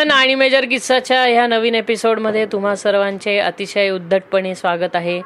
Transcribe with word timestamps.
Everyone 0.00 0.18
आणि 0.20 0.34
major 0.34 0.64
किस्साच्या 0.64 1.22
ह्या 1.24 1.46
नवीन 1.46 1.74
एपिसोडमध्ये 1.74 2.44
तुम्हा 2.52 2.74
सर्वांचे 2.76 3.38
अतिशय 3.38 3.90
उद्धटपणे 3.90 4.54
स्वागत 4.54 4.94
आहे. 4.96 5.20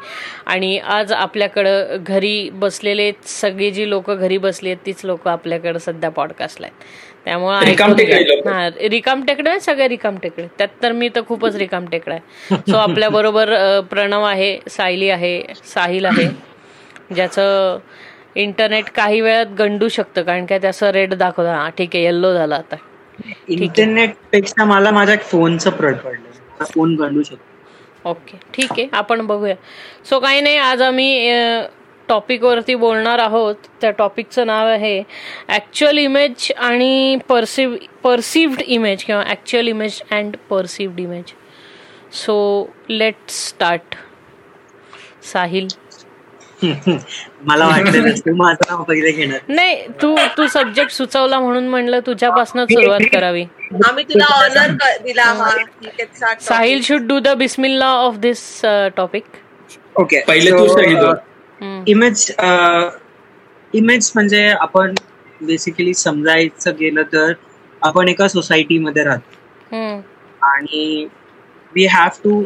आणि 0.46 0.78
आज 0.78 1.12
आपल्याकडं 1.12 1.96
घरी 2.06 2.50
बसलेले 2.52 3.10
सगळी 3.24 3.70
जी 3.70 3.88
लोक 3.90 4.10
घरी 4.10 4.38
बसली 4.38 4.68
आहेत 4.68 4.78
तीच 4.86 5.00
लोक 5.04 5.28
आपल्याकडं 5.28 5.78
सध्या 5.78 6.10
पॉडकास्टला 6.10 6.66
आहेत. 6.66 6.84
त्यामुळे 7.24 7.66
रिकाम 7.66 7.94
टेकडे 7.94 8.22
लोकं. 8.28 8.50
हा 8.50 8.68
रिकाम 8.90 9.22
टेकडे 9.24 9.50
आहेत, 9.50 9.60
सगळे 9.60 9.88
रिकाम 9.88 10.16
टेकडे. 10.22 10.46
त्यात 10.58 10.82
तर 10.82 10.92
मी 10.92 11.08
तर 11.08 11.20
खूपच 11.28 11.56
रिकाम 11.56 11.86
टेकडा 11.86 12.14
आहे. 12.14 12.56
सो 12.70 12.76
आपल्या 12.76 13.08
बरोबर 13.08 13.54
प्रणव 13.90 14.24
आहे 14.24 14.58
सायली 14.70 15.10
आहे 15.10 15.40
साहिल 15.64 16.04
आहे 16.04 16.28
ज्याचं 17.14 17.78
इंटरनेट 18.34 18.90
काही 18.94 19.20
वेळात 19.20 19.54
गंडू 19.58 19.88
शकतं 19.88 20.22
कारण 20.22 20.46
काय 20.46 20.58
त्याचं 20.58 20.90
रेड 20.90 21.14
दाखवतं 21.14 21.52
हा 21.52 21.68
ठीक 21.68 21.90
आहे 21.94 22.04
येल्लो 22.04 22.32
झाला 22.34 22.56
आता. 22.56 22.76
इंटरनेटपेक्षा 23.48 24.64
मला 24.64 24.90
माझ्या 24.90 25.16
फोनचं 25.22 25.70
प्रड 25.70 25.96
पडलं. 25.96 26.64
फोन 26.64 26.94
गंडू 26.96 27.22
शकतो. 27.22 28.10
ओके 28.10 28.38
ठीक 28.54 28.72
आहे. 28.72 28.86
आपण 28.92 29.26
बघूया. 29.26 29.54
सो 30.04 30.18
काही 30.20 30.40
नाही 30.40 30.56
आज 30.58 30.82
आम्ही 30.82 31.30
टॉपिकवरती 32.08 32.74
बोलणार 32.74 33.18
आहोत. 33.18 33.54
त्या 33.80 33.90
टॉपिकचं 33.90 34.46
नाव 34.46 34.66
आहे 34.68 35.02
ॲक्च्युअल 35.48 35.98
इमेज 35.98 36.50
आणि 36.56 37.18
परसिव 37.28 37.76
परसिव्ड 38.02 38.62
इमेज 38.62 39.04
किंवा 39.04 39.22
actual 39.26 39.68
image 39.68 40.00
and 40.10 40.36
perceived 40.50 41.00
image 41.00 41.32
so 42.16 42.36
let 42.88 43.30
start 43.30 43.96
Sahil. 45.32 45.66
मला 47.46 47.66
वाटलं 47.66 48.10
तू 48.26 48.34
माझा 48.36 48.82
पहिले 48.82 49.10
घेणार. 49.12 49.38
नाही 49.48 49.86
तू 50.02 50.14
तू 50.36 50.46
सब्जेक्ट 50.52 50.92
सुचवला 50.92 51.40
म्हणून 51.40 51.68
म्हणलं 51.68 52.00
तुझ्यापासून 52.06 52.64
सुरुवात 52.64 53.00
करावी. 53.12 53.44
आम्ही 53.88 54.04
तुला 54.04 54.26
ऑनर 54.34 54.74
दिला 55.04 56.34
साहिल 56.40 56.82
शुड 56.84 57.06
डू 57.08 57.18
द 57.18 57.28
बिस्मिल्ला 57.38 57.86
ऑफ 57.86 58.16
दिस 58.18 58.44
टॉपिक 58.96 59.24
ओके 59.96 60.22
पहिले 60.28 60.50
तू 60.50 60.66
सांगितलं. 60.68 61.14
इमेज 61.86 62.30
इमेज 63.74 64.10
म्हणजे 64.14 64.46
आपण 64.50 64.94
बेसिकली 65.40 65.94
समजायचं 65.94 66.72
गेलं 66.80 67.02
तर 67.12 67.32
आपण 67.82 68.08
एका 68.08 68.28
सोसायटीमध्ये 68.28 69.04
राहतो. 69.04 70.02
आणि 70.42 71.06
we 71.72 71.86
have 71.86 72.08
to 72.24 72.40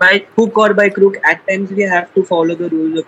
by 0.00 0.18
hook 0.36 0.58
or 0.60 0.72
by 0.72 0.88
crook 0.88 1.16
at 1.28 1.36
times 1.46 1.72
we 1.72 1.84
have 1.84 2.02
to 2.16 2.22
follow 2.28 2.54
the 2.54 2.68
rules 2.72 2.98
of 2.98 3.04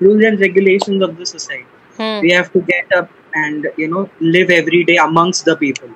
rules 0.00 0.26
and 0.26 0.40
regulation 0.40 1.02
of 1.02 1.20
the 1.20 1.24
society 1.26 1.72
we 1.98 2.30
have 2.30 2.50
to 2.52 2.60
get 2.60 2.92
up 2.92 3.10
and 3.32 3.66
you 3.76 3.88
know 3.88 4.08
live 4.20 4.50
every 4.50 4.82
day 4.84 4.96
amongst 4.96 5.44
the 5.44 5.56
people. 5.56 5.90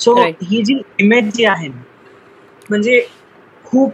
So 0.00 0.14
Right. 0.14 0.42
ही 0.42 0.62
जी 0.62 0.80
image 1.00 1.30
जी 1.36 1.44
आहे 1.44 1.68
ना 1.68 1.82
म्हणजे 2.70 3.00
खूप 3.64 3.92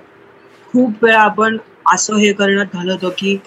खूप 0.72 1.04
वेळा 1.04 1.20
आपण 1.20 1.56
असं 1.92 2.16
हे 2.16 2.32
करण्यात 2.32 2.74
घालवतो 2.74 3.10
की 3.18 3.38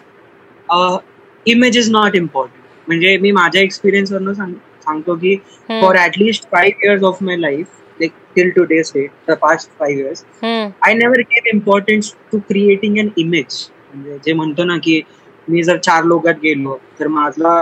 इमेज 1.46 1.78
इज 1.78 1.90
नॉट 1.92 2.16
इम्पॉर्टंट 2.16 2.64
म्हणजे 2.88 3.18
मी 3.18 3.32
माझ्या 3.32 3.62
एक्सपिरियन्स 3.62 4.12
वरनं 4.12 4.34
सांग 4.34 4.54
सांगतो 4.84 5.16
की 5.16 5.36
for 5.70 5.98
at least 6.06 6.48
five 6.52 6.86
years 6.86 7.04
of 7.04 7.22
my 7.24 7.38
life 7.38 7.68
like 8.00 8.12
till 8.36 8.50
today 8.64 8.84
state 8.84 9.12
the 9.30 9.34
past 9.42 9.70
five 9.80 10.02
years 10.02 10.24
I 10.44 10.94
never 10.94 11.22
gave 11.32 11.50
importance 11.54 12.14
to 12.32 12.40
creating 12.50 12.98
an 13.00 13.10
image 13.18 13.64
म्हणजे 13.94 14.18
जे 14.26 14.34
म्हणतो 14.34 14.64
ना 14.64 14.78
की 14.84 15.02
मी 15.48 15.64
जर 15.64 15.78
चार 15.78 16.04
लोकात 16.04 16.40
गेलो 16.44 16.78
तर 17.00 17.08
माझला 17.08 17.62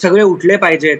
सगळे 0.00 0.22
उठले 0.22 0.56
पाहिजेत. 0.56 0.98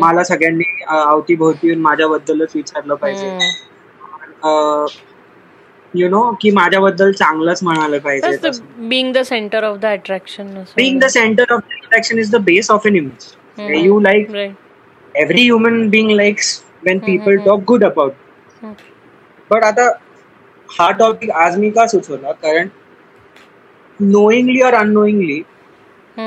मला 0.00 0.22
सगळ्यांनी 0.24 0.82
अवतीभोवती 0.88 1.66
येऊन 1.66 1.80
माझ्याबद्दलच 1.82 2.52
विचारलं 2.54 2.94
पाहिजे. 2.94 3.38
यु 5.94 6.08
नो 6.08 6.20
की 6.40 6.50
माझ्याबद्दल 6.50 7.12
चांगलंच 7.12 7.62
म्हणालं 7.62 7.98
पाहिजे. 7.98 8.50
Being 8.88 9.12
the 9.12 9.18
centre 9.24 9.64
of 9.64 9.76
the 9.78 9.86
attraction 9.86 10.54
being 10.76 11.00
the 11.00 11.06
centre 11.06 11.52
of 11.54 11.60
attraction 11.72 12.18
is 12.18 12.30
the 12.34 12.40
base 12.44 12.70
of 12.70 12.86
an 12.86 12.96
image 12.96 13.74
you 13.76 13.98
like 14.00 14.34
every 14.34 15.42
human 15.42 15.88
being 15.90 16.10
likes 16.10 16.60
when 16.84 16.98
people. 16.98 17.36
Talk 17.44 17.60
good 17.68 17.84
about. 17.84 18.12
But 19.50 19.64
आता 19.64 19.90
हा 20.68 20.90
topic 20.98 21.30
आज 21.30 21.58
मी 21.58 21.70
का 21.70 21.86
सुचवला? 21.86 22.32
कारण 22.32 22.68
नोईंगली 24.02 24.60
और 24.62 24.74
अननोईंगली 24.74 25.42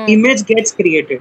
इमेज 0.08 0.42
गेट्स 0.42 0.74
क्रिएटेड 0.74 1.18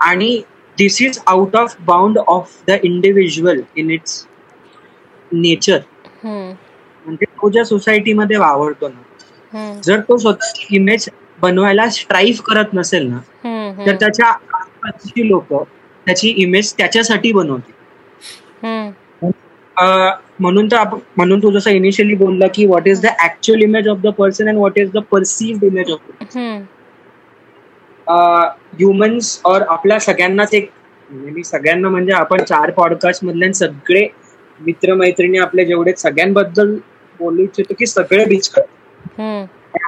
आणि 0.00 0.40
this 0.78 1.00
is 1.02 1.18
out 1.26 1.56
of 1.56 1.74
bound 1.80 2.18
of 2.18 2.52
the 2.68 2.76
individual 2.82 3.60
in 3.76 3.90
its 3.90 4.24
nature 5.32 5.78
म्हणजे 7.04 7.24
तो 7.26 7.48
ज्या 7.50 7.64
सोसायटीमध्ये 7.64 8.36
वावरतो 8.36 8.88
ना 8.88 9.00
जर 9.82 10.00
तो 10.00 10.16
स्वतःची 10.16 10.66
इमेज 10.76 11.08
बनवायला 11.42 11.88
स्ट्राईव्ह 11.90 12.42
करत 12.46 12.74
नसेल 12.74 13.06
ना 13.06 13.18
तर 13.86 13.94
त्याच्या 13.94 14.26
आसपासची 14.26 15.28
लोक 15.28 15.52
त्याची 16.06 16.28
इमेज 16.36 16.72
त्याच्यासाठी 16.74 17.32
बनवते 17.32 17.70
अं, 17.70 17.81
म्हणून 19.76 20.66
तर 20.66 20.76
आपण 20.76 20.98
म्हणून 21.16 21.42
तू 21.42 21.50
जसं 21.50 21.70
इनिशियली 21.70 22.14
बोलला 22.14 22.46
की 22.54 22.66
what 22.66 22.88
is 22.88 23.00
the 23.02 23.06
actual 23.24 23.62
image 23.62 23.88
of 23.88 23.98
the 23.98 24.08
person 24.18 24.48
and 24.48 24.58
what 24.58 24.78
is 24.78 24.90
the 24.92 24.98
perceived 25.10 25.64
image 25.64 25.90
of 25.90 26.10
humans 28.78 29.40
और 29.44 29.62
आपल्या 29.68 29.98
सगळ्यांनाच 30.00 30.54
एक 30.54 30.70
म्हणजे 31.10 31.30
मी 31.30 31.44
सगळ्यांना 31.44 31.88
म्हणजे 31.88 32.12
आपण 32.12 32.42
चार 32.44 32.70
पॉडकास्ट 32.70 33.24
मधले 33.24 33.52
सगळे 33.52 34.06
मित्रमैत्रिणी 34.60 35.38
आपले 35.38 35.64
जेवढे 35.64 35.92
सगळ्यांबद्दल 35.96 36.74
बोलू 37.20 37.42
इच्छितो 37.42 37.74
की 37.78 37.86
सगळे 37.86 38.24
बीच 38.24 38.50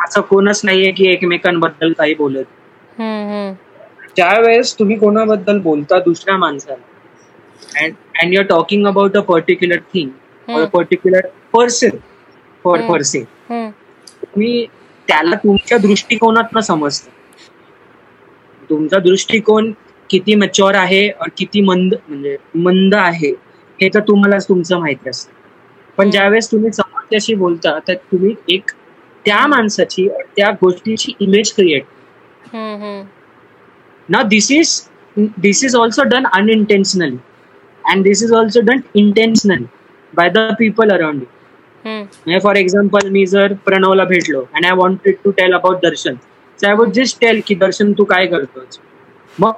असं 0.05 0.21
कोणच 0.21 0.61
नाहीये 0.65 0.91
की 0.93 1.07
एकमेकांबद्दल 1.13 1.93
काही 1.99 2.15
बोलत. 2.15 2.45
ज्या 4.17 4.39
वेळेस 4.41 4.75
तुम्ही 4.79 4.97
कोणाबद्दल 4.99 5.59
बोलता 5.61 5.99
दुसऱ्या 6.01 6.37
माणसाला 6.37 6.83
and 7.81 7.95
and 8.23 8.35
your 8.35 8.47
talking 8.47 8.87
about 8.87 9.17
a 9.17 9.21
particular 9.21 9.79
thing 9.95 10.11
or 10.49 10.65
particular 10.67 11.27
person 11.53 11.97
for 12.65 12.79
hmm. 12.79 12.93
Person 12.93 13.71
तुम्ही 14.23 14.67
त्याला 15.09 15.37
तुमच्या 15.37 15.79
दृष्टिकोनात 15.79 16.59
समजता. 16.59 17.11
तुमचा 18.71 18.99
दृष्टिकोन 18.99 19.73
किती 20.11 20.35
मच्युअर 20.35 20.75
आहे 20.75 21.09
और 21.11 21.29
किती 21.39 21.61
मंद 21.61 21.95
म्हणजे 22.09 22.37
मंद 22.55 22.95
आहे 22.95 23.31
हे 23.79 23.89
तर 23.89 24.01
तुम्हालाच 24.01 24.49
तुमचं 24.49 24.79
माहिती 24.79 25.09
असतं. 25.11 25.33
पण 25.99 26.11
ज्यावेळेस 26.11 26.51
तुम्ही 26.53 26.73
समोरच्याशी 26.73 27.35
बोलता 27.35 27.79
तर 27.89 27.95
तुम्ही 28.13 28.35
एक 28.49 28.71
त्या 29.25 29.47
माणसाची 29.47 30.07
or 30.09 30.23
त्या 30.37 30.51
गोष्टीची 30.51 31.13
इमेज 31.21 31.53
क्रिएट 31.53 31.85
ना 34.09 34.23
this 34.23 34.51
is 34.51 34.81
this 35.39 35.65
is 35.65 35.77
also 35.77 36.03
done 36.03 36.27
unintentionally 36.33 37.17
and 37.85 38.05
this 38.05 38.23
is 38.23 38.33
also 38.33 38.61
done 38.67 38.81
intentionally 38.97 39.65
by 40.13 40.31
the 40.31 40.39
people 40.59 40.91
around 40.91 41.21
you 41.21 41.27
म्हणजे 41.85 42.39
फॉर 42.43 42.57
एक्झाम्पल 42.57 43.09
मी 43.11 43.25
जर 43.27 43.53
प्रणवला 43.65 44.05
भेटलो 44.05 44.41
and 44.41 44.67
I 44.67 44.73
wanted 44.77 45.17
to 45.25 45.31
tell 45.31 45.53
about 45.55 45.83
Darshan. 45.83 46.15
So 46.59 46.67
I 46.69 46.75
would 46.75 46.91
just 46.93 47.21
tell 47.21 47.41
की 47.47 47.55
दर्शन 47.55 47.93
तू 47.99 48.05
काय 48.05 48.27
करतोस? 48.27 48.79
मग 49.39 49.53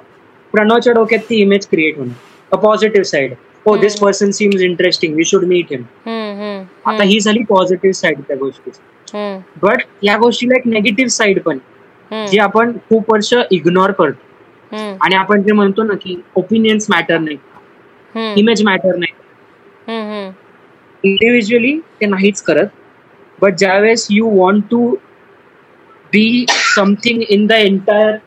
प्रणवच्या 0.53 0.93
डोक्यात 0.93 1.21
ती 1.29 1.41
इमेज 1.41 1.67
क्रिएट 1.67 1.97
होणार. 1.97 2.15
अ 2.51 2.55
पॉझिटिव्ह 2.57 3.05
साइड 3.05 3.33
हो 3.65 3.75
this. 3.77 3.99
Person 3.99 4.31
seems 4.31 4.61
interesting 4.61 5.15
we 5.15 5.23
should 5.25 5.43
meet 5.45 5.71
him 5.71 5.83
आता 6.85 7.03
ही 7.03 7.19
झाली 7.19 7.43
पॉझिटिव्ह 7.49 7.93
साइड 7.93 8.21
त्या 8.27 8.37
गोष्टीची. 8.37 8.79
बट 9.63 9.83
या 10.03 10.17
गोष्टीला 10.17 10.57
एक 10.57 10.67
नेगेटिव्ह 10.67 11.09
साइड 11.11 11.41
पण. 11.43 11.57
आहे, 12.11 12.27
जी 12.27 12.37
आपण 12.39 12.71
खूप 12.89 13.11
वर्ष 13.11 13.33
इग्नोर 13.51 13.91
करतो. 13.91 14.25
आणि 15.01 15.15
आपण 15.15 15.43
जे 15.43 15.53
म्हणतो 15.53 15.83
ना 15.83 15.93
की 16.01 16.21
ओपिनियन्स 16.35 16.85
मॅटर 16.89 17.17
नाही 17.19 17.37
इमेज 18.35 18.61
मॅटर 18.63 18.95
नाही. 18.97 19.13
इंडिव्हिज्युअली 21.03 21.77
ते 21.91 22.05
नाहीच 22.07 22.41
करत. 22.41 22.67
बट 23.39 23.55
ज्यावेळेस 23.55 24.07
you 24.09 24.29
want 24.31 24.63
to 24.69 24.79
be 26.13 26.45
something 26.67 27.21
in 27.25 27.45
the 27.47 27.51
entire 27.53 28.17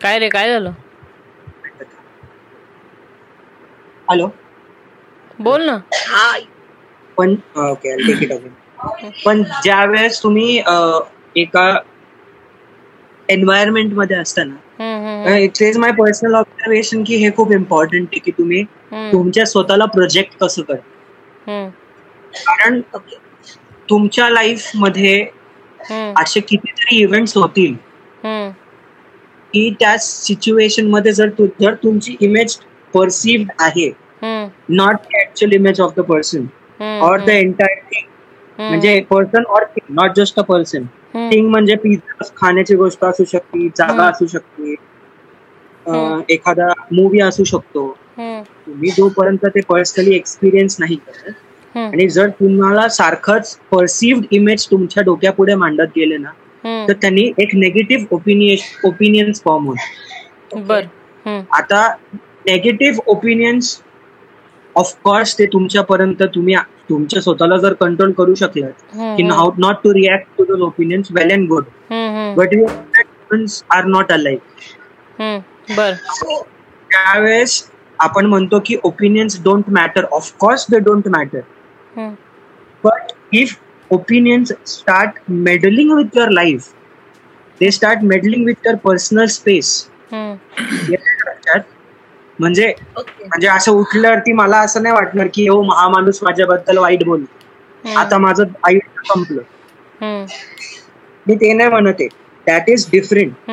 काय 0.00 0.18
रे 0.18 0.28
काय 0.30 0.48
झालं? 0.48 0.72
हॅलो 4.08 4.28
बोल 5.40 5.62
ना. 5.62 5.78
हा 6.06 6.36
पण 7.16 7.34
ओके 7.60 7.96
टेक 7.98 8.22
इट 8.22 8.32
अगेन 8.32 8.54
पण 9.24 9.42
ज्यावेळेस 9.62 10.22
तुम्ही 10.22 10.56
एका 11.36 11.66
एन्व्हायरमेंटमध्ये 13.28 14.16
असताना 14.16 14.54
it's 15.26 15.62
is 15.62 15.76
my 15.78 15.90
personal 15.92 16.34
observation 16.34 17.02
की 17.04 17.16
हे 17.16 17.30
खूप 17.36 17.52
इम्पॉर्टंट 17.52 18.08
आहे 18.12 18.20
की 18.20 18.30
तुम्ही 18.30 18.62
तुमच्या 19.12 19.44
स्वतःला 19.46 19.84
प्रोजेक्ट 19.94 20.36
कसं 20.40 20.62
करता 20.62 21.68
कारण 22.36 22.80
तुमच्या 23.88 24.28
लाईफमध्ये 24.30 25.20
असे 26.16 26.40
कितीतरी 26.40 27.00
इव्हेंट्स 27.00 27.36
होतील. 27.36 27.74
की 29.54 29.70
त्या 29.80 29.96
सिच्युएशनमध्ये 29.98 31.12
जर 31.12 31.28
जर 31.60 31.74
तुमची 31.74 32.16
इमेज 32.20 32.56
परसिव्ड 32.94 33.50
आहे 33.60 33.90
not 34.22 34.94
the 34.94 35.16
actual 35.20 35.52
image 35.52 35.80
of 35.80 35.92
the 35.96 36.00
person 36.00 36.46
or 37.00 37.20
the 37.20 37.28
entire 37.28 37.78
thing 37.92 38.06
म्हणजे 38.58 39.00
person 39.10 39.44
or 39.48 39.64
thing 39.66 39.94
not 39.94 40.16
just 40.16 40.38
a 40.38 40.42
person 40.42 40.84
thing 41.14 41.48
म्हणजे 41.50 41.74
पिझ्झा 41.76 42.24
खाण्याची 42.36 42.74
गोष्ट 42.76 43.04
असू 43.04 43.24
शकते 43.24 43.68
जागा. 43.68 44.04
असू 44.04 44.26
शकते. 44.26 44.74
एखादा 46.28 46.68
मूवी 46.92 47.20
असू 47.20 47.44
शकतो. 47.44 47.86
तुम्ही 48.18 48.90
जोपर्यंत 48.90 49.46
ते 49.46 49.60
पर्सनली 49.68 50.14
एक्सपिरियन्स 50.16 50.76
नाही 50.80 50.96
करत 50.96 51.76
आणि 51.76 52.08
जर 52.08 52.28
तुम्हाला 52.40 52.88
सारखंच 52.88 53.56
परसिव्ड 53.72 54.24
इमेज 54.30 54.66
तुमच्या 54.70 55.02
डोक्यापुढे 55.02 55.54
मांडत 55.54 55.96
गेले 55.96 56.16
ना 56.16 56.30
तर 56.88 56.92
त्यांनी 56.92 57.30
एक 57.38 57.54
नेगेटिव्ह 57.54 58.04
ओपिनियन 58.10 58.86
ओपिनियन्स 58.88 59.42
फॉर्म 59.44 59.66
होत 59.66 60.56
आता 61.52 61.86
नेगेटिव्ह 62.46 63.00
ओपिनियन्स 63.06 63.78
ऑफकोर्स 64.76 65.38
ते 65.38 65.46
तुमच्यापर्यंत 65.46 66.22
तुम्ही 66.34 66.54
तुमच्या 66.88 67.20
स्वतःला 67.22 67.56
जर 67.56 67.72
कंट्रोल 67.72 68.12
करू 68.12 68.34
शकलात 68.34 69.16
की 69.16 69.22
how 69.30 69.50
not 69.58 69.76
to 69.84 69.92
react 69.94 70.26
to 70.38 70.44
those 70.44 70.60
opinions 70.62 71.08
well 71.12 71.32
and 71.32 71.48
good 71.48 71.64
but 72.36 72.54
your 72.54 73.44
are 73.70 73.84
not 73.86 74.12
alike 74.12 74.40
बर. 75.68 75.92
त्यावेळेस 76.90 77.62
आपण 77.98 78.26
म्हणतो 78.26 78.60
की 78.66 78.76
opinions 78.82 79.42
don't 79.42 79.64
matter 79.68 80.04
of course 80.12 80.66
they 80.70 80.78
don't 80.78 81.08
matter 81.08 81.40
hmm, 81.96 82.14
But 82.84 83.12
if 83.32 83.52
opinions 83.90 84.50
start 84.70 85.20
meddling 85.44 85.92
with 85.96 86.16
your 86.18 86.26
life, 86.30 86.66
they 87.60 87.70
start 87.70 88.02
meddling 88.02 88.42
with 88.48 88.66
your 88.68 88.74
personal 88.88 89.30
space. 89.36 89.70
हम्म, 90.12 90.34
येतं 90.90 91.30
लक्षात? 91.30 91.60
म्हणजे 92.38 92.72
म्हणजे 93.20 93.48
असं 93.48 93.72
उठल्यावरती 93.72 94.32
मला 94.32 94.58
असं 94.58 94.82
नाही 94.82 94.94
वाटणार 94.94 95.26
की 95.34 95.46
हो 95.48 95.60
हा 95.70 95.88
माणूस 95.88 96.18
माझ्याबद्दल 96.22 96.78
वाईट 96.78 97.04
बोल 97.04 97.24
आता 97.84 98.18
माझं 98.18 98.44
आयुष्य 98.62 99.02
संपलं. 99.04 99.42
मी 101.26 101.34
ते 101.34 101.52
नाही 101.52 101.70
म्हणत 101.70 101.94
आहे. 102.00 102.08
That 102.46 102.70
is 102.70 102.86
different 102.92 103.50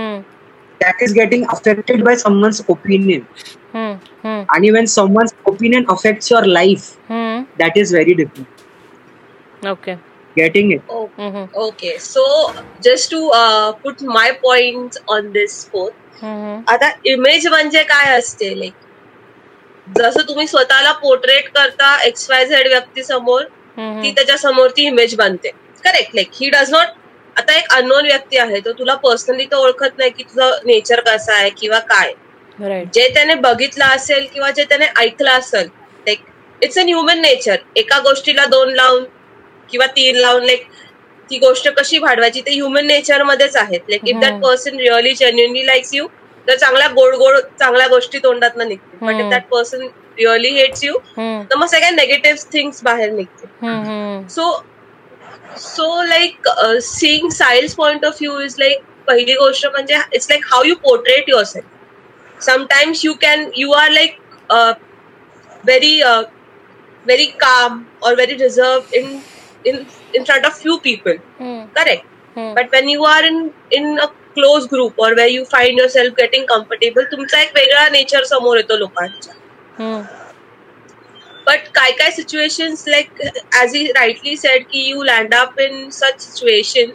hmm, 0.82 0.92
that 0.92 1.04
is 1.04 1.14
getting 1.14 1.46
affected 1.50 2.04
by 2.04 2.16
someone's 2.16 2.62
opinion 2.70 3.22
hmm, 3.74 3.94
hmm, 4.24 4.44
आणि 4.50 4.70
when 4.72 4.86
someone's 4.86 5.34
opinion 5.46 5.86
affects 5.90 6.32
your 6.32 6.46
life 6.46 6.90
hmm, 7.10 7.42
that 7.60 7.78
is 7.78 7.94
very 7.94 8.14
different 8.14 9.68
okay 9.68 9.94
getting 10.36 10.72
it 10.72 10.90
okay 10.90 11.24
hmm, 11.24 11.46
okay 11.56 11.98
so 12.00 12.26
just 12.84 13.12
to 13.12 13.30
put 13.84 14.04
my 14.04 14.32
point 14.44 14.98
on 15.10 15.32
this 15.32 15.66
for 15.72 15.92
hmm, 16.22 16.62
आता 16.68 16.92
image 17.06 17.48
म्हणजे 17.48 17.84
काय 17.84 18.18
असते? 18.18 18.54
Like 18.60 18.74
जसं 20.00 20.28
तुम्ही 20.28 20.48
स्वतःला 20.48 20.92
portrait 20.92 21.48
करता 21.50 21.96
X 22.04 22.30
Y 22.30 22.46
Z 22.46 22.68
व्यक्ती 22.68 23.04
समोर 23.04 23.42
हम्म, 23.78 24.02
ती 24.04 24.12
त्याच्यासमोर 24.12 24.70
ती 24.70 24.86
इमेज 24.86 25.16
बनते. 25.16 25.50
Correct 25.84 26.16
like 26.16 26.30
he 26.34 26.50
does 26.50 26.72
not 26.72 26.88
आता 27.36 27.54
एक 27.54 27.72
अननोन 27.74 28.06
व्यक्ती 28.06 28.38
आहे 28.38 28.60
तो 28.60 28.72
तुला 28.74 28.96
पर्सनली 29.04 29.46
तो 29.46 29.58
ओळखत 29.64 29.98
नाही 29.98 30.10
की 30.12 30.24
तुझं 30.24 30.52
नेचर 30.66 31.00
कसं 31.00 31.34
आहे 31.34 31.50
किंवा 31.50 31.80
काय. 31.90 32.14
जे 32.94 33.08
त्याने 33.14 33.36
बघितलं 33.36 33.86
असेल 33.86 34.26
किंवा 34.34 34.50
जे 34.52 34.64
त्याने 34.64 34.86
ऐकलं 35.00 35.32
असेल 35.32 35.68
like 36.08 36.20
it's 36.62 36.78
an 36.78 36.88
human 36.88 37.20
nature 37.22 37.56
एका 37.76 38.00
गोष्टीला 38.00 38.46
दोन 38.46 38.74
लावून 38.76 39.04
किंवा 39.70 39.86
तीन 39.96 40.16
लावून 40.16 40.44
लाईक 40.46 40.66
ती 41.30 41.38
गोष्ट 41.40 41.68
कशी 41.78 42.00
भाडवायची 42.00 42.42
ते 42.42 42.52
ह्युमन 42.52 42.86
नेचर 42.88 43.24
मध्येच 43.24 43.56
आहेत. 43.56 43.80
Like 43.90 44.08
if 44.08 44.16
that. 44.22 44.42
Person 44.42 44.80
really 44.80 45.14
genuinely 45.14 45.66
likes 45.68 45.94
you 45.94 46.08
तर 46.48 46.56
चांगल्या 46.56 46.88
गोड 46.88 47.16
गोड 47.16 47.38
चांगल्या 47.60 47.88
गोष्टी 47.88 48.20
तोंडात 48.24 48.58
निघतील. 48.58 49.06
But. 49.08 49.14
If 49.16 49.30
that 49.32 49.48
person 49.52 49.88
really 50.18 50.50
hates 50.50 50.84
you 50.84 50.98
तर 51.18 51.56
मग 51.56 51.66
सगळ्या 51.68 51.90
नेगेटिव्ह 51.92 52.44
थिंग्स 52.54 52.84
बाहेर 52.84 53.12
हम्म, 53.62 54.28
so 54.28 54.52
so 55.58 56.02
like 56.04 56.48
seeing 56.84 57.30
science 57.32 57.74
point 57.76 58.06
of 58.06 58.22
view 58.22 58.40
is 58.40 58.56
like 58.60 58.84
पहिली 59.08 59.34
गोष्ट 59.34 59.66
म्हणजे 59.66 59.98
it's 60.14 60.30
like 60.30 60.46
how 60.52 60.64
you 60.64 60.76
portrait 60.84 61.30
your 61.30 61.44
self 61.44 62.44
sometimes 62.46 63.06
you 63.06 63.14
can 63.22 63.50
you 63.58 63.72
are 63.72 63.90
like 63.92 64.18
very 65.66 66.02
very 66.04 67.26
calm 67.40 67.84
or 68.04 68.16
very 68.16 68.34
reserve 68.38 68.96
in 68.98 69.20
in 69.66 69.84
in 70.14 70.26
front 70.26 70.46
of 70.46 70.56
few 70.56 70.78
people. 70.80 71.20
हम्म, 71.40 71.62
correct. 71.76 72.08
हम्म, 72.36 72.54
but 72.56 72.74
when 72.76 72.90
you 72.90 73.06
are 73.06 73.24
in 73.26 73.38
in 73.72 74.00
a 74.00 74.08
close 74.36 74.68
group 74.68 75.00
or 75.06 75.10
where 75.16 75.28
you 75.28 75.46
find 75.46 75.82
yourself 75.82 76.18
getting 76.18 76.48
comfortable 76.48 77.06
तुमचा 77.12 77.42
एक 77.42 77.52
वेगळा 77.56 77.88
nature 77.90 78.24
समोर 78.24 78.58
येतो 78.58 78.78
लोकांच्या 78.78 79.34
हम्म, 79.80 80.02
but 81.52 81.68
काय 81.76 81.92
काय 81.92 82.12
situations 82.12 82.84
like 82.88 83.22
as 83.54 83.76
he 83.76 83.86
rightly 83.92 84.36
said 84.38 84.64
की 84.64 84.90
you 84.90 85.04
land 85.04 85.34
up 85.36 85.60
in 85.60 85.90
such 85.90 86.22
situation 86.22 86.92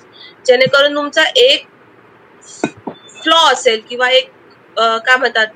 जेणेकरून 0.46 0.94
तुमचा 0.96 1.22
एक 1.36 1.66
फ्लॉ 3.22 3.38
असेल 3.52 3.80
किंवा 3.88 4.08
एक 4.10 4.30
काय 4.76 5.16
म्हणतात 5.16 5.46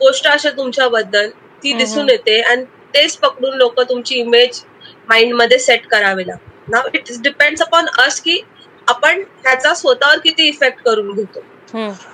गोष्ट 0.00 0.26
असेल 0.28 0.56
तुमच्याबद्दल 0.56 1.28
ती. 1.62 1.72
दिसून 1.72 2.08
येते. 2.10 2.40
आणि 2.40 2.64
तेच 2.94 3.16
पकडून 3.16 3.54
लोक 3.54 3.80
तुमची 3.80 4.14
इमेज 4.14 4.62
माइंडमध्ये 5.08 5.58
सेट 5.58 5.86
करावी 5.86 6.26
लागतात. 6.26 6.70
Now 6.70 6.88
it 6.94 7.10
depends 7.22 7.62
upon 7.62 7.86
us 7.98 8.20
की 8.20 8.40
आपण 8.88 9.20
ह्याचा 9.42 9.74
स्वतःवर 9.74 10.18
किती 10.18 10.48
इफेक्ट 10.48 10.82
करून 10.84 11.12
घेतो. 11.14 11.40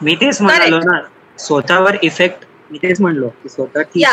मी 0.02 0.14
तेच 0.14 0.40
म्हणालो 0.42 0.78
ना 0.80 1.00
स्वतःवर 1.38 1.96
इफेक्ट 2.02 2.44
मी 2.70 2.78
तेच 2.78 3.00
म्हणलो 3.00 3.28
की 3.42 3.48
स्वतःची 3.48 4.04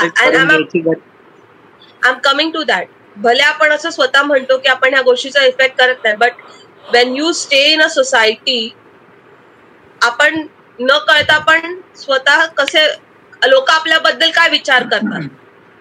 I 2.04 2.12
am 2.12 2.18
coming 2.24 2.52
to 2.52 2.64
that 2.64 2.88
भले 3.18 3.44
आपण 3.44 3.72
असं 3.72 3.90
स्वतः 3.90 4.22
म्हणतो 4.24 4.58
की 4.58 4.70
आपण 4.70 4.94
ह्या 4.94 5.02
गोष्टीचा 5.02 5.44
इफेक्ट 5.46 5.78
करत 5.78 6.04
नाही 6.04 6.16
but 6.16 6.42
when 6.94 7.16
you 7.16 7.32
stay 7.34 7.64
in 7.66 7.82
a 7.82 7.88
society 7.88 8.70
आपण 10.02 10.46
न 10.80 10.98
कळता 11.08 11.38
पण 11.38 11.80
स्वतः 11.96 12.46
कसे 12.58 12.86
लोक 13.42 13.70
आपल्याबद्दल 13.70 14.30
काय 14.32 14.50
विचार 14.50 14.84
करतात? 14.84 15.28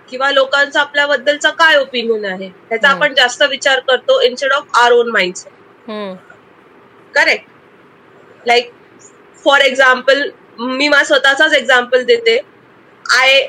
किंवा 0.09 0.31
लोकांचा 0.31 0.81
आपल्याबद्दलचा 0.81 1.51
काय 1.51 1.77
ओपिनियन 1.77 2.25
आहे? 2.25 2.47
ह्याचा 2.47 2.89
हम्म. 2.89 3.03
आपण 3.03 3.15
जास्त 3.15 3.43
विचार 3.43 3.81
करतो 3.81 4.21
instead 4.21 4.53
of 4.53 4.79
our 4.79 4.93
own 4.93 5.17
hmm, 5.17 6.15
correct 7.15 8.47
like 8.47 8.71
for 9.45 9.61
example 9.61 10.29
मी 10.59 10.89
माझा 10.89 11.05
स्वतःचाच 11.05 11.53
एक्झाम्पल 11.55 12.03
देते. 12.05 12.37
I 13.05 13.41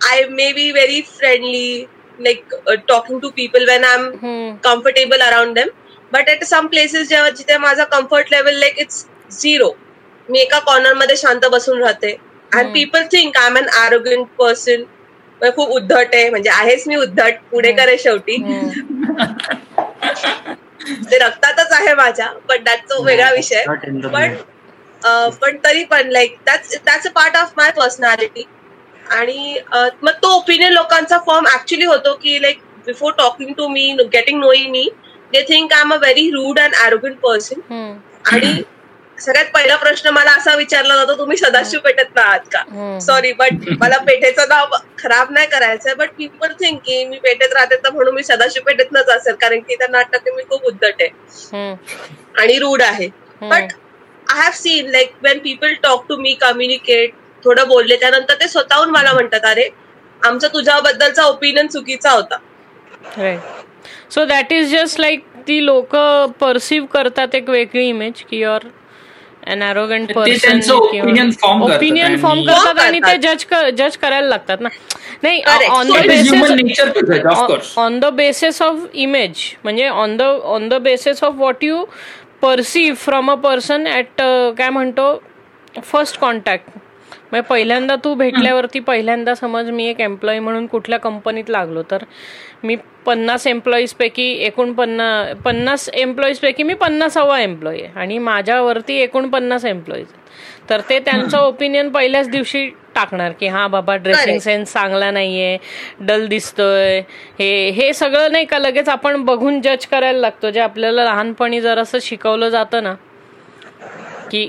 I 0.00 0.24
may 0.28 0.52
be 0.52 0.70
very 0.72 1.00
friendly 1.08 1.84
like 2.22 2.54
talking 2.88 3.20
to 3.20 3.28
people 3.36 3.68
when 3.68 3.84
I 3.84 3.94
am 3.94 4.56
comfortable 4.64 5.20
around 5.22 5.54
them 5.54 5.68
but 6.12 6.28
at 6.28 6.44
some 6.44 6.66
places 6.66 7.08
जेव्हा 7.08 7.30
जिथे 7.30 7.56
माझा 7.58 7.84
comfort 7.92 8.32
level 8.32 8.58
like 8.60 8.78
it's 8.78 9.04
zero 9.30 9.72
मी 10.28 10.38
एका 10.40 10.58
कॉर्नरमध्ये 10.58 11.16
शांत 11.16 11.46
बसून 11.52 11.82
राहते. 11.82 12.10
And. 12.52 12.72
People 12.72 13.04
think 13.12 13.36
I 13.36 13.46
am 13.46 13.56
an 13.56 13.68
arrogant 13.68 14.26
person 14.38 14.82
खूप 15.40 15.68
उद्धट 15.68 16.14
आहे. 16.14 16.28
म्हणजे 16.30 16.50
आहेच 16.50 16.86
मी 16.88 16.96
उद्धट. 16.96 17.34
पुढे 17.50 17.72
करे 17.72 17.96
शेवटी. 17.98 18.36
हम्म, 18.36 18.68
ते 21.10 21.18
रक्तातच 21.18 21.72
आहे 21.72 21.94
माझ्या. 21.94 22.26
पण 22.48 22.62
दॅट 22.64 22.92
वेगळा 23.04 23.30
विषय. 23.30 23.64
पण 23.66 24.00
blood. 24.00 24.36
पण 25.40 25.56
तरी 25.64 25.84
पण 25.84 26.08
like 26.08 26.36
that's 26.46 26.76
that's 26.86 27.06
a 27.06 27.10
part 27.10 27.36
of 27.36 27.52
my 27.56 27.70
personality 27.70 28.44
आणि 29.10 29.58
मग 30.02 30.12
तो 30.22 30.28
ओपिनियन 30.36 30.72
लोकांचा 30.72 31.18
फॉर्म 31.26 31.46
ऍक्च्युली 31.54 31.84
होतो 31.84 32.14
की 32.14 32.40
like 32.42 32.58
before 32.86 33.12
talking 33.18 33.52
to 33.56 33.68
me 33.68 33.90
getting 34.12 34.40
knowing 34.40 34.70
me 34.70 34.88
they 35.32 35.42
think 35.48 35.72
I 35.72 35.80
am 35.80 35.92
a 35.94 35.96
very 35.96 36.28
rude 36.30 36.58
and 36.60 36.74
arrogant 36.76 37.16
person 37.20 37.60
आणि 38.26 38.62
सगळ्यात 39.18 39.46
पहिला 39.54 39.76
प्रश्न 39.76 40.10
मला 40.10 40.30
असा 40.30 40.54
विचारला 40.56 40.96
जातो 40.96 41.16
तुम्ही 41.18 41.36
सदाशिव 41.36 41.80
पेठेत 41.80 42.18
आहात 42.18 42.40
का. 42.52 42.62
सॉरी 43.00 43.32
बट 43.32 43.68
मला 43.80 43.98
पेठेचं 44.06 44.48
नाव 44.48 44.74
खराब 44.98 45.30
नाही 45.32 45.46
करायचंय 45.46 45.94
बट 45.94 46.10
पीपल 46.18 46.52
थिंक 46.60 46.80
की 46.84 47.04
मी 47.04 47.18
पेठेत 47.18 47.52
राहते 47.54 47.76
तर 47.84 47.90
म्हणून 47.90 48.14
मी 48.14 48.22
सदाशिव 48.22 48.62
पेठेतनच 48.66 49.08
असेल 49.08 49.34
कारण 49.40 49.60
की 49.60 49.74
त्या 49.74 49.88
नाटक 49.90 50.28
मी 50.28 50.42
खूप 50.48 50.64
उद्धट 50.64 51.02
आहे. 51.02 51.08
आणि 52.38 52.58
रूड 52.58 52.82
आहे. 52.82 53.08
But 53.42 53.72
I 54.26 54.40
have 54.40 54.50
seen 54.54 54.90
like 54.90 55.12
when 55.22 55.38
people 55.38 55.72
talk 55.82 56.04
to 56.08 56.16
me 56.16 56.34
communicate 56.40 57.14
थोडं 57.44 57.68
बोलले. 57.68 57.96
त्यानंतर 57.96 58.34
ते 58.40 58.48
स्वतःहून 58.48 58.90
मला 58.90 59.12
म्हणतात 59.12 59.44
अरे 59.50 59.68
आमचा 60.20 60.48
तुझ्याबद्दलचा 60.48 61.24
ओपिनियन 61.26 61.66
चुकीचा 61.66 62.10
होता. 62.10 62.36
So 64.10 64.24
that 64.24 64.52
is 64.52 64.74
just 64.74 65.00
like 65.00 65.24
ती 65.48 65.64
लोक 65.66 65.96
परसिव्ह 66.40 66.86
करतात 66.92 67.34
एक 67.34 67.48
वेगळी 67.50 67.88
इमेज 67.88 68.22
की 68.30 68.38
युअर 68.40 68.66
ओपिनियन 70.72 71.30
फॉर्म 72.20 72.42
करतात 72.46 72.78
आणि 72.80 72.98
ते. 73.00 73.16
जज 73.22 73.44
जज 73.78 73.96
करायला 74.02 74.28
लागतात 74.28 74.60
ना. 74.60 74.68
नाही. 75.22 75.42
On 75.68 75.88
the 75.88 76.06
basis 76.06 77.78
on 77.78 77.98
the 78.00 78.04
basis 78.14 78.62
of 78.62 78.76
image 78.94 79.42
म्हणजे 79.64 79.88
on 79.88 80.16
the 80.16 80.22
on 80.22 80.68
the 80.68 80.74
basis 80.82 81.22
of 81.24 81.34
what 81.36 81.64
you 81.64 81.84
perceive 82.42 82.96
from 82.98 83.30
a 83.30 83.34
person 83.42 83.86
at 83.86 84.22
काय 84.58 84.68
म्हणतो 84.70 85.22
फर्स्ट 85.84 86.18
कॉन्टॅक्ट 86.20 86.78
म्हणजे 87.32 87.46
पहिल्यांदा 87.48 87.94
तू 88.04 88.14
भेटल्यावरती 88.14 88.78
पहिल्यांदा 88.78 89.34
समज 89.34 89.70
मी 89.70 89.86
एक 89.86 90.00
एम्प्लॉई 90.00 90.38
म्हणून 90.38 90.66
कुठल्या 90.66 90.98
कंपनीत 90.98 91.50
लागलो 91.50 91.82
तर 91.90 92.04
मी 92.62 92.76
पन्नास 93.06 93.46
एम्प्लॉईजपैकी 93.46 94.30
एकूण 94.46 94.72
पन्ना 94.72 95.24
पन्नास 95.44 95.88
एम्प्लॉईजपैकी 95.94 96.62
मी 96.62 96.74
पन्नासावा 96.74 97.40
एम्प्लॉई 97.40 97.80
आहे 97.82 98.00
आणि 98.00 98.18
माझ्यावरती 98.18 98.96
एकूण 99.02 99.28
पन्नास 99.30 99.64
एम्प्लॉईज 99.64 100.06
तर 100.70 100.80
ते 100.88 100.98
त्यांचं 100.98 101.38
ओपिनियन 101.38 101.88
पहिल्याच 101.92 102.28
दिवशी 102.30 102.68
टाकणार 102.94 103.32
की 103.32 103.46
हा 103.46 103.66
बाबा 103.68 103.96
ड्रेसिंग 103.96 104.38
सेन्स 104.38 104.72
चांगला 104.72 105.10
नाहीये 105.10 105.56
डल 106.00 106.26
दिसतोय. 106.26 107.00
हे 107.38 107.68
हे 107.70 107.92
सगळं 107.92 108.32
नाही 108.32 108.44
का 108.44 108.58
लगेच 108.58 108.88
आपण 108.88 109.22
बघून 109.24 109.60
जज 109.60 109.86
करायला 109.86 110.18
लागतो. 110.18 110.50
जे 110.50 110.60
आपल्याला 110.60 111.04
लहानपणी 111.04 111.60
जर 111.60 111.78
असं 111.78 111.98
शिकवलं 112.02 112.48
जातं 112.48 112.82
ना 112.82 112.94
की 114.30 114.48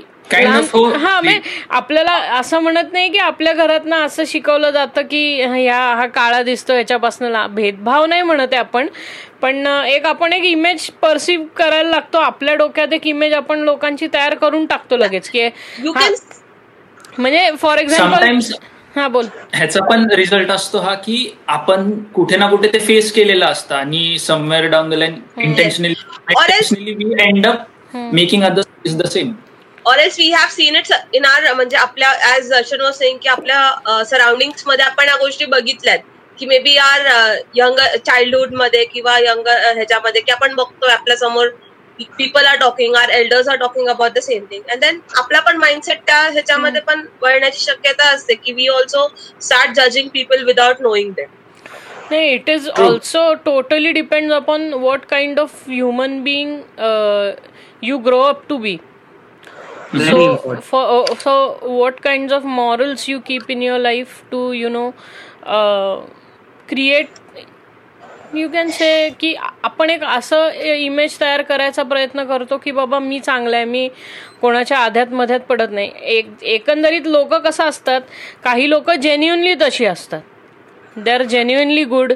हा 0.96 1.20
म्हणजे 1.20 1.40
आपल्याला 1.70 2.12
असं 2.38 2.58
म्हणत 2.62 2.92
नाही 2.92 3.08
की 3.12 3.18
आपल्या 3.18 3.52
घरात 3.54 3.84
ना 3.84 3.96
असं 4.04 4.24
शिकवलं 4.26 4.70
जातं 4.70 5.02
की 5.10 5.22
ह्या 5.42 5.78
हा 5.96 6.06
काळा 6.14 6.42
दिसतो 6.42 6.72
ह्याच्यापासून 6.72 7.36
भेदभाव 7.54 8.06
नाही 8.06 8.22
म्हणत 8.22 8.52
आहे 8.52 8.58
आपण. 8.58 8.86
पण 9.42 9.66
एक 9.86 10.06
आपण 10.06 10.32
एक 10.32 10.44
इमेज 10.44 10.88
परसिव्ह 11.02 11.44
करायला 11.56 11.88
लागतो. 11.90 12.18
आपल्या 12.18 12.54
डोक्यात 12.54 12.92
एक 12.92 13.06
इमेज 13.06 13.32
आपण 13.34 13.58
लोकांची 13.60 14.06
तयार 14.14 14.34
करून 14.34 14.66
टाकतो 14.66 14.96
लगेच 14.96 15.28
की 15.30 15.48
म्हणजे 17.18 17.50
फॉर 17.60 17.78
एक्झाम्पल 17.78 18.38
हा 18.96 19.06
बोल. 19.08 19.26
ह्याचा 19.54 19.84
पण 19.84 20.06
रिझल्ट 20.16 20.50
असतो 20.50 20.78
हा 20.80 20.94
की 21.04 21.16
आपण 21.48 21.90
कुठे 22.14 22.36
ना 22.36 22.48
कुठे 22.50 22.68
ते 22.72 22.78
फेस 22.78 23.12
केलेलं 23.12 23.46
असतं. 23.46 23.74
आणि 23.74 24.16
somewhere 24.20 24.66
down 24.70 24.90
the 24.90 24.94
line 24.94 25.18
intentionally 25.38 26.92
we 26.94 27.12
end 27.20 27.46
up 27.46 27.96
making 28.12 28.42
other 28.44 28.62
is 28.86 28.96
the 28.98 29.06
same 29.08 29.32
or 29.86 29.98
as 29.98 30.18
we 30.18 30.30
have 30.30 30.48
seen 30.50 30.76
it 30.76 30.92
in 31.14 31.24
our 31.24 31.52
म्हणजे 31.52 31.76
आपल्या 31.76 32.12
ऍज 32.34 32.48
दर्शन 32.50 32.80
वॉज 32.80 32.94
सेंग 32.94 33.18
की 33.22 33.28
आपल्या 33.28 34.04
सराउंडिंगमध्ये 34.04 34.84
आपण 34.84 35.08
या 35.08 35.16
गोष्टी 35.16 35.44
बघितल्यात. 35.46 35.98
की 36.38 36.46
मे 36.46 36.58
बी 36.58 36.76
आर 36.76 37.06
यंग 37.54 37.78
चाइल्डहुडमध्ये 38.06 38.84
किंवा 38.84 39.18
यंग 39.20 39.48
ह्याच्यामध्ये 39.48 40.20
की 40.20 40.32
आपण 40.32 40.54
बघतोय 40.54 40.92
आपल्यासमोर 40.92 41.48
people 42.18 42.46
are 42.46 42.56
talking 42.60 42.94
our 42.96 43.10
elders 43.10 43.48
are 43.48 43.56
talking 43.56 43.88
about 43.88 44.12
the 44.12 44.18
same 44.18 44.44
thing 44.50 44.70
and 44.70 44.80
then 44.80 44.98
आपला 45.18 45.40
पण 45.40 45.56
माइंडसेट 45.56 45.98
त्या 46.06 46.20
ह्याच्यामध्ये 46.22 46.80
पण 46.80 47.04
वळण्याची 47.22 47.60
शक्यता 47.60 48.08
असते 48.14 48.34
की 48.34 48.52
we 48.52 48.66
also 48.68 49.06
start 49.40 49.76
judging 49.76 50.08
people 50.14 50.44
without 50.44 50.80
knowing 50.80 51.12
them 51.16 51.28
नाही 52.10 52.32
it 52.34 52.50
is 52.50 52.68
also 52.70 53.32
totally 53.44 53.92
depend 53.92 54.32
upon 54.32 54.72
what 54.74 55.04
kind 55.10 55.38
of 55.40 55.62
human 55.68 56.22
being 56.22 56.58
you 57.82 57.98
grow 58.00 58.20
up 58.22 58.42
to 58.48 58.58
be 58.58 58.76
so 59.94 60.60
for 60.70 60.84
uh, 60.94 61.14
so 61.24 61.32
what 61.80 62.00
kinds 62.06 62.32
of 62.32 62.44
morals 62.44 63.08
you 63.08 63.20
keep 63.20 63.50
in 63.56 63.62
your 63.62 63.78
life 63.78 64.22
to 64.32 64.40
you 64.60 64.70
know 64.76 64.88
uh, 65.56 65.96
create 66.68 67.20
you 68.34 68.48
can 68.48 68.70
say 68.70 69.08
की 69.20 69.34
आपण 69.34 69.90
एक 69.90 70.04
असं 70.04 70.50
image 70.74 71.20
तयार 71.20 71.42
करायचा 71.42 71.82
प्रयत्न 71.82 72.24
करतो 72.24 72.56
की 72.58 72.70
बाबा 72.70 72.98
मी 72.98 73.18
चांगला 73.20 73.56
आहे 73.56 73.64
मी 73.64 73.88
कोणाच्या 74.40 74.78
आध्यात 74.78 75.12
मध्यात 75.12 75.40
पडत 75.40 75.70
नाही. 75.70 75.90
एक 76.02 76.42
एकंदरीत 76.42 77.06
लोक 77.06 77.34
कसं 77.34 77.64
असतात 77.64 78.00
काही 78.44 78.70
लोक 78.70 78.90
जेन्युनली 78.90 79.54
तशी 79.60 79.84
असतात. 79.84 80.20
They 80.96 81.10
are 81.10 81.22
genuinely 81.22 81.84
good 81.84 82.12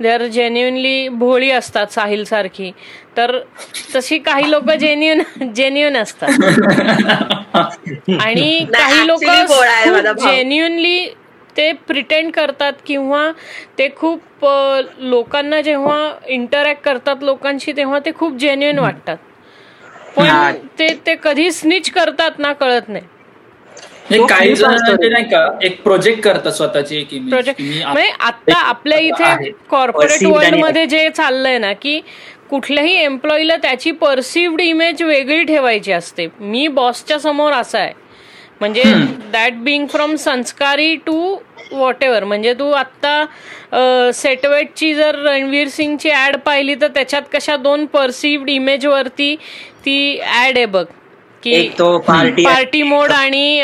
they 0.00 0.08
are 0.08 0.26
genuinely 0.26 1.08
भोळी 1.08 1.50
असतात 1.50 1.86
साहिल 1.86 2.24
सारखी. 2.24 2.70
तर 3.16 3.38
तशी 3.94 4.18
काही 4.18 4.50
लोक 4.50 4.70
जेन्युन 4.70 5.22
जेन्युन 5.54 5.96
असतात. 5.96 6.28
आणि 8.20 8.64
काही 8.74 9.06
लोक 9.06 9.24
जेन्युनली 10.20 11.08
ते 11.56 11.72
प्रिटेंड 11.72 12.32
करतात 12.32 12.72
किंवा 12.86 13.30
ते 13.78 13.88
खूप 13.96 14.46
लोकांना 14.98 15.60
जेव्हा 15.60 16.10
इंटरॅक्ट 16.26 16.82
करतात 16.84 17.22
लोकांशी 17.22 17.72
तेव्हा 17.72 17.98
ते 17.98 18.10
खूप 18.14 18.36
जेन्युन 18.36 18.78
वाटतात. 18.78 19.16
पण 20.16 20.56
ते 20.78 20.88
ते 21.06 21.14
कधी 21.22 21.50
स्निच 21.50 21.90
करतात 21.90 22.38
ना 22.38 22.52
कळत 22.52 22.88
नाही. 22.88 23.04
काही 24.10 24.54
जण 24.54 24.76
नाही 25.02 25.24
का 25.30 25.46
एक 25.62 25.82
प्रोजेक्ट 25.82 26.22
करतात 26.24 26.52
स्वतःची 26.52 26.96
एक 26.96 27.12
इमेज 27.14 27.30
प्रोजेक्ट 27.30 27.60
म्हणजे 27.62 28.10
आता 28.20 28.58
आपल्या 28.58 28.98
इथे 28.98 29.50
कॉर्पोरेट 29.70 30.24
वर्ल्डमध्ये 30.24 30.86
जे 30.86 31.08
चाललंय 31.10 31.58
ना 31.58 31.72
की 31.72 32.00
कुठल्याही 32.50 32.94
एम्प्लॉईला 32.96 33.56
त्याची 33.62 33.90
परसिव्ड 33.90 34.60
इमेज 34.60 35.02
वेगळी 35.02 35.42
ठेवायची 35.44 35.92
असते. 35.92 36.26
मी 36.40 36.66
बॉसच्या 36.68 37.18
समोर 37.18 37.52
असा 37.52 37.78
आहे. 37.78 37.92
म्हणजे 38.60 38.82
दॅट 39.32 39.54
बिंग 39.64 39.86
फ्रॉम 39.86 40.14
संस्कारी 40.16 40.94
टू 41.06 41.36
वॉट 41.72 42.04
एव्हर 42.04 42.24
म्हणजे 42.24 42.54
तू 42.58 42.70
आत्ता 42.72 44.10
सेटवेटची 44.14 44.92
जर 44.94 45.18
रणवीर 45.24 45.68
सिंगची 45.68 46.10
ऍड 46.26 46.36
पाहिली 46.46 46.74
तर 46.80 46.88
त्याच्यात 46.94 47.22
कशा 47.32 47.56
दोन 47.56 47.84
परसिव्ड 47.92 48.50
इमेजवरती 48.50 49.34
ती 49.84 49.98
ऍड 50.44 50.56
आहे 50.56 50.66
बघ. 50.66 50.84
की 51.42 51.68
तो 51.78 51.98
पार्टी 51.98 52.44
पार्टी 52.44 52.82
मोड 52.82 53.12
आणि 53.12 53.60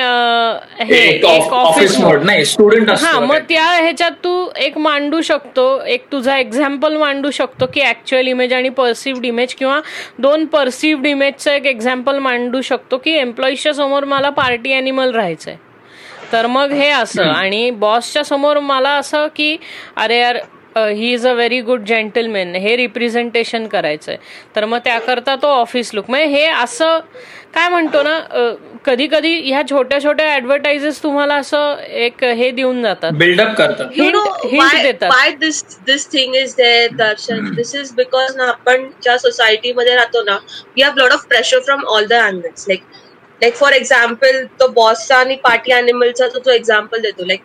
हे 0.80 1.20
ऑफिस 1.50 1.98
मोड 2.00 2.22
नाही 2.24 2.44
स्टुडंट 2.44 2.90
हा 3.00 3.18
मग 3.20 3.38
त्या 3.48 3.64
ह्याच्यात 3.64 4.10
तू 4.24 4.48
एक 4.56 4.78
मांडू 4.78 5.20
शकतो. 5.20 5.64
एक 5.86 6.04
तुझा 6.12 6.36
एक्झाम्पल 6.38 6.96
मांडू 6.96 7.30
शकतो 7.30 7.66
की 7.74 7.82
ऍक्च्युअल 7.88 8.28
इमेज 8.28 8.52
आणि 8.52 8.68
परसिव्ड 8.68 9.26
इमेज 9.26 9.54
किंवा 9.54 9.80
दोन 10.18 10.46
परसिव्ड 10.46 11.06
इमेजचं 11.06 11.50
एक 11.52 11.66
एक्झाम्पल 11.66 12.18
मांडू 12.18 12.60
शकतो 12.62 12.98
की 12.98 13.16
एम्प्लॉईजच्या 13.18 13.74
समोर 13.74 14.04
मला 14.04 14.30
पार्टी 14.30 14.72
अॅनिमल 14.72 15.14
राहायचंय. 15.14 15.56
तर 16.32 16.46
मग 16.46 16.72
हे 16.72 16.88
असं. 16.90 17.22
आणि 17.24 17.70
बॉसच्या 17.70 18.24
समोर 18.24 18.58
मला 18.60 18.90
असं 18.90 19.26
की 19.36 19.56
अरे 19.96 20.20
यार 20.20 20.38
he 20.76 21.12
is 21.12 21.26
a 21.26 21.32
very 21.32 21.60
good 21.60 21.82
gentleman 21.86 22.54
हे 22.54 22.76
रिप्रेझेंटेशन 22.76 23.66
करायचंय. 23.66 24.16
तर 24.56 24.64
मग 24.64 24.78
त्याकरता 24.84 25.34
तो 25.42 25.48
ऑफिस 25.50 25.90
लुक 25.94 26.10
म्हणजे 26.10 26.26
हे 26.28 26.46
असं 26.46 26.98
काय 27.54 27.68
म्हणतो 27.68 28.02
ना 28.02 28.18
कधी 28.86 29.06
कधी 29.06 29.34
ह्या 29.42 29.62
छोट्या 29.70 30.00
छोट्या 30.02 30.34
ऍडव्हर्टाइजेस 30.36 31.02
तुम्हाला 31.02 31.34
असं 31.34 31.76
एक 31.80 32.24
हे 32.24 32.50
देऊन 32.50 32.82
जातात. 32.82 33.12
बिल्डअप 33.18 33.54
करतात. 33.58 33.86
हिंट 33.94 34.82
देतात. 34.82 35.10
Why 35.10 35.30
this 35.40 35.62
this 35.86 36.06
thing 36.12 36.34
is 36.36 36.54
there 36.56 36.94
Darshan 36.96 37.54
this 37.54 37.74
is 37.74 37.92
because 37.96 38.36
ना 38.36 38.44
आपण 38.48 38.88
ज्या 39.02 39.16
सोसायटीमध्ये 39.18 39.94
राहतो 39.96 40.22
ना 40.24 40.36
we 40.76 40.82
have 40.82 40.98
lot 40.98 41.12
of 41.12 41.24
pressure 41.28 41.60
from 41.64 41.84
all 41.94 42.06
the 42.06 42.12
angles 42.12 42.64
like 42.68 42.82
like 43.40 43.54
for 43.56 43.72
example 43.72 44.44
तो 44.60 44.68
बॉसचा 44.72 45.16
आणि 45.16 45.36
पार्टी 45.44 45.72
अॅनिमलचा 45.72 46.28
तो 46.34 46.50
एक्झाम्पल 46.50 47.00
देतो. 47.00 47.24
Like 47.26 47.40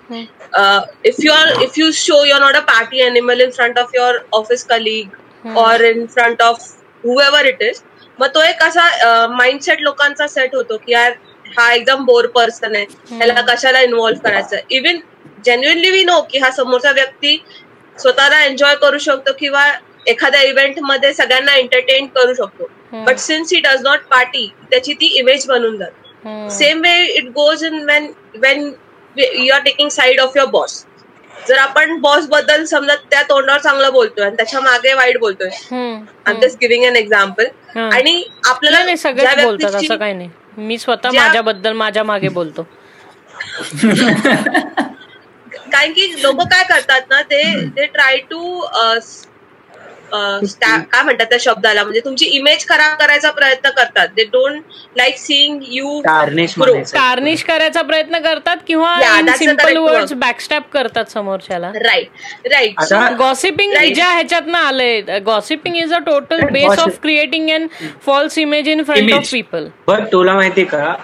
if 1.05 1.15
you 1.19 1.31
are 1.33 1.61
if 1.63 1.77
you 1.77 1.91
show 1.95 2.23
your 2.25 2.41
not 2.41 2.55
a 2.55 2.59
party 2.67 3.01
animal 3.01 3.41
in 3.41 3.49
front 3.51 3.79
of 3.79 3.95
your 3.95 4.17
office 4.33 4.63
colleague 4.65 5.55
or 5.57 5.83
in 5.85 6.05
front 6.13 6.41
of 6.41 6.67
whoever 7.03 7.45
it 7.45 7.61
is 7.61 7.81
मग 8.19 8.27
तो 8.35 8.41
एक 8.43 8.63
असा 8.63 9.27
माइंडसेट 9.29 9.81
लोकांचा 9.81 10.27
सेट 10.27 10.55
होतो 10.55 10.77
की 10.77 10.91
यार 10.91 11.11
हा 11.57 11.71
एकदम 11.73 12.03
बोर 12.05 12.25
पर्सन 12.35 12.75
आहे. 12.75 12.85
त्याला 13.09 13.41
कशाला 13.47 13.81
इन्व्हॉल्व्ह 13.81 14.21
करायचं? 14.23 14.57
इव्हन 14.69 14.99
जेन्युनली 15.45 15.89
वी 15.91 16.03
नो 16.03 16.19
की 16.31 16.39
हा 16.39 16.49
समोरचा 16.51 16.91
व्यक्ती 16.91 17.37
स्वतःला 17.97 18.43
एन्जॉय 18.43 18.75
करू 18.81 18.97
शकतो 18.97 19.31
किंवा 19.39 19.65
एखाद्या 20.07 20.41
इव्हेंटमध्ये 20.41 21.13
सगळ्यांना 21.13 21.55
एंटरटेन 21.55 22.05
करू 22.15 22.33
शकतो. 22.33 22.69
But 23.05 23.17
since 23.19 23.53
he 23.53 23.59
does 23.61 23.81
not 23.83 23.99
party 24.11 24.47
त्याची 24.69 24.93
ती 24.93 25.07
इमेज 25.19 25.47
बनून 25.47 25.77
जाते. 25.77 26.49
Same 26.51 26.81
way 26.81 27.01
it 27.05 27.29
goes 27.35 27.63
in 27.65 27.83
when 27.89 28.11
when 28.41 28.71
you 29.15 29.53
are 29.53 29.61
taking 29.61 29.89
side 29.89 30.19
of 30.19 30.37
your 30.37 30.49
boss 30.51 30.83
जर 31.47 31.57
आपण 31.57 31.99
बॉसबद्दल 32.01 32.63
समजा 32.65 32.95
त्या 33.11 33.21
तोंडावर 33.21 33.59
चांगलं 33.59 33.91
बोलतोय 33.93 34.25
आणि 34.25 34.35
त्याच्यामागे 34.35 34.93
वाईट 34.93 35.17
बोलतोय. 35.19 35.49
I 36.25 36.33
just 36.41 36.57
giving 36.61 36.83
an 36.83 36.95
example 36.95 37.79
आणि 37.91 38.23
आपल्याला 38.47 38.95
सगळे 38.95 39.43
बोलतात 39.43 39.75
असं 39.75 39.95
काही 39.95 40.13
नाही. 40.13 40.29
मी 40.57 40.77
स्वतः 40.77 41.09
माझ्याबद्दल 41.13 41.73
माझ्या 41.73 42.03
मागे 42.03 42.29
बोलतो. 42.29 42.67
कारण 45.71 45.91
की 45.93 46.21
लोक 46.21 46.41
काय 46.43 46.63
करतात 46.63 47.01
ना 47.09 47.21
ते 47.23 47.85
ट्राय 47.85 48.17
टू 48.29 48.39
काय 50.11 51.03
म्हणतात 51.03 51.25
त्या 51.29 51.37
शब्दाला? 51.41 51.83
म्हणजे 51.83 51.99
तुमची 52.05 52.25
इमेज 52.37 52.65
खराब 52.69 52.97
करायचा 52.99 53.31
प्रयत्न 53.31 53.69
करतात. 53.77 54.07
They 54.15 54.23
don't 54.31 54.61
like 54.97 55.17
seeing 55.17 55.59
you 55.73 56.01
tarnish 56.05 57.43
करायचा 57.43 57.81
प्रयत्न 57.81 58.19
करतात 58.21 58.57
किंवा 58.67 58.95
सिंपल 59.37 59.77
वर्ड 59.77 60.13
बॅकस्टॅप 60.19 60.69
करतात 60.73 61.11
समोरच्याला. 61.13 61.71
राईट 61.85 62.47
राईट 62.53 62.93
गॉसिपिंग 63.19 63.73
ज्या 63.93 64.11
ह्याच्यात 64.13 64.47
ना 64.47 64.59
आलंय 64.67 65.19
gossiping 65.25 65.75
is 65.77 65.93
a 65.93 65.97
total 66.05 66.39
base 66.51 66.79
of 66.79 66.99
creating 67.01 67.49
an 67.51 67.67
false 68.05 68.37
image 68.37 68.67
in 68.69 68.83
front 68.83 69.13
of 69.13 69.31
people 69.31 69.67
but 69.87 70.11
तुला 70.11 70.33
माहितीये 70.33 70.67
का 70.67 70.95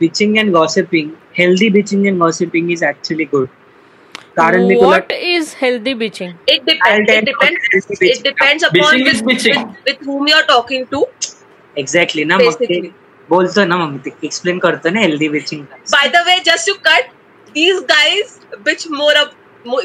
bitching 0.00 0.36
and 0.38 0.50
gossiping 0.52 1.10
healthy 1.38 1.68
bitching 1.70 2.06
and 2.06 2.18
gossiping 2.18 2.70
is 2.72 2.84
actually 2.84 3.24
good 3.24 3.46
कारण 4.36 4.64
मी 4.66 4.74
तुला 4.74 4.86
what 4.86 5.12
is 5.12 5.54
healthy 5.60 5.92
bitching 5.94 6.32
it 6.48 6.64
depends 6.64 7.10
it 7.12 7.24
depends 7.24 8.02
it 8.02 8.22
depends 8.22 8.64
upon 8.64 9.02
with 9.02 9.22
with 9.24 10.04
whom 10.06 10.28
you 10.28 10.36
are 10.38 10.46
talking 10.50 10.84
to. 10.92 11.02
Exactly 11.76 12.24
ना 12.24 12.36
मग 12.38 12.62
बोलतो 13.28 13.64
ना 13.64 13.76
मग 13.76 13.96
ते 14.04 14.10
एक्सप्लेन 14.24 14.58
करतो 14.58 14.90
ना 14.90 15.00
healthy 15.00 15.28
bitching 15.28 15.62
by 15.92 16.08
the 16.08 16.22
way 16.26 16.38
just 16.46 16.66
to 16.66 16.74
cut 16.84 17.08
these 17.54 17.78
guys 17.90 18.36
which 18.66 18.86
more 18.90 19.18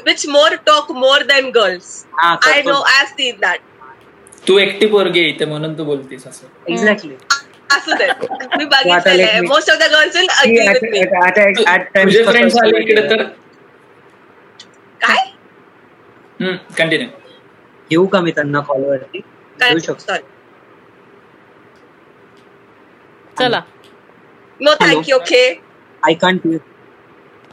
which 0.08 0.26
more 0.30 0.56
talk 0.66 0.92
more 0.98 1.24
than 1.26 1.50
girls 1.52 1.94
I 2.20 2.62
know 2.66 2.80
I 2.90 3.06
seen 3.08 3.36
that 3.42 3.60
तू 4.48 4.58
एकटी 4.60 4.88
पोरगी 4.88 5.28
इथे 5.30 5.46
म्हणून 5.46 5.78
तू 5.78 5.84
बोलतीस 5.86 6.28
असं. 6.28 6.48
एक्झॅक्टली 6.70 7.16
असू 7.76 7.96
दे. 7.98 8.08
मी 8.58 8.66
बघितलेलं 8.72 9.48
most 9.48 9.72
of 9.72 9.78
the 9.80 9.92
girls 9.92 10.16
will 10.16 10.28
agree 10.40 10.68
with 10.68 10.84
me 10.86 11.04
तुझे 12.04 12.24
friends 12.24 12.58
आले 12.58 12.80
इकडे 12.82 13.10
तर? 13.10 13.24
काय? 15.02 15.26
कंटिन्यू 16.78 17.08
घेऊ 17.90 18.06
का 18.08 18.20
मी 18.22 18.32
त्यांना 18.32 18.60
कॉलवरती 18.68 19.20
काय? 19.60 19.70
घेऊ 19.70 19.80
शकतो. 19.80 20.00
सॉरी 20.06 20.24
चला. 23.40 23.60
No 24.60 24.74
thank you 24.82 25.16
okay 25.16 25.48
I 26.04 26.14
can't 26.22 26.48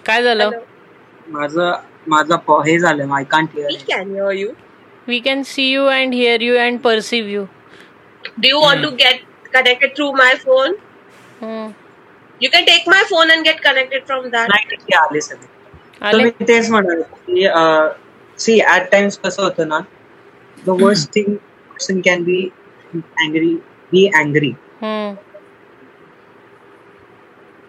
काय 0.07 0.23
झालं? 0.23 0.51
माझं 1.29 1.73
माझं 2.09 2.37
प- 2.47 2.61
हे 2.67 2.79
झालं 2.79 3.15
I 3.15 3.25
can't 3.31 3.57
me 3.57 3.77
can 3.89 4.11
hear 4.11 4.33
you 4.33 4.49
we 5.09 5.19
can 5.21 5.43
see 5.47 5.71
you 5.71 5.85
and 5.87 6.15
hear 6.15 6.41
you 6.43 6.57
and 6.59 6.81
perceive 6.85 7.31
you 7.31 7.45
Do 8.43 8.49
you 8.51 8.61
want 8.63 8.83
to 8.85 8.89
get 9.01 9.21
connected 9.53 9.93
through 9.97 10.09
my 10.19 10.31
phone? 10.41 10.73
You 12.41 12.49
can 12.55 12.65
take 12.69 12.89
my 12.93 13.03
phone 13.11 13.31
and 13.35 13.47
get 13.49 13.61
connected 13.63 14.05
from 14.09 14.27
that. 14.35 14.49
नाही 14.51 14.77
ते 14.77 14.97
आले 14.97 15.21
सगळे 15.21 15.57
मी 16.04 16.30
तेच 16.48 16.70
म्हणाल 16.70 17.02
की 17.28 17.48
see 18.40 18.60
at 18.76 18.90
times 18.92 19.18
कसं 19.26 19.44
होतं 19.44 19.68
ना 19.68 19.80
the 20.66 20.70
worst 20.82 21.10
thing 21.16 21.36
person 21.70 22.00
can 22.06 22.24
be 22.24 22.42
angry 22.96 23.56
be 23.92 24.06
angry 24.16 24.54
hmm. 24.82 25.16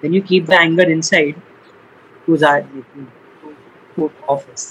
when 0.03 0.15
you 0.15 0.21
keep 0.23 0.49
the 0.49 0.57
anger 0.61 0.85
inside 0.95 1.37
to 2.27 2.37
that 2.41 2.65
to 3.95 4.09
office 4.29 4.65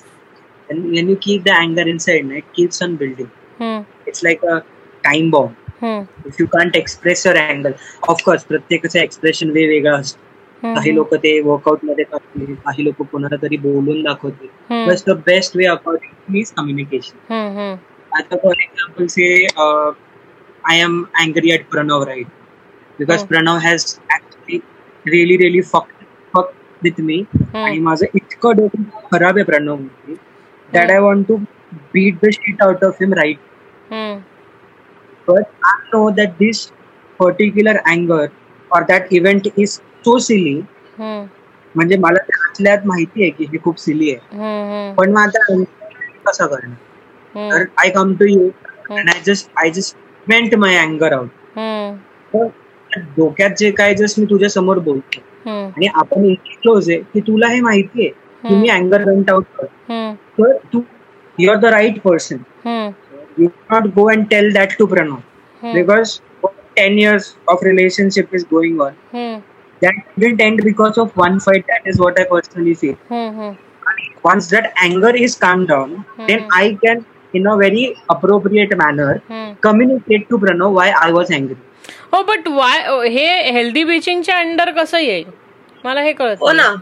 and 0.69 0.91
when 0.91 1.07
you 1.09 1.15
keep 1.15 1.43
the 1.43 1.53
anger 1.53 1.85
inside 1.93 2.25
no, 2.25 2.35
it 2.35 2.51
keeps 2.53 2.81
on 2.81 2.97
building 2.97 3.31
हम्म. 3.59 3.85
it's 4.07 4.23
like 4.23 4.43
a 4.43 4.57
time 5.03 5.31
bomb 5.31 5.55
हम्म. 5.81 6.05
if 6.25 6.39
you 6.41 6.47
can't 6.47 6.75
express 6.75 7.25
your 7.25 7.37
anger 7.37 7.73
of 8.09 8.21
course 8.27 8.45
प्रत्येकाचं 8.47 8.99
expression 8.99 9.49
वेगवेगळं 9.49 9.99
असतं 9.99 10.26
काही 10.62 10.94
लोक 10.94 11.14
ते 11.22 11.38
वर्कआउटमध्ये 11.40 12.04
करतील 12.04 12.54
काही 12.54 12.84
लोक 12.84 13.02
कोणाला 13.10 13.36
तरी 13.42 13.56
बोलून 13.56 14.02
दाखवतील. 14.02 14.48
बस 14.88 15.04
the 15.06 15.16
best 15.26 15.56
way 15.56 15.66
according 15.66 16.36
is 16.36 16.52
communication. 16.56 17.76
आता 18.12 18.36
for 18.42 18.54
example 18.62 19.06
say 19.10 19.28
I 20.70 20.80
am 20.80 21.02
angry 21.20 21.50
at 21.52 21.64
Pranav 21.70 22.02
right 22.04 22.26
because. 22.98 23.24
Pranav 23.26 23.56
has 23.64 23.84
actually 24.14 24.58
really 25.06 25.36
really 25.36 25.60
fuck 25.72 25.92
fuck 26.34 26.50
with 26.82 27.00
me 27.00 27.22
आणि 27.54 27.78
माझं 27.80 28.06
इतकं 28.14 28.56
डोकं 28.56 28.82
खराब 29.12 29.36
आहे 29.36 29.44
Pranav 29.44 29.76
that 30.68 30.90
I 30.90 30.98
want 31.00 31.26
to 31.28 31.36
beat 31.94 32.16
the 32.24 32.30
shit 32.32 32.62
out 32.62 32.84
of 32.84 33.02
him 33.02 33.14
right 33.14 33.38
but 35.28 35.48
I 35.62 35.72
know 35.92 36.10
that 36.18 36.38
this 36.38 36.60
particular 37.20 37.72
anger 37.86 38.30
or 38.70 38.78
that 38.90 39.10
event 39.12 39.48
is 39.56 39.74
silly 40.16 40.60
हम्म. 40.98 41.24
म्हणजे 41.74 41.96
मला 41.96 42.18
त्यातल्या 42.18 42.74
त्यात 42.74 42.86
माहिती 42.86 43.22
आहे 43.22 43.30
की 43.30 43.44
हे 43.44 43.58
खूप 43.64 43.78
सिली 43.80 44.10
आहे. 44.10 44.92
पण 44.94 45.12
मग 45.12 45.20
आता 45.20 45.62
कसं 46.26 46.46
करणार. 46.46 47.50
तर 47.50 47.64
I 47.82 47.90
come 47.90 48.14
to 48.14 48.24
you 48.24 48.48
and 48.90 49.08
I 49.08 49.20
just 49.26 49.50
I 49.56 49.70
just 49.70 49.96
vent 50.26 50.54
my 50.54 50.76
अँगर 50.76 51.12
out. 51.12 51.28
डोक्यात 53.16 53.50
जे 53.58 53.70
काय 53.70 53.94
जस्ट 53.94 54.18
मी 54.18 54.26
तुझ्या 54.30 54.48
समोर 54.50 54.78
बोलतो. 54.78 55.20
आणि 55.50 55.86
आपण 55.94 56.24
इतकी 56.24 56.54
क्लोज 56.62 56.90
आहे 56.90 56.98
की 56.98 57.20
तुला 57.20 57.48
हे 57.48 57.60
माहिती 57.60 58.06
आहे 58.06 58.48
की 58.48 58.54
मी 58.54 58.68
अँगर 58.68 59.04
वेंट 59.04 59.30
आउट 59.30 59.44
करतो 59.56 59.92
हम्म. 59.92 60.14
तर 60.38 60.56
तू 60.72 60.80
you 61.38 61.50
are 61.50 61.56
the 61.56 61.64
right 61.64 62.00
person 62.02 62.36
hmm. 62.64 62.90
you 63.40 63.48
cannot 63.48 63.84
go 63.96 64.04
and 64.12 64.24
tell 64.30 64.48
that 64.54 64.72
to 64.78 64.86
Pranav 64.92 65.18
Hmm. 65.62 65.74
because 65.74 66.12
10 66.76 66.96
years 66.98 67.26
of 67.52 67.62
relationship 67.62 68.34
is 68.38 68.44
going 68.52 68.80
on. 68.86 68.92
हम्म. 69.12 69.38
That 69.81 69.95
didn't 70.19 70.41
end 70.41 70.61
because 70.65 70.97
of 70.97 71.15
one 71.17 71.39
fight. 71.45 71.65
That 71.67 71.87
is 71.93 71.99
what 71.99 72.19
I 72.19 72.23
personally 72.33 72.73
feel. 72.83 72.95
हम्म. 73.11 73.55
Once 74.25 74.47
that 74.51 74.71
anger 74.83 75.09
is 75.25 75.35
calmed 75.39 75.67
down, 75.67 75.95
then 76.27 76.47
I 76.57 76.77
can, 76.83 77.05
in 77.33 77.47
a 77.53 77.55
very 77.57 77.83
appropriate 78.15 78.75
manner, 78.83 79.09
हम्म. 79.29 79.55
communicate 79.67 80.29
to 80.29 80.37
Pranav 80.45 80.71
why 80.79 80.87
I 81.01 81.11
was 81.19 81.31
angry. 81.39 81.57
हो 82.13 82.21
but 82.23 82.47
why 82.47 82.79
हे 83.17 83.27
healthy 83.53 83.83
बिचिंगच्या 83.83 84.37
under 84.39 84.71
कसं 84.77 84.97
येईल 84.99 85.25
मला 85.85 86.01
हे 86.01 86.13
कळत 86.13 86.37
Oh, 86.41 86.51
नाही. 86.55 86.69
na. 86.69 86.81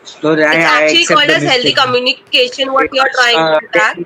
So 0.06 0.32
I, 0.32 0.34
it's 0.34 0.46
I 0.46 0.56
actually 0.56 1.02
accept 1.02 1.18
called 1.18 1.30
as 1.30 1.42
healthy 1.42 1.72
communication. 1.74 2.72
What 2.72 2.92
you're 2.92 3.10
trying 3.14 3.38
Uh, 3.38 3.60
to 3.60 3.66
track. 3.68 3.98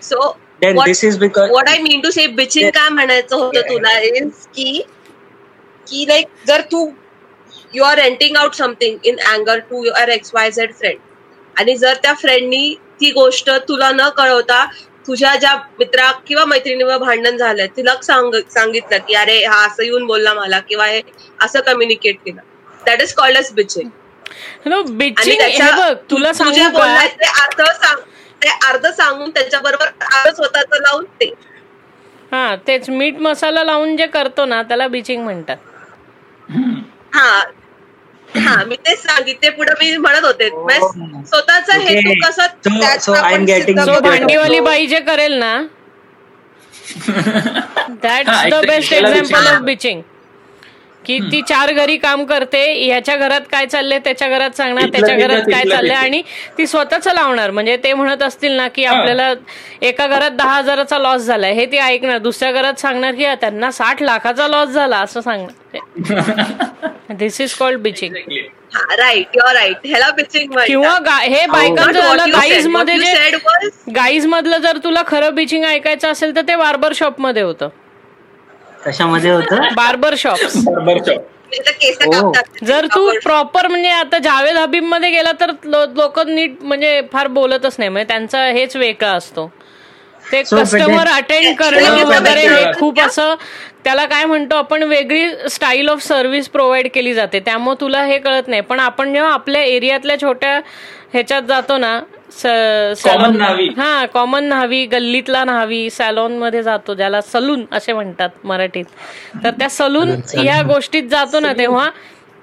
So 0.00 0.36
Then 0.60 0.76
what 0.76 0.86
this 0.86 1.02
is 1.04 1.18
because 1.18 1.50
what 1.50 1.68
I 1.68 1.78
mean 1.82 2.02
to 2.02 2.12
say 2.12 2.26
bitching 2.34 2.70
काय 2.74 2.88
म्हणायचं 2.88 3.36
होतं 3.36 3.68
तुला 3.68 3.98
इज 4.00 4.46
की 4.54 4.82
की 5.86 6.04
like 6.08 6.26
जर 6.46 6.60
तू 6.72 6.86
you 7.74 7.84
are 7.84 7.98
ranting 7.98 8.36
out 8.36 8.54
something 8.54 9.06
in 9.06 9.16
अँगर 9.32 9.58
to 9.70 9.84
your 9.84 10.08
X 10.08 10.30
Y 10.34 10.50
Z 10.50 10.72
friend 10.74 10.98
आणि 11.56 11.76
जर 11.78 11.94
त्या 12.02 12.12
फ्रेंडनी 12.14 12.74
ती 13.00 13.10
गोष्ट 13.12 13.50
तुला 13.68 13.90
न 13.92 14.08
कळवता 14.16 14.64
तुझ्या 15.06 15.34
ज्या 15.36 15.54
मित्रा 15.78 16.10
किंवा 16.26 16.44
मैत्रिणीवर 16.44 16.98
भांडण 16.98 17.36
झालंय 17.36 17.66
तिला 17.76 17.94
सांग 18.02 18.34
सांगितलं 18.50 18.98
की 19.08 19.14
अरे 19.14 19.44
हा 19.44 19.64
असं 19.66 19.82
येऊन 19.82 20.06
बोलला 20.06 20.34
मला 20.34 20.58
किंवा 20.68 20.86
हे 20.86 21.00
असं 21.42 21.60
कम्युनिकेट 21.66 22.18
केलं 22.24 22.40
that 22.86 23.02
is 23.02 23.14
called 23.14 23.36
as 23.38 23.52
bitching 23.52 23.88
bitching 24.92 25.40
हे 25.42 25.70
बघ 25.72 25.92
तुला 26.10 26.28
तू 26.30 26.34
सांगू 26.34 26.54
का 26.54 26.68
बोललाय 26.70 27.08
ते 27.20 27.26
अर्ध 27.42 27.62
सांग 27.74 27.98
ते 28.42 28.48
अर्ध 28.68 28.86
सांगून 28.88 29.30
त्याच्याबरोबर 29.30 29.86
अर्ध 30.12 30.34
स्वतःच 30.34 30.80
लावून 30.80 31.04
ते 31.20 31.32
हा 32.32 32.54
तेच 32.66 32.88
मीठ 32.90 33.18
मसाला 33.20 33.64
लावून 33.64 33.96
जे 33.96 34.06
करतो 34.08 34.44
ना 34.46 34.62
त्याला 34.62 34.86
बिचिंग 34.88 35.22
म्हणतात 35.24 35.56
हा 37.14 37.28
हा 38.36 38.62
मी 38.64 38.76
तेच 38.86 39.02
सांगितले 39.02 39.50
पुढे 39.50 39.72
मी 39.80 39.96
म्हणत 39.96 40.24
होते 40.24 40.48
स्वतःचा 40.48 41.74
Okay. 41.74 41.88
हेतू 41.88 42.12
कसं 42.22 44.00
भांडीवाली. 44.00 44.60
बाई 44.60 44.86
जे 44.86 45.00
करेल 45.00 45.32
ना 45.34 45.56
दॅट्स 48.02 48.28
हा, 48.28 48.42
the. 48.44 48.54
Best 48.66 48.92
example 48.92 49.20
bitching 49.28 49.54
of 49.54 49.60
bitching 49.62 50.00
की 51.06 51.18
ती 51.32 51.40
चार 51.42 51.72
घरी 51.72 51.96
काम 51.96 52.24
करते 52.24 52.62
ह्याच्या 52.74 53.16
घरात 53.16 53.40
काय 53.52 53.66
चाललंय 53.66 53.98
त्याच्या 53.98 54.28
घरात 54.28 54.56
सांगणार 54.56 54.88
त्याच्या 54.88 55.16
घरात 55.16 55.42
काय 55.52 55.62
चाललंय. 55.66 55.94
आणि 55.96 56.22
ती 56.58 56.66
स्वतःच 56.66 57.08
लावणार. 57.08 57.50
म्हणजे 57.50 57.76
ते 57.84 57.92
म्हणत 57.94 58.22
असतील 58.22 58.52
ना 58.52 58.68
की. 58.68 58.84
आपल्याला 58.84 59.32
एका 59.82 60.06
घरात 60.06 60.30
दहा 60.30 60.56
हजाराचा 60.58 60.98
लॉस 60.98 61.22
झालाय. 61.22 61.52
हे 61.52 61.66
ती 61.66 61.78
ऐकणार. 61.78 62.18
दुसऱ्या 62.18 62.52
घरात 62.52 62.80
सांगणार 62.80 63.14
की 63.14 63.24
"हा, 63.24 63.34
त्यांना 63.34 63.70
साठ 63.70 64.02
लाखाचा 64.02 64.48
लॉस 64.48 64.68
झाला 64.68 64.98
असं 64.98 65.20
सांगणार. 65.20 66.90
This 67.14 67.40
is 67.40 67.54
called 67.54 67.80
bitching 67.80 68.14
right 68.98 69.36
your 69.36 69.52
right 69.54 69.76
ह्याला 69.84 70.10
बिचिंग 70.10 70.52
किंवा 70.66 71.16
हे 71.18 71.44
बायकांचं 71.46 72.00
झालं 72.00 72.32
गाईजमध्ये 72.32 72.96
गाईज 73.94 74.26
मधलं 74.26 74.58
जर 74.58 74.78
तुला 74.84 75.02
खरं 75.06 75.34
बिचिंग 75.34 75.64
ऐकायचं 75.64 76.10
असेल 76.12 76.34
तर 76.36 76.42
ते 76.48 76.56
बार्बर 76.56 76.92
शॉपमध्ये 76.94 77.42
होतं. 77.42 77.68
कशामध्ये 78.86 79.30
होतं? 79.30 79.62
बार्बर 79.74 80.14
शॉप 80.18 80.38
बरोबर. 80.66 81.20
कापतात. 82.02 82.64
जर 82.64 82.86
तू 82.86 83.10
प्रॉपर 83.24 83.66
म्हणजे 83.66 83.88
आता 83.88 84.18
जावेद 84.18 84.56
हबीबमध्ये 84.56 85.10
गेला 85.10 85.32
तर 85.40 85.50
लोक 85.64 86.18
नीट 86.20 86.62
म्हणजे 86.62 87.00
फार 87.12 87.26
बोलतच 87.26 87.74
नाही. 87.78 87.88
म्हणजे 87.90 88.08
त्यांचा 88.08 88.44
हेच 88.44 88.76
वेगळा 88.76 89.10
असतो. 89.10 89.50
ते 90.32 90.42
कस्टमर 90.42 90.86
then- 90.86 91.08
अटेंड 91.16 91.56
करणं 91.56 92.04
वगैरे 92.06 92.46
हे. 92.46 92.72
खूप 92.78 93.00
असं 93.00 93.34
त्याला 93.84 94.04
काय 94.06 94.24
म्हणतो 94.24 94.56
आपण 94.56 94.82
वेगळी 94.82 95.28
स्टाईल 95.50 95.88
ऑफ 95.88 96.02
सर्व्हिस 96.02 96.48
प्रोव्हाइड 96.48 96.88
केली 96.94 97.14
जाते. 97.14 97.40
त्यामुळे 97.40 97.80
तुला 97.80 98.04
हे 98.04 98.18
कळत 98.18 98.48
नाही. 98.48 98.60
पण 98.60 98.80
आपण 98.80 99.12
जेव्हा 99.12 99.32
आपल्या 99.32 99.62
एरियातल्या 99.62 100.20
छोट्या 100.20 100.60
ह्याच्यात 101.12 101.42
जातो 101.42 101.76
ना 101.78 102.00
कॉमन 103.04 103.36
न्हावी. 103.36 103.68
हा 103.76 104.04
कॉमन 104.14 104.44
न्हावी 104.44 104.84
गल्लीतला 104.86 105.44
न्हावी 105.44 105.88
सॅलॉनमध्ये 105.90 106.62
जातो 106.62 106.94
ज्याला 106.94 107.20
सलून 107.22 107.64
असे 107.72 107.92
म्हणतात 107.92 108.28
मराठीत. 108.44 108.84
तर 109.44 109.50
त्या 109.58 109.68
सलून 109.70 110.10
ह्या 110.34 110.60
गोष्टीत 110.66 111.08
जातो 111.10 111.40
ना 111.40 111.52
तेव्हा 111.58 111.88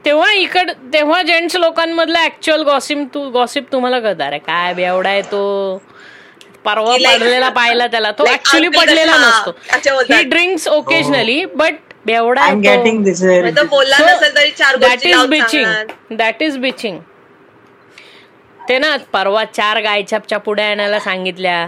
तेव्हा 0.06 0.32
इकड 0.34 0.72
तेव्हा 0.94 1.22
जेंट्स 1.24 1.56
लोकांमधलं 1.56 2.20
ऍक्च्युअल 2.20 2.62
गॉसिप 2.64 2.98
तू 3.14 3.30
गॉसिप 3.32 3.72
तुम्हाला 3.72 4.00
कळत 4.00 4.22
अरे 4.22 4.38
काय 4.38 4.74
बेवडा 4.74 5.10
आहे 5.10 5.22
तो. 5.22 5.82
परवा 6.66 6.96
पडलेला 7.06 7.50
पाहिला 7.50 7.88
त्याला. 7.88 8.12
तो 8.12 8.26
ऍक्च्युली 8.32 8.68
पडलेला 8.70 9.18
नसतो. 9.18 9.52
ही. 10.14 10.24
ड्रिंक्स 10.24 10.68
ओकेजनली 10.68 11.44
बट 11.56 11.76
बेवडा 12.06 12.42
आय 12.42 12.52
एम 12.52 12.60
गेटिंग 12.62 13.04
दिस 13.04 13.22
बोलला 13.70 13.98
नसेल 14.00 14.36
तरी 14.36 14.52
चार 14.52 14.76
that 14.78 15.06
is 15.06 15.26
bitching 15.30 16.16
that 16.18 16.44
is 16.44 16.58
bitching 16.58 17.00
ते 18.70 18.78
ना 18.80 18.98
परवा 19.14 19.44
चार 19.46 19.82
गायछापच्या 19.82 20.38
पुढे 20.38 20.64
आणायला 20.64 21.00
सांगितल्या. 21.00 21.68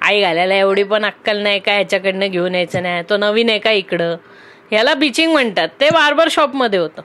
आई 0.00 0.20
घालायला 0.20 0.54
एवढी 0.54 0.82
पण 0.82 1.04
अक्कल 1.04 1.38
नाही 1.38 1.58
का 1.58 1.72
ह्याच्याकडनं 1.72 2.26
घेऊन 2.26 2.54
यायचं 2.54 2.82
नाही 2.82 3.02
तो 3.10 3.16
नवीन 3.16 3.50
आहे 3.50 3.58
का 3.58 3.70
इकडं? 3.70 4.16
ह्याला 4.70 4.94
बिचिंग 4.94 5.32
म्हणतात 5.32 5.68
ते 5.80 5.90
बार्बर 5.90 6.28
शॉपमध्ये 6.30 6.78
होतं. 6.78 7.02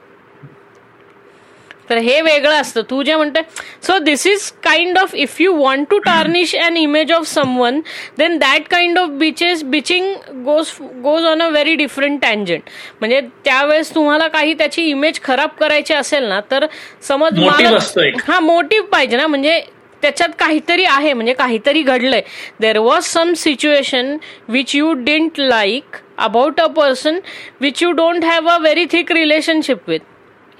तर 1.90 1.96
हे 1.96 2.20
वेगळं 2.22 2.60
असतं. 2.60 2.82
तू 2.90 3.02
जे 3.02 3.14
म्हणते 3.16 3.40
so 3.86 3.98
this 3.98 4.26
is 4.26 4.50
kind 4.62 4.98
of 4.98 5.14
if 5.14 5.40
you 5.40 5.54
want 5.54 5.88
to 5.90 5.98
tarnish 5.98 6.54
an 6.56 6.76
image 6.76 7.12
of 7.12 7.26
someone 7.28 7.80
then 8.18 8.36
that 8.38 8.68
kind 8.70 8.98
of 8.98 9.08
bitches 9.18 9.62
bitching 9.64 10.12
goes 10.44 10.72
goes 11.02 11.24
on 11.26 11.42
a 11.42 11.48
very 11.48 11.74
different 11.74 12.20
tangent 12.22 12.70
म्हणजे 13.00 13.20
त्यावेळेस 13.44 13.94
तुम्हाला 13.94 14.28
काही 14.28 14.54
त्याची 14.54 14.88
इमेज 14.90 15.20
खराब 15.24 15.50
करायची 15.60 15.94
असेल 15.94 16.24
ना 16.28 16.40
तर 16.50 16.66
समज 17.08 17.38
हा 18.28 18.40
मोटिव्ह 18.40 18.86
पाहिजे 18.92 19.16
ना. 19.16 19.26
म्हणजे 19.26 19.60
त्याच्यात 20.02 20.28
काहीतरी 20.38 20.84
आहे 20.84 21.12
म्हणजे 21.12 21.32
काहीतरी 21.32 21.82
घडलंय. 21.82 22.20
There 22.60 22.78
was 22.78 23.02
some 23.04 23.32
situation 23.36 24.16
which 24.48 24.74
you 24.76 24.92
didn't 24.94 25.38
like 25.38 25.96
about 26.18 26.60
a 26.60 26.66
person 26.76 27.18
which 27.60 27.82
you 27.82 27.90
don't 27.92 28.24
have 28.24 28.48
a 28.48 28.56
very 28.58 28.84
thick 28.92 29.12
relationship 29.12 29.88
with 29.88 30.00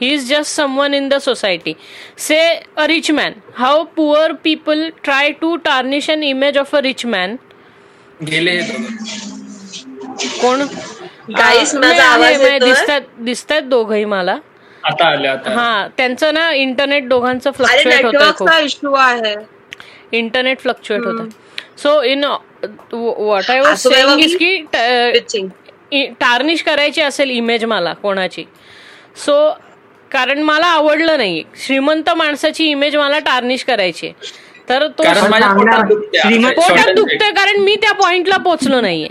he 0.03 0.13
is 0.13 0.29
just 0.29 0.61
someone 0.61 0.95
in 1.01 1.09
the 1.15 1.21
society. 1.25 1.75
Say 2.27 2.45
a 2.85 2.87
rich 2.93 3.11
man. 3.19 3.41
How 3.63 3.75
poor 3.99 4.23
people 4.47 4.81
try 5.09 5.25
to 5.43 5.51
tarnish 5.67 6.09
an 6.15 6.23
image 6.29 6.57
of 6.65 6.73
a 6.81 6.83
rich 6.89 7.05
man? 7.15 7.37
गेले. 8.31 8.57
कोण? 10.41 10.67
दिसतात 12.65 13.01
दिसतात 13.25 13.63
दोघही 13.75 14.05
मला. 14.05 14.37
आता 14.85 15.07
आले 15.09 15.29
आता 15.29 15.51
हा 15.55 15.87
त्यांचं 15.97 16.35
ना 16.35 16.51
इंटरनेट 16.53 17.09
दोघांचं 17.09 17.51
फ्लक्च्युएट 17.57 18.05
होत 18.05 18.49
इंटरनेट 20.13 20.61
फ्लक्च्युएट 20.61 21.03
होत 21.07 21.29
so 21.81 22.03
in 22.03 22.25
what 22.93 23.51
I 23.51 23.61
was 23.61 23.79
saying 23.83 24.21
is 24.21 24.37
की 24.39 26.07
टार्निश 26.21 26.63
करायची 26.63 27.01
असेल 27.01 27.31
इमेज 27.31 27.65
मला 27.65 27.93
कोणाची. 28.03 28.45
सो 29.25 29.35
कारण 30.13 30.43
मला 30.43 30.67
आवडलं 30.67 31.17
नाही. 31.17 31.43
श्रीमंत 31.65 32.11
माणसाची 32.17 32.65
इमेज 32.65 32.97
मला 32.97 33.19
टार्निश 33.19 33.65
करायची 33.65 34.13
तर 34.69 34.87
तो 34.89 35.03
पोटात 36.51 36.95
दुखतोय. 36.95 37.31
कारण 37.31 37.61
मी 37.61 37.77
त्या 37.77 37.93
पॉइंटला 37.93 38.37
पोचलो 38.37 38.81
नाहीये. 38.81 39.09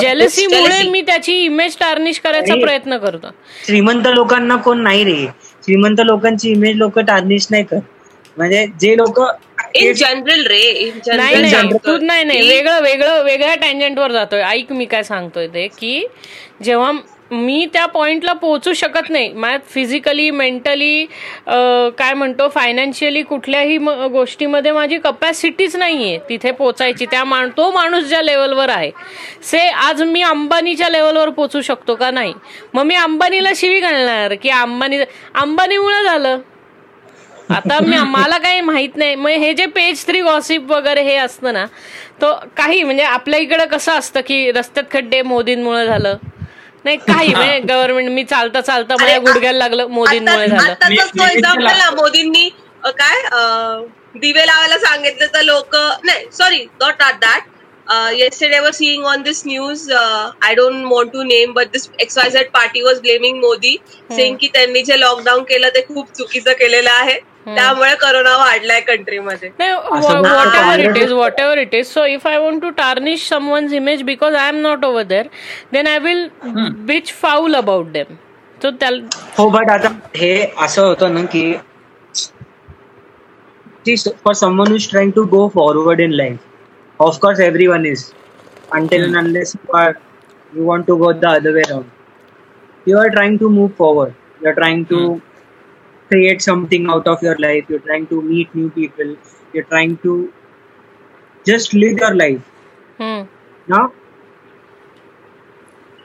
जेलसीमुळे 0.00 0.82
मी 0.90 1.00
त्याची 1.00 1.32
इमेज 1.44 1.76
टार्निश 1.80 2.20
करायचा 2.20 2.54
प्रयत्न 2.54 2.96
करतो. 2.96 3.30
श्रीमंत 3.66 4.06
लोकांना 4.06 4.56
कोण 4.56 4.82
नाही 4.82 5.04
रे. 5.04 5.26
श्रीमंत 5.62 6.00
लोकांची 6.04 6.50
इमेज 6.50 6.76
लोक 6.76 6.98
टार्निश 6.98 7.46
नाही 7.50 7.64
करत. 7.64 7.80
म्हणजे 8.36 8.66
जे 8.80 8.96
लोक 8.96 9.20
इन 9.76 9.92
जनरल 9.92 10.46
रे 10.46 10.90
नाही 11.06 11.40
नाही 11.42 11.78
तू 11.86 11.96
नाही 12.00 12.24
नाही 12.24 12.48
वेगळं 12.48 12.80
वेगळं 12.82 13.22
वेगळ्या 13.24 13.54
टँजंटवर 13.62 14.12
जातोय. 14.12 14.42
ऐक 14.42 14.72
मी 14.72 14.84
काय 14.84 15.02
सांगतोय 15.02 15.46
ते 15.54 15.66
की 15.78 16.06
जेव्हा 16.64 16.92
मी 17.30 17.66
त्या 17.72 17.84
पॉइंटला 17.86 18.32
पोहोचू 18.32 18.72
शकत 18.72 19.08
नाही 19.10 19.32
माझ्या 19.32 19.58
फिजिकली 19.68 20.30
मेंटली 20.30 21.04
काय 21.98 22.12
म्हणतो 22.14 22.48
फायनान्शियली 22.54 23.22
कुठल्याही 23.22 23.78
गोष्टीमध्ये 24.12 24.72
माझी 24.72 24.98
कपॅसिटीच 25.04 25.76
नाहीये 25.76 26.18
तिथे 26.28 26.50
पोचायची. 26.50 27.06
त्या 27.06 27.24
मान 27.24 27.50
तो 27.56 27.70
माणूस 27.72 28.04
ज्या 28.04 28.22
लेवलवर 28.22 28.68
आहे 28.70 28.90
से 29.50 29.66
आज 29.68 30.02
मी 30.02 30.22
अंबानीच्या 30.22 30.88
लेवलवर 30.88 31.28
पोचू 31.30 31.60
शकतो 31.60 31.94
का 31.94 32.10
नाही? 32.10 32.32
मग 32.74 32.82
मी 32.82 32.94
अंबानीला 32.94 33.50
शिवी 33.56 33.80
घालणार 33.80 34.34
की 34.42 34.50
अंबानी 34.50 34.98
अंबानीमुळे 35.34 36.02
झालं. 36.04 36.38
आता 37.54 37.78
मी 37.80 37.96
मला 38.10 38.38
काही 38.38 38.60
माहीत 38.60 38.96
नाही. 38.96 39.14
मग 39.14 39.30
हे 39.30 39.52
जे 39.54 39.66
पेज 39.66 40.04
थ्री 40.06 40.20
गॉसिप 40.20 40.70
वगैरे 40.70 41.02
हे 41.02 41.16
असतं 41.16 41.52
ना 41.52 41.64
तो 42.20 42.32
काही 42.56 42.82
म्हणजे 42.82 43.02
आपल्या 43.04 43.38
इकडे 43.40 43.66
कसं 43.66 43.92
असतं 43.98 44.20
की 44.26 44.50
रस्त्यात 44.52 44.84
खड्डे 44.92 45.22
मोदींमुळे 45.22 45.86
झालं? 45.86 46.16
नाही 46.84 46.96
काही 46.96 47.34
म्हणजे 47.34 47.58
गव्हर्नमेंट 47.58 48.08
मी 48.10 48.24
चालता 48.24 48.60
चालता 48.60 48.94
माझ्या 49.00 49.18
गुडघ्याला 49.18 49.58
लागलं 49.58 49.86
मोदींमुळे 49.90 50.48
झालं. 50.48 50.64
मोदींनी 51.96 52.48
काय 52.98 53.20
दिवे 54.20 54.46
लावायला 54.46 54.78
सांगितलं 54.78 55.26
तर 55.34 55.42
लोक 55.42 55.76
नाही 56.04 56.24
sorry 56.32 56.64
not 56.80 57.02
are 57.02 57.12
that 57.20 57.42
yesterday 58.16 58.58
I 58.58 58.60
was 58.64 58.76
seeing 58.76 59.02
on 59.04 59.24
this 59.24 59.40
news, 59.44 59.80
uh, 59.92 60.30
I 60.42 60.52
don't 60.54 60.84
want 60.90 61.10
to 61.12 61.24
name, 61.24 61.50
but 61.52 61.72
this 61.72 61.82
XYZ 62.04 62.44
party 62.54 62.82
was 62.82 63.00
blaming 63.00 63.40
Modi, 63.42 63.72
saying 64.10 64.36
की 64.40 64.48
त्यांनी 64.54 64.82
जे 64.82 64.98
लॉकडाऊन 65.00 65.42
केलं 65.42 65.68
ते 65.68 65.80
खूप 65.88 66.12
चुकीचं 66.12 66.52
केलेलं 66.52 66.90
आहे. 66.90 67.18
त्यामुळे 67.46 67.94
करोना 68.00 68.36
वाढलाय 68.36 68.80
कंट्रीमध्ये 68.80 69.50
whatever 70.56 70.78
it 70.78 70.96
is 70.96 71.12
whatever 71.40 71.58
it 71.58 71.74
is 71.74 71.86
so 71.86 72.04
if 72.04 72.26
I 72.26 72.38
want 72.38 72.62
to 72.62 72.70
tarnish 72.76 73.28
someone's 73.28 73.72
image 73.72 74.02
because 74.02 74.34
I 74.34 74.48
am 74.48 74.60
not 74.62 74.84
over 74.84 75.04
there 75.04 75.26
then 75.72 75.86
I 75.86 75.98
will 75.98 76.28
bitch 76.86 77.12
foul 77.12 77.54
about 77.54 77.92
them 77.92 78.14
so 78.60 78.70
हो 79.38 79.48
बट 79.50 79.70
आता 79.70 79.88
हे 80.16 80.34
असं 80.62 80.82
होतं 80.82 81.14
ना 81.14 81.24
की 81.34 81.52
for 84.24 84.34
someone 84.34 84.74
is 84.74 84.90
trying 84.90 85.12
to 85.12 85.24
go 85.28 85.46
forward 85.54 86.00
in 86.00 86.12
life 86.12 87.02
of course 87.02 87.40
everyone 87.66 87.86
is 87.86 88.10
are 88.72 89.96
you 90.52 90.64
want 90.64 90.86
to 90.86 90.98
go 90.98 91.12
the 91.12 91.28
other 91.28 91.52
way 91.52 91.62
around. 91.68 91.90
You 92.86 92.98
are 92.98 93.10
trying 93.10 93.38
to 93.38 93.48
move 93.48 93.74
forward. 93.76 94.14
You 94.40 94.48
are 94.48 94.54
trying 94.54 94.86
to 94.86 94.94
mm. 94.96 95.20
Create 96.10 96.40
something 96.40 96.88
out 96.94 97.06
of 97.06 97.22
your 97.22 97.36
life. 97.38 97.68
You're 97.68 97.84
trying 97.86 98.06
to 98.10 98.22
meet 98.22 98.54
new 98.54 98.68
people. 98.70 99.10
You're 99.54 99.68
trying 99.74 99.94
to 100.06 100.16
just 101.46 101.74
live 101.74 101.98
your 102.02 102.14
life. 102.14 102.42
Hmm. 102.98 103.24
ना? 103.68 103.86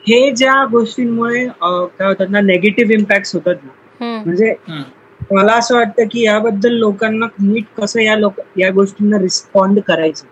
हे 0.08 0.30
ज्या 0.30 0.64
गोष्टींमुळे 0.64 1.46
काय 1.48 2.08
होतात 2.08 2.26
ना 2.30 2.40
negative 2.40 2.92
impact 2.92 3.30
होतात 3.34 3.54
ना. 3.64 3.70
म्हणजे 4.24 4.54
मला 5.30 5.52
असं 5.52 5.74
वाटतं 5.74 6.04
की 6.04 6.24
याबद्दल 6.24 6.72
लोकांना 6.72 7.26
नीट 7.40 7.64
कसं 7.80 8.00
या 8.00 8.16
लोक 8.16 8.32
या 8.56 8.70
गोष्टींना 8.70 9.18
रिस्पॉन्ड 9.18 9.80
करायचं. 9.80 10.26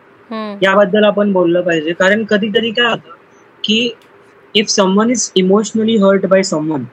याबद्दल 0.62 1.04
आपण 1.04 1.32
बोललं 1.32 1.60
पाहिजे. 1.60 1.92
कारण 1.92 2.24
कधीतरी 2.24 2.70
काय 2.70 2.90
होतं 2.90 3.10
की 3.64 3.96
if 4.54 4.68
someone 4.68 5.10
is 5.10 5.32
emotionally 5.34 5.96
hurt 5.96 6.26
by 6.26 6.42
someone 6.42 6.84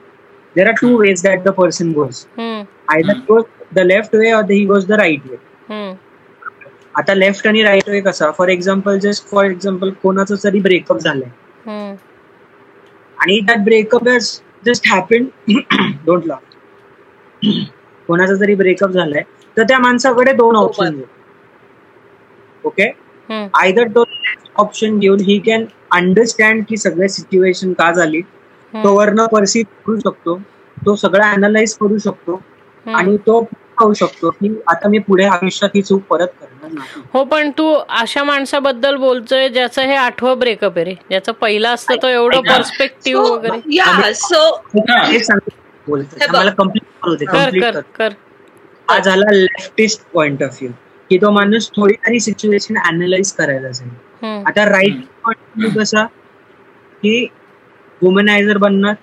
there 0.56 0.68
are 0.68 0.76
two 0.84 0.96
ways 0.98 1.22
that 1.22 1.44
the 1.44 1.52
person 1.52 1.92
goes. 1.98 2.26
Either 2.88 3.14
goes 3.28 3.44
the 3.72 3.84
left 3.84 4.12
way 4.12 4.32
or 4.32 4.44
he 4.46 4.64
goes 4.66 4.86
the 4.86 4.96
right 4.96 5.30
way. 5.30 5.38
hmm. 5.68 5.94
आता 6.94 7.14
लेफ्ट 7.14 7.46
आणि 7.46 7.62
राईट 7.62 7.88
वे 7.88 8.00
कसा? 8.00 8.30
For 8.30 8.48
example 8.48 8.98
just 8.98 9.26
for 9.30 9.44
example 9.44 9.90
कोणाचं 10.02 10.34
तरी 10.44 10.60
breakup 10.60 10.98
झालंय. 10.98 11.28
आणि 13.18 13.38
that 13.46 13.64
breakup 13.64 14.08
has 14.08 14.30
just 14.66 14.86
happen 14.86 15.24
don't 16.06 16.26
ला 16.26 16.36
कोणाचा 18.08 18.34
तरी 18.40 18.54
ब्रेकअप 18.54 18.90
झालाय 18.90 19.22
तर 19.56 19.62
त्या 19.62 19.78
माणसाकडे 19.78 20.32
दोन 20.32 20.56
ऑप्शन 20.56 21.00
ओके 22.64 22.90
आयदर 23.28 23.88
तो 23.94 24.04
ऑप्शन 24.58 24.98
घेऊन 24.98 25.20
ही 25.20 25.38
कॅन 25.46 25.64
अंडरस्टँड 25.92 26.64
की 26.68 26.76
सगळ्या 26.76 27.08
सिच्युएशन 27.08 27.72
का 27.72 27.92
झाली. 27.92 28.20
तो 28.74 28.94
वर्ण 28.96 29.26
परसिव्ह 29.32 29.82
करू 29.86 29.98
शकतो. 30.00 30.40
तो 30.76 30.94
सगळं 30.96 31.24
अनालाइज 31.24 31.76
करू 31.76 31.98
शकतो. 31.98 32.40
आणि 32.94 33.16
तो 33.26 33.40
पाहू 33.78 33.92
शकतो 33.94 34.30
की 34.30 34.48
आता 34.68 34.88
मी 34.88 34.98
पुढे 35.06 35.24
आयुष्यात 35.24 35.70
ही 35.74 35.82
चूक 35.82 36.02
परत 36.10 36.28
करणार 36.40 36.70
नाही. 36.72 37.02
हो 37.14 37.24
पण 37.24 37.50
तू 37.58 37.72
अशा 38.00 38.22
माणसाबद्दल 38.24 38.96
बोलतोय 38.96 39.48
ज्याचं 39.48 39.82
हे 39.82 39.94
आठवं 39.94 40.38
ब्रेकअप 40.38 40.76
आहे 40.76 40.84
रे. 40.84 40.94
ज्याचं 41.08 41.32
पहिला 41.40 41.70
असतं 41.70 42.02
तो 42.02 42.08
एवढं 42.08 42.40
पर्स्पेक्टिव्ह 42.48 43.30
वगैरे. 43.30 43.60
कंप्लीट 46.58 47.76
कर 47.96 48.12
हा 48.88 48.98
झाला 48.98 49.30
लेफ्टिस्ट 49.32 50.02
पॉइंट 50.12 50.42
ऑफ 50.42 50.58
व्ह्यू 50.60 50.72
की 51.10 51.16
तो 51.18 51.30
माणूस 51.30 51.68
थोडी 51.76 51.94
तरी 52.06 52.20
सिच्युएशन 52.20 52.78
अनालाइज 52.78 53.32
करायला 53.32 53.70
जाईल. 53.70 53.90
आता 54.46 54.64
राईट 54.64 55.04
पॉइंट 55.24 55.38
ऑफ 55.38 55.58
व्ह्यू 55.58 55.70
कसा? 55.80 56.04
की 57.02 57.26
वुमनायझर 58.02 58.56
बनणार 58.58 58.94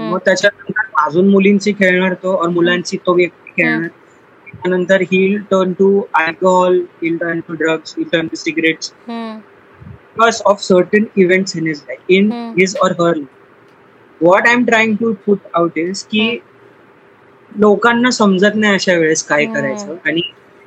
मग 0.00 0.18
त्याच्यानंतर 0.24 1.04
अजून 1.04 1.28
मुलींची 1.30 1.72
खेळणार 1.72 2.14
तो 2.22 2.34
और 2.42 2.48
मुलांची 2.48 2.96
तो 2.96 3.14
व्यक्ती 3.14 3.50
खेळणार. 3.56 3.88
त्यानंतर 4.46 5.00
he 5.10 5.36
turn 5.50 5.72
to 5.72 6.00
alcohol 6.14 6.78
he'll 7.02 7.16
turn 7.16 7.40
to 7.48 7.54
drugs 7.54 7.94
he'll 7.98 8.08
turn 8.12 8.26
to 8.26 8.36
cigarettes 8.36 8.92
because 9.08 10.40
of 10.46 10.60
certain 10.62 11.04
events 11.16 11.56
in 11.56 11.66
his 11.66 11.82
life 11.88 12.10
in 12.10 12.30
his 12.58 12.76
or 12.82 12.92
her 13.00 13.18
what 14.20 14.46
I 14.48 14.52
am 14.52 14.64
trying 14.64 14.96
to 14.96 15.12
put 15.26 15.38
out 15.54 15.78
is 15.78 16.02
की 16.10 16.28
लोकांना 17.50 18.10
समजत 18.10 18.54
नाही 18.54 18.74
अशा 18.74 18.92
वेळेस 18.92 19.22
काय 19.24 19.44
करायचं. 19.46 19.94
आणि 20.06 20.20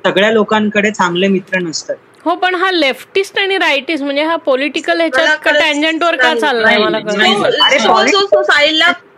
सगळ्या 0.04 0.30
लोकांकडे 0.30 0.90
चांगले 0.90 1.28
मित्र 1.28 1.58
नसतात. 1.62 1.96
हो 2.24 2.34
पण 2.34 2.54
हा 2.54 2.70
लेफ्टिस्ट 2.70 3.38
आणि 3.38 3.56
राईटिस्ट 3.58 4.04
म्हणजे 4.04 4.22
हा 4.22 4.36
पॉलिटिकल 4.46 5.00
ह्याच्यात 5.00 5.48
टँजंट 5.48 6.02
वर 6.02 6.16
का 6.16 6.34
चाललाय 6.34 6.76
मला 6.78 6.98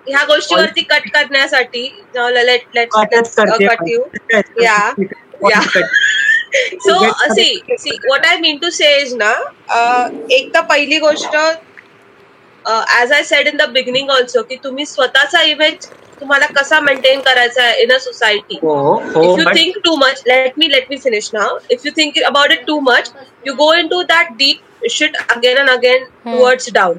ह्या 0.06 0.24
गोष्टीवरती 0.24 0.82
कट 0.82 1.08
करण्यासाठी 1.14 1.82
late 2.14 2.62
late 2.74 2.88
cut 2.92 3.88
you 3.88 4.02
yeah 4.62 4.78
yeah 5.50 5.60
so 6.78 7.10
see 7.34 7.76
see 7.78 7.96
what 7.96 8.26
I 8.26 8.36
mean 8.38 8.58
to 8.58 8.70
say 8.70 8.96
is 9.00 9.14
ना 9.16 9.32
एक 10.32 10.54
तर 10.54 10.60
पहिली 10.60 10.98
गोष्ट 10.98 11.36
as 12.64 13.12
I 13.12 13.22
said 13.24 13.48
in 13.48 13.56
the 13.56 13.68
beginning 13.70 14.10
also 14.10 14.42
की 14.42 14.56
तुम्ही 14.64 14.86
स्वतःचा 14.86 15.42
इमेज 15.44 15.86
तुम्हाला 16.20 16.46
कसा 16.56 16.80
मेंटेन 16.80 17.20
करायचा 17.20 17.62
आहे 17.62 17.82
in 17.82 17.92
a 17.92 17.98
society 17.98 18.56
if 18.56 19.38
you 19.38 19.44
think 19.46 19.78
too 19.84 19.96
much 19.96 20.22
let 20.26 20.58
me 20.58 20.70
let 20.72 20.86
me 20.90 20.96
finish 20.96 21.30
now 21.34 21.58
if 21.70 21.86
you 21.86 21.92
think 21.96 22.18
about 22.24 22.52
it 22.52 22.64
too 22.66 22.78
much 22.82 23.12
you 23.46 23.54
go 23.54 23.72
into 23.88 24.02
that 24.04 24.30
deep 24.38 24.88
shit 24.90 25.16
again 25.28 25.56
and 25.56 25.70
again 25.70 26.04
towards 26.24 26.72
down 26.72 26.98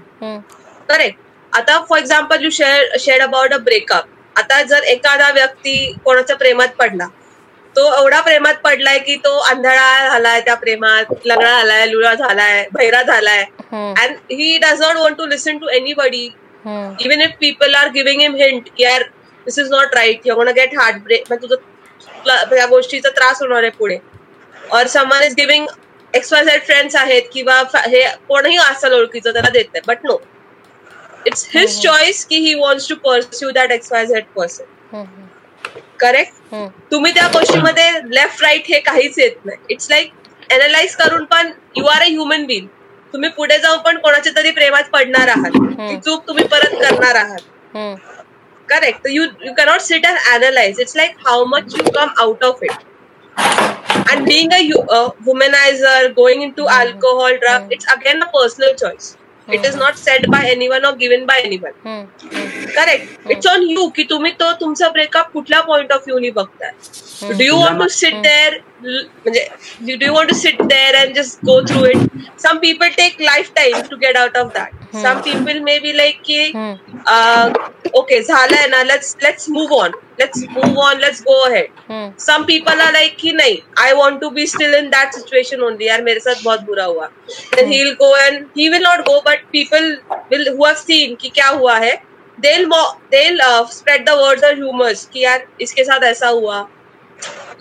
correct 0.89 1.22
आता 1.53 1.79
for 1.89 1.99
example 1.99 2.43
you 2.43 2.49
share 2.49 2.97
share 2.99 3.21
about 3.21 3.53
a 3.53 3.57
breakup 3.65 4.05
आता 4.35 4.61
जर 4.63 4.83
एखादा 4.93 5.29
व्यक्ती 5.31 5.75
कोणाच्या 6.05 6.35
प्रेमात 6.35 6.67
पडला 6.79 7.07
तो 7.75 7.85
एवढा 7.97 8.19
प्रेमात 8.21 8.53
पडलाय 8.63 8.97
की 8.99 9.15
तो 9.15 9.37
आंधळा 9.39 10.09
झालाय 10.09 10.39
त्या 10.41 10.55
प्रेमात 10.55 11.13
लंगडा 11.25 11.49
झालाय 11.51 11.85
लुळा 11.87 12.13
झालाय 12.13 12.63
भैरा 12.73 13.01
झालाय. 13.03 13.43
And 13.71 14.15
he 14.31 14.57
does 14.63 14.81
not 14.81 14.95
want 14.97 15.17
to 15.17 15.25
listen 15.25 15.57
to 15.57 15.67
anybody 15.77 16.23
even 17.05 17.21
if 17.21 17.31
people 17.39 17.75
are 17.75 17.89
giving 17.93 18.21
him 18.21 18.35
hint 18.35 18.67
की 18.67 18.83
यार 18.83 19.03
this 19.45 19.59
is 19.59 19.71
not 19.71 19.95
right 19.95 20.27
you 20.27 20.35
gonna 20.35 20.51
get 20.57 20.75
heartbreak 21.03 21.23
म्हणजे 21.29 21.47
तुझं 21.47 22.55
या 22.57 22.65
गोष्टीचा 22.65 23.09
त्रास 23.09 23.41
होणार 23.41 23.63
आहे 23.63 23.71
पुढे. 23.77 23.97
Or 24.73 24.87
someone 24.87 25.23
is 25.23 25.33
giving 25.37 25.65
X 26.13 26.33
Y 26.33 26.43
Z 26.43 26.61
friends 26.65 26.95
आहेत 26.95 27.23
किंवा 27.33 27.61
हे 27.87 28.03
कोणही 28.27 28.57
असेल 28.69 28.93
ओळखीचं 28.93 29.33
त्याला 29.33 29.49
देत 29.53 29.77
but 29.87 30.05
no 30.05 30.17
it's 31.27 31.47
his 31.53 31.79
choice 31.83 32.25
की 32.25 32.37
he 32.45 32.53
wants 32.59 32.87
to 32.89 32.95
pursue 33.03 33.49
that 33.51 33.71
X 33.71 33.91
Y 33.91 34.05
Z 34.05 34.23
person 34.35 34.63
correct 35.99 36.55
तुम्ही 36.91 37.11
त्या 37.13 37.27
गोष्टीमध्ये 37.33 37.89
लेफ्ट 38.15 38.41
राईट 38.43 38.63
हे 38.69 38.79
काहीच 38.79 39.17
येत 39.19 39.45
नाही. 39.45 39.57
इट्स 39.69 39.89
लाईक 39.89 40.11
अनालाइज 40.53 40.95
करून 40.95 41.23
पण 41.25 41.51
you 41.75 41.85
are 41.85 42.01
a 42.01 42.05
human 42.05 42.45
being 42.45 42.67
तुम्ही 43.13 43.29
पुढे 43.37 43.57
जाऊन 43.59 43.77
पण 43.85 43.97
कोणाच्या 44.01 44.31
तरी 44.35 44.51
प्रेमात 44.51 44.83
पडणार 44.93 45.27
आहात. 45.27 45.51
ती 45.89 45.97
चूक 46.05 46.27
तुम्ही 46.27 46.47
परत 46.47 46.75
करणार 46.81 47.15
आहात. 47.15 47.39
Correct 48.69 49.07
you 49.09 49.23
you 49.45 49.53
cannot 49.57 49.81
sit 49.81 50.05
and 50.05 50.17
analyse 50.33 50.79
it's 50.79 50.95
like 50.95 51.27
how 51.27 51.45
much 51.45 51.75
you 51.77 51.91
come 51.95 52.09
out 52.21 52.43
of 52.43 52.63
it 52.63 52.71
and 54.11 54.25
being 54.27 54.51
a 54.55 54.57
uh, 54.95 55.09
womanizer 55.27 55.99
going 56.17 56.41
into 56.45 56.65
alcohol 56.73 57.37
drug 57.43 57.71
it's 57.75 57.87
again 57.93 58.25
a 58.25 58.27
personal 58.33 58.73
choice. 58.81 59.07
It 59.49 59.65
is 59.65 59.75
not 59.75 59.95
set 59.95 60.25
by 60.29 60.49
anyone 60.51 60.85
or 60.85 60.95
given 60.97 61.25
by 61.25 61.39
anyone 61.39 62.05
correct 62.75 63.31
it's 63.31 63.47
on 63.47 63.63
you 63.69 63.87
की 63.95 64.03
तुम्ही 64.09 64.31
तो 64.39 64.51
तुमचा 64.59 64.89
breakup 64.89 65.31
कुठल्या 65.31 65.61
point 65.61 65.91
of 65.91 66.03
view 66.07 66.19
नी 66.19 66.31
बघताय. 66.31 66.71
Do 67.33 67.43
you 67.43 67.55
want 67.55 67.79
to 67.79 67.87
sit 67.95 68.15
there 68.23 68.59
म्हणजे 68.83 69.47
do 69.81 70.05
you 70.05 70.13
want 70.13 70.29
to 70.29 70.35
sit 70.37 70.61
there 70.61 70.95
and 70.95 71.15
just 71.15 71.45
go 71.45 71.59
through 71.67 71.85
it 71.85 72.39
some 72.39 72.57
people 72.61 72.87
take 72.97 73.21
lifetime 73.55 73.81
to 73.89 73.97
get 73.97 74.17
out 74.17 74.37
of 74.37 74.51
that 74.53 74.95
some 74.95 75.19
people 75.25 75.59
may 75.63 75.77
be 75.79 75.95
like 75.97 76.21
की 76.25 76.51
okay 77.97 78.21
झालंय 78.21 78.67
ना 78.67 78.83
let's 78.83 79.15
let's 79.23 79.49
move 79.49 79.73
on 79.75 79.91
let's 80.19 80.43
move 80.51 80.79
on 80.81 80.99
let's 80.99 81.21
go 81.23 81.39
ahead 81.39 82.17
some 82.19 82.43
people 82.47 82.81
are 82.81 82.93
like 82.93 83.15
कि 83.19 83.31
नहीं 83.33 83.57
I 83.83 83.93
want 83.95 84.21
to 84.21 84.29
be 84.29 84.47
still 84.47 84.75
in 84.75 84.89
that 84.89 85.13
situation 85.15 85.61
only 85.63 85.87
यार 85.87 86.01
मेरे 86.03 86.19
साथ 86.19 86.43
बहुत 86.43 86.61
बुरा 86.65 86.85
हुआ 86.85 87.05
then 87.55 87.67
he 87.67 87.83
will 87.83 87.93
go 88.01 88.15
and 88.17 88.45
he 88.57 88.69
will 88.69 88.83
not 88.83 89.05
go 89.07 89.19
but 89.27 89.45
people 89.51 89.91
will 90.31 90.47
who 90.49 90.65
have 90.65 90.75
seen 90.77 91.15
कि 91.21 91.29
क्या 91.29 91.47
हुआ 91.49 91.77
है 91.77 92.01
they'll 92.37 92.69
they'll 93.11 93.41
uh, 93.41 93.65
spread 93.65 94.05
the 94.05 94.15
words 94.15 94.43
or 94.43 94.53
humors 94.55 95.05
कि 95.05 95.19
यार 95.19 95.45
इसके 95.61 95.83
साथ 95.83 96.03
ऐसा 96.03 96.27
हुआ 96.29 96.61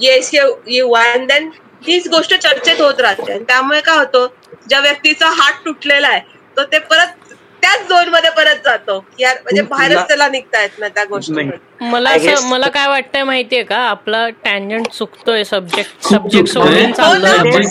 ये 0.01 0.17
इसके 0.19 0.39
ये 0.75 0.83
एंड 1.13 1.27
देन 1.29 1.51
हीच 1.87 2.09
गोष्ट 2.09 2.35
चर्चेत 2.35 2.81
होत 2.81 3.01
राहते. 3.01 3.33
आणि 3.33 3.45
त्यामुळे 3.49 3.81
काय 3.81 3.99
होतं 3.99 4.27
ज्या 4.69 4.81
व्यक्तीचा 4.81 5.29
हात 5.37 5.65
तुटलेला 5.65 6.09
आहे 6.09 6.21
तो 6.57 6.63
ते 6.73 6.79
परत 6.79 7.35
त्याच 7.63 7.89
झोनमध्ये 7.89 8.31
परत 8.37 8.65
जातो. 8.65 8.99
यार 9.21 9.37
म्हणजे 9.43 9.63
बाहेरच 9.63 10.07
त्याला 10.09 10.29
निघता 10.29 10.61
येत 10.63 10.79
ना 10.81 10.89
त्या 10.89 11.05
गोष्टी 11.05 11.49
मला 11.81 12.11
असं 12.11 12.49
मला 12.49 12.69
काय 12.69 12.87
वाटतंय 12.89 13.23
माहितीये 13.25 13.63
का? 13.63 13.77
आपला 13.79 14.29
टँजंट 14.45 14.89
चुकतोय 14.93 15.45
सब्जेक्ट 15.45 16.09
सब्जेक्ट 16.09 16.49
सोडून 16.49 16.93
चाललोय. 16.93 17.63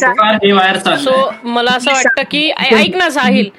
सो 0.98 1.32
मला 1.44 1.72
असं 1.72 1.92
वाटतं 1.92 2.24
की 2.32 2.50
ऐक 2.52 2.96
ना 2.96 3.10
साहिल. 3.10 3.50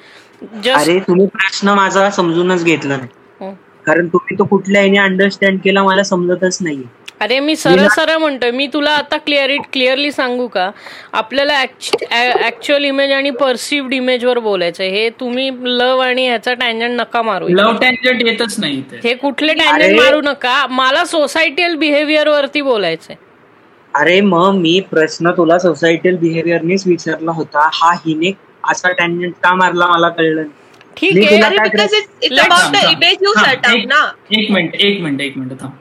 अरे 0.75 0.99
तुम्ही 1.07 1.25
प्रश्न 1.27 1.73
माझा 1.75 2.09
समजूनच 2.11 2.63
घेतला 2.63 2.97
नाही. 2.97 3.53
कारण 3.85 4.07
तुम्ही 4.07 4.37
तो 4.39 4.43
कुठल्या 4.45 5.03
अंडरस्टँड 5.03 5.59
केला 5.63 5.83
मला 5.83 6.03
समजतच 6.03 6.57
नाहीये. 6.61 7.02
अरे 7.23 7.39
मी 7.39 7.55
सरळ 7.55 7.87
सरळ 7.95 8.17
म्हणतोय. 8.17 8.51
मी 8.51 8.67
तुला 8.73 8.91
आता 8.91 9.17
क्लिअर 9.17 9.51
क्लिअरली 9.73 10.11
सांगू 10.11 10.47
का? 10.47 10.69
आपल्याला 11.13 11.59
ऍक्च्युअल 11.61 12.85
इमेज 12.85 13.11
आणि 13.11 13.29
परसिव्ड 13.39 13.93
इमेज 13.93 14.25
वर 14.25 14.39
बोलायचं 14.39 14.83
हे 14.83 15.09
तुम्ही 15.19 15.49
लव 15.63 15.99
आणि 15.99 16.27
ह्याचा 16.27 16.53
टँजंट 16.53 16.99
नका 16.99 17.21
मारू 17.21 17.47
लव 17.49 17.77
टँजंट 17.81 18.21
येतच 18.27 18.59
नाही 18.59 18.81
हे 19.03 19.13
कुठले 19.15 19.53
टँजंट 19.53 19.99
मारू 19.99 20.21
नका. 20.23 20.65
मला 20.69 21.05
सोसायटील 21.05 21.75
बिहेवियर 21.75 22.27
वरती 22.29 22.61
बोलायचंय. 22.61 23.15
अरे 23.93 24.19
मग 24.21 24.53
मी 24.55 24.79
प्रश्न 24.91 25.31
तुला 25.37 25.57
सोसायटील 25.59 26.17
बिहेवियरनेच 26.17 26.83
विचारला 26.87 27.31
होता. 27.31 27.69
हा 27.73 27.91
हिने 28.05 28.31
असा 28.71 28.91
टँजंट 28.91 29.33
का 29.43 29.53
मारला 29.55 29.87
मला 29.87 30.09
कळलं 30.09 30.43
ठीक 30.97 31.17
आहे. 31.17 31.35
एक 34.31 34.51
मिनिट 34.51 34.75
एक 34.75 35.01
मिनिट 35.01 35.21
एक 35.21 35.37
मिनिट 35.37 35.59
थांब. 35.61 35.71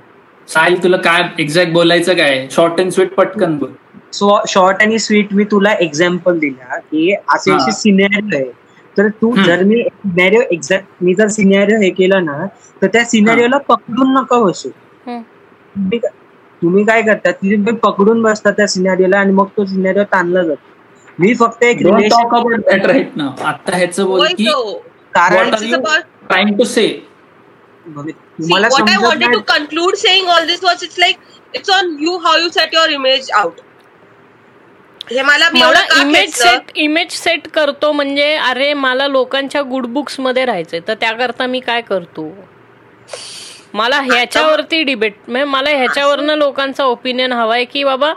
साहिल 0.48 0.83
तुला 0.83 0.96
काय 0.96 1.22
एक्झॅक्ट 1.40 1.72
बोलायचं 1.72 2.14
काय? 2.16 2.46
शॉर्ट 2.50 2.81
अँड 2.81 2.90
स्वीट 2.92 3.14
पटकन 3.14 3.57
बोल. 3.59 3.70
सो 4.12 4.38
शॉर्ट 4.48 4.83
आणि 4.83 4.98
स्वीट 4.98 5.33
मी 5.35 5.44
तुला 5.50 5.72
एक्झाम्पल 5.81 6.38
दिला 6.38 6.76
की 6.78 7.12
असे 7.35 7.52
असे 7.52 7.72
सिनेरिओ 7.72 8.37
आहे. 8.37 8.50
तर 8.96 9.09
तू 9.20 9.33
जर 9.44 9.62
मी 9.64 9.83
सिनेरिओ 9.83 10.40
एक्झॅक्ट 10.50 11.02
मी 11.05 11.14
जर 11.14 11.28
सिनेरिओ 11.37 11.78
हे 11.81 11.90
केलं 11.90 12.24
ना 12.24 12.44
तर 12.83 12.87
त्या 12.92 13.05
सिनेरिओला 13.05 13.59
पकडून 13.68 14.12
नका 14.14 14.40
बसू. 14.42 14.68
तुम्ही 16.62 16.85
काय 16.85 17.02
करता 17.02 17.31
तुम्ही 17.33 17.74
पकडून 17.83 18.22
बसता 18.22 18.50
त्या 18.57 18.66
सिनेरिओला 18.68 19.18
आणि 19.18 19.33
मग 19.33 19.46
तो 19.57 19.64
सिनेरिओ 19.64 20.02
ताणला 20.12 20.42
जातो. 20.42 20.61
मी 21.18 21.35
फक्त 21.35 21.62
एक 21.64 21.83
रिलेशन 21.87 23.20
आता 23.20 23.76
ह्याचं 23.76 24.07
बोल 24.07 24.26
की 24.28 24.44
कारण 25.14 25.50
ट्राईंग 26.28 26.57
टू 26.59 26.64
से 26.64 26.87
तुम्हाला 28.38 28.68
what 28.75 28.88
I 28.90 28.99
wanted 29.03 29.35
to 29.35 29.42
conclude 29.53 29.99
saying 30.05 30.29
all 30.37 30.47
this 30.47 30.62
was 30.68 30.83
it's 30.87 30.99
like 30.99 31.18
it's 31.59 31.73
on 31.77 31.92
you 32.07 32.18
how 32.27 32.37
you 32.45 32.51
set 32.53 32.73
your 32.79 32.88
image 33.01 33.29
out. 33.42 33.61
हे 35.11 35.23
मला 35.23 35.49
इमेज 36.01 36.35
सेट 36.35 36.71
इमेज 36.79 37.12
सेट 37.12 37.47
करतो 37.55 37.90
म्हणजे 37.92 38.35
अरे 38.35 38.73
मला 38.75 39.07
लोकांच्या 39.09 39.62
गुड 39.71 39.87
बुक्समध्ये 39.95 40.45
राहायचंय 40.47 40.81
तर 40.88 40.95
त्याकरता 41.01 41.47
मी 41.47 41.61
काय 41.61 41.81
करतो? 41.88 42.29
मला 43.75 44.01
ह्याच्यावरती 44.03 44.83
डिबेट 44.85 45.14
म्हणजे 45.29 45.45
मला 45.51 45.71
ह्याच्यावरनं 45.71 46.37
लोकांचा 46.38 46.85
ओपिनियन 46.85 47.33
हवाय 47.33 47.64
की 47.64 47.85
बाबा 47.85 48.12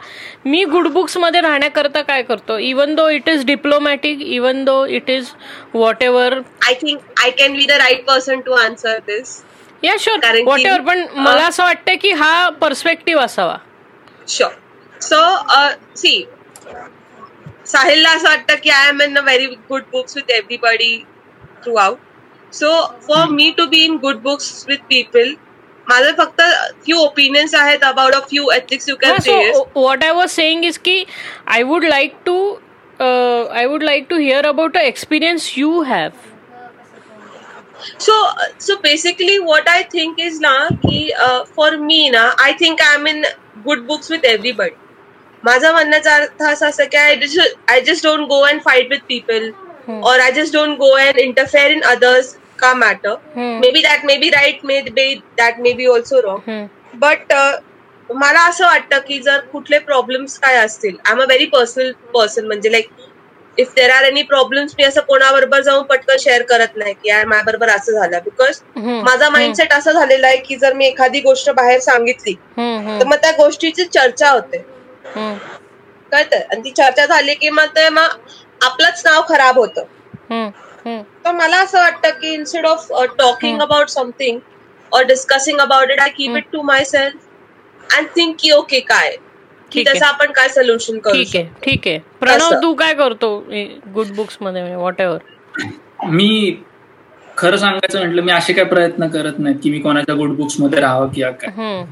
मी 0.46 0.64
गुड 0.72 0.88
बुक्समध्ये 0.94 1.42
राहण्याकरता 1.42 2.02
काय 2.02 2.22
करतो? 2.24 2.58
Even 2.58 2.96
though 2.96 3.08
it 3.10 3.30
is 3.30 3.46
diplomatic 3.46 4.22
even 4.22 4.64
though 4.66 4.86
it 4.86 5.10
is 5.10 5.30
whatever 6.04 6.40
I 6.68 6.74
think 6.82 7.00
I 7.24 7.30
can 7.40 7.56
be 7.58 7.66
the 7.66 7.72
right 7.82 8.06
person 8.08 8.40
to 8.46 8.54
answer 8.54 8.98
this 9.08 9.42
yeah 9.84 9.96
sure 10.00 10.42
what 10.42 10.60
ever 10.60 10.82
पण 10.82 11.06
मला 11.16 11.46
असं 11.48 11.64
वाटतं 11.64 11.96
की 12.02 12.12
हा 12.14 12.50
पर्स्पेक्टिव्ह 12.62 13.24
असावा. 13.24 13.58
शुअर 14.28 15.00
सो 15.02 15.22
सी 15.96 16.24
साहिलला 17.66 18.10
असं 18.10 18.28
वाटतं 18.30 18.56
की 18.64 18.70
I 18.70 18.88
am 18.90 19.02
in 19.02 19.18
a 19.18 19.22
very 19.22 19.46
good 19.70 19.84
books 19.92 20.16
with 20.18 20.32
everybody 20.32 20.98
throughout 21.76 22.54
so 22.54 22.70
for 23.08 23.26
me 23.30 23.50
to 23.58 23.66
be 23.68 23.84
in 23.86 23.96
good 24.02 24.22
books 24.22 24.66
with 24.70 24.86
people 24.90 25.34
माझे 25.88 26.12
फक्त 26.18 26.42
फ्यू 26.86 26.98
ओपिनियन्स 26.98 27.56
आहेत 27.56 27.84
about 27.84 28.14
a 28.14 28.20
few 28.30 28.50
ethics 28.52 28.90
you 28.90 28.96
can 29.02 29.18
say 29.22 29.34
what 29.50 30.04
I 30.04 30.12
was 30.12 30.30
saying 30.30 30.66
is 30.66 30.78
की 30.86 31.04
I 31.48 31.64
would 31.64 31.86
like 31.86 32.14
to 32.26 32.38
I 33.00 33.66
would 33.66 33.84
like 33.84 34.06
to 34.10 34.18
hear 34.18 34.46
about 34.46 34.78
a 34.78 34.82
experience 34.82 35.52
you 35.58 35.82
have 35.84 36.10
so 38.00 38.14
so 38.62 38.76
basically 38.84 39.38
what 39.40 39.68
I 39.70 39.84
think 39.94 40.20
is 40.20 40.40
ना 40.42 40.58
की 40.86 41.10
for 41.56 41.78
me 41.78 42.10
ना 42.10 42.24
I 42.44 42.54
think 42.62 42.82
I 42.82 42.96
am 42.96 43.08
in 43.08 43.24
good 43.66 43.86
books 43.88 44.12
with 44.12 44.26
everybody 44.26 44.76
माझा 45.44 45.72
म्हणण्याचा 45.72 46.14
अर्थ 46.16 46.42
असा 46.44 46.68
असं 46.68 46.86
की 46.92 46.98
I 46.98 47.16
I 47.68 47.82
just 47.82 48.06
don't 48.06 48.28
go 48.28 48.40
and 48.42 48.62
fight 48.62 48.92
with 48.92 49.06
people 49.08 49.50
or 49.90 50.20
I 50.20 50.32
just 50.32 50.54
don't 50.54 50.78
go 50.78 50.90
and 50.98 51.20
interfere 51.20 51.72
in 51.72 51.82
others 51.86 52.36
का 52.60 52.74
matter 52.74 53.16
may 53.36 53.72
be 53.72 53.82
that 53.82 54.06
may 54.06 54.18
be 54.18 54.30
right 54.30 54.66
may 54.66 54.82
be 54.82 55.14
that 55.38 55.60
may 55.60 55.74
be 55.74 55.86
also 55.86 56.22
wrong 56.22 56.66
but 56.96 57.34
मला 58.10 58.40
असं 58.40 58.66
वाटतं 58.66 59.00
की 59.08 59.20
जर 59.20 59.40
कुठले 59.52 59.80
problems 59.80 60.38
काय 60.40 60.56
असतील 60.56 60.96
I 61.06 61.14
am 61.14 61.22
a 61.22 61.26
very 61.26 61.46
personal 61.46 61.92
person 62.14 62.46
म्हणजे 62.46 62.72
like 62.72 62.90
if 63.58 63.72
there 63.76 63.90
are 63.92 64.04
any 64.04 64.22
problems 64.24 64.74
मी 64.78 64.84
असं 64.84 65.02
कोणाबरोबर 65.02 65.62
जाऊन 65.62 65.84
पटकन 65.90 66.18
शेअर 66.20 66.42
करत 66.44 66.76
नाही 66.78 66.94
की 66.94 67.10
यार 67.10 67.26
माझ्याबरोबर 67.26 67.70
असं 67.70 67.92
झालं. 67.92 68.18
बिकॉज 68.24 68.60
माझा 69.04 69.30
माइंडसेट 69.30 69.74
असा 69.74 69.92
झालेला 69.92 70.28
आहे 70.28 70.38
की 70.38 70.56
जर 70.56 70.74
मी 70.74 70.86
एखादी 70.86 71.20
गोष्ट 71.22 71.50
बाहेर 71.52 71.80
सांगितली 71.80 72.34
तर 73.00 73.06
मग 73.06 73.16
त्या 73.22 73.32
गोष्टीची 73.38 73.86
चर्चा 73.86 74.30
होते. 74.30 74.58
कळतंय? 76.12 76.40
आणि 76.42 76.62
ती 76.64 76.72
चर्चा 76.72 77.06
झाली 77.06 77.34
की 77.34 77.50
मग 77.50 77.76
ते 77.76 77.88
मग 77.90 78.18
आपलंच 78.62 79.02
नाव 79.06 79.22
खराब 79.30 79.60
होतं. 79.60 79.84
तर 81.26 81.32
मला 81.34 81.58
असं 81.64 81.80
वाटतं 81.80 82.10
की 82.22 82.34
instead 82.34 82.66
of 82.66 82.88
talking 83.18 83.62
about 83.62 83.90
something 83.90 84.40
or 84.92 85.04
discussing 85.04 85.60
about 85.60 85.92
it 85.92 86.00
I 86.00 86.10
keep 86.10 86.36
it 86.38 86.46
to 86.54 86.62
myself 86.86 87.94
and 87.98 88.08
think 88.16 88.36
की 88.40 88.52
ओके 88.52 88.80
काय? 88.82 89.16
की 89.76 89.84
त्याचं 89.84 90.06
आपण 90.06 90.32
काय 90.32 90.48
सोल्युशन 90.50 90.98
करू 91.00 91.14
ठीक 91.14 91.36
आहे 91.36 91.46
ठीक 91.64 91.88
आहे. 91.88 92.00
प्रणव 92.20 92.54
तू 92.64 92.74
काय 92.76 92.94
करतो 92.94 93.38
गुड 93.96 94.16
बुक्समध्ये 94.16 94.76
वॉट 94.76 95.02
एव्हर 95.02 96.08
मी 96.10 96.56
खरं 97.38 97.58
सांगायचं 97.58 98.00
म्हटलं 98.00 98.22
मी 98.22 98.32
असे 98.32 98.54
काय 98.54 98.64
प्रयत्न 98.66 99.08
करत 99.08 99.40
नाहीत 99.40 99.56
की 99.64 99.70
मी 99.70 99.80
कोणाच्या 99.80 100.16
गुड 100.16 100.36
बुक्समध्ये 100.36 100.80
राहावं 100.82 101.08
किंवा 101.10 101.32
काय. 101.34 101.84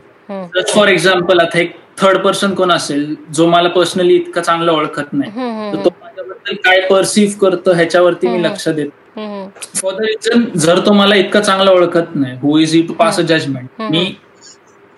फॉर 0.74 0.88
एक्झाम्पल 0.88 1.39
आता 1.39 1.60
एक 1.60 1.76
थर्ड 1.98 2.17
पर्सन 2.17 2.54
कोण 2.54 2.72
असेल 2.72 3.13
जो 3.32 3.48
मला 3.48 3.69
पर्सनली 3.69 4.15
इतकं 4.15 4.41
चांगलं 4.41 4.72
ओळखत 4.72 5.13
नाही 5.13 5.32
तर 5.74 5.84
तो 5.86 5.89
माझ्याबद्दल 6.02 6.56
काय 6.63 6.80
परसिव्ह 6.89 7.34
करतो 7.41 7.74
ह्याच्यावरती 7.74 8.28
मी 8.28 8.43
लक्ष 8.43 8.67
देतो 8.69 9.52
फॉर 9.76 9.93
द 9.93 10.02
रिझन 10.02 10.46
जर 10.56 10.80
तो 10.86 10.93
मला 10.93 11.15
इतकं 11.15 11.41
चांगलं 11.41 11.72
ओळखत 11.72 12.15
नाही 12.15 12.38
who 12.38 12.58
is 12.58 12.74
he 12.74 12.82
to 12.88 12.93
pass 12.93 13.19
a 13.19 13.24
judgment 13.24 13.82
me 13.82 14.04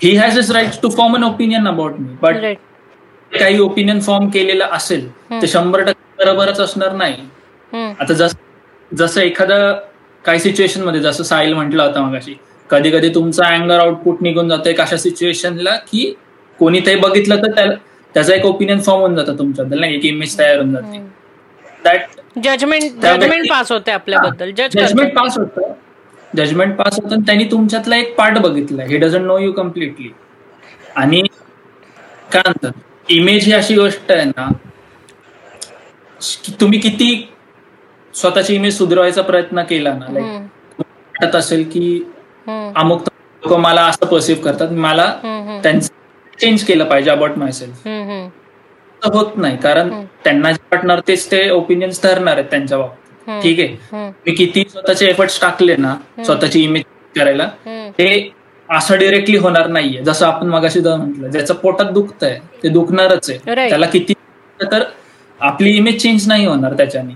he 0.01 0.15
has 0.17 0.37
is 0.39 0.51
right 0.51 0.81
to 0.83 0.89
form 0.89 1.15
an 1.15 1.23
opinion 1.23 1.67
about 1.67 1.99
me 1.99 2.15
but 2.21 2.35
काही 3.31 3.59
ओपिनियन 3.59 3.99
फॉर्म 3.99 4.27
केलेलं 4.29 4.65
असेल 4.71 5.09
ते 5.41 5.47
शंभर 5.47 5.83
टक्के 5.83 6.23
बरोबरच 6.23 6.59
असणार 6.59 6.91
नाही. 6.93 7.15
आता 7.99 8.13
जसं 8.13 8.95
जसं 8.95 9.21
एखादं 9.21 9.73
काही 10.25 10.39
सिच्युएशनमध्ये 10.39 11.01
जसं 11.01 11.23
साहिल 11.23 11.53
म्हटलं 11.53 11.83
होतं 11.83 12.01
मगाशी 12.01 12.35
कधी 12.69 12.91
कधी 12.91 13.09
तुमचा 13.15 13.47
अँगर 13.47 13.79
आउटपुट 13.79 14.21
निघून 14.21 14.49
जातो 14.49 14.69
एक 14.69 14.81
अशा 14.81 14.97
सिच्युएशनला 14.97 15.75
की 15.89 16.13
कोणी 16.59 16.79
ते 16.85 16.95
बघितलं 16.95 17.41
तर 17.43 17.73
त्याचा 18.15 18.33
एक 18.35 18.45
ओपिनियन 18.45 18.81
फॉर्म 18.81 18.99
होऊन 19.01 19.15
जातं 19.15 19.37
तुमच्याबद्दल 19.37 19.79
नाही 19.79 19.95
एक 19.95 20.05
इमेज 20.05 20.37
तयार 20.39 20.57
होऊन 20.57 20.73
जाते. 20.73 20.99
दॅट 21.83 22.39
जजमेंट 22.43 22.83
जजमेंट 23.01 23.49
पास 23.49 23.71
होते 23.71 23.91
आपल्याबद्दल 23.91 24.51
जजमेंट 24.51 25.15
पास 25.15 25.37
होतं. 25.37 25.73
जजमेंट 26.37 26.75
पास 26.77 26.99
होतं 26.99 27.21
त्यांनी 27.25 27.43
तुमच्यातला 27.51 27.97
एक 27.97 28.15
पार्ट 28.15 28.37
बघितला. 28.39 28.83
He 28.83 28.97
doesn't 28.97 29.25
know 29.25 29.37
you 29.39 29.51
completely 29.51 30.09
आणि 30.95 31.21
काय 32.31 32.41
म्हणतात? 32.45 32.71
इमेज 33.07 33.45
ही 33.45 33.51
अशी 33.53 33.75
गोष्ट 33.75 34.11
आहे 34.11 34.23
ना 34.25 34.47
तुम्ही 36.59 36.79
किती 36.79 37.09
स्वतःची 38.13 38.55
इमेज 38.55 38.77
सुधारवायचा 38.77 39.21
प्रयत्न 39.21 39.61
केला 39.63 39.93
ना 39.93 40.11
लाईक 40.11 40.79
वाटत 40.79 41.35
असेल 41.35 41.63
की 41.69 41.87
अमुक 42.47 43.01
लोक 43.43 43.53
मला 43.55 43.81
असं 43.85 44.05
परसिव्ह 44.05 44.41
करतात 44.43 44.71
मला 44.79 45.05
त्यांचं 45.63 45.87
चेंज 46.39 46.63
केलं 46.63 46.85
पाहिजे 46.85 47.09
अबाउट 47.11 47.37
माय 47.37 47.51
सेल्फ 47.51 47.87
होत 49.01 49.35
नाही 49.37 49.57
कारण 49.57 49.89
त्यांना 50.23 50.51
जे 50.51 50.57
वाटणार 50.71 50.99
तेच 51.07 51.29
ते 51.31 51.49
ओपिनियन्स 51.49 52.01
धरणार 52.03 52.37
आहेत 52.37 52.45
त्यांच्या 52.49 52.77
बाबतीत. 52.77 53.41
ठीक 53.41 53.59
आहे? 53.59 54.09
मी 54.25 54.33
किती 54.35 54.63
स्वतःचे 54.69 55.07
एफर्ट्स 55.07 55.39
टाकले 55.41 55.75
ना 55.77 55.95
स्वतःची 56.25 56.63
इमेज 56.63 56.83
करायला 57.15 57.47
ते 57.99 58.07
असं 58.69 58.97
डिरेक्टली 58.99 59.37
होणार 59.37 59.67
नाहीये. 59.67 60.03
जसं 60.03 60.25
आपण 60.25 60.47
मगाशी 60.49 60.79
म्हटलं 60.79 61.29
ज्याचं 61.31 61.53
पोटात 61.53 61.91
दुखतंय 61.93 62.37
ते 62.63 62.69
दुखणारच 62.69 63.29
आहे. 63.29 63.39
त्याला 63.69 63.85
किती 63.85 64.13
तर 64.59 64.83
आपली 65.39 65.75
इमेज 65.77 66.01
चेंज 66.01 66.27
नाही 66.27 66.45
होणार 66.45 66.73
त्याच्याने. 66.77 67.13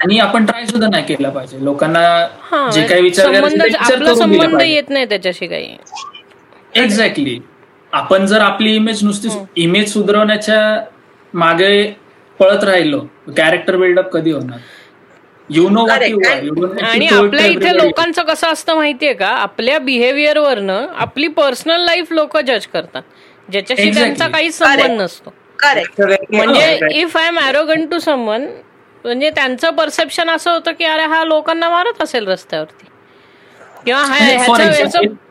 आणि 0.00 0.18
आपण 0.18 0.44
ट्राय 0.46 0.66
सुद्धा 0.66 0.88
नाही 0.88 1.04
केला 1.04 1.30
पाहिजे. 1.30 1.64
लोकांना 1.64 2.70
जे 2.72 2.86
काही 2.86 3.02
विचार 3.02 4.04
संबंध 4.14 4.60
येत 4.62 4.90
नाही 4.90 5.06
त्याच्याशी 5.08 5.46
काही. 5.46 5.76
एक्झॅक्टली 6.74 7.38
आपण 7.92 8.26
जर 8.26 8.40
आपली 8.40 8.74
इमेज 8.76 9.02
नुसती 9.04 9.28
इमेज 9.62 9.92
सुधारवण्याच्या 9.92 10.60
मागे 11.34 11.82
पळत 12.40 12.64
राहिलो 12.64 13.00
कॅरेक्टर 13.36 13.76
बिल्डअप 13.76 14.10
कधी 14.12 14.32
होणार? 14.32 14.58
यु 15.50 15.68
नो 15.68 15.84
आणि 15.86 17.06
आपल्या 17.08 17.44
इथे 17.46 17.76
लोकांचं 17.76 18.22
कसं 18.22 18.52
असतं 18.52 18.76
माहितीये 18.76 19.12
का? 19.14 19.28
आपल्या 19.28 19.78
बिहेवियरवरनं 19.78 20.86
आपली 20.96 21.28
पर्सनल 21.28 21.84
लाईफ 21.84 22.12
लोक 22.12 22.36
जज 22.38 22.66
करतात. 22.66 23.02
ज्याच्याशी 23.48 23.90
त्यांचा 23.94 24.28
काहीच 24.28 24.58
संबंध 24.58 25.00
नसतो. 25.00 25.32
म्हणजे 25.58 26.78
if 26.92 27.16
I 27.16 27.26
am 27.26 27.38
arrogant 27.38 27.86
to 27.86 27.98
someone 27.98 28.46
म्हणजे 29.04 29.30
त्यांचं 29.30 29.70
परसेप्शन 29.70 30.30
असं 30.30 30.50
होतं 30.50 30.72
की 30.78 30.84
अरे 30.84 31.04
हा 31.04 31.22
लोकांना 31.24 31.68
मारत 31.70 32.02
असेल 32.02 32.26
रस्त्यावरती. 32.28 32.86
किंवा 33.84 34.02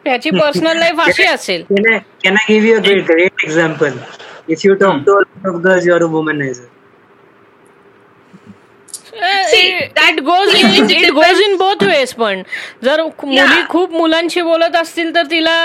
ह्याची 0.05 0.29
पर्सनल 0.31 0.77
लाईफ 0.77 0.99
अशी 1.07 1.23
असेल. 1.25 1.63
Can 1.69 2.35
I 2.35 2.45
give 2.49 2.67
you 2.69 2.75
a 2.75 2.81
great 2.83 3.03
great 3.11 3.43
example 3.43 3.91
if 4.49 4.65
you 4.65 4.73
talk 4.75 4.95
to 5.05 5.15
of 5.17 5.55
girls 5.65 5.87
you're 5.87 6.03
womanizer 6.11 6.63
it 9.19 10.19
goes 10.23 10.55
in 10.55 10.89
it 10.91 11.09
goes 11.13 11.39
in 11.41 11.55
both 11.57 11.83
ways 11.83 12.13
पण 12.15 12.41
जर 12.83 13.01
मुली 13.23 13.61
खूप 13.69 13.91
मुलांशी 13.93 14.41
बोलत 14.41 14.75
असतील 14.75 15.13
तर 15.15 15.23
तिला 15.31 15.55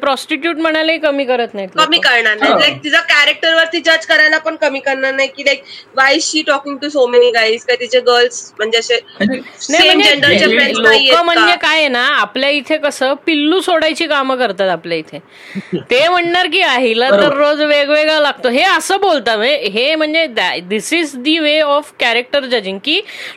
प्रॉस्टिट्यूट 0.00 0.56
म्हणायलाही 0.56 0.98
कमी 0.98 1.24
करत 1.24 1.54
नाही 1.54 1.66
कमी 1.76 1.98
करणार 1.98 2.36
नाही. 2.38 2.52
लाईक 2.52 2.82
तिचा 2.84 3.00
कॅरेक्टरवरती 3.08 3.80
जज 3.80 4.06
करायला 4.06 4.38
पण 4.38 4.56
कमी 4.56 4.78
करणार 4.80 5.14
नाही 5.14 5.28
की 5.36 5.44
like 5.46 5.62
why 5.96 6.18
she 6.22 6.42
talking 6.46 6.76
to 6.82 6.88
so 6.88 7.06
many 7.06 7.30
guys 7.30 7.64
काय 7.64 7.76
तिचे 7.76 8.00
गर्ल्स 8.00 8.52
म्हणजे 8.58 8.78
असे 8.78 8.98
फ्रेंड्स 9.18 10.78
लोक 10.78 11.22
म्हणजे 11.24 11.54
काय 11.62 11.88
ना 11.88 12.04
आपल्या 12.12 12.48
इथे 12.50 12.76
कसं 12.78 13.14
पिल्लू 13.26 13.60
सोडायची 13.60 14.06
कामं 14.06 14.36
करतात 14.36 14.68
आपल्या 14.70 14.98
इथे. 14.98 15.18
ते 15.90 16.06
म्हणणार 16.08 16.46
की 16.52 16.60
हिला 16.62 17.10
तर 17.10 17.32
रोज 17.36 17.60
वेगवेगळा 17.62 18.18
लागतो. 18.20 18.48
हे 18.48 18.62
असं 18.66 19.00
बोलतात 19.00 19.38
हे 19.72 19.94
म्हणजे 19.94 20.26
this 20.68 20.92
is 20.92 21.14
the 21.22 21.38
way 21.38 21.58
of 21.60 21.92
character 22.00 22.44
judging 22.46 22.78
की 22.84 22.91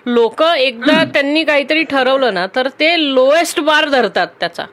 लोक 0.05 0.41
एकदा 0.43 1.03
त्यांनी 1.03 1.43
काहीतरी 1.43 1.83
ठरवलं 1.83 2.33
ना 2.33 2.45
तर 2.55 2.67
ते 2.79 2.93
लोएस्ट 3.13 3.59
बार 3.59 3.89
धरतात 3.89 4.27
त्याचा. 4.39 4.65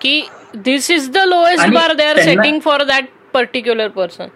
की 0.00 0.20
this 0.56 0.90
is 0.90 1.08
the 1.10 1.18
lowest 1.26 1.68
bar 1.68 1.92
they 1.92 2.04
are 2.04 2.20
setting 2.20 2.60
for 2.60 2.82
that 2.84 3.04
particular 3.34 3.88
person 3.88 4.28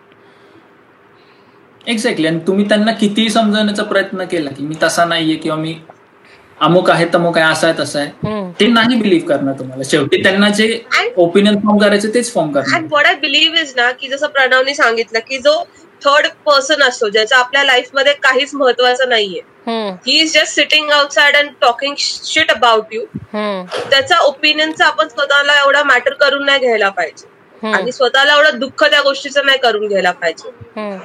exactly 1.86 2.26
आणि 2.26 2.38
तुम्ही 2.46 2.68
त्यांना 2.68 2.92
कितीही 2.92 3.28
समजवण्याचा 3.28 3.82
प्रयत्न 3.82 4.24
केला 4.24 4.50
की 4.50 4.66
मी 4.66 4.74
तसा 4.82 5.04
नाहीये 5.04 5.36
किंवा 5.36 5.56
मी 5.58 5.74
अमुक 6.60 6.90
आहे 6.90 7.06
तमुक 7.14 7.38
आहे 7.38 7.52
असं 7.52 7.66
आहे 7.66 7.78
तसं 7.78 7.98
आहे. 7.98 8.50
ते 8.60 8.66
नाही 8.66 8.96
बिलीव्ह 9.00 9.26
करणार 9.28 9.58
तुम्हाला 9.58 9.82
शेवटी. 9.90 10.22
त्यांना 10.22 10.48
जे 10.48 10.66
ओपिनियन 11.16 11.58
फॉर्म 11.60 11.78
करायचे 11.78 12.08
तेच 12.14 12.32
फॉर्म 12.34 12.52
करणार. 12.52 12.82
वॉट 12.90 13.06
आय 13.06 13.14
बिलीव्ह 13.20 13.60
इज 13.60 13.72
ना 13.76 13.90
की 14.00 14.08
जसं 14.08 14.26
प्रणवने 14.28 14.74
सांगितलं 14.74 15.18
की 15.28 15.38
जो 15.38 15.62
थर्ड 16.02 16.26
पर्सन 16.46 16.82
असतो 16.82 17.08
ज्याचं 17.08 17.36
आपल्या 17.36 17.64
लाईफमध्ये 17.64 18.12
काहीच 18.22 18.54
महत्वाचं 18.54 19.08
नाहीये 19.08 19.40
he 20.06 20.18
is 20.20 20.32
just 20.34 20.54
sitting 20.54 20.90
outside 20.90 21.36
and 21.36 21.50
talking 21.60 21.94
shit 21.98 22.50
about 22.50 22.94
you 22.94 23.04
त्याचा 23.32 24.18
ओपिनियनचा 24.18 24.86
आपण 24.86 25.08
स्वतःला 25.08 25.58
एवढा 25.62 25.82
मॅटर 25.84 26.14
करून 26.20 26.44
नाही 26.46 26.58
घ्यायला 26.58 26.88
पाहिजे. 26.88 27.32
आणि 27.72 27.92
स्वतःला 27.92 28.34
एवढं 28.34 28.58
दुःख 28.58 28.84
त्या 28.84 29.00
गोष्टीचं 29.02 29.46
नाही 29.46 29.58
करून 29.58 29.86
घ्यायला 29.88 30.10
पाहिजे. 30.12 30.98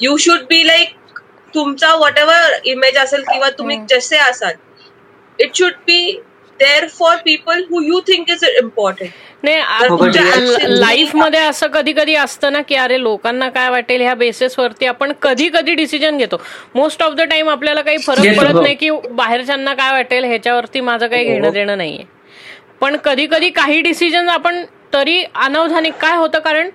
यू 0.00 0.16
शुड 0.16 0.40
बी 0.48 0.66
लाईक 0.66 0.94
तुमचा 1.54 1.94
वॉट 1.94 2.18
एव्हर 2.18 2.58
इमेज 2.64 2.96
असेल 2.98 3.22
किंवा 3.22 3.50
तुम्ही 3.58 3.78
जसे 3.90 4.16
असाल 4.18 4.54
it 5.38 5.54
should 5.54 5.72
be 5.86 6.00
there 6.60 6.86
for 6.88 7.16
people 7.24 7.62
who 7.70 7.80
you 7.82 8.00
think 8.06 8.30
is 8.30 8.44
important 8.62 9.10
नाही 9.44 10.80
लाईफमध्ये 10.80 11.40
असं 11.40 11.66
कधी 11.68 11.92
कधी 11.92 12.14
असतं 12.14 12.52
ना 12.52 12.60
की 12.68 12.74
अरे 12.74 13.00
लोकांना 13.00 13.48
काय 13.48 13.68
वाटेल 13.70 14.00
ह्या 14.02 14.14
बेसिसवरती 14.14 14.86
आपण 14.86 15.12
कधी 15.22 15.48
कधी 15.54 15.74
डिसिजन 15.74 16.16
घेतो. 16.18 16.36
मोस्ट 16.74 17.02
ऑफ 17.02 17.12
द 17.14 17.20
टाइम 17.30 17.48
आपल्याला 17.48 17.82
काही 17.82 17.98
फरक 18.06 18.38
पडत 18.38 18.60
नाही 18.62 18.74
की 18.74 18.90
बाहेरच्यांना 18.90 19.74
काय 19.74 19.92
वाटेल 19.92 20.24
ह्याच्यावरती 20.24 20.80
माझं 20.80 21.06
काही 21.06 21.24
घेणं 21.24 21.52
देणं 21.52 21.76
नाहीये. 21.78 22.04
पण 22.80 22.96
कधी 23.04 23.26
कधी 23.30 23.50
काही 23.50 23.80
डिसिजन 23.82 24.28
आपण 24.28 24.64
तरी 24.94 25.22
अनवधानिक 25.34 25.94
काय 26.00 26.16
होतं? 26.16 26.38
कारण 26.38 26.68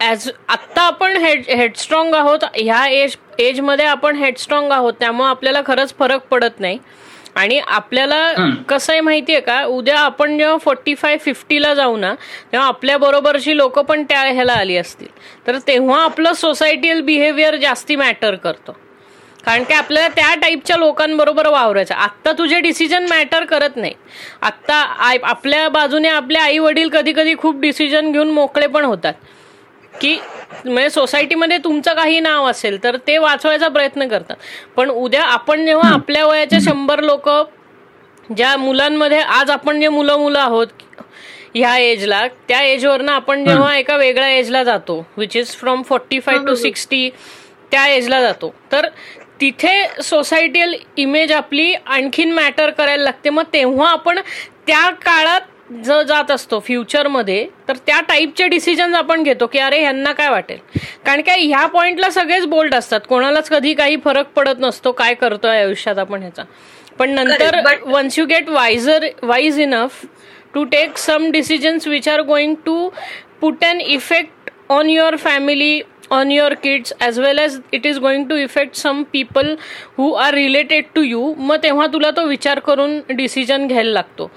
ॲज 0.00 0.28
आत्ता 0.48 0.82
आपण 0.82 1.16
हेड 1.16 1.42
हेडस्ट्रॉंग 1.48 2.14
आहोत. 2.14 2.44
ह्या 2.56 2.86
एज 2.88 3.16
एजमध्ये 3.38 3.86
आपण 3.86 4.16
हेडस्ट्रॉंग 4.16 4.72
आहोत. 4.72 4.92
त्यामुळे 5.00 5.28
आपल्याला 5.28 5.60
खरंच 5.66 5.94
फरक 5.98 6.26
पडत 6.30 6.60
नाही. 6.60 6.78
आणि 7.36 7.58
आपल्याला 7.58 8.32
कसं 8.68 8.92
आहे 8.92 9.00
माहितीये 9.00 9.40
का? 9.40 9.62
उद्या 9.64 9.98
आपण 9.98 10.36
जेव्हा 10.38 10.56
फोर्टी 10.58 10.94
फाय 10.94 11.16
फिफ्टीला 11.16 11.72
जाऊ 11.74 11.96
ना 11.96 12.12
तेव्हा 12.52 12.66
आपल्या 12.68 12.96
बरोबरची 12.98 13.56
लोक 13.56 13.78
पण 13.80 14.02
त्या 14.02 14.20
ह्याला 14.22 14.52
आली 14.52 14.76
असतील. 14.76 15.08
तर 15.46 15.58
तेव्हा 15.66 16.02
आपलं 16.04 16.32
सोसायटील 16.32 17.00
बिहेवियर 17.02 17.56
जास्ती 17.56 17.96
मॅटर 17.96 18.34
करतं. 18.34 18.72
कारण 19.44 19.62
की 19.64 19.74
आपल्याला 19.74 20.08
त्या 20.16 20.34
टाईपच्या 20.34 20.76
लोकांबरोबर 20.76 21.46
वावरायचं. 21.48 21.94
आत्ता 21.94 22.32
तुझे 22.38 22.60
डिसिजन 22.60 23.06
मॅटर 23.10 23.44
करत 23.44 23.76
नाही. 23.76 23.94
आत्ता 24.42 24.74
आपल्या 25.24 25.68
बाजूने 25.68 26.08
आपले 26.08 26.38
आई 26.38 26.58
वडील 26.58 26.88
कधी 26.88 27.12
कधी 27.12 27.34
खूप 27.38 27.60
डिसिजन 27.60 28.10
घेऊन 28.12 28.30
मोकळे 28.30 28.66
पण 28.66 28.84
होतात. 28.84 29.14
की 30.00 30.18
म्हणजे 30.64 30.90
सोसायटीमध्ये 30.90 31.56
तुमचं 31.64 31.94
काही 31.94 32.20
नाव 32.20 32.46
असेल 32.46 32.82
तर 32.84 32.96
ते 33.06 33.16
वाचवायचा 33.18 33.68
प्रयत्न 33.68 34.08
करतात. 34.08 34.36
पण 34.76 34.90
उद्या 34.90 35.22
आपण 35.24 35.64
जेव्हा 35.66 35.92
आपल्या 35.92 36.26
वयाचे 36.26 36.60
शंभर 36.60 37.00
लोक 37.00 37.28
ज्या 38.36 38.56
मुलांमध्ये 38.56 39.20
आज 39.20 39.50
आपण 39.50 39.80
जे 39.80 39.88
मुलं 39.88 40.18
मुलं 40.18 40.38
आहोत 40.38 40.66
ह्या 41.54 41.76
एजला 41.78 42.26
त्या 42.48 42.62
एजवरनं 42.62 43.12
आपण 43.12 43.44
जेव्हा 43.44 43.76
एका 43.76 43.96
वेगळ्या 43.96 44.28
एजला 44.30 44.62
जातो 44.64 45.04
which 45.16 45.36
is 45.36 45.54
from 45.56 45.82
forty 45.82 46.20
five 46.20 46.38
to 46.46 46.54
sixty 46.54 47.08
त्या 47.72 47.86
एजला 47.88 48.20
जातो. 48.20 48.54
तर 48.72 48.86
तिथे 49.40 50.02
सोसायटील 50.02 50.74
इमेज 50.96 51.32
आपली 51.32 51.72
आणखीन 51.74 52.32
मॅटर 52.32 52.70
करायला 52.70 53.02
लागते. 53.04 53.30
मग 53.30 53.44
तेव्हा 53.52 53.90
आपण 53.90 54.18
त्या 54.66 54.88
काळात 55.04 55.40
जर 55.84 56.02
जात 56.02 56.30
असतो 56.30 56.58
फ्युचरमध्ये 56.60 57.46
तर 57.68 57.76
त्या 57.86 58.00
टाईपचे 58.08 58.46
डिसिजन 58.48 58.94
आपण 58.94 59.22
घेतो 59.22 59.46
की 59.46 59.58
अरे 59.58 59.80
ह्यांना 59.80 60.12
काय 60.12 60.28
वाटेल? 60.30 60.58
कारण 61.06 61.20
काय 61.22 61.40
ह्या 61.40 61.66
पॉइंटला 61.66 62.10
सगळेच 62.10 62.46
बोल्ड 62.46 62.74
असतात. 62.74 63.00
कोणालाच 63.08 63.48
कधी 63.50 63.74
काही 63.74 63.96
फरक 64.04 64.32
पडत 64.36 64.60
नसतो 64.60 64.92
काय 64.92 65.14
करतोय 65.14 65.58
आयुष्यात 65.58 65.98
आपण 65.98 66.22
ह्याचा. 66.22 66.42
पण 66.98 67.10
नंतर 67.10 67.60
once 67.84 68.18
you 68.18 68.24
get 68.26 68.48
wiser 68.48 69.06
wise 69.22 69.60
enough 69.60 70.04
to 70.54 70.64
take 70.72 70.96
some 70.98 71.30
decisions 71.30 71.86
which 71.88 72.08
are 72.08 72.20
going 72.22 72.54
to 72.66 72.88
put 73.40 73.64
an 73.64 73.80
effect 73.80 74.50
on 74.72 74.90
your 74.90 75.16
family 75.16 75.80
on 76.10 76.30
your 76.30 76.54
kids 76.62 76.92
as 77.00 77.18
well 77.20 77.38
as 77.38 77.58
it 77.72 77.86
is 77.86 77.98
going 77.98 78.24
to 78.28 78.36
effect 78.36 78.76
some 78.76 79.02
people 79.12 79.54
who 79.98 80.12
are 80.12 80.34
related 80.34 80.84
to 80.94 81.02
you 81.02 81.34
मग 81.38 81.62
तेव्हा 81.62 81.86
तुला 81.92 82.10
तो 82.10 82.26
विचार 82.26 82.58
करून 82.58 83.00
decision 83.08 83.66
घ्यायला 83.66 83.90
लागतो. 83.90 84.30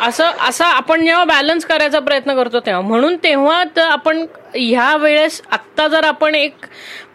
असं 0.00 0.30
असं 0.48 0.64
आपण 0.64 1.04
जेव्हा 1.04 1.24
बॅलन्स 1.24 1.64
करायचा 1.64 1.98
प्रयत्न 1.98 2.34
करतो 2.36 2.60
तेव्हा. 2.60 2.80
म्हणून 2.80 3.16
तेव्हा 3.24 3.62
तर 3.76 3.86
आपण 3.88 4.24
ह्या 4.54 4.96
वेळेस 4.96 5.40
आत्ता 5.50 5.86
जर 5.88 6.04
आपण 6.04 6.34
एक 6.34 6.66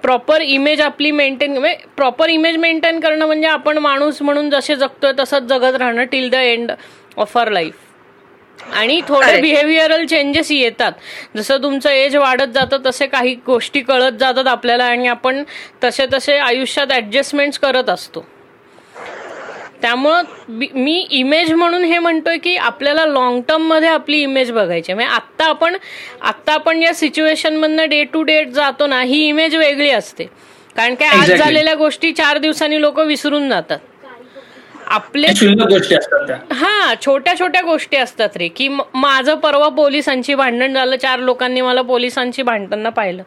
प्रॉपर 0.02 0.42
इमेज 0.42 0.82
आपली 0.82 1.12
मेंटेन 1.12 1.60
प्रॉपर 1.98 2.30
इमेज 2.30 2.58
मेंटेन 2.58 3.00
करणं 3.00 3.26
म्हणजे 3.26 3.48
आपण 3.48 3.78
माणूस 3.78 4.22
म्हणून 4.22 4.50
जसे 4.50 4.76
जगतोय 4.76 5.12
तसंच 5.20 5.44
जगत 5.44 5.76
राहणं 5.76 6.04
till 6.04 6.30
the 6.30 6.36
end 6.36 6.72
of 7.18 7.38
our 7.38 7.52
life 7.52 7.76
आणि 8.74 9.00
थोडे 9.08 9.40
बिहेवियरल 9.42 10.06
चेंजेस 10.06 10.52
येतात. 10.52 10.92
जसं 11.38 11.62
तुमचं 11.64 11.90
एज 11.90 12.16
वाढत 12.16 12.52
जातं 12.54 12.78
तसे 12.86 13.08
काही 13.08 13.34
गोष्टी 13.46 13.82
कळत 13.82 14.18
जातात 14.20 14.48
आपल्याला 14.48 14.86
आणि 14.86 15.08
आपण 15.08 15.44
तसे 15.84 16.06
तसे 16.14 16.38
आयुष्यात 16.38 16.92
ऍडजस्टमेंट 16.92 17.58
करत 17.62 17.90
असतो. 17.90 18.26
त्यामुळं 19.82 20.22
मी 20.76 20.98
इमेज 21.12 21.52
म्हणून 21.54 21.84
हे 21.84 22.00
म्हणतोय 22.00 22.38
की 22.38 22.56
आपल्याला 22.58 23.06
लॉंग 23.06 23.42
टर्ममध्ये 23.48 23.90
आपली 23.90 24.22
इमेज 24.22 24.52
बघायची 24.52 24.94
म्हणजे 24.94 25.14
आत्ता 25.16 25.46
आपण 25.46 25.78
आत्ता 26.22 26.54
आपण 26.54 26.82
या 26.82 26.94
सिच्युएशन 26.94 27.56
मधनं 27.56 27.90
डे 27.90 28.04
टू 28.04 28.24
डे 28.24 28.44
जातो 28.46 28.88
ना 28.88 29.02
ही 29.02 29.28
इमेज 29.28 29.56
वेगळी 29.56 29.90
असते. 29.90 30.24
कारण 30.76 30.96
की 30.96 31.06
आज 31.06 31.32
झालेल्या 31.32 31.76
गोष्टी 31.76 32.12
चार 32.12 32.38
दिवसांनी 32.38 32.82
लोक 32.82 33.00
विसरून 33.00 33.50
जातात. 33.50 33.80
आपले 34.90 35.28
गोष्टी 35.54 35.96
असतात 35.96 36.54
हा 36.54 36.94
छोट्या 37.06 37.34
छोट्या 37.40 37.62
गोष्टी 37.62 37.98
असतात 37.98 38.38
रे. 38.38 38.48
की 38.48 38.68
माझं 38.94 39.36
परवा 39.36 39.68
पोलिसांची 39.70 40.36
भांडण 40.36 40.74
झालं 40.74 40.96
चार 40.96 41.20
लोकांनी 41.20 41.62
मला 41.62 41.82
पोलिसांची 41.82 42.42
भांडताना 42.42 42.90
पाहिलं. 42.90 43.24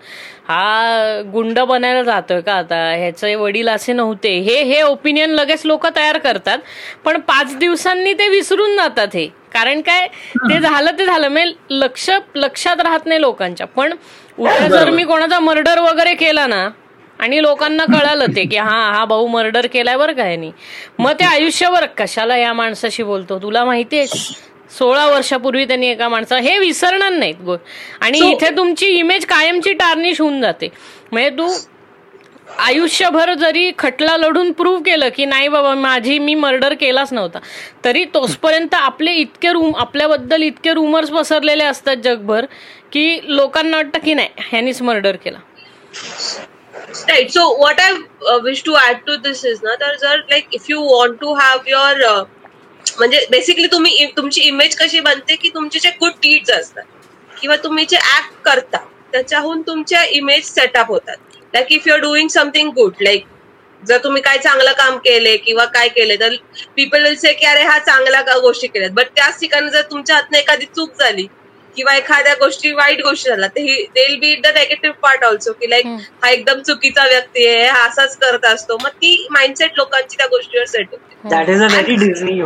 हा 0.48 1.20
गुंड 1.32 1.58
बनायला 1.58 2.02
जातोय 2.02 2.40
का 2.40 2.54
आता? 2.54 2.76
ह्याचे 2.94 3.34
वडील 3.34 3.68
असे 3.68 3.92
नव्हते. 3.92 4.36
हे 4.38 4.62
हे 4.62 4.82
ओपिनियन 4.82 5.30
लगेच 5.30 5.66
लोक 5.66 5.86
तयार 5.96 6.18
करतात. 6.18 6.58
पण 7.04 7.20
पाच 7.20 7.56
दिवसांनी 7.58 8.12
ते 8.14 8.28
विसरून 8.28 8.76
जातात 8.76 9.14
हे. 9.14 9.26
कारण 9.52 9.80
काय? 9.80 10.06
ते 10.38 10.58
झालं 10.60 10.90
ते 10.98 11.06
झालं. 11.06 11.28
म्हणजे 11.28 11.78
लक्ष 11.78 12.10
लक्षात 12.34 12.80
राहत 12.80 13.06
नाही 13.06 13.20
लोकांच्या. 13.20 13.66
पण 13.66 13.94
उद्या 14.38 14.68
जर 14.68 14.90
मी 14.90 15.04
कोणाचा 15.04 15.38
मर्डर 15.40 15.78
वगैरे 15.80 16.14
केला 16.14 16.46
ना 16.46 16.68
आणि 17.22 17.42
लोकांना 17.42 17.84
कळालं 17.84 18.34
ते 18.36 18.44
की 18.44 18.56
हा 18.56 18.80
हा 18.92 19.04
भाऊ 19.04 19.26
मर्डर 19.26 19.66
केलाय 19.72 19.96
बरं 19.96 20.12
काय 20.12 20.36
नाही 20.36 20.52
मग 20.98 21.12
ते 21.18 21.24
आयुष्यभर 21.24 21.86
कशाला 21.98 22.36
या 22.36 22.52
माणसाशी 22.52 23.02
बोलतो? 23.02 23.38
तुला 23.38 23.64
माहितीये 23.64 24.06
सोळा 24.78 25.06
वर्षापूर्वी 25.06 25.64
त्यांनी 25.64 25.86
एका 25.86 26.08
माणसा 26.08 26.36
हे 26.38 26.58
विसरणार 26.58 27.12
नाहीत 27.12 27.42
गो. 27.44 27.56
आणि 28.00 28.18
इथे 28.30 28.50
तुमची 28.56 28.86
इमेज 28.88 29.26
कायमची 29.26 29.72
टार्निश 29.72 30.20
होऊन 30.20 30.40
जाते. 30.42 30.68
म्हणजे 31.12 31.30
तू 31.38 31.48
आयुष्यभर 32.58 33.32
जरी 33.34 33.70
खटला 33.78 34.16
लढून 34.16 34.50
प्रूव्ह 34.52 34.82
केलं 34.86 35.08
की 35.16 35.24
नाही 35.24 35.48
बाबा 35.48 35.74
माझी 35.74 36.18
मी 36.18 36.34
मर्डर 36.34 36.74
केलाच 36.80 37.12
नव्हता. 37.12 37.38
तरी 37.84 38.04
तोचपर्यंत 38.14 38.74
आपले 38.74 39.12
इतके 39.12 39.52
रूम 39.52 39.74
आपल्याबद्दल 39.76 40.42
इतके 40.42 40.74
रुमर्स 40.74 41.10
पसरलेले 41.10 41.64
असतात 41.64 41.96
जगभर 42.04 42.46
की 42.92 43.20
लोकांना 43.26 43.76
वाटतं 43.76 43.98
की 44.04 44.14
नाही 44.14 44.28
ह्यानीच 44.50 44.82
मर्डर 44.82 45.16
केला. 45.16 45.38
Right. 46.92 47.30
So 47.30 47.56
what 47.56 47.78
I 47.80 48.04
uh, 48.28 48.40
wish 48.42 48.62
to 48.64 48.76
add 48.76 49.04
to 49.06 49.16
this 49.18 49.44
is 49.44 49.60
ना 49.64 49.74
तर 49.76 49.96
जर 49.98 50.18
like 50.30 50.48
if 50.54 50.64
you 50.70 50.80
want 50.82 51.18
to 51.20 51.32
have 51.34 51.68
your 51.68 52.02
म्हणजे 52.98 53.26
बेसिकली 53.30 53.66
तुम्ही 53.72 54.06
तुमची 54.16 54.40
इमेज 54.42 54.76
कशी 54.76 55.00
बनते 55.00 55.36
की 55.36 55.48
तुमचे 55.54 55.78
जे 55.78 55.90
गुड 56.00 56.12
डीड्स 56.22 56.50
असतात 56.50 56.84
किंवा 57.30 57.56
तुम्ही 57.64 57.84
जे 57.84 57.96
ऍक्ट 57.96 58.42
करता 58.44 58.78
त्याच्याहून 59.12 59.62
तुमच्या 59.62 60.02
इमेज 60.18 60.44
सेटअप 60.44 60.88
होतात 60.88 61.36
like 61.54 61.72
if 61.72 61.88
you 61.88 61.94
are 61.94 62.00
doing 62.00 62.28
something 62.28 62.70
good 62.74 63.02
like 63.02 63.26
जर 63.82 63.98
तुम्ही 64.04 64.22
काय 64.22 64.38
चांगलं 64.38 64.72
काम 64.78 64.98
केले 65.04 65.36
किंवा 65.36 65.64
काय 65.74 65.88
केले 65.88 66.16
तर 66.16 66.34
पीपल 66.76 67.02
विल 67.02 67.16
से 67.16 67.32
की 67.32 67.46
अरे 67.46 67.62
हा 67.62 67.78
चांगल्या 67.78 68.38
गोष्टी 68.38 68.66
केल्यात 68.66 68.92
बट 68.94 69.06
त्याच 69.16 69.40
ठिकाणी 69.40 69.70
जर 69.70 69.82
तुमच्या 69.90 70.16
हातनं 70.16 70.38
एखादी 70.38 70.66
चूक 70.66 70.98
झाली 70.98 71.26
किंवा 71.76 71.94
एखाद्या 71.96 72.34
गोष्टी 72.40 72.72
वाईट 72.74 73.00
गोष्टी 73.02 73.30
झाल्या 73.30 73.48
तर 73.48 73.60
ही 73.60 73.82
they'll 73.94 74.18
be 74.20 74.34
the 74.36 74.46
negative 74.54 74.94
part 75.02 75.24
also 75.24 75.52
की 75.60 75.70
लाईक 75.70 75.86
हा 76.22 76.30
एकदम 76.30 76.60
चुकीचा 76.62 77.04
व्यक्ती 77.06 77.46
आहे 77.46 77.66
हा 77.66 77.86
असाच 77.86 78.16
करत 78.18 78.44
असतो. 78.44 78.76
मग 78.82 78.90
ती 79.02 79.26
माइंडसेट 79.30 79.70
लोकांची 79.76 80.16
त्या 80.18 80.26
गोष्टीवर 80.26 80.64
सेट 80.66 80.86
होते. 80.90 81.28
That 81.30 81.48
is 81.50 81.62
a 81.62 81.66
very 81.66 81.96
Disney 81.96 82.40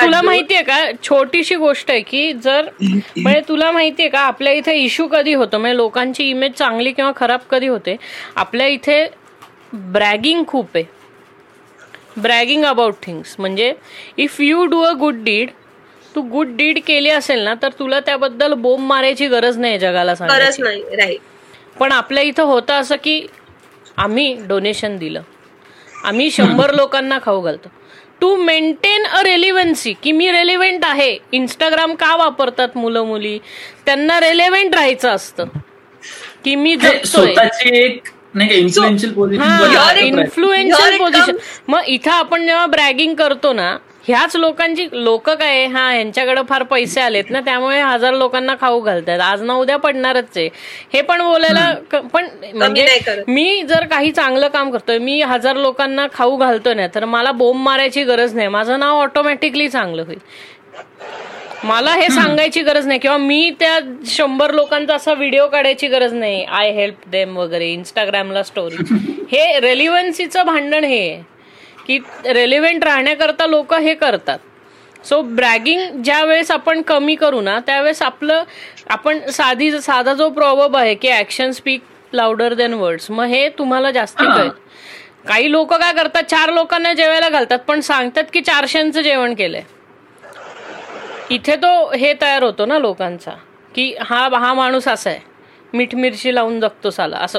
तुला 0.00 0.20
माहितीये 0.22 0.62
का 0.62 0.78
छोटीशी 1.02 1.54
गोष्ट 1.56 1.90
आहे 1.90 2.00
की 2.00 2.32
जर 2.32 2.68
म्हणजे 2.80 3.40
तुला 3.48 3.70
माहितीये 3.72 4.08
का 4.08 4.20
आपल्या 4.20 4.52
इथे 4.52 4.74
इश्यू 4.82 5.06
कधी 5.08 5.32
होतो? 5.34 5.58
म्हणजे 5.58 5.76
लोकांची 5.76 6.28
इमेज 6.30 6.52
चांगली 6.52 6.92
किंवा 6.92 7.12
खराब 7.16 7.40
कधी 7.50 7.66
होते? 7.66 7.96
आपल्या 8.36 8.66
इथे 8.66 9.06
ब्रॅगिंग 9.72 10.44
खूप 10.48 10.68
आहे. 10.74 10.84
ब्रॅगिंग 12.16 12.64
अबाउट 12.64 12.94
थिंग्स 13.02 13.34
म्हणजे 13.38 13.72
if 14.18 14.40
you 14.40 14.64
do 14.66 14.80
a 14.82 14.92
good 15.00 15.22
deed 15.24 15.50
Tu 16.16 16.22
good 16.22 16.56
deed 16.56 16.78
केली 16.86 17.10
असेल 17.10 17.40
ना 17.40 17.54
तर 17.54 17.68
तुला 17.68 18.00
त्याबद्दल 18.00 18.52
बोंब 18.52 18.86
मारायची 18.86 19.26
गरज 19.26 19.58
नाही 19.58 19.78
जगाला 19.78 20.14
गरज 20.20 20.56
नाही 20.60 21.16
पण 21.80 21.92
आपल्या 21.92 22.22
इथं 22.22 22.42
होतं 22.42 22.74
असं 22.74 22.96
की 23.04 23.26
आम्ही 23.96 24.34
डोनेशन 24.48 24.96
दिलं. 24.96 25.20
आम्ही 26.04 26.30
शंभर 26.30 26.74
लोकांना 26.74 27.18
खाऊ 27.22 27.40
घालतो. 27.40 27.68
टू 28.20 28.36
मेंटेन 28.36 29.04
अ 29.04 29.22
रेलिव्हन्सी 29.22 29.92
की 30.02 30.12
मी 30.12 30.30
रेलिव्हेंट 30.32 30.84
आहे. 30.84 31.18
इंस्टाग्राम 31.32 31.94
का 31.94 32.16
वापरतात 32.16 32.76
मुलं 32.76 33.04
मुली 33.04 33.38
त्यांना 33.86 34.20
रेलिव्हेंट 34.20 34.74
राहायचं 34.74 35.08
असतं. 35.08 35.44
की 36.44 36.54
मी 36.54 36.76
इन्फ्लुएन्शियल 40.00 40.98
पोझिशन 40.98 41.36
मग 41.68 41.82
इथं 41.86 42.10
आपण 42.10 42.46
जेव्हा 42.46 42.66
ब्रॅगिंग 42.66 43.14
करतो 43.14 43.52
ना 43.52 43.76
ह्याच 44.08 44.34
लोकांची 44.36 44.86
लोक 44.92 45.28
काय 45.30 45.64
हा 45.66 45.92
यांच्याकडे 45.94 46.40
फार 46.48 46.62
पैसे 46.62 47.00
आलेत 47.00 47.30
ना 47.30 47.40
त्यामुळे 47.40 47.80
हजार 47.80 48.12
लोकांना 48.14 48.54
खाऊ 48.60 48.80
घालतात. 48.80 49.20
आज 49.20 49.42
ना 49.42 49.54
उद्या 49.54 49.76
पडणारच 49.76 50.36
आहे. 50.36 50.48
हे 50.92 51.00
पण 51.02 51.22
बोलायला 51.22 51.72
पण 52.12 52.26
म्हणजे 52.54 52.86
मी 53.28 53.62
जर 53.68 53.86
काही 53.90 54.12
चांगलं 54.12 54.48
काम 54.48 54.70
करतोय 54.70 54.98
मी 54.98 55.20
हजार 55.22 55.56
लोकांना 55.56 56.06
खाऊ 56.14 56.36
घालतोय 56.36 56.74
ना 56.74 56.86
तर 56.94 57.04
मला 57.04 57.32
बोंब 57.32 57.60
मारायची 57.64 58.04
गरज 58.04 58.34
नाही. 58.34 58.48
माझं 58.48 58.78
नाव 58.80 59.00
ऑटोमॅटिकली 59.00 59.68
चांगलं 59.68 60.02
होईल. 60.02 60.18
मला 61.64 61.92
हे 61.94 62.08
सांगायची 62.08 62.62
गरज 62.62 62.86
नाही. 62.86 62.98
किंवा 62.98 63.16
मी 63.18 63.50
त्या 63.60 63.78
शंभर 64.06 64.52
लोकांचा 64.54 64.94
असा 64.94 65.12
व्हिडिओ 65.12 65.46
काढायची 65.48 65.88
गरज 65.88 66.12
नाही. 66.14 66.44
आय 66.44 66.70
हेल्प 66.72 67.08
देम 67.10 67.36
वगैरे 67.36 67.72
इंस्टाग्रामला 67.72 68.42
स्टोरी 68.42 68.84
हे 69.32 69.58
रेलिव्हन्सीचं 69.60 70.46
भांडण 70.46 70.84
हे. 70.84 71.22
की 71.86 71.98
रेलिव्हेंट 72.24 72.84
राहण्याकरता 72.84 73.46
लोक 73.46 73.74
हे 73.74 73.94
करतात. 73.94 74.38
सो 75.04 75.20
ब्रॅगिंग 75.22 76.02
ज्या 76.02 76.22
वेळेस 76.24 76.50
आपण 76.50 76.82
कमी 76.82 77.14
करू 77.14 77.40
ना 77.40 77.58
त्यावेळेस 77.66 78.02
आपलं 78.02 78.42
आपण 78.90 79.18
साधी 79.30 79.70
साधा 79.80 80.14
जो 80.14 80.28
प्रॉबब 80.30 80.76
आहे 80.76 80.94
की 80.94 81.10
action 81.10 81.50
speak 81.50 81.82
louder 82.12 82.54
than 82.54 82.74
words 82.74 83.10
मग 83.10 83.24
हे 83.24 83.48
तुम्हाला 83.48 83.90
जास्त 83.90 84.22
कळेल. 84.22 84.50
काही 85.28 85.50
लोक 85.52 85.74
काय 85.74 85.92
करतात 85.92 86.22
चार 86.22 86.52
लोकांना 86.52 86.92
जेवायला 86.92 87.28
घालतात 87.28 87.58
पण 87.58 87.80
सांगतात 87.80 88.24
की 88.32 88.40
चारशेचं 88.40 89.00
जेवण 89.00 89.34
केलंय. 89.34 89.62
इथे 91.30 91.56
तो 91.56 91.90
हे 91.94 92.12
तयार 92.20 92.42
होतो 92.42 92.66
ना 92.66 92.78
लोकांचा 92.78 93.30
की 93.74 93.94
हा 94.00 94.28
हा 94.32 94.52
माणूस 94.54 94.88
असा 94.88 95.10
आहे. 95.10 95.20
मीठ 95.72 95.94
मिरची 95.94 96.34
लावून 96.34 96.60
जगतो 96.60 96.90
साला 96.90 97.16
असं. 97.16 97.38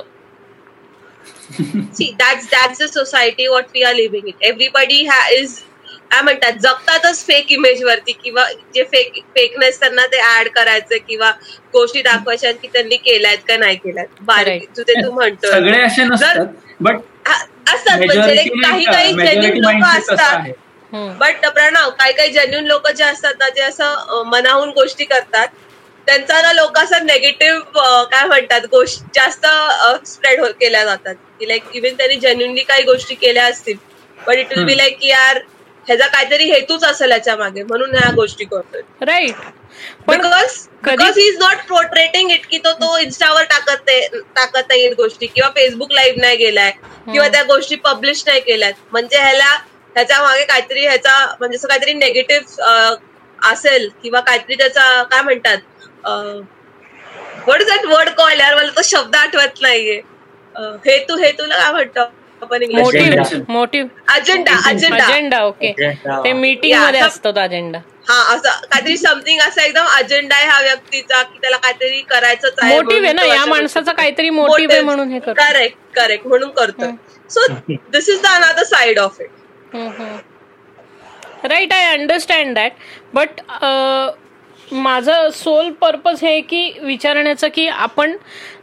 See, 1.49 2.15
that's 2.19 2.47
that's 2.47 2.77
the 2.77 2.87
society 2.89 3.47
what 3.49 3.67
we 3.73 3.83
are 3.83 3.93
living 3.93 4.27
in. 4.27 4.33
Everybody 4.43 4.99
ha- 5.05 5.27
is 5.35 5.57
काय 6.11 6.21
म्हणतात 6.21 6.57
जगतातच 6.61 7.23
फेक 7.25 7.51
इमेज 7.51 7.83
वरती 7.83 8.11
किंवा 8.23 8.43
जे 8.75 8.83
फेक 8.83 9.19
फेकनेस 9.35 9.79
त्यांना 9.79 10.05
ते 10.07 10.19
ऍड 10.29 10.47
करायचं 10.55 10.97
किंवा 11.07 11.31
गोष्टी 11.73 12.01
दाखवायच्या 12.01 12.51
की 12.51 12.67
त्यांनी 12.67 12.97
केल्यात 12.97 13.37
का 13.47 13.57
नाही 13.57 13.75
केल्यात 13.75 14.21
बारीक 14.21 14.61
Correct. 14.61 14.77
तू 14.77 14.83
ते 14.83 15.01
तू 15.03 15.11
म्हणतो 15.11 15.51
सगळे 15.51 15.81
असे 15.81 16.03
नसतात 16.03 16.45
बट 16.79 16.97
असतात 17.73 17.97
म्हणजे 17.97 18.43
काही 18.61 18.85
काही 18.85 19.13
जेन्युन 19.13 19.57
लोक 19.57 19.83
असतात. 19.87 20.49
बट 21.19 21.45
प्रणव 21.47 21.89
काही 21.89 22.13
काही 22.13 22.29
जेन्युन 22.29 22.65
लोक 22.65 22.87
जे 22.89 23.03
असतात 23.03 23.33
ना 23.39 23.49
ते 23.49 23.61
असं 23.61 24.23
मनाहून 24.27 24.69
गोष्टी 24.69 25.05
करतात 25.05 25.47
त्यांचा 26.07 26.41
ना 26.41 26.51
लोक 26.53 26.77
असं 26.79 27.05
नेगेटिव्ह 27.05 28.03
काय 28.11 28.25
म्हणतात 28.25 28.65
गोष्ट 28.71 29.03
जास्त 29.15 29.45
स्प्रेड 30.05 30.41
केल्या 30.51 30.83
जातात. 30.85 31.15
की 31.39 31.47
लाईक 31.47 31.63
इव्हन 31.73 31.95
त्यांनी 31.97 32.15
जेन्युनली 32.17 32.63
काही 32.63 32.83
गोष्टी 32.83 33.15
केल्या 33.15 33.45
असतील. 33.45 33.77
But 34.17 34.37
it 34.37 34.53
will 34.53 34.65
be. 34.65 34.77
Like 34.77 34.97
की 34.99 35.07
यार 35.09 35.39
ह्याचा 35.87 36.07
काहीतरी 36.07 36.43
हेतूच 36.45 36.83
असेल 36.83 37.11
याच्या 37.11 37.35
मागे 37.37 37.63
म्हणून 37.63 37.95
ह्या 37.95 38.09
गोष्टी 38.15 38.45
करतोय. 38.45 38.81
राईट 39.01 39.35
पण 40.07 40.21
because 40.21 40.57
because 40.83 41.17
he 41.17 41.27
is 41.27 41.37
not 41.39 41.57
portraying 41.69 42.31
it 42.31 42.45
की 42.49 42.57
तो 42.57 42.71
तो 42.73 42.97
इन्स्टावर 42.97 43.43
टाकत 43.45 43.89
टाकत 44.35 44.63
नाही 44.69 44.89
गोष्टी 44.93 45.27
किंवा 45.27 45.49
फेसबुक 45.55 45.91
लाईव्ह 45.91 46.21
नाही 46.21 46.37
गेलाय 46.37 46.71
किंवा 46.71 47.27
त्या 47.27 47.43
गोष्टी 47.45 47.75
पब्लिश 47.83 48.23
नाही 48.27 48.39
केल्यात. 48.41 48.73
म्हणजे 48.91 49.19
ह्याला 49.19 49.49
ह्याच्या 49.95 50.21
मागे 50.21 50.43
काहीतरी 50.45 50.85
ह्याचा 50.85 51.17
म्हणजे 51.39 51.55
असं 51.57 51.67
काहीतरी 51.67 51.93
निगेटिव्ह 51.95 52.95
असेल 53.39 53.89
किंवा 54.03 54.19
काहीतरी 54.21 54.55
त्याचा 54.55 55.01
काय 55.03 55.21
म्हणतात 55.21 55.57
what 56.07 57.61
is 57.61 57.67
that 57.67 57.85
word 57.87 58.09
call 58.17 58.39
यार 58.39 58.55
मला 58.55 58.69
तो 58.77 58.81
शब्द 58.85 59.15
आठवत 59.15 59.61
नाहीये. 59.61 59.99
हेतू 60.85 61.15
हेतूला 61.17 61.55
काय 61.57 61.71
म्हणतो 61.71 62.01
आपण 62.41 62.61
English 62.63 63.33
motive 63.49 64.13
agenda 64.13 64.51
agenda 64.69 65.03
agenda 65.05 65.41
okay 65.43 65.71
Agenda. 65.73 66.23
ते 66.23 66.31
मीटिंगमध्ये 66.33 66.99
असतो 67.01 67.31
तो 67.31 67.39
अजेंडा 67.39 67.79
हा 68.09 68.17
असं 68.33 68.49
काहीतरी 68.63 68.97
समथिंग 68.97 69.39
असं 69.41 69.61
एकदम 69.61 69.85
अजेंडा 69.97 70.35
आहे 70.35 70.45
हा 70.47 70.59
व्यक्तीचा 70.61 71.21
की 71.23 71.37
त्याला 71.41 71.57
काहीतरी 71.57 72.01
करायचंच 72.09 72.59
आहे 72.61 72.75
मोटिव्ह 72.75 73.05
आहे 73.05 73.13
ना 73.13 73.23
या 73.25 73.45
माणसाचा 73.45 73.91
काहीतरी 73.93 74.29
मोटिव्ह 74.31 74.73
आहे 74.73 74.81
म्हणून 74.81 75.11
हे 75.11 75.19
करतो. 75.19 75.33
करेक्ट 75.41 75.77
करेक्ट 75.95 76.27
म्हणून 76.27 76.49
करतोय 76.51 76.91
so 77.29 77.45
this 77.69 78.09
is 78.09 78.21
the 78.21 78.25
another 78.27 78.63
side 78.65 78.99
of 78.99 79.19
it 79.21 79.75
right 81.45 81.73
I 81.73 81.85
understand 81.87 82.55
that 82.55 82.71
but 83.13 83.41
uh, 83.41 84.09
माझं 84.71 85.29
सोल 85.33 85.69
पर्पज 85.71 86.23
हे 86.23 86.39
की 86.41 86.71
विचारण्याचं 86.81 87.47
की 87.53 87.67
आपण 87.67 88.15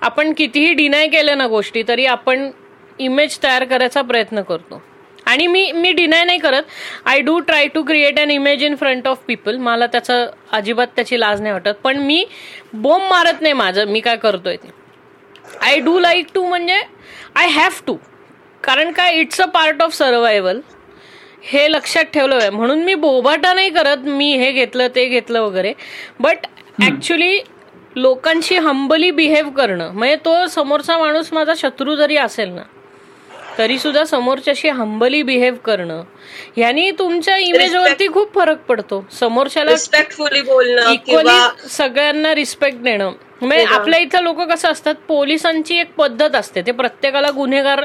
आपण 0.02 0.32
कितीही 0.32 0.72
डिनाय 0.74 1.07
केलं 1.09 1.38
ना 1.38 1.46
गोष्टी 1.46 1.82
तरी 1.88 2.07
आपण 2.07 2.50
इमेज 2.98 3.38
तयार 3.42 3.64
करायचा 3.64 4.02
प्रयत्न 4.02 4.42
करतो. 4.42 4.82
आणि 5.26 5.46
मी 5.46 5.70
मी 5.72 5.90
डिनाय 5.92 6.24
नाही 6.24 6.38
करत. 6.38 6.62
I 7.05 7.20
do 7.20 7.38
try 7.40 7.66
to 7.66 7.82
create 7.82 8.18
an 8.20 8.30
image 8.30 8.62
in 8.64 8.74
front 8.76 9.07
of 9.09 9.18
people 9.26 9.57
मला 9.59 9.86
त्याचं 9.86 10.26
अजिबात 10.52 10.86
त्याची 10.96 11.20
लाज 11.20 11.40
नाही 11.40 11.52
वाटत. 11.52 11.74
पण 11.84 11.98
मी 11.98 12.24
बोंब 12.72 13.02
मारत 13.11 13.40
नाही 13.40 13.55
माझं. 13.55 13.84
मी 13.84 14.00
काय 14.00 14.16
करतोय 14.16 14.57
ते? 14.57 14.70
आय 15.62 15.78
डू 15.80 15.98
लाईक 15.98 16.26
टू 16.34 16.44
म्हणजे 16.46 16.80
आय 17.34 17.48
हॅव 17.50 17.80
टू 17.86 17.96
कारण 18.62 18.92
काय 18.92 19.18
it's 19.20 19.40
a 19.40 19.44
part 19.44 19.82
of 19.82 19.94
survival 19.94 20.61
हे 21.47 21.66
लक्षात 21.72 22.05
ठेवलं 22.05 22.34
आहे 22.34 22.51
म्हणून 22.51 22.82
मी 22.84 22.95
बोबाटा 22.95 23.53
नाही 23.55 23.70
करत 23.70 24.07
मी 24.07 24.32
हे 24.36 24.51
घेतलं 24.53 24.88
ते 24.95 25.05
घेतलं 25.09 25.40
वगैरे. 25.42 25.72
बट 26.20 26.47
ऍक्च्युली 26.82 27.38
लोकांशी 27.97 28.57
हंबली 28.57 29.11
बिहेव 29.11 29.51
करणं 29.51 29.90
म्हणजे 29.92 30.16
तो 30.24 30.47
समोरचा 30.47 30.97
माणूस 30.99 31.32
माझा 31.32 31.53
शत्रू 31.57 31.95
जरी 31.97 32.16
असेल 32.16 32.49
ना 32.49 32.62
तरी 33.59 33.78
सुद्धा 33.78 34.05
समोरच्याशी 34.05 34.68
हंबली 34.68 35.22
बिहेव 35.22 35.55
करणं. 35.64 36.03
ह्यानी 36.57 36.90
तुमच्या 36.90 37.36
इमेजवरती 37.36 38.09
खूप 38.12 38.34
फरक 38.34 38.62
पडतो. 38.68 39.05
समोरच्याला 39.12 39.70
रिस्पेक्टफुली 39.70 40.40
बोलणं 40.42 40.90
इक्वली 40.92 41.16
किंवा 41.16 41.68
सगळ्यांना 41.70 42.34
रिस्पेक्ट 42.34 42.78
देणं. 42.78 43.12
म्हणजे. 43.45 43.64
आपल्या 43.74 43.99
इथं 44.01 44.22
लोक 44.22 44.40
कसं 44.51 44.68
असतात 44.70 44.95
पोलिसांची 45.09 45.78
एक 45.80 45.92
पद्धत 45.97 46.34
असते. 46.36 46.62
ते 46.66 46.72
प्रत्येकाला 46.72 47.30
गुन्हेगार 47.30 47.84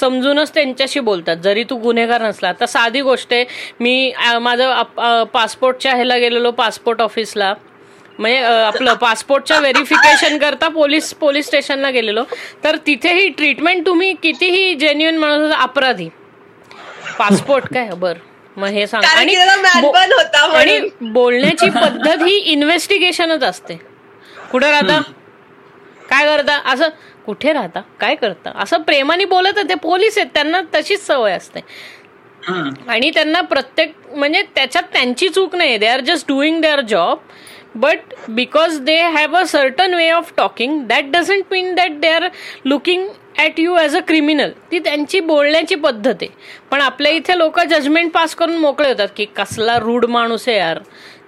समजूनच 0.00 0.54
त्यांच्याशी 0.54 1.00
बोलतात. 1.00 1.36
जरी 1.44 1.64
तू 1.70 1.76
गुन्हेगार 1.82 2.22
नसला 2.22 2.48
आता 2.48 2.66
साधी 2.66 3.00
गोष्ट 3.00 3.32
आहे 3.32 3.44
मी 3.80 4.12
माझं 4.40 4.82
पासपोर्टच्या 5.32 5.94
ह्याला 5.94 6.16
गेलेलो 6.18 6.50
पासपोर्ट 6.52 7.02
ऑफिसला. 7.02 7.52
म्हणजे 8.18 8.38
आपलं 8.44 8.94
पासपोर्टच्या 8.94 9.58
व्हेरिफिकेशन 9.58 10.36
करता 10.38 10.68
पोलीस 10.68 11.12
पोलीस 11.14 11.46
स्टेशनला 11.46 11.90
गेलेलो. 11.90 12.24
तर 12.64 12.76
तिथेही 12.86 13.28
ट्रीटमेंट 13.28 13.84
तुम्ही 13.86 14.12
कितीही 14.22 14.74
जेन्युन 14.74 15.18
म्हणत 15.18 15.42
होता 15.42 15.60
अपराधी. 15.62 16.08
पासपोर्ट 17.18 17.72
काय? 17.74 17.88
बर. 17.96 18.14
मग 18.56 18.68
हे 18.68 18.86
सांग. 18.86 19.02
आणि 20.54 20.78
बोलण्याची 21.02 21.68
पद्धत 21.70 22.22
ही 22.22 22.36
इन्व्हेस्टिगेशनच 22.52 23.42
असते. 23.42 23.78
कुठं 24.50 24.70
राहता? 24.70 25.00
काय 26.10 26.24
करता? 26.26 26.56
असं 26.72 26.88
कुठे 27.26 27.52
राहता? 27.52 27.80
काय 28.00 28.14
करता? 28.14 28.52
असं 28.62 28.82
प्रेमाने 28.82 29.24
बोलत 29.24 29.58
ते 29.68 29.74
पोलीस 29.74 30.18
आहेत. 30.18 30.28
त्यांना 30.34 30.60
तशीच 30.74 31.06
सवय 31.06 31.32
असते. 31.32 31.60
आणि 32.88 33.10
त्यांना 33.14 33.40
प्रत्येक 33.40 33.92
म्हणजे 34.14 34.42
त्याच्यात 34.54 34.84
त्यांची 34.92 35.28
चूक 35.28 35.54
नाही. 35.56 35.76
They 35.78 35.86
are 35.86 36.00
just 36.00 36.28
doing 36.28 36.60
their 36.60 36.80
job 36.80 37.18
but 37.74 38.14
because 38.28 38.78
they 38.80 38.96
have 39.16 39.36
a 39.36 39.42
certain 39.46 39.94
way 39.94 40.08
of 40.10 40.32
talking 40.36 40.80
that 40.86 41.10
doesn't 41.12 41.42
mean 41.50 41.74
that 41.74 41.98
they 42.00 42.08
are 42.08 42.26
looking 42.64 43.06
at 43.38 43.60
you 43.60 43.74
as 43.76 43.96
a 43.96 44.00
criminal 44.08 44.50
ती 44.70 44.78
त्यांची 44.78 45.20
बोलण्याची 45.20 45.74
पद्धत 45.74 46.14
आहे. 46.22 46.28
पण 46.70 46.80
आपल्या 46.80 47.12
इथे 47.12 47.38
लोक 47.38 47.60
जजमेंट 47.60 48.12
पास 48.12 48.34
करून 48.34 48.56
मोकळे 48.56 48.88
होतात 48.88 49.08
की 49.16 49.24
कसला 49.36 49.78
रूड 49.78 50.04
माणूस 50.06 50.48
आहे 50.48 50.56
यार. 50.58 50.78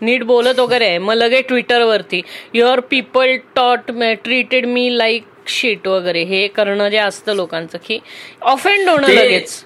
नीट 0.03 0.23
बोलत 0.25 0.59
वगैरे 0.59 0.87
आहे. 0.87 0.99
मग 0.99 1.15
लगे 1.15 1.41
ट्विटरवरती 1.43 2.23
your 2.55 2.81
people 2.91 3.37
taught 3.57 3.91
treated 4.25 4.67
me 4.67 4.89
like 4.99 5.25
shit 5.49 5.87
वगैरे. 5.89 6.23
हे 6.25 6.47
करणं 6.49 6.89
जे 6.89 6.97
असतं 6.99 7.35
लोकांचं 7.37 7.79
की 7.87 7.99
ऑफेंड 8.43 8.89
होणं 8.89 9.09
लगेच. 9.09 9.65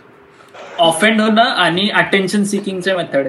ऑफेंड 0.78 1.20
होणं 1.20 1.42
आणि 1.42 1.88
अटेन्शन 1.94 2.42
सिकिंगचे 2.44 2.94
मेथड. 2.94 3.28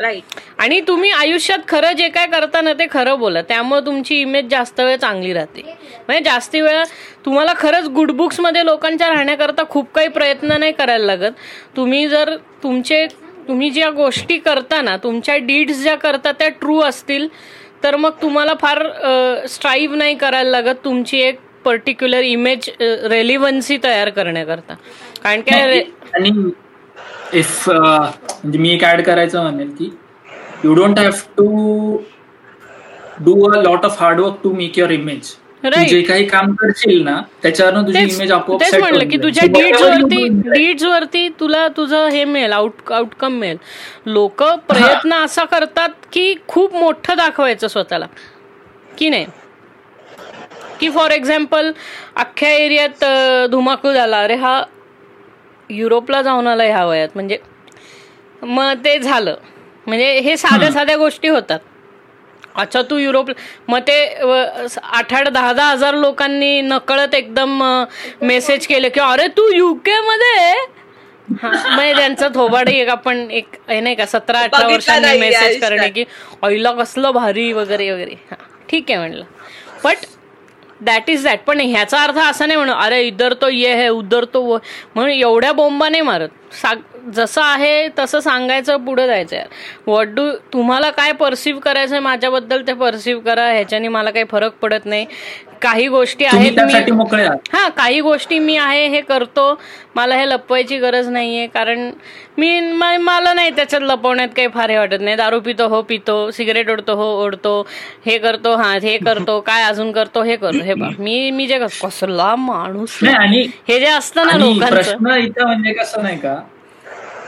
राईट 0.00 0.40
आणि 0.58 0.80
तुम्ही 0.88 1.10
आयुष्यात 1.10 1.58
खरं 1.68 1.92
जे 1.96 2.08
काय 2.08 2.26
करता 2.26 2.60
ना 2.60 2.72
ते 2.78 2.86
खरं 2.90 3.18
बोला. 3.18 3.42
त्यामुळे 3.42 3.80
तुमची 3.86 4.20
इमेज 4.20 4.48
जास्त 4.50 4.80
वेळ 4.80 4.96
चांगली 4.96 5.32
राहते. 5.32 5.62
म्हणजे 6.08 6.22
जास्त 6.24 6.54
वेळा 6.54 6.82
तुम्हाला 7.24 7.52
खरंच 7.58 7.88
गुड 7.94 8.10
बुक्समध्ये 8.10 8.64
लोकांच्या 8.64 9.08
राहण्याकरता 9.08 9.62
खूप 9.70 9.92
काही 9.94 10.08
प्रयत्न 10.08 10.58
नाही 10.58 10.72
करायला 10.72 11.06
लागत. 11.06 11.32
तुम्ही 11.76 12.06
जर 12.08 12.36
तुमचे 12.62 13.06
तुम्ही 13.48 13.70
ज्या 13.70 13.90
गोष्टी 13.90 14.38
करता 14.38 14.80
ना 14.82 14.96
तुमच्या 15.02 15.36
डीड्स 15.46 15.82
ज्या 15.82 15.94
करता 15.96 16.32
त्या 16.32 16.48
ट्रू 16.60 16.78
असतील 16.82 17.26
तर 17.82 17.96
मग 17.96 18.10
तुम्हाला 18.22 18.54
फार 18.60 18.82
स्ट्राईव्ह 19.48 19.96
नाही 19.96 20.14
करायला 20.18 20.50
लागत 20.50 20.84
तुमची 20.84 21.20
एक 21.20 21.38
पर्टिक्युलर 21.64 22.22
इमेज 22.22 22.68
रेलिव्हन्सी 22.80 23.76
तयार 23.84 24.08
करण्याकरता. 24.10 24.74
कारण 25.22 25.40
काय 25.40 25.80
आणि 26.14 26.30
इफ 27.38 27.68
म्हणजे 27.68 28.58
मी 28.58 28.70
एक 28.74 28.84
ऍड 28.84 29.00
करायचं 29.02 29.42
म्हणेल 29.42 29.70
की 29.78 29.90
you 30.64 30.74
don't 30.74 30.98
have 30.98 31.10
to 31.36 31.96
do 33.24 33.50
a 33.50 33.60
lot 33.62 33.84
of 33.84 34.00
hard work 34.02 34.36
to 34.42 34.52
make 34.52 34.78
your 34.78 34.90
image 34.90 35.34
तू. 35.64 35.84
जे 35.84 36.00
काही 36.02 36.24
काम 36.26 36.52
करशील 36.54 37.02
ना 37.04 37.20
तुझी 37.44 37.92
तेच 37.94 38.14
इमेज 38.14 38.32
आपोआप 38.32 38.60
तेच 38.60 38.74
म्हणलं 38.74 39.08
की. 39.10 39.16
तुझ्या 39.16 39.46
डीड्स 39.52 39.82
वरती 39.82 40.28
डीड्स 40.44 40.82
वरती 40.84 41.28
तुला 41.40 41.66
तुझं 41.76 42.06
हे 42.08 42.24
मिळेल 42.24 42.52
आउट 42.52 42.92
आउटकम 42.92 43.32
मिळेल. 43.32 43.56
लोक 44.06 44.42
प्रयत्न 44.68 45.14
असा 45.14 45.44
करतात 45.44 46.06
की 46.12 46.34
खूप 46.48 46.74
मोठं 46.74 47.16
दाखवायचं 47.16 47.68
स्वतःला. 47.68 48.06
की 48.98 49.08
नाही? 49.08 49.26
की 50.80 50.90
फॉर 50.90 51.10
एक्झाम्पल 51.10 51.70
अख्ख्या 52.16 52.50
एरियात 52.50 53.04
धुमाकूळ 53.50 53.92
झाला. 53.92 54.22
अरे 54.22 54.34
हा 54.34 54.62
युरोपला 55.70 56.22
जाऊन 56.22 56.46
आला 56.46 56.64
ह्या 56.64 56.84
वयात. 56.86 57.08
म्हणजे 57.14 57.38
मग 58.42 58.84
ते 58.84 58.98
झालं. 58.98 59.34
म्हणजे 59.86 60.18
हे 60.20 60.36
साध्या 60.36 60.70
साध्या 60.72 60.96
गोष्टी 60.96 61.28
होतात. 61.28 61.58
अच्छा 62.58 62.82
तू 62.82 62.96
युरोप 62.98 63.30
मग 63.68 63.80
ते 63.80 63.98
आठ 64.82 65.12
आठ 65.14 65.28
दहा 65.28 65.52
दहा 65.52 65.70
हजार 65.70 65.94
लोकांनी 65.94 66.60
नकळत 66.60 67.14
एकदम 67.14 67.62
मेसेज 68.22 68.66
केले 68.66 68.88
की 68.88 69.00
अरे 69.00 69.26
तू 69.28 69.48
युके 69.52 70.00
मध्ये? 70.00 70.54
म्हणजे 71.30 71.92
त्यांचं 71.94 72.28
थोबाड 72.34 72.68
एक 72.68 72.88
आपण 72.88 73.30
एक 73.30 73.46
हे 73.68 73.80
नाही 73.80 73.94
का 73.94 74.06
सतरा 74.06 74.40
अठरा 74.40 74.66
वर्षांनी 74.68 75.18
मेसेज 75.20 75.60
करणे 75.60 75.88
की 75.88 76.04
ऑइला 76.42 76.72
कसलं 76.72 77.10
भारी 77.12 77.52
वगैरे 77.52 77.90
वगैरे. 77.90 78.14
ठीक 78.68 78.90
आहे 78.90 78.98
म्हणलं. 78.98 79.24
बट 79.84 79.96
दॅट 80.80 81.10
इज 81.10 81.24
दॅट 81.24 81.40
पण 81.46 81.60
ह्याचा 81.60 82.02
अर्थ 82.02 82.18
असा 82.18 82.46
नाही 82.46 82.56
म्हणून 82.56 82.74
अरे 82.74 83.02
इधर 83.02 83.32
तो 83.32 83.48
ये 83.48 83.74
है 83.74 83.88
उधर 83.88 84.24
तो 84.24 84.42
वो. 84.42 84.58
म्हणून 84.94 85.12
एवढ्या 85.12 85.52
बोंबा 85.52 85.88
नाही 85.88 86.02
मारत. 86.02 86.28
जसं 87.14 87.42
आहे 87.42 87.88
तसं 87.98 88.20
सांगायचं 88.20 88.84
पुढं 88.84 89.06
जायचं 89.06 89.36
यार. 89.36 89.46
व्हॉट 89.86 90.08
डू 90.08 90.30
तुम्हाला 90.52 90.90
काय 90.90 91.12
परसिव्ह 91.12 91.60
करायचं 91.60 91.94
आहे 91.94 92.02
माझ्याबद्दल 92.02 92.62
ते 92.66 92.72
परसिव्ह 92.72 93.22
करा. 93.22 93.46
ह्याच्याने 93.52 93.88
मला 93.88 94.10
काही 94.10 94.24
फरक 94.30 94.54
पडत 94.62 94.86
नाही. 94.86 95.06
काही 95.62 95.86
गोष्टी 95.88 96.24
आहेत 96.24 96.58
मी 96.60 96.72
हा 97.52 97.68
काही 97.76 98.00
गोष्टी 98.00 98.38
मी 98.38 98.56
आहे 98.56 98.86
हे 98.88 99.00
करतो. 99.00 99.44
मला 99.96 100.16
हे 100.16 100.28
लपवायची 100.28 100.78
गरज 100.78 101.08
नाहीये 101.08 101.46
कारण 101.54 101.90
मी 102.38 102.60
मला 102.98 103.32
नाही 103.34 103.50
त्याच्यात 103.56 103.82
लपवण्यात 103.82 104.28
काही 104.36 104.48
फार 104.54 104.70
हे 104.70 104.76
वाटत 104.78 105.00
नाही. 105.00 105.16
दारू 105.16 105.40
पितो 105.40 105.66
हो 105.68 105.80
पितो. 105.82 106.30
सिगरेट 106.30 106.70
ओढतो 106.70 106.94
हो 106.96 107.06
ओढतो. 107.24 107.60
हे 108.06 108.18
करतो 108.18 108.54
हा 108.56 108.72
हे 108.82 108.96
करतो. 108.98 109.38
काय 109.40 109.62
अजून 109.64 109.92
करतो 109.92 110.22
हे 110.22 110.36
करतो. 110.36 110.62
हे 110.64 110.74
बघ 110.74 110.92
मी 110.98 111.30
मी 111.30 111.46
जे 111.46 111.58
कसला 111.82 112.34
माणूस 112.36 112.98
हे 113.02 113.78
जे 113.80 113.86
असतं 113.86 114.26
ना 114.26 114.36
लोकांचं. 114.38 115.14
इथं 115.16 115.46
म्हणजे 115.46 115.72
कसं 115.72 116.02
नाही 116.02 116.18
का 116.18 116.36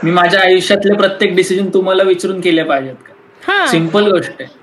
मी 0.03 0.11
माझ्या 0.11 0.39
आयुष्यातले 0.41 0.93
प्रत्येक 0.93 1.35
डिसिजन 1.35 1.69
तुम्हाला 1.73 2.03
विचारून 2.03 2.39
केले 2.41 2.63
पाहिजेत 2.63 2.95
का? 2.95 3.65
सिंपल 3.67 4.11
गोष्ट 4.11 4.31
आहे. 4.39 4.60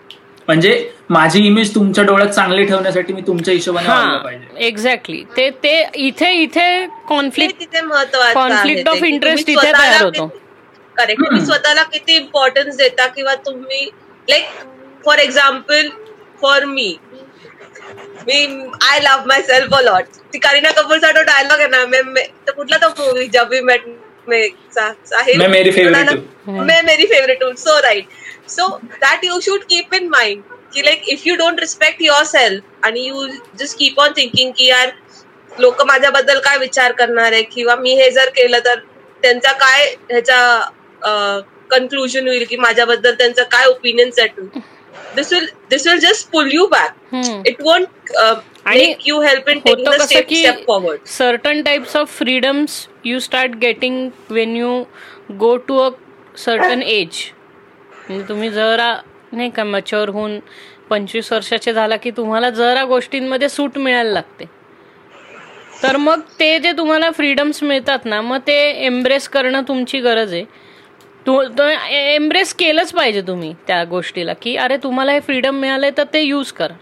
म्हणजे 0.48 0.72
माझी 1.10 1.40
इमेज 1.46 1.74
तुमच्या 1.74 2.04
डोळ्यात 2.04 2.30
चांगली 2.30 2.64
ठेवण्यासाठी 2.66 3.12
मी 3.12 3.22
तुमच्या 3.26 3.54
हिशोबाने 3.54 3.88
पाहिजे. 4.24 4.64
एक्झॅक्टली 4.66 5.22
ते 5.36 5.48
ते 5.62 5.72
इथे 6.06 6.30
इथे 6.42 6.86
कॉन्फ्लिक्ट 7.08 7.76
कॉन्फ्लिक्ट 8.34 8.88
ऑफ 8.88 9.02
इंटरेस्ट 9.04 9.50
इथे 9.50 9.72
तयार 9.72 10.02
होतो. 10.02 10.26
करेक्ट 10.96 11.24
तुम्ही 11.24 11.44
स्वतःला 11.44 11.82
किती 11.92 12.16
इम्पॉर्टन्स 12.16 12.76
देता 12.76 13.06
किंवा 13.16 13.34
तुम्ही 13.46 13.84
like 14.28 14.44
for 15.04 15.18
example 15.18 15.88
for 16.42 16.64
me 16.64 16.96
me 18.26 18.42
I 18.90 19.00
love 19.00 19.24
myself 19.42 19.74
a 19.74 19.80
lot 19.82 20.04
ती 20.32 20.38
करीना 20.38 20.70
कपूरचा 20.80 21.10
तो 21.12 21.22
डायलॉग 21.24 21.60
आहे 21.60 21.68
ना 21.68 22.52
कुठला 22.52 22.76
तो 22.78 22.88
मूवी 22.98 23.26
जब 23.34 23.48
वी 23.50 23.60
मेट 23.62 23.84
मैं 24.28 25.48
मेरी 25.48 25.70
फेवरेट 25.70 26.10
मैं 26.48 26.82
मेरी 26.84 27.06
फेवरेट 27.06 27.42
हूँ. 27.42 27.52
So 27.54 27.78
right 27.82 28.06
so 28.48 28.68
that 28.84 29.24
you 29.24 29.40
should 29.40 29.64
keep 29.70 29.94
in 29.94 30.08
mind 30.08 30.42
की 30.74 30.84
like 30.84 31.08
if 31.08 31.26
you 31.26 31.34
don't 31.36 31.60
respect 31.60 32.02
yourself 32.24 32.84
आणि 32.84 33.06
you 33.06 33.26
just 33.58 33.78
keep 33.78 34.00
on 34.00 34.12
thinking 34.16 34.50
की 34.56 34.66
यार 34.66 34.90
लोक 35.50 35.82
माझ्याबद्दल 35.86 36.38
काय 36.40 36.58
विचार 36.58 36.92
करणार 36.92 37.32
आहे 37.32 37.42
किंवा 37.44 37.76
मी 37.76 37.94
हे 37.94 38.10
जर 38.10 38.28
केलं 38.36 38.58
तर 38.64 38.78
त्यांचा 39.22 39.52
काय 39.52 39.84
ह्याचा 40.10 40.38
कन्क्लुजन 41.70 42.28
होईल 42.28 42.44
की 42.48 42.56
माझ्याबद्दल 42.56 43.14
त्यांचं 43.14 43.42
काय 43.42 43.66
ओपिनियन 43.66 44.10
सेट 44.10 44.38
होईल? 44.38 44.60
This 45.16 45.32
will 45.32 45.46
this 45.70 45.86
will 45.86 45.98
just 45.98 46.28
pull 46.30 46.48
you 46.52 46.66
back 46.66 47.14
it 47.46 47.60
won't 47.62 48.12
make 48.66 49.06
you 49.08 49.20
help 49.20 49.48
in 49.48 49.58
taking 49.58 49.88
the 49.88 50.02
step 50.02 50.64
forward 50.66 51.06
certain 51.08 51.62
types 51.62 51.96
of 51.96 52.16
freedoms 52.18 52.86
you 53.04 53.18
start 53.20 53.56
getting 53.56 54.08
when 54.30 54.56
you 54.56 54.82
go 55.38 55.56
to 55.68 55.78
a 55.78 55.90
certain 56.44 56.82
age 56.82 57.24
म्हणजे 58.08 58.28
तुम्ही 58.28 58.50
जरा 58.50 58.94
नाही 59.32 59.50
का 59.50 59.64
mature 59.64 60.08
होऊन 60.08 60.38
पंचवीस 60.90 61.32
वर्षाचे 61.32 61.72
झाला 61.72 61.96
की 61.96 62.10
तुम्हाला 62.16 62.50
जरा 62.50 62.84
गोष्टींमध्ये 62.84 63.48
सूट 63.48 63.78
मिळायला 63.78 64.10
लागते. 64.10 64.44
तर 65.82 65.96
मग 65.96 66.20
ते 66.40 66.58
जे 66.58 66.72
तुम्हाला 66.78 67.10
फ्रीडम्स 67.16 67.62
मिळतात 67.62 68.04
ना 68.04 68.20
मग 68.20 68.38
ते 68.46 68.56
एम्ब्रेस 68.86 69.28
करणं 69.28 69.62
तुमची 69.68 70.00
गरज 70.00 70.32
आहे. 70.32 70.44
तू 71.26 71.40
एम्ब्रेस 71.90 72.54
केलंच 72.54 72.92
पाहिजे 72.92 73.22
तुम्ही 73.26 73.52
त्या 73.66 73.82
गोष्टीला 73.84 74.32
की 74.42 74.56
अरे 74.56 74.76
तुम्हाला 74.82 75.12
हे 75.12 75.20
फ्रीडम 75.20 75.54
मिळालंय 75.60 75.90
तर 75.96 76.04
ते 76.12 76.22
यूज 76.22 76.52
कर. 76.52 76.72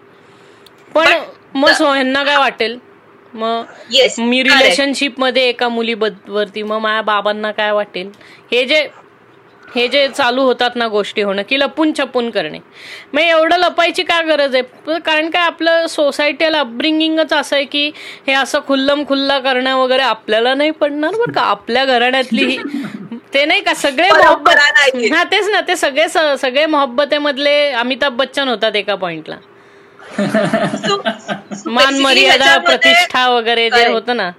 पण 0.95 1.09
मग 1.55 1.71
सोह्यांना 1.73 2.23
काय 2.25 2.37
वाटेल? 2.39 2.79
मग 3.35 3.65
मी 4.19 4.43
रिलेशनशिपमध्ये 4.43 5.43
एका 5.49 5.69
मुलीवरती 5.69 6.63
मग 6.63 6.79
माझ्या 6.81 7.03
बाबांना 7.03 7.51
काय 7.53 7.73
वाटेल? 7.73 8.11
हे 8.53 8.65
जे 8.65 8.87
हे 9.77 9.87
जे 9.89 10.07
चालू 10.09 10.43
होतात 10.43 10.77
ना 10.77 10.87
गोष्टी 10.89 11.23
होणं 11.23 11.43
की 11.49 11.59
लपून 11.61 11.93
छपून 11.99 12.31
करणे. 12.31 12.59
मग 13.15 13.21
एवढं 13.21 13.57
लपायची 13.59 14.03
काय 14.03 14.23
गरज 14.27 14.55
आहे? 14.55 14.99
कारण 15.07 15.31
काय 15.31 15.43
आपलं 15.43 15.87
सोसायटील 15.87 16.55
अपब्रिंगिंगच 16.55 17.33
असं 17.33 17.57
आहे 17.57 17.65
की 17.65 17.91
हे 18.27 18.33
असं 18.35 18.61
खुल्लम 18.67 19.03
खुल्ला 19.09 19.39
करणं 19.39 19.75
वगैरे 19.77 20.03
आपल्याला 20.03 20.55
नाही 20.55 20.71
पडणार 20.81 21.15
बरं 21.17 21.33
का? 21.33 21.41
आपल्या 21.41 21.85
घराण्यातली 21.85 22.57
ते 23.35 23.45
नाही 23.45 23.61
का? 23.61 23.75
सगळे 23.75 24.09
मोहब्बत 24.13 24.57
हा. 25.13 25.23
तेच 25.31 25.49
ना. 25.49 25.61
ते 25.69 25.77
सगळे 25.77 26.09
सगळे 26.09 26.67
मोहब्बतेमधले 26.67 27.57
अमिताभ 27.75 28.17
बच्चन 28.17 28.49
होतात 28.49 28.77
एका 28.77 28.95
पॉइंटला 28.95 29.37
मान 31.67 31.99
मर्यादा 32.01 32.57
प्रतिष्ठा 32.59 33.29
वगैरे 33.31 33.69
जे 33.71 33.87
होतं 33.89 34.17
ना. 34.17 34.31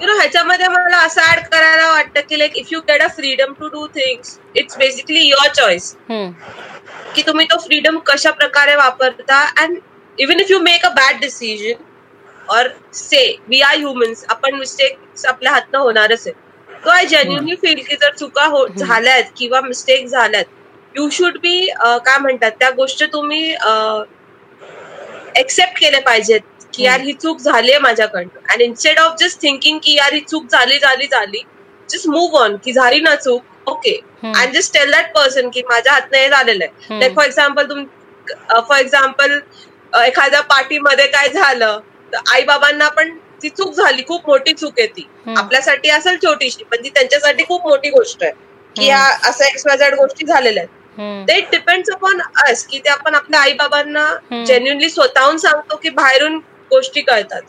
यु 0.00 0.06
नो 0.06 0.14
ह्याच्यामध्ये 0.16 0.66
मला 0.68 0.96
असं 0.98 1.20
ऍड 1.32 1.38
करायला 1.52 1.88
वाटतं 1.90 2.20
की 2.28 2.38
like 2.38 2.56
if 2.56 2.72
you 2.72 2.80
get 2.88 3.02
a 3.02 3.06
freedom 3.16 3.52
to 3.58 3.68
do 3.68 3.86
things 3.94 4.38
it's 4.54 4.76
basically 4.78 5.20
your 5.20 5.48
choice 5.56 5.94
की 7.14 7.22
तुम्ही 7.26 7.46
तो 7.50 7.58
फ्रीडम 7.58 7.98
कशा 8.06 8.30
प्रकारे 8.40 8.74
वापरता 8.76 9.38
and 9.62 9.78
even 10.18 10.40
if 10.40 10.50
you 10.50 10.58
make 10.60 10.84
a 10.86 10.88
bad 10.94 11.20
decision 11.20 11.84
or 12.48 12.68
say 12.94 13.22
we 13.48 13.60
are 13.60 13.76
humans 13.76 14.24
आपण 14.30 14.54
मिस्टेक 14.54 15.26
आपल्या 15.28 15.52
हातनं 15.52 15.78
होणारच 15.78 16.26
आहे. 16.26 16.32
तो 16.84 16.90
आय 16.90 17.04
जेन्युनली 17.06 17.54
फील 17.62 17.82
की 17.88 17.96
जर 17.96 18.14
चुका 18.16 18.44
हो 18.46 18.66
झाल्यात 18.68 19.30
किंवा 19.36 19.60
मिस्टेक 19.60 20.06
झाल्यात 20.06 20.44
यू 20.94 21.08
शुड 21.12 21.38
बी 21.42 21.60
काय 21.80 22.18
म्हणतात 22.18 22.50
त्या 22.60 22.70
गोष्टी 22.76 23.06
तुम्ही 23.12 23.50
एक्सेप्ट 25.40 25.80
केले 25.80 26.00
पाहिजेत. 26.00 26.40
की 26.76 26.84
यार 26.84 27.00
ही 27.00 27.12
चूक 27.14 27.38
झाली 27.40 27.70
आहे 27.70 27.80
माझ्याकडनं. 27.80 28.38
And 28.52 28.62
instead 28.62 28.98
of 28.98 29.16
just 29.20 29.40
thinking 29.42 29.78
की 29.82 29.94
यार 29.96 30.12
ही 30.12 30.20
चूक 30.22 30.46
झाली 30.52 30.78
झाली 30.78 31.06
झाली 31.06 31.42
जस्ट 31.88 32.08
मूव्ह 32.08 32.38
ऑन 32.40 32.56
की 32.64 32.72
झाली 32.72 33.00
ना 33.00 33.14
चूक 33.16 33.68
okay 33.68 33.94
and 34.24 34.54
just 34.54 34.72
tell 34.74 34.90
that 34.92 35.12
person 35.14 35.48
की 35.50 35.62
माझ्या 35.70 35.92
हातनं 35.92 36.18
हे 36.18 36.28
झालेलं 36.28 36.64
आहे. 36.64 36.98
लाईक 37.00 37.14
फॉर 37.16 37.24
एक्झाम्पल 37.24 37.68
तुम 37.68 37.84
फॉर 38.68 38.78
एक्झाम्पल 38.78 39.38
एखाद्या 39.96 40.40
पार्टीमध्ये 40.44 41.06
काय 41.08 41.28
झालं 41.28 41.78
तर 42.12 42.18
आई 42.32 42.42
बाबांना 42.44 42.88
पण 42.88 43.16
ती 43.42 43.48
चूक 43.48 43.74
झाली 43.74 44.02
खूप 44.08 44.28
मोठी 44.28 44.52
चूक 44.52 44.78
आहे 44.78 44.86
ती. 44.88 45.06
आपल्यासाठी 45.36 45.88
असेल 45.90 46.16
छोटीशी 46.24 46.64
पण 46.64 46.84
ती 46.84 46.88
त्यांच्यासाठी 46.88 47.44
खूप 47.44 47.66
मोठी 47.68 47.90
गोष्ट 47.90 48.22
आहे. 48.22 48.32
की 48.76 48.84
ह्या 48.84 48.98
असं 49.28 49.44
एक्सवायझेड 49.44 49.94
गोष्टी 49.94 50.26
झालेल्या 50.26 50.62
आहेत. 50.62 51.24
ते 51.28 51.40
डिपेंड्स 51.50 51.90
अपॉन 51.92 52.20
अस 52.42 52.64
की 52.66 52.78
ते 52.78 52.90
आपण 52.90 53.14
आपल्या 53.14 53.40
आई 53.40 53.52
बाबांना 53.54 54.06
जेन्युनली 54.46 54.88
स्वतःहून 54.90 55.38
सांगतो 55.38 55.76
की 55.82 55.90
बाहेरून 55.90 56.38
गोष्टी 56.70 57.00
कळतात. 57.02 57.42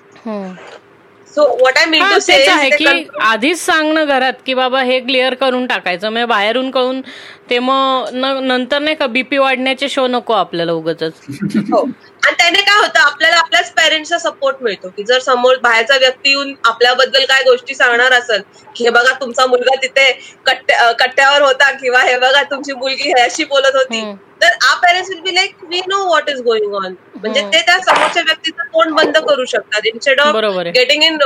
So 1.36 1.44
what 1.62 1.78
I 1.78 1.86
mean 1.86 2.04
to 2.04 2.20
say 2.20 2.36
आहे 2.50 2.70
की 2.70 2.86
आधीच 3.22 3.60
सांगणं 3.60 4.06
घरात 4.06 4.34
की 4.46 4.54
बाबा 4.54 4.82
हे 4.84 5.00
क्लिअर 5.00 5.34
करून 5.42 5.66
टाकायचं. 5.68 6.10
म्हणजे 6.10 6.26
बाहेरून 6.26 6.70
कळून 6.72 7.02
ते 7.50 7.60
मग 7.60 8.10
नंतर 8.14 8.80
नाही 8.80 8.96
का 8.96 9.08
बीपी 9.08 9.38
वाढण्याचे 9.38 9.90
शो 9.90 10.06
नको 10.08 10.34
आपल्याला 10.34 10.72
उगच 10.72 11.04
हो. 11.04 11.84
आणि 12.26 12.36
त्याने 12.38 12.62
काय 12.62 12.78
होतं 12.78 13.00
आपल्याला 13.00 13.38
आपल्याच 13.38 13.72
पेरेंट्सचा 13.74 14.18
सपोर्ट 14.20 14.58
मिळतो 14.62 14.90
की 14.96 15.04
जर 15.04 15.20
समोर 15.20 15.58
बाहेरचा 15.64 15.98
व्यक्ती 15.98 16.30
येऊन 16.30 16.54
आपल्याबद्दल 16.66 17.26
काय 17.26 17.44
गोष्टी 17.44 17.76
सांगणार 17.76 18.14
असेल 18.14 18.42
की 18.76 18.84
हे 18.84 18.90
बघा 18.90 19.14
तुमचा 19.22 19.46
मुलगा 19.46 19.76
तिथे 19.82 20.12
कट्ट्यावर 20.46 21.42
होता 21.42 21.72
किंवा 21.74 22.02
हे 22.02 22.18
बघा 22.20 22.44
तुमची 22.52 22.74
मुलगी 22.74 23.10
ह्याशी 23.10 23.44
बोलत 23.46 23.76
होती 23.76 24.02
तर 24.42 24.48
आ 24.64 24.74
parents 24.82 25.10
will 25.10 25.22
be 25.22 25.36
like 25.36 25.64
we 25.70 25.82
know 25.88 26.04
what 26.06 26.30
is 26.30 26.42
going 26.44 26.74
on 26.76 26.94
म्हणजे 27.22 27.42
ते 27.54 27.62
त्या 27.68 27.78
समोरच्या 27.84 28.24
व्यक्तीचं 28.24 28.64
तोंड 28.74 28.94
बंद 28.96 29.18
करू 29.28 29.46
शकतात 29.54 29.88
instead 29.94 30.20
of 30.22 30.36
getting 30.76 31.04
in 31.04 31.18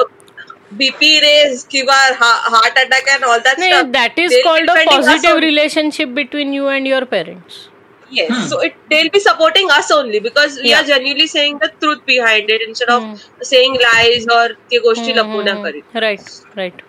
BP 0.80 1.20
rage 1.20 1.64
किंवा 1.72 1.96
heart 2.20 2.80
attack 2.80 3.10
and 3.14 3.24
all 3.24 3.40
that 3.46 3.86
that 3.92 4.20
is 4.20 4.38
called 4.44 4.72
a 4.72 4.76
positive 4.86 5.40
relationship 5.40 6.08
between 6.22 6.54
you 6.54 6.66
and 6.76 6.88
your 6.88 7.04
parents 7.18 7.68
yes 8.16 8.32
hmm. 8.32 8.48
so 8.48 8.58
it 8.66 8.74
they'll 8.92 9.10
be 9.12 9.20
supporting 9.26 9.70
us 9.76 9.92
only 9.98 10.20
because 10.24 10.56
we 10.64 10.72
yeah. 10.72 10.80
are 10.80 10.88
genuinely 10.88 11.28
saying 11.34 11.60
the 11.62 11.70
truth 11.84 12.02
behind 12.10 12.50
it 12.56 12.66
instead 12.68 12.94
of 12.96 13.06
hmm. 13.06 13.46
saying 13.52 13.78
lies 13.88 14.26
or 14.38 14.48
ते 14.72 14.80
गोष्टी 14.88 15.16
लपवण्या 15.18 15.56
करीत 15.64 15.98
right 16.06 16.34
right 16.62 16.82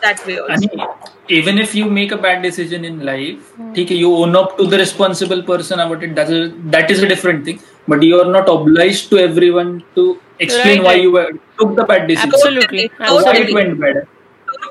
that 0.00 0.26
way 0.26 0.38
also. 0.38 0.68
And 0.68 1.10
even 1.28 1.58
if 1.58 1.74
you 1.74 1.88
make 1.90 2.12
a 2.12 2.16
bad 2.16 2.42
decision 2.42 2.84
in 2.84 3.04
life, 3.04 3.52
mm. 3.58 3.70
okay, 3.72 3.94
you 3.94 4.14
own 4.14 4.36
up 4.36 4.56
to 4.58 4.66
the 4.66 4.78
responsible 4.78 5.42
person 5.42 5.80
about 5.80 6.02
it. 6.02 6.14
That 6.14 6.30
is 6.30 6.52
that 6.76 6.90
is 6.90 7.02
a 7.02 7.08
different 7.08 7.44
thing. 7.44 7.60
But 7.90 8.02
you 8.02 8.20
are 8.22 8.30
not 8.30 8.48
obliged 8.48 9.10
to 9.10 9.18
everyone 9.18 9.70
to 9.96 10.06
explain 10.38 10.78
right, 10.78 10.84
why 10.84 10.94
right. 10.94 11.02
you 11.02 11.12
were, 11.12 11.28
took 11.58 11.76
the 11.76 11.84
bad 11.84 12.08
decision. 12.08 12.32
Absolutely. 12.32 12.90
Absolutely. 12.98 13.30
Why 13.30 13.44
it 13.44 13.54
went 13.54 13.80
bad. 13.80 14.02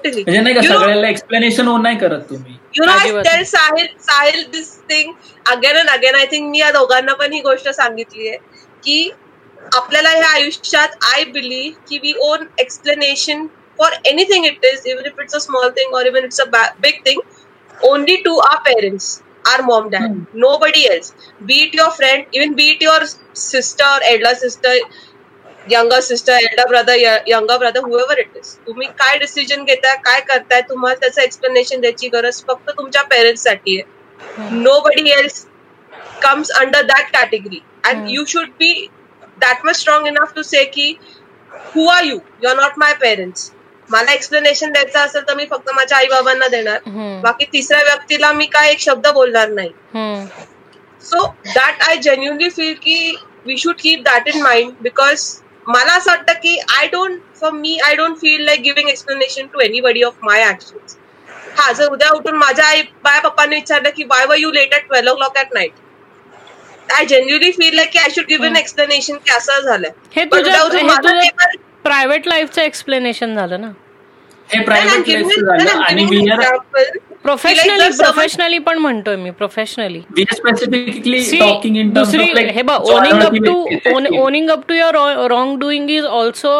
म्हणजे 0.03 0.39
नाही 0.39 0.55
का 0.55 0.61
सगळ्याला 0.61 1.07
explanation 1.07 1.67
नाही 1.81 1.97
करत 1.97 2.21
तुम्ही 2.29 2.53
you 2.75 2.85
know 2.85 2.91
I 2.91 3.43
Sahil 3.45 3.87
Sahil 4.01 4.43
this 4.51 4.69
thing 4.89 5.11
again 5.51 5.77
and 5.77 5.89
again 5.89 6.15
I 6.15 6.25
think 6.31 6.49
मी 6.51 6.59
या 6.59 6.69
दोघांना 6.71 7.13
पण 7.21 7.33
ही 7.33 7.39
गोष्ट 7.41 7.69
सांगितली 7.69 8.27
आहे 8.27 8.37
की 8.83 9.11
आपल्याला 9.77 10.09
ह्या 10.09 10.29
आयुष्यात 10.33 10.95
आय 11.13 11.23
बिलीव्ह 11.33 11.79
की 11.89 11.97
we 12.03 12.13
own 12.29 12.45
explanation 12.59 13.45
for 13.79 13.93
anything 14.11 14.45
it 14.45 14.65
is 14.73 14.87
even 14.91 15.05
if 15.07 15.19
it's 15.21 15.35
a 15.35 15.39
small 15.39 15.69
thing 15.77 15.93
और 15.95 16.07
even 16.07 16.25
it's 16.25 16.41
a 16.41 16.45
big 16.81 17.05
thing 17.05 17.21
only 17.89 18.15
to 18.25 18.37
our 18.49 18.57
parents 18.65 19.19
our 19.47 19.61
mom 19.61 19.89
dad 19.89 20.15
nobody 20.57 20.85
else 20.85 21.13
be 21.41 21.59
it 21.63 21.75
your 21.75 21.89
friend 21.89 22.23
even 22.33 22.53
be 22.53 22.69
it 22.69 22.83
your 22.83 23.05
sister 23.35 24.01
elder 24.01 24.33
sister 24.33 24.77
younger 25.71 25.99
sister 25.99 26.33
elder 26.33 26.67
brother 26.67 26.95
younger 27.27 27.57
brother 27.57 27.79
whoever 27.79 28.19
it 28.19 28.37
is 28.37 28.55
तुम्ही 28.67 28.87
काय 28.99 29.17
decision 29.17 29.63
घेताय 29.63 29.95
काय 30.05 30.19
करताय 30.19 30.61
तुम्हाला 30.69 30.99
त्याचं 30.99 31.21
explanation 31.21 31.81
द्यायची 31.81 32.09
गरज 32.09 32.43
फक्त 32.47 32.69
तुमच्या 32.69 33.03
पेरेंट्ससाठी 33.03 33.79
आहे. 33.79 33.97
Nobody 34.79 35.09
else 35.11 35.45
under 36.61 36.83
that 36.83 37.11
category. 37.11 37.63
And 37.83 37.99
Hmm. 37.99 38.07
you 38.07 38.25
should 38.25 38.57
be 38.57 38.89
that 39.39 39.63
much 39.63 39.77
strong 39.77 40.07
enough 40.07 40.33
to 40.33 40.43
say 40.43 40.65
की 40.65 40.87
who 41.73 41.87
are 41.89 42.03
you? 42.03 42.21
You're 42.41 42.55
not 42.55 42.77
my 42.77 42.93
parents. 42.93 43.51
मला 43.89 44.11
एक्सप्लेनेशन 44.13 44.71
द्यायचं 44.71 44.99
असेल 44.99 45.27
तर 45.27 45.35
मी 45.35 45.45
फक्त 45.51 45.69
माझ्या 45.75 45.97
आई 45.97 46.07
बाबांना 46.07 46.47
देणार 46.47 46.79
बाकी 47.21 47.45
तिसऱ्या 47.53 47.81
व्यक्तीला 47.83 48.31
मी 48.33 48.45
काय 48.47 48.71
एक 48.71 48.79
शब्द 48.79 49.07
बोलणार 49.07 49.49
नाही. 49.49 49.69
So 51.03 51.25
that 51.45 51.81
I 51.87 51.97
genuinely 51.97 52.49
feel 52.49 52.73
की 52.83 53.15
we 53.45 53.57
should 53.57 53.75
keep 53.79 54.01
that 54.05 54.27
in 54.27 54.41
mind 54.41 54.71
because 54.81 55.25
मला 55.67 55.93
असं 55.93 56.11
वाटतं 56.11 56.33
की 56.43 56.57
I 56.77 56.87
don't 56.87 57.19
for 57.41 57.51
me 57.51 57.77
I 57.85 57.95
don't 57.95 58.17
feel 58.21 58.43
like 58.45 58.61
giving 58.61 58.89
explanation 58.89 59.47
to 59.53 59.59
anybody 59.59 60.03
of 60.03 60.13
my 60.23 60.43
action 60.43 60.95
हा 61.57 61.71
जर 61.71 61.91
उद्या 61.91 62.09
उठून 62.15 62.35
माझ्या 62.37 62.65
आई 62.65 62.81
बाय 63.03 63.19
पप्पाने 63.23 63.55
विचारलं 63.55 63.89
की 63.95 64.03
why 64.09 64.25
were 64.25 64.37
you 64.37 64.51
late 64.51 64.73
at 64.73 64.87
twelve 64.87 65.11
o'clock 65.15 65.37
at 65.37 65.53
night 65.53 65.73
I 66.89 67.05
genuinely 67.05 67.51
feel 67.51 67.75
like 67.75 67.91
की 67.93 67.99
I 67.99 68.09
should 68.15 68.25
give 68.27 68.45
an 68.45 68.55
explanation 68.57 69.17
की 69.17 69.33
असं 69.33 69.59
झालंय. 69.61 69.91
प्रायव्हेट 71.89 72.27
लाईफचं 72.27 72.61
एक्सप्लेनेशन 72.61 73.35
झालं 73.35 73.61
ना. 73.61 73.67
हे 74.49 74.59
प्रायव्हेट 74.63 75.09
आणि. 75.79 76.03
प्रोफेशनली 77.23 77.87
प्रोफेशनली 77.97 78.57
पण 78.59 78.77
म्हणतोय 78.77 79.15
मी 79.15 79.29
professionally 79.31 79.99
we 80.09 80.21
are 80.23 80.35
specifically 80.35 81.19
See, 81.21 81.39
talking 81.39 81.77
in 81.77 81.89
terms 81.89 82.11
दुसरी 82.11 82.43
हे 82.49 82.61
बघ 82.61 82.77
owning 82.91 83.21
up 83.21 83.35
to 83.45 84.21
owning 84.21 84.49
up 84.49 84.61
to 84.67 84.73
your 84.73 84.95
wrongdoing 85.59 85.89
is 85.89 86.05
also 86.05 86.53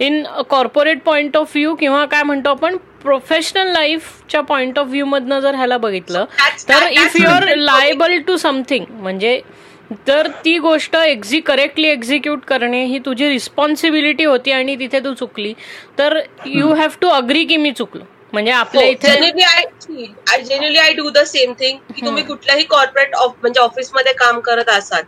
in 0.00 0.22
corporate 0.50 1.02
point 1.02 1.36
of 1.36 1.50
view 1.54 1.74
किंवा 1.74 2.04
काय 2.06 2.22
म्हणतो 2.22 2.50
आपण 2.50 2.76
प्रोफेशनल 3.02 3.72
लाईफच्या 3.72 4.40
पॉइंट 4.42 4.78
ऑफ 4.78 4.86
व्ह्यू 4.86 5.06
मधनं 5.06 5.40
जर 5.40 5.54
ह्याला 5.54 5.78
बघितलं 5.78 6.24
That's- 6.38 6.68
तर 6.68 6.88
if 6.92 7.16
you 7.16 7.28
are 7.28 7.54
liable 7.56 8.18
to 8.26 8.36
something 8.38 8.84
म्हणजे 9.00 9.40
तर 10.08 10.26
ती 10.44 10.58
गोष्ट 10.58 10.96
एक्झि 10.96 11.40
करेक्टली 11.40 11.88
एक्झिक्यूट 11.88 12.44
करणे 12.44 12.84
ही 12.84 12.98
तुझी 12.98 13.28
रिस्पॉन्सिबिलिटी 13.28 14.24
होती 14.24 14.52
आणि 14.52 14.74
तिथे 14.78 15.00
तू 15.00 15.12
चुकली. 15.14 15.52
तर 15.98 16.18
यू 16.46 16.72
हॅव 16.74 16.96
टू 17.00 17.08
अग्री 17.08 17.44
की 17.44 17.56
मी 17.56 17.72
चुकलो. 17.72 18.04
म्हणजे 18.32 18.52
आपल्या 18.52 18.84
इथे 18.84 19.08
genuinely 19.08 19.42
I 19.42 20.40
genuinely 20.42 20.78
I 20.78 20.92
do 20.92 21.10
the 21.10 21.18
same 21.26 21.52
thing 21.52 21.78
की 21.94 22.04
तुम्ही 22.06 22.22
कुठल्याही 22.22 22.64
कॉर्पोरेट 22.64 23.14
म्हणजे 23.16 23.60
ऑफिसमध्ये 23.60 24.12
काम 24.12 24.40
करत 24.40 24.68
असाल. 24.68 25.02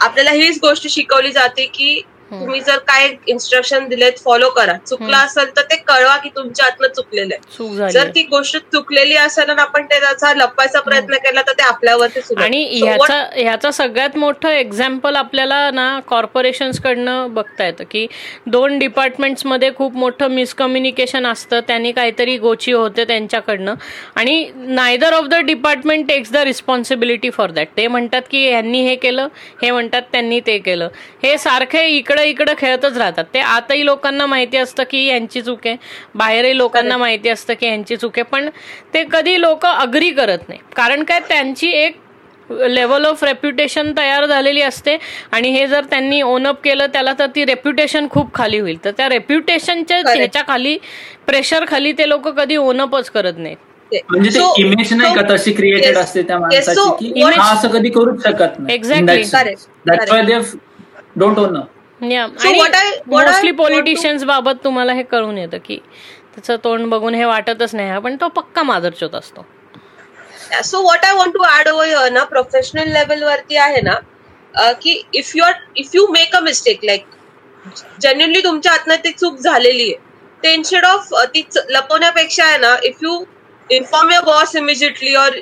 आपल्याला 0.00 0.30
हीच 0.30 0.58
गोष्ट 0.62 0.86
शिकवली 0.88 1.30
जाते 1.32 1.66
की 1.74 2.00
तुम्ही 2.32 2.60
जर 2.60 2.76
काय 2.86 3.08
इन्स्ट्रक्शन 3.28 3.86
दिलेत 3.88 4.18
फॉलो 4.24 4.48
करा. 4.50 4.72
चुकलं 4.88 5.16
असेल 5.16 5.56
तर 5.56 5.62
ते 5.70 5.76
कळवा 5.86 6.16
की 6.16 6.28
तुमच्या 6.36 6.66
हातनं 6.66 6.88
चुकलेलं 6.88 7.34
आहे. 7.34 7.90
जर. 7.90 8.08
ती 8.14 8.22
गोष्ट 8.30 8.56
चुकलेली 8.72 9.16
असेल 9.16 9.50
आणि 9.50 9.60
आपण 9.62 9.84
ते 9.84 10.00
त्याचा 10.00 10.32
लपवायचा 10.36 10.80
प्रयत्न 10.80 11.16
केला 11.24 11.42
तर 11.42 11.52
ते 11.58 11.62
आपल्यावरती 11.62 12.20
आणि 12.38 12.62
ह्याचा 12.72 13.18
ह्याचा 13.34 13.70
सगळ्यात 13.70 14.16
मोठं 14.16 14.48
एक्झाम्पल 14.48 15.16
आपल्याला 15.16 15.70
ना 15.70 15.88
कॉर्पोरेशन्स 16.08 16.80
कडनं 16.82 17.34
बघता 17.34 17.66
येतं 17.66 17.84
की 17.90 18.06
दोन 18.46 18.78
डिपार्टमेंट्समध्ये 18.78 19.70
खूप 19.76 19.96
मोठं 19.96 20.30
मिसकम्युनिकेशन 20.30 21.26
असतं. 21.26 21.60
त्यांनी 21.66 21.92
काहीतरी 21.92 22.36
गोची 22.38 22.72
होते 22.72 23.04
त्यांच्याकडनं. 23.04 23.74
आणि 24.16 24.50
neither 24.56 25.12
of 25.12 25.24
the 25.24 25.34
department 25.46 26.06
takes 26.08 26.32
the 26.32 26.36
responsibility 26.44 27.30
for 27.30 27.50
that 27.50 27.68
ते 27.76 27.86
म्हणतात 27.86 28.22
की 28.30 28.46
ह्यांनी 28.48 28.80
हे 28.86 28.94
केलं 28.96 29.28
हे 29.62 29.70
म्हणतात 29.70 30.02
त्यांनी 30.12 30.40
ते 30.46 30.58
केलं. 30.58 30.88
हे 31.22 31.36
सारखे 31.38 31.86
इकडं 31.88 32.21
इकडं 32.22 32.54
खेळतच 32.58 32.96
राहतात. 32.96 33.24
ते 33.34 33.38
आताही 33.40 33.84
लोकांना 33.86 34.26
माहिती 34.26 34.56
असतं 34.56 34.84
की 34.90 35.04
यांची 35.06 35.42
चूक 35.42 35.66
आहे. 35.66 35.76
बाहेरही 36.14 36.56
लोकांना 36.58 36.96
माहिती 36.96 37.28
असतं 37.28 37.54
की 37.60 37.66
यांची 37.66 37.96
चूक 37.96 38.18
आहे. 38.18 38.22
पण 38.22 38.48
ते 38.94 39.04
कधी 39.12 39.40
लोक 39.40 39.66
अग्री 39.66 40.10
करत 40.10 40.48
नाही. 40.48 40.60
कारण 40.76 41.04
काय? 41.04 41.20
त्यांची 41.28 41.70
एक 41.70 41.96
लेवल 42.50 43.04
ऑफ 43.06 43.22
रेप्युटेशन 43.24 43.92
तयार 43.96 44.24
झालेली 44.26 44.62
असते. 44.62 44.96
आणि 45.32 45.50
हे 45.50 45.66
जर 45.66 45.84
त्यांनी 45.90 46.20
ओनअप 46.22 46.60
केलं 46.64 46.86
त्याला 46.92 47.12
तर 47.18 47.26
ती 47.34 47.44
रेप्युटेशन 47.44 48.06
खूप 48.10 48.34
खाली 48.34 48.58
होईल. 48.58 48.84
तर 48.84 48.90
त्या 48.90 49.08
रेप्युटेशनच्या. 49.08 49.98
ह्याच्या 50.06 50.42
खाली 50.48 50.76
प्रेशर 51.26 51.64
खाली 51.68 51.92
ते 51.92 52.08
लोक 52.08 52.28
कधी 52.28 52.56
ओनअपच 52.56 53.10
करत 53.10 53.38
नाहीत. 53.38 53.56
म्हणजे 54.10 54.30
ते 54.30 54.62
इमेज 54.62 54.92
नाही 54.92 55.14
का 55.14 55.22
तशी 55.30 55.52
क्रिएटेड 55.52 55.96
असते 55.98 56.22
त्या 56.22 56.38
माणसाची 56.38 57.10
की 57.10 57.22
हा 57.22 57.50
असं 57.52 57.68
कधी 57.68 57.90
करूच 57.90 58.22
शकत 58.22 58.58
नाही. 58.58 59.00
They 60.22 60.38
don't 61.16 61.38
own 61.38 61.56
mostly 62.02 63.50
politicians 63.52 64.22
बाबत 64.24 64.64
तुम्हाला 64.64 64.92
हे 64.92 65.02
कळून 65.02 65.38
येतं 65.38 65.58
की 65.64 65.76
त्याचं 66.34 66.56
तोंड 66.64 66.86
बघून 66.90 67.14
हे 67.14 67.24
वाटतच 67.24 67.74
नाही 67.74 68.00
पण 68.00 68.16
तो 68.20 68.28
पक्का 68.28 68.62
मादरचोत 68.62 69.14
असतो. 69.14 69.44
So 70.62 70.82
what 70.82 71.04
I 71.04 71.12
want 71.12 71.34
to 71.34 71.44
add 71.48 71.68
over 71.68 71.88
your 71.88 72.10
ना 72.12 72.24
प्रोफेशनल 72.24 72.92
लेवल 72.92 73.22
वरती 73.24 73.56
आहे 73.56 73.80
ना 73.80 74.70
की 74.80 75.02
if 75.14 75.30
you 75.36 75.44
are 75.44 75.52
if 75.76 75.94
you 75.94 76.06
make 76.12 76.34
a 76.36 76.40
mistake 76.40 76.84
like 76.84 77.04
genuinely 78.00 78.40
तुमच्या 78.44 78.72
हातनं 78.72 78.96
ती 79.04 79.10
चूक 79.12 79.38
झालेली 79.38 79.92
आहे 79.92 80.10
ते 80.42 80.52
इन्स्टेड 80.54 80.84
ऑफ 80.84 81.12
ती 81.34 81.44
लपवण्यापेक्षा 81.68 82.44
आहे 82.44 82.58
ना 82.58 82.76
if 82.84 83.02
you 83.02 83.22
inform 83.70 84.10
your 84.10 84.24
boss 84.24 84.56
immediately 84.56 85.14
or 85.14 85.36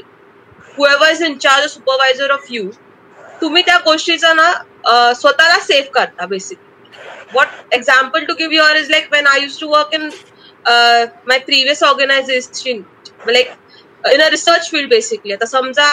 whoever 0.78 1.10
is 1.10 1.22
in 1.22 1.36
charge 1.38 1.70
supervisor 1.70 2.30
of 2.30 2.44
you 2.50 2.70
तुम्ही 3.40 3.62
त्या 3.62 3.78
गोष्टीचा 3.84 4.32
ना 4.32 4.52
स्वतःला 4.86 5.58
सेव्ह 5.58 5.90
करता 5.90 6.26
basically 6.26 6.98
what 7.34 7.74
example 7.74 8.24
to 8.24 8.34
give 8.34 8.54
your 8.54 8.76
is 8.76 8.90
like 8.90 9.12
when 9.12 9.26
I 9.26 9.40
use 9.42 9.60
to 9.60 9.68
work 9.68 9.88
in 9.92 10.08
my 11.26 11.38
previous 11.38 11.82
organisation 11.82 12.80
like 13.28 13.50
in 14.12 14.22
a 14.22 14.28
research 14.28 14.70
field 14.70 14.90
basically 14.90 15.32
आता 15.32 15.46
समजा 15.46 15.84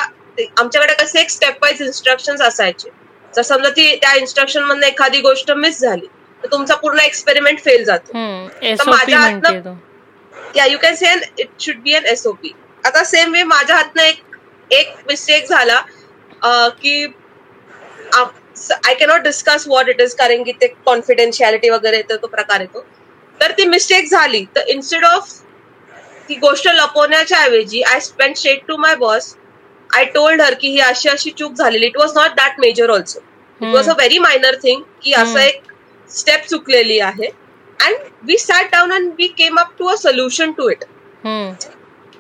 आमच्याकडे 0.58 0.94
कसे 0.94 1.22
एक 1.22 1.30
स्टेप 1.30 1.58
वाईज 1.62 1.82
इन्स्ट्रक्शन 1.82 2.36
असायचे. 2.42 2.90
जर 3.36 3.42
समजा 3.42 3.70
ती 3.70 3.96
त्या 3.96 4.14
इन्स्ट्रक्शन 4.14 4.64
मधनं 4.64 4.88
एखादी 4.88 5.22
गोष्ट 5.22 5.52
मिस 5.52 5.80
झाली 5.82 6.06
तर 6.44 6.48
तुमचा 6.52 6.76
पूर्ण 6.76 7.00
एक्सपेरिमेंट 7.00 7.60
फेल 7.60 7.84
जातो. 7.84 8.12
माझ्या 8.92 9.20
हातनं- 9.20 9.60
तो. 9.66 9.78
Yeah 10.56 10.66
you 10.66 10.78
can 10.78 10.96
say 10.96 11.14
it 11.38 11.50
should 11.60 11.76
be 11.76 11.94
an 11.94 12.06
SOP 12.06 12.52
आता 12.86 13.04
सेम 13.04 13.34
वे 13.34 13.44
माझ्या 13.44 13.76
हातनं 13.76 14.04
एक 14.04 14.22
एक 14.72 14.94
मिस्टेक 15.08 15.50
झाला 15.50 15.82
की 16.70 17.06
I 18.86 18.94
cannot 18.94 19.22
discuss 19.22 19.68
what 19.68 19.90
it 19.90 20.02
is 20.02 20.14
कारण 20.16 20.44
की 20.44 20.52
ते 20.62 20.68
कॉन्फिडेन्शियालिटी 20.86 21.70
वगैरे 21.70 21.98
येतो 21.98 22.16
तो 22.22 22.28
प्रकार 22.28 22.62
येतो. 22.62 22.86
तर 23.40 23.52
ती 23.58 23.66
मिस्टेक 23.66 24.10
झाली. 24.10 24.44
तर 24.56 24.68
इन्स्टेड 24.70 25.06
ऑफ 25.06 25.34
ती 26.30 26.36
गोष्ट 26.36 26.68
लपवण्याच्या 26.68 27.40
ऐवजी 27.40 27.82
I 27.82 28.00
spend 28.00 28.36
state 28.36 28.66
to 28.68 28.78
my 28.78 28.96
boss 28.96 29.36
I 29.90 30.06
told 30.14 30.42
her 30.42 30.54
की 30.62 30.70
ही 30.70 30.80
अशी 30.82 31.10
अशी 31.10 31.32
चूक 31.38 31.54
झालेली. 31.54 31.86
It 31.86 31.98
was 31.98 32.12
not 32.16 32.32
that 32.38 32.60
major 32.60 32.90
also 32.90 33.20
it 33.62 33.74
was 33.74 33.90
a 33.90 33.94
very 33.94 34.20
minor 34.20 34.56
thing 34.64 34.82
की 35.04 35.14
असं 35.14 35.40
एक 35.40 35.62
स्टेप 36.10 36.46
चुकलेली 36.50 37.00
आहे. 37.00 37.28
And 37.80 37.98
we 38.28 38.38
sat 38.38 38.72
down 38.72 38.92
and 38.94 39.12
we 39.18 39.28
came 39.38 39.60
up 39.60 39.72
to 39.80 39.88
a 39.88 39.96
solution 39.98 40.52
to 40.52 40.70
it 40.70 40.84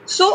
so 0.09 0.29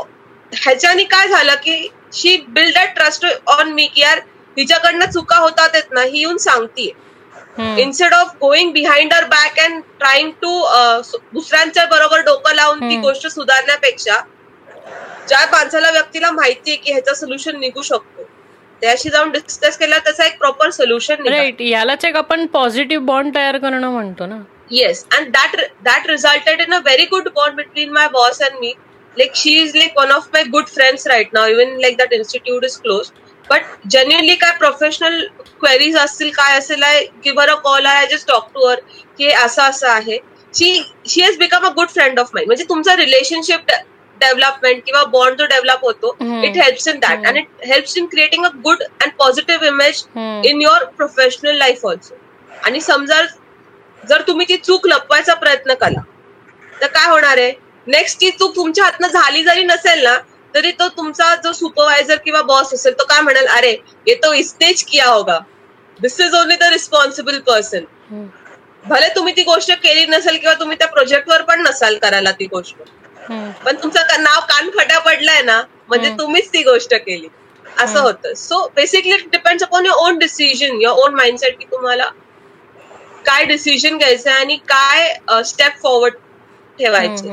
ह्याच्याने 0.52 1.04
काय 1.04 1.28
झालं 1.28 1.54
की 1.64 1.88
she 2.12 2.36
build 2.48 2.78
a 2.78 2.84
trust 2.94 3.26
on 3.48 3.72
me 3.72 3.86
की 3.94 4.00
यार 4.00 4.20
हिच्याकडनं 4.58 5.10
चुका 5.10 5.36
होतात 5.36 5.70
आहेत 5.74 5.92
ना 5.92 6.02
ही 6.02 6.18
येऊन 6.18 6.36
सांगतीये 6.38 7.80
instead 7.82 8.14
of 8.14 8.34
going 8.40 8.72
behind 8.72 9.12
her 9.14 9.24
back 9.28 9.58
and 9.60 9.82
trying 9.98 10.30
to 10.42 10.58
दुसऱ्यांच्या 11.32 11.84
बरोबर 11.86 12.20
डोकं 12.24 12.54
लावून 12.54 12.80
ती. 12.80 12.96
गोष्ट 13.00 13.26
सुधारण्यापेक्षा 13.26 14.20
ज्या 15.28 15.44
माणसाला 15.52 15.90
व्यक्तीला 15.90 16.30
माहितीये 16.30 16.76
की 16.76 16.92
ह्याचं 16.92 17.14
सोल्युशन 17.14 17.58
निघू 17.60 17.82
शकतो 17.82 18.22
त्याशी 18.82 19.10
जाऊन 19.10 19.30
डिस्कस 19.30 19.76
केला 19.78 19.98
त्याचा 19.98 20.24
एक 20.26 20.38
प्रॉपर 20.38 20.70
सोल्युशन 20.70 21.26
राईट 21.28 21.60
यालाच 21.62 22.04
एक 22.04 22.16
आपण 22.16 22.46
पॉझिटिव्ह 22.52 23.04
बॉन्ड 23.06 23.34
तयार 23.34 23.58
करणं 23.58 23.90
म्हणतो 23.90 24.26
ना 24.26 24.40
Yes, 24.70 25.00
and 25.16 25.34
that 25.36 25.54
that 25.86 26.06
resulted 26.10 26.60
in 26.64 26.74
a 26.74 26.78
very 26.84 27.04
good 27.08 27.26
bond 27.38 27.58
between 27.60 27.90
my 27.96 28.04
boss 28.12 28.38
and 28.46 28.60
me. 28.60 28.68
Like 29.16 29.34
she 29.40 29.50
is 29.62 29.74
like 29.78 29.98
one 30.00 30.12
of 30.14 30.28
my 30.36 30.42
good 30.54 30.70
friends 30.74 31.02
right 31.10 31.34
now. 31.36 31.42
Even 31.54 31.74
like 31.82 31.98
that 31.98 32.14
institute 32.18 32.64
is 32.68 32.76
closed. 32.86 33.18
But 33.50 33.62
genuinely 33.92 34.34
काय 34.40 34.52
professional 34.58 35.24
queries 35.60 35.96
असतील 35.98 36.30
काय 36.34 36.58
असेल 36.58 36.82
I 36.82 37.00
give 37.24 37.42
a 37.42 37.54
call 37.64 37.86
I 37.86 38.06
just 38.06 38.28
talk 38.28 38.48
to 38.54 38.66
uh 38.66 38.80
की 39.18 39.30
असं 39.30 39.62
असं 39.62 39.88
आहे. 39.88 40.18
She 40.54 40.82
she 41.08 41.22
has 41.22 41.36
become 41.38 41.66
a 41.66 41.68
good 41.76 41.88
friend 41.88 42.18
of 42.20 42.30
mind 42.34 42.48
म्हणजे 42.48 42.64
तुमचा 42.68 42.96
रिलेशनशिप 42.96 43.70
डेव्हलपमेंट 44.20 44.82
किंवा 44.86 45.02
बॉन्ड 45.12 45.38
जो 45.38 45.46
डेव्हलप 45.46 45.84
होतो. 45.84 46.16
It 46.44 46.56
helps 46.56 46.88
in 46.88 46.98
that 47.00 47.26
and 47.26 47.36
it 47.36 47.66
helps 47.66 47.96
in 47.98 48.06
creating 48.06 48.44
a 48.44 48.48
good 48.64 48.82
and 48.82 49.12
positive 49.18 49.66
image. 49.66 50.04
In 50.46 50.62
your 50.62 50.84
professional 50.96 51.56
life 51.58 51.86
also 51.86 52.18
आणि 52.64 52.80
समजा 52.80 53.22
जर 54.02 54.22
तुम्ही 54.26 54.46
ती 54.48 54.56
चूक 54.56 54.86
लपवायचा 54.88 55.34
प्रयत्न 55.34 55.74
केला 55.74 56.00
तर 56.80 56.86
काय 56.86 57.08
होणार 57.10 57.38
आहे? 57.38 57.52
नेक्स्ट 57.86 58.20
ती 58.20 58.30
तू 58.40 58.48
तुमच्या 58.56 58.84
हातनं 58.84 59.08
झाली 59.08 59.42
जरी 59.44 59.64
नसेल 59.64 60.02
ना 60.04 60.16
तरी 60.54 60.70
तो 60.72 60.88
तुमचा 60.96 61.34
जो 61.44 61.52
सुपरवायझर 61.52 62.16
किंवा 62.24 62.42
बॉस 62.44 62.72
असेल 62.74 62.92
तो 62.98 63.04
काय 63.04 63.20
म्हणाल? 63.20 63.46
अरे 63.48 63.70
ये 64.06 64.14
तो 64.22 64.32
इसनेच 64.34 64.82
किया 64.84 65.06
होगा. 65.06 65.38
This 65.98 66.20
is 66.20 66.34
only 66.34 66.56
the 66.56 66.68
responsible 66.72 67.38
person 67.46 67.84
भले 68.84 69.08
तुम्ही 69.14 69.32
ती 69.36 69.42
गोष्ट 69.44 69.72
केली 69.72 70.06
नसेल 70.06 70.36
किंवा 70.36 70.54
तुम्ही 70.60 70.76
त्या 70.78 70.88
प्रोजेक्टवर 70.88 71.42
पण 71.42 71.62
नसाल 71.62 71.96
करायला 71.98 72.30
ती 72.38 72.46
गोष्ट. 72.52 72.76
पण 73.64 73.76
तुमचं 73.82 74.22
नाव 74.22 74.40
कान 74.48 74.70
फटा 74.78 74.98
पडलाय 74.98 75.42
ना 75.42 75.60
म्हणजे 75.88 76.10
तुम्हीच 76.18 76.48
ती 76.52 76.62
गोष्ट 76.62 76.94
केली. 76.96 77.28
असं 77.64 78.00
होतं. 78.00 78.34
So 78.34 78.66
basically 78.76 79.16
depends 79.32 79.62
upon 79.64 79.86
your 79.86 80.06
own 80.06 80.18
decision 80.18 80.80
your 80.82 80.98
own 81.04 81.14
mindset 81.14 81.58
की 81.58 81.64
तुम्हाला 81.72 82.08
काय 83.26 83.44
डिसिजन 83.44 83.98
घ्यायचं 83.98 84.30
आणि 84.30 84.56
काय 84.68 85.42
स्टेप 85.44 85.80
फॉरवर्ड 85.82 86.14
ठेवायचे 86.78 87.28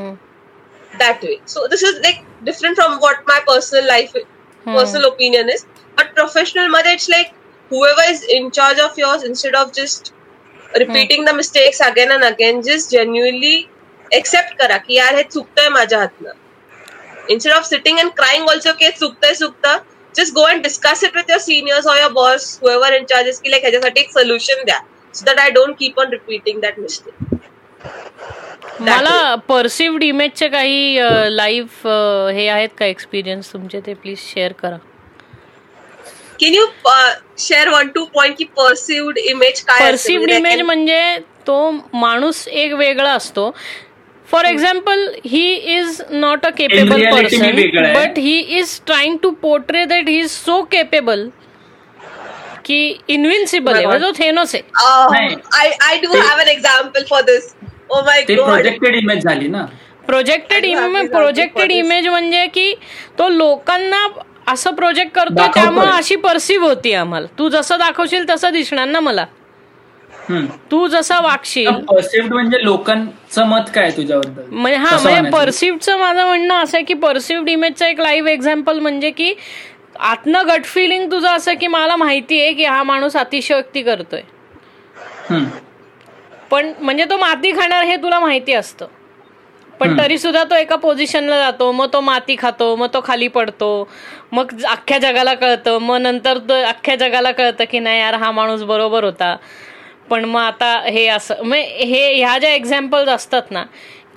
that 0.99 1.23
way 1.25 1.37
so 1.47 1.65
this 1.67 1.83
is 1.83 1.99
like 2.03 2.21
different 2.43 2.75
from 2.75 2.97
what 3.01 3.23
my 3.27 3.39
personal 3.47 3.85
life 3.87 4.17
personal 4.65 5.05
opinion 5.05 5.49
is 5.49 5.65
but 5.97 6.13
professional 6.15 6.67
मध्ये 6.67 6.93
it's 6.93 7.09
like 7.09 7.33
whoever 7.71 8.03
is 8.09 8.23
in 8.23 8.51
charge 8.51 8.79
of 8.79 8.97
yours 8.97 9.23
instead 9.23 9.55
of 9.55 9.73
just 9.73 10.13
repeating 10.79 11.25
the 11.25 11.33
mistakes 11.33 11.79
again 11.79 12.11
and 12.11 12.23
again 12.23 12.61
just 12.61 12.91
genuinely 12.91 13.69
accept 14.11 14.57
करा 14.59 14.77
की 14.77 14.95
यार 14.97 15.15
हे 15.15 15.23
चुकतंय 15.23 15.69
माझ्या 15.69 15.99
हातनं 15.99 17.33
instead 17.35 17.55
of 17.57 17.65
sitting 17.65 18.01
and 18.03 18.15
crying 18.19 18.49
also 18.53 18.73
की 18.79 18.89
चुकतंय 18.99 19.33
चुकतं 19.35 19.79
just 20.15 20.35
go 20.35 20.45
and 20.47 20.63
discuss 20.63 21.03
it 21.03 21.17
with 21.19 21.33
your 21.33 21.39
seniors 21.45 21.89
or 21.93 21.95
your 22.01 22.11
boss 22.19 22.45
whoever 22.59 22.91
in 22.99 23.07
charge 23.13 23.31
is 23.33 23.39
की 23.39 23.53
like 23.53 23.61
ह्याच्यासाठी 23.61 24.01
एक 24.01 24.11
सोल्युशन 24.11 24.63
द्या 24.65 24.79
so 25.13 25.25
that 25.25 25.39
I 25.39 25.49
don't 25.57 25.77
keep 25.81 25.99
on 26.03 26.15
repeating 26.17 26.61
that 26.61 26.79
mistake 26.85 27.28
मला 28.80 29.34
perceived 29.48 30.02
इमेजचे 30.02 30.48
काही 30.48 30.98
लाईव्ह 31.36 31.88
हे 32.34 32.46
आहेत 32.48 32.68
का 32.78 32.86
एक्सपिरियन्स 32.86 33.52
तुमचे? 33.52 33.80
ते 33.86 33.94
प्लीज 33.94 34.18
शेअर 34.18 34.52
करा. 34.62 34.76
Can 36.40 36.54
you 36.54 36.64
share 37.38 37.68
one 37.68 37.88
two 37.94 38.04
point 38.14 38.36
की 38.38 38.44
परसिव्ड 38.56 39.18
इमेज 39.18 39.60
काय 39.62 39.90
परसिव्ड 39.90 40.30
इमेज 40.30 40.60
म्हणजे 40.62 41.18
तो 41.46 41.70
माणूस 41.92 42.46
एक 42.48 42.72
वेगळा 42.74 43.12
असतो. 43.12 43.50
For 44.28 44.44
example 44.44 45.06
he 45.26 45.52
is 45.76 46.00
not 46.10 46.46
a 46.46 46.50
capable 46.58 47.04
person 47.12 47.94
but 47.94 48.18
he 48.18 48.38
is 48.58 48.78
trying 48.86 49.16
to 49.22 49.30
portray 49.42 49.84
that 49.84 50.08
he 50.08 50.18
is 50.20 50.30
so 50.30 50.62
capable 50.72 51.28
की 52.70 52.80
इनविन्सिबल 53.08 53.74
आहे. 53.74 53.98
जो 53.98 54.10
थेनोस 54.18 54.54
आहे. 54.54 54.62
I 55.82 55.98
do 56.02 56.12
have 56.12 56.40
an 56.40 56.48
example 56.48 57.04
for 57.10 57.22
this 57.22 57.52
oh 57.90 58.00
my 58.06 58.22
god 58.22 58.44
projected 58.44 58.96
image 58.96 59.24
झाली 59.24 59.48
ना. 59.48 59.64
Projected 60.06 60.64
image 60.64 61.10
projected 61.10 61.70
image 61.72 62.06
म्हणजे 62.08 62.46
की 62.54 62.72
तो 63.18 63.28
लोकांना 63.28 64.06
असं 64.48 64.74
प्रोजेक्ट 64.74 65.12
करतो 65.14 65.46
त्यामुळे 65.54 65.88
अशी 65.88 66.16
परसिव्ह 66.18 66.66
होती 66.66 66.92
आम्हाला. 66.94 67.26
तू 67.38 67.48
जसं 67.48 67.78
दाखवशील 67.78 68.28
तसं 68.30 68.52
दिसणार 68.52 68.86
ना 68.86 69.00
मला. 69.00 69.24
तू 70.70 70.86
जसा 70.88 71.18
वागशील. 71.20 71.68
म्हणजे 71.68 72.62
लोकांचं 72.64 73.46
मत 73.46 73.70
काय 73.74 73.90
तुझ्याबद्दल? 73.96 74.42
म्हणजे 74.50 74.76
हा 74.78 74.96
म्हणजे 74.96 75.30
परसिव्हचं 75.30 75.98
माझं 75.98 76.26
म्हणणं 76.26 76.54
असं 76.54 76.76
आहे 76.76 76.84
की 76.84 76.94
परसिव्ड 76.94 77.48
इमेजचं 77.48 77.86
एक 77.86 78.00
लाईव्ह 78.00 78.30
एक्झाम्पल 78.30 78.78
म्हणजे 78.78 79.10
की 79.10 79.32
आतनं 80.00 80.46
गट 80.48 80.64
फिलिंग 80.64 81.10
तुझं 81.10 81.28
असं 81.28 81.54
की 81.60 81.66
मला 81.66 81.96
माहिती 81.96 82.40
आहे 82.40 82.52
की 82.52 82.64
हा 82.64 82.82
माणूस 82.82 83.16
अतिशयोक्ती 83.16 83.82
करतोय. 83.82 84.20
पण 86.50 86.72
म्हणजे 86.80 87.04
तो 87.10 87.16
माती 87.18 87.52
खाणार 87.56 87.84
हे 87.84 87.96
तुला 88.02 88.18
माहिती 88.20 88.52
असतं. 88.52 88.86
पण 89.80 89.96
तरी 89.98 90.16
सुद्धा 90.18 90.42
तो 90.44 90.54
एका 90.54 90.76
पोझिशनला 90.76 91.38
जातो 91.38 91.70
मग 91.72 91.86
तो 91.92 92.00
माती 92.00 92.34
खातो 92.38 92.74
मग 92.76 92.86
तो 92.94 93.00
खाली 93.04 93.28
पडतो 93.28 93.68
मग 94.32 94.50
अख्ख्या 94.68 94.98
जगाला 94.98 95.34
कळतं 95.34 95.78
मग 95.82 95.96
नंतर 96.00 96.38
तो 96.48 96.54
अख्ख्या 96.64 96.96
जगाला 96.96 97.30
कळतं 97.32 97.64
की 97.70 97.78
नाही 97.78 98.00
यार 98.00 98.14
हा 98.14 98.30
माणूस 98.30 98.62
बरोबर 98.62 99.04
होता. 99.04 99.34
पण 100.10 100.24
मग 100.24 100.40
आता 100.40 100.72
हे 100.86 101.06
असं 101.08 101.42
मग 101.44 101.56
हे 101.56 102.02
ह्या 102.14 102.36
ज्या 102.38 102.50
एक्झाम्पल्स 102.54 103.08
असतात 103.08 103.50
ना 103.50 103.64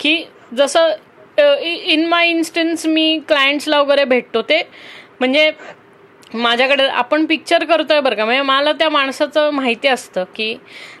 की 0.00 0.16
जसं 0.58 0.92
इन 1.62 2.04
माय 2.08 2.28
इन्स्टन्स 2.28 2.86
मी 2.86 3.18
क्लायंट्सला 3.28 3.80
वगैरे 3.80 4.04
भेटतो 4.04 4.42
ते 4.42 4.62
म्हणजे 5.20 5.50
माझ्याकडे 6.34 6.86
आपण 6.88 7.24
पिक्चर 7.26 7.64
करतोय 7.64 8.00
बरं 8.00 8.16
का. 8.16 8.24
म्हणजे 8.24 8.42
मला 8.42 8.72
त्या 8.72 8.88
माणसाचं 8.90 9.50
माहिती 9.50 9.88
असतं 9.88 10.24
की 10.36 10.56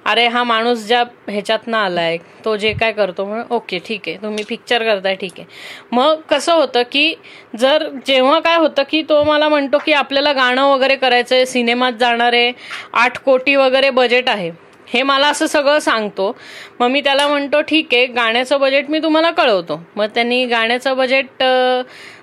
अरे 0.06 0.26
हा 0.28 0.42
माणूस 0.44 0.86
ज्या 0.86 1.02
ह्याच्यातनं 1.28 1.76
आलाय 1.76 2.16
तो 2.44 2.54
जे 2.56 2.72
काय 2.72 2.92
करतो 2.92 3.24
म्हणून 3.24 3.44
ओके 3.50 3.78
ठीक 3.86 4.08
आहे. 4.08 4.16
तुम्ही 4.22 4.44
पिक्चर 4.48 4.82
करताय 4.84 5.14
ठीक 5.14 5.32
आहे. 5.38 5.46
मग 5.92 6.20
कसं 6.30 6.52
होतं 6.52 6.82
की 6.92 7.14
जर 7.58 7.88
जेव्हा 8.06 8.38
काय 8.40 8.56
होतं 8.56 8.82
की 8.90 9.02
तो 9.08 9.22
मला 9.24 9.48
म्हणतो 9.48 9.78
की 9.78 9.92
आपल्याला 9.92 10.32
गाणं 10.32 10.72
वगैरे 10.72 10.96
करायचंय 10.96 11.44
सिनेमात 11.44 11.92
जाणारे 12.00 12.50
आठ 12.94 13.18
कोटी 13.18 13.56
वगैरे 13.56 13.90
बजेट 13.90 14.28
आहे. 14.28 14.50
हे 14.94 15.02
मला 15.02 15.28
असं 15.28 15.46
सगळं 15.46 15.78
सांगतो. 15.78 16.36
मग 16.80 16.88
मी 16.88 17.00
त्याला 17.00 17.26
म्हणतो 17.28 17.60
ठीक 17.60 17.88
आहे 17.92 18.06
गाण्याचं 18.06 18.60
बजेट 18.60 18.90
मी 18.90 18.98
तुम्हाला 18.98 19.30
कळवतो. 19.30 19.80
मग 19.96 20.06
त्यांनी 20.14 20.44
गाण्याचं 20.46 20.96
बजेट 20.96 21.42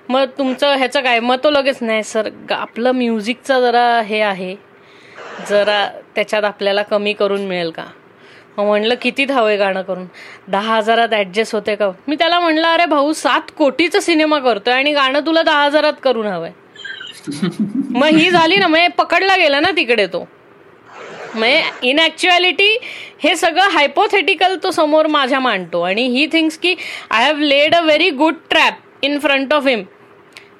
मग 0.08 0.24
तुमचं 0.38 0.74
ह्याचं 0.76 1.00
काय? 1.00 1.20
मग 1.20 1.36
तो 1.44 1.50
लगेच 1.50 1.78
नाही 1.80 2.02
सर 2.02 2.28
आपलं 2.50 2.92
म्युझिकचं 2.92 3.60
जरा 3.60 4.00
हे 4.00 4.20
आहे. 4.20 4.54
जरा 5.50 5.86
त्याच्यात 6.14 6.44
आपल्याला 6.44 6.82
कमी 6.82 7.12
करून 7.12 7.46
मिळेल 7.46 7.70
का? 7.70 7.84
मग 8.56 8.64
म्हणलं 8.64 8.94
किती 9.02 9.24
धावे 9.24 9.56
गाणं 9.56 9.82
करून? 9.82 10.06
दहा 10.48 10.76
हजारात 10.76 11.12
ऍडजस्ट 11.12 11.54
होते 11.54 11.74
का? 11.76 11.90
मी 12.08 12.16
त्याला 12.16 12.40
म्हणलं 12.40 12.68
अरे 12.68 12.86
भाऊ 12.86 13.12
सात 13.12 13.50
कोटीचा 13.58 14.00
सिनेमा 14.00 14.38
करतोय 14.38 14.74
आणि 14.74 14.92
गाणं 14.92 15.20
तुला 15.20 15.42
दहा 15.42 15.64
हजारात 15.64 15.92
करून 16.02 16.26
हवंय. 16.26 16.50
मग 17.90 18.06
ही 18.06 18.30
झाली 18.30 18.56
ना 18.56 18.66
मग 18.66 18.88
पकडला 18.98 19.36
गेला 19.36 19.60
ना 19.60 19.70
तिकडे 19.70 20.06
तो. 20.06 20.28
म्हणजे 21.34 21.62
इन 21.88 21.98
ऍक्च्युअलिटी 22.00 22.76
हे 23.22 23.34
सगळं 23.36 23.68
हायपोथेटिकल 23.72 24.56
तो 24.62 24.70
समोर 24.70 25.06
माझ्या 25.06 25.40
मांडतो. 25.40 25.82
आणि 25.82 26.06
ही 26.08 26.26
थिंग्स 26.32 26.58
की 26.58 26.74
I 27.10 27.24
have 27.24 27.38
led 27.38 27.74
a 27.74 27.80
very 27.80 28.10
good 28.10 28.34
trap 28.50 29.04
in 29.04 29.18
front 29.18 29.52
of 29.54 29.66
him 29.66 29.82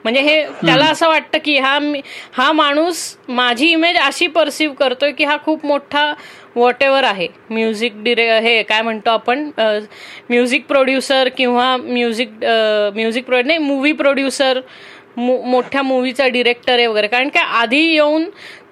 म्हणजे 0.05 0.21
हे 0.21 0.43
त्याला 0.45 0.85
असं 0.91 1.09
वाटतं 1.09 1.39
की 1.45 1.57
हा 1.59 1.79
हा 2.35 2.51
माणूस 2.53 3.03
माझी 3.29 3.71
इमेज 3.73 3.97
अशी 3.97 4.27
परसिव्ह 4.27 4.75
करतोय 4.75 5.13
की 5.13 5.25
हा 5.25 5.37
खूप 5.45 5.67
मोठा 5.67 6.13
वॉट 6.57 6.83
एव्हर 6.83 7.05
आहे. 7.05 7.29
म्युझिक 7.51 8.03
डिरे 8.05 8.29
हे 8.41 8.63
काय 8.63 8.83
म्हणतो 8.83 9.11
आपण? 9.11 9.51
म्युझिक 10.31 10.67
प्रोड्युसर 10.67 11.29
किंवा 11.37 11.77
म्युझिक 11.77 12.29
म्युझिक 12.95 13.25
प्रो 13.27 13.43
नाही 13.43 13.59
मूवी 13.59 13.93
प्रोड्युसर 13.93 14.61
मोठ्या 15.17 15.83
मूवीचा 15.83 16.27
डिरेक्टर 16.29 16.73
आहे 16.73 16.87
वगैरे. 16.87 17.07
कारण 17.07 17.29
काय 17.29 17.45
आधी 17.61 17.85
येऊन 17.85 18.29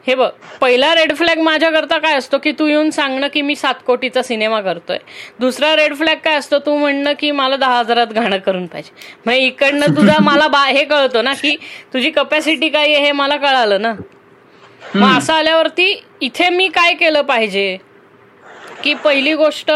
हे 0.06 0.14
बघ 0.14 0.28
पहिला 0.60 0.94
रेड 0.94 1.14
फ्लॅग 1.14 1.38
माझ्याकरता 1.38 1.98
काय 1.98 2.14
असतो 2.14 2.38
की 2.38 2.52
तू 2.52 2.66
येऊन 2.66 2.90
सांगणं 2.90 3.28
की 3.28 3.42
मी 3.42 3.56
सात 3.56 3.74
कोटीचा 3.86 4.22
सिनेमा 4.22 4.60
करतोय. 4.60 4.98
दुसरा 5.40 5.76
रेड 5.76 5.94
फ्लॅग 5.94 6.16
काय 6.16 6.34
असतो 6.34 6.58
तू 6.58 6.76
म्हणणं 6.76 7.12
की 7.18 7.30
मला 7.30 7.56
दहा 7.56 7.78
हजारात 7.78 8.06
गाणं 8.06 8.38
करून 8.38 8.66
पाहिजे. 8.66 8.90
मग 9.26 9.32
इकडनं 9.32 9.96
तुझा 9.96 10.16
मला 10.22 10.48
बा 10.48 10.64
हे 10.64 10.84
कळतो 10.84 11.22
ना 11.22 11.32
की 11.34 11.56
तुझी 11.92 12.10
कपॅसिटी 12.10 12.68
काय 12.68 12.94
आहे 12.94 13.04
हे 13.04 13.12
मला 13.12 13.36
कळालं 13.36 13.82
ना. 13.82 13.94
मग 14.94 15.18
असं 15.18 15.32
आल्यावरती 15.32 16.02
इथे 16.20 16.48
मी 16.48 16.68
काय 16.68 16.94
केलं 16.94 17.22
पाहिजे? 17.22 17.76
की 18.84 18.94
पहिली 18.94 19.34
गोष्ट 19.34 19.72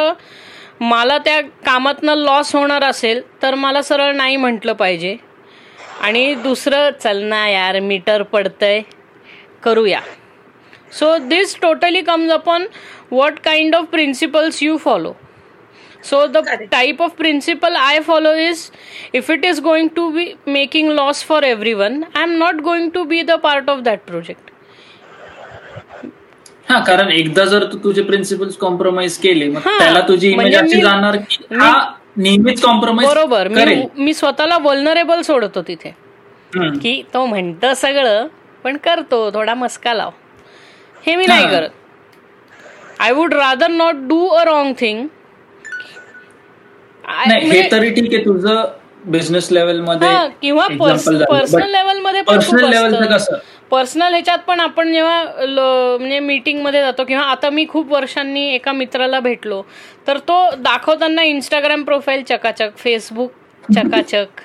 मला 0.81 1.19
त्या 1.19 1.41
कामातनं 1.41 2.15
लॉस 2.15 2.55
होणार 2.57 2.85
असेल 2.85 3.21
तर 3.43 3.55
मला 3.55 3.83
सरळ 3.83 4.15
नाही 4.15 4.37
म्हटलं 4.37 4.73
पाहिजे. 4.73 5.17
आणि 6.01 6.35
दुसरं 6.35 6.91
चल 6.91 7.17
ना 7.17 7.49
यार 7.49 7.81
मीटर 7.81 8.23
पडतंय. 8.23 8.81
करूया. 9.65 10.01
So 10.93 11.17
this 11.29 11.57
totally 11.61 12.01
comes 12.03 12.31
upon 12.33 12.67
what 13.13 13.39
kind 13.45 13.75
of 13.75 13.87
principles 13.91 14.63
you 14.63 14.77
follow 14.79 15.15
so 16.05 16.27
the 16.27 16.43
type 16.71 17.01
of 17.03 17.15
principle 17.19 17.77
I 17.77 18.01
follow 18.07 18.33
is 18.39 18.71
if 19.15 19.31
it 19.31 19.45
is 19.45 19.61
going 19.61 19.89
to 19.97 20.09
be 20.11 20.33
making 20.49 20.91
loss 20.93 21.25
for 21.25 21.45
every 21.45 21.75
one 21.75 22.03
I 22.17 22.23
am 22.23 22.31
not 22.39 22.61
going 22.63 22.91
to 22.91 23.05
be 23.05 23.23
the 23.23 23.39
part 23.43 23.71
of 23.71 23.81
that 23.81 24.01
project 24.07 24.51
हा 26.71 26.79
कारण 26.85 27.11
एकदा 27.13 27.45
जर 27.45 27.65
तू 27.73 27.79
तुझे 27.79 28.03
principles 28.03 28.57
compromise 28.57 29.17
केले 29.19 29.49
मग 29.49 29.61
त्याला 29.79 30.01
तुझी 30.09 30.31
image 30.31 30.55
अशी 30.57 30.81
जाणार 30.83 31.17
की 31.17 31.45
हा 31.55 31.73
नेहमीच 32.17 32.63
कॉम्प्रोमाइज 32.63 33.09
बरोबर 33.09 33.49
मी 33.97 34.15
स्वतःला 34.15 34.57
वल्नरेबल 34.63 35.21
सोडतो 35.23 35.63
तिथे. 35.63 35.91
की 36.53 37.03
तो 37.15 37.25
म्हणतं 37.27 37.75
सगळं 37.75 38.27
पण 38.65 38.77
करतो 38.85 39.31
थोडा 39.35 39.55
मस्का 39.55 39.95
लाव. 39.95 40.11
हे 41.05 41.17
मी 41.17 41.27
नाही 41.27 41.47
करत. 41.51 41.71
I 43.01 43.13
would 43.13 43.35
rather 43.35 43.71
not 43.71 43.95
do 44.09 44.27
a 44.29 44.43
wrong 44.45 44.73
thing 44.81 45.07
हे 47.31 47.69
तरी 47.71 47.91
ठीक 47.95 48.13
आहे 48.15 48.25
तुझं 48.25 48.65
बिझनेस 49.11 49.51
लेवलमध्ये 49.53 50.09
किंवा 50.43 50.67
पर्सनल 50.81 51.71
लेवलमध्ये 51.71 52.23
पर्सनल 52.23 52.69
लेवल 52.71 53.17
पर्सनल 53.71 54.13
ह्याच्यात 54.13 54.39
पण 54.47 54.61
आपण 54.61 54.93
जेव्हा 54.93 55.23
म्हणजे 55.99 56.19
मीटिंगमध्ये 56.21 56.81
जातो 56.83 57.05
किंवा 57.05 57.25
आता 57.25 57.51
मी 57.51 57.65
खूप 57.69 57.93
वर्षांनी 57.93 58.47
एका 58.55 58.73
मित्राला 58.73 59.21
भेटलो 59.21 59.63
तर 60.07 60.19
तो 60.29 60.39
दाखवताना 60.59 61.23
इंस्टाग्राम 61.23 61.83
प्रोफाईल 61.85 62.23
चकाचक 62.29 62.77
फेसबुक 62.77 63.31
चकाचक. 63.75 64.41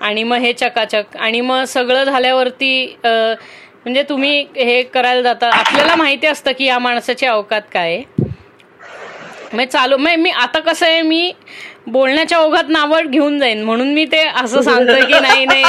आणि 0.00 0.22
मग 0.24 0.36
हे 0.36 0.52
चकाचक. 0.52 1.16
आणि 1.16 1.40
मग 1.40 1.64
सगळं 1.64 2.04
झाल्यावरती 2.04 2.96
म्हणजे 3.04 4.02
तुम्ही 4.08 4.40
हे 4.56 4.82
करायला 4.84 5.22
जाता. 5.22 5.48
आपल्याला 5.48 5.94
माहिती 5.96 6.26
असतं 6.26 6.52
की 6.58 6.64
या 6.64 6.78
माणसाची 6.78 7.26
अवकात 7.26 7.62
काय 7.72 8.02
मग 9.52 9.64
चालू 9.64 9.96
मग 9.96 10.14
मी 10.18 10.30
आता 10.32 10.60
कसं 10.60 10.86
आहे 10.86 11.02
मी 11.02 11.32
बोलण्याच्या 11.86 12.38
ओघात 12.38 12.68
नावड 12.68 13.06
घेऊन 13.06 13.38
जाईन. 13.38 13.62
म्हणून 13.64 13.92
मी 13.94 14.04
ते 14.12 14.22
असं 14.22 14.62
सांगतोय 14.62 15.00
की 15.02 15.20
नाही 15.20 15.44
नाही 15.46 15.62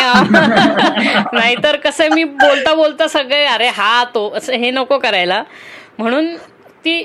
नाहीतर 1.33 1.75
कसं 1.83 2.13
मी 2.13 2.23
बोलता 2.23 2.73
बोलता 2.75 3.07
सगळे 3.07 3.43
अरे 3.45 3.67
हा 3.73 4.03
तो 4.13 4.29
असं 4.37 4.53
हे 4.53 4.71
नको 4.71 4.97
करायला. 4.99 5.41
म्हणून 5.99 6.35
ती 6.85 6.97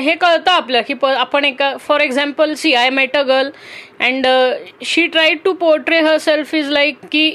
हे 0.00 0.14
कळतं 0.14 0.50
आपलं 0.50 0.80
की 0.88 0.94
आपण 1.06 1.44
एका 1.44 1.76
for 1.80 2.00
example 2.00 2.54
see 2.54 2.72
I 2.74 2.90
met 2.90 3.16
a 3.16 3.22
girl 3.22 3.50
and 4.00 4.26
she 4.84 5.06
try 5.06 5.34
to 5.44 5.52
portray 5.52 6.00
herself 6.18 6.54
is 6.54 6.68
like 6.70 6.98
की 7.12 7.30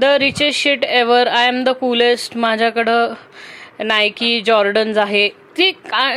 the 0.00 0.04
richest 0.18 0.60
shit 0.60 0.84
ever 0.84 1.26
I 1.28 1.46
am 1.48 1.62
the 1.64 1.68
coolest 1.80 2.36
माझ्याकडं 2.36 3.14
नायकी 3.80 4.40
जॉर्डन्स 4.40 4.96
आहे. 4.98 5.28
ती 5.58 5.70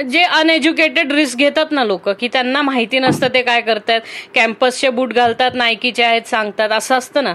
जे 0.10 0.24
अनएज्युकेटेड 0.24 1.12
रिस्क 1.12 1.38
घेतात 1.38 1.72
ना 1.72 1.84
लोक 1.84 2.10
की 2.10 2.28
त्यांना 2.28 2.62
माहिती 2.62 3.00
नसतं 3.00 3.28
ते 3.34 3.42
काय 3.42 3.62
करतात 3.62 4.02
कॅम्पसचे 4.36 4.90
बूट 4.90 5.14
घालतात 5.14 5.52
नायकीचे 5.54 6.04
आहेत 6.04 6.28
सांगतात 6.28 6.72
असं 6.72 6.98
असतं 6.98 7.24
ना 7.24 7.34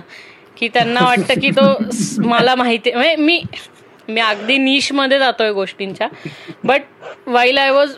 की 0.56 0.68
त्यांना 0.68 1.00
वाटतं 1.00 1.40
की 1.40 1.50
तो 1.50 1.66
मला 2.28 2.54
माहिती 2.54 2.92
म्हणजे 2.92 3.16
मी 3.16 3.40
मी 4.08 4.20
अगदी 4.20 4.56
निशमध्ये 4.58 5.18
जातोय 5.18 5.50
गोष्टींच्या. 5.52 6.08
But 6.64 6.82
while 7.26 7.58
I 7.58 7.70
was 7.70 7.96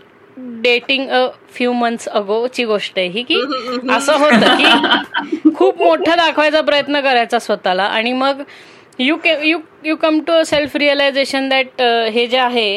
dating 0.62 1.08
a 1.08 1.26
few 1.54 1.72
months 1.72 2.08
अगोची 2.08 2.64
गोष्ट 2.64 2.98
आहे 2.98 3.06
ही 3.08 3.22
की 3.22 3.40
असं 3.92 4.16
होतं 4.18 4.56
की 4.56 5.50
खूप 5.54 5.82
मोठं 5.82 6.16
दाखवायचा 6.16 6.60
प्रयत्न 6.60 7.00
करायचा 7.00 7.38
स्वतःला. 7.38 7.84
आणि 7.84 8.12
मग 8.12 8.42
you 8.98 9.16
K 9.16 9.34
you 9.48 9.58
you 9.84 9.96
come 9.96 10.20
to 10.26 10.32
a 10.32 10.42
self 10.46 10.76
realization 10.76 11.48
that 11.48 11.82
हे 12.12 12.26
जे 12.26 12.38
आहे 12.38 12.76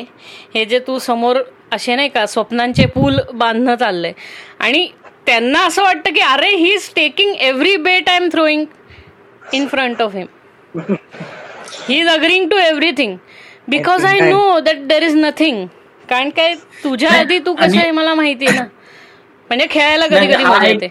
हे 0.55 0.65
जे 0.65 0.79
तू 0.87 0.97
समोर 0.99 1.41
असे 1.73 1.95
नाही 1.95 2.09
का 2.09 2.25
स्वप्नांचे 2.25 2.85
पूल 2.85 3.19
बांधणं 3.33 3.75
चाललंय. 3.75 4.13
आणि 4.59 4.87
त्यांना 5.25 5.65
असं 5.65 5.83
वाटतं 5.83 6.13
की 6.13 6.19
अरे 6.21 6.49
he 6.49 6.73
is 6.73 6.89
taking 6.95 7.35
every 7.35 7.75
bet 7.77 8.09
I 8.09 8.15
am 8.15 8.29
throwing 8.31 8.65
in 9.53 9.67
front 9.67 10.01
of 10.01 10.15
him 10.15 10.25
he 11.87 11.99
is 11.99 12.07
agreeing 12.09 12.49
to 12.49 12.57
everything 12.57 13.15
because 13.69 14.05
I 14.05 14.19
know 14.19 14.59
that 14.59 14.79
there 14.87 15.03
is 15.03 15.15
nothing 15.15 15.65
कारण 16.09 16.29
काय 16.29 16.53
तुझ्या 16.83 17.11
आधी 17.19 17.37
तू 17.39 17.53
कसं 17.55 17.77
आहे 17.79 17.91
मला 17.91 18.13
माहिती 18.13 18.45
आहे 18.45 18.57
ना? 18.59 18.63
म्हणजे 19.49 19.65
खेळायला 19.71 20.07
कधी 20.07 20.27
कधी 20.33 20.43
मजा 20.43 20.67
येते. 20.67 20.87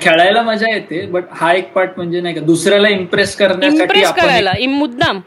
खेळायला 0.00 0.42
मजा 0.42 0.70
येते 0.70 1.04
बट 1.06 1.24
हा 1.30 1.52
एक 1.54 1.72
पार्ट 1.72 1.90
म्हणजे 1.96 2.20
नाही 2.20 2.34
का 2.34 2.40
दुसऱ्याला 2.40 2.88
इम्प्रेस 2.88 3.34
करण्यासाठी 3.36 4.02
करायला 4.20 4.52
मुद्दाम. 4.68 5.20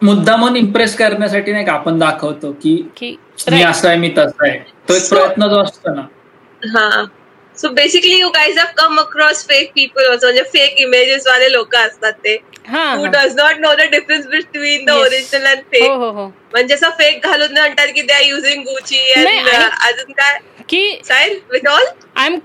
मुद्दामून 0.00 0.56
इम्प्रेस 0.56 0.96
करण्यासाठी 0.96 1.52
नाही 1.52 1.64
का 1.64 1.72
आपण 1.72 1.98
दाखवतो 1.98 2.52
की 2.62 2.74
मी 3.50 3.62
असं 3.62 3.88
आहे 3.88 3.98
मी 3.98 4.08
तसं 4.18 4.46
आहे. 4.46 4.58
तो 4.88 4.94
एक 4.94 5.08
प्रयत्न 5.08 5.48
जो 5.48 5.62
असतो 5.62 5.94
ना 5.94 6.02
हा. 6.62 7.04
So 7.58 7.68
basically 7.74 8.18
you 8.18 8.28
guys 8.30 8.58
have 8.58 8.66
come 8.76 8.98
across 9.00 9.44
fake 9.46 9.70
people 9.74 10.08
म्हणजे 10.08 10.42
फेक 10.52 10.80
इमेजेस 10.80 11.26
वाले 11.26 11.50
लोक 11.52 11.74
असतात 11.76 12.12
ते. 12.24 12.34
Who 12.68 13.06
does 13.06 13.34
not 13.36 13.58
know 13.60 13.74
the 13.74 13.88
difference 13.90 14.26
between 14.26 14.84
the 14.84 14.90
original 14.90 15.46
and 15.46 15.60
fake 15.72 15.90
म्हणजे 15.90 16.74
असं 16.74 16.90
फेक 16.98 17.26
घालून 17.26 17.52
म्हणतात 17.52 17.88
की 17.94 18.02
दे 18.02 18.12
आर 18.12 18.22
युझिंग 18.22 18.62
गुची 18.62 18.98
अजून 19.12 20.12
काय? 20.12 20.38
की 20.68 21.00
विथ 21.52 21.68
ऑल 21.68 21.84
आय 22.16 22.26
एम 22.26 22.38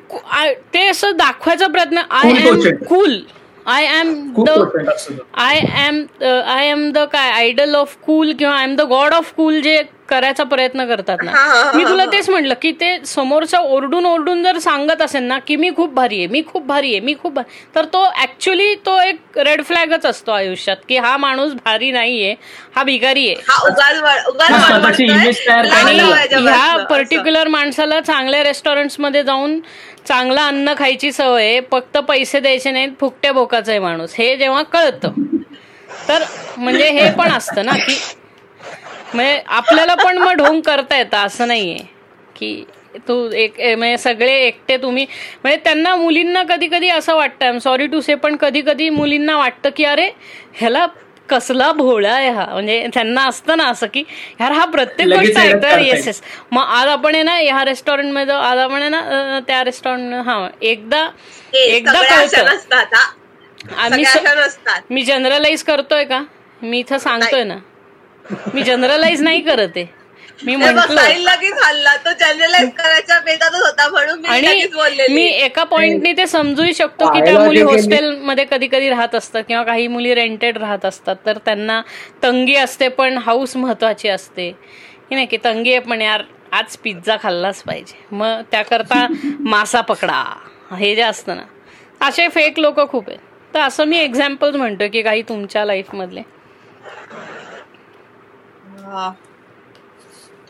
ते 0.74 0.88
असं 0.88 1.16
दाखवायचा 1.18 1.68
प्रयत्न 1.68 2.02
I 2.12 2.32
am 2.48 2.76
cool 2.90 3.20
I 3.66 3.86
am 4.00 4.14
the 4.38 4.50
I 5.40 5.58
am 5.88 6.04
I 6.24 6.70
am 6.70 6.90
the 6.92 7.04
काय 7.12 7.30
आयडल 7.32 7.76
ऑफ 7.76 7.96
कूल 8.06 8.34
किंवा 8.40 8.56
I 8.56 8.64
am 8.64 8.76
the 8.76 8.82
god 8.90 9.14
of 9.14 9.32
cool 9.34 9.60
जे 9.62 9.82
करायचा 10.14 10.44
प्रयत्न 10.46 10.86
करतात 10.88 11.18
ना. 11.24 11.32
मी 11.76 11.84
तुला 11.84 12.06
तेच 12.12 12.30
म्हटलं 12.30 12.54
की 12.62 12.72
ते 12.82 12.98
समोरचा 13.06 13.60
ओरडून 13.60 14.06
ओरडून 14.06 14.44
जर 14.44 14.58
सांगत 14.60 15.02
असेल 15.02 15.24
ना 15.24 15.38
की 15.48 15.56
मी 15.56 15.70
खूप 15.76 15.94
भारी 15.94 16.18
आहे 16.18 16.28
मी 16.28 16.42
खूप 16.48 16.66
भारी 16.68 16.92
आहे 16.92 17.00
मी 17.06 17.14
खूप 17.22 17.40
तर 17.76 17.86
तो 17.94 18.04
ऍक्च्युली 18.22 18.74
तो 18.86 19.00
एक 19.02 19.38
रेड 19.38 19.64
फ्लॅगच 19.64 20.06
असतो 20.06 20.32
आयुष्यात 20.32 20.78
की 20.90 20.98
हा 20.98 21.16
माणूस 21.18 21.54
भारी 21.66 21.92
नाहीये 21.92 22.34
हा 22.76 22.84
भिकारी 22.84 23.28
आहे. 23.28 23.36
आणि 25.72 26.00
ह्या 26.00 26.86
पर्टिक्युलर 26.90 27.48
माणसाला 27.48 28.00
चांगल्या 28.02 28.44
रेस्टॉरंटमध्ये 28.44 29.24
जाऊन 29.24 29.60
चांगलं 30.08 30.42
अन्न 30.42 30.74
खायची 30.78 31.12
सवय 31.12 31.60
फक्त 31.72 31.98
पैसे 32.08 32.40
द्यायचे 32.40 32.72
नाहीत 32.72 32.92
फुकट्या 33.00 33.32
बोकाचा 33.34 33.72
आहे 33.72 33.80
माणूस. 33.80 34.14
हे 34.18 34.36
जेव्हा 34.38 34.62
कळतं 34.64 35.12
तर 36.08 36.24
म्हणजे 36.58 36.90
हे 36.90 37.10
पण 37.18 37.32
असतं 37.32 37.66
ना 37.66 37.72
की 37.78 37.96
म्हणजे 39.14 39.42
आपल्याला 39.48 39.96
पण 39.96 40.18
मग 40.18 40.34
ढोंग 40.34 40.62
करता 40.62 40.98
येतं 40.98 41.18
असं 41.18 41.48
नाहीये. 41.48 41.78
की 42.36 42.64
तू 43.08 43.16
एक 43.34 43.60
म्हणजे 43.78 43.98
सगळे 43.98 44.34
एकटे 44.38 44.78
तुम्ही 44.78 45.06
म्हणजे 45.44 45.58
त्यांना 45.64 45.96
मुलींना 45.96 46.44
कधी 46.44 46.68
कधी 46.68 46.90
असं 46.90 47.16
वाटतं 47.16 47.46
आय 47.46 47.60
सॉरी 47.60 47.88
टू 47.88 48.02
से 48.02 48.16
पण 48.16 48.36
कधी 48.36 48.62
कधी 48.62 48.90
मुलींना 48.90 49.38
वाटतं 49.38 49.70
की 49.76 49.84
अरे 49.86 50.10
ह्याला 50.54 50.86
कसला 51.30 51.72
भोळा 51.72 52.12
आहे 52.14 52.30
हा. 52.30 52.46
म्हणजे 52.46 52.86
त्यांना 52.94 53.24
असतं 53.26 53.58
ना 53.58 53.66
असं 53.68 53.88
की 53.94 54.04
यार 54.42 54.52
हा 54.52 54.66
प्रत्येक 54.66 55.08
गोष्ट 55.10 55.38
तर 55.64 55.80
येस 55.80 56.08
येस 56.08 56.22
मग 56.52 56.64
आज 56.70 56.88
आपण 56.88 57.14
आहे 57.16 57.24
ना 57.24 57.36
ह्या 57.38 57.64
रेस्टॉरंटमध्ये 57.66 58.34
आज 58.36 58.58
आपण 58.60 58.82
आहे 58.82 58.90
ना 58.90 59.40
त्या 59.48 59.64
रेस्टॉरंट 59.64 60.14
हा 60.28 60.48
एकदा 60.62 61.08
एकदा 61.56 61.92
कळतं. 62.02 62.48
आम्ही 63.78 64.04
मी 64.90 65.04
जनरलाइज 65.04 65.64
करतोय 65.64 66.04
का? 66.04 66.22
मी 66.62 66.80
इथं 66.80 66.98
सांगतोय 66.98 67.44
ना. 67.44 67.58
मी 68.54 68.64
जनरलाइज 68.64 69.22
नाही 69.22 69.42
करत 69.42 69.70
आहे. 69.76 69.86
मी 70.44 70.56
म्हटलं 70.56 71.02
आणि 74.30 74.48
मी 75.10 75.26
एका 75.26 75.64
पॉइंटनी 75.64 76.14
ते 76.14 76.28
समजू 76.28 76.64
शकतो 76.76 77.14
की 77.14 77.20
त्या 77.22 77.40
मुली 77.40 77.62
हॉस्टेलमध्ये 77.62 78.46
कधी 78.52 78.68
कधी 78.68 78.90
राहत 78.90 79.16
असतात 79.16 79.44
किंवा 79.48 79.64
काही 79.64 79.88
मुली 79.88 80.14
रेंटेड 80.16 80.58
राहत 80.58 80.86
असतात. 80.86 81.16
तर 81.26 81.38
त्यांना 81.38 81.82
तंगी 82.24 82.56
असते 82.56 82.88
पण 82.88 83.18
हाऊस 83.18 83.58
महत्वाची 83.58 84.08
असते. 84.08 84.52
की 85.10 85.16
नाही 85.16 85.28
की 85.28 85.38
तंगी 85.44 85.72
आहे 85.72 85.80
पण 85.80 86.02
यार 86.02 86.24
आज 86.52 86.78
पिझ्झा 86.78 87.18
खाल्लाच 87.24 87.64
पाहिजे. 87.64 88.06
मग 88.12 88.42
त्याकरता 88.52 89.08
मासा 89.40 89.82
पकडा. 89.82 90.24
हे 90.78 90.96
जे 90.96 91.02
असतं 91.02 91.36
ना. 91.36 91.44
असे 92.02 92.28
फेक 92.28 92.60
लोक 92.60 92.90
खूप 92.90 93.10
आहेत. 93.10 93.20
तर 93.54 93.60
असं 93.60 93.86
मी 93.86 93.98
एक्झाम्पल 93.98 94.56
म्हणतो 94.56 94.84
की 94.94 95.02
काही 95.02 95.22
तुमच्या 95.22 95.66
लाईफ 95.66 95.96
मधले. 95.96 96.22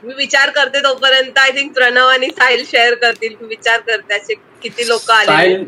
मी 0.03 0.13
विचार 0.17 0.49
करते 0.55 0.79
तोपर्यंत. 0.83 1.37
आय 1.39 1.51
थिंक 1.57 1.73
प्रणव 1.73 2.07
आणि 2.07 2.27
साहिल 2.37 2.63
शेअर 2.71 2.93
करतील. 3.01 3.35
विचार 3.41 3.79
करते 3.87 4.15
असे 4.15 4.33
किती 4.63 4.87
लोक 4.87 5.11
आले 5.11 5.63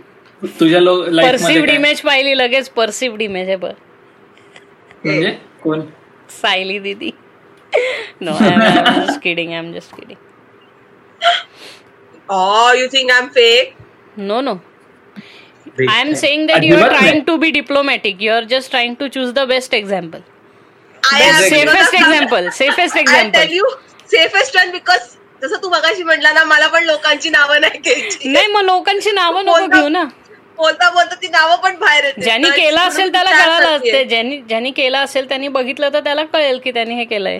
तुझ्या 0.59 0.80
परसिव्ड 1.23 1.69
इमेज 1.69 2.01
पाहिली 2.01 2.38
लगेच 2.38 2.69
परसिव्ड 2.69 3.21
इमेज 3.21 3.49
आहे 3.49 3.57
म्हणजे? 3.57 5.32
कोण? 5.63 5.82
Sayali 6.41 6.80
didi. 6.80 7.11
No 8.21 8.32
I 8.32 8.53
am 8.53 9.05
just 9.05 9.19
kidding 9.23 9.51
I 9.51 9.57
am 9.57 9.71
just 9.73 9.95
kidding 9.95 10.23
Oh, 12.30 12.69
you 12.73 12.86
think 12.89 13.11
I'm 13.15 13.28
fake? 13.34 13.73
No, 14.30 14.38
no. 14.41 14.53
I 15.88 15.97
am 16.03 16.15
saying 16.15 16.47
that 16.47 16.63
you 16.63 16.76
are 16.76 16.88
trying 16.89 17.19
to 17.26 17.38
be 17.38 17.51
diplomatic. 17.51 18.23
You 18.26 18.32
are 18.32 18.45
just 18.53 18.71
trying 18.71 18.95
to 19.01 19.09
choose 19.15 19.34
the 19.34 19.45
best 19.51 19.76
example. 19.80 20.23
Safest 21.10 21.95
example 21.95 22.49
safest 22.53 22.97
example 22.97 23.53
you 23.53 23.70
safest 24.12 24.56
one 24.58 24.72
because 24.72 24.99
जसं 25.41 25.62
तू 25.64 25.70
मगाशी 25.70 26.03
म्हटला 26.03 26.32
ना 26.34 26.43
मला 26.43 26.68
पण 26.68 26.84
लोकांची 26.84 27.30
नावं 27.30 27.62
नाही 27.62 27.80
घ्यायची. 27.80 28.30
नाही 28.32 28.47
मग 28.47 28.62
लोकांची 28.62 29.12
नावं 29.12 29.45
नको 29.45 29.66
घेऊ 29.68 29.88
ना. 29.89 30.03
बोलता 30.58 30.89
बोलता 30.89 31.16
ती 31.22 31.28
नावं 31.28 31.56
पण 31.64 31.76
बाहेर 31.80 32.12
ज्यांनी 32.18 32.49
केलं 32.49 32.80
असेल 32.80 33.12
त्याला 33.14 33.32
कळालं 33.32 33.76
असते. 33.76 34.03
ज्यांनी 34.03 34.38
ज्यांनी 34.47 34.72
केलं 34.72 34.97
असेल 34.97 35.28
त्यांनी 35.30 35.47
बघितलं 35.47 35.93
तर 35.93 35.99
त्याला 36.03 36.24
कळेल 36.34 36.60
की 36.64 36.72
त्यांनी 36.72 36.95
हे 36.95 37.06
केलंय. 37.06 37.39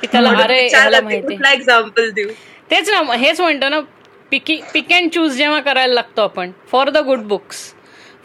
की 0.00 0.06
त्याला 0.06 0.28
अरे 0.42 0.68
माहिती. 1.00 1.34
एक्झाम्पल 1.52 2.10
देऊ? 2.10 2.28
तेच 2.70 2.90
ना 2.90 3.16
हेच 3.16 3.40
म्हणतो 3.40 3.68
ना 3.68 3.80
पिकी 4.30 4.60
पिक 4.72 4.92
अँड 4.92 5.10
चूज 5.14 5.36
जेव्हा 5.36 5.60
करायला 5.60 5.94
लागतो 5.94 6.22
आपण. 6.22 6.50
For 6.72 6.90
the 6.90 6.96
good 7.06 7.22
books 7.28 7.72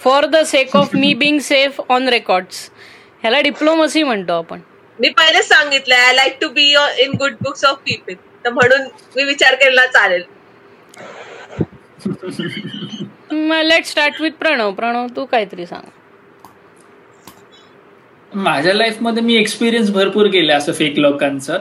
for 0.04 0.26
the 0.26 0.44
sake 0.46 0.76
of 0.76 0.96
me 0.96 1.14
being 1.14 1.40
safe 1.42 1.82
on 1.90 2.08
records 2.10 2.70
ह्याला 3.24 3.40
डिप्लोमसी 3.42 4.04
म्हणतो 4.04 4.34
आपण. 4.34 4.60
मी 5.00 5.10
पहिलेच 5.10 5.48
सांगितलं 5.48 5.96
I 5.96 6.14
like 6.14 6.38
to 6.42 6.50
be 6.50 6.70
in 7.04 7.12
good 7.20 7.34
books 7.42 7.66
of 7.66 7.78
people 7.86 8.14
तर 8.46 8.50
म्हणून 8.50 8.82
मी 9.16 9.24
विचार 9.24 9.56
केला 9.56 9.86
चालेल. 9.88 10.24
Let 13.64 13.86
start 13.86 14.22
with 14.22 14.32
Pranav. 14.40 14.72
Pranav 14.72 15.08
तू 15.16 15.26
काहीतरी 15.26 15.66
सांग. 15.66 15.90
माझ्या 18.32 18.74
लाईफमध्ये 18.74 19.24
मी 19.24 19.36
एक्सपिरियन्स 19.36 19.92
भरपूर 19.92 20.28
केले 20.28 20.54
असं 20.54 20.74
फेक 20.74 21.00
लोकांचं. 21.00 21.60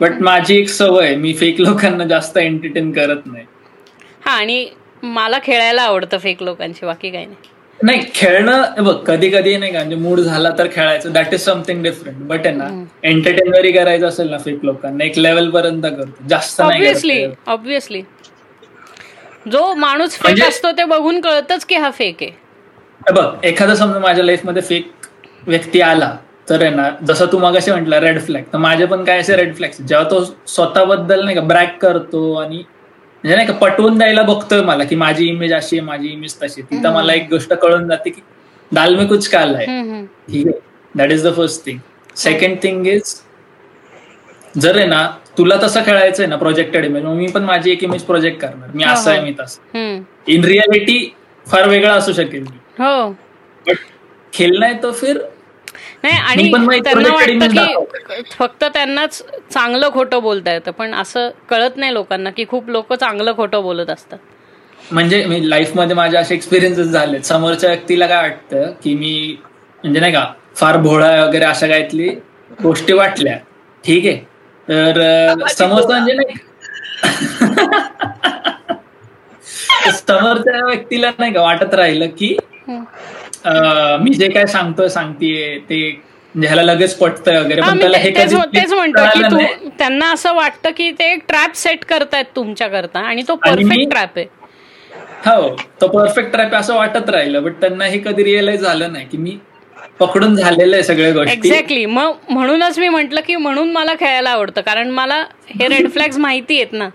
बट 0.00 0.20
माझी 0.22 0.56
एक 0.56 0.68
सवय 0.68 1.14
मी 1.16 1.32
फेक 1.34 1.60
लोकांना 1.60 2.04
जास्त 2.04 2.38
एंटरटेन 2.38 2.92
करत 2.92 3.26
नाही. 3.26 3.44
हा 4.24 4.32
आणि 4.32 4.66
मला 5.02 5.38
खेळायला 5.44 5.82
आवडतं 5.82 6.18
फेक 6.18 6.42
लोकांची 6.42 6.86
बाकी 6.86 7.10
काही 7.10 7.26
नाही. 7.26 7.50
नाही 7.80 8.00
खेळणं 8.14 8.84
बघ 8.84 8.94
कधी 9.06 9.28
कधी 9.30 9.56
नाही 9.56 9.72
का 9.72 9.78
म्हणजे 9.78 9.96
मूड 9.96 10.20
झाला 10.20 10.50
तर 10.58 10.66
खेळायचं. 10.72 11.12
That 11.12 11.32
is 11.34 11.40
something 11.40 11.82
different 11.82 12.22
but 12.28 12.46
आहे 12.46 12.54
ना 12.56 12.68
एंटरटेन 13.02 13.52
जरी 13.52 13.72
करायचं 13.72 14.06
असेल 14.08 14.30
ना 14.30 14.38
फेक 14.38 14.64
लोकांना 14.64 15.04
एक 15.04 15.18
लेवल 15.18 15.50
पर्यंत 15.50 15.82
करतो. 15.82 16.26
जास्त 16.28 16.60
नाही 16.60 16.80
ऑब्विसली. 16.80 17.24
ऑब्विसली 17.46 18.02
जो 19.46 19.72
माणूस 19.76 20.12
फेक 20.12 20.22
म्हणजे- 20.22 20.48
असतो 20.48 20.70
ते 20.72 20.84
बघून 20.86 21.20
कळतच 21.20 21.64
की 21.64 21.74
हा 21.76 21.90
फेक 21.90 22.22
आहे. 22.22 22.30
बघ 23.12 23.44
एखादा 23.44 23.74
समजा 23.74 23.98
माझ्या 23.98 24.24
लाईफमध्ये 24.24 24.62
फेक 24.62 24.90
व्यक्ती 25.46 25.80
आला 25.82 26.14
तर 26.48 26.62
आहे 26.62 26.70
ना 26.70 26.88
जसं 27.04 27.26
तू 27.32 27.38
मगाशी 27.38 27.70
म्हटलं 27.70 27.98
रेड 28.00 28.20
फ्लॅग 28.20 28.42
तर 28.52 28.58
माझे 28.58 28.86
पण 28.86 29.04
काय 29.04 29.18
असे 29.20 29.36
रेड 29.36 29.54
फ्लॅग 29.56 29.70
जेव्हा 29.80 30.08
तो 30.10 30.22
स्वतःबद्दल 30.46 31.24
नाही 31.24 31.36
का 31.36 31.42
ब्रॅक 31.42 31.76
करतो 31.82 32.32
आणि 32.34 32.62
म्हणजे 33.24 33.36
नाही 33.36 33.46
का 33.48 33.52
पटवून 33.58 33.96
द्यायला 33.98 34.22
बघतोय 34.22 34.60
मला 34.62 34.84
की 34.84 34.96
माझी 34.96 35.26
इमेज 35.28 35.52
अशी 35.54 35.76
आहे 35.78 35.86
माझी 35.86 36.08
इमेज 36.08 36.34
तशी. 36.42 36.62
तिथं 36.62 36.92
मला 36.94 37.12
एक 37.14 37.28
गोष्ट 37.30 37.52
कळून 37.52 37.86
जाते 37.88 38.10
की 38.10 38.20
दाल 38.72 38.96
में 38.96 39.06
कुछ 39.08 39.28
काल 39.28 39.54
आहे. 39.54 39.66
ठीक 40.28 40.46
आहे. 40.46 40.58
That 40.94 41.12
is 41.12 41.26
the 41.26 41.34
first 41.36 41.64
thing 41.66 41.78
second 42.16 42.56
thing 42.62 42.86
is 42.86 43.14
जर 44.54 44.76
आहे 44.76 44.86
ना 44.86 45.06
तुला 45.38 45.56
तसं 45.62 45.84
खेळायचंय 45.86 46.26
ना 46.26 46.36
प्रोजेक्टेड 46.36 46.84
इमेज 46.84 47.04
मग 47.04 47.14
मी 47.14 47.26
पण 47.26 47.44
माझी 47.44 47.70
एक 47.70 47.84
इमेज 47.84 48.02
प्रोजेक्ट 48.02 48.40
करणार. 48.40 48.70
मी 48.74 48.84
असं 48.84 49.10
आहे 49.10 49.20
मी 49.20 49.32
तसं. 49.40 50.02
इन 50.26 50.44
रियालिटी 50.44 51.14
फार 51.46 51.68
वेगळा 51.68 51.92
असू 51.92 52.12
शकेल 52.12 52.42
मी. 52.42 52.58
हो. 52.78 53.08
बट 53.66 53.76
खेळणं 54.32 54.66
आहे 54.66 54.82
तो 54.82 54.92
फिर 54.92 55.18
नाही 56.04 56.16
आणि 56.20 56.50
त्यांना 56.80 57.08
वाटतं 57.10 57.48
की 57.48 58.24
फक्त 58.32 58.64
त्यांनाच 58.64 59.22
चांगलं 59.50 59.88
खोटं 59.92 60.20
बोलता 60.22 60.52
येतं 60.52 60.70
पण 60.70 60.94
असं 60.94 61.28
कळत 61.50 61.76
नाही 61.76 61.94
लोकांना 61.94 62.30
की 62.30 62.44
खूप 62.48 62.68
लोक 62.68 62.92
चांगलं 62.94 63.32
खोटं 63.36 63.62
बोलत 63.62 63.90
असतात. 63.90 64.18
म्हणजे 64.90 65.24
मी 65.24 65.48
लाईफमध्ये 65.50 65.96
माझे 65.96 66.16
असे 66.16 66.34
एक्सपिरियन्सेस 66.34 66.86
झाले 66.88 67.22
समोरच्या 67.22 67.70
व्यक्तीला 67.70 68.06
काय 68.06 68.22
वाटतं 68.22 68.72
की 68.82 68.94
मी 68.94 69.36
म्हणजे 69.80 70.00
नाही 70.00 70.12
का 70.12 70.24
फार 70.56 70.76
भोळा 70.78 71.24
वगैरे 71.24 71.44
अशा 71.44 71.66
काहीतली 71.66 72.08
गोष्टी 72.62 72.92
वाटल्या. 72.92 73.36
ठीक 73.84 74.06
आहे. 74.06 74.16
तर 74.68 75.46
समोरचा 75.48 75.88
म्हणजे 75.90 76.12
नाही 76.14 76.34
समोरच्या 79.90 80.64
व्यक्तीला 80.66 81.10
नाही 81.18 81.32
का 81.32 81.42
वाटत 81.42 81.74
राहिलं 81.74 82.06
की 82.18 82.36
मी 83.44 84.14
जे 84.14 84.28
काय 84.28 84.46
सांगतोय 84.46 84.88
सांगतेय 84.88 85.58
ते 85.60 85.78
म्हणजे 86.34 86.46
ह्याला 86.48 86.62
लगेच 86.62 86.94
पटतंय 86.98 87.38
वगैरे 87.40 88.10
तेच 88.54 88.72
म्हणतो 88.72 89.04
की 89.14 89.22
तू. 89.24 89.68
त्यांना 89.78 90.10
असं 90.12 90.34
वाटतं 90.34 90.70
की 90.76 90.90
ते 90.90 91.10
एक 91.12 91.22
ट्रॅप 91.28 91.54
सेट 91.56 91.84
करतायत 91.84 92.24
तुमच्या 92.36 92.68
करता 92.68 93.00
आणि 93.00 93.22
तो 93.28 93.34
परफेक्ट 93.36 93.90
ट्रॅप 93.90 94.18
आहे. 94.18 94.26
हो 95.26 95.48
तो 95.80 95.86
परफेक्ट 95.88 96.30
ट्रॅप 96.32 96.54
असं 96.54 96.74
वाटत 96.76 97.10
राहिलं 97.10 97.42
बट 97.44 97.52
त्यांना 97.60 97.84
हे 97.84 97.98
कधी 97.98 98.24
रिअलाइज 98.24 98.62
झालं 98.62 98.92
नाही 98.92 99.06
की 99.06 99.18
मी 99.18 99.36
पकडून 100.00 100.34
झालेलं 100.36 100.74
आहे 100.76 100.82
सगळ्या 100.82 101.12
गोष्टी. 101.12 101.32
एक्झॅक्टली 101.32 101.84
मग 101.86 102.12
म्हणूनच 102.30 102.78
मी 102.78 102.88
म्हंटल 102.88 103.20
की 103.26 103.36
म्हणून 103.36 103.70
मला 103.72 103.94
खेळायला 104.00 104.30
आवडतं 104.30 104.60
कारण 104.60 104.90
मला 104.90 105.24
हे 105.50 105.68
रेड 105.68 105.88
फ्लॅग्स 105.90 106.18
माहिती 106.18 106.56
आहेत 106.56 106.72
ना. 106.72 106.88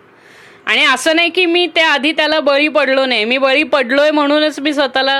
आणि 0.69 0.83
असं 0.85 1.15
नाही 1.15 1.29
की 1.29 1.45
मी 1.45 1.65
त्या 1.75 1.87
आधी 1.89 2.11
त्याला 2.11 2.39
बळी 2.39 2.67
पडलो 2.67 3.05
नाही. 3.05 3.23
मी 3.25 3.37
बळी 3.37 3.63
पडलोय 3.63 4.11
म्हणूनच 4.11 4.59
मी 4.59 4.73
स्वतःला 4.73 5.13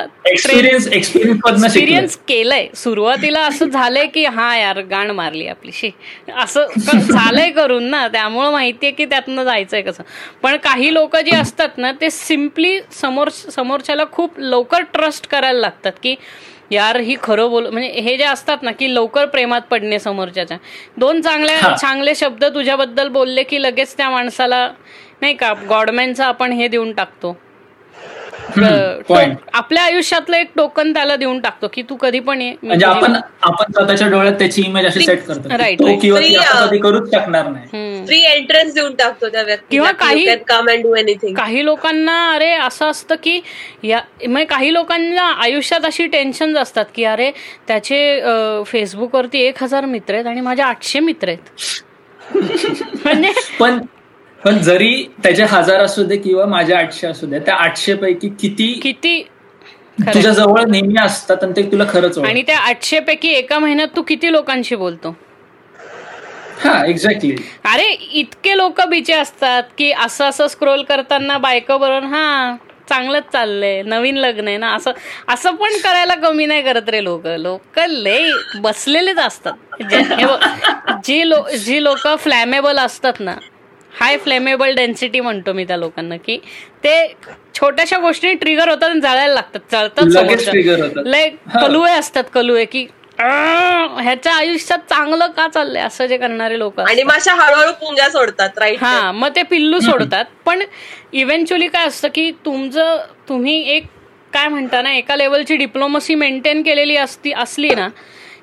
एक्सपिरियन्स 1.54 2.18
केलंय. 2.28 2.68
सुरुवातीला 2.76 3.41
असं 3.41 3.70
झालंय 3.70 4.06
की 4.08 4.26
हा 4.26 4.56
यार 4.58 4.80
गाण 4.89 5.12
मारली 5.12 5.47
आपली 5.47 5.72
शी. 5.74 5.89
असं 6.38 6.66
झालंय 7.00 7.50
करून 7.52 7.84
ना 7.84 8.08
त्यामुळं 8.08 8.52
माहितीये 8.52 8.91
की 8.91 9.06
त्यातनं 9.06 9.43
जायचंय 9.43 9.82
कसं. 9.82 10.04
पण 10.43 10.58
काही 10.64 10.93
लोक 10.93 11.16
जे 11.18 11.36
असतात 11.36 11.78
ना 11.78 11.91
ते 12.02 12.10
सिम्पली 12.10 12.80
समोर 12.91 13.30
समोरच्याला 13.30 14.04
खूप 14.12 14.39
लवकर 14.39 14.84
ट्रस्ट 14.93 15.28
करायला 15.28 15.60
लागतात 15.60 15.91
की 16.04 16.16
यार 16.72 16.97
ही 16.97 17.16
खरं 17.24 17.50
बोल 17.50 17.68
म्हणजे 17.68 18.02
हे 18.02 18.16
जे 18.18 18.24
असतात 18.24 18.64
ना 18.64 18.72
की 18.72 18.93
लवकर 18.95 19.26
प्रेमात 19.26 19.62
पडणे 19.72 20.00
समोरच्याच्या. 20.00 20.58
दोन 20.97 21.22
चांगल्या. 21.22 21.76
चांगले 21.76 22.16
शब्द 22.16 22.45
तुझ्याबद्दल 22.45 23.08
बोलले 23.10 23.43
की 23.43 23.62
लगेच 23.62 23.95
त्या 23.97 24.10
माणसाला 24.10 24.68
नाही 25.22 25.34
का 25.34 25.53
गॉडमॅनचं 25.70 26.24
आपण 26.24 26.51
हे 26.51 26.67
देऊन 26.67 26.91
टाकतो. 26.93 27.38
आपल्या 29.53 29.84
आयुष्यातलं 29.84 30.36
एक 30.38 30.47
टोकन 30.55 30.93
त्याला 30.93 31.15
देऊन 31.15 31.39
टाकतो 31.39 31.67
की 31.74 31.82
तू 31.82 31.95
कधी 31.95 32.20
पण 32.20 32.41
ये 32.41 32.53
म्हणजे 32.63 32.86
तुझी- 32.86 32.97
आपण 32.97 33.15
आपण 33.41 33.72
स्वतःच्या 33.72 34.07
डोळ्यात 34.07 34.34
त्याची 34.34 34.61
इमेज 34.61 34.86
अशी 34.86 34.99
सेट 34.99 35.24
करतो 35.24 35.49
असं 35.49 36.65
uh, 36.67 36.82
करूच 36.82 37.09
शकणार 37.11 37.47
नाही. 37.47 38.05
फ्री 38.05 38.20
एंट्रन्स 38.22 38.74
देऊन 38.74 38.95
टाकतो 38.95 39.30
त्या 39.30 39.41
व्यक्तीला 39.41 39.70
किंवा 39.72 39.91
काही- 39.99 40.36
कम 40.47 40.70
अँड 40.70 40.82
डू 40.84 40.95
एनिथिंग 40.95 41.36
काही 41.36 41.65
लोकांना 41.65 42.17
अरे 42.32 42.51
असं 42.53 42.86
असतं 42.86 43.15
की 43.24 43.39
या 43.84 43.99
म्हणजे 44.24 44.45
काही 44.45 44.74
लोकांना 44.74 45.30
आयुष्यात 45.43 45.86
अशी 45.86 46.07
टेन्शन 46.07 46.57
असतात 46.57 46.86
की 46.95 47.03
अरे 47.03 47.32
त्याचे 47.67 47.99
फेसबुकवरती 48.67 49.39
एक 49.39 49.63
हजार 49.63 49.86
मित्र 49.86 50.13
आहेत 50.13 50.28
आणि 50.28 50.41
माझे 50.41 50.61
आठशे 50.61 50.99
मित्र 50.99 51.28
आहेत. 51.28 51.74
म्हणजे 53.05 53.32
पण 53.59 53.80
पण 54.46 54.58
जरी 54.58 55.04
त्याचे 55.24 55.44
हजार 55.44 55.82
असू 55.82 56.04
दे 56.04 56.18
किंवा 56.18 56.46
माझ्या 56.46 56.78
आठशे 56.80 57.08
असू 57.08 57.26
दे 57.28 57.40
त्या 57.40 57.56
आठशे 57.56 57.94
पैकी 57.94 58.30
किती? 58.42 58.72
किती. 58.74 59.22
तुझ्या 60.14 60.32
जवळ 60.32 60.64
नेहमी 60.70 60.96
असतात 61.02 61.44
आणि 61.44 61.54
ते 61.56 61.62
तुला 61.72 61.86
खरंच. 61.90 62.18
आणि 62.18 62.42
त्या 62.42 62.58
आठशे 62.60 63.00
पैकी 63.00 63.30
एका 63.30 63.58
महिन्यात 63.60 63.88
तू 63.96 64.02
किती 64.02 64.32
लोकांशी 64.32 64.76
बोलतो? 64.76 65.16
हा 66.64 66.86
एक्झॅक्टली 66.86 67.36
अरे 67.66 67.88
इतके 68.14 68.56
लोक 68.58 68.82
बिचे 68.82 69.14
असतात 69.14 69.64
की 69.78 69.92
असं 70.06 70.26
असं 70.26 70.48
स्क्रोल 70.48 70.82
करताना 70.84 71.38
बायको 71.38 71.78
बरोबर 71.78 72.06
हा 72.06 72.56
चांगलंच 72.90 73.24
चाललंय 73.34 73.82
नवीन 73.84 74.18
लग्न 74.18 74.48
आहे 74.48 74.58
ना 74.58 74.72
असं 74.76 74.92
असं 75.28 75.56
पण 75.56 75.78
करायला 75.84 76.16
कमी 76.16 76.46
नाही 76.46 76.62
करत 76.62 76.90
रे 76.90 77.04
लोक. 77.04 77.28
लोक 77.28 77.80
लय 77.80 78.30
बसलेलेच 78.62 79.18
असतात. 79.18 79.54
जे- 79.90 80.02
हे 80.12 80.26
बघ, 80.26 80.40
जी 81.06 81.30
लो 81.30 81.36
जी 81.66 81.84
लोक 81.84 82.08
फ्लॅमेबल 82.18 82.80
असतात 82.80 83.20
ना 83.20 83.36
हाय 84.00 84.18
फ्लेमेबल 84.18 84.74
डेन्सिटी 84.76 85.20
म्हणतो 85.20 85.54
मी 85.54 85.64
त्या 85.64 85.78
लोकांना 85.78 86.16
की 86.18 86.38
ते 86.84 86.95
छोट्याशा 87.56 87.97
गोष्टी 87.97 88.34
ट्रिगर 88.34 88.70
होतात 88.70 88.89
आणि 88.89 89.00
जळायला 89.00 89.34
लागतात 89.34 89.60
जळतात 89.72 90.04
हा. 91.47 91.60
कलुए 91.60 91.91
असतात 91.91 92.24
कलुए 92.34 92.66
की 92.66 92.86
"अं, 93.20 93.97
ह्याच्या 94.02 94.34
आयुष्यात 94.34 94.80
चांगलं 94.89 95.28
का 95.28 95.47
चाललंय 95.47 95.82
असं 95.82 96.06
जे 96.06 96.18
करणारे 96.18 96.60
लोक 96.60 96.80
आणि 96.80 97.03
माशा 97.03 97.34
हळूहळू 97.36 97.72
पुंग्या 97.80 98.10
सोडतात 98.10 98.57
राईट 98.57 98.78
हा 98.82 99.11
मग 99.11 99.30
ते 99.36 99.44
पिल्लू 99.44 99.80
सोडतात. 99.80 100.26
पण 100.45 100.61
इव्हेंच्युअली 101.14 101.68
काय 101.68 101.88
असतं 101.88 102.07
की 102.15 102.30
तुमचं 102.45 102.98
तुम्ही 103.30 103.61
एक 103.69 103.86
काय 104.34 104.48
म्हणता 104.48 104.82
ना 104.82 104.94
एका 104.94 105.15
लेवलची 105.15 105.56
डिप्लोमसी 105.56 106.15
मेंटेन 106.15 106.61
केलेली 106.64 106.95
असती 106.98 107.32
असली 107.34 107.69
ना 107.69 107.88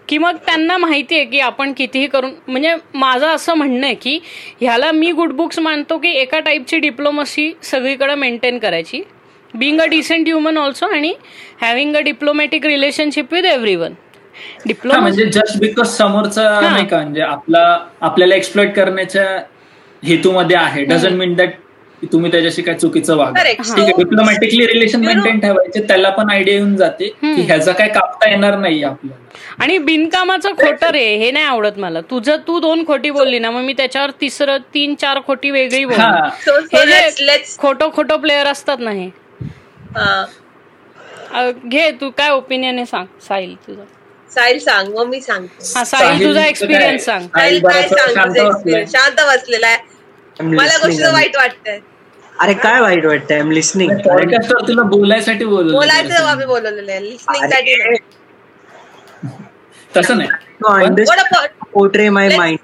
की 0.09 0.19
मग 0.19 0.37
त्यांना 0.47 0.77
माहिती 0.79 1.17
आहे 1.17 1.25
की 1.25 1.41
आपण 1.41 1.73
कितीही 1.77 2.07
करून 2.07 2.33
म्हणजे 2.49 2.75
माझं 2.95 3.27
असं 3.27 3.55
म्हणणं 3.55 3.87
आहे 3.87 3.95
की 3.95 4.19
ह्याला 4.61 4.91
मी 4.93 5.11
गुड 5.13 5.33
बुक्स 5.33 5.59
मानतो 5.59 5.99
की 5.99 6.11
एका 6.21 6.41
टाईपची 6.41 6.79
डिप्लोमसी 6.79 7.53
सगळीकडे 7.63 8.15
मेंटेन 8.15 8.59
करायची. 8.59 9.03
Being 9.55 9.81
a 9.81 9.85
decent 9.91 10.27
human 10.27 10.57
also 10.59 10.87
आणि 10.87 11.15
having 11.61 11.97
a 11.97 12.01
diplomatic 12.05 12.67
relationship 12.67 13.33
with 13.33 13.45
every 13.45 13.75
one 13.77 13.93
diploma 14.67 15.01
म्हणजे 15.01 15.25
जस्ट 15.25 15.59
बिकॉज 15.61 15.97
समोरचा. 15.97 16.49
नाही 16.61 16.87
का 16.87 16.97
म्हणजे 16.97 17.21
आपला 17.23 17.63
आपल्याला 18.01 18.35
एक्सप्लोइट 18.35 18.75
करण्याच्या 18.75 19.25
हेतूमध्ये 20.03 20.57
आहे 20.57 20.85
डझंट 20.85 21.19
मीन 21.19 21.35
दॅट 21.35 21.55
तुम्ही 22.13 22.31
त्याच्याशी 22.31 22.63
काय 22.63 22.75
चुकीचं 22.75 23.17
वागा. 23.17 23.43
ठीक 23.43 23.61
आहे 23.61 23.93
डिप्लोमॅटिकली 23.99 24.67
रिलेशन 24.67 25.05
मेंटेन 25.05 25.39
ठेवायचे 25.41 25.81
त्याला 25.81 26.11
पण 26.11 26.31
आयडिया 26.31 26.57
येऊन 26.57 26.77
जाते 26.77 27.09
की 27.09 27.43
ह्याचा 27.43 27.73
काय 27.73 27.89
कापता 27.89 28.31
येणार 28.31 28.57
नाही 28.59 28.83
आपल्याला. 28.83 29.25
आणि 29.59 29.79
बिनकामाचं 29.79 30.51
खोटं 30.51 30.91
रे 30.91 31.05
हे 31.17 31.31
नाही 31.31 31.45
आवडत 31.45 31.79
मला. 31.79 32.01
तुझं 32.01 32.37
तू 32.37 32.61
दोन 32.61 32.85
खोटी 32.87 33.11
बोलली 33.11 33.39
ना 33.39 33.51
मग 33.51 33.61
मी 33.61 33.73
त्याच्यावर 33.73 34.11
तिसरं 34.21 34.57
तीन 34.75 34.95
चार 34.95 35.21
खोटी 35.27 35.51
वेगळी 35.51 35.85
बोलली. 35.85 36.01
हा. 36.03 36.29
हे 36.75 37.37
खोटं 37.59 37.89
खोटं 37.93 38.17
प्लेअर 38.17 38.47
असतात 38.47 38.77
ना 38.81 38.91
हे. 38.91 39.11
अ, 41.35 41.51
घे 41.67 41.91
तू 41.91 42.11
काय 42.11 42.31
ओपिनियन 42.31 42.77
आहे 42.77 42.87
सांग 42.87 43.07
साहिल 43.29 43.55
तुझं. 43.55 43.85
साहिल 44.35 44.59
सांग 44.59 44.89
मग 44.95 45.07
मी 45.07 45.21
सांगतो. 45.21 45.65
हा 45.77 45.85
साहिल 45.85 46.25
तुझा 46.27 46.45
एक्सपिरियन्स? 46.47 47.05
सांग. 47.05 47.27
साहिल 47.27 47.61
काय 47.67 47.83
सांग 47.83 48.15
शांत 48.87 49.21
बसलेला 49.27 49.67
आहे. 49.67 49.77
अरे 52.35 52.55
काय 52.55 52.81
वाईट 52.81 53.05
वाटत 53.07 53.33
आय 53.33 53.39
एम 53.39 53.51
लिस्निंग 53.51 53.91
तुला 54.61 54.83
बोलायसाठी 54.83 55.45
बोलायचं 55.45 56.15
portray 61.73 62.09
my 62.09 62.37
mind 62.37 62.59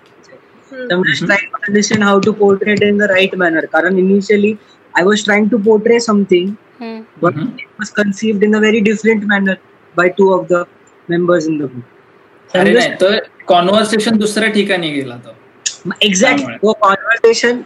how 2.02 2.20
to 2.20 2.32
portrait 2.32 2.82
in 2.82 2.98
the 2.98 3.02
right 3.02 3.34
manner 3.34 3.64
कारण 3.64 3.98
initially 3.98 4.54
I 4.94 5.04
was 5.04 5.24
trying 5.24 5.48
to 5.48 5.58
portray 5.58 6.00
something 6.00 6.52
but 7.22 7.34
in 8.24 8.54
a 8.54 8.58
very 8.58 8.80
manner 9.24 9.54
by 9.94 10.08
two 10.08 10.32
of 10.32 10.46
the 10.50 10.62
members 11.08 11.46
in 11.46 11.58
the 11.58 11.60
group 11.62 11.84
conversation 13.46 14.16
दुसऱ्या 14.16 14.48
ठिकाणी 14.48 14.90
गेला 14.90 15.16
तर 15.16 15.41
exact 16.02 16.42
conversation 16.62 17.60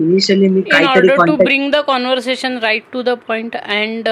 initially 0.00 0.48
मी 0.48 0.60
काय 0.60 0.84
to 1.26 1.36
bring 1.36 1.70
the 1.70 1.76
conversation 1.86 2.58
right 2.58 2.82
to 2.92 3.02
the 3.02 3.08
point 3.28 3.56
and 3.56 4.08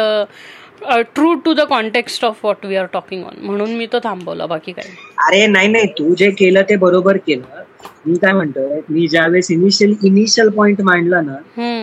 true 1.15 1.35
to 1.35 1.53
the 1.55 1.61
context 1.61 2.25
of 2.25 2.45
what 2.45 2.65
we 2.67 2.77
are 2.77 2.87
talking 2.93 3.25
on 3.25 3.35
म्हणून 3.41 3.71
मी 3.71 3.87
तो 3.93 3.99
थांबवला 4.05 4.47
बाकी 4.47 4.73
काय 4.73 4.91
अरे 5.27 5.47
नाही 5.47 5.69
नाही. 5.69 5.87
तू 5.99 6.15
जे 6.15 6.31
केलं 6.31 6.63
ते 6.63 6.77
बरोबर 6.77 7.17
केलं. 7.17 7.63
मी 8.07 8.17
काय 8.19 8.33
म्हणतोय 8.33 8.81
मी 8.89 9.07
ज्यावेळेस 9.09 9.51
इनिशियल 9.51 9.95
इनिशियल 10.05 10.49
पॉइंट 10.49 10.81
मांडला 10.83 11.21
ना. 11.21 11.37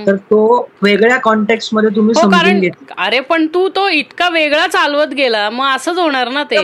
तर 0.08 0.16
तो 0.30 0.70
वेगळ्या 0.84 1.18
कॉन्टेक्स्टमध्ये 1.24 1.90
तुम्ही 1.96 2.14
हो 2.16 2.22
समजून 2.22 2.60
घेतला. 2.60 2.94
अरे 3.06 3.20
पण 3.30 3.46
तू 3.54 3.68
तो 3.76 3.88
इतका 3.90 4.30
वेगळा 4.30 4.66
चालवत 4.68 5.14
गेला 5.18 5.50
मग 5.50 5.76
असंच 5.76 5.98
होणार 5.98 6.30
ना 6.30 6.44
ते. 6.52 6.58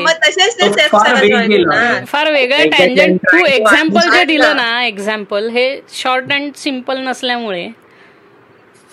फार 2.08 2.32
वेगळं 2.32 2.70
टँजंट 2.70 3.20
तू 3.26 3.46
एक्झाम्पल 3.46 4.10
जे 4.10 4.24
दिलं 4.26 4.56
ना. 4.56 4.64
ना 4.64 4.86
एक्झाम्पल 4.86 5.50
हे 5.54 5.70
शॉर्ट 5.94 6.32
अँड 6.32 6.52
सिंपल 6.56 6.98
नसल्यामुळे. 7.08 7.68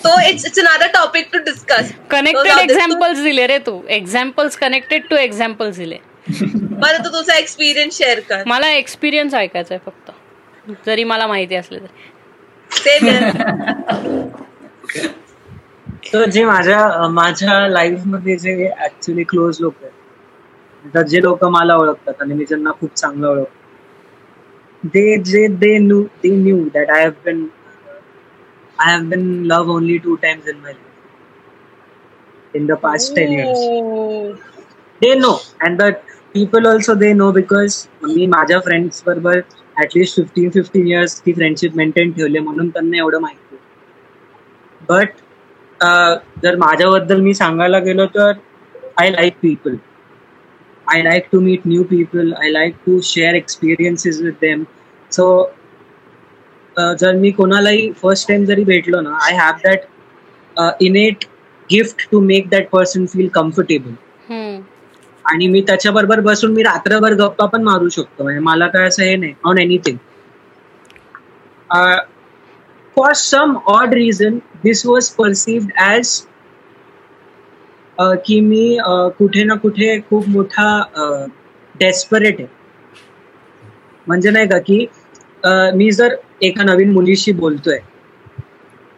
तो 0.01 0.11
it's 0.29 0.45
it's 0.47 0.59
another 0.59 0.87
topic 0.95 1.29
to 1.33 1.39
discuss 1.45 1.93
connected 2.11 2.59
examples 2.61 3.23
दिले 3.23 3.47
रे 3.47 3.59
तू. 3.67 3.81
एक्झाम्पल्स 3.91 4.57
कनेक्टेड 4.57 5.09
टू 5.11 5.17
एक्झाम्पल्स 5.17 5.77
दिले. 5.77 5.97
बरं 6.31 7.05
तू 7.05 7.09
तुझा 7.11 7.35
एक्सपिरियन्स 7.37 7.99
शेअर 7.99 8.21
कर. 8.29 8.43
मला 8.47 8.71
एक्सपिरियन्स 8.71 9.35
ऐकायचा 9.35 9.75
आहे 9.75 9.81
फक्त. 9.87 10.11
जरी 10.87 11.05
मला 11.05 11.27
माहिती 11.27 11.55
असले 11.55 11.79
तरी. 11.79 12.07
तर 16.13 16.29
जे 16.31 16.45
माझ्या 16.45 17.09
माझ्या 17.11 17.69
लाईफमध्ये 17.69 18.37
जे 18.39 18.71
ऍक्च्युली 18.85 19.25
क्लोज 19.29 19.61
लोक 19.61 19.75
आहेत 19.83 20.95
तर 20.95 21.03
जे 21.03 21.23
लोक 21.23 21.45
मला 21.47 21.77
ओळखतात 21.77 22.23
आणि 22.23 22.35
मी 22.35 22.45
ज्यांना 22.45 22.71
खूप 22.81 22.95
चांगलं 22.95 23.29
ओळखतो 23.29 23.57
दे 24.85 25.23
जे 25.23 25.47
they 25.57 25.79
knew 25.79 26.03
they 26.23 26.37
knew 26.37 26.69
that 26.75 26.91
I 26.91 27.03
have 27.03 27.11
been 27.25 27.47
I 28.79 28.93
have 28.93 29.05
been 29.09 29.43
love 29.47 29.75
only 29.75 29.99
two 29.99 30.15
times 30.15 30.49
in 30.49 30.57
my 30.57 30.73
life 30.73 30.87
in 32.55 32.67
the 32.67 32.73
past 32.83 33.17
ten 33.17 33.33
years 33.33 33.59
they 35.01 35.17
know 35.17 35.33
and 35.61 35.83
the 35.83 35.93
people 36.35 36.67
also 36.67 36.95
they 36.95 37.15
know 37.15 37.33
because 37.33 37.87
मी 38.05 38.27
माझ्या 38.29 38.61
friends 38.61 39.03
बरोबर 39.07 39.41
at least 39.79 40.17
fifteen 40.17 40.51
fifteen 40.51 40.87
years 40.89 41.21
ती 41.27 41.33
friendship 41.33 41.77
maintain 41.77 42.13
ठेवली 42.13 42.39
म्हणून 42.39 42.69
त्यांना 42.69 42.97
एवढं 42.97 43.21
माहिती. 43.21 43.57
But 44.81 45.09
uh, 45.81 46.17
जर 46.43 46.57
माझ्याबद्दल 46.57 47.21
मी 47.21 47.35
सांगायला 47.35 47.79
गेलो 47.79 48.07
तर 48.15 48.33
I 48.97 49.11
like 49.11 49.35
people 49.43 49.75
I 50.87 51.03
like 51.03 51.27
to 51.33 51.41
meet 51.41 51.67
new 51.67 51.83
people 51.85 52.33
I 52.33 52.51
like 52.51 52.75
to 52.87 53.01
share 53.05 53.35
experiences 53.35 54.21
with 54.23 54.33
them 54.41 54.63
so 55.13 55.29
जर 56.77 57.15
मी 57.17 57.31
कोणालाही 57.31 57.91
फर्स्ट 58.03 58.29
टाइम 58.29 58.45
जरी 58.45 58.65
भेटलो 58.65 59.01
ना 59.01 59.19
I 59.25 59.37
have 59.37 59.57
that 59.65 60.83
innate 60.83 61.25
gift 61.71 62.07
to 62.11 62.21
make 62.21 62.49
that 62.49 62.69
person 62.69 63.07
feel 63.07 63.29
comfortable 63.29 63.93
आणि 65.29 65.47
मी 65.47 65.61
त्याच्याबरोबर 65.61 66.21
बसून 66.21 66.53
मी 66.53 66.63
रात्रभर 66.63 67.15
गप्पा 67.15 67.47
पण 67.47 67.63
मारू 67.63 67.89
शकतो. 67.89 68.23
म्हणजे 68.23 68.41
मला 68.41 68.67
काय 68.67 68.87
असं 68.89 69.03
हे 69.03 69.17
नाही 69.17 69.35
on 69.45 69.59
anything 69.59 69.97
for 72.97 73.13
some 73.15 73.57
odd 73.67 73.95
reason 73.95 74.39
this 74.63 74.87
was 74.87 75.11
perceived 75.11 75.71
as 75.77 76.21
की 77.99 78.41
मी 78.41 78.77
uh, 78.79 79.11
कुठे 79.19 79.45
ना 79.45 79.55
कुठे 79.55 79.99
खूप 80.01 80.29
मोठा 80.29 80.69
uh, 80.99 81.29
डेस्परेट 81.75 82.41
आहे. 82.41 82.47
म्हणजे 84.07 84.31
नाही 84.31 84.49
का 84.49 84.59
की 84.59 84.85
uh, 85.43 85.73
मी 85.75 85.91
जर 85.91 86.15
एका 86.43 86.65
नवीन 86.65 86.93
मुलीशी 86.93 87.33
बोलतोय 87.33 87.79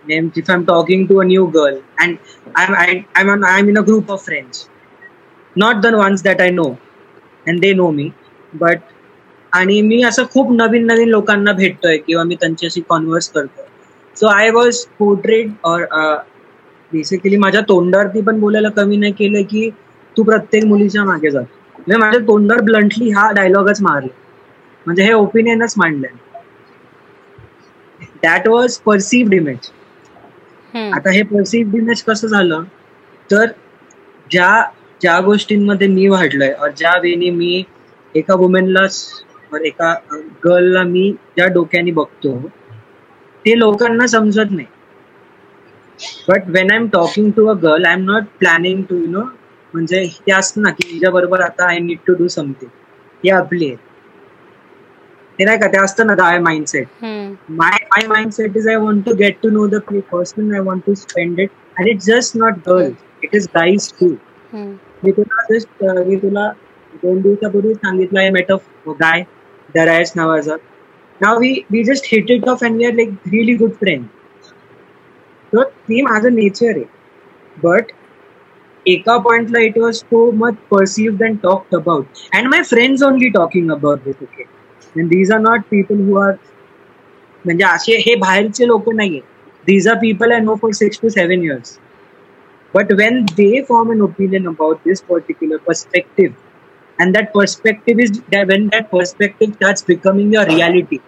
if 0.04 0.50
I 0.50 0.54
am 0.54 0.64
talking 0.64 1.06
to 1.06 1.20
a 1.20 1.24
new 1.24 1.46
girl 1.46 1.78
and 2.00 2.16
I 2.56 2.92
am 3.20 3.44
I 3.44 3.58
am 3.58 3.68
in 3.68 3.78
a 3.78 3.82
group 3.82 4.10
of 4.12 4.24
friends 4.24 4.68
not 5.60 5.76
the 5.82 5.94
ones 5.94 6.22
that 6.22 6.40
I 6.40 6.50
know 6.52 6.64
and 7.46 7.60
they 7.60 7.72
know 7.74 7.90
me 7.92 8.10
but 8.52 8.78
आणि 9.52 9.80
मी 9.82 10.02
असं 10.04 10.24
खूप 10.32 10.50
नवीन 10.52 10.86
नवीन 10.86 11.08
लोकांना 11.08 11.52
भेटतोय 11.54 11.96
किंवा 11.98 12.24
मी 12.24 12.34
त्यांच्याशी 12.36 12.80
कॉन्व्हर्स 12.88 13.28
करतोय. 13.30 13.64
So 14.16 14.26
I 14.28 14.50
was 14.52 14.84
portrayed 14.98 15.52
or 15.64 15.84
basically 16.92 17.36
माझ्या 17.38 17.60
तोंडावरती 17.62 18.20
पण 18.22 18.40
बोलायला 18.40 18.68
कमी 18.72 18.96
नाही 18.96 19.12
केलं 19.14 19.42
की 19.46 19.68
तू 20.16 20.22
प्रत्येक 20.24 20.64
मुलीच्या 20.64 21.04
मागे 21.04 21.30
जातो 21.30 21.58
म्हणजे 21.76 21.96
माझ्या 21.96 22.20
तोंडावर 22.26 22.60
ब्लंटली 22.62 23.10
हा 23.10 23.30
डायलॉगच 23.32 23.82
मारला. 23.82 24.08
म्हणजे 24.86 25.04
हे 25.04 25.12
ओपिनियनच 25.14 25.74
मांडलंय 25.76 26.16
दॅट 28.22 28.48
वॉज 28.48 28.76
परसिव्ड 28.80 29.34
इमेज. 29.34 29.70
आता 30.92 31.10
हे 31.10 31.22
परसिव्ह 31.24 31.76
इमेज 31.76 32.02
कसं 32.04 32.28
झालं? 32.28 32.62
तर 33.30 33.52
ज्या 34.30 34.50
ज्या 35.02 35.18
गोष्टींमध्ये 35.24 35.86
मी 35.88 36.06
वाढलोय 36.08 36.52
और 36.62 36.70
ज्या 36.76 36.96
वेळी 37.02 37.30
मी 37.30 37.62
एका 38.14 38.34
वुमेनला 38.34 38.84
और 39.52 39.64
एका 39.66 39.92
गर्लला 40.44 40.82
मी 40.84 41.10
ज्या 41.36 41.46
डोक्याने 41.54 41.90
बघतो 41.92 42.36
ते 43.44 43.58
लोकांना 43.58 44.06
समजत 44.06 44.50
नाही. 44.50 44.66
But 46.28 46.48
when 46.56 46.70
I 46.72 46.76
am 46.76 46.86
talking 46.92 47.30
to 47.36 47.46
a 47.48 47.52
girl 47.62 47.84
I 47.86 47.92
am 47.94 48.02
not 48.10 48.24
planning 48.38 48.82
to 48.88 48.96
you 48.96 49.06
know 49.10 49.20
म्हणजे 49.74 50.04
ते 50.26 50.32
असतं 50.32 50.62
ना 50.62 50.70
की 50.70 50.88
तिच्या 50.92 51.10
बरोबर 51.10 51.40
आता 51.40 51.66
I 51.68 51.78
need 51.78 51.98
to 52.06 52.14
do 52.18 52.28
something 52.28 52.68
हे 53.24 53.30
आपली 53.30 53.66
आहे 53.66 53.76
ते 55.38 55.44
नाही 55.44 55.58
का 55.58 55.66
ते 55.72 55.78
असतं 55.78 56.06
ना 56.06 56.14
काय 56.14 56.38
mindset 56.48 56.86
my 57.92 58.00
mindset 58.12 58.56
is 58.60 58.66
I 58.72 58.76
want 58.82 59.04
to 59.06 59.14
get 59.20 59.38
to 59.44 59.50
know 59.54 59.66
the 59.74 59.80
person, 60.12 60.52
I 60.54 60.60
want 60.68 60.84
to 60.88 60.94
spend 60.96 61.40
it, 61.44 61.50
and 61.76 61.88
it's 61.92 62.06
just 62.06 62.36
not 62.42 62.60
girls, 62.68 62.94
it 63.22 63.34
is 63.40 63.48
guys 63.56 63.88
too. 64.00 64.12
हम्म. 64.52 64.74
मी 65.04 65.12
तुला 65.12 65.42
जस्ट 65.50 65.84
मी 66.06 66.16
तुला 66.22 66.48
दोन 67.02 67.20
दिवसापूर्वी 67.20 67.74
सांगितलं 67.74 68.20
I 68.20 68.30
met 68.30 68.50
of 68.52 68.88
guy 69.00 69.22
Darius 69.74 70.12
नावाचा. 70.16 70.56
नाव 71.20 71.38
we 71.40 71.52
we 71.72 71.82
just 71.84 72.06
hit 72.12 72.30
it 72.30 72.48
off 72.48 72.64
and 72.64 72.76
we 72.76 72.84
are 72.84 72.92
like 72.94 73.10
really 73.32 73.54
good 73.56 73.72
friend 73.80 74.04
तर 75.52 75.62
ती 75.64 76.02
माझं 76.02 76.34
नेचर 76.34 76.76
आहे. 76.76 76.84
बट 77.56 77.92
एका 78.86 79.16
पॉइंटला 79.24 79.60
it 79.62 79.78
was 79.78 79.94
so 79.96 80.30
much 80.36 80.54
perceive 80.70 81.24
and 81.26 81.38
talked 81.42 81.74
about 81.76 82.06
and 82.36 82.48
my 82.50 82.62
friends 82.64 83.02
only 83.02 83.28
talking 83.30 83.70
about 83.70 84.04
this 84.04 84.22
okay 84.22 84.42
and 84.42 85.08
these 85.08 85.32
are 85.32 85.38
not 85.40 85.62
people 85.70 86.00
who 86.06 86.16
are 86.18 86.32
म्हणजे 87.44 87.64
असे 87.64 87.96
हे 88.06 88.14
बाहेरचे 88.20 88.66
लोक 88.66 88.88
नाहीये. 88.94 89.20
These 89.64 89.88
are 89.88 89.96
people 89.98 90.32
I 90.32 90.40
know 90.40 90.54
for 90.62 90.72
six 90.74 91.00
to 91.02 91.08
seven 91.08 91.42
years 91.44 91.78
but 92.74 92.92
when 92.92 93.22
they 93.26 93.50
form 93.68 93.92
an 93.92 94.00
opinion 94.02 94.46
about 94.46 94.78
this 94.86 95.00
particular 95.08 95.58
perspective 95.66 96.34
and 96.98 97.14
that 97.14 97.32
perspective 97.34 98.02
is 98.02 98.20
when 98.48 98.66
that 98.66 98.88
perspective 98.92 99.52
starts 99.54 99.84
becoming 99.88 100.34
your 100.34 100.48
reality 100.48 100.98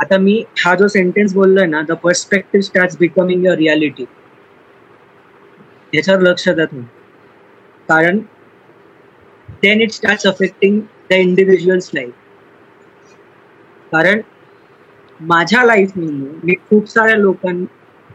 आता 0.00 0.18
मी 0.18 0.44
हा 0.64 0.74
जो 0.74 0.88
sentence 0.88 1.32
बोललोय 1.34 1.66
ना 1.66 1.82
the 1.88 1.92
perspective 2.02 2.64
starts 2.64 2.96
becoming 3.00 3.44
your 3.44 3.56
reality 3.58 4.06
याच्यावर 5.92 6.20
लक्ष 6.22 6.48
द्या 6.48 6.64
तुम्ही. 6.66 6.86
कारण 7.88 8.18
then 9.62 9.80
it 9.80 9.90
starts 9.92 10.26
affecting 10.26 10.80
the 11.10 11.14
individuals 11.14 11.90
life 11.94 12.12
कारण 13.92 14.20
माझ्या 15.20 15.64
लाईफमध्ये 15.64 16.30
मी 16.44 16.54
खूप 16.68 16.88
साऱ्या 16.88 17.16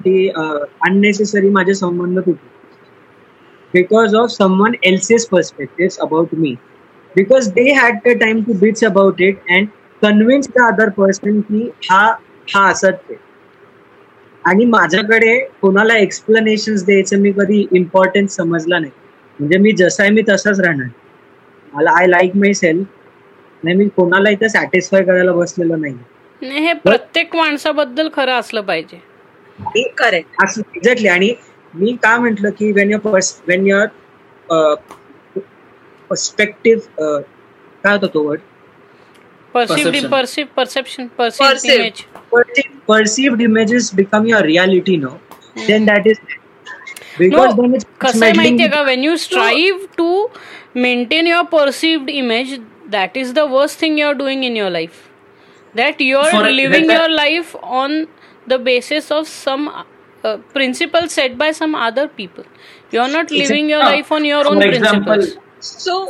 ते 0.01 0.15
अननेसेसरी 0.29 1.49
माझे 1.51 1.73
संबंध 1.75 2.19
तुटले 2.19 2.49
because 3.73 4.15
of 4.15 4.29
someone 4.29 4.73
else's 4.85 5.25
perspective 5.27 6.05
about 6.05 6.33
me 6.35 6.55
because 7.11 7.47
they 7.51 7.71
had 7.73 7.99
the 7.99 8.17
time 8.19 8.43
to 8.43 8.53
bits 8.59 8.83
about 8.85 9.21
it 9.21 9.39
and 9.49 9.67
convince 10.01 10.47
the 10.49 10.61
other 10.63 10.89
person 10.91 11.39
की 11.41 11.69
हा 11.89 12.01
हा 12.47 12.67
असत 12.69 13.01
ते. 13.09 13.15
आणि 14.43 14.65
माझ्याकडे 14.65 15.37
कोणाला 15.61 15.97
एक्सप्लेनेशन 15.97 16.75
द्यायचं 16.85 17.19
मी 17.19 17.31
कधी 17.31 17.65
इम्पॉर्टन्स 17.71 18.35
समजला 18.35 18.79
नाही. 18.79 18.91
म्हणजे 19.39 19.57
मी 19.57 19.71
जसा 19.71 20.03
आहे 20.03 20.11
मी 20.11 20.21
तसाच 20.29 20.59
राहणार. 20.59 20.87
मला 21.73 21.91
आय 21.91 22.07
लाईक 22.07 22.35
माय 22.35 22.53
सेल्फ 22.53 22.87
नाही 23.63 23.75
मी 23.77 23.87
कोणाला 23.87 24.29
इथं 24.29 24.47
सॅटिस्फाय 24.47 25.03
करायला 25.03 25.31
बसलेलो 25.33 25.75
नाही. 25.75 25.93
नाही, 26.41 26.65
हे 26.65 26.73
प्रत्येक 26.75 27.35
माणसाबद्दल 27.35 28.09
खरं 28.13 28.39
असलं 28.39 28.61
पाहिजे. 28.61 28.99
करेक्ट 29.97 30.43
असं 30.43 30.61
एक्झॅक्टली 30.75 31.07
आणि 31.07 31.33
मी 31.73 31.95
का 32.03 32.17
म्हंटल 32.17 32.49
की 32.49 32.71
when 32.71 32.91
your 32.91 33.19
when 33.47 33.67
your 33.67 33.87
perspective 36.09 36.81
काय 37.83 37.93
होता 37.93 38.07
तो 38.13 38.23
word 38.23 38.39
perceive 39.55 39.81
Perception. 39.83 40.09
Perceive 40.11 40.49
perception 40.57 41.07
perceive 41.17 41.49
Perceive. 41.51 41.73
Image 41.75 42.03
perceived 42.89 43.41
images 43.41 43.89
become 43.91 44.27
your 44.27 44.41
reality 44.43 44.95
now 44.97 45.15
then 45.67 45.85
that 45.85 46.07
is 46.11 46.19
कसं 47.99 48.23
आहे 48.23 48.33
माहितीये 48.33 48.67
का? 48.69 48.81
When 48.81 49.03
you 49.03 49.15
strive 49.17 49.85
to 49.97 50.27
maintain 50.77 51.27
your 51.27 51.43
perceived 51.51 52.09
image 52.09 52.57
that 52.89 53.17
is 53.17 53.33
the 53.33 53.39
worst 53.51 53.81
thing 53.81 53.99
you 53.99 54.07
are 54.07 54.13
doing 54.13 54.43
in 54.43 54.57
your 54.57 54.71
life 54.71 54.91
that 55.75 56.01
you 56.01 56.17
are 56.17 56.49
living 56.49 56.91
your 56.91 57.09
life 57.09 57.55
on 57.55 58.03
the 58.47 58.53
basis 58.61 59.11
of 59.11 59.27
some 59.27 59.67
principle 60.23 61.05
set 61.07 61.35
by 61.35 61.53
some 61.53 61.75
other 61.85 62.05
people 62.17 62.43
you 62.93 63.01
are 63.01 63.09
not 63.09 63.31
living 63.31 63.69
your 63.71 63.83
life 63.83 64.13
on 64.13 64.25
your 64.25 64.45
own 64.45 64.59
principle 64.59 65.25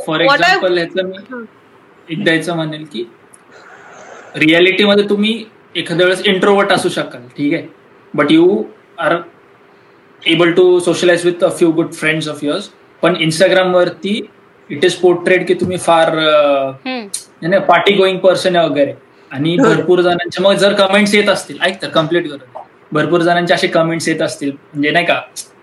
for 0.06 0.20
example 0.20 0.78
ह्याचं 0.78 1.06
मी 1.08 1.44
एक 2.08 2.24
द्यायचं 2.24 2.54
म्हणेल 2.56 2.84
की 2.92 3.04
रियालिटीमध्ये 4.36 5.08
तुम्ही 5.08 5.44
एखाद्या 5.76 6.06
वेळेस 6.06 6.22
introvert 6.26 6.72
असू 6.72 6.88
शकाल 6.88 7.26
ठीक 7.36 7.54
आहे? 7.54 7.66
But 8.14 8.32
you 8.32 8.62
are 8.98 9.16
able 10.22 10.52
to 10.52 10.78
socialize 10.80 11.24
with 11.26 11.44
a 11.44 11.48
few 11.58 11.70
good 11.72 11.92
friends 11.92 12.28
of 12.28 12.42
yours 12.44 12.68
पण 13.02 13.16
इंस्टाग्राम 13.20 13.74
वरती 13.74 14.20
इट 14.70 14.84
इज 14.84 14.94
पोर्ट्रेट 14.96 15.46
की 15.48 15.54
तुम्ही 15.54 15.76
फार 15.86 16.10
पार्टी 17.68 17.94
गोईंग 17.94 18.18
पर्सन 18.18 18.56
आहे 18.56 18.68
वगैरे. 18.68 18.92
आणि 19.32 19.56
भरपूर 19.56 20.00
जणांचे 20.00 20.42
मग 20.42 20.54
जर 20.56 20.72
कमेंट्स 20.74 21.14
येत 21.14 21.28
असतील 21.28 21.58
ऐक 21.62 21.80
तर 21.82 21.88
कंप्लीट 21.88 22.28
करत 22.30 22.58
भरपूर 22.92 23.20
जणांचे 23.22 23.54
असे 23.54 23.66
कमेंट्स 23.66 24.08
येत 24.08 24.22
असतील 24.22 24.50
म्हणजे 24.50 24.90
नाही 24.90 25.06
का 25.06 25.20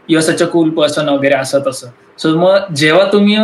your 0.10 0.24
such 0.24 0.42
a 0.44 0.46
cool 0.52 0.70
person 0.70 1.10
वगैरे 1.10 1.36
असं 1.36 1.60
तसं. 1.66 1.88
सो 2.18 2.30
मग 2.38 2.74
जेव्हा 2.76 3.04
तुम्ही 3.12 3.38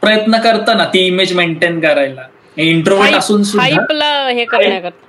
प्रयत्न 0.00 0.38
करता 0.40 0.74
ना 0.74 0.84
ती 0.94 1.06
इमेज 1.06 1.32
मेंटेन 1.36 1.80
करायला 1.80 2.26
इंट्रोवर्ट 2.56 3.14
असून 3.14 3.42
सुद्धा 3.42 4.28
हे 4.28 4.44
करण्याकरता. 4.44 5.06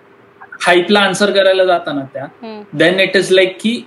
हाईपला 0.61 0.99
आन्सर 0.99 1.31
करायला 1.31 1.65
जाताना 1.65 2.01
त्या 2.13 2.25
देन 2.73 2.99
इट 2.99 3.15
इज 3.17 3.31
लाईक 3.31 3.57
की 3.61 3.81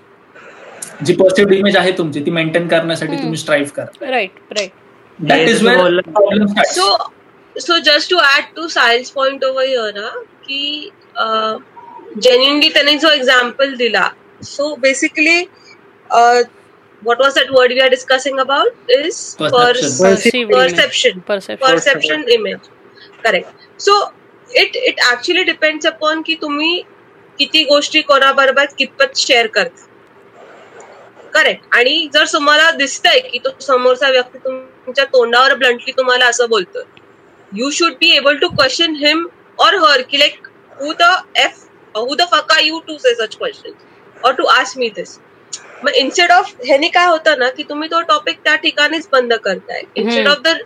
जी 1.05 1.15
पॉझिटिव्ह 1.15 1.57
इमेज 1.57 1.77
आहे 1.77 1.91
तुमची 1.99 2.21
ती 2.27 2.31
मेंटेन 2.31 2.69
करण्यासाठी 2.69 3.17
तुम्ही 3.17 3.37
स्ट्राईव्ह 3.39 3.71
करा. 3.77 4.11
Right 4.11 4.53
right 4.53 4.71
that 5.19 5.49
is 5.49 5.67
where 5.67 6.01
so 6.67 6.97
so 7.57 7.79
just 7.85 8.11
to 8.11 8.17
add 8.19 8.55
to 8.57 8.67
science 8.69 9.11
point 9.11 9.45
over 9.45 9.67
here 9.67 9.93
ना 9.95 10.09
की 10.47 10.91
जेन्युनली 12.17 12.69
त्याने 12.69 12.97
जो 12.99 13.11
एक्झाम्पल 13.11 13.75
दिला 13.77 14.09
so 14.45 14.75
basically 14.77 15.45
what 17.03 17.19
was 17.19 17.35
that 17.35 17.51
word 17.51 17.71
we 17.71 17.81
are 17.81 17.91
discussing 17.91 18.39
about 18.39 18.69
is 18.89 19.17
perception. 19.39 21.21
perception. 21.23 21.59
Perception. 21.63 22.23
Image. 22.31 22.69
Correct. 23.23 23.65
So 23.81 23.97
it 24.51 24.77
it 24.79 25.01
actually 25.03 25.43
depends 25.45 25.87
upon 25.87 26.21
की 26.23 26.35
तुम्ही 26.41 26.83
किती 27.39 27.63
गोष्टी 27.65 28.01
कोणाबरोबर 28.03 28.67
कितपत 28.79 29.17
शेअर 29.17 29.47
करता 29.55 29.87
करेक्ट 31.35 31.75
आणि 31.77 32.09
जर 32.15 32.25
तुम्हाला 32.33 32.71
दिसतंय 32.71 33.19
की 33.31 33.39
तो 33.45 33.51
समोरचा 33.61 34.11
व्यक्ती 34.11 34.39
तुमच्या 34.39 35.05
तोंडावर 35.05 35.55
ब्लंटली 35.55 35.93
तुम्हाला 35.97 36.27
असं 36.27 36.49
बोलतोय 36.49 36.83
you 37.53 37.71
should 37.71 37.93
be 38.01 38.11
able 38.17 38.37
to 38.39 38.49
question 38.49 38.95
him 38.97 39.27
or 39.59 39.77
her 39.85 40.03
की 40.03 40.19
like 40.19 40.47
who 40.77 40.93
the 41.01 41.11
f 41.39 41.61
who 41.95 42.15
the 42.15 42.27
fuck 42.33 42.53
are 42.53 42.63
you 42.63 42.79
to 42.87 42.99
say 42.99 43.15
such 43.15 43.35
question 43.35 43.73
or 44.17 44.35
to 44.35 44.45
ask 44.53 44.79
me 44.79 44.89
this 44.97 45.19
मग 45.85 45.95
इन्स्टेड 45.97 46.31
ऑफ 46.33 46.53
ह्यानी 46.67 46.89
काय 46.89 47.07
होतं 47.07 47.39
ना 47.39 47.49
की 47.57 47.63
तुम्ही 47.63 47.89
तो 47.89 48.01
टॉपिक 48.09 48.39
त्या 48.45 48.55
ठिकाणीच 48.57 49.09
बंद 49.13 49.33
करताय. 49.45 49.83
Instead 49.97 50.29
of 50.29 50.39
the 50.45 50.57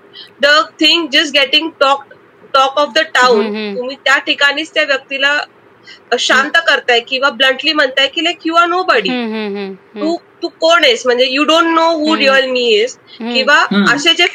the 0.43 0.47
thing 0.81 1.09
just 1.13 1.33
getting 1.35 1.71
talk 1.81 2.05
talk 2.55 2.79
of 2.79 2.93
the 2.95 2.99
town 3.15 3.53
तुम्ही 3.77 3.97
त्या 4.05 4.19
ठिकाणीच 4.27 4.73
त्या 4.75 4.85
व्यक्तीला 4.85 5.39
शांत 6.21 6.57
करताय 6.67 7.01
किंवा 7.09 7.31
ब्लंटली 7.31 7.73
म्हणताय 7.73 8.07
की 8.15 8.25
लाईक 8.25 8.47
यू 8.47 8.55
आर 8.57 8.67
नो 8.67 8.83
बडी 8.83 9.09
तू 10.01 10.17
तू 10.43 10.49
कोण 10.61 10.85
आहेस? 10.85 11.07
म्हणजे 11.07 11.27
you 11.27 11.45
don't 11.45 11.67
know 11.67 11.89
who 11.99 12.17
real 12.17 12.47
me 12.51 12.67
is 12.75 12.97
किंवा 13.19 13.57
असे 13.95 14.15
जे 14.15 14.27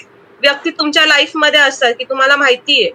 व्यक्ती 0.43 0.69
तुमच्या 0.69 1.05
लाईफमध्ये 1.05 1.59
असतात 1.59 1.93
की 1.99 2.03
तुम्हाला 2.03 2.35
माहितीये 2.35 2.89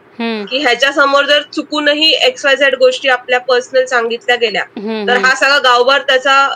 की 0.44 0.58
ह्याच्या 0.58 0.90
समोर 0.92 1.24
जर 1.24 1.42
चुकूनही 1.54 2.10
एक्स 2.26 2.44
वाय 2.44 2.56
झेड 2.56 2.74
गोष्टी 2.78 3.08
आपल्या 3.08 3.38
पर्सनल 3.40 3.84
सांगितल्या 3.86 4.36
गेल्या 4.36 4.62
तर 5.06 5.16
हा 5.24 5.34
सगळा 5.34 5.58
गावभर 5.64 6.02
त्याचा 6.08 6.48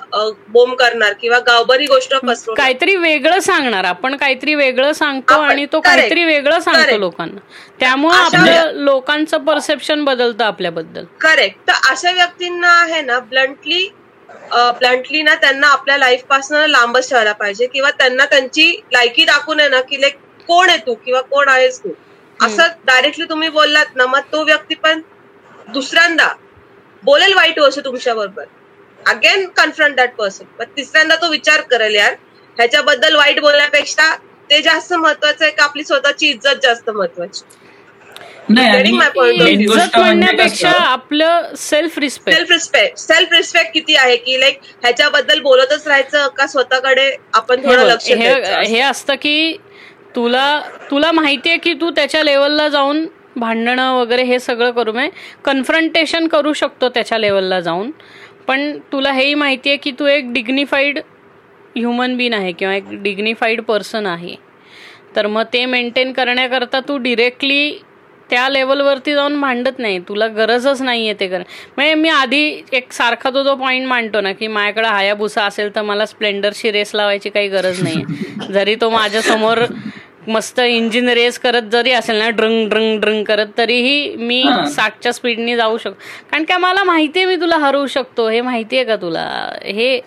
बोम 0.48 0.74
करणार 0.74 1.12
किंवा 1.20 1.39
गावभर 1.47 1.81
ही 1.81 1.86
गोष्ट 1.86 2.14
काहीतरी 2.56 2.97
वेगळं 2.97 3.40
सांगणार. 3.40 3.85
आपण 3.85 4.16
काहीतरी 4.16 4.55
वेगळं 4.55 4.93
सांगतो 4.93 5.40
आणि 5.40 5.66
तो 5.73 5.81
काहीतरी 5.81 6.24
वेगळं 6.24 6.60
सांगतो 6.60 6.98
लोकांना. 6.98 7.40
त्यामुळे 7.81 8.16
आपल्या 8.16 8.64
लोकांचं 8.73 9.44
परसेप्शन 9.44 10.05
बदलतं 10.05 10.44
आपल्याबद्दल. 10.44 11.05
करेक्ट 11.20 11.69
तर 11.69 11.90
अशा 11.93 12.10
व्यक्तींना 12.12 12.73
आहे 12.81 13.01
ना 13.02 13.19
ब्लंटली 13.20 13.89
ब्लंटली 14.78 15.23
ना 15.23 15.35
त्यांना 15.35 15.66
आपल्या 15.66 15.97
लाईफपासून 15.98 16.70
लांबच 16.70 17.09
ठेवायला 17.09 17.32
पाहिजे 17.32 17.66
किंवा 17.66 17.90
त्यांना 17.90 18.24
त्यांची 18.24 18.70
लायकी 18.93 19.24
दाखवून 19.24 19.60
आहे 19.60 19.69
ना 19.69 19.81
की 19.81 20.01
लाईक 20.01 20.16
कोण 20.48 20.69
आहे 20.69 20.78
तू 20.86 20.94
किंवा 21.05 21.20
कोण 21.23 21.48
आहेस 21.48 21.78
तू? 21.78 21.90
असं 22.40 22.69
डायरेक्टली 22.85 23.24
तुम्ही 23.31 23.48
बोललात 23.51 23.97
ना 23.97 24.06
मग 24.06 24.20
तो 24.32 24.44
व्यक्ती 24.44 24.74
पण 24.77 25.01
दुसऱ्यांदा 25.69 26.28
बोलेल 27.02 27.35
वाईट 27.35 27.59
वर्ष 27.59 27.78
तुमच्या 27.85 28.14
बरोबर. 28.14 28.44
अगेन 29.01 29.47
कन्फ्रंट 29.56 29.97
दॅट 29.97 30.14
पर्सन 30.16 30.44
पण 30.59 30.64
तिसऱ्यांदा 30.77 31.16
तो 31.16 31.28
विचार 31.31 31.60
करेल 31.70 31.94
यार. 31.94 32.14
ह्याच्याबद्दल 32.56 33.16
वाईट 33.16 33.40
बोलण्यापेक्षा 33.40 34.14
ते 34.51 34.60
जास्त 34.62 34.93
महत्वाचं 34.94 35.44
आहे 35.44 35.52
का? 35.55 35.64
आपली 35.64 35.85
स्वतःची 35.85 36.28
इज्जत 36.31 36.62
जास्त 36.62 36.90
महत्वाची 36.90 37.44
इज्जत 38.48 39.97
म्हणण्यापेक्षा 39.97 40.70
आपलं 40.70 41.55
self 41.59 41.98
respect 41.98 42.36
self 42.36 42.51
respect 42.52 42.98
self 42.98 43.32
respect 43.32 43.73
किती 43.74 43.94
आहे 43.97 44.16
की 44.16 44.39
लाईक 44.40 44.59
ह्याच्याबद्दल 44.82 45.40
बोलतच 45.40 45.86
राहायचं 45.86 46.27
का 46.36 46.47
स्वतःकडे 46.47 47.10
आपण 47.35 47.62
थोडं 47.64 47.85
लक्ष 47.86 48.10
हे 48.10 48.81
असतं 48.81 49.14
की 49.14 49.56
तुला 50.14 50.60
तुला 50.90 51.10
माहितीये 51.12 51.56
की 51.56 51.72
तू 51.80 51.90
त्याच्या 51.90 52.22
लेवलला 52.24 52.68
जाऊन 52.68 53.06
भांडणं 53.36 53.93
वगैरे 53.94 54.22
हे 54.22 54.39
सगळं 54.39 54.70
करू 54.70 54.93
म्हणजे 54.93 55.10
कन्फ्रंटेशन 55.44 56.26
करू 56.28 56.52
शकतो 56.52 56.89
त्याच्या 56.89 57.18
लेवलला 57.18 57.60
जाऊन. 57.60 57.90
पण 58.47 58.78
तुला 58.93 59.12
हेही 59.12 59.34
माहितीये 59.34 59.76
की 59.76 59.90
तू 59.98 60.06
एक 60.06 60.32
डिग्निफाईड 60.32 60.98
ह्युमन 61.76 62.16
बीन 62.16 62.34
आहे 62.34 62.52
किंवा 62.52 62.74
एक 62.74 62.90
डिग्निफाईड 63.02 63.60
पर्सन 63.62 64.06
आहे. 64.06 64.34
तर 65.16 65.26
मग 65.26 65.43
ते 65.52 65.64
मेंटेन 65.66 66.12
करण्याकरता 66.12 66.80
तू 66.89 66.97
डिरेक्टली 66.98 67.78
त्या 68.30 68.48
लेवलवरती 68.48 69.14
जाऊन 69.14 69.34
मांडत 69.36 69.78
नाही. 69.78 69.98
तुला 70.09 70.26
गरजच 70.26 70.82
नाही 70.82 71.06
आहे 71.09 71.18
ते 71.20 71.28
कर 71.28 71.43
म्हणजे 71.76 71.94
मी 71.94 72.09
आधी 72.09 72.62
एक 72.72 72.93
सारखा 72.93 73.30
तो 73.30 73.43
जो 73.43 73.55
पॉईंट 73.56 73.86
मांडतो 73.86 74.20
ना 74.20 74.32
की 74.32 74.47
माझ्याकडे 74.47 74.89
हायाभुसा 74.89 75.44
असेल 75.44 75.74
तर 75.74 75.82
मला 75.82 76.06
स्प्लेंडरची 76.06 76.70
रेस 76.72 76.94
लावायची 76.94 77.30
काही 77.30 77.48
गरज 77.48 77.82
नाही 77.82 78.52
जरी 78.52 78.74
तो 78.80 78.90
माझ्यासमोर 78.90 79.64
मस्त 80.28 80.59
इंजिन 80.61 81.09
रेस 81.09 81.39
करत 81.39 81.62
जरी 81.73 81.93
असेल 81.93 82.16
ना 82.16 82.28
ड्रंग 82.31 82.69
ड्रंग 82.70 83.01
ड्रंग 83.01 83.24
करत 83.24 83.47
तरीही 83.59 84.15
मी 84.16 84.43
साठच्या 84.74 85.12
स्पीडने 85.12 85.57
जाऊ 85.57 85.78
शकतो. 85.78 85.99
कारण 86.31 86.44
का 86.44 86.59
मला 86.59 86.85
माहितीये 86.85 87.27
मी 87.27 87.36
तुला 87.40 87.57
हरवू 87.59 87.86
शकतो. 87.86 88.28
हे 88.28 88.40
माहितीये 88.40 88.85
का 88.85 88.97
तुला? 88.97 89.24
हे 89.65 89.99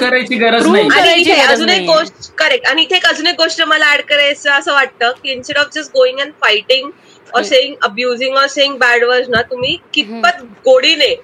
करायची 0.00 0.36
गरज 0.36 0.66
नाही. 0.66 1.30
अजून 1.40 1.68
एक 1.68 1.86
गोष्ट 1.86 2.30
करेक्ट 2.38 2.66
आणि 2.66 2.82
इथे 2.82 2.96
एक 2.96 3.06
अजून 3.06 3.26
एक 3.26 3.36
गोष्ट 3.38 3.62
मला 3.62 3.92
ऍड 3.94 4.00
करायचं 4.08 4.50
असं 4.50 4.72
वाटतं 4.72 5.12
की 5.22 5.32
instead 5.32 5.58
of 5.58 5.72
just 5.74 5.90
going 5.94 6.20
and 6.20 6.32
fighting 6.42 6.90
or 7.36 7.42
saying 7.42 7.74
abusing 7.82 8.36
or 8.36 8.46
saying 8.48 8.76
bad 8.78 9.04
word 9.04 9.28
ना 9.30 9.42
तुम्ही 9.50 9.76
कितपत 9.94 10.42
गोडीने 10.64 11.14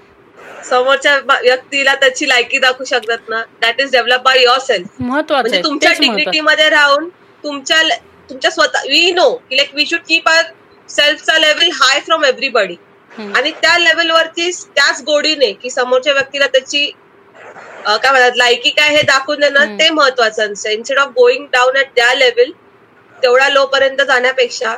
समोरच्या 0.68 1.16
व्यक्तीला 1.42 1.94
त्याची 1.94 2.28
लायकी 2.28 2.58
दाखवू 2.58 2.84
शकतात 2.84 3.28
ना. 3.28 3.42
That 3.60 3.80
is 3.80 3.92
develop 3.92 4.22
by 4.24 4.42
yourself 4.66 5.00
म्हणजे 5.00 5.62
तुमच्या 5.64 5.92
डिग्निटीमध्ये 6.00 6.68
राहून 6.70 7.08
तुमच्या 7.44 7.82
तुमच्या 8.30 8.50
स्वतः 8.50 8.82
वी 8.88 9.10
नो 9.12 9.30
की 9.50 9.56
like 9.56 9.74
we 9.74 9.86
should 9.86 10.00
keep 10.08 10.28
our 10.28 10.44
सेल्फचा 10.88 11.38
level 11.38 11.70
high 11.74 12.00
from 12.00 12.24
everybody 12.24 12.76
आणि 13.10 13.50
त्या 13.52 13.78
लेवलवरती 13.78 14.50
त्याच 14.76 15.02
गोडीने 15.02 15.52
की 15.52 15.70
समोरच्या 15.70 16.12
व्यक्तीला 16.12 16.46
त्याची 16.46 16.90
काय 17.86 18.10
म्हणतात 18.10 18.36
लायकी 18.36 18.70
काय 18.70 18.94
हे 18.96 19.02
दाखवून 19.02 19.40
देणं 19.40 19.78
ते 19.78 19.88
महत्वाचं 19.90 20.52
असतं 20.52 20.70
instead 20.70 20.98
of 20.98 21.08
going 21.08 21.46
down 21.52 21.76
at 21.76 21.86
त्या 21.96 22.14
लेवल 22.14 22.50
तेवढ्या 23.12 23.48
लो 23.48 23.64
पर्यंत 23.66 24.02
जाण्यापेक्षा 24.02 24.74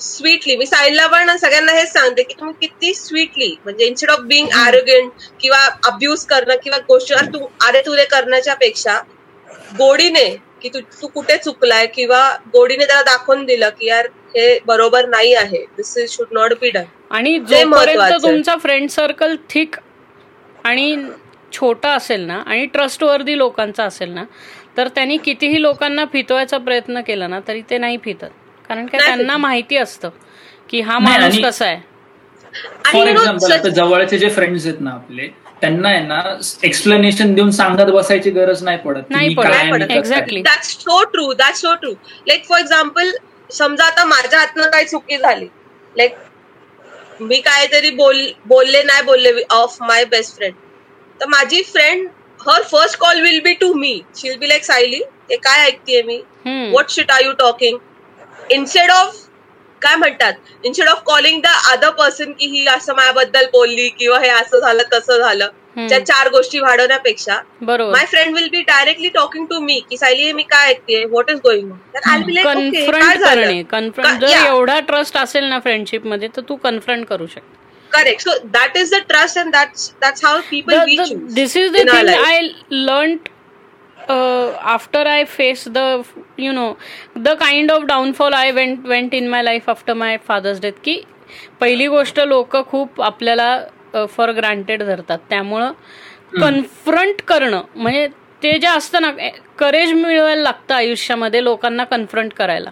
स्वीटली 0.00 0.56
मी 0.56 0.66
साईडला 0.66 1.06
पण 1.06 1.36
सगळ्यांना 1.36 1.72
हेच 1.72 1.92
सांगते 1.92 2.22
की 2.22 2.34
तुम्ही 2.40 2.54
किती 2.60 2.92
स्वीटली 2.94 3.54
म्हणजे 3.64 3.84
इन्स्टेड 3.84 4.10
ऑफ 4.10 4.20
बिंग 4.24 4.48
आरोगेंट 4.56 5.10
किंवा 5.40 5.58
अब्युज 5.86 6.24
करणं 6.26 6.56
किंवा 6.64 6.78
गोष्टी 6.88 7.14
तू 7.34 7.46
आरे 7.66 7.80
तुरे 7.86 8.04
करण्याच्या 8.04 8.54
पेक्षा 8.54 8.98
गोडीने 9.78 10.28
की 10.62 10.68
तू 10.68 10.80
तू 11.00 11.06
कुठे 11.06 11.36
चुकलाय 11.36 11.86
किंवा 11.86 12.20
गोडीने 12.52 12.84
त्याला 12.86 13.02
दाखवून 13.02 13.44
दिलं 13.44 13.68
की 13.78 13.86
यार 13.86 14.06
हे 14.36 14.58
बरोबर 14.66 15.08
नाही 15.08 15.34
आहे 15.34 15.64
this 15.76 15.96
is 15.98 16.10
should 16.10 16.32
not 16.32 16.52
be 16.60 16.70
done 16.70 16.84
आणि 17.10 17.38
जोपर्यंत 17.40 18.22
तुमचा 18.22 18.56
फ्रेंड 18.62 18.88
सर्कल 18.90 19.36
थिक 19.50 19.76
आणि 20.64 20.94
छोटा 21.52 21.90
असेल 21.94 22.20
ना 22.20 22.42
आणि 22.46 22.64
ट्रस्टवर्दी 22.72 23.36
लोकांचा 23.38 23.84
असेल 23.84 24.10
ना 24.14 24.24
तर 24.76 24.88
त्यांनी 24.94 25.16
कितीही 25.16 25.60
लोकांना 25.62 26.04
फितवायचा 26.12 26.58
प्रयत्न 26.58 27.00
केला 27.06 27.26
ना 27.26 27.38
तरी 27.48 27.62
ते 27.70 27.78
नाही 27.78 27.96
फितत. 28.04 28.24
कारण 28.68 28.86
का 28.86 28.98
त्यांना 28.98 29.36
माहिती 29.36 29.76
असतं 29.76 30.10
की 30.70 30.80
हा 30.80 30.98
माणूस 30.98 31.38
कसा 31.44 31.64
आहे. 31.66 31.80
फॉर 32.84 33.06
एक्झाम्पल 33.06 33.68
जवळचे 33.70 34.18
जे 34.18 34.28
फ्रेंड्स 34.30 34.66
आहेत 34.66 34.80
ना 34.80 34.90
आपले 34.90 35.28
त्यांना 35.60 35.88
आहे 35.88 36.00
ना 36.00 36.20
एक्सप्लेनेशन 36.62 37.34
देऊन 37.34 37.50
सांगत 37.50 37.90
बसायची 37.92 38.30
गरज 38.30 38.62
नाही 38.64 38.78
पडत 38.78 39.10
नाही 39.10 39.34
पडत 39.34 39.90
exactly 39.90 40.40
that's 40.42 40.72
so 40.74 41.02
true 41.04 41.32
that's 41.32 41.60
so 41.60 41.74
true 41.74 41.92
like 42.28 42.44
for 42.48 42.58
example 42.60 43.10
समजा 43.50 43.84
आता 43.84 44.04
माझ्या 44.04 44.38
हातनं 44.38 44.70
काही 44.70 44.84
चुकी 44.84 45.16
झाली. 45.18 45.46
लाईक 45.96 46.14
मी 47.20 47.40
काहीतरी 47.40 47.90
बोल 47.90 48.20
बोलले 48.46 48.82
नाही 48.82 49.02
बोलले 49.02 49.32
ऑफ 49.50 49.76
माय 49.80 50.04
बेस्ट 50.04 50.36
फ्रेंड 50.36 50.54
तर 51.20 51.26
माझी 51.28 51.62
friend 51.62 52.08
her 52.40 52.62
first 52.62 52.98
call 52.98 53.20
will 53.20 53.40
be 53.44 53.52
to 53.60 53.72
me 53.74 54.00
she'll 54.16 54.36
be 54.38 54.48
like 54.48 54.64
Sayali 54.64 55.02
हे 55.30 55.36
काय 55.38 55.64
ऐकतेय 55.66 56.02
मी? 56.02 56.16
What 56.46 56.90
shit 56.90 57.10
are 57.10 57.24
you 57.24 57.32
talking 57.38 57.78
instead 58.50 58.90
of 58.90 59.16
काय 59.82 59.96
म्हणतात? 59.96 60.32
Instead 60.64 60.88
of 60.88 61.02
calling 61.06 61.40
the 61.42 61.46
other 61.72 61.90
person 61.98 62.32
की 62.38 62.46
ही 62.48 62.66
असं 62.68 62.94
माझ्याबद्दल 62.96 63.46
बोलली 63.52 63.88
किंवा 63.98 64.18
हे 64.20 64.28
असं 64.30 64.60
झालं 64.60 64.82
तसं 64.92 65.18
झालं 65.18 65.48
त्या 65.78 65.98
चार 66.06 66.28
गोष्टी 66.30 66.58
वाढवण्यापेक्षा 66.60 67.34
my 67.62 68.04
friend 68.04 68.34
will 68.34 68.48
be 68.52 68.60
directly 68.68 69.08
talking 69.14 69.44
to 69.50 69.60
me 69.60 69.78
की 69.90 69.96
सायली 69.96 70.32
मी 70.32 70.42
काय 70.50 70.68
ऐकते 70.70 71.04
व्हॉट 71.04 71.30
इज 71.30 71.38
गोइंग 71.44 71.70
कन्फ्रंट 73.70 74.20
जर 74.20 74.36
एवढा 74.36 74.78
ट्रस्ट 74.88 75.16
असेल 75.16 75.44
ना 75.44 75.58
फ्रेंडशिपमध्ये 75.58 76.28
तर 76.36 76.42
तू 76.48 76.56
कन्फ्रंट 76.64 77.06
करू 77.06 77.26
शकते. 77.26 77.56
Correct 77.90 78.22
so 78.22 78.30
that 78.46 78.76
is 78.76 78.94
the 78.94 78.98
trust 79.08 79.38
and 79.38 79.52
that's 79.52 79.90
that's 80.00 80.24
how 80.24 80.40
people 80.50 80.84
this 81.34 81.56
is 81.56 81.70
the 81.72 81.88
thing 81.88 82.08
I 82.08 82.40
learn 82.70 83.16
after 84.08 85.02
I 85.06 85.24
faced 85.26 85.72
the 85.74 85.86
you 86.38 86.52
know 86.52 86.68
the 87.24 87.34
kind 87.40 87.70
of 87.70 87.86
downfall 87.88 88.34
I 88.34 88.52
went 88.58 88.86
went 88.92 89.16
in 89.18 89.28
my 89.30 89.42
life 89.42 89.68
after 89.68 89.94
my 90.02 90.12
father's 90.28 90.62
death 90.62 90.78
की 90.84 91.00
पहिली 91.60 91.86
गोष्ट 91.88 92.20
लोक 92.26 92.56
खूप 92.70 93.02
आपल्याला 93.02 94.06
for 94.10 94.30
granted 94.32 94.82
धरतात. 94.82 95.18
त्यामुळं 95.30 95.72
confront 96.40 97.22
करणं 97.28 97.62
म्हणजे 97.74 98.06
ते 98.42 98.52
जे 98.58 98.66
असतं 98.66 99.02
ना 99.02 99.10
करेज 99.58 99.92
मिळवायला 99.92 100.42
लागतं 100.42 100.74
आयुष्यामध्ये 100.74 101.44
लोकांना 101.44 101.84
कन्फ्रंट 101.84 102.32
करायला. 102.38 102.70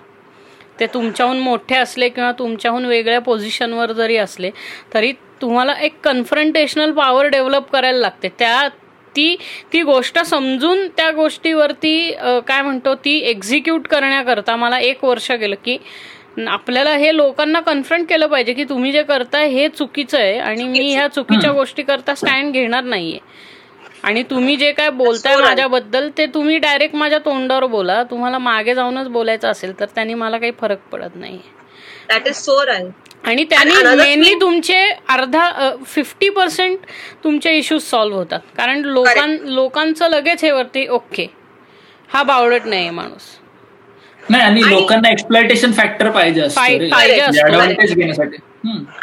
ते 0.81 0.87
तुमच्याहून 0.95 1.39
मोठे 1.41 1.77
असले 1.77 2.09
किंवा 2.09 2.33
तुमच्याहून 2.39 2.85
वेगळ्या 2.85 3.21
पोझिशनवर 3.21 3.93
जरी 3.93 4.17
असले 4.17 4.51
तरी 4.95 5.13
तुम्हाला 5.41 5.73
एक 5.83 6.01
कन्फ्रंटेशनल 6.05 6.93
पॉवर 6.93 7.27
डेव्हलप 7.29 7.71
करायला 7.73 7.99
लागते. 7.99 8.29
त्या 8.39 8.69
ती 9.17 9.37
ती 9.73 9.83
गोष्ट 9.83 10.19
समजून 10.27 10.87
त्या 10.97 11.11
गोष्टीवरती 11.11 12.11
काय 12.49 12.63
म्हणतो 12.63 12.95
ती 12.95 13.19
एक्झिक्यूट 13.31 13.87
करण्याकरता 13.89 14.57
मला 14.57 14.79
एक 14.81 15.05
वर्ष 15.05 15.31
गेलं 15.33 15.57
की 15.65 15.79
आपल्याला 16.49 16.95
हे 16.97 17.17
लोकांना 17.17 17.61
कन्फ्रंट 17.61 18.09
केलं 18.09 18.27
पाहिजे 18.27 18.53
की 18.53 18.65
तुम्ही 18.65 18.93
जे 18.93 19.03
करताय 19.03 19.49
हे 19.49 19.69
चुकीचं 19.69 20.19
आहे 20.19 20.39
आणि 20.39 20.65
मी 20.65 20.93
ह्या 20.93 21.07
चुकीच्या 21.09 21.53
गोष्टी 21.53 21.83
करता 21.83 22.15
स्टँड 22.15 22.53
घेणार 22.53 22.83
नाहीये. 22.85 23.19
आणि 24.05 24.23
तुम्ही 24.31 24.57
जे 24.57 24.71
काय 24.73 24.91
बोलताय 24.91 25.37
माझ्याबद्दल 25.37 26.09
ते 26.19 26.27
तुम्ही 26.35 26.59
डायरेक्ट 26.59 26.95
माझ्या 26.97 27.19
तोंडावर 27.25 27.65
बोला. 27.67 28.03
तुम्हाला 28.11 28.39
मागे 28.39 28.75
जाऊनच 28.75 29.09
बोलायचं 29.09 29.49
असेल 29.51 29.79
तर 29.81 29.87
त्यांनी 29.95 30.15
मला 30.15 30.39
काही 30.39 30.53
फरक 30.61 30.87
पडत 30.93 31.17
नाही 31.17 31.39
दॅट 32.09 32.27
इज 32.29 32.37
सो 32.37 32.63
आणि 33.27 33.45
त्यांनी 33.51 33.75
मेनली 33.97 34.35
तुमचे 34.41 34.83
अर्धा 35.11 35.71
फिफ्टी 35.87 36.29
पर्सेंट 36.31 36.79
तुमचे 37.25 37.57
इश्यूज 37.59 37.83
सॉल्व्ह 37.83 38.19
होतात. 38.19 38.41
कारण 38.57 38.83
लोकां 38.85 39.29
लोकांचं 39.45 40.09
लगेच 40.11 40.45
हे 40.45 40.51
वरती 40.51 40.87
ओके 40.89 41.27
हा 42.13 42.23
बावडत 42.23 42.67
नाही 42.67 42.91
माणूस. 42.91 43.23
नाही 44.23 44.43
आणि 44.43 44.63
लोकांना 44.69 45.11
एक्सप्लॉयटेशन 45.11 45.73
फॅक्टर 45.73 46.11
पाहिजे 46.11 46.43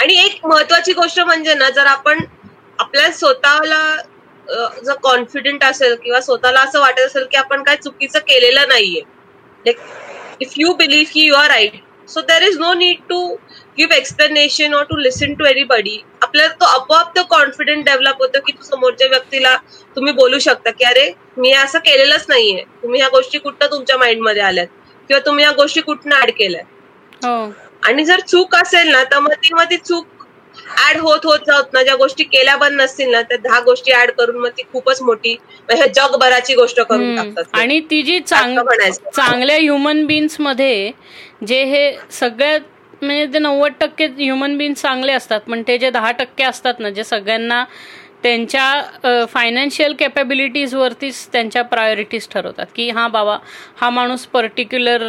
आणि 0.01 0.15
एक 0.15 0.45
महत्वाची 0.45 0.93
गोष्ट 0.93 1.19
म्हणजे 1.19 1.53
ना 1.53 1.69
जर 1.69 1.85
आपण 1.85 2.19
आपल्या 2.79 3.11
स्वतःला 3.11 3.95
जर 4.85 4.93
कॉन्फिडंट 5.03 5.63
असेल 5.63 5.95
किंवा 6.03 6.19
स्वतःला 6.21 6.59
असं 6.61 6.79
वाटत 6.79 6.99
असेल 6.99 7.25
की 7.31 7.37
आपण 7.37 7.63
काय 7.63 7.75
चुकीचं 7.83 8.19
केलेलं 8.19 8.67
नाहीये. 8.69 9.01
लाईक 9.65 9.77
इफ 10.41 10.53
यू 10.57 10.73
बिलीव्ह 10.75 11.11
की 11.13 11.25
you 11.25 11.35
are 11.35 11.47
right 11.49 11.73
so 12.09 12.21
there 12.21 12.43
is 12.47 12.57
no 12.59 12.73
need 12.73 12.97
to 13.09 13.35
give 13.77 13.95
explanation 13.95 14.73
or 14.73 14.83
to 14.89 14.97
listen 14.97 15.33
to 15.33 15.45
anybody 15.45 15.97
आपल्याला 16.23 16.53
तो 16.61 16.65
आपोआप 16.65 17.15
तो 17.15 17.23
कॉन्फिडंट 17.29 17.85
डेव्हलप 17.85 18.21
होतो 18.21 18.39
की 18.45 18.51
तू 18.51 18.63
समोरच्या 18.65 19.07
व्यक्तीला 19.09 19.55
तुम्ही 19.95 20.13
बोलू 20.13 20.39
शकता 20.39 20.71
की 20.71 20.85
अरे 20.85 21.11
मी 21.37 21.51
असं 21.53 21.79
केलेलंच 21.79 22.25
नाहीये. 22.29 22.63
तुम्ही 22.83 22.99
ह्या 22.99 23.09
गोष्टी 23.11 23.37
कुठं 23.39 23.71
तुमच्या 23.71 23.97
माइंडमध्ये 23.97 24.41
आल्यात? 24.41 24.67
किंवा 25.09 25.19
तुम्ही 25.25 25.43
या 25.43 25.51
गोष्टी 25.51 25.81
कुठनं 25.81 26.15
ऍड 26.21 26.31
केल्या 26.37 26.61
हो. 27.21 27.51
आणि 27.83 28.03
जर 28.05 28.19
चूक 28.27 28.55
असेल 28.55 28.87
ना 28.91 29.03
तर 29.11 29.19
मग 29.19 29.31
ती 29.43 29.53
मग 29.53 29.63
ती 29.69 29.77
चूक 29.77 30.05
ऍड 30.89 30.97
होत 31.01 31.25
होत 31.25 31.39
जात 31.47 31.73
ना. 31.73 31.83
ज्या 31.83 31.95
गोष्टी 31.95 32.23
केल्या 32.23 32.55
बंद 32.57 32.81
नसतील 32.81 33.09
ना 33.11 33.21
त्या 33.21 33.37
दहा 33.43 33.59
गोष्टी 33.61 33.91
ऍड 33.93 34.11
करून 34.17 34.37
मग 34.41 34.49
ती 34.57 34.63
खूपच 34.73 35.01
मोठी 35.01 35.35
जगभराची 35.69 36.55
गोष्ट 36.55 36.79
करून 36.81 37.15
टाकतात 37.15 37.59
आणि 37.59 37.79
ती 37.89 38.01
जी 38.03 38.19
चांगल्या 38.21 39.57
ह्युमन 39.57 40.05
बीन्समध्ये 40.05 40.91
जे 41.47 41.63
हे 41.65 41.91
सगळ्यात 42.11 42.59
म्हणजे 43.03 43.25
ते 43.34 43.39
नव्वद 43.39 43.71
टक्के 43.80 44.05
ह्युमन 44.17 44.57
बीन्स 44.57 44.81
चांगले 44.81 45.13
असतात 45.13 45.41
पण 45.41 45.61
ते 45.67 45.77
जे 45.77 45.89
दहा 45.89 46.11
टक्के 46.11 46.43
असतात 46.43 46.80
ना 46.80 46.89
जे 46.89 47.03
सगळ्यांना 47.03 47.63
त्यांच्या 48.23 49.25
फायनान्शियल 49.30 49.93
कॅपेबिलिटीजवरतीच 49.99 51.27
त्यांच्या 51.31 51.61
प्रायोरिटीज 51.63 52.27
ठरवतात 52.31 52.65
की 52.75 52.89
हा 52.89 53.07
बाबा 53.07 53.38
हा 53.77 53.89
माणूस 53.89 54.25
पर्टिक्युलर 54.27 55.01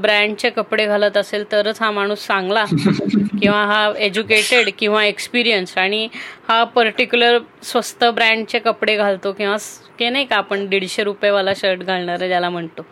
ब्रँडचे 0.00 0.50
कपडे 0.50 0.86
घालत 0.86 1.16
असेल 1.16 1.44
तरच 1.52 1.80
हा 1.82 1.90
माणूस 1.90 2.26
चांगला 2.26 2.64
किंवा 3.40 3.64
हा 3.66 3.90
एज्युकेटेड 3.98 4.68
किंवा 4.78 5.04
एक्सपिरियन्स 5.04 5.76
आणि 5.78 6.08
हा 6.48 6.62
पर्टिक्युलर 6.74 7.38
स्वस्त 7.62 8.04
ब्रँडचे 8.06 8.58
कपडे 8.58 8.96
घालतो 8.96 9.32
किंवा 9.32 9.56
के 9.98 10.08
नाही 10.10 10.24
का 10.24 10.36
आपण 10.36 10.66
दीडशे 10.68 11.04
रुपयेवाला 11.04 11.52
शर्ट 11.56 11.82
घालणार 11.82 12.26
ज्याला 12.26 12.50
म्हणतो. 12.50 12.82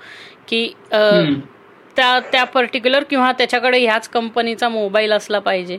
की 0.49 0.67
त्या 1.99 2.19
त्या 2.33 2.43
पर्टिक्युलर 2.47 3.05
किंवा 3.11 3.31
त्याच्याकडे 3.33 3.79
ह्याच 3.79 4.09
कंपनीचा 4.09 4.69
मोबाईल 4.69 5.13
असला 5.13 5.39
पाहिजे. 5.39 5.79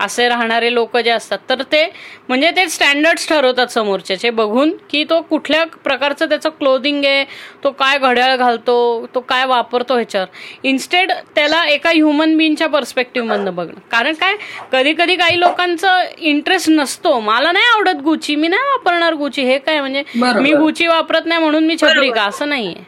असे 0.00 0.28
राहणारे 0.28 0.72
लोक 0.74 0.96
जे 0.96 1.10
असतात 1.10 1.38
तर 1.48 1.62
ते 1.72 1.82
म्हणजे 2.28 2.50
ते 2.56 2.66
स्टँडर्ड्स 2.68 3.28
ठरवतात 3.28 3.66
समोरच्याचे 3.66 4.30
बघून 4.30 4.70
की 4.90 5.02
तो 5.10 5.20
कुठल्या 5.20 5.64
प्रकारचं 5.84 6.28
त्याचं 6.28 6.50
क्लोदिंग 6.58 7.04
आहे 7.04 7.24
तो 7.64 7.70
काय 7.78 7.98
घड्याळ 7.98 8.36
घालतो 8.36 9.06
तो 9.14 9.20
काय 9.20 9.44
वापरतो 9.46 9.94
ह्याच्यावर. 9.94 10.26
इन्स्टेड 10.62 11.12
त्याला 11.34 11.64
एका 11.66 11.90
ह्युमन 11.90 12.36
बिंगच्या 12.36 12.68
पर्स्पेक्टिव्ह 12.68 13.50
बघणं. 13.50 13.78
कारण 13.92 14.14
काय? 14.20 14.36
कधी 14.72 14.92
कधी 14.94 15.16
काही 15.16 15.40
लोकांचं 15.40 16.02
इंटरेस्ट 16.18 16.70
नसतो. 16.70 17.18
मला 17.20 17.52
नाही 17.52 17.66
आवडत 17.74 18.02
गुची 18.04 18.36
मी 18.36 18.48
नाही 18.48 18.68
वापरणार 18.68 19.14
गुची 19.14 19.42
हे 19.44 19.58
काय 19.58 19.80
म्हणजे 19.80 20.02
मी 20.40 20.52
गुची 20.52 20.86
वापरत 20.86 21.26
नाही 21.26 21.40
म्हणून 21.40 21.66
मी 21.66 21.76
छत्री 21.76 22.10
का? 22.10 22.22
असं 22.24 22.48
नाहीये. 22.48 22.84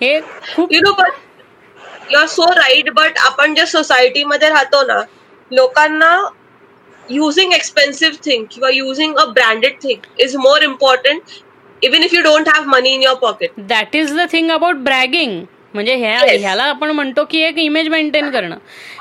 हे 0.00 0.20
खूप 0.54 0.72
you 2.10 2.18
are 2.18 2.26
so 2.26 2.46
right 2.54 2.90
but 2.94 3.18
आपण 3.18 3.54
जे 3.54 3.66
सोसायटीमध्ये 3.66 4.48
राहतो 4.48 4.82
ना 4.86 5.00
लोकांना 5.50 6.10
युझिंग 7.10 7.52
एक्सपेन्सिव्ह 7.52 8.16
थिंग 8.24 8.44
किंवा 8.50 8.70
using 8.70 9.16
a 9.16 9.24
branded 9.32 9.76
thing 9.82 10.20
is 10.20 10.36
more 10.36 10.62
important 10.62 11.22
even 11.82 12.02
if 12.02 12.14
you 12.14 12.20
don't 12.22 12.48
have 12.48 12.64
money 12.66 12.92
in 12.94 13.02
your 13.02 13.16
pocket 13.20 13.50
that 13.68 13.96
is 13.96 14.14
the 14.18 14.26
thing 14.32 14.50
about 14.50 14.76
bragging 14.84 15.42
म्हणजे 15.74 15.94
ह्याला 15.94 16.62
आपण 16.62 16.90
म्हणतो 16.90 17.24
की 17.30 17.40
एक 17.42 17.58
इमेज 17.58 17.88
मेंटेन 17.88 18.30
करणं. 18.30 18.56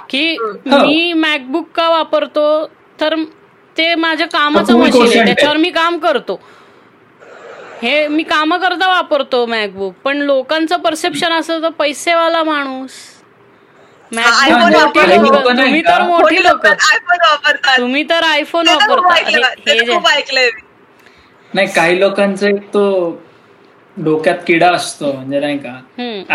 की 0.09 0.37
मी 0.65 1.13
मॅकबुक 1.13 1.67
का 1.75 1.89
वापरतो 1.89 2.45
तर 2.99 3.15
ते 3.77 3.93
माझ्या 3.95 4.27
कामाचं 4.27 4.77
मशीन 4.79 5.01
आहे. 5.01 5.25
त्याच्यावर 5.25 5.57
मी 5.57 5.69
काम 5.69 5.97
करतो. 5.97 6.39
हे 7.83 8.07
मी 8.07 8.23
काम 8.23 8.55
करता 8.57 8.87
वापरतो 8.87 9.45
मॅकबुक 9.45 9.93
पण 10.03 10.17
लोकांचं 10.17 10.77
परसेप्शन 10.81 11.31
असं 11.33 11.61
तर 11.63 11.69
पैसेवाला 11.79 12.43
माणूस. 12.43 12.91
तुम्ही 14.11 15.81
तर 15.81 16.01
मोठी 16.01 16.43
लोक 16.43 16.65
तुम्ही 17.77 18.03
तर 18.09 18.23
आयफोन 18.23 18.67
वापरता. 18.69 19.15
नाही 21.51 21.67
काही 21.75 21.99
लोकांचा 21.99 22.47
एक 22.47 22.61
तो 22.73 22.85
डोक्यात 23.97 24.37
किडा 24.47 24.69
असतो 24.73 25.11
म्हणजे 25.13 25.39
नाही 25.39 25.57
का? 25.57 25.73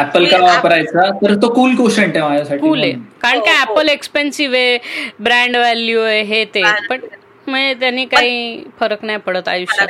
ऍपल 0.01 0.25
का 0.27 0.39
वापरायचा? 0.43 1.11
तर 1.23 1.35
तो 1.43 1.49
कूल 1.55 1.75
क्वेश्चन 1.77 2.03
आहे 2.03 2.21
माझ्यासाठी 2.21 2.61
कूल 2.61 2.83
आहे. 2.83 2.93
कारण 3.23 3.41
काय 3.41 3.57
ऍपल 3.63 3.89
एक्सपेन्सिव्ह 3.89 4.57
आहे 4.57 4.79
ब्रँड 5.21 5.57
व्हॅल्यू 5.57 6.01
आहे 6.03 6.21
हे 6.23 6.45
ते. 6.55 6.63
पण 6.91 7.01
म्हणजे 7.49 7.75
त्यांनी 7.75 8.05
काही 8.05 8.63
फरक 8.81 9.05
नाही 9.05 9.19
पडत 9.19 9.49
आयुष्यात. 9.49 9.89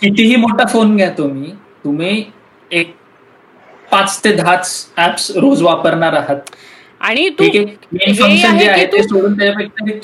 कितीही 0.00 0.36
मोठा 0.36 0.66
फोन 0.66 0.96
घ्या 0.96 1.10
तुम्ही 1.10 1.52
तुम्ही 1.84 2.24
एक 2.70 2.94
पाच 3.92 4.24
ते 4.24 4.32
दहाच 4.32 4.92
ऍप्स 4.98 5.30
रोज 5.36 5.62
वापरणार 5.62 6.12
आहात. 6.12 6.36
आणि 7.00 7.28
तू 7.28 7.44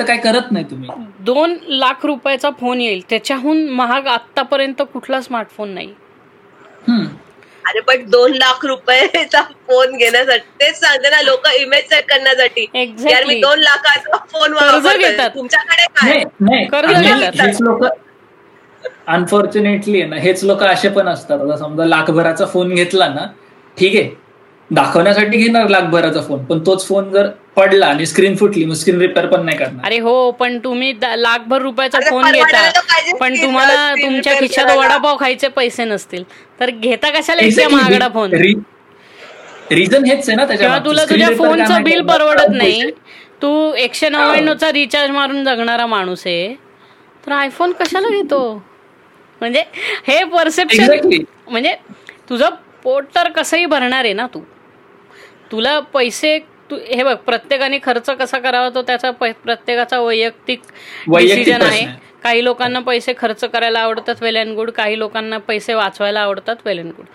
काय 0.06 0.16
करत 0.16 0.50
नाही 0.50 0.64
तुम्ही. 0.64 0.88
दोन 1.20 1.56
लाख 1.68 2.06
रुपयाचा 2.06 2.50
फोन 2.50 2.80
येईल 2.80 3.02
त्याच्याहून 3.10 3.68
महाग 3.68 4.06
आतापर्यंत 4.06 4.82
कुठला 4.92 5.20
स्मार्टफोन 5.20 5.68
नाही. 5.68 5.92
अरे 7.64 7.80
पण 7.80 8.04
दोन 8.10 8.32
लाख 8.32 8.64
रुपयेचा 8.66 9.40
फोन 9.68 9.96
घेण्यासाठी 9.96 10.48
तेच 10.60 10.78
सांगते 10.80 11.10
ना 11.10 11.20
लोक 11.22 11.46
इमेज 11.48 11.84
सेट 11.84 12.04
करण्यासाठी. 12.08 12.66
यार 13.10 13.24
मी 13.24 13.40
दोन 13.40 13.58
लाखाचा 13.58 14.16
फोन 14.32 14.54
तुमच्याकडे 15.34 15.86
काय? 15.96 16.22
लोक 17.60 17.84
अनफॉर्च्युनेटली 19.06 20.02
ना 20.04 20.16
हेच 20.16 20.42
लोक 20.44 20.62
असे 20.62 20.88
पण 20.88 21.08
असतात. 21.08 21.40
आता 21.40 21.56
समजा 21.56 21.84
लाखभराचा 21.84 22.46
फोन 22.46 22.74
घेतला 22.74 23.08
ना 23.08 23.26
ठीक 23.76 23.96
आहे. 23.96 24.10
दाखवण्यासाठी 24.70 25.38
घेणार 25.38 25.68
लाखभराचा 25.68 26.20
फोन 26.20 26.44
पण 26.44 26.58
तोच 26.66 26.86
फोन 26.88 27.10
जर 27.12 27.28
पडला 27.56 27.86
आणि 27.86 28.06
स्क्रीन 28.06 28.36
फुटली 28.36 28.64
मग 28.64 28.74
स्क्रीन 28.74 29.00
रिपेअर 29.00 29.26
पण 29.26 29.44
नाही 29.44 29.56
करणार. 29.58 29.84
अरे 29.86 29.98
हो 30.00 30.30
पण 30.38 30.58
तुम्ही 30.64 30.92
लाखभर 31.16 31.62
रुपयाचा 31.62 31.98
फोन 32.08 32.30
घेता. 32.30 32.70
पण 33.20 33.34
तुम्हाला 33.42 33.94
तुमच्या 34.02 34.38
खिशात 34.38 34.76
वडापाव 34.76 35.16
खायचे 35.20 35.48
पैसे 35.48 35.84
नसतील. 35.84 36.22
तर 36.60 36.70
घेता 36.70 37.10
कशाला 37.10 37.42
इतक्या 37.42 37.68
महागडा 37.68 38.08
फोन? 38.14 38.34
रिझन 39.70 40.04
हेच 40.04 40.28
आहे 40.28 40.36
ना 40.36 40.44
त्याच्या 40.46 40.78
तुला 40.84 41.04
तुझ्या 41.10 41.28
फोनचं 41.38 41.82
बिल 41.82 42.02
परवडत 42.06 42.50
नाही. 42.50 42.90
तू 43.42 43.72
एकशे 43.74 44.08
नव्याण्णवचा 44.08 44.70
रिचार्ज 44.72 45.10
मारून 45.10 45.44
जगणारा 45.44 45.86
माणूस 45.86 46.26
आहे. 46.26 46.54
तर 47.26 47.32
आयफोन 47.32 47.72
कशाला 47.80 48.08
घेतो? 48.08 48.42
म्हणजे 49.40 49.62
हे 50.06 50.22
परसेप्शन 50.24 51.22
म्हणजे 51.48 51.74
तुझं 52.28 52.48
पोट 52.82 53.04
तर 53.14 53.28
कसंही 53.30 53.66
भरणार 53.66 54.04
आहे 54.04 54.12
ना 54.12 54.26
तू. 54.34 54.40
तुला 55.52 55.78
पैसे 55.94 56.38
तू 56.72 56.78
हे 56.88 57.02
बघ 57.04 57.14
प्रत्येकाने 57.16 57.78
खर्च 57.82 58.08
कसा 58.10 58.38
करावा 58.38 58.68
तो 58.68 58.82
त्याचा 58.82 59.10
प्रत्येकाचा 59.10 59.98
वैयक्तिक 60.00 60.60
डिसिजन 61.08 61.62
आहे. 61.62 61.86
काही 62.22 62.44
लोकांना 62.44 62.80
पैसे 62.80 63.12
खर्च 63.18 63.44
करायला 63.44 63.80
आवडतात 63.80 64.22
वेल 64.22 64.36
अँड 64.36 64.54
गुड 64.56 64.70
काही 64.70 64.98
लोकांना 64.98 65.38
पैसे 65.38 65.74
वाचवायला 65.74 66.20
आवडतात 66.20 66.56
वेल 66.64 66.78
अँड 66.78 66.92
गुड 66.96 67.06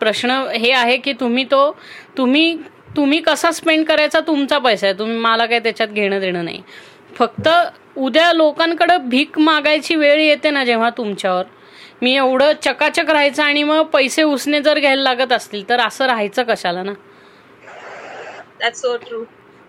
प्रश्न 0.00 0.30
हे 0.54 0.70
आहे 0.72 0.96
की 0.96 1.12
तुम्ही 1.12 1.44
तो 1.44 1.70
तुम्ही 2.16 2.56
तुम्ही 2.96 3.18
कसा 3.20 3.50
स्पेंड 3.50 3.84
करायचा? 3.86 4.20
तुमचा 4.20 4.58
पैसा 4.58 4.86
आहे. 4.86 4.98
तुम्ही 4.98 5.16
मला 5.18 5.46
काही 5.46 5.60
त्याच्यात 5.60 5.88
घेणं 5.88 6.20
देणं 6.20 6.44
नाही. 6.44 6.60
फक्त 7.16 7.48
उद्या 7.96 8.32
लोकांकडे 8.32 8.96
भीक 9.08 9.38
मागायची 9.38 9.94
वेळ 9.94 10.20
येते 10.20 10.50
ना 10.50 10.64
जेव्हा 10.64 10.90
तुमच्यावर. 10.90 11.44
मी 12.02 12.14
एवढं 12.16 12.52
चकाचक 12.62 13.10
राहायचं 13.10 13.42
आणि 13.42 13.62
मग 13.62 13.82
पैसे 13.82 14.22
उसने 14.22 14.60
जर 14.60 14.78
घ्यायला 14.78 15.02
लागत 15.02 15.32
असतील 15.32 15.68
तर 15.68 15.80
असं 15.80 16.06
राहायचं 16.06 16.42
कशाला 16.42 16.82
ना? 16.82 16.92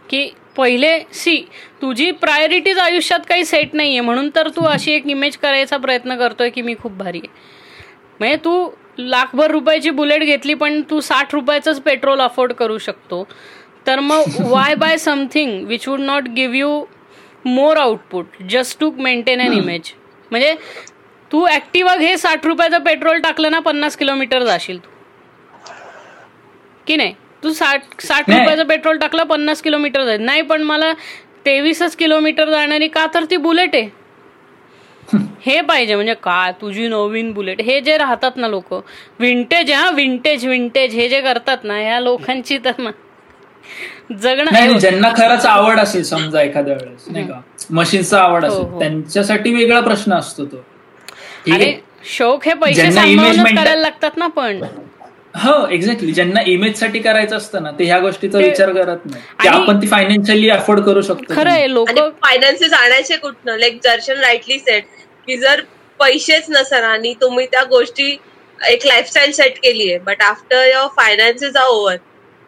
की 0.10 0.30
पहिले 0.58 1.00
सी 1.14 1.38
तुझी 1.82 2.10
प्रायोरिटीज 2.12 2.78
आयुष्यात 2.80 3.20
काही 3.30 3.46
सेट 3.46 3.76
नाहीये. 3.76 4.00
म्हणून 4.00 4.30
तर 4.36 4.50
तू 4.50 4.64
अशी 4.66 4.92
एक 4.92 5.08
इमेज 5.08 5.38
करायचा 5.38 5.78
प्रयत्न 5.78 6.16
करतोय 6.16 6.50
की 6.50 6.62
मी 6.62 6.76
खूप 6.76 6.92
भारी 6.92 7.18
आहे. 7.18 7.28
म्हणजे 8.20 8.36
तू 8.36 8.70
लाखभर 8.98 9.52
रुपयाची 9.52 9.90
बुलेट 9.90 10.24
घेतली 10.24 10.54
पण 10.54 10.82
तू 10.90 11.00
साठ 11.00 11.34
रुपयाचंच 11.36 11.82
पेट्रोल 11.82 12.22
अफोर्ड 12.22 12.54
करू 12.54 12.78
शकतो. 12.78 13.24
तर 13.88 14.00
मग 14.00 14.24
why 14.40 14.76
by 14.76 14.98
something 14.98 15.66
which 15.68 15.88
would 15.88 16.00
not 16.00 16.28
give 16.28 16.58
you 16.58 16.84
more 17.46 17.78
output 17.78 18.26
just 18.50 18.80
to 18.80 18.92
maintain 18.92 19.42
an 19.42 19.54
image 19.54 19.92
म्हणजे 20.32 20.56
तू 21.32 21.48
ऍक्टिव्हा 21.48 21.96
घे 21.96 22.18
साठ 22.18 22.46
रुपयाचं 22.46 22.84
पेट्रोल 22.84 23.20
टाकलं 23.20 23.52
ना 23.52 23.60
पन्नास 23.60 23.98
किलोमीटर 23.98 24.44
जाशील 24.44 24.78
तू. 24.78 24.90
की 26.88 26.96
नाही? 26.96 27.14
तू 27.48 27.54
साठ 27.54 28.02
साठ 28.02 28.30
रुपयाचं 28.30 28.64
पेट्रोल 28.68 28.98
टाकलं 28.98 29.24
पन्नास 29.24 29.62
किलोमीटर 29.62 30.04
जाईल. 30.06 30.22
नाही 30.22 30.42
पण 30.42 30.62
मला 30.64 30.92
तेवीसच 31.46 31.96
किलोमीटर 31.96 32.50
जाणारी 32.50 32.88
का 32.88 33.06
तर 33.14 33.26
ती 33.30 33.38
बुलेट 33.38 33.76
आहे. 33.76 33.90
हे 35.42 35.60
पाहिजे 35.62 35.96
म्हणजे 35.96 36.14
का 36.24 36.50
तुझी 36.62 36.88
नवीन 36.88 37.32
बुलेट. 37.34 37.62
हे 37.62 37.80
जे 37.82 37.98
राहतात 37.98 38.38
ना 38.38 38.48
लोक 38.48 38.74
विंटेज 39.20 39.72
हा 39.72 39.90
विंटेज 39.96 40.46
विंटेज 40.46 40.96
हे 40.96 41.08
जे 41.10 41.22
करतात 41.22 41.64
ना 41.64 41.78
ह्या 41.80 42.00
लोकांची 42.00 42.58
तर 42.66 42.72
ना 42.80 42.92
जगणं 44.14 44.78
ज्यांना 44.80 45.10
खरंच 45.18 45.46
आवड 45.46 45.80
असेल 45.80 46.04
समजा 46.04 46.42
एखाद्या 46.42 46.74
वेळेस 46.74 47.06
नाही 47.08 47.26
का? 47.28 47.40
मशीनचा 47.72 48.20
आवड 48.20 48.46
हो, 48.46 48.52
असेल 48.52 48.66
हो. 48.66 48.80
त्यांच्यासाठी 48.80 49.54
वेगळा 49.54 49.80
प्रश्न 49.82 50.14
असतो 50.14 50.46
तो. 50.46 50.64
अरे 51.54 51.74
शौक 52.08 52.46
हे 52.46 52.54
पैसे 52.54 52.90
करायला 52.92 53.76
लागतात 53.76 54.18
ना 54.18 54.28
पण. 54.28 54.60
हो 55.44 55.54
एक्झॅक्टली 55.72 56.12
ज्यांना 56.14 56.42
इमेजसाठी 56.48 57.00
करायचं 57.00 57.38
असतं 57.38 57.64
ना 57.64 57.72
ते 57.80 57.86
ह्या 57.86 58.00
गोष्टीचा 58.00 58.38
विचार 58.38 58.72
करत 58.74 59.06
नाही. 59.06 59.22
की 59.42 59.48
आपण 59.48 59.82
ती 59.82 59.88
फायनान्शियली 59.88 60.50
अफोर्ड 60.50 60.80
करू 60.86 61.02
शकतो. 61.02 61.34
खरं 61.36 61.50
आहे 61.50 61.74
लोक 61.74 61.90
फायनान्सेस 62.24 62.74
आणायचे 62.74 63.16
कुठनं? 63.18 63.58
लाईक 63.60 63.78
दर्शन 63.84 64.20
राईटली 64.24 64.60
सेट 64.60 64.84
की 65.28 65.38
जर 65.38 65.62
पैसेच 66.00 66.46
नसेल 66.50 66.84
आणि 66.84 67.14
तुम्ही 67.22 67.46
त्या 67.52 67.64
गोष्टी 67.70 68.18
एक 68.60 68.86
लाईफस्टाईल 68.86 69.32
सेट 69.32 69.58
केली 69.64 69.90
आहे 69.90 69.98
but 70.06 70.22
after 70.24 70.66
your 70.68 70.88
finances 70.98 71.56
are 71.56 71.68
over 71.70 71.96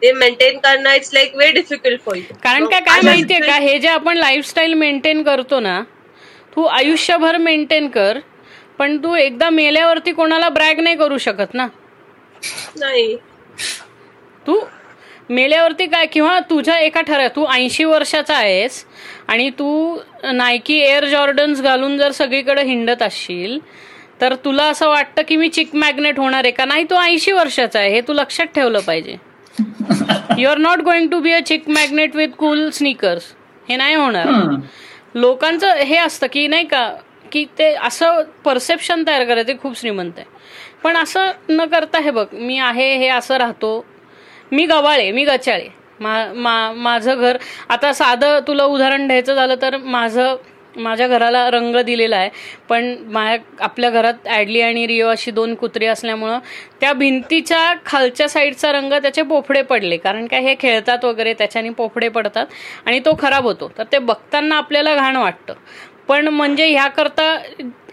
ते 0.02 0.12
मेंटेन 0.12 0.58
करणं 0.58 0.92
it's 0.94 1.10
like 1.14 1.34
very 1.36 1.52
difficult 1.52 2.00
for 2.04 2.16
you 2.16 2.34
कारण 2.44 2.66
काय 2.66 2.80
काय 2.80 3.00
माहितीये 3.04 3.40
का? 3.40 3.56
हे 3.56 3.78
जे 3.78 3.88
आपण 3.88 4.16
लाईफस्टाईल 4.16 4.74
मेंटेन 4.74 5.22
करतो 5.22 5.60
ना 5.60 5.80
तू 6.56 6.64
आयुष्यभर 6.64 7.36
मेंटेन 7.38 7.88
कर 7.88 8.18
पण 8.78 8.96
तू 9.02 9.14
एकदा 9.16 9.50
मेल्यावरती 9.50 10.12
कोणाला 10.12 10.48
ब्रॅग 10.48 10.80
नाही 10.80 10.96
करू 10.96 11.18
शकत 11.18 11.54
ना. 11.54 11.66
नाही. 12.80 13.16
तू 14.46 14.60
मेल्यावरती 15.30 15.86
काय 15.86 16.06
किंवा 16.06 16.38
तुझ्या 16.40 16.78
एका 16.78 17.00
ठरा 17.00 17.26
तू 17.28 17.46
ऐंशी 17.52 17.84
वर्षाचा 17.84 18.36
आहेस 18.36 18.84
आणि 19.28 19.48
तू 19.50 19.98
नायकी 20.32 20.78
एअर 20.78 21.04
जॉर्डन्स 21.04 21.60
घालून 21.62 21.96
जर 21.98 22.10
सगळीकडे 22.10 22.62
हिंडत 22.62 23.02
असशील 23.02 23.58
तर 24.20 24.34
तुला 24.34 24.64
असं 24.64 24.88
वाटतं 24.88 25.22
की 25.28 25.36
मी 25.36 25.48
चिक 25.48 25.74
मॅग्नेट 25.74 26.18
होणार 26.18 26.44
आहे 26.44 26.50
का? 26.50 26.64
नाही 26.64 26.84
तो 26.84 26.96
ऐंशी 27.00 27.32
वर्षाचा 27.32 27.78
आहे 27.78 27.90
हे 27.90 28.00
तू 28.00 28.12
लक्षात 28.12 28.46
ठेवलं 28.54 28.80
पाहिजे. 28.80 29.16
You 30.38 30.48
are 30.48 30.58
not 30.58 30.78
going 30.78 31.08
to 31.08 31.20
be 31.20 31.32
a 31.32 31.40
chick 31.40 31.68
magnet 31.68 32.16
with 32.16 32.28
cool 32.38 32.68
sneakers 32.70 33.32
हे 33.68 33.76
नाही 33.76 33.94
होणार. 33.94 34.26
लोकांचं 35.14 35.76
हे 35.76 35.96
असतं 35.96 36.26
की 36.32 36.46
नाही 36.46 36.64
का 36.64 36.90
की 37.32 37.44
ते 37.58 37.72
असं 37.74 38.22
परसेप्शन 38.44 39.02
तयार 39.06 39.24
करायचं 39.24 39.52
खूप 39.62 39.78
श्रीमंत 39.78 40.12
आहे. 40.16 40.26
पण 40.84 40.96
असं 40.96 41.30
न 41.48 41.64
करता 41.64 41.98
हे 42.00 42.10
बघ 42.10 42.26
मी 42.32 42.58
आहे 42.58 42.94
हे 42.98 43.08
असं 43.08 43.36
राहतो. 43.36 43.84
मी 44.52 44.64
गवाळे 44.66 45.10
मी 45.12 45.24
गचाळे. 45.24 45.68
मा 46.00 46.24
मा 46.34 46.72
माझं 46.72 47.20
घर 47.20 47.36
आता 47.68 47.92
साधं 47.92 48.38
तुला 48.46 48.64
उदाहरण 48.64 49.06
द्यायचं 49.06 49.34
झालं 49.34 49.54
तर 49.62 49.76
माझं 49.76 50.36
माझ्या 50.76 51.06
घराला 51.08 51.48
रंग 51.50 51.76
दिलेला 51.76 52.16
आहे. 52.16 52.30
पण 52.68 52.94
माझ्या 53.06 53.64
आपल्या 53.64 53.90
घरात 53.90 54.26
ॲडली 54.26 54.60
आणि 54.60 54.86
रिओ 54.86 55.08
अशी 55.08 55.30
दोन 55.30 55.54
कुत्री 55.54 55.86
असल्यामुळं 55.86 56.38
त्या 56.80 56.92
भिंतीच्या 56.92 57.72
खालच्या 57.86 58.28
साईडचा 58.28 58.72
रंग 58.72 58.92
त्याचे 58.92 59.22
पोफडे 59.22 59.62
पडले. 59.62 59.96
कारण 59.96 60.26
काय 60.26 60.40
हे 60.40 60.54
खेळतात 60.60 61.04
वगैरे 61.04 61.34
त्याच्याने 61.34 61.70
पोफडे 61.70 62.08
पडतात 62.08 62.46
आणि 62.86 63.00
तो 63.00 63.16
खराब 63.20 63.44
होतो. 63.44 63.70
तर 63.78 63.84
ते 63.92 63.98
बघताना 63.98 64.56
आपल्याला 64.56 64.94
घाण 64.96 65.16
वाटतं. 65.16 65.54
पण 66.10 66.28
म्हणजे 66.28 66.66
ह्याकरता 66.66 67.24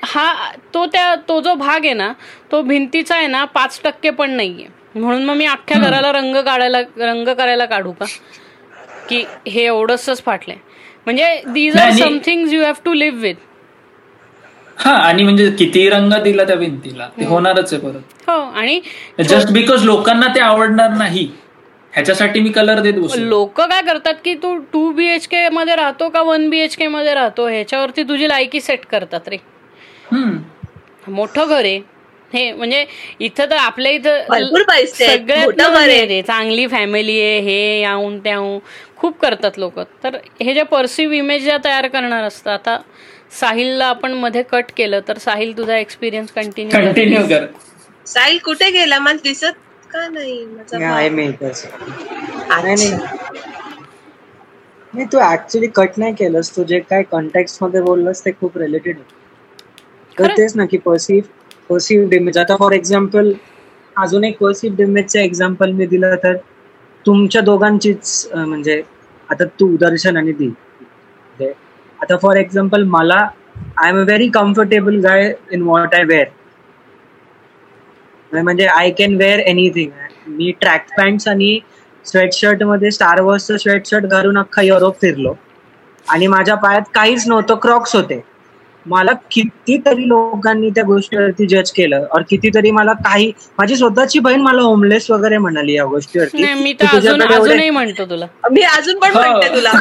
हा 0.03 0.31
तो 0.73 0.85
त्या 0.85 1.14
तो 1.30 1.39
जो 1.41 1.53
भाग 1.56 1.85
आहे 1.85 1.94
ना 1.94 2.11
तो 2.52 2.61
भिंतीचा 2.61 3.15
आहे 3.15 3.27
ना 3.27 3.44
पाच 3.45 3.80
टक्के 3.84 4.10
पण 4.10 4.31
नाहीये. 4.31 4.68
म्हणून 4.95 5.23
मग 5.26 5.35
मी 5.35 5.45
अख्ख्या 5.45 5.77
घराला 5.80 6.11
रंग 6.11 6.35
काढायला 6.35 6.80
रंग 6.98 7.27
करायला 7.27 7.65
काढू 7.65 7.91
का? 7.91 8.06
की 9.10 9.23
हे 9.48 9.65
एवढंच 9.65 10.22
फाटलंय. 10.26 10.57
म्हणजे 11.06 11.41
these 11.48 11.77
are 11.77 11.91
something 11.94 12.48
you 12.53 12.64
have 12.64 12.73
to 12.85 12.94
live 12.94 13.19
with 13.22 13.35
हा 14.77 14.91
आणि 14.94 15.23
म्हणजे 15.23 15.49
किती 15.60 15.89
रंग 15.89 16.14
दिला 16.23 16.44
त्या 16.44 16.56
भिंतीला? 16.56 17.07
ते 17.18 17.26
होणारच 17.26 17.73
आहे 17.73 17.81
परत. 17.84 18.02
हो 18.27 18.39
आणि 18.60 18.80
जस्ट 19.30 19.52
बिकॉज 19.53 19.85
लोकांना 19.85 20.27
ते 20.35 20.39
आवडणार 20.39 20.89
नाही 20.98 21.27
ह्याच्यासाठी 21.98 22.40
मी 22.40 22.49
कलर 22.52 22.80
देत 22.80 22.94
लोक 23.18 23.61
काय 23.61 23.82
करतात 23.82 24.15
की 24.26 24.34
तू 24.41 24.56
टू 24.74 24.90
बीएचके 24.94 25.48
मध्ये 25.49 25.76
राहतो 25.76 26.10
का 26.10 26.22
वन 26.22 26.49
बीएचके 26.49 26.88
मध्ये 26.88 27.14
राहतो? 27.14 27.48
ह्याच्यावरती 27.48 28.03
तुझी 28.03 28.28
लायकी 28.30 28.61
सेट 28.61 28.86
करतात 28.86 29.30
रे. 29.30 29.38
मोठं 31.07 31.48
घर 31.48 31.64
आहे. 31.65 31.80
हे 32.34 32.52
म्हणजे 32.52 32.86
इथं 33.19 33.49
तर 33.49 33.56
आपल्या 33.56 33.91
इथं 33.91 34.86
सगळ्यात 34.86 36.24
चांगली 36.28 36.68
फॅमिली 36.68 37.19
आहे 37.22 37.40
हे 37.40 37.82
याहून 37.82 38.19
त्याहून. 38.19 38.57
खूप 38.98 39.19
करतात 39.19 39.57
लोक. 39.57 39.80
तर 40.03 40.18
हे 40.41 40.53
जे 40.53 40.64
परसिव्ह 40.64 41.15
इमेज 41.15 41.44
ज्या 41.44 41.57
तयार 41.65 41.88
करणार 41.88 42.24
असतं 42.24 42.52
आता 42.52 42.78
साहिलला 43.40 43.86
आपण 43.86 44.14
मध्ये 44.14 44.44
कट 44.52 44.72
केलं 44.78 44.99
तर 45.07 45.18
साहिल 45.18 45.57
तुझा 45.57 45.78
एक्सपिरियन्स 45.78 46.32
कंटिन्यू 46.32 46.86
कंटिन्यू 46.86 47.28
कर. 47.30 47.45
साहिल 48.07 48.38
कुठे 48.45 48.69
गेला? 48.72 48.99
मला 48.99 49.18
दिसत 49.24 49.65
का 49.91 50.07
नाही? 50.09 50.47
नाही 54.93 55.07
तू 55.07 55.23
ऍक्च्युली 55.23 55.68
कट 55.76 55.97
नाही 55.97 56.14
केलंस. 56.14 56.51
तू 56.51 56.65
जे 56.65 56.81
काय 56.81 57.05
कॉन्टॅक्टमध्ये 57.05 57.81
बोललंस 57.81 58.26
ते 58.26 58.34
खूप 58.34 58.57
रिलेटेड 58.57 59.03
तर 60.18 60.30
तेच 60.30 60.55
ना 60.55 60.65
की 60.65 60.80
पर्सिव्ह 60.80 61.30
पर्सिव्ह 61.69 62.09
डेमेज 62.09 62.38
आता 62.38 62.57
फॉर 62.57 62.73
एक्झाम्पल 62.73 63.35
अजून 63.95 64.23
एक 64.23 64.38
पर्सिव्ह 64.38 64.77
डेमेजचं 64.77 65.19
एक्झाम्पल 65.19 65.73
मी 65.73 65.88
दिलं 65.88 66.15
तर 66.23 66.38
तुमच्या 67.05 67.41
दोघांचीच 67.41 68.30
म्हणजे 68.35 68.84
आता 69.30 69.45
तू 69.59 69.76
दर्शन 69.80 70.18
आणि 70.18 70.34
दी 70.34 70.53
आता 71.99 72.18
फॉर 72.18 72.38
एक्झाम्पल 72.38 72.84
मला 72.88 73.27
I 73.77 73.89
am 73.89 73.97
a 73.97 74.01
very 74.01 74.30
comfortable 74.31 74.99
guy 75.01 75.34
in 75.51 75.64
what 75.64 75.95
I 75.95 76.03
wear 76.03 76.27
म्हणजे 78.43 78.65
आय 78.65 78.89
कॅन 78.89 79.15
वेअर 79.15 79.39
एनिथिंग 79.39 79.91
मी 80.27 80.51
ट्रॅक 80.61 80.85
पॅन्ट 80.97 81.27
आणि 81.30 81.59
स्वेटशर्टमध्ये 82.05 82.91
स्टार 82.91 83.22
वॉर्सचं 83.22 83.57
स्वेटशर्ट 83.57 84.05
घालून 84.05 84.38
अख्खा 84.38 84.61
युरोप 84.61 85.01
फिरलो. 85.01 85.34
आणि 86.07 86.27
माझ्या 86.27 86.55
पायात 86.55 86.81
काहीच 86.95 87.27
नव्हतं 87.27 87.55
क्रॉक्स 87.55 87.95
होते. 87.95 88.22
मला 88.85 89.11
कितीतरी 89.31 90.07
लोकांनी 90.07 90.69
त्या 90.69 90.84
गोष्टीवरती 90.84 91.45
जज 91.47 91.72
केलं. 91.72 92.05
और 92.11 92.22
कितीतरी 92.30 92.72
मला 92.72 92.93
काही 92.93 93.31
माझी 93.57 93.76
स्वतःची 93.76 94.19
बहीण 94.19 94.41
मला 94.41 94.61
होमलेस 94.61 95.09
वगैरे 95.11 95.38
म्हणाली 95.38 95.73
या 95.73 95.85
गोष्टीवरती. 95.85 96.43
मी 96.53 96.73
अजूनही 96.81 97.69
म्हणतो 97.69 98.05
तुला. 98.05 98.26
मी 98.51 98.61
अजून 98.61 98.99
पण 98.99 99.11
म्हणते 99.11 99.55
तुला. 99.55 99.72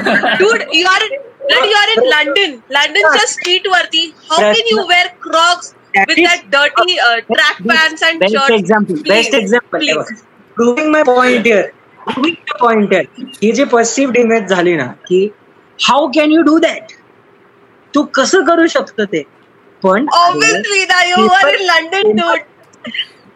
Dude 0.40 0.62
you 0.72 0.86
are 0.86 1.02
you 1.50 1.76
are 1.76 1.88
in 1.88 2.08
London 2.08 2.56
लंडनच्या 2.70 3.26
स्ट्रीट 3.26 3.68
वरती. 3.68 4.12
How 4.30 4.40
can 4.40 4.66
you 4.70 4.86
wear 4.88 5.06
crocs 5.22 5.72
with 5.98 6.16
that 6.18 6.44
dirty 6.50 6.96
track 7.28 7.62
pants 7.68 8.02
and 8.04 8.18
best 8.20 8.50
example 8.50 8.94
best 9.08 9.34
example 9.34 10.02
proving 10.56 10.90
my 10.92 11.02
point 11.04 11.46
here 11.46 11.62
proving 11.98 12.36
my 12.42 12.58
point 12.60 12.92
here 12.92 13.04
ही 13.42 13.52
जी 13.52 13.64
perceived 13.66 14.16
image 14.16 14.48
झाली 14.48 14.74
ना 14.76 14.86
की 15.06 15.24
how 15.78 16.06
can 16.12 16.32
you 16.32 16.42
do 16.42 16.58
that 16.58 16.92
तू 17.94 18.02
कसं 18.14 18.44
करू 18.44 18.66
शकतो 18.68 19.04
ते? 19.06 19.22
पण 19.82 20.06
लंडन 21.60 22.18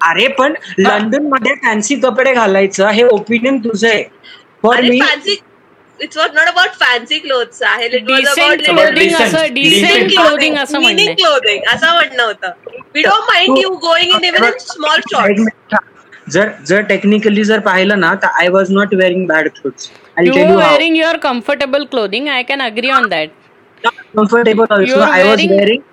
अरे 0.00 0.26
पण 0.38 0.54
लंडनमध्ये 0.78 1.54
फॅन्सी 1.62 1.96
कपडे 2.00 2.32
घालायचं 2.34 2.88
हे 2.90 3.02
ओपिनियन 3.08 3.58
तुझं 3.60 3.88
आहे. 3.88 4.02
For 4.62 4.80
me 4.82 5.00
it's 6.02 6.16
what 6.16 6.34
not 6.34 6.48
about 6.48 6.70
fancy 6.80 7.18
clothes 7.18 7.62
आहे 7.62 7.88
क्लोदिंग 7.88 9.14
असं 9.14 9.54
डिसेंट 9.54 10.10
क्लोदिंग 10.10 10.56
असं 10.58 10.80
म्हणणं 10.80 11.14
क्लोदिंग 11.14 11.72
असं 11.74 11.92
म्हणणं 11.94 12.22
होतं 12.22 12.52
we 12.94 13.02
don't 13.02 13.30
mind 13.32 13.58
you 13.58 13.70
going 13.86 14.14
in 14.14 14.24
even 14.24 14.44
in 14.44 14.58
small 14.60 15.00
shorts 15.12 15.76
जर 16.32 16.50
जर 16.66 16.80
टेक्निकली 16.88 17.44
जर 17.44 17.58
पाहिलं 17.60 18.00
ना 18.00 18.14
तर 18.22 18.40
I 18.40 18.48
was 18.48 18.70
not 18.72 18.94
wearing 18.94 19.26
bad 19.28 19.48
clothes 19.56 19.90
you 20.24 20.32
wearing 20.56 20.96
your 20.96 21.16
comfortable 21.22 21.84
clothing 21.90 22.28
I 22.28 22.42
can 22.42 22.62
agree 22.62 22.90
on 22.90 23.08
that 23.08 23.28
comfortable 24.14 24.66
also. 24.70 25.00
I 25.00 25.24
was 25.24 25.46
wearing 25.48 25.84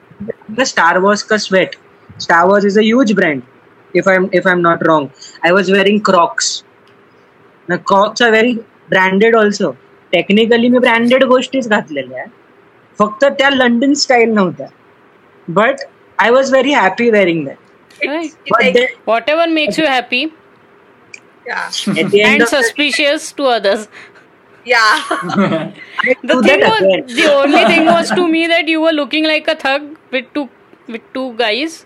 the 0.49 0.65
Star 0.65 0.99
Wars 1.01 1.23
ka 1.23 1.37
sweat. 1.37 1.75
Star 2.17 2.47
Wars 2.47 2.65
is 2.65 2.77
a 2.77 2.83
huge 2.83 3.15
brand. 3.15 3.43
If 3.93 4.07
I'm 4.07 4.29
if 4.33 4.45
I'm 4.45 4.61
not 4.61 4.85
wrong, 4.87 5.11
I 5.43 5.51
was 5.51 5.71
wearing 5.71 6.01
Crocs. 6.01 6.63
Now 7.67 7.77
Crocs 7.91 8.21
are 8.21 8.31
very 8.31 8.53
branded 8.89 9.35
also. 9.35 9.75
Technically 10.13 10.67
me 10.67 10.79
branded 10.79 11.23
गोष्टीच 11.23 11.67
घातलेल्या 11.69 12.19
आहेत. 12.19 12.29
फक्त 12.99 13.25
त्या 13.39 13.49
London 13.49 13.93
style 13.93 14.29
नव्हत्या. 14.33 14.67
But 15.47 15.81
I 16.19 16.29
was 16.31 16.51
very 16.51 16.73
happy 16.73 17.09
wearing 17.09 17.45
that 17.47 18.77
whatever 19.29 19.47
makes 19.49 19.79
you 19.79 19.85
happy 19.87 20.23
and 21.49 22.43
suspicious 22.43 23.33
to 23.37 23.45
others 23.45 23.87
only 27.27 27.63
thing 27.65 27.87
was 27.87 28.11
to 28.15 28.25
me 28.27 28.45
that 28.47 28.69
you 28.69 28.81
were 28.81 28.91
looking 28.91 29.25
like 29.25 29.49
a 29.49 29.53
thug 29.63 29.93
with 30.13 30.23
two 30.35 30.45
with 30.89 31.13
two 31.13 31.29
guys 31.39 31.83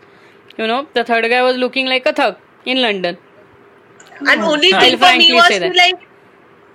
you 0.60 0.68
know 0.68 0.82
the 0.96 1.04
third 1.10 1.26
guy 1.26 1.42
was 1.42 1.58
looking 1.58 1.88
like 1.88 2.08
a 2.08 2.12
thug 2.20 2.34
in 2.68 2.78
London 2.78 3.16
and 4.30 4.44
only 4.44 4.72
thing 4.74 4.98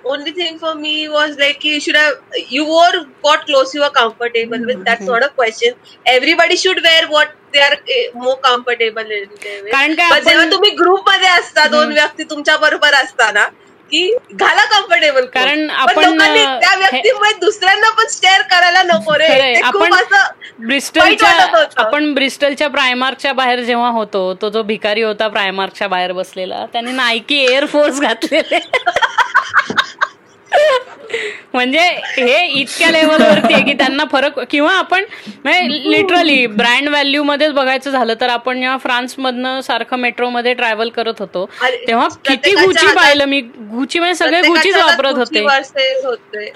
only 0.07 0.33
thing 0.33 0.59
for 0.59 0.74
me 0.77 1.09
was 1.09 1.37
like 1.39 1.65
you 1.65 1.81
should 1.81 1.97
have 1.97 2.15
you 2.51 2.65
wore 2.66 2.95
what 3.23 3.45
clothes 3.47 3.74
you 3.74 3.81
were 3.81 3.91
comfortable 3.91 4.65
with. 4.70 4.85
That's 4.85 5.07
not 5.07 5.24
a 5.24 5.28
question. 5.31 5.74
Everybody 6.07 6.57
should 6.57 6.81
wear 6.83 7.07
what 7.09 7.35
they 7.53 7.61
are 7.61 7.77
more 8.16 8.39
comfortable 8.49 9.15
in. 9.20 9.28
But 9.70 10.24
जेव्हा 10.24 10.51
तुम्ही 10.53 10.70
ग्रुपमध्ये 10.81 11.28
असता 11.28 11.66
दोन 11.77 11.93
व्यक्ती 11.93 12.24
तुमच्या 12.31 12.57
बरोबर 12.66 12.95
असताना 13.03 13.47
की 13.93 14.01
घाला 14.35 14.65
कम्फर्टेबल 14.70 15.24
कारण 15.35 15.69
आपण 15.70 16.19
त्या 16.19 16.74
व्यक्तीमुळे 16.78 17.33
दुसऱ्यांना 17.41 17.91
पण 17.99 18.07
स्टेअर 18.11 18.43
करायला 18.51 18.83
नको 18.83 19.16
रे. 19.19 19.53
आपण 19.65 19.93
ब्रिस्टलच्या 20.66 21.31
आपण 21.85 22.12
ब्रिस्टलच्या 22.15 22.69
प्रायमार्कच्या 22.69 23.33
बाहेर 23.33 23.61
जेव्हा 23.65 23.91
होतो 23.91 24.33
तो 24.43 24.49
जो 24.51 24.62
भिकारी 24.73 25.03
होता 25.03 25.28
प्रायमार्कच्या 25.28 25.89
बाहेर 25.89 26.12
बसलेला 26.12 26.65
त्याने 26.73 26.93
नायकी 26.93 27.39
एअरफोर्स 27.45 28.01
घातलेले. 28.01 28.59
म्हणजे 31.55 31.81
हे 32.16 32.45
इतक्या 32.51 32.91
लेवलवरती 32.91 33.53
आहे 33.55 33.62
की 33.65 33.73
त्यांना 33.73 34.05
फरक 34.12 34.39
किंवा 34.51 34.73
आपण 34.73 35.05
लिटरली 35.45 36.47
ब्रँड 36.47 36.89
व्हॅल्यू 36.89 37.23
मध्येच 37.23 37.53
बघायचं 37.53 37.91
झालं 37.91 38.15
तर 38.20 38.28
आपण 38.28 38.61
जेव्हा 38.61 38.77
फ्रान्स 38.78 39.15
मधनं 39.19 39.61
सारखं 39.61 39.97
मेट्रोमध्ये 39.99 40.55
ट्रॅव्हल 40.55 40.89
करत 40.89 41.20
होतो 41.20 41.45
तेव्हा 41.87 42.09
किती 42.24 42.55
गुची 42.55 42.87
पाहिलं 42.87 43.24
मी. 43.24 43.41
गुची 43.41 43.99
म्हणजे 43.99 44.15
सगळे 44.15 44.41
गुचीच 44.43 44.77
वापरत 44.77 45.16
होते. 45.16 45.41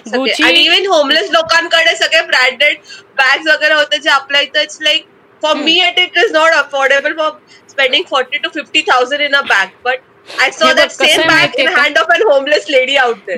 गुची 0.09 0.49
इव्हन 0.55 0.87
होमलेस 0.87 1.31
लोकांकडे 1.33 1.95
सगळे 1.97 2.23
ब्रँडेड 2.23 2.77
बॅग्स 3.19 3.49
वगैरे 3.49 3.75
होते 3.75 3.99
जे 3.99 4.11
आपल्या 4.11 4.41
इथं 5.45 5.55
it's 5.55 5.57
like 5.57 5.57
for 5.57 5.65
me 5.65 5.89
it 5.89 5.99
it 5.99 6.19
is 6.25 6.33
not 6.33 6.53
affordable 6.53 7.13
for 7.13 7.31
spending 7.69 8.05
forty 8.11 8.39
to 8.39 8.49
fifty 8.49 8.83
thousand 8.83 9.21
in 9.21 9.35
a 9.35 9.41
bag 9.41 9.69
but 9.85 9.99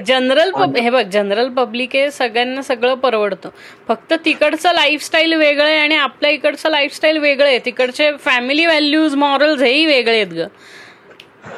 general 0.06 0.50
हे 0.76 0.90
बघ 0.90 1.02
जनरल 1.02 1.48
पब्लिक 1.48 1.96
आहे 1.96 2.10
सगळ्यांना 2.10 2.62
सगळं 2.62 2.94
परवडतं. 2.94 3.48
फक्त 3.88 4.14
तिकडचं 4.24 4.72
लाईफस्टाईल 4.74 5.32
वेगळं 5.34 5.64
आहे 5.64 5.78
आणि 5.78 5.96
आपल्या 5.96 6.30
इकडचं 6.30 6.70
लाईफस्टाईल 6.70 7.18
वेगळं 7.18 7.48
आहे. 7.48 7.58
तिकडचे 7.58 8.12
फॅमिली 8.24 8.66
व्हॅल्यूज 8.66 9.14
मॉरल्स 9.14 9.62
हेही 9.62 9.86
वेगळे 9.86 10.20
आहेत 10.20 10.32
ग. 10.32 10.46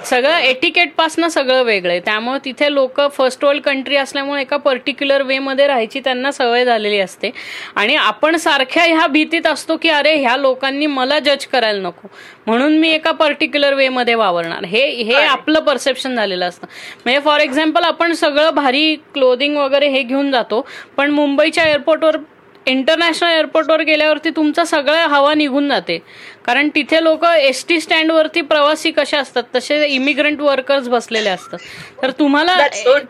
सगळं 0.04 0.38
एटिकेट 0.38 0.92
पासनं 0.96 1.28
सगळं 1.28 1.62
वेगळं 1.62 1.90
आहे. 1.90 2.00
त्यामुळे 2.00 2.38
तिथे 2.44 2.72
लोक 2.74 3.00
फर्स्ट 3.16 3.44
वर्ल्ड 3.44 3.62
कंट्री 3.62 3.96
असल्यामुळे 3.96 4.40
एका 4.42 4.56
पर्टिक्युलर 4.56 5.22
वे 5.22 5.38
मध्ये 5.38 5.66
राहायची 5.66 6.00
त्यांना 6.00 6.30
सवय 6.32 6.64
झालेली 6.64 6.98
असते. 7.00 7.30
आणि 7.76 7.94
आपण 7.96 8.36
सारख्या 8.36 8.84
ह्या 8.84 9.06
भीतीत 9.06 9.46
असतो 9.46 9.76
की 9.76 9.88
अरे 9.88 10.14
ह्या 10.16 10.36
लोकांनी 10.36 10.86
मला 10.86 11.18
जज 11.18 11.46
करायला 11.46 11.80
नको. 11.80 12.08
म्हणून 12.46 12.76
मी 12.78 12.90
एका 12.90 13.10
पर्टिक्युलर 13.12 13.74
वे 13.74 13.88
मध्ये 13.88 14.14
वावरणार. 14.14 14.64
हे 14.64 14.86
हे 14.88 15.14
आपलं 15.14 15.60
परसेप्शन 15.60 16.14
झालेलं 16.16 16.48
असतं. 16.48 16.66
म्हणजे 17.04 17.20
फॉर 17.20 17.40
एक्झाम्पल 17.40 17.84
आपण 17.84 18.12
सगळं 18.14 18.50
भारी 18.54 18.94
क्लोदिंग 19.14 19.56
वगैरे 19.56 19.88
हे 19.88 20.02
घेऊन 20.02 20.30
जातो 20.32 20.66
पण 20.96 21.10
मुंबईच्या 21.10 21.64
एअरपोर्टवर 21.64 22.16
इंटरनॅशनल 22.66 23.30
एअरपोर्टवर 23.30 23.80
गेल्यावरती 23.82 24.30
तुमचं 24.36 24.64
सगळं 24.64 25.06
हवा 25.08 25.32
निघून 25.34 25.68
जाते. 25.68 25.98
कारण 26.44 26.68
तिथे 26.74 27.02
लोक 27.04 27.24
एस 27.24 27.64
टी 27.68 27.80
स्टँडवरती 27.80 28.40
प्रवासी 28.40 28.90
कसे 28.90 29.16
असतात? 29.16 29.42
तसे 29.54 29.86
इमिग्रंट 29.86 30.40
वर्कर्स 30.40 30.88
बसलेले 30.88 31.30
असतात. 31.30 31.58
तर 32.02 32.10
तुम्हाला 32.18 32.56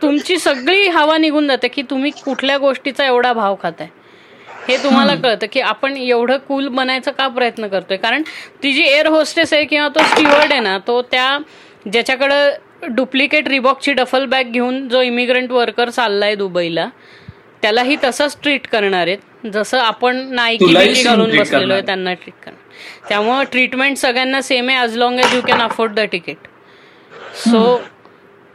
तुमची 0.03 0.39
सगळी 0.39 0.89
हवा 0.89 1.19
निघून 1.19 1.49
जाते 1.49 1.69
की 1.69 1.83
तुम्ही 1.91 2.11
कुठल्या 2.25 2.59
गोष्टीचा 2.59 3.07
एवढा 3.07 3.33
भाव 3.33 3.57
खाताय? 3.63 3.89
हे 4.69 4.77
तुम्हाला 4.83 5.15
कळतं 5.15 5.47
की 5.53 5.61
आपण 5.61 5.97
एवढं 5.97 6.37
कूल 6.49 6.69
बनायचा 6.69 7.11
का 7.11 7.27
प्रयत्न 7.29 7.67
करतोय? 7.69 7.97
कारण 7.97 8.23
ती 8.63 8.73
जी 8.73 8.83
एअर 8.83 9.07
होस्टेस 9.07 9.53
आहे 9.53 9.65
किंवा 9.65 9.89
तो 9.95 10.05
स्टीवर्ड 10.05 10.53
आहे 10.53 10.61
ना 10.61 10.79
तो 10.87 11.01
त्या 11.11 11.39
ज्याच्याकडं 11.93 12.95
डुप्लिकेट 12.95 13.49
रिबॉकची 13.49 13.93
डफल 13.93 14.25
बॅग 14.27 14.51
घेऊन 14.53 14.89
जो 14.89 15.01
इमिग्रंट 15.03 15.53
वर्कर 15.53 15.91
चाललाय 15.91 16.35
दुबईला 16.35 16.89
त्यालाही 17.65 17.97
तसंच 18.03 18.37
ट्रीट 18.43 18.67
करणार 18.67 19.07
आहेत. 19.07 19.19
जसं 19.53 19.79
आपण 19.79 20.17
नाईकी 20.35 20.65
बिकी 20.67 21.03
घालून 21.03 21.37
बसलेलो 21.39 21.73
आहे 21.73 21.83
त्यांना 21.87 22.13
ट्रीट 22.15 22.35
करणार 22.45 23.09
त्यामुळं 23.09 23.43
ट्रीटमेंट 23.53 23.97
सगळ्यांना 23.99 24.41
सेम 24.43 24.69
आहे 24.69 24.79
as 24.79 24.97
long 24.99 25.19
as 25.21 25.35
you 25.35 25.41
can 25.47 25.61
afford 25.63 25.95
the 25.95 26.01
ticket 26.13 26.47
so 27.43 27.63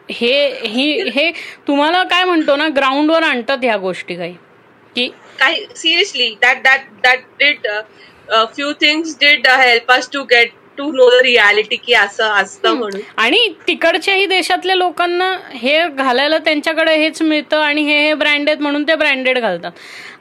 हे 0.10 0.34
ही 0.66 1.10
हे 1.16 1.30
तुम्हाला 1.68 2.04
काय 2.12 2.24
म्हणतो 2.24 2.56
ना 2.56 2.68
ग्राउंडवर 2.76 3.24
आणतात 3.24 3.58
ह्या 3.64 3.78
गोष्टी 3.78 4.16
काही. 4.16 4.34
की 4.96 5.08
काही 5.40 5.66
seriously 5.76 6.30
that 6.42 6.62
that 6.64 6.88
that 7.04 7.24
did 7.40 7.68
few 8.56 8.72
things 8.82 9.18
did 9.22 9.48
help 9.60 9.92
us 9.92 10.10
to 10.14 10.24
get 10.32 10.52
to 10.80 10.92
know 10.92 11.10
the 11.10 11.22
reality 11.24 11.76
की 11.78 11.94
असं 11.94 12.34
असतं 12.34 12.76
म्हणून. 12.76 13.02
आणि 13.18 13.48
तिकडच्याही 13.68 14.26
देशातल्या 14.26 14.76
लोकांना 14.76 15.34
हे 15.54 15.78
घालायला 15.88 16.38
त्यांच्याकडे 16.38 16.96
हेच 16.98 17.22
मिळतं 17.22 17.62
आणि 17.62 17.82
हे 17.84 17.98
हे 18.00 18.14
ब्रँडेड 18.16 18.62
म्हणून 18.62 18.88
ते 18.88 18.96
ब्रँडेड 18.96 19.40
घालतात. 19.40 19.72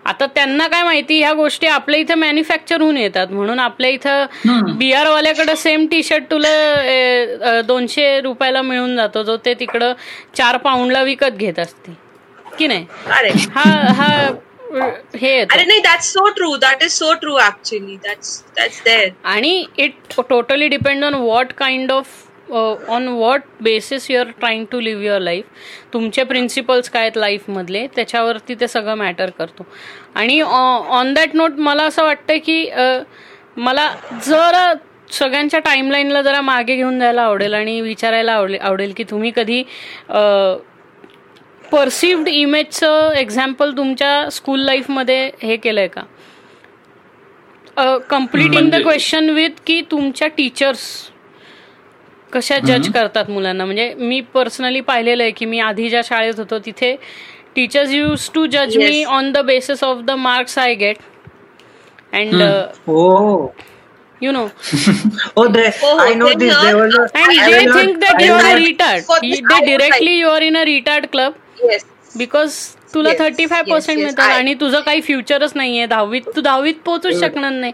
आता 0.06 0.26
त्यांना 0.26 0.66
काय 0.68 0.82
माहिती 0.82 1.18
ह्या 1.18 1.32
गोष्टी 1.34 1.66
आपल्या 1.66 1.98
इथं 2.00 2.14
मॅन्युफॅक्चर 2.18 2.80
होऊन 2.80 2.96
येतात. 2.96 3.26
म्हणून 3.30 3.58
आपल्या 3.58 3.90
इथं 3.90 4.76
बिहार 4.78 5.08
वाल्याकडे 5.08 5.56
सेम 5.56 5.86
टी 5.90 6.02
शर्ट 6.02 6.30
तुला 6.30 7.60
दोनशे 7.68 8.20
रुपयाला 8.20 8.62
मिळून 8.62 8.96
जातो 8.96 9.22
जो 9.22 9.36
ते 9.44 9.54
तिकडं 9.60 9.92
चार 10.36 10.56
पाऊंडला 10.58 11.02
विकत 11.02 11.36
घेत 11.38 11.58
असते 11.58 11.96
की 12.58 12.66
नाही? 12.66 12.86
हा 13.54 13.70
हा 13.92 14.08
हे 14.70 15.38
अरे 15.40 15.64
नाही 15.64 15.80
that's 15.80 16.12
so 16.12 16.28
true 16.28 16.56
that 16.56 16.82
is 16.82 16.90
so 16.92 17.12
true 17.20 17.36
actually 17.38 17.96
that's 17.96 18.42
that's 18.56 18.82
there 18.84 19.08
आणि 19.24 19.64
it 19.78 20.20
totally 20.30 20.68
depend 20.68 21.04
on 21.04 21.14
what 21.14 21.52
kind 21.58 21.92
of 21.92 22.06
on 22.88 23.08
what 23.08 23.40
basis 23.60 24.10
you 24.10 24.18
are 24.20 24.30
trying 24.40 24.64
to 24.70 24.80
live 24.80 25.04
your 25.04 25.20
life 25.20 25.44
तुमचे 25.92 26.22
प्रिन्सिपल्स 26.24 26.90
काय 26.90 27.02
आहेत 27.02 27.16
लाईफमधले 27.16 27.86
त्याच्यावरती 27.86 28.54
ते 28.60 28.68
सगळं 28.68 28.94
मॅटर 28.94 29.30
करतो. 29.30 29.66
आणि 30.14 30.40
ऑन 30.40 31.12
दॅट 31.14 31.34
नोट 31.34 31.58
मला 31.58 31.82
असं 31.84 32.04
वाटतं 32.04 32.38
की 32.44 32.64
मला 33.56 33.90
जर 34.26 34.56
सगळ्यांच्या 35.12 35.60
टाइमलाईनला 35.60 36.22
जरा 36.22 36.40
मागे 36.40 36.74
घेऊन 36.76 36.98
जायला 37.00 37.22
आवडेल 37.22 37.54
आणि 37.54 37.80
विचारायला 37.80 38.32
आवडेल 38.32 38.58
आवडेल 38.60 38.92
की 38.96 39.04
तुम्ही 39.10 39.30
कधी 39.36 39.62
परसिव्ड 41.72 42.28
इमेजचं 42.28 43.12
एक्झाम्पल 43.12 43.76
तुमच्या 43.76 44.30
स्कूल 44.30 44.60
लाईफमध्ये 44.60 45.30
हे 45.42 45.56
केलंय 45.56 45.88
का? 45.88 46.02
कम्प्लिटिंग 48.10 48.70
द 48.70 48.74
क्वेश्चन 48.74 49.30
विथ 49.30 49.50
की 49.66 49.80
तुमच्या 49.90 50.28
टीचर्स 50.28 51.10
कशा 52.32 52.58
जज 52.58 52.92
करतात 52.92 53.30
मुलांना? 53.30 53.64
म्हणजे 53.64 53.94
मी 53.94 54.20
पर्सनली 54.20 54.80
पाहिलेलं 54.80 55.22
आहे 55.22 55.32
की 55.32 55.44
मी 55.44 55.60
आधी 55.60 55.88
ज्या 55.88 56.00
शाळेत 56.04 56.34
होतो 56.38 56.58
तिथे 56.58 56.96
टीचर्स 57.54 57.92
यूज 57.92 58.30
टू 58.34 58.46
जज 58.46 58.76
me 58.76 59.04
on 59.04 59.32
the 59.32 59.38
basis 59.38 59.84
of 59.84 59.98
the 59.98 60.10
marks 60.10 60.58
I 60.58 60.74
get 60.74 60.96
and 62.12 62.42
you 64.20 64.32
know. 64.32 64.50
Oh 65.36 65.48
they 65.48 65.72
oh, 65.82 65.98
i 66.00 66.14
know 66.14 66.34
this 66.34 66.54
there 66.62 66.76
was 66.76 66.94
a, 66.94 67.08
and 67.14 67.30
they 67.30 67.66
think 67.72 68.00
that 68.00 68.20
you 68.20 68.32
are 68.32 68.46
a 68.46 68.60
retard. 68.60 69.06
They 69.20 69.76
directly 69.76 70.18
you 70.18 70.28
are 70.28 70.42
in 70.42 70.56
a 70.56 70.64
retard 70.64 71.12
club. 71.12 71.34
yes 71.34 71.47
because 72.16 72.54
तुला 72.94 73.10
thirty 73.18 73.46
five 73.46 73.62
percent 73.62 73.98
मिळतात 73.98 74.28
आणि 74.28 74.54
तुझं 74.60 74.80
काही 74.80 75.00
फ्युचरच 75.06 75.52
नाहीये. 75.54 75.86
दहावीत 75.86 76.22
तू 76.36 76.40
दहावीत 76.40 76.74
पोहोचूच 76.84 77.20
शकणार 77.20 77.50
नाही. 77.52 77.72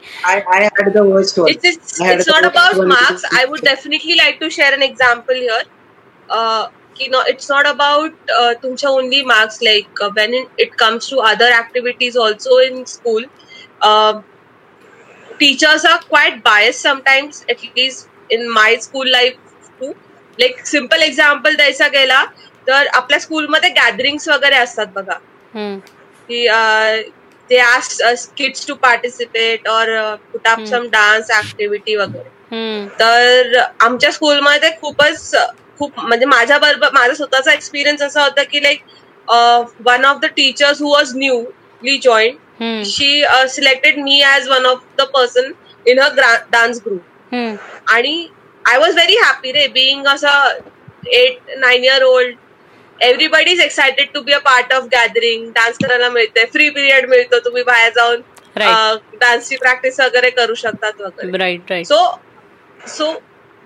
It's 1.49 2.29
not 2.29 2.45
about 2.45 2.85
marks 2.87 3.25
I 3.37 3.45
would 3.49 3.61
definitely 3.65 4.17
like 4.17 4.41
to 4.41 4.49
share 4.53 4.73
an 4.73 4.83
example 4.83 5.41
here 5.41 5.63
की 6.99 7.09
नो 7.13 7.23
इट्स 7.29 7.51
नॉट 7.51 7.67
अबाउट 7.67 8.31
तुमच्या 8.63 8.91
only 8.91 9.23
marks 9.25 9.59
like 9.63 10.03
when 10.17 10.35
it 10.35 10.75
comes 10.79 11.11
to 11.11 11.17
other 11.31 11.53
activities 11.59 12.17
also 12.19 12.61
in 12.61 12.85
school 12.87 13.27
teachers 15.39 15.85
are 15.91 16.01
quite 16.11 16.37
biased 16.43 16.85
sometimes 16.87 17.39
at 17.53 17.63
least 17.77 18.35
in 18.35 18.45
my 18.57 18.67
school 18.83 19.09
life 19.15 19.57
too. 19.81 19.89
Like 20.39 20.61
simple 20.73 21.03
example 21.07 21.57
द्यायचा 21.57 21.89
गेला 21.95 22.21
तर 22.67 22.87
आपल्या 22.95 23.19
स्कूलमध्ये 23.21 23.71
gatherings 23.71 24.29
वगैरे 24.29 24.57
असतात 24.57 24.87
बघा. 24.95 25.19
की 26.29 26.47
ते 27.51 27.59
ask 27.59 28.33
kids 28.37 28.67
to 28.67 28.75
participate 28.83 29.69
or 29.69 29.89
put 30.33 30.47
up 30.49 30.65
some 30.67 30.87
dance 30.93 31.31
activity 31.39 31.97
वगैरे. 31.97 32.87
तर 33.01 33.59
आमच्या 33.81 34.11
स्कूलमध्ये 34.13 34.71
खूपच 34.81 35.35
खूप 35.79 35.99
म्हणजे 35.99 36.27
माझ्या 36.27 36.59
बरोबर 36.59 36.91
माझा 36.95 37.15
स्वतःचा 37.15 37.53
एक्सपिरियन्स 37.53 38.03
असा 38.03 38.23
होता 38.23 38.43
की 38.43 38.63
like 38.63 38.83
one 39.87 40.05
of 40.05 40.19
the 40.23 40.27
teachers 40.37 40.83
who 40.83 40.89
was 40.89 41.17
newly 41.17 41.97
join 41.99 42.83
she 42.85 43.25
selected 43.51 43.99
me 43.99 44.23
as 44.25 44.49
one 44.49 44.67
of 44.67 44.83
the 44.99 45.03
person 45.15 45.51
in 45.87 46.01
a 46.01 46.09
dance 46.53 46.81
group 46.87 47.35
आणि 47.91 48.27
आय 48.65 48.79
वॉज 48.79 48.95
व्हेरी 48.95 49.17
हॅपी 49.17 49.53
रे 49.53 49.67
बिईंग 49.69 50.07
असं 50.07 50.59
eight 51.13 51.51
nine 51.59 51.85
year 51.85 52.03
old 52.05 52.37
everybody 53.05 53.53
is 53.53 53.61
excited 53.61 54.09
to 54.15 54.21
be 54.23 54.33
a 54.33 54.39
part 54.45 54.73
of 54.73 54.85
gathering 54.93 55.49
dance 55.55 55.77
करायला 55.83 56.09
मिळते 56.11 56.45
free 56.53 56.69
period 56.71 57.09
मिळतो. 57.09 57.39
तुम्ही 57.45 57.63
बाहेर 57.63 57.93
जाऊन 57.97 58.21
डान्सची 58.57 59.57
प्रॅक्टिस 59.57 60.01
वगैरे 60.01 60.31
करू 60.31 60.55
शकतात 60.55 61.01
वगैरे. 61.01 61.83
So 61.85 61.99
so 62.89 63.13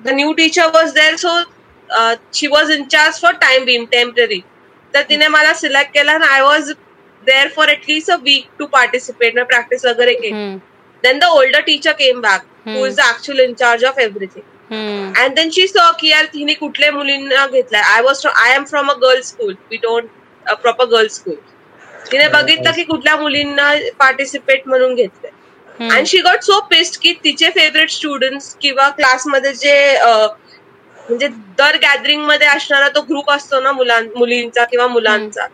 the 0.01 0.09
new 0.15 0.33
teacher 0.33 0.67
was 0.75 0.93
there 0.95 1.17
so 1.17 1.39
she 2.35 2.47
was 2.47 2.71
in 2.71 2.85
charge 2.89 3.21
for 3.21 3.33
time 3.41 3.65
being 3.65 3.85
temporary 3.91 4.41
तर 4.95 5.03
तिने 5.09 5.29
मला 5.29 5.53
सिलेक्ट 5.55 5.93
केला 5.95 6.13
आणि 6.13 6.27
I 6.27 6.41
was 6.43 6.73
there 7.23 7.49
for 7.57 7.69
at least 7.69 8.11
a 8.11 8.17
week 8.23 8.45
to 8.59 8.67
participate 8.67 9.39
practice 9.39 9.85
वगैरे 9.85 10.15
केली. 10.15 10.57
Then 11.05 11.19
the 11.19 11.25
older 11.33 11.61
teacher 11.67 11.93
came 11.99 12.21
back 12.21 12.45
who 12.69 12.87
is 12.87 12.97
the 12.97 13.01
actual 13.09 13.41
in 13.41 13.55
charge 13.55 13.85
of 13.85 13.99
everything 13.99 14.45
and 14.71 15.35
then 15.35 15.51
she 15.51 15.67
saw 15.67 15.91
की 16.01 16.09
यार 16.09 16.25
तिने 16.33 16.55
कुठल्या 16.55 16.93
मुलींना 16.93 17.47
घेतलाय? 17.47 17.83
I 17.85 18.01
was 18.03 18.27
I 18.27 18.55
am 18.55 18.65
from 18.65 18.91
a 18.91 18.95
girls 19.03 19.29
school 19.29 19.55
we 19.71 19.77
don't 19.77 20.09
proper 20.47 20.85
girls 20.87 21.15
school 21.15 21.35
तिने 22.11 22.29
बघितलं 22.29 22.73
की 22.73 22.83
कुठल्या 22.85 23.17
मुलींना 23.17 23.73
पार्टिसिपेट 23.99 24.63
म्हणून 24.67 24.95
घेतलंय. 24.95 25.31
And 25.89 26.07
she 26.07 26.19
got 26.21 26.43
so 26.43 26.61
pissed 26.71 27.01
की 27.03 27.13
तिचे 27.25 27.49
फेवरेट 27.51 27.91
स्टुडंट 27.91 28.43
किंवा 28.61 28.89
क्लासमध्ये 28.91 29.53
जे 29.55 29.75
म्हणजे 30.03 31.29
दर 31.59 31.77
गॅदरिंगमध्ये 31.83 32.47
असणारा 32.49 32.89
तो 32.95 33.01
ग्रुप 33.09 33.31
असतो 33.31 33.61
ना 33.61 33.73
मुलींचा 33.73 34.65
किंवा 34.65 34.87
मुलांचा 34.87 35.47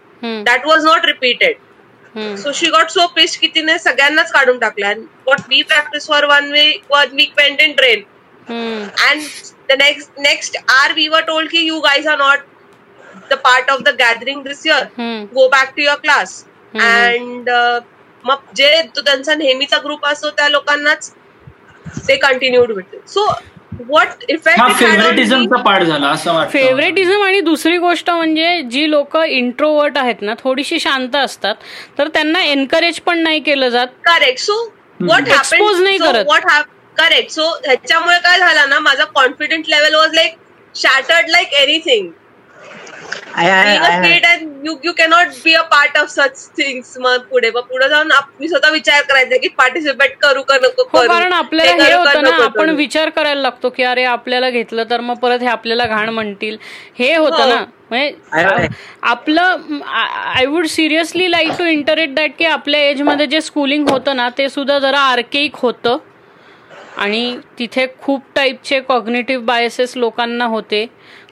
that 0.47 0.67
was 0.67 0.85
not 0.85 1.05
repeated 1.07 2.37
so 2.39 2.53
she 2.55 2.67
got 2.71 2.91
so 2.91 3.07
pissed 3.17 3.41
की 3.41 3.47
तिने 3.55 3.79
सगळ्यांनाच 3.79 4.33
काढून 4.33 4.59
टाकला. 4.59 4.93
What 5.27 5.41
we 5.49 5.63
practice 5.63 6.07
for 6.09 6.25
one 6.25 6.51
way 6.53 6.67
one 6.91 7.15
week 7.15 7.33
went 7.37 7.61
in 7.61 7.73
drain 7.73 8.03
Hmm. 8.49 8.89
And 9.09 9.21
the 9.69 9.77
next 9.77 10.11
next 10.19 10.57
hour 10.69 10.95
we 10.95 11.09
were 11.09 11.23
told 11.23 11.51
कि 11.51 11.65
you 11.67 11.81
guys 11.83 12.07
are 12.07 12.19
not 12.19 12.45
the 13.31 13.37
part 13.39 13.71
of 13.71 13.85
the 13.85 13.95
gathering 13.95 14.43
this 14.43 14.65
year. 14.65 14.91
Hmm. 14.97 15.27
Go 15.35 15.49
back 15.51 15.75
to 15.77 15.83
your 15.83 15.97
class. 15.99 16.45
And 16.75 17.49
uh, 17.49 17.81
मग 18.25 18.53
जे 18.57 18.71
त्यांचा 18.97 19.35
नेहमीचा 19.35 19.79
group 19.79 20.07
असतो 20.07 20.31
त्या 20.31 20.49
लोकांनाच 20.49 21.11
ते 22.09 22.17
continued 22.17 22.73
भेटते 22.73 22.99
सो 23.09 23.27
व्हॉट 23.81 24.25
इफेक्ट 24.29 24.79
फेवरेटिझमचा 24.79 25.61
पार्ट 25.63 25.85
झाला 25.85 26.09
असं 26.09 26.33
वाटतं 26.35 26.51
फेवरेटिझम 26.53 27.23
आणि 27.23 27.41
दुसरी 27.41 27.77
गोष्ट 27.79 28.11
म्हणजे 28.11 28.61
जी 28.71 28.91
लोक 28.91 29.17
इंट्रोवर्ट 29.17 29.99
आहेत 29.99 30.23
ना 30.23 30.35
थोडीशी 30.43 30.79
शांत 30.81 31.17
असतात 31.17 31.55
तर 31.99 32.09
त्यांना 32.15 32.43
एनकरेज 32.43 33.01
पण 33.07 33.19
नाही 33.23 33.41
केलं 33.41 33.69
जात 33.69 33.89
करेक्ट 34.05 34.41
सो 34.41 34.63
व्हॉट 35.01 35.29
एक्सपोज 35.29 35.81
नाही 35.83 35.99
करत 35.99 36.25
व्हॉट 36.27 36.51
करेक्ट 36.97 37.31
सो 37.33 37.49
ह्याच्यामुळे 37.65 38.19
काय 38.25 38.39
झालं 38.39 38.69
ना 38.69 38.79
माझा 38.81 39.05
confident 39.15 39.69
level 39.69 39.95
was 39.95 40.15
like 40.15 40.37
shattered 40.75 41.29
like 41.31 41.53
anything 41.63 42.11
you 44.67 44.75
you 44.85 44.93
cannot 44.99 45.29
be 45.45 45.53
a 45.55 45.63
part 45.71 45.97
of 45.99 46.09
such 46.11 46.47
things 46.59 46.97
मग 47.01 47.17
पुढे. 47.31 47.51
मग 47.51 47.61
पुढे 47.71 47.89
जाऊन 47.89 48.11
मी 48.41 48.49
स्वतः 48.49 48.71
विचार 48.71 49.03
करायचा 49.09 49.37
की 49.37 49.49
पार्टिसिपेट 49.59 50.17
करू 50.23 50.43
का 50.43 50.57
नको 50.63 50.85
कारण 51.09 51.33
आपल्याला 51.33 51.73
हे 51.85 51.93
होतं 51.93 52.23
ना 52.23 52.31
आपण 52.45 52.71
विचार 52.77 53.09
करायला 53.17 53.41
लागतो 53.41 53.71
की 53.71 53.83
अरे 53.85 54.05
आपल्याला 54.05 54.51
घेतलं 54.51 54.85
तर 54.91 55.01
मग 55.01 55.17
परत 55.23 55.43
हे 55.43 55.49
आपल्याला 55.49 55.87
घाण 55.87 56.09
म्हणतील. 56.09 56.57
हे 56.99 57.15
होतं 57.17 57.49
ना. 57.49 57.65
म्हणजे 57.91 58.69
आपलं 59.03 59.57
I 60.37 60.47
would 60.47 60.67
seriously 60.67 61.31
like 61.31 61.51
to 61.59 61.65
iterate 61.67 62.15
that 62.15 62.31
की 62.39 62.45
आपल्या 62.47 62.81
एजमध्ये 62.81 63.27
जे 63.27 63.41
स्कूलिंग 63.41 63.89
होतं 63.89 64.17
ना 64.17 64.29
ते 64.39 64.49
सुद्धा 64.49 64.79
जरा 64.79 65.01
आर्केक 65.11 65.57
होतं. 65.57 65.99
आणि 66.97 67.39
तिथे 67.59 67.87
खूप 68.03 68.23
टाईपचे 68.35 68.81
कॉग्नेटिव्ह 68.81 69.45
बायसेस 69.45 69.97
लोकांना 69.97 70.45
होते. 70.45 70.87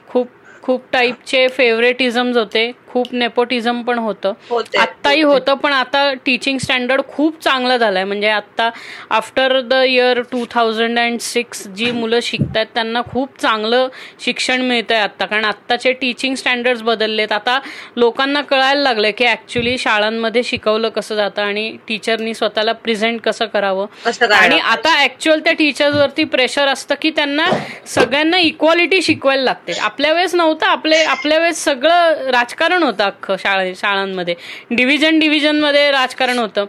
खूप 0.07 0.27
खूप 0.61 0.81
टाईपचे 0.91 1.47
फेवरेटिझम्स 1.47 2.37
होते. 2.37 2.71
खूप 2.93 3.13
नेपोटिझम 3.13 3.81
पण 3.81 3.99
होतं. 3.99 4.33
आत्ताही 4.79 5.21
होतं 5.21 5.53
पण 5.53 5.73
आता 5.73 6.11
टीचिंग 6.25 6.57
स्टँडर्ड 6.57 7.01
खूप 7.07 7.41
चांगलं 7.43 7.77
झालंय. 7.77 8.03
म्हणजे 8.03 8.29
आता 8.29 8.69
after 9.09 9.59
the 9.61 9.73
year 9.87 10.21
two 10.31 10.43
thousand 10.51 10.99
and 10.99 11.19
six 11.21 11.67
जी 11.67 11.91
मुलं 11.91 12.19
शिकतात 12.23 12.65
त्यांना 12.73 13.01
खूप 13.11 13.39
चांगलं 13.41 13.87
शिक्षण 14.25 14.61
मिळतंय 14.61 14.99
आता 14.99 15.25
कारण 15.25 15.45
आत्ताचे 15.45 15.91
टीचिंग 15.93 16.35
स्टँडर्ड्स 16.35 16.81
बदललेत. 16.83 17.31
आता 17.31 17.59
लोकांना 17.95 18.41
कळायला 18.41 18.81
लागलंय 18.81 19.11
की 19.11 19.25
ऍक्च्युली 19.25 19.77
शाळांमध्ये 19.77 20.43
शिकवलं 20.43 20.89
कसं 20.89 21.15
जातं 21.15 21.41
आणि 21.41 21.69
टीचरनी 21.87 22.33
स्वतःला 22.33 22.71
प्रेझेंट 22.73 23.21
कसं 23.21 23.45
करावं. 23.45 23.85
आणि 24.33 24.59
आता 24.59 24.93
ऍक्च्युअल 25.03 25.39
त्या 25.39 25.53
टीचर्सवरती 25.53 26.23
प्रेशर 26.25 26.67
असतं 26.67 26.95
की 27.01 27.09
त्यांना 27.15 27.45
सगळ्यांना 27.87 28.37
इक्वालिटी 28.37 29.01
शिकवायला 29.01 29.43
लागते. 29.43 29.73
आपल्या 29.81 30.13
वेळेस 30.13 30.35
नव्हतं. 30.35 30.65
आपले 30.65 31.03
आपल्या 31.03 31.37
वेळेस 31.39 31.63
सगळं 31.63 32.29
राजकारण 32.31 32.82
होतं 32.83 33.03
अख्खं 33.03 33.35
शाळा 33.39 33.63
शाळांमध्ये. 33.75 34.35
डिव्हिजन 34.71 35.19
डिव्हिजनमध्ये 35.19 35.91
राजकारण 35.91 36.39
होतं. 36.39 36.65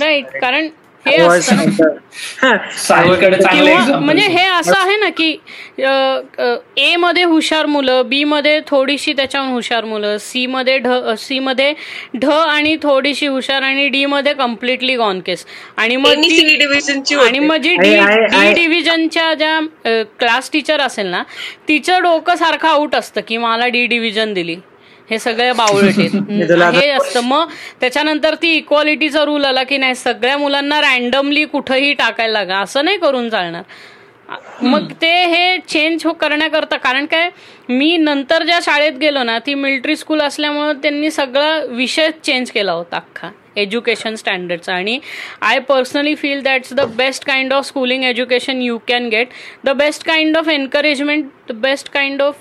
राईट 0.00 0.26
कारण 0.40 0.68
हे 1.06 1.16
म्हणजे 3.96 4.26
हे 4.26 4.44
असं 4.48 4.76
आहे 4.76 4.96
ना 4.96 5.08
की 5.16 5.30
ए 6.76 6.94
मध्ये 6.96 7.22
हुशार 7.22 7.66
मुलं 7.66 8.08
बी 8.08 8.22
मध्ये 8.24 8.60
थोडीशी 8.66 9.12
त्याच्याहून 9.12 9.52
हुशार 9.52 9.84
मुलं 9.84 10.16
सी 10.18 10.46
मध्ये 10.46 10.78
ढ 10.78 10.88
सी 11.18 11.38
मध्ये 11.38 11.72
ढ 12.14 12.24
आणि 12.24 12.76
थोडीशी 12.82 13.26
हुशार 13.26 13.62
आणि 13.62 13.88
डी 13.88 14.04
मध्ये 14.06 14.32
कम्प्लिटली 14.34 14.96
गॉन 14.96 15.20
केस 15.20 15.44
आणि 15.76 15.96
मग 15.96 16.14
आणि 17.18 17.38
मग 17.38 17.56
जी 17.56 17.76
डी 17.76 18.52
डिव्हिजनच्या 18.54 19.32
ज्या 19.34 19.60
क्लास 20.18 20.50
टीचर 20.52 20.80
असेल 20.80 21.06
ना 21.06 21.22
तिचं 21.68 22.02
डोकं 22.02 22.36
सारखं 22.36 22.68
आउट 22.68 22.94
असतं 22.94 23.20
की 23.28 23.36
मला 23.36 23.66
डी 23.68 23.86
डिव्हिजन 23.86 24.32
दिली. 24.34 24.56
हे 25.10 25.18
सगळे 25.18 25.52
बावळट 25.52 25.98
हे 26.74 26.88
असतं. 26.90 27.20
मग 27.20 27.50
त्याच्यानंतर 27.80 28.34
ती 28.34 28.52
इक्वालिटीचा 28.56 29.24
रूल 29.24 29.44
आला 29.44 29.62
की 29.62 29.76
नाही 29.76 29.94
सगळ्या 29.94 30.36
मुलांना 30.38 30.80
रॅन्डमली 30.80 31.44
कुठंही 31.44 31.92
टाकायला 31.92 32.32
लागा. 32.32 32.58
असं 32.58 32.84
नाही 32.84 32.98
करून 32.98 33.28
चालणार. 33.30 33.62
मग 34.62 34.92
ते 34.92 35.10
हे 35.26 35.58
चेंज 35.68 36.04
हो 36.04 36.12
करण्याकरता 36.12 36.76
कारण 36.76 37.06
काय 37.06 37.28
मी 37.68 37.96
नंतर 37.96 38.42
ज्या 38.42 38.58
शाळेत 38.62 38.92
गेलो 38.92 39.22
ना 39.22 39.38
ती 39.38 39.54
मिलिटरी 39.54 39.96
स्कूल 39.96 40.20
असल्यामुळे 40.20 40.72
त्यांनी 40.82 41.10
सगळा 41.10 41.58
विषय 41.68 42.10
चेंज 42.24 42.50
केला 42.50 42.72
होता 42.72 42.96
अख्खा. 42.96 43.28
एज्युकेशन 43.56 44.14
स्टँडर्डचं. 44.14 44.72
आणि 44.72 44.98
I 45.42 45.58
personally 45.68 46.14
feel 46.14 46.42
that's 46.42 46.72
the 46.74 46.80
best 46.96 47.24
kind 47.26 47.52
of 47.52 47.66
schooling 47.66 48.04
education 48.04 48.62
you 48.62 48.78
can 48.88 49.08
get 49.08 49.28
the 49.64 49.70
best 49.76 50.04
kind 50.06 50.36
of 50.36 50.48
encouragement 50.48 51.24
the 51.48 51.52
best 51.62 51.90
kind 51.92 52.22
of 52.22 52.36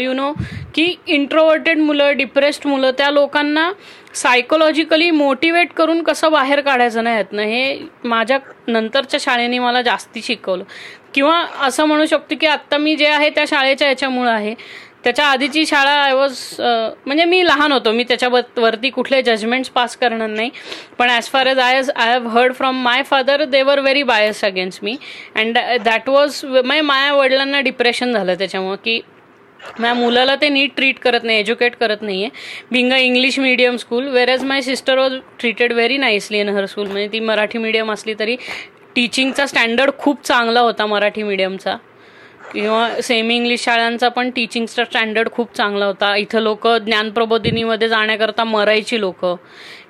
you 0.00 0.12
know 0.12 0.32
की 0.74 0.84
इंट्रोवर्टेड 1.06 1.78
मुलं 1.78 2.16
डिप्रेस्ड 2.16 2.66
मुलं 2.66 2.90
त्या 2.98 3.10
लोकांना 3.10 3.70
सायकोलॉजिकली 4.14 5.10
मोटिवेट 5.10 5.72
करून 5.72 6.02
कसं 6.02 6.32
बाहेर 6.32 6.60
काढायचं 6.60 7.04
नाही 7.04 7.16
यातनं 7.16 7.42
हे 7.42 7.78
माझ्या 8.04 8.38
नंतरच्या 8.68 9.20
शाळेने 9.20 9.58
मला 9.58 9.82
जास्ती 9.82 10.22
शिकवलं. 10.22 10.64
किंवा 11.14 11.38
असं 11.60 11.84
म्हणू 11.84 12.06
शकतो 12.06 12.34
की 12.40 12.46
आत्ता 12.46 12.76
मी 12.78 12.94
जे 12.96 13.06
आहे 13.06 13.30
त्या 13.30 13.44
शाळेच्या 13.48 13.88
याच्यामुळं 13.88 14.30
आहे. 14.30 14.54
त्याच्या 15.04 15.26
आधीची 15.26 15.64
शाळा 15.66 15.90
आय 15.92 16.12
वॉज 16.12 16.38
म्हणजे 16.60 17.24
मी 17.24 17.44
लहान 17.46 17.72
होतो. 17.72 17.92
मी 17.92 18.04
त्याच्यावरती 18.04 18.90
कुठले 18.90 19.22
जजमेंट्स 19.22 19.70
पास 19.70 19.96
करणार 19.96 20.28
नाही. 20.28 20.50
पण 20.98 21.10
as 21.10 21.28
far 21.28 21.46
as 21.46 21.58
I 21.58 21.80
I 21.96 22.10
have 22.10 22.28
heard 22.30 22.52
from 22.54 22.82
my 22.82 23.02
father 23.02 23.44
they 23.44 23.62
were 23.62 23.80
very 23.80 24.02
bias 24.04 24.44
against 24.44 24.84
me 24.84 24.96
and 25.36 25.58
that 25.84 26.08
was 26.08 26.44
म्हणजे 26.44 26.80
माझ्या 26.82 27.14
वडिलांना 27.14 27.60
डिप्रेशन 27.60 28.12
झालं 28.12 28.34
त्याच्यामुळं 28.34 28.76
की 28.84 29.00
माझ्या 29.60 29.94
मुलाला 29.94 30.34
ते 30.36 30.48
नीट 30.48 30.70
ट्रीट 30.76 30.98
करत 30.98 31.24
नाही 31.24 31.38
एज्युकेट 31.38 31.74
करत 31.76 32.02
नाही 32.02 32.22
आहे 32.22 32.30
being 32.70 32.92
a 32.92 32.96
English 32.98 33.38
medium 33.38 33.76
school 33.76 34.08
where 34.08 34.28
as 34.28 34.44
my 34.44 34.62
sister 34.62 34.98
was 34.98 35.12
treated 35.38 35.72
very 35.72 35.96
nicely 35.98 36.40
in 36.40 36.48
her 36.48 36.66
school 36.66 36.86
म्हणजे 36.86 37.08
ती 37.12 37.20
मराठी 37.20 37.58
मिडियम 37.58 37.92
असली 37.92 38.14
तरी 38.18 38.36
टीचिंगचा 38.94 39.46
स्टँडर्ड 39.46 39.90
खूप 39.98 40.24
चांगला 40.24 40.60
होता 40.60 40.86
मराठी 40.86 41.22
मिडियमचा 41.22 41.76
किंवा 42.52 43.00
सेमी 43.02 43.36
इंग्लिश 43.36 43.62
शाळांचा 43.64 44.08
पण 44.08 44.30
टीचिंगचा 44.30 44.84
स्टँडर्ड 44.84 45.30
खूप 45.32 45.54
चांगला 45.56 45.86
होता. 45.86 46.14
इथं 46.16 46.40
लोक 46.40 46.66
ज्ञानप्रबोधिनीमध्ये 46.84 47.88
जाण्याकरता 47.88 48.44
मरायची 48.44 49.00
लोक. 49.00 49.24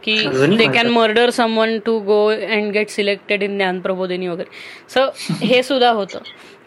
की 0.04 0.16
they 0.56 0.66
can 0.74 0.88
murder 0.88 1.30
someone 1.30 1.78
to 1.78 1.98
go 2.06 2.24
and 2.26 2.72
get 2.72 2.88
selected 2.90 3.42
in 3.42 3.56
Jnanaprabodhini 3.56 4.28
वगैरे. 4.28 4.50
सो 4.88 5.06
हे 5.44 5.62
सुद्धा 5.62 5.90
होतं. 5.90 6.18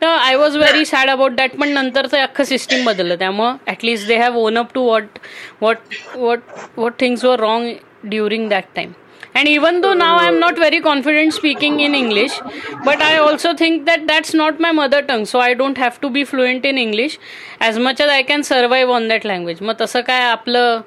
तर 0.02 0.08
I 0.08 0.36
was 0.36 0.58
very 0.58 0.86
sad 0.86 1.10
about 1.10 1.32
that 1.32 1.56
पण 1.60 1.70
नंतरचं 1.70 2.18
अख्खं 2.18 2.44
सिस्टीम 2.44 2.86
बदललं. 2.86 3.16
त्यामुळं 3.16 3.56
at least 3.68 4.08
they 4.08 4.18
have 4.18 4.38
own 4.38 4.58
up 4.58 4.74
to 4.74 4.84
what 4.84 5.20
what 5.62 5.78
what 6.16 6.40
what 6.78 7.00
things 7.00 7.26
were 7.26 7.40
wrong 7.40 7.74
during 8.04 8.48
that 8.50 8.64
time 8.76 8.92
and 9.36 9.48
even 9.48 9.82
though 9.82 9.94
now 9.94 10.14
i'm 10.18 10.40
not 10.40 10.58
very 10.58 10.80
confident 10.82 11.34
speaking 11.34 11.80
in 11.80 11.96
english 11.96 12.38
but 12.86 13.02
i 13.02 13.18
also 13.18 13.54
think 13.54 13.86
that 13.86 14.06
that's 14.08 14.34
not 14.34 14.60
my 14.60 14.72
mother 14.72 15.02
tongue 15.10 15.26
so 15.26 15.40
i 15.40 15.54
don't 15.54 15.78
have 15.78 16.00
to 16.00 16.10
be 16.10 16.24
fluent 16.24 16.66
in 16.66 16.78
english 16.78 17.18
as 17.60 17.80
much 17.80 18.00
as 18.00 18.10
i 18.10 18.22
can 18.24 18.44
survive 18.44 18.90
on 19.00 19.08
that 19.14 19.26
language 19.34 19.62
मग 19.62 19.76
तसं 19.82 20.02
काय 20.08 20.24
आपलं 20.30 20.82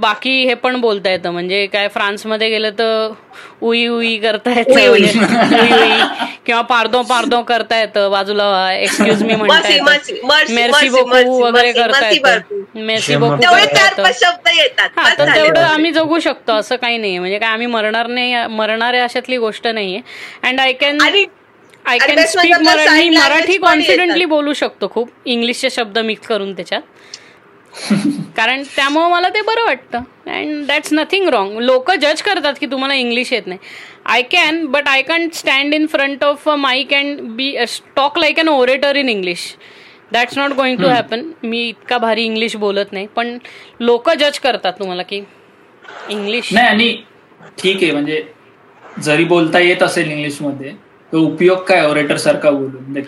बाकी 0.00 0.34
हे 0.46 0.54
पण 0.64 0.80
बोलता 0.80 1.10
येतं 1.10 1.30
म्हणजे 1.32 1.66
काय 1.72 1.88
फ्रान्समध्ये 1.94 2.48
गेलं 2.50 2.70
तर 2.78 3.12
उई 3.62 3.86
उई 3.86 4.16
करता 4.18 4.50
येतं 4.58 4.90
उई 4.92 5.06
किंवा 6.46 6.60
पारदो 6.70 7.02
पारदो 7.08 7.42
करता 7.42 7.78
येतं 7.80 8.10
बाजूला 8.10 8.46
एक्सक्यूज 8.72 9.22
मी 9.22 9.34
म्हणता 9.34 9.68
येतं 9.68 10.54
मेर्सी 10.54 10.88
बोकू 10.88 11.42
वगैरे 11.42 11.72
करता 11.72 12.08
येतं 12.08 12.38
मेर्सी 12.86 13.16
बोकू 13.16 13.36
करता 13.36 14.52
येतं 14.54 14.86
हा 14.96 15.08
तर 15.18 15.34
तेवढं 15.34 15.60
आम्ही 15.60 15.92
जगू 15.92 16.18
शकतो 16.20 16.52
असं 16.52 16.76
काही 16.76 16.98
नाही 16.98 17.18
म्हणजे 17.18 17.38
काय 17.38 17.48
आम्ही 17.48 17.66
मरणार 17.68 18.06
नाही 18.06 18.46
मरणाऱ्या 18.50 19.04
अशातली 19.04 19.36
गोष्ट 19.38 19.66
नाहीये. 19.66 20.00
And 20.42 20.60
I 20.60 20.72
can 20.72 21.00
I 21.00 21.98
can 21.98 22.24
speak 22.26 22.54
Marathi 22.54 23.08
Marathi 23.08 23.56
confidently 23.58 24.24
बोलू 24.24 24.52
शकतो 24.52 24.88
खूप. 24.92 25.10
इंग्लिशचे 25.24 25.70
शब्द 25.70 25.98
मिक्स 25.98 26.26
करून 26.28 26.52
त्याच्यात. 26.52 26.82
कारण 28.36 28.62
त्यामुळं 28.76 29.08
मला 29.10 29.28
ते 29.28 29.40
बरं 29.42 29.64
वाटतं. 29.64 30.02
अँड 30.26 30.66
दॅट्स 30.66 30.92
नथिंग 30.92 31.28
रॉंग 31.28 31.58
लोक 31.60 31.90
जज 31.92 32.22
करतात 32.22 32.54
की 32.60 32.66
तुम्हाला 32.66 32.94
इंग्लिश 32.94 33.32
येत 33.32 33.46
नाही. 33.46 33.58
I 34.06 34.22
can 34.32 34.64
but 34.66 34.88
I 34.88 35.02
can 35.02 35.28
stand 35.34 35.74
in 35.74 35.86
front 35.86 36.24
of 36.24 36.48
mic 36.48 36.94
and 36.94 37.20
be 37.36 37.52
talk 37.96 38.18
like 38.18 38.40
an 38.40 38.48
orator 38.48 38.96
in 38.96 39.08
English 39.08 39.54
that's 40.12 40.38
not 40.38 40.52
going 40.52 40.76
to 40.76 40.88
happen 40.88 41.30
मी 41.42 41.66
इतका 41.68 41.98
भारी 41.98 42.24
इंग्लिश 42.24 42.56
बोलत 42.56 42.92
नाही. 42.92 43.06
पण 43.06 43.36
लोक 43.80 44.10
जज 44.10 44.38
करतात 44.38 44.72
तुम्हाला 44.78 45.02
की 45.02 45.20
इंग्लिश 46.08 46.52
नाही 46.52 46.66
आणि 46.66 46.96
ठीक 47.58 47.82
आहे 47.82 47.92
म्हणजे 47.92 48.22
जरी 49.02 49.24
बोलता 49.24 49.58
येत 49.58 49.82
असेल 49.82 50.10
इंग्लिशमध्ये 50.10 50.72
तर 51.12 51.16
उपयोग 51.16 51.62
काय 51.68 51.86
ओरेटर 51.86 52.16
सारखा 52.16 52.50
बोलून 52.50 53.00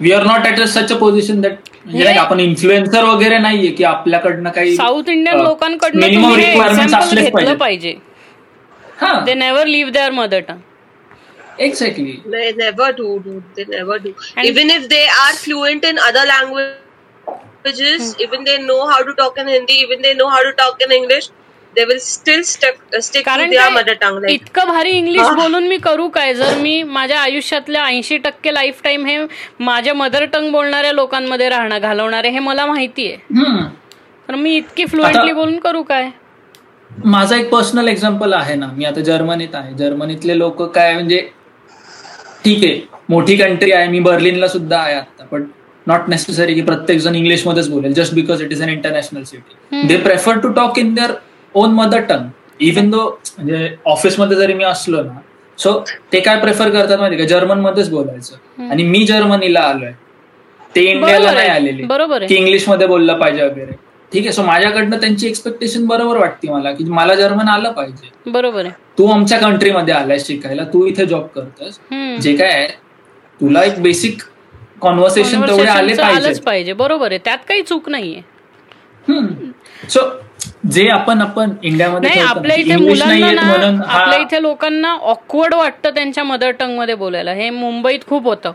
we 0.00 0.12
are 0.12 0.24
not 0.24 0.46
at 0.46 0.60
such 0.60 0.92
a 0.92 0.96
position 0.96 1.40
that 1.40 1.70
म्हणजे 1.84 2.12
आपण 2.18 2.40
इन्फ्लुएन्सर 2.40 3.04
वगैरे 3.04 3.38
नाहीये 3.38 3.72
की 3.72 3.84
आपल्याकडनं 3.84 4.50
काही 4.50 4.76
साऊथ 4.76 5.08
इंडियन 5.08 5.40
लोकांकडनं 5.40 6.00
मिनिमम 6.00 6.34
रिक्वायरमेंट 6.34 7.14
घेतलं 7.14 7.54
पाहिजे 7.54 7.94
हा 9.00 9.18
they 9.26 9.34
never 9.34 9.66
leave 9.66 9.90
their 9.92 10.10
mother 10.10 10.40
tongue 10.40 10.66
Exactly. 11.58 12.22
They 12.24 12.52
never 12.52 12.92
do, 12.92 13.18
dude. 13.20 13.42
They 13.56 13.64
never 13.64 13.98
do. 13.98 14.14
And 14.36 14.46
even 14.46 14.70
if 14.70 14.88
they 14.88 15.06
are 15.22 15.32
fluent 15.34 15.84
in 15.84 15.98
other 15.98 16.24
languages, 16.24 18.14
hmm. 18.14 18.22
even 18.22 18.44
they 18.44 18.58
know 18.62 18.86
how 18.86 19.02
to 19.02 19.14
talk 19.14 19.38
in 19.38 19.48
Hindi, 19.48 19.72
even 19.74 20.00
they 20.02 20.14
know 20.14 20.28
how 20.28 20.42
to 20.42 20.52
talk 20.52 20.80
in 20.80 20.92
English, 20.92 21.30
they 21.78 21.84
will 21.88 22.00
still 22.02 22.42
stick, 22.44 22.78
stick 23.00 23.26
to 23.26 23.48
their 23.50 23.70
mother 23.72 23.94
tongue. 24.04 24.20
Like, 24.22 24.32
इतकं 24.32 24.68
भारी 24.68 24.90
English 24.90 25.28
बोलून 25.36 25.66
मी 25.68 25.76
करू 25.78 26.08
काय? 26.14 26.34
जर 26.34 26.54
मी 26.60 26.82
माझ्या 26.82 27.20
आयुष्यातल्या 27.20 27.84
ऐंशी 27.86 28.16
टक्के 28.24 28.54
लाईफ 28.54 28.80
टाइम 28.84 29.06
हे 29.06 29.18
माझ्या 29.60 29.94
मदर 29.94 30.24
टंग 30.32 30.50
बोलणाऱ्या 30.52 30.92
लोकांमध्ये 30.92 31.48
राहणं 31.48 31.80
घालवणारे 31.80 32.30
हे 32.30 32.38
मला 32.38 32.66
माहिती 32.66 33.06
आहे. 33.10 33.66
तर 34.28 34.34
मी 34.34 34.56
इतकी 34.56 34.84
फ्लुएंटली 34.86 35.32
बोलून 35.32 35.58
करू 35.58 35.82
काय? 35.82 36.08
माझा 37.04 37.36
एक 37.36 37.48
पर्सनल 37.50 37.88
एक्झाम्पल 37.88 38.32
आहे 38.32 38.54
ना. 38.54 38.66
मी 38.76 38.84
आता 38.84 39.00
जर्मनीत 39.00 39.54
आहे. 39.54 39.74
जर्मनीतले 39.74 40.38
लोक 40.38 40.62
काय 40.74 40.92
म्हणजे 40.94 41.20
ठीक 42.44 42.64
आहे. 42.64 42.80
मोठी 43.08 43.36
कंट्री 43.36 43.72
आहे. 43.72 43.88
मी 43.88 44.00
बर्लिनला 44.00 44.48
सुद्धा 44.48 44.78
आहे 44.78 44.94
आता. 44.94 45.24
पण 45.24 45.46
नॉट 45.86 46.08
नेसेसरी 46.08 46.54
की 46.54 46.62
प्रत्येक 46.62 46.98
जण 47.00 47.14
इंग्लिशमध्येच 47.14 47.68
बोलेल. 47.70 47.92
Just 47.94 48.14
because 48.14 48.42
it 48.42 48.52
is 48.52 48.62
an 48.62 48.68
international 48.68 49.22
city 49.22 49.86
they 49.88 49.96
prefer 50.02 50.38
to 50.38 50.48
talk 50.52 50.78
in 50.78 50.94
their 50.94 51.12
own 51.54 51.72
mother 51.74 52.00
tongue 52.08 52.28
even 52.60 52.90
though 52.90 53.08
म्हणजे 53.38 53.68
ऑफिसमध्ये 53.86 54.36
जरी 54.36 54.54
मी 54.54 54.64
असलो 54.64 55.02
ना 55.02 55.18
सो 55.58 55.78
ते 56.12 56.20
काय 56.20 56.38
प्रेफर 56.40 56.70
करतात 56.70 56.98
माहिती 56.98 57.16
का? 57.16 57.24
जर्मन 57.26 57.60
मध्येच 57.60 57.90
बोलायचं. 57.90 58.68
आणि 58.70 58.82
मी 58.84 59.04
जर्मनीला 59.06 59.60
आलोय. 59.60 59.92
ते 60.74 60.80
इंडियाला 60.90 61.32
नाही 61.32 61.48
आलेले. 61.48 61.82
बरोबर 61.86 62.24
की 62.28 62.34
इंग्लिशमध्ये 62.34 62.86
बोललं 62.86 63.18
पाहिजे 63.18 63.42
वगैरे. 63.42 63.72
ठीक 64.12 64.22
आहे 64.24 64.32
सो 64.32 64.42
माझ्याकडनं 64.42 65.00
त्यांची 65.00 65.26
एक्सपेक्टेशन 65.28 65.86
बरोबर 65.86 66.16
वाटते 66.18 66.50
मला 66.50 66.72
की 66.72 66.84
मला 66.84 67.14
जर्मन 67.14 67.48
आलं 67.48 67.72
पाहिजे. 67.72 68.30
बरोबर 68.30 68.64
आहे. 68.64 68.72
तू 68.98 69.06
आमच्या 69.12 69.38
कंट्रीमध्ये 69.38 69.94
आलाय 69.94 70.18
शिकायला 70.18 70.64
तू 70.72 70.84
इथे 70.86 71.06
जॉब 71.06 71.26
करतोस. 71.34 71.78
जे 72.22 72.36
काय 72.36 72.66
तुला 73.40 73.62
एक 73.64 73.82
बेसिक 73.82 74.22
कॉन्व्हर्सेशन 74.80 75.46
तेवढे 75.46 75.68
आले 75.68 76.32
पाहिजे. 76.46 76.72
बरोबर 76.72 77.10
आहे. 77.10 77.18
त्यात 77.24 77.38
काही 77.48 77.62
चूक 77.62 77.88
नाहीये. 77.88 78.20
सो 79.90 80.00
जे 80.62 80.88
आपण 80.88 81.20
आपण 81.22 81.50
इंडियामध्ये 81.62 82.20
आपल्या 82.20 82.56
इथे 82.56 82.76
मुलांना 82.76 83.84
आपल्या 83.88 84.18
इथे 84.20 84.40
लोकांना 84.42 84.92
ऑकवर्ड 84.92 85.54
वाटतं 85.54 85.90
त्यांच्या 85.94 86.24
मदर 86.24 86.50
टंगमध्ये 86.58 86.94
बोलायला. 86.94 87.32
हे 87.32 87.50
मुंबईत 87.50 88.06
खूप 88.08 88.24
होतं. 88.24 88.52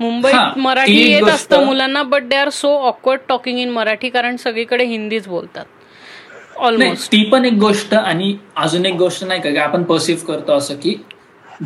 मुंबईत 0.00 0.58
मराठी 0.58 0.96
येत 1.10 1.28
असतं 1.28 1.64
मुलांना 1.64 2.02
but 2.02 2.22
they 2.28 2.36
are 2.36 2.48
so 2.50 2.68
awkward 2.78 3.20
talking 3.28 3.58
in 3.58 3.70
Marathi 3.70 4.08
कारण 4.10 4.36
सगळीकडे 4.36 4.84
हिंदीच 4.84 5.28
बोलतात. 5.28 5.64
ऑलमोस्ट 6.56 7.12
ती 7.12 7.22
पण 7.30 7.44
एक 7.44 7.58
गोष्ट 7.60 7.94
आणि 7.94 8.36
अजून 8.56 8.86
एक 8.86 8.94
गोष्ट 8.98 9.24
नाही 9.24 9.40
का 9.42 9.62
आपण 9.62 9.82
परसिव्ह 9.84 10.26
करतो 10.26 10.52
असं 10.52 10.74
की 10.74 10.94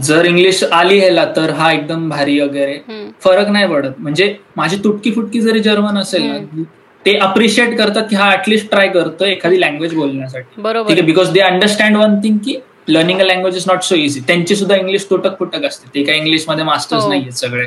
जर 0.04 0.24
इंग्लिश 0.24 0.62
आली 0.64 0.98
ह्याला 0.98 1.24
तर 1.36 1.50
हा 1.50 1.72
एकदम 1.72 2.08
भारी 2.08 2.38
वगैरे. 2.40 2.78
फरक 3.24 3.48
नाही 3.48 3.66
पडत. 3.66 3.92
म्हणजे 3.98 4.34
माझी 4.56 4.76
तुटकी 4.84 5.12
फुटकी 5.14 5.40
जरी 5.40 5.60
जर्मन 5.60 5.98
असेल 5.98 6.22
ना 6.22 6.62
ते 7.06 7.16
अप्रिशिएट 7.18 7.76
करतात 7.78 8.04
की 8.10 8.16
हा 8.16 8.32
ऍटलिस्ट 8.32 8.70
ट्राय 8.70 8.88
करतो 8.88 9.24
एखादी 9.24 9.60
लँग्वेज 9.60 9.94
बोलण्यासाठी. 9.94 10.60
बरोबर 10.62 11.00
because 11.02 11.30
they 11.32 11.40
understand 11.40 11.96
one 11.96 12.18
thing 12.24 12.38
की 12.44 12.56
learning 12.88 13.20
a 13.20 13.24
language 13.24 13.56
is 13.56 13.64
not 13.68 13.82
so 13.82 13.94
easy 13.94 14.20
त्यांची 14.26 14.56
सुद्धा 14.56 14.76
इंग्लिश 14.76 15.06
तुटक 15.10 15.38
फुटक 15.38 15.64
असते. 15.64 15.88
ते 15.94 16.02
काही 16.04 16.18
इंग्लिशमध्ये 16.18 16.64
मास्टर्स 16.64 17.04
नाही 17.06 17.20
आहेत 17.20 17.32
सगळे. 17.32 17.66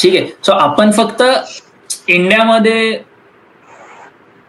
ठीक 0.00 0.14
आहे? 0.16 0.26
सो 0.44 0.52
आपण 0.52 0.90
फक्त 0.92 1.22
इंडियामध्ये 2.08 2.98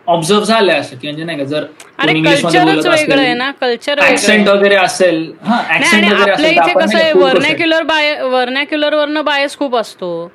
ऑब्झर्व 0.07 0.43
झालंय 0.43 0.75
असं 0.79 0.97
की 0.97 1.07
म्हणजे 1.07 1.23
नाही 1.23 1.37
का 1.37 1.43
जर 1.43 1.63
कल्चरच 1.99 2.85
वेगळं 2.87 3.21
आहे 3.21 3.33
ना 3.33 3.49
कल्चर 3.61 3.99
ऍक्सेंट 4.03 4.47
वगैरे 4.49 4.75
असेल 4.75 5.31
आपल्या 5.43 6.49
इथे 6.49 6.73
कसं 6.73 6.97
आहे 6.97 7.11
वर्नॅक्युलर 7.13 7.83
बाय 7.83 8.13
वर्नॅक्युलर 8.21 8.93
वरनं 8.95 9.23
बायस 9.25 9.57
खूप 9.57 9.75
असतो. 9.75 10.31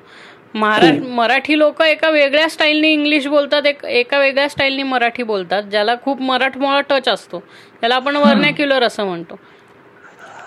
मराठी 0.55 1.57
लोक 1.59 1.81
एका 1.81 2.09
वेगळ्या 2.09 2.47
स्टाईलनी 2.49 2.91
इंग्लिश 2.93 3.27
बोलतात 3.27 3.67
एका 3.85 4.19
वेगळ्या 4.19 4.47
स्टाईलनी 4.49 4.83
मराठी 4.83 5.23
बोलतात 5.23 5.63
ज्याला 5.71 5.95
खूप 6.03 6.21
मराठमोळा 6.21 6.81
टच 6.89 7.07
असतो. 7.07 7.39
त्याला 7.81 7.95
आपण 7.95 8.15
वर्नॅक्युलर 8.15 8.83
असं 8.83 9.05
म्हणतो. 9.05 9.39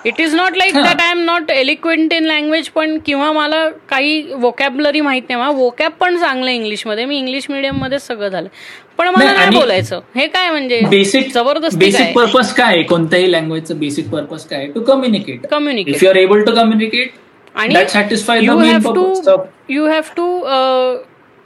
It 0.06 0.20
is 0.20 0.34
not 0.34 0.56
like 0.56 0.74
that 0.74 1.00
I 1.00 1.10
am 1.10 1.18
not 1.24 1.50
eloquent 1.50 2.12
in 2.12 2.24
language 2.24 2.68
पण 2.68 2.96
किंवा 3.06 3.30
मला 3.32 3.68
काही 3.88 4.20
वोकॅबलरी 4.32 5.00
माहीत 5.00 5.22
नाही. 5.28 5.40
मला 5.40 5.50
वोकॅब 5.58 5.92
पण 6.00 6.16
चांगलं 6.16 6.50
इंग्लिशमध्ये. 6.50 7.04
मी 7.04 7.18
इंग्लिश 7.18 7.46
मिडियममध्ये 7.50 7.98
सगळं 7.98 8.28
झालं. 8.28 8.48
पण 8.98 9.08
मला 9.08 9.32
नाही 9.32 9.56
बोलायचं. 9.56 10.00
हे 10.16 10.26
काय 10.26 10.50
म्हणजे? 10.50 10.80
बेसिक 10.90 11.32
जबरदस्त 11.34 11.78
बेसिक 11.78 12.14
पर्पज 12.16 12.52
काय 12.54 12.82
कोणत्याही 12.82 13.32
लँग्वेजचं 13.32 13.78
बेसिक 13.78 14.10
पर्पज 14.10 14.44
काय 14.46 14.66
to 14.74 14.80
communicate 14.84 15.46
communicate 15.46 16.02
you 16.02 16.10
are 16.10 16.16
able 16.16 16.44
to 16.44 16.54
communicate 16.56 17.12
that 17.54 17.90
satisfies 17.90 18.42
you 18.42 18.50
the 18.50 18.56
main 18.56 18.72
have 18.72 18.84
you 19.68 19.84
have 19.84 20.14
to 20.14 20.26
uh, 20.44 21.04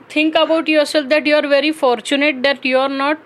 think 0.08 0.34
about 0.34 0.68
yourself 0.68 1.08
that 1.08 1.26
you 1.26 1.34
are 1.34 1.46
very 1.46 1.72
fortunate 1.72 2.42
that 2.42 2.64
you 2.64 2.78
are 2.78 2.88
not 2.88 3.18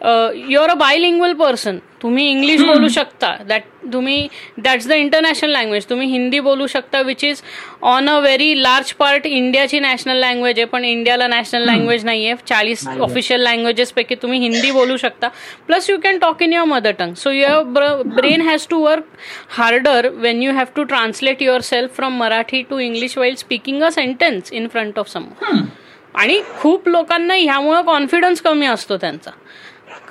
uh, 0.00 0.32
you 0.34 0.58
are 0.58 0.70
a 0.70 0.76
bilingual 0.76 1.34
person. 1.34 1.82
तुम्ही 2.02 2.28
English 2.30 2.60
बोलू 2.60 2.88
शकता. 2.88 3.34
That 3.48 3.62
तुम्ही 3.92 4.28
that's 4.58 4.86
the 4.88 4.92
international 4.92 5.50
language 5.50 5.84
तुम्ही 5.90 6.06
हिंदी 6.08 6.38
बोलू 6.40 6.66
शकता 6.66 7.00
which 7.02 7.24
is 7.24 7.42
on 7.82 8.08
a 8.10 8.18
very 8.20 8.62
large 8.62 8.92
part 8.94 9.26
इंडियाची 9.26 9.80
national 9.80 10.16
language 10.20 10.58
आहे 10.58 10.66
पण 10.66 10.84
इंडियाला 10.84 11.26
नॅशनल 11.26 11.64
लँग्वेज 11.66 12.04
नाही 12.04 12.26
आहे 12.26 12.36
चाळीस 12.48 12.86
ऑफिशियल 12.88 13.40
लँग्वेजेस 13.40 13.92
पैकी 13.92 14.14
तुम्ही 14.22 14.38
हिंदी 14.40 14.70
बोलू 14.70 14.96
शकता. 14.96 15.28
Plus 15.66 15.90
you 15.90 15.96
can 16.02 16.18
talk 16.18 16.42
in 16.42 16.52
your 16.52 16.66
mother 16.68 16.92
tongue 16.98 17.14
so 17.14 17.30
your 17.30 18.02
brain 18.06 18.48
has 18.48 18.66
to 18.70 18.80
work 18.84 19.04
harder 19.58 20.08
when 20.12 20.42
you 20.42 20.52
have 20.52 20.66
to 20.76 20.82
translate 20.84 21.42
yourself 21.60 21.96
from 21.96 22.18
Marathi 22.18 22.62
to 22.70 22.78
English 22.78 23.18
while 23.18 23.34
speaking 23.36 23.82
a 23.82 23.90
sentence 23.90 24.52
in 24.52 24.68
front 24.68 24.98
of 24.98 25.08
some 25.08 25.24
आणि 26.14 26.40
खूप 26.58 26.88
लोकांना 26.88 27.34
ह्यामुळं 27.34 27.82
confidence 27.82 28.40
कमी 28.42 28.66
असतो 28.66 28.96
त्यांचा. 28.96 29.30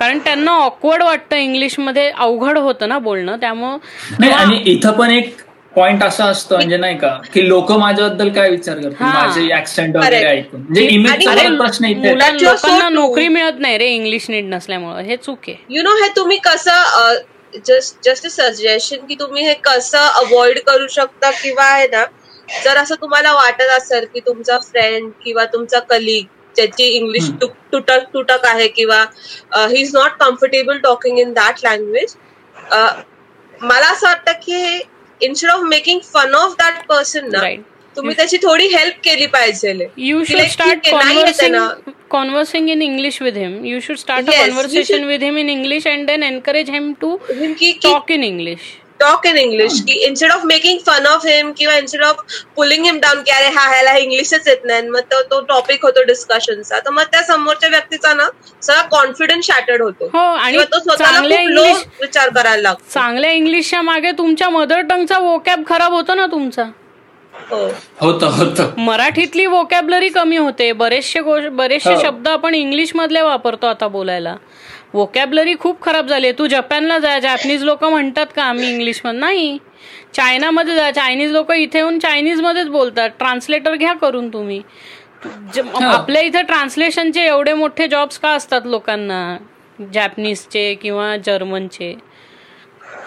कारण 0.02 0.18
त्यांना 0.18 0.52
awkward 0.58 1.02
वाटतं 1.02 1.36
इंग्लिशमध्ये 1.36 2.08
अवघड 2.10 2.58
होतं 2.58 2.88
ना 2.88 2.98
बोलणं 2.98 3.36
त्यामुळं 3.40 4.24
आणि 4.34 4.56
इथं 4.72 4.92
पण 4.92 5.10
एक 5.10 5.36
पॉइंट 5.72 6.02
असा 6.04 6.24
असतो 6.24 6.56
म्हणजे 6.56 6.76
नाही 6.76 6.96
का 6.98 7.08
की 7.34 7.46
लोक 7.48 7.70
माझ्याबद्दल 7.72 8.28
काय 8.28 8.50
विचार 8.50 8.78
करतात? 8.78 9.02
माझे 9.02 9.54
ऍक्सेंट 9.56 9.96
वगैरे 9.96 10.24
ऐकून. 10.28 10.60
म्हणजे 10.60 10.82
इमेज 10.84 11.26
प्रश्न 11.58 11.92
लोकांना 12.40 12.88
नोकरी 12.88 13.28
मिळत 13.28 13.60
नाही 13.60 13.78
रे 13.78 13.86
इंग्लिश 13.88 14.26
नीट 14.30 14.44
नसल्यामुळे. 14.44 15.04
हे 15.04 15.16
चूक 15.16 15.38
आहे. 15.48 15.56
यु 15.70 15.82
नो 15.82 15.94
हे 16.02 16.08
तुम्ही 16.16 16.38
कसं 16.44 17.14
जस्ट 17.66 18.04
जस्ट 18.04 18.26
सजेशन 18.30 19.06
की 19.06 19.14
तुम्ही 19.20 19.46
हे 19.46 19.54
कसं 19.64 20.06
अवॉइड 20.24 20.58
करू 20.66 20.86
शकता 20.90 21.30
किंवा 21.42 21.64
आहे 21.64 21.86
ना 21.92 22.04
जर 22.64 22.76
असं 22.76 22.94
तुम्हाला 23.02 23.32
वाटत 23.34 23.76
असेल 23.76 24.06
की 24.14 24.20
तुमचा 24.26 24.58
फ्रेंड 24.62 25.10
किंवा 25.24 25.44
तुमचा 25.52 25.78
कलिग 25.90 26.24
ज्याची 26.56 26.84
इंग्लिश 26.88 27.28
तुटक 27.72 28.04
तुटक 28.14 28.46
आहे 28.46 28.68
किंवा 28.68 29.04
he 29.54 29.80
is 29.80 29.94
not 29.94 30.16
comfortable 30.20 30.78
talking 30.78 31.18
in 31.18 31.32
that 31.32 31.64
language 31.64 32.14
मला 33.60 33.86
असं 33.86 34.06
वाटतं 34.06 34.32
की 34.42 34.80
instead 35.20 35.50
of 35.50 35.60
making 35.66 36.00
fun 36.14 36.34
of 36.34 36.54
that 36.58 36.86
person 36.86 37.28
ना 37.32 37.50
तुम्ही 37.96 38.14
त्याची 38.16 38.36
थोडी 38.42 38.66
हेल्प 38.66 38.94
केली 39.04 39.26
पाहिजे. 39.26 39.72
You 39.96 40.22
should 40.24 40.40
start 40.50 40.88
conversing 42.10 42.68
in 42.70 42.82
English 42.82 43.20
with 43.22 43.36
him 43.36 43.64
you 43.64 43.80
should 43.80 43.96
start 43.96 44.28
a 44.28 44.38
conversation 44.38 45.04
with 45.04 45.22
him 45.22 45.38
in 45.38 45.48
English 45.50 45.86
and 45.86 46.06
then 46.06 46.22
encourage 46.22 46.70
him 46.70 46.92
to 47.00 47.16
talk 47.82 48.10
in 48.10 48.24
English 48.24 48.60
talk 49.02 49.26
in 49.26 49.38
English 49.38 49.80
की 49.86 49.92
instead 50.06 50.32
of 50.32 50.44
making 50.44 50.78
fun 50.86 51.06
of 51.06 51.26
him 51.26 51.52
किंवा 51.52 51.76
instead 51.76 52.02
of 52.04 52.22
pulling 52.56 52.84
him 52.84 52.98
down 53.00 53.22
की 53.22 53.30
अरे 53.30 53.48
हा 53.54 53.68
ह्याला 53.68 53.96
इंग्लिशच 53.96 54.48
येत 54.48 54.64
नाही 54.64 54.88
मग 54.88 55.00
तो 55.12 55.22
तो 55.30 55.40
टॉपिक 55.48 55.84
होतो 55.84 56.02
डिस्कशनचा 56.06 56.78
तर 56.78 56.90
मग 56.90 57.02
त्या 57.12 57.22
समोरच्या 57.22 57.68
व्यक्तीचा 57.68 58.14
ना 58.14 58.28
सगळा 58.62 58.82
कॉन्फिडन्स 58.90 59.46
शॅटर्ड 59.46 59.82
होतो. 59.82 60.04
हो 60.12 60.18
आणि 60.18 60.58
तो 60.72 60.78
स्वतःला 60.78 61.72
विचार 62.00 62.28
करायला 62.28 62.62
लागतो. 62.62 62.90
चांगल्या 62.94 63.30
इंग्लिशच्या 63.30 63.82
मागे 63.82 64.10
तुमच्या 64.12 64.48
मदर 64.50 64.80
टंगचा 64.80 65.18
वोकॅब 65.18 65.62
खराब 65.68 65.92
होतो 65.92 66.14
ना 66.14 66.26
तुमचा? 66.26 66.64
हो. 67.50 67.66
होतं 68.00 68.26
होतं. 68.26 68.70
मराठीतली 68.78 69.46
वोकॅबलरी 69.46 70.08
कमी 70.08 70.36
होते. 70.36 70.72
बरेचसे 70.72 71.48
बरेचसे 71.48 71.94
हो. 71.94 72.00
शब्द 72.02 72.28
आपण 72.28 72.54
इंग्लिश 72.54 72.94
मधले 72.94 73.20
वापरतो 73.20 73.66
आता 73.66 73.88
बोलायला. 73.88 74.34
वोकॅबलरी 74.94 75.54
खूप 75.60 75.80
खराब 75.82 76.06
झाली 76.06 76.26
आहे. 76.26 76.38
तू 76.38 76.46
जपानला 76.46 76.98
जा 76.98 77.18
जॅपनीज 77.18 77.62
लोक 77.64 77.84
म्हणतात 77.84 78.26
का 78.36 78.44
आम्ही 78.44 78.68
इंग्लिशमध्ये 78.70 79.20
नाही. 79.20 79.58
चायनामध्ये 80.14 80.74
जा 80.74 80.90
चायनीज 80.90 81.30
लोक 81.32 81.52
इथे 81.52 81.78
येऊन 81.78 81.98
चायनीजमध्येच 81.98 82.68
बोलतात. 82.68 83.10
ट्रान्सलेटर 83.18 83.76
घ्या 83.76 83.92
करून 83.92 84.28
तुम्ही. 84.32 84.60
आपल्या 85.82 86.22
इथे 86.22 86.42
ट्रान्सलेशनचे 86.42 87.24
एवढे 87.26 87.52
मोठे 87.54 87.86
जॉब्स 87.86 88.18
का 88.18 88.30
असतात 88.30 88.66
लोकांना? 88.66 89.36
जॅपनीजचे 89.92 90.74
किंवा 90.74 91.16
जर्मनचे 91.16 91.94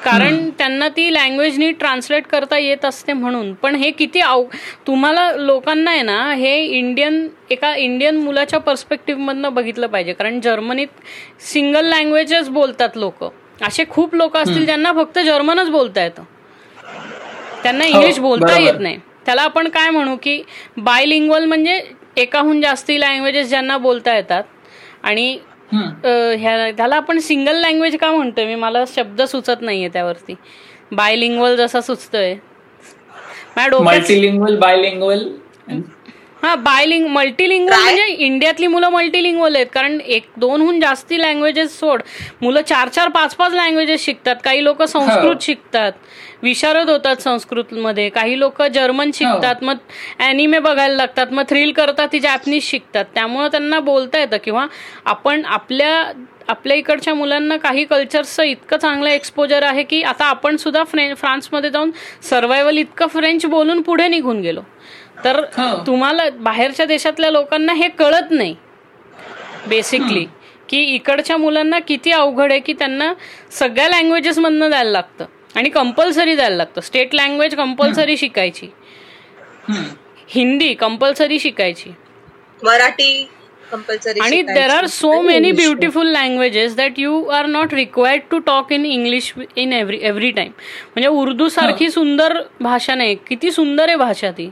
कारण 0.06 0.50
त्यांना 0.58 0.88
ती 0.88 1.14
लँग्वेज 1.14 1.58
नीट 1.60 1.80
ट्रान्सलेट 1.80 2.28
करता 2.28 2.58
येत 2.58 2.86
असते 2.86 3.14
म्हणून. 3.14 3.54
पण 3.54 3.76
हे 3.76 3.90
किती 3.92 4.20
आव 4.20 4.44
तुम्हाला 4.88 5.32
लोकांना 5.32 5.92
आहे 5.92 6.02
ना 6.02 6.34
हे 6.34 6.56
इंडियन 6.58 7.28
एका 7.52 7.74
इंडियन 7.76 8.18
मुलाच्या 8.18 8.60
पर्स्पेक्टिव्ह 8.60 9.50
बघितलं 9.50 9.88
पाहिजे. 9.88 10.14
कारण 10.14 10.40
जर्मनीत 10.42 10.88
सिंगल 11.44 11.86
लँग्वेजेस 11.86 12.50
बोलतात 12.50 12.98
लोक. 12.98 13.24
असे 13.64 13.84
खूप 13.90 14.16
लोक 14.16 14.38
असतील 14.38 14.66
ज्यांना 14.66 14.92
फक्त 14.94 15.20
जर्मनच 15.20 15.70
बोलता 15.70 16.04
येतं. 16.04 16.24
त्यांना 17.64 17.86
इंग्लिश 17.86 18.20
हो, 18.20 18.28
बोलता 18.28 18.58
येत 18.60 18.80
नाही. 18.80 18.98
त्याला 19.26 19.42
आपण 19.42 19.68
काय 19.68 19.90
म्हणू 19.90 20.16
की 20.24 20.42
बायलिंग्वल 20.78 21.46
म्हणजे 21.46 21.82
एकाहून 22.18 22.62
जास्ती 22.62 23.00
लँग्वेजेस 23.02 23.48
ज्यांना 23.50 23.78
बोलता 23.78 24.16
येतात. 24.16 24.44
आणि 25.04 25.38
त्याला 25.74 26.96
आपण 26.96 27.20
सिंगल 27.20 27.56
लँग्वेज 27.56 27.98
का 27.98 28.12
म्हणतोय? 28.12 28.46
मी 28.46 28.56
मला 28.56 28.84
शब्द 28.96 29.22
सुचत 29.22 29.62
नाहीये 29.62 29.90
त्यावरती. 29.90 30.36
बायलिंग्वल 30.92 31.56
जसा 31.56 31.82
सुचतोय. 31.82 32.36
मल्टीलिंग्वल 33.58 34.58
बायलिंग्वल 34.60 35.28
हा 36.46 36.56
बायलिंग 36.56 37.08
मल्टीलिंग्वल 37.08 37.74
म्हणजे 37.74 38.06
इंडियातली 38.06 38.68
मुलं 38.68 38.90
मल्टीलिंग्वल 38.90 39.56
आहेत. 39.56 39.68
कारण 39.74 40.00
एक 40.02 40.26
दोनहून 40.38 40.80
जास्ती 40.80 41.20
लँग्वेजेस 41.22 41.80
सोड. 41.80 42.02
मुलं 42.42 42.62
चार 42.62 42.88
चार 42.88 43.10
पाच 43.10 43.36
पाच 43.36 43.54
लँग्वेजेस 43.54 44.04
शिकतात. 44.06 44.36
काही 44.44 44.64
लोक 44.64 44.84
संस्कृत 44.84 45.42
शिकतात. 45.42 45.92
विशारद 46.44 46.90
होतात 46.90 47.22
संस्कृत 47.22 47.74
मध्ये 47.74 48.08
काही 48.10 48.40
लोक 48.40 48.62
जर्मन 48.64 49.12
शिकतात. 49.14 49.64
मग 49.64 49.78
अॅनिमे 50.20 50.60
बघायला 50.60 50.96
लागतात. 50.96 51.32
मग 51.32 51.44
थ्रिल 51.50 51.72
करतात. 51.72 52.08
ती 52.12 52.20
जॅपनीज 52.20 52.64
शिकतात. 52.64 53.06
त्यामुळे 53.16 53.48
त्यांना 53.50 53.80
बोलता 53.80 54.20
येतं 54.20 54.38
किंवा 54.44 54.66
आपण 55.06 55.46
आपल्या 55.46 56.12
आपल्या 56.50 56.76
इकडच्या 56.78 57.14
मुलांना 57.14 57.56
काही 57.58 57.84
कल्चरचं 57.86 58.44
इतकं 58.44 58.78
चांगलं 58.78 59.10
एक्सपोजर 59.10 59.64
आहे 59.64 59.84
की 59.84 60.02
आता 60.04 60.26
आपण 60.26 60.58
सुद्धा 60.58 60.84
फ्रान्समध्ये 60.84 61.70
जाऊन 61.70 61.92
सर्वायवल 62.30 62.78
इतकं 62.78 63.08
फ्रेंच 63.08 63.46
बोलून 63.46 63.82
पुढे 63.82 64.08
निघून 64.08 64.42
गेलो. 64.42 64.62
तर 65.26 65.44
तुम्हाला 65.88 66.30
बाहेरच्या 66.30 66.86
देशातल्या 66.86 67.30
लोकांना 67.32 67.74
हे 67.74 67.88
कळत 67.90 68.32
नाही 68.32 68.56
बेसिकली 69.68 70.26
की 70.70 70.82
इकडच्या 70.96 71.38
मुलांना 71.38 71.80
किती 71.80 72.12
अवघड 72.12 72.52
आहे 72.52 72.60
की 72.60 72.74
त्यांना 72.74 73.14
सगळ्या 73.52 73.88
लँग्वेजेस 73.90 74.38
मधनं 74.40 74.70
द्यायला 74.70 74.92
लागतं 74.92 75.26
आणि 75.56 75.70
कंपल्सरी 75.70 76.36
द्यायला 76.36 76.56
लागतं. 76.56 76.82
स्टेट 76.82 77.14
लँग्वेज 77.16 77.56
कंपल्सरी 77.56 78.18
शिकायची. 78.18 78.68
हिंदी 80.28 80.74
कंपल्सरी 80.74 81.40
शिकायची. 81.40 81.90
मराठी 82.64 83.30
आणि 84.22 84.42
there 84.44 84.70
are 84.70 84.86
so 84.88 85.20
many 85.22 85.52
beautiful 85.52 86.08
languages 86.12 86.76
that 86.76 87.00
you 87.00 87.24
are 87.26 87.46
not 87.46 87.74
required 87.74 88.24
to 88.32 88.40
talk 88.46 88.72
in 88.74 88.86
English 88.86 89.34
in 89.56 89.74
every 89.74 90.00
every 90.02 90.32
time 90.32 90.52
म्हणजे 90.96 91.08
उर्दू 91.10 91.48
सारखी 91.50 91.90
सुंदर 91.92 92.38
भाषा 92.62 92.96
नाही. 92.96 93.16
किती 93.28 93.52
सुंदर 93.52 93.88
आहे 93.88 93.98
भाषा 93.98 94.32
ती. 94.32 94.46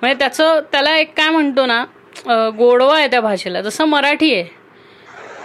म्हणजे 0.00 0.18
त्याचं 0.18 0.60
त्याला 0.72 0.96
एक 0.96 1.12
काय 1.16 1.30
म्हणतो 1.30 1.66
ना 1.66 1.84
गोडवा 2.58 2.96
आहे 2.96 3.06
त्या 3.10 3.20
भाषेला. 3.20 3.60
जसं 3.62 3.84
मराठी 3.84 4.32
आहे. 4.34 4.44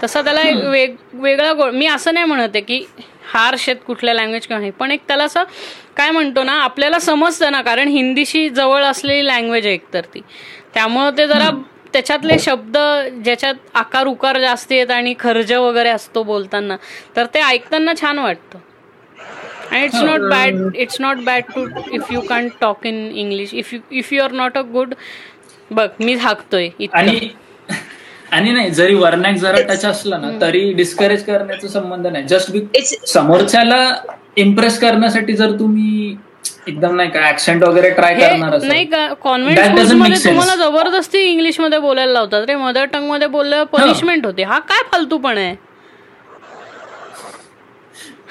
तसा 0.04 0.22
त्याला 0.22 0.42
एक 0.50 0.64
वेग 0.64 0.96
वेगळा 1.22 1.54
गोड 1.54 1.74
मी 1.74 1.86
असं 1.88 2.14
नाही 2.14 2.26
म्हणत 2.26 2.50
आहे 2.56 2.62
की 2.62 2.86
हार 3.34 3.56
शेत 3.60 3.76
कुठल्या 3.88 4.14
लँग्वेज 4.14 4.46
किंवा 4.48 4.60
नाही. 4.60 4.72
पण 4.72 4.92
एक 4.92 5.02
त्याला 5.08 5.24
असं 5.24 5.44
काय 5.98 6.12
म्हणतो 6.12 6.44
ना 6.44 6.54
आपल्याला 6.64 7.00
समजतं 7.00 7.52
ना 7.52 7.62
कारण 7.62 7.88
हिंदीशी 7.88 8.48
जवळ 8.50 8.84
असलेली 8.84 9.28
लँग्वेज 9.28 9.66
आहे 9.66 9.74
एकतर 9.74 10.06
ती. 10.14 10.22
त्यामुळं 10.74 11.18
ते 11.18 11.28
जरा 11.28 11.50
त्याच्यातले 11.94 12.38
शब्द 12.40 12.78
ज्याच्यात 13.24 13.56
आकार 13.74 14.08
उकार 14.08 14.40
जास्त 14.40 14.72
येत 14.72 14.92
आणि 14.92 15.14
खर्ज 15.20 15.52
वगैरे 15.54 15.90
असतो 15.90 16.24
बोलताना 16.24 16.76
तर 17.16 17.26
ते 17.34 17.40
ऐकताना 17.42 17.94
छान 18.02 18.20
वाटतं. 18.20 18.60
आणि 19.72 19.84
it's 19.86 20.02
not 20.04 20.22
bad 20.30 20.76
it's 20.76 21.00
not 21.02 21.18
bad 21.26 21.44
too 21.56 21.66
if 21.94 22.12
you 22.12 22.22
can 22.22 22.48
talk 22.62 22.86
in 22.88 22.96
English 23.14 23.54
if 23.54 23.74
you 23.74 23.80
if 23.92 24.14
you 24.14 24.24
are 24.24 24.32
not 24.32 24.58
a 24.58 24.62
good 24.74 24.94
बघ 25.72 25.88
मी 26.00 26.14
हाकतोय 26.16 26.70
आणि 26.94 27.30
आणि 28.32 28.52
नाही 28.52 28.72
जरी 28.72 28.94
वर्णॅक 28.94 29.36
जरा 29.36 29.62
टच 29.70 29.86
असलं 29.86 30.22
ना 30.22 30.30
तरी 30.42 30.72
डिस्करेज 30.74 31.24
करण्याचा 31.26 31.68
संबंध 31.68 32.08
नाही. 32.08 32.24
जस्ट 32.24 33.06
समोरच्याला 33.08 33.80
इम्प्रेस 34.38 34.80
करण्यासाठी 34.80 35.34
जर 35.34 35.52
तुम्ही 35.60 36.16
एकदम 36.70 36.96
नाही 36.96 37.10
का 37.10 37.28
ऍक्सेंट 37.30 37.64
वगैरे 37.64 37.90
ट्राय 37.92 38.14
करणार 38.20 38.58
नाही 38.64 38.86
का 38.86 39.08
कॉन्व्हेंटमध्ये 39.22 40.24
तुम्हाला 40.26 40.56
जबरदस्ती 40.56 41.20
इंग्लिशमध्ये 41.22 41.80
बोलायला 41.80 42.12
लावतात 42.14 42.46
रे. 42.48 42.56
मदर 42.56 42.86
टंगमध्ये 42.94 43.28
बोलल्यावर 43.28 43.66
पनिशमेंट 43.74 44.26
होते. 44.26 44.44
हा 44.44 44.60
काय 44.70 44.82
फालतू 44.92 45.18
पण 45.18 45.38
आहे? 45.38 45.56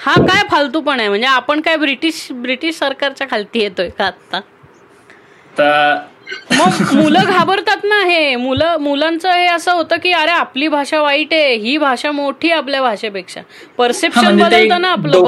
हा 0.05 0.13
काय 0.23 0.43
फालतूपण 0.51 1.01
आहे? 1.01 1.09
म्हणजे 1.09 1.27
आपण 1.27 1.61
काय 1.61 1.77
ब्रिटिश 1.77 2.27
ब्रिटिश 2.33 2.77
सरकारच्या 2.79 3.27
खालती 3.31 3.61
येतोय 3.61 3.89
का 3.99 4.05
आता? 4.07 4.41
मग 6.51 6.93
मुलं 6.95 7.25
घाबरतात 7.25 7.85
ना 7.85 8.01
हे. 8.07 8.35
मुलं 8.37 8.77
मुलांचं 8.81 9.31
हे 9.31 9.47
असं 9.47 9.73
होतं 9.73 9.97
की 10.03 10.13
अरे 10.13 10.31
आपली 10.31 10.69
भाषा 10.69 11.01
वाईट 11.03 11.33
आहे. 11.33 11.55
ही 11.55 11.77
भाषा 11.79 12.11
मोठी 12.13 12.51
आपल्या 12.51 12.83
भाषेपेक्षा. 12.83 13.41
परसेप्शन 13.79 14.25
म्हणजे 14.25 14.45
बदलतं 14.45 14.81
ना 14.81 14.89
आपलं 14.89 15.23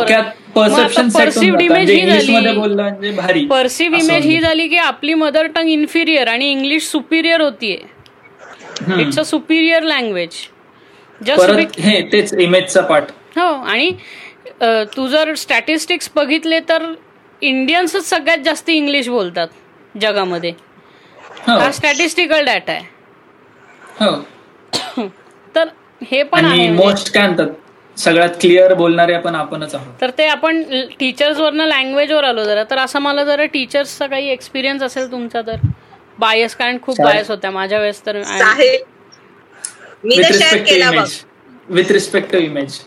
परसिव्ह 1.14 1.62
इमेज 1.62 1.90
ही 1.90 2.06
झाली. 2.06 3.46
परसिव्ह 3.46 3.98
इमेज 3.98 4.26
ही 4.26 4.38
झाली 4.40 4.68
की 4.68 4.76
आपली 4.76 5.14
मदर 5.14 5.46
टंग 5.54 5.68
इन्फिरियर 5.68 6.28
आणि 6.28 6.50
इंग्लिश 6.50 6.88
सुपिरियर 6.90 7.40
होतीये. 7.40 7.78
It's 8.98 9.18
a 9.18 9.24
superior 9.24 9.82
language 9.82 10.30
just 11.20 11.76
तेच 12.12 12.34
इमेजचा 12.34 12.80
पार्ट 12.80 13.10
हो 13.36 13.52
आणि 13.64 13.90
तू 14.96 15.06
जर 15.08 15.34
स्टॅटिस्टिक्स 15.34 16.10
बघितले 16.16 16.60
तर 16.68 16.92
इंडियन्सच 17.42 18.08
सगळ्यात 18.08 18.38
जास्त 18.44 18.70
इंग्लिश 18.70 19.08
बोलतात 19.08 19.48
जगामध्ये. 19.94 20.52
हो. 21.48 21.58
हा 21.58 21.70
स्टॅटिस्टिकल 21.72 22.44
डाटा 22.44 22.72
आहे. 22.72 22.84
हो. 24.00 24.16
तर 25.54 25.68
हे 26.02 26.22
पण 26.22 26.44
आहे 26.44 26.70
मोस्ट 26.70 26.84
म्हणजे 26.84 27.12
काय 27.12 27.26
म्हणतात? 27.26 27.46
सगळ्यात 27.98 28.30
क्लिअर 28.40 28.74
बोलणारे 28.74 29.14
आपण 29.14 29.34
आपणच 29.34 29.74
आहोत. 29.74 29.94
तर 30.00 30.10
ते 30.18 30.26
आपण 30.26 30.62
टीचर्स 30.98 31.38
वरनं 31.38 31.64
लँग्वेज 31.64 32.12
वर 32.12 32.24
आलो 32.24 32.44
जरा. 32.44 32.64
तर 32.64 32.78
असं 32.78 32.98
मला 32.98 33.24
जरा 33.24 33.44
टीचर्सचा 33.44 34.06
काही 34.06 34.28
एक्सपिरियन्स 34.28 34.82
असेल 34.82 35.10
तुमचा 35.10 35.40
तर. 35.40 35.56
बायस 36.18 36.56
कारण 36.56 36.78
खूप 36.82 37.02
बायस 37.02 37.30
होत्या. 37.30 37.50
माझ्या 37.50 37.78
वेळेस 37.78 38.06
तर 38.06 38.16
with 41.70 41.92
respect 41.92 42.32
to 42.32 42.38
image 42.38 42.80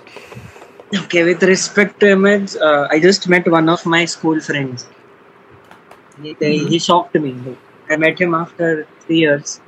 Okay, 0.93 1.23
with 1.23 1.41
respect 1.41 1.99
to 1.99 2.11
image, 2.11 2.55
uh, 2.55 2.87
I 2.91 2.99
just 2.99 3.27
met 3.27 3.47
one 3.47 3.67
of 3.67 3.83
my 3.83 4.05
school 4.05 4.39
friends. 4.39 4.87
He, 6.21 6.33
they, 6.39 6.57
he 6.57 6.77
shocked 6.77 7.15
me. 7.15 7.31
I 7.93 7.97
met 7.97 8.21
him 8.25 8.33
after 8.41 8.71
three 9.05 9.21
years. 9.25 9.59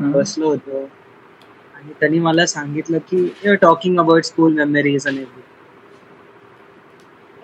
बसलो 0.00 0.48
होतो 0.48 0.82
आणि 1.76 1.92
त्यांनी 2.00 2.18
मला 2.18 2.46
सांगितलं 2.46 2.98
की 3.10 3.18
you 3.44 3.54
talking 3.62 3.98
about 4.00 4.24
school 4.24 4.54
memories 4.54 5.06
आणि 5.06 5.24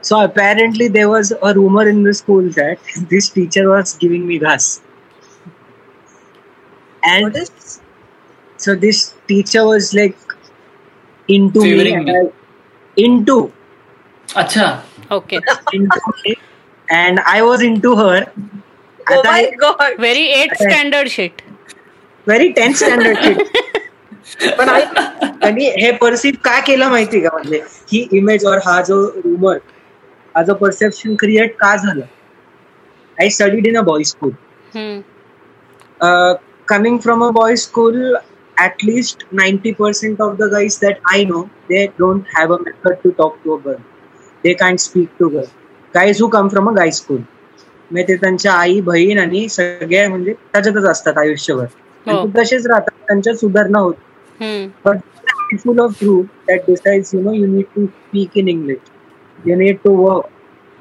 So 0.03 0.19
apparently 0.25 0.87
there 0.89 1.09
was 1.11 1.31
a 1.43 1.51
rumor 1.55 1.83
in 1.89 2.03
the 2.05 2.13
school 2.15 2.47
that 2.57 2.91
this 3.13 3.29
teacher 3.31 3.65
was 3.71 3.95
giving 4.03 4.27
me 4.29 4.39
gas. 4.39 4.69
And 7.03 7.39
so 8.57 8.75
this 8.85 9.01
teacher 9.27 9.65
was 9.67 9.93
like 9.95 10.17
into 11.29 11.61
Favoring 11.61 12.05
me. 12.05 12.13
me. 12.13 12.31
into. 12.97 13.37
Acha. 14.45 14.69
Okay. 15.11 15.41
into 15.73 16.01
me, 16.25 16.37
and 16.91 17.21
I 17.27 17.43
was 17.43 17.63
into 17.63 17.97
her. 17.97 18.33
Oh 18.37 18.68
आता 19.09 19.33
very 20.01 20.25
eight 20.33 20.55
standard 20.57 21.09
sheet 21.09 21.43
very 22.27 22.49
ten 22.53 22.73
standard 22.73 23.19
sheet 23.25 24.55
पण 24.59 24.69
आणि 24.69 25.67
हे 25.77 25.91
perceive 26.01 26.39
काय 26.45 26.61
केलं 26.67 26.89
माहिती 26.91 27.21
का? 27.21 27.29
म्हणजे 27.33 27.61
ही 27.93 28.07
image 28.13 28.45
और 28.47 28.59
हा 28.67 28.81
जो 28.89 29.03
रुमर 29.17 29.59
हा 30.35 30.43
जो 30.43 30.55
परसेप्शन 30.55 31.15
क्रिएट 31.21 31.55
का 31.59 31.75
झालं? 31.77 32.03
I 33.19 33.29
studied 33.31 33.67
in 33.67 33.77
a 33.79 33.81
boy 33.83 34.05
school 34.05 34.33
coming 36.69 36.99
from 37.01 37.25
a 37.25 37.31
boy 37.33 37.57
school 37.57 38.17
at least 38.57 39.25
ninety 39.35 39.73
percent 39.73 40.21
of 40.21 40.37
the 40.37 40.49
guys 40.53 40.79
that 40.83 40.99
I 41.13 41.25
know 41.25 41.43
they 41.69 41.87
don't 41.99 42.23
have 42.37 42.55
a 42.55 42.59
method 42.61 42.95
to 43.05 43.11
talk 43.19 43.37
to 43.45 43.57
a 43.57 43.61
girl 43.67 43.77
they 44.45 44.53
can 44.55 44.77
speak 44.79 45.09
to 45.19 45.29
girl 45.29 45.47
guys 45.95 46.21
who 46.23 46.29
come 46.29 46.49
from 46.49 46.69
a 46.69 46.73
guy 46.75 46.91
school 46.93 47.23
म्हणजे 47.91 48.07
ते 48.09 48.17
त्यांच्या 48.17 48.53
आई 48.55 48.81
बहीण 48.83 49.19
आणि 49.19 49.49
सगळ्या 49.49 50.09
म्हणजे 50.09 50.33
त्याच्यातच 50.33 50.85
असतात 50.85 51.19
आयुष्यभर. 51.19 51.65
तसेच 52.37 52.67
राहतात 52.67 53.07
त्यांच्या 53.07 53.35
सुधारणा 53.37 53.79
होत. 53.79 53.95
But 54.85 54.99
full 55.57 55.79
of 55.81 55.93
true 56.01 56.21
that 56.49 56.61
decides 56.67 57.15
you 57.15 57.21
know 57.21 57.33
you 57.33 57.47
need 57.47 57.65
to 57.77 57.87
speak 57.87 58.37
in 58.39 58.49
English 58.49 58.79
you 59.39 59.57
need 59.57 59.77
to 59.85 59.95
work 59.97 60.27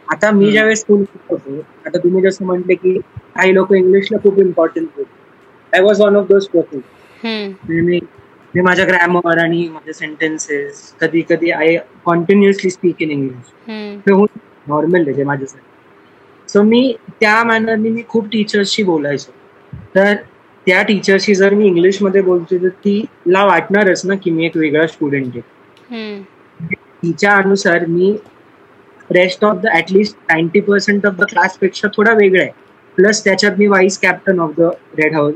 आता 0.08 0.32
मी 0.32 0.52
ज्यावेळेस 0.52 0.80
स्कूल 0.80 1.04
होतो 1.30 1.60
आता 1.86 1.98
तुम्ही 1.98 2.22
जसं 2.24 2.46
म्हटले 2.46 2.76
की 2.76 2.98
काही 2.98 3.54
लोक 3.56 3.74
इंग्लिशला 3.74 4.18
खूप 4.24 4.40
इम्पॉर्टंट 4.40 4.88
होते 4.98 5.10
I 5.74 5.82
was 5.82 6.02
one 6.02 6.16
of 6.16 6.28
those 6.28 6.48
person 6.48 6.80
मी 7.70 8.00
मी 8.54 8.62
माझ्या 8.62 8.86
ग्रॅमर 8.86 9.38
आणि 9.38 9.68
माझे 9.70 9.94
सेंटेन्सेस 9.94 10.82
कधी 11.02 11.22
कधी 11.30 11.52
I 11.52 11.78
continuously 12.06 12.70
speak 12.70 13.02
in 13.02 13.12
English 13.12 13.52
normal 14.68 15.08
आहे 15.08 15.24
माझ्यासाठी. 15.24 15.66
सो 16.48 16.61
मी 16.64 16.82
त्या 17.19 17.44
मॅनरनी 17.44 17.90
मी 17.90 18.03
खूप 18.10 18.28
टीचर्सशी 18.32 18.84
बोलायचो. 18.84 19.32
तर 19.95 20.14
त्या 20.68 20.82
टीचरशी 20.84 21.36
जर 21.36 21.53
मी 21.53 21.65
इंग्लिशमध्ये 21.68 22.22
बोलतो 22.22 22.57
तर 22.64 22.69
तिला 22.86 23.44
वाटणारच 23.45 24.06
ना 24.06 24.15
की 24.24 24.32
मी 24.32 24.45
एक 24.45 24.57
वेगळा 24.57 24.88
स्टुडंट 24.88 25.36
आहे. 25.36 25.41
तिच्या 27.03 27.36
अनुसार 27.38 27.86
मी 27.88 28.11
rest 29.10 29.44
of 29.45 29.57
the 29.64 29.68
at least 29.76 30.15
ninety 30.30 30.60
percent 30.61 31.06
of 31.06 31.14
the 31.14 31.24
क्लासपेक्षा 31.30 31.88
थोडा 31.95 32.14
वेगळा 32.14 32.41
आहे. 32.41 32.52
प्लस 32.98 33.24
त्याच्यात 33.24 33.57
मी 33.57 33.68
vice 33.68 33.98
captain 33.99 34.40
of 34.40 34.52
the 34.57 34.69
red 34.98 35.14
house 35.15 35.34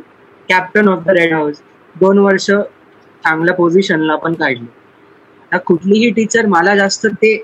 captain 0.50 0.88
of 0.88 1.04
the 1.06 1.10
red 1.10 1.34
house 1.34 1.62
दोन 1.96 2.18
वर्ष 2.20 2.50
चांगल्या 2.50 3.54
पोझिशनला 3.56 4.16
पण 4.16 4.34
काढले. 4.34 4.66
आता 5.52 5.58
कुठलीही 5.58 6.10
टीचर 6.12 6.46
मला 6.46 6.76
जास्त 6.76 7.06
ते 7.08 7.36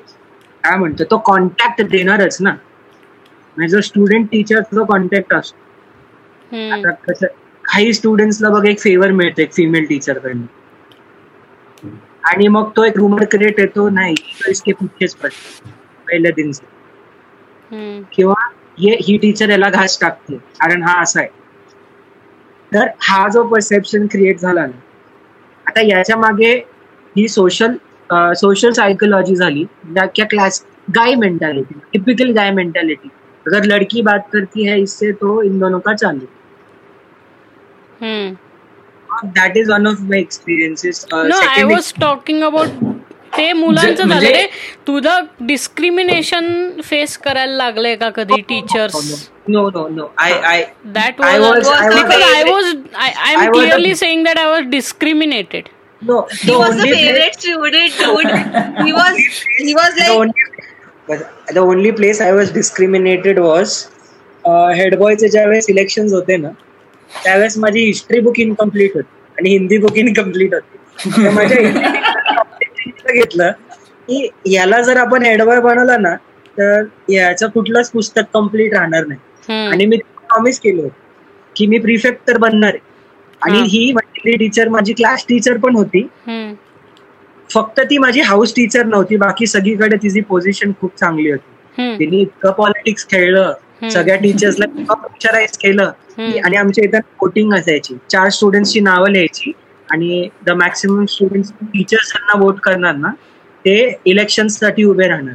काय 0.64 0.78
म्हणतो 0.78 1.04
तो 1.12 1.18
कॉन्टॅक्ट 1.26 1.82
देणारच 1.92 2.38
ना. 2.42 2.56
म्हणजे 3.58 3.68
जो 3.70 3.82
स्टुडंट 3.82 4.28
टीचरचा 4.32 4.84
कॉन्टॅक्ट 4.86 5.34
असतो. 5.34 5.58
आता 6.72 6.92
कसं 7.04 7.28
काही 7.66 7.94
स्टुडंट्सला 7.94 8.50
बघ 8.50 8.66
एक 8.68 8.80
फेवर 8.80 9.12
मिळतो 9.14 9.42
एक 9.42 9.54
फिमेल 9.54 9.86
टीचर 9.86 10.18
कडनं. 10.20 10.46
आणि 12.26 12.48
मग 12.48 12.70
तो 12.72 12.84
एक 12.86 12.98
रुमर 12.98 13.24
क्रिएट 13.32 13.60
येतो 13.60 13.88
नाही 13.90 14.16
इसके 14.50 14.72
पिछेच 14.74 15.16
पडतो 15.16 15.70
पहिल्या 16.08 16.32
दिन 16.36 16.52
किंवा 18.12 18.34
ही 18.80 19.18
टीचर 19.18 19.50
याला 19.50 19.70
घास 19.72 19.98
टाकते 20.02 20.36
कारण 20.38 20.84
हा 20.84 21.02
असा 21.02 21.20
आहे. 21.20 21.30
तर 22.72 22.88
हा 23.02 23.28
जो 23.30 23.44
परसेप्शन 23.46 24.06
क्रिएट 24.08 24.40
झाला 24.40 24.66
ना 24.66 24.78
आता 25.66 25.82
याच्या 25.84 26.18
मागे 26.18 26.52
ही 27.16 27.28
सोशल 27.28 27.76
सोशल 28.36 28.72
सायकोलॉजी 28.72 29.36
झाली 29.36 29.66
class 30.22 30.64
guy 30.96 31.16
mentality 31.16 31.80
typical 31.94 32.32
guy 32.34 32.52
mentality 32.52 33.10
अगर 33.48 33.66
लड़की 33.74 34.02
बात 34.02 34.30
करती 34.34 34.66
है 34.68 34.80
इससे 34.82 35.12
तो 35.22 35.42
इन 35.44 35.60
दोनों 35.60 35.80
का 35.88 35.94
चालू 35.96 36.28
that 39.26 39.58
is 39.58 39.70
one 39.70 39.88
of 39.88 40.02
my 40.10 40.20
experiences 40.20 41.06
I 41.14 41.64
was 41.64 41.94
talking 42.02 42.44
about 42.44 42.84
ते 43.38 43.52
मुलांचं 43.54 43.94
झालं 43.94 44.08
म्हणजे 44.08 44.32
रे. 44.32 44.46
तुझं 44.88 45.26
डिस्क्रिमिनेशन 45.48 46.46
फेस 46.84 47.18
करायला 47.24 47.56
लागलंय 47.56 47.96
का 47.96 48.10
कधी 48.16 48.42
teachers 48.50 49.30
no 49.50 49.70
no 49.70 49.88
no 49.88 50.06
I 50.18 50.32
I 50.52 50.64
that 50.94 51.22
was 51.22 51.68
because 51.68 52.22
I 52.24 52.44
was 52.44 52.74
I 52.96 53.34
am 53.34 53.52
clearly 53.52 53.96
saying 53.96 54.24
that 54.26 54.40
I 54.40 54.50
was 54.50 54.70
discriminated 54.70 55.70
No, 56.02 56.16
he 56.32 56.56
was 56.56 56.76
the 56.78 56.88
favorite 56.90 57.36
student, 57.36 57.96
dude. 58.00 58.28
He 58.80 58.92
was, 58.94 59.16
he 59.60 59.72
was 59.74 59.96
like. 60.00 60.44
The 61.08 61.16
only, 61.16 61.54
the 61.54 61.60
only 61.60 61.92
place 61.92 62.20
I 62.22 62.32
was 62.34 62.52
discriminated 62.52 63.38
was 63.40 63.88
head 64.76 64.96
बॉयचे 65.00 65.28
ज्यावेळेस 65.30 65.66
selection 65.66 66.08
होते 66.12 66.36
ना 66.38 66.50
त्यावेळेस 67.24 67.58
माझी 67.58 67.80
history 67.86 68.20
book 68.20 68.40
incomplete 68.40 68.92
होती 68.96 69.32
आणि 69.38 69.50
Hindi 69.50 69.78
book 69.78 69.98
incomplete 69.98 70.54
होती. 70.54 71.30
माझ्या 71.30 71.62
घेतलं 73.14 73.52
की 74.08 74.28
याला 74.46 74.82
जर 74.82 74.98
आपण 74.98 75.24
हेडबॉय 75.24 75.60
बनवला 75.62 75.98
ना 75.98 76.16
तर 76.58 76.84
याचं 77.10 77.48
कुठलंच 77.50 77.90
पुस्तक 77.92 78.22
कंप्लीट 78.34 78.74
राहणार 78.74 79.06
नाही. 79.06 79.20
आणि 79.68 79.86
मी 79.86 79.98
प्रॉमिस 79.98 80.60
केलं 80.60 80.82
होतं 80.82 80.96
की 81.56 81.68
मी 81.68 81.78
प्रिफेक्ट 81.80 82.28
तर 82.28 82.38
बनणार 82.38 82.74
आहे. 82.74 82.86
आणि 83.42 83.60
ही. 83.68 83.94
टीचर 84.26 84.70
माझी 84.70 84.94
क्लास 84.94 85.26
टीचर 85.30 85.58
पण 85.58 85.76
होती. 85.76 86.08
फक्त 87.58 87.80
ती 87.90 87.98
माझी 87.98 88.22
हाऊस 88.22 88.54
टीचर 88.56 88.86
नव्हती 88.86 89.16
बाकी 89.18 89.46
सगळीकडे 89.48 89.96
तिची 90.04 90.22
पोझिशन 90.22 90.72
खूप 90.82 90.92
चांगली 91.00 91.30
होती. 91.32 91.52
तिने 92.00 92.18
इतकं 92.22 92.52
पॉलिटिक्स 92.52 93.06
खेळलं 93.10 93.90
सगळ्या 93.92 94.16
टीचर्सला 94.16 94.66
पिक्चराईज 94.94 95.58
केलं 95.58 95.92
आणि 96.44 96.58
आमच्या 96.58 96.84
इथं 96.84 97.00
वोटिंग 97.22 97.54
असायची. 97.54 97.96
चार 98.12 98.30
स्टुडंट्सची 98.30 98.80
नावं 98.80 99.10
लिहायची 99.10 99.52
आणि 99.90 100.28
द 100.46 100.50
मॅक्सिमम 100.52 101.06
स्टुडंट 101.06 101.46
टीचर्सांना 101.74 102.40
वोट 102.40 102.60
करणार 102.60 102.96
ना 102.96 103.10
ते 103.66 103.76
इलेक्शनसाठी 104.06 104.84
उभे 104.84 105.08
राहणार. 105.08 105.34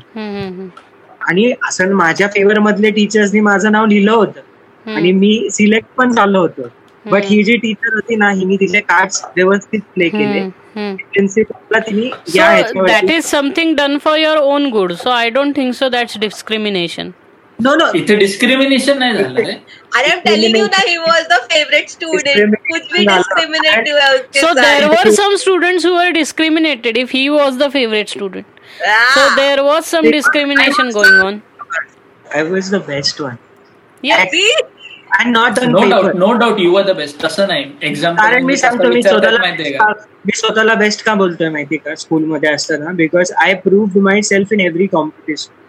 आणि 1.28 1.52
असं 1.68 1.92
माझ्या 1.94 2.28
फेवर 2.28 2.58
मधले 2.58 2.90
टीचर्सनी 2.90 3.40
माझं 3.40 3.72
नाव 3.72 3.86
लिहिलं 3.86 4.12
होतं. 4.12 4.40
आणि 4.86 5.12
मी 5.12 5.48
सिलेक्ट 5.52 5.88
पण 5.96 6.10
झालं 6.12 6.38
होतं. 6.38 6.62
बट 7.10 7.24
ही 7.26 7.42
जी 7.44 7.56
टीचर 7.58 7.94
होती 7.94 8.16
ना 8.16 8.28
हिने 8.30 8.56
तिचे 8.56 8.80
कार्ड 8.90 9.12
व्यवस्थित 9.36 9.80
प्ले 9.94 10.08
केले 10.10 10.48
प्रिन्सिपलला 10.76 11.78
तिने 11.88 12.10
So 12.74 12.84
that 12.90 13.10
is 13.16 13.26
something 13.30 13.74
done 13.80 13.98
for 14.04 14.16
your 14.18 14.36
own 14.52 14.70
good. 14.76 14.94
So 15.00 15.10
I 15.10 15.30
don't 15.30 15.54
think 15.60 15.74
so. 15.80 15.88
That's 15.96 16.20
discrimination. 16.28 17.12
No 17.62 17.74
no 17.76 17.86
इथे 17.94 18.14
डिस्क्रिमिनेशन 18.16 18.98
नाही 18.98 19.14
झालं 19.22 19.40
रे 19.46 19.52
I 19.98 20.02
am 20.12 20.22
telling 20.22 20.56
you 20.58 20.68
that 20.76 20.86
he 20.92 20.96
was 21.02 21.26
the 21.32 21.40
favorite 21.50 21.90
student. 21.94 22.24
Discriminate 22.28 22.70
कुछ 22.70 22.92
भी 22.92 23.04
झालं. 23.04 23.20
discriminative 23.22 24.00
है 24.02 24.08
उसके 24.14 24.40
So 24.40 24.48
साथ. 24.54 24.62
there 24.62 24.88
were 24.94 25.12
some 25.18 25.36
students 25.42 25.84
who 25.88 25.92
were 25.98 26.12
discriminated 26.18 26.98
if 27.04 27.14
he 27.18 27.24
was 27.34 27.58
the 27.64 27.70
favorite 27.76 28.14
student. 28.16 28.46
So 28.80 29.26
Ah, 29.26 29.34
there 29.36 29.64
was 29.68 29.86
some 29.94 30.10
discrimination 30.16 30.90
going 30.98 31.20
on. 31.28 31.40
I 32.36 32.42
was 32.50 32.74
the 32.74 32.82
best 32.88 33.20
one 33.20 33.36
Yeah. 34.10 34.24
And 35.18 35.36
not 35.36 35.58
on 35.58 35.70
no 35.70 35.88
doubt 35.90 36.14
no 36.16 36.32
doubt 36.38 36.60
you 36.60 36.74
are 36.76 36.84
the 36.92 36.96
best 36.96 37.24
तसं 37.24 37.48
नाही. 37.48 37.64
Exam 37.82 38.14
कारण 38.16 38.44
मी 38.44 38.56
सांगतो 38.56 38.88
मी 38.92 39.02
स्वतःला 39.02 39.38
मी 40.26 40.36
स्वतःला 40.36 40.74
best 40.74 41.04
का 41.04 41.14
बोलतोय 41.14 41.48
माहिती 41.48 41.76
का? 41.76 41.94
स्कूलमध्ये 41.94 42.50
असताना. 42.50 42.92
Because 42.96 43.32
I 43.44 43.54
prove 43.64 44.00
myself 44.22 44.52
in 44.52 44.60
every 44.60 44.86
competition 44.92 45.60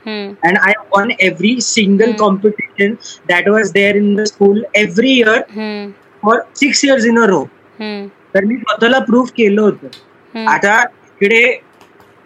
and 0.47 0.57
I 0.67 0.71
won 0.93 1.11
every 1.25 1.51
single 1.65 2.13
competition 2.21 2.95
that 3.29 3.45
was 3.51 3.69
there 3.75 3.99
in 3.99 4.07
the 4.17 4.25
school 4.31 4.57
every 4.79 5.11
year 5.19 5.35
Hmm. 5.57 5.85
for 6.23 6.33
six 6.61 6.81
years 6.87 7.05
in 7.11 7.19
a 7.21 7.27
row. 7.31 7.43
Hmm. 7.79 8.01
तर 8.35 8.45
मी 8.45 8.55
स्वतःला 8.57 8.99
प्रूव्ह 9.09 9.31
केलं 9.37 9.61
होतं. 9.61 10.45
आता 10.47 10.81
इकडे 11.21 11.41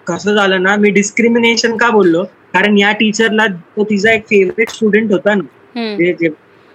कसं 0.08 0.36
झालं 0.36 0.64
ना 0.64 0.76
मी 0.76 0.90
डिस्क्रिमिनेशन 0.98 1.78
का 1.78 1.90
बोललो? 1.90 2.24
कारण 2.54 2.78
या 2.78 2.92
टीचरला 3.00 3.48
तो 3.48 3.84
तिचा 3.84 4.12
एक 4.12 4.26
फेवरेट 4.30 4.70
स्टुडंट 4.70 5.12
होता 5.12 5.36
ना. 5.36 5.44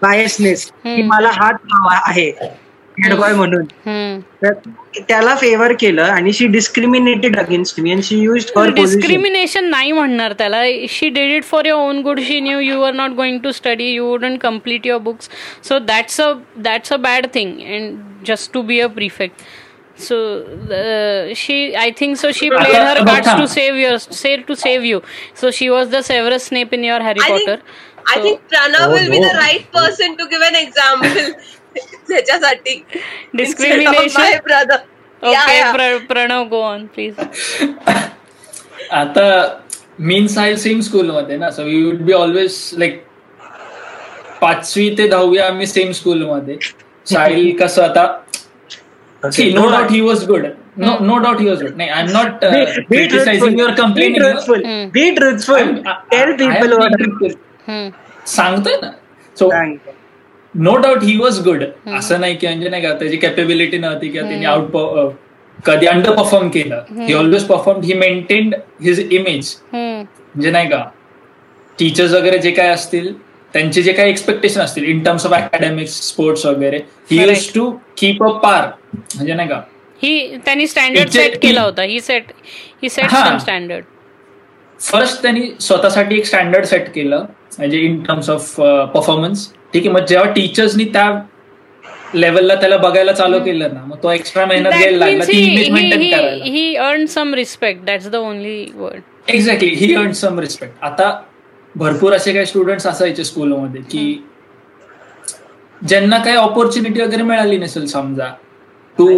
बायसनेस 0.02 0.70
की. 0.84 1.02
मला 1.02 1.30
हात 1.34 1.54
हवा 1.72 1.98
आहे 2.08 2.30
हेड 2.96 3.12
बॉय 3.18 3.32
म्हणून. 3.34 3.64
तर 4.42 4.52
त्याला 5.08 5.34
फेवर 5.40 5.72
केलं 5.80 6.02
आणि 6.02 6.32
she 6.32 6.46
discriminated 6.46 7.38
against 7.38 7.80
me 7.80 7.92
and 7.92 8.02
she 8.04 8.18
use 8.20 8.46
for 8.54 8.70
discrimination 8.74 9.64
नाही 9.70 9.92
म्हणणार 9.92 10.32
त्याला. 10.38 10.62
She 10.88 11.08
did 11.08 11.32
it 11.32 11.44
for 11.44 11.66
your 11.66 11.88
own 11.88 12.00
good 12.02 12.20
she 12.26 12.40
knew 12.40 12.58
you 12.58 12.80
are 12.82 12.92
not 12.94 13.10
going 13.16 13.38
to 13.44 13.52
study 13.52 13.90
you 13.92 14.06
wouldn't 14.06 14.40
complete 14.40 14.86
your 14.86 15.00
books 15.02 15.28
so 15.68 15.78
that's 15.78 16.20
a 16.20 16.32
that's 16.64 16.92
a 16.92 16.96
bad 16.96 17.26
thing 17.34 17.52
and 17.74 17.98
just 18.26 18.52
to 18.54 18.62
be 18.62 18.80
a 18.80 18.86
prefect 18.88 19.40
so 20.02 20.16
she 21.36 21.72
I 21.74 21.90
think 22.00 22.16
so 22.16 22.30
she 22.34 22.48
played 22.48 22.74
her 22.74 22.96
आता 22.96 23.04
cards 23.04 23.28
बघा. 23.28 23.38
To 23.38 23.46
save 23.46 23.80
your 23.80 23.96
sir 23.96 24.40
to 24.48 24.54
save 24.54 24.86
you 24.86 24.98
so 25.40 25.50
she 25.54 25.68
was 25.68 25.88
the 25.94 26.00
Severus 26.04 26.46
Snape 26.48 26.74
in 26.74 26.84
your 26.84 27.02
Harry 27.02 27.20
I 27.20 27.22
think, 27.24 27.38
Potter 27.38 27.52
I 27.52 27.56
think 27.56 27.91
Pranav 28.04 28.86
Oh, 28.86 28.92
will 28.92 29.10
be 29.10 29.18
the 29.18 29.32
no. 29.32 29.38
right 29.38 29.64
person 29.72 30.16
to 30.16 30.28
give 30.28 30.42
an 30.42 30.56
example. 30.56 31.34
त्याच्यासाठी 32.08 32.74
okay 35.22 35.52
yeah. 35.52 36.06
Pranav 36.08 36.42
go 36.48 36.60
on 36.62 36.84
please 36.94 37.14
आता 38.92 39.24
means 40.00 40.36
आहे 40.38 40.56
same 40.56 40.80
school 40.80 41.10
मध्ये 41.10 41.36
ना 41.36 41.50
so 41.50 41.62
you 41.66 41.84
would 41.86 42.00
be 42.06 42.12
always 42.12 42.58
like 42.78 43.02
पाचवी 44.40 44.88
ते 44.98 45.06
दहावी 45.08 45.38
आम्ही 45.38 45.66
same 45.66 45.92
school 45.92 46.22
मध्ये. 46.26 46.56
साहिल 47.06 47.56
कसं 47.60 47.82
आता 47.82 48.06
no 49.22 49.68
doubt 49.70 49.90
he 49.90 50.00
was 50.00 50.24
good 50.26 50.46
no 50.78 50.98
no 51.00 51.18
doubt 51.18 51.40
he 51.40 51.48
was 51.48 51.62
good 51.62 51.76
नाही 51.76 51.90
I 51.90 52.02
am 52.02 52.10
not 52.10 52.44
criticising 52.44 53.58
your 53.60 53.72
complaining 53.74 54.24
Hmm. 54.24 54.90
Be 54.92 55.10
truthful 55.10 55.74
tell 56.10 56.32
people 56.36 56.72
सांगतोय 57.68 58.76
ना. 58.82 58.90
So 59.36 59.50
no 60.54 60.76
doubt 60.76 61.02
he 61.02 61.16
was 61.16 61.40
good 61.44 61.62
असं 61.88 62.20
नाही 62.20 62.34
की 62.36 62.46
म्हणजे 62.46 62.68
नाही 62.68 62.82
का 62.82 62.92
त्याची 62.94 63.16
कॅपेबिलिटी 63.16 63.78
नव्हती 63.78 64.08
किंवा 64.08 64.28
त्यांनी 64.28 64.46
आउट 64.46 64.76
कधी 65.58 65.86
अंडर 65.86 66.14
परफॉर्म 66.14 66.48
केलं 66.48 66.84
he 66.98 67.14
always 67.14 67.44
perform 67.46 67.80
he 67.82 67.94
maintained 67.94 68.54
his 68.82 69.00
image 69.10 69.54
म्हणजे 69.72 70.50
नाही 70.50 70.68
का 70.68 70.82
टीचर्स 71.78 72.12
वगैरे 72.12 72.38
जे 72.38 72.50
काय 72.50 72.68
असतील 72.68 73.12
त्यांचे 73.54 73.82
जे 73.82 73.92
काही 73.92 74.10
एक्सपेक्टेशन 74.10 74.60
असतील 74.60 74.84
in 74.90 75.02
terms 75.04 75.26
of 75.26 75.32
academics 75.34 76.00
sports 76.08 76.44
वगैरे 76.46 76.76
he. 77.10 77.18
Use 77.18 77.48
to 77.54 77.70
keep 77.98 78.22
a 78.24 78.28
par 78.42 78.66
म्हणजे 78.94 79.34
नाही 79.34 79.48
का. 79.48 79.60
ही 80.00 80.36
त्यांनी 80.44 80.66
स्टँडर्ड 80.66 81.08
सेट 81.10 81.36
केला 81.42 81.62
होता. 81.62 81.82
ही 81.82 82.00
सेट 82.00 82.32
ही 82.82 82.88
सेट 82.88 83.04
हा. 83.04 83.28
सम 83.28 83.36
स्टँडर्ड 83.38 83.84
फर्स्ट 84.82 85.20
त्यांनी 85.22 85.50
स्वतःसाठी 85.60 86.16
एक 86.18 86.24
स्टँडर्ड 86.26 86.64
सेट 86.64 86.88
केलं 86.94 87.24
म्हणजे 87.58 87.78
इन 87.78 88.02
टर्म्स 88.02 88.30
ऑफ 88.30 88.54
परफॉर्मन्स 88.94 89.48
ठीक 89.72 89.82
आहे 89.86 89.92
मग 89.94 90.04
जेव्हा 90.06 90.30
टीचर्सनी 90.32 90.84
त्या 90.84 91.10
लेवलला 92.14 92.54
त्याला 92.54 92.76
बघायला 92.76 93.12
चालू 93.12 93.38
केलं 93.40 93.74
ना 93.74 93.84
मग 93.86 93.96
तो 94.02 94.10
एक्स्ट्रा 94.12 94.44
मेहनत 94.46 94.70
घ्यायला 94.70 94.96
लागला. 94.98 95.24
ती 95.24 95.38
इमेज 95.42 95.70
मेंटेन 95.70 96.10
करायला. 96.10 96.44
He 96.44 96.74
earn 96.76 97.04
some 97.06 97.34
respect 97.34 97.84
that's 97.84 98.08
the 98.10 98.14
only 98.16 98.66
word 98.74 99.00
exactly 99.28 99.68
he 99.70 99.94
earn 99.94 100.12
some 100.12 100.38
respect 100.40 100.84
आता 100.84 101.10
भरपूर 101.74 102.12
असे 102.12 102.32
काही 102.32 102.46
स्टुडंट्स 102.46 102.86
असायचे 102.86 103.24
स्कूलमध्ये 103.24 103.82
की 103.82 104.22
ज्यांना 105.82 106.18
काही 106.18 106.36
ऑपॉर्च्युनिटी 106.36 107.00
वगैरे 107.00 107.22
मिळाली 107.22 107.56
नसेल 107.58 107.86
समजा 107.86 108.26
टू 108.98 109.08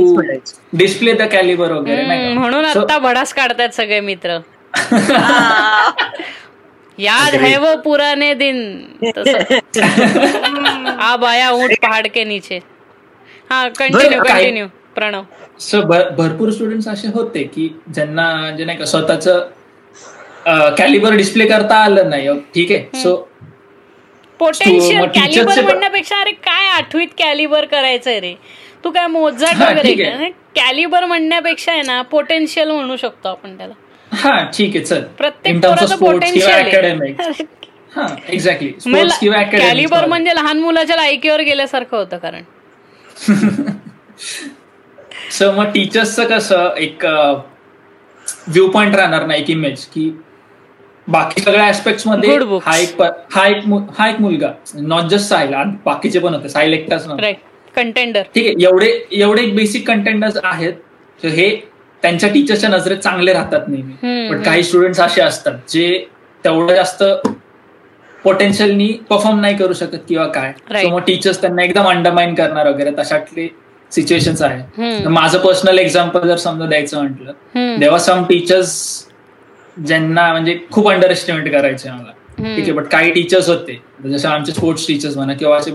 डिस्प्ले 0.73 1.13
द 1.13 1.23
कॅलिबर 1.33 1.73
वगैरे? 1.73 2.33
म्हणून 2.35 2.65
आता 2.65 2.99
भडास 2.99 3.33
काढतायत 3.35 3.71
सगळे 3.75 4.01
मित्र. 4.01 4.39
याद 6.99 7.35
है 7.43 7.57
वो 7.59 7.75
पुराने 7.85 8.35
दिन. 8.35 8.57
अब 11.01 11.25
आया 11.29 11.51
ऊंट 11.53 11.73
पहाड 11.83 12.07
के 12.15 12.25
नीचे। 12.25 12.61
हा 13.51 13.69
कंटिन्यू 13.79 14.21
कंटिन्यू 14.23 14.67
प्रणव। 14.95 15.23
सो 15.61 15.81
भरपूर 15.89 16.51
स्टुडंट्स 16.53 16.89
असे 16.89 17.09
होते 17.15 17.43
की 17.55 17.69
ज्यांना 17.95 18.31
म्हणजे 18.35 18.65
नाही 18.65 18.79
का 18.79 18.85
स्वतःच 18.85 19.29
कॅलिबर 20.79 21.15
डिस्प्ले 21.17 21.47
करता 21.49 21.77
आलं 21.85 22.11
नाही 22.11 22.29
ठीक 22.55 22.73
आहे. 22.73 23.01
सो 23.03 23.17
पोटेन्शियल 24.41 25.05
कॅलिबर 25.15 25.61
म्हणण्यापेक्षा 25.63 26.21
अरे 26.21 26.31
काय 26.45 26.69
आठवीत 26.71 27.09
कॅलिबर 27.19 27.65
करायचंय 27.65 28.19
रे? 28.21 28.35
तू 28.85 28.91
काय 28.91 29.07
मोजाट 29.07 29.55
हा, 29.55 29.69
वगैरे 29.71 29.89
ठीक 29.89 30.01
आहे. 30.07 30.31
कॅलिबर 30.57 31.05
म्हणण्यापेक्षा 31.05 31.73
आहे 31.73 31.83
ना 31.83 32.01
पोटेन्शियल 32.11 32.71
म्हणू 32.71 32.97
शकतो 32.97 33.29
आपण 33.29 33.57
त्याला. 33.57 33.75
हा 34.15 34.51
ठीक 34.57 34.77
आहे 34.77 34.85
चल. 34.85 35.03
प्रत्येक 35.19 35.65
हा 37.97 38.07
एक्झॅक्टली 38.29 39.59
कॅलिबर 39.59 40.07
म्हणजे 40.07 40.35
लहान 40.35 40.61
मुलाच्या 40.61 40.97
लायकीवर 40.97 41.41
गेल्यासारखं 41.41 41.97
होतं 41.97 42.19
कारण. 42.19 42.43
सो 45.31 45.53
मग 45.53 45.65
टीचर्सचं 45.65 46.25
कसं 46.25 46.75
एक 46.77 47.05
व्ह्यू 47.05 48.71
पॉइंट 48.71 48.97
राहणार 48.97 49.27
ना 49.27 49.35
एक 49.35 49.51
इमेज 49.51 49.85
की 49.85 50.11
बाकी 51.09 51.41
सगळ्या 51.41 51.69
ऍस्पेक्टमध्ये. 51.69 52.37
हा 52.67 52.79
एक 52.79 53.03
हा 53.35 53.49
हा 53.99 54.11
मुलगा. 54.19 54.53
नॉट 54.75 55.05
जस्ट 55.05 55.29
साहिल 55.29 55.55
बाकीचे 55.85 56.19
पण 56.19 56.35
होते. 56.35 56.49
साहिल 56.49 56.73
एकटाच 56.73 57.07
नव्हता. 57.07 57.33
कंटेंडर 57.77 58.23
ठीक 58.35 58.47
आहे 58.47 58.65
एवढे 58.65 59.07
एवढे 59.13 59.43
एक 59.43 59.57
बेसिक 59.57 59.89
कंटेंटर्स 59.89 60.37
आहेत 60.45 60.73
हे 61.25 61.49
त्यांच्या 62.05 62.29
टीचरच्या 62.29 62.69
नजरेत 62.71 62.99
चांगले 62.99 63.33
राहतात 63.33 63.69
नेहमी. 63.69 63.93
पण 64.31 64.43
काही 64.43 64.63
स्टुडंट्स 64.63 65.01
असे 65.01 65.21
असतात 65.23 65.53
जे 65.71 66.05
तेवढं 66.45 66.75
जास्त 66.75 67.03
पोटेन्शियलनी 68.25 68.87
परफॉर्म 69.11 69.41
नाही 69.41 69.57
करू 69.57 69.73
शकत 69.73 69.99
किंवा 70.09 70.27
काय. 70.27 70.53
मग 70.87 71.01
टीचर्स 71.07 71.41
त्यांना 71.41 71.63
एकदम 71.63 71.89
अंडरमाइन 71.89 72.35
करणार 72.35 72.69
वगैरे 72.69 72.91
तशातले 72.99 73.49
सिच्युएशन 73.93 74.45
आहे 74.45 75.09
माझं 75.09 75.39
पर्सनल 75.39 75.79
एक्झाम्पल 75.79 76.27
जर 76.29 76.37
समजा 76.37 76.67
द्यायचं 76.67 77.03
म्हटलं. 77.03 77.79
देवा 77.81 77.99
सम 77.99 78.25
टीचर्स 78.29 78.77
ज्यांना 79.77 80.31
म्हणजे 80.33 80.59
खूप 80.73 80.89
अंडर 80.91 81.11
एस्टिमेट 81.11 81.51
करायचे 81.53 81.91
मला 81.91 82.13
ठीक 82.39 82.63
आहे 82.63 82.73
बट 82.73 82.87
काही 82.93 83.11
टीचर्स 83.13 83.49
होते. 83.49 83.81
जसे 84.07 84.29
आमचे 84.29 84.53
स्पोर्ट्स 84.53 84.87
टीचर्स 84.89 85.17
म्हणा 85.17 85.35
किंवा 85.35 85.57
असे 85.59 85.71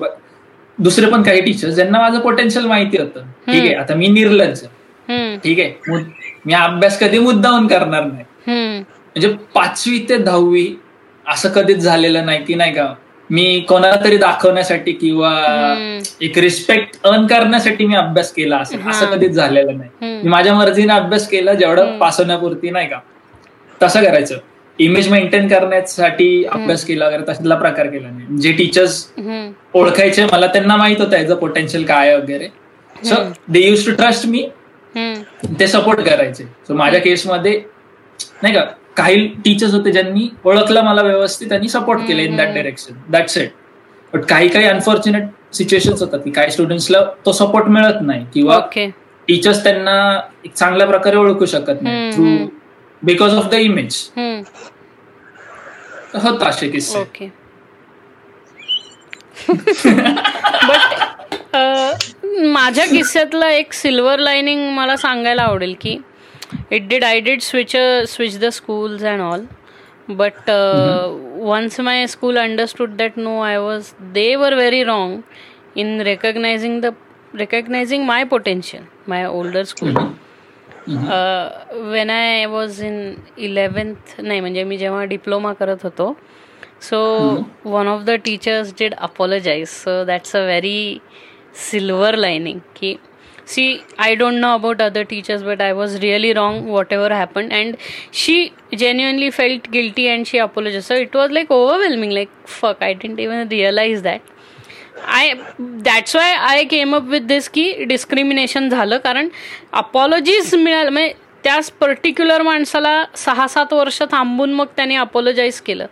दुसरे 0.78 1.06
पण 1.12 1.24
काही 1.24 1.42
टीचर्स 1.42 1.76
ज्यांना 1.76 2.00
माझं 2.02 2.20
पोटेन्शियल 2.20 2.66
माहिती 2.66 2.98
होतं. 2.98 3.22
ठीक 3.46 3.62
आहे 3.64 3.74
आता 3.76 3.96
मी 3.96 4.08
निर्लज्ज. 4.08 4.64
हम्म, 5.10 5.38
ठीक 5.44 5.60
आहे 5.60 5.70
मी 6.50 6.56
अभ्यास 6.56 6.98
कधी 7.00 7.18
मुद्दाहून 7.20 7.68
करणार 7.68 8.04
नाही. 8.04 8.24
म्हणजे 8.80 9.28
पाचवी 9.56 10.00
ते 10.10 10.18
दहावी 10.18 10.68
असं 11.26 11.50
कधीच 11.50 11.78
झालेलं 11.78 12.26
नाही 12.26 12.44
की 12.46 12.56
नाही 12.56 12.74
का 12.74 12.94
मी 13.30 13.60
कोणाला 13.70 13.96
तरी 14.04 14.18
दाखवण्यासाठी 14.18 14.92
किंवा. 14.92 15.32
एक 16.22 16.38
रिस्पेक्ट 16.38 16.98
अर्न 17.08 17.28
करण्यासाठी 17.28 17.86
मी 17.86 17.96
अभ्यास 17.96 18.32
केला 18.34 18.58
असेल 18.58 18.80
असं. 18.90 19.06
कधीच 19.12 19.32
झालेलं 19.32 19.78
नाही. 19.78 20.22
मी 20.24 20.30
माझ्या 20.30 20.54
मर्जीने 20.56 20.94
अभ्यास 20.94 21.28
केला 21.30 21.54
जेवढं 21.54 21.98
पास 21.98 22.20
होण्यापुरती 22.20 22.70
नाही 22.70 22.88
का. 22.90 23.00
तसं 23.82 24.04
करायचं. 24.04 24.38
इमेज 24.80 25.10
मेंटेन 25.12 25.48
करण्यासाठी 25.48 26.44
अभ्यास 26.52 26.86
केला 26.86 27.08
वगैरे 27.08 27.24
तसला 27.30 27.56
प्रकार 27.56 27.88
केला 27.88 28.10
नाही. 28.10 28.38
जे 28.42 28.52
टीचर्स 28.52 29.06
ओळखायचे 29.74 30.26
मला 30.32 30.48
त्यांना 30.48 30.76
माहीत 30.78 31.02
होतं 31.02 31.18
याचं 31.18 31.36
पोटेन्शियल 31.36 31.86
काय 31.86 32.16
वगैरे. 32.16 32.48
So 32.96 33.16
they 33.48 33.60
use 33.60 33.86
to 33.86 33.92
trust 33.96 34.26
me 34.28 34.48
ते 35.60 35.68
सपोर्ट 35.68 36.00
करायचे. 36.00 36.44
सो 36.68 36.74
माझ्या 36.74 37.00
केसमध्ये 37.02 37.62
नाही 38.44 38.54
का 38.54 38.64
काही 38.98 39.28
टीचर्स 39.46 39.74
होते 39.74 39.92
ज्यांनी 39.92 40.28
ओळखलं 40.46 40.84
मला 40.84 41.02
व्यवस्थित 41.02 41.52
आणि 41.54 41.68
सपोर्ट 41.70 42.02
केलं 42.08 42.22
in 42.22 42.36
that 42.36 42.54
direction 42.54 42.94
that's 43.10 43.38
it 43.38 43.50
but 44.14 44.24
काही 44.26 44.48
काही 44.48 44.66
अनफॉर्च्युनेट 44.66 45.24
सिच्युएशन 45.56 45.94
होतात 46.00 46.20
की 46.20 46.32
काही 46.32 46.52
स्टुडंट्सला 46.52 47.04
तो 47.26 47.32
सपोर्ट 47.32 47.66
मिळत 47.68 48.02
नाही 48.02 48.26
किंवा 48.34 48.60
टीचर्स 49.28 49.64
त्यांना 49.64 49.96
एक 50.46 50.54
चांगल्या 50.54 50.88
प्रकारे 50.88 51.18
ओळखू 51.18 51.46
शकत 51.46 51.82
नाही 51.82 52.12
through 52.12 52.36
because 53.02 53.34
of 53.34 53.50
the 53.50 53.54
image 53.54 54.10
होत 56.16 56.44
असे 56.44 56.70
किस्से. 56.70 57.00
बट 57.00 57.24
माझ्या 61.54 62.86
किस्स्यातलं 62.86 63.46
एक 63.46 63.74
सिल्वर 63.74 64.20
लाईनिंग 64.20 64.70
मला 64.74 64.96
सांगायला 64.98 65.44
आवडेल 65.44 65.74
की 65.82 65.98
it 66.72 66.88
did 66.88 67.04
I 67.04 67.20
did 67.20 67.42
switch 67.42 67.76
switch 68.08 68.40
the 68.40 68.50
schools 68.50 69.04
and 69.04 69.22
all 69.22 69.46
but 70.10 70.50
once 71.42 71.80
my 71.80 72.06
school 72.08 72.38
understood 72.38 72.96
that 72.98 73.18
no 73.18 73.40
I 73.42 73.58
was 73.58 73.92
they 74.14 74.34
were 74.36 74.54
very 74.54 74.84
wrong 74.84 75.20
in 75.78 76.00
recognising 76.02 76.82
the 76.82 76.94
recognising 77.36 78.06
my 78.06 78.24
potential 78.24 78.84
my 79.08 79.26
older 79.26 79.64
school 79.64 79.96
when 81.92 82.10
I 82.10 82.46
was 82.46 82.84
in 82.84 83.14
eleventh 83.38 84.20
नाही 84.22 84.40
म्हणजे 84.40 84.64
मी 84.64 84.78
जेव्हा 84.78 85.04
diploma 85.04 85.54
करत 85.54 85.84
होतो 85.84 86.16
so 86.82 87.00
one 87.66 87.88
of 87.88 88.02
the 88.02 88.12
teachers 88.26 88.74
did 88.80 88.94
apologise 88.94 89.68
so 89.68 90.04
that's 90.04 90.36
a 90.36 90.40
very 90.40 91.00
silver 91.70 92.16
lining 92.16 92.60
की 92.76 92.96
see 93.48 93.66
I 94.00 94.16
don't 94.16 94.34
know 94.34 94.54
about 94.54 94.82
other 94.82 95.04
teachers 95.04 95.44
but 95.44 95.62
I 95.62 95.72
was 95.72 95.96
really 96.00 96.34
wrong 96.34 96.68
whatever 96.94 97.12
happen 97.12 97.50
and 97.52 97.76
she 98.14 98.50
genuinely 98.74 99.32
felt 99.32 99.64
guilty 99.72 100.08
and 100.08 100.28
she 100.28 100.38
apologized. 100.38 100.86
So 100.86 100.96
it 100.96 101.14
was 101.14 101.32
like 101.32 101.52
overwhelming, 101.52 102.12
like 102.12 102.30
fuck, 102.46 102.82
I 102.82 102.94
didn't 102.94 103.20
even 103.20 103.50
realize 103.50 104.04
that. 104.04 104.22
I 105.08 105.34
that's 105.60 106.16
why 106.16 106.34
I 106.34 106.64
came 106.64 106.96
up 106.96 107.04
with 107.10 107.22
this 107.22 107.48
की 107.50 107.72
discrimination 107.86 108.70
झालं 108.70 108.98
कारण 108.98 109.28
apologies 109.74 110.54
मिळालं 110.56 110.92
म्हणजे 110.92 111.14
त्याच 111.44 111.70
particular 111.72 112.42
माणसाला 112.42 113.04
सहा 113.16 113.48
सात 113.48 113.74
वर्ष 113.74 114.02
थांबून 114.12 114.54
मग 114.54 114.66
त्याने 114.76 114.96
अपॉलॉजाईज 114.96 115.60
केलं 115.62 115.86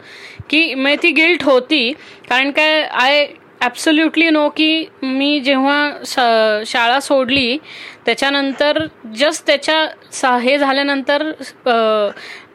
की 0.49 0.73
मग 0.75 0.95
ती 1.03 1.11
गिल्ट 1.11 1.43
होती 1.43 1.91
कारण 2.29 2.51
काय 2.51 2.81
आय 2.83 3.25
ॲब्सोल्युटली 3.61 4.29
नो 4.29 4.47
की 4.49 4.85
मी 5.03 5.39
जेव्हा 5.39 6.63
शाळा 6.65 6.99
सोडली 6.99 7.57
त्याच्यानंतर 8.05 8.85
जस्ट 9.15 9.45
त्याच्या 9.47 9.85
सा 10.11 10.37
हे 10.37 10.57
झाल्यानंतर 10.57 11.31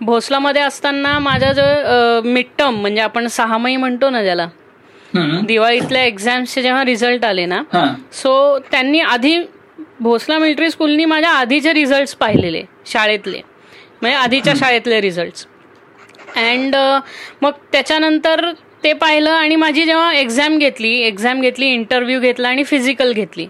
भोसलामध्ये 0.01 0.63
असताना 0.63 1.19
माझा 1.19 1.53
जो 1.53 1.63
मिड 2.25 2.47
टर्म 2.59 2.81
म्हणजे 2.81 3.01
आपण 3.01 3.27
सहामाही 3.27 3.77
म्हणतो 3.77 4.11
ना 4.11 4.23
ज्याला 4.23 4.49
दिवाळीतल्या 5.47 6.05
एक्झाम्सचे 6.05 6.63
जेव्हा 6.63 6.85
रिझल्ट 6.85 7.25
आले 7.25 7.47
ना 7.47 7.63
सो 8.13 8.59
त्यांनी 8.71 9.01
आधी 9.01 9.39
भोसला 10.01 10.39
मिलिटरी 10.39 10.71
स्कूलनी 10.71 11.05
माझ्या 11.05 11.31
आधीचे 11.31 11.73
रिझल्ट 11.73 12.17
पाहिलेले 12.17 12.63
शाळेतले 12.87 13.41
म्हणजे 14.03 14.17
आधीच्या 14.17 14.55
शाळेतले 14.57 15.01
रिझल्ट 15.01 15.47
अँड 16.37 16.77
मग 17.43 17.51
त्याच्यानंतर 17.73 18.51
ते 18.85 18.93
पाहिलं 18.93 19.31
आणि 19.31 19.57
माझी 19.57 19.85
जेव्हा 19.85 20.13
एक्झाम 20.13 20.59
घेतली 20.59 20.91
एक्झाम 21.01 21.41
घेतली 21.41 21.67
इंटरव्ह्यू 21.73 22.21
घेतला 22.21 22.49
आणि 22.49 22.65
फिजिकल 22.65 23.13
घेतली. 23.13 23.47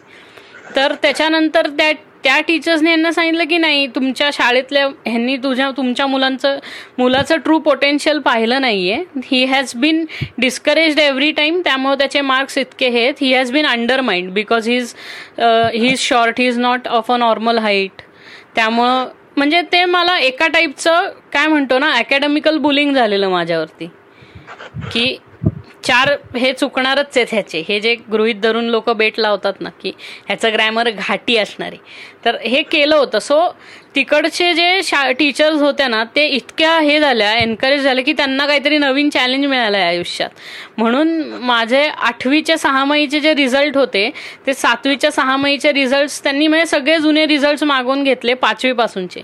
तर 0.77 0.95
त्याच्यानंतर 1.03 1.69
त्या 1.69 1.93
त्या 2.25 2.39
टीचर्सने 2.49 2.91
यांना 2.91 3.11
सांगितलं 3.13 3.45
की 3.51 3.57
नाही 3.59 3.87
तुमच्या 3.95 4.29
शाळेतल्या 4.33 4.87
ह्यांनी 5.07 5.37
तुझ्या 5.43 5.71
तुमच्या 5.77 6.07
मुलांचं 6.07 6.59
मुलाचं 6.99 7.37
ट्रू 7.45 7.59
पोटेन्शियल 7.59 8.19
पाहिलं 8.25 8.61
नाही 8.61 8.91
आहे 8.91 9.21
he 9.25 9.45
has 9.45 9.73
been 9.77 10.05
discouraged 10.39 11.01
every 11.01 11.31
time 11.31 11.61
त्यामुळे 11.65 11.97
त्याचे 11.99 12.21
मार्क्स 12.21 12.59
इतके 12.59 12.87
आहेत. 12.87 13.15
He 13.21 13.33
has 13.35 13.51
been 13.53 13.67
undermined 14.01 14.31
because 14.33 14.69
he 14.69 14.77
is 14.77 14.95
he 15.75 15.89
is 15.89 15.99
short 16.01 16.41
he 16.41 16.47
is 16.49 16.59
not 16.59 16.87
of 16.89 17.11
a 17.13 17.17
normal 17.17 17.59
height 17.59 18.03
त्यामुळं 18.55 19.09
म्हणजे 19.37 19.63
ते 19.73 19.85
मला 19.85 20.17
एका 20.19 20.47
टाईपचं 20.49 21.09
काय 21.33 21.47
म्हणतो 21.47 21.79
ना 21.79 21.91
अकॅडमिकल 21.95 22.59
बुलिंग 22.59 22.95
झालेलं 22.95 23.29
माझ्यावरती. 23.31 23.91
की 24.93 25.17
चार 25.85 26.11
हे 26.37 26.53
चुकणारच 26.53 27.17
आहेत 27.17 27.29
ह्याचे. 27.33 27.63
हे 27.69 27.79
जे 27.81 27.95
गृहित 28.13 28.35
धरून 28.43 28.65
लोक 28.65 28.91
बेट 28.91 29.19
लावतात 29.19 29.61
ना 29.61 29.69
की 29.83 29.93
ह्याचं 30.27 30.53
ग्रॅमर 30.53 30.91
घाटी 30.91 31.37
असणारे. 31.37 31.77
तर 32.25 32.37
हे 32.41 32.63
केलं 32.63 32.97
होतं. 32.97 33.19
सो 33.19 33.49
तिकडचे 33.95 34.53
जे 34.55 34.83
शा 34.85 35.11
टीचर्स 35.19 35.61
होत्या 35.63 35.89
ना 35.89 36.03
ते 36.17 36.27
इतक्या 36.27 36.79
हे 36.79 37.01
झाल्या 37.01 37.33
एनकरेज 37.39 37.83
झाले 37.83 38.03
की 38.03 38.13
त्यांना 38.13 38.47
काहीतरी 38.47 38.79
नवीन 38.79 39.11
चॅलेंज 39.11 39.47
मिळालं 39.47 39.77
आहे 39.77 39.87
आयुष्यात. 39.87 40.31
म्हणून 40.79 41.21
माझे 41.43 41.85
आठवीच्या 41.87 42.59
सहामाहीचे 42.59 43.21
जे 43.21 43.35
रिझल्ट 43.35 43.77
होते 43.77 44.11
ते 44.47 44.55
सातवीच्या 44.55 45.11
सहामाहीचे 45.11 45.73
रिझल्ट 45.73 46.23
त्यांनी 46.23 46.47
म्हणजे 46.47 46.67
सगळे 46.67 46.99
जुने 46.99 47.27
रिझल्ट 47.27 47.65
मागवून 47.65 48.05
घेतले 48.05 48.35
पाचवीपासूनचे. 48.35 49.23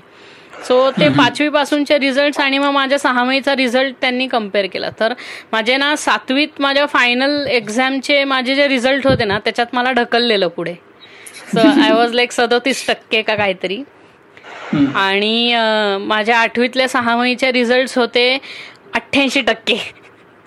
सो 0.67 0.91
ते 0.91 1.09
पाचवी 1.09 1.49
पासूनचे 1.49 1.99
रिझल्ट 1.99 2.41
आणि 2.41 2.59
मग 2.59 2.71
माझ्या 2.71 2.99
सहामाहीचा 2.99 3.55
रिझल्ट 3.57 3.95
त्यांनी 4.01 4.27
कंपेअर 4.29 4.67
केला. 4.73 4.89
तर 5.01 5.13
माझे 5.53 5.77
ना 5.77 5.95
सातवीत 5.97 6.61
माझ्या 6.61 6.87
फायनल 6.87 7.47
एक्झामचे 7.51 8.23
माझे 8.25 8.55
जे 8.55 8.67
रिझल्ट 8.69 9.07
होते 9.07 9.25
ना 9.25 9.39
त्याच्यात 9.39 9.75
मला 9.75 9.93
ढकललेलं 9.93 10.49
पुढे. 10.49 10.75
सो 11.53 11.69
आय 11.83 11.93
वॉज 11.93 12.15
लाईक 12.15 12.33
सदोतीस 12.33 12.87
टक्के 12.89 13.23
का 13.23 13.35
काहीतरी. 13.35 13.83
आणि 14.97 15.55
माझ्या 16.01 16.39
आठवीतल्या 16.39 16.89
सहामाहीचे 16.89 17.53
रिझल्ट 17.53 17.99
होते 17.99 18.33
अठ्ठ्याऐंशी 18.95 19.41
टक्के. 19.41 19.77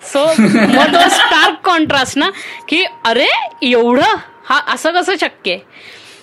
सो 0.02 0.24
मग 0.38 0.94
तो 0.94 1.08
स्टार्क 1.08 1.58
कॉन्ट्रास्ट 1.64 2.18
ना 2.18 2.30
की 2.68 2.84
अरे 3.06 3.28
एवढं? 3.62 4.14
हा 4.44 4.60
असं 4.72 4.92
कसं 4.92 5.16
शक्य 5.20 5.52
आहे? 5.52 5.60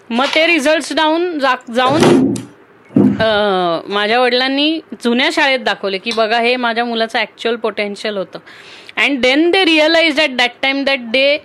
मग 0.09 0.25
ते 0.35 0.45
रिझल्ट 0.47 0.93
जाऊन 0.93 1.37
जाऊन 1.39 2.33
माझ्या 2.99 4.19
वडिलांनी 4.19 4.79
जुन्या 5.03 5.29
शाळेत 5.33 5.59
दाखवले 5.59 5.97
की 5.97 6.11
बघा 6.15 6.39
हे 6.39 6.55
माझ्या 6.55 6.85
मुलाचं 6.85 7.19
ऍक्च्युअल 7.19 7.55
पोटेन्शियल 7.57 8.17
होतं. 8.17 8.39
And 8.97 9.19
then 9.21 9.49
they 9.51 9.63
realize 9.65 10.15
that 10.15 10.35
that 10.37 10.51
time 10.61 10.83
that 10.83 10.99
day 11.11 11.37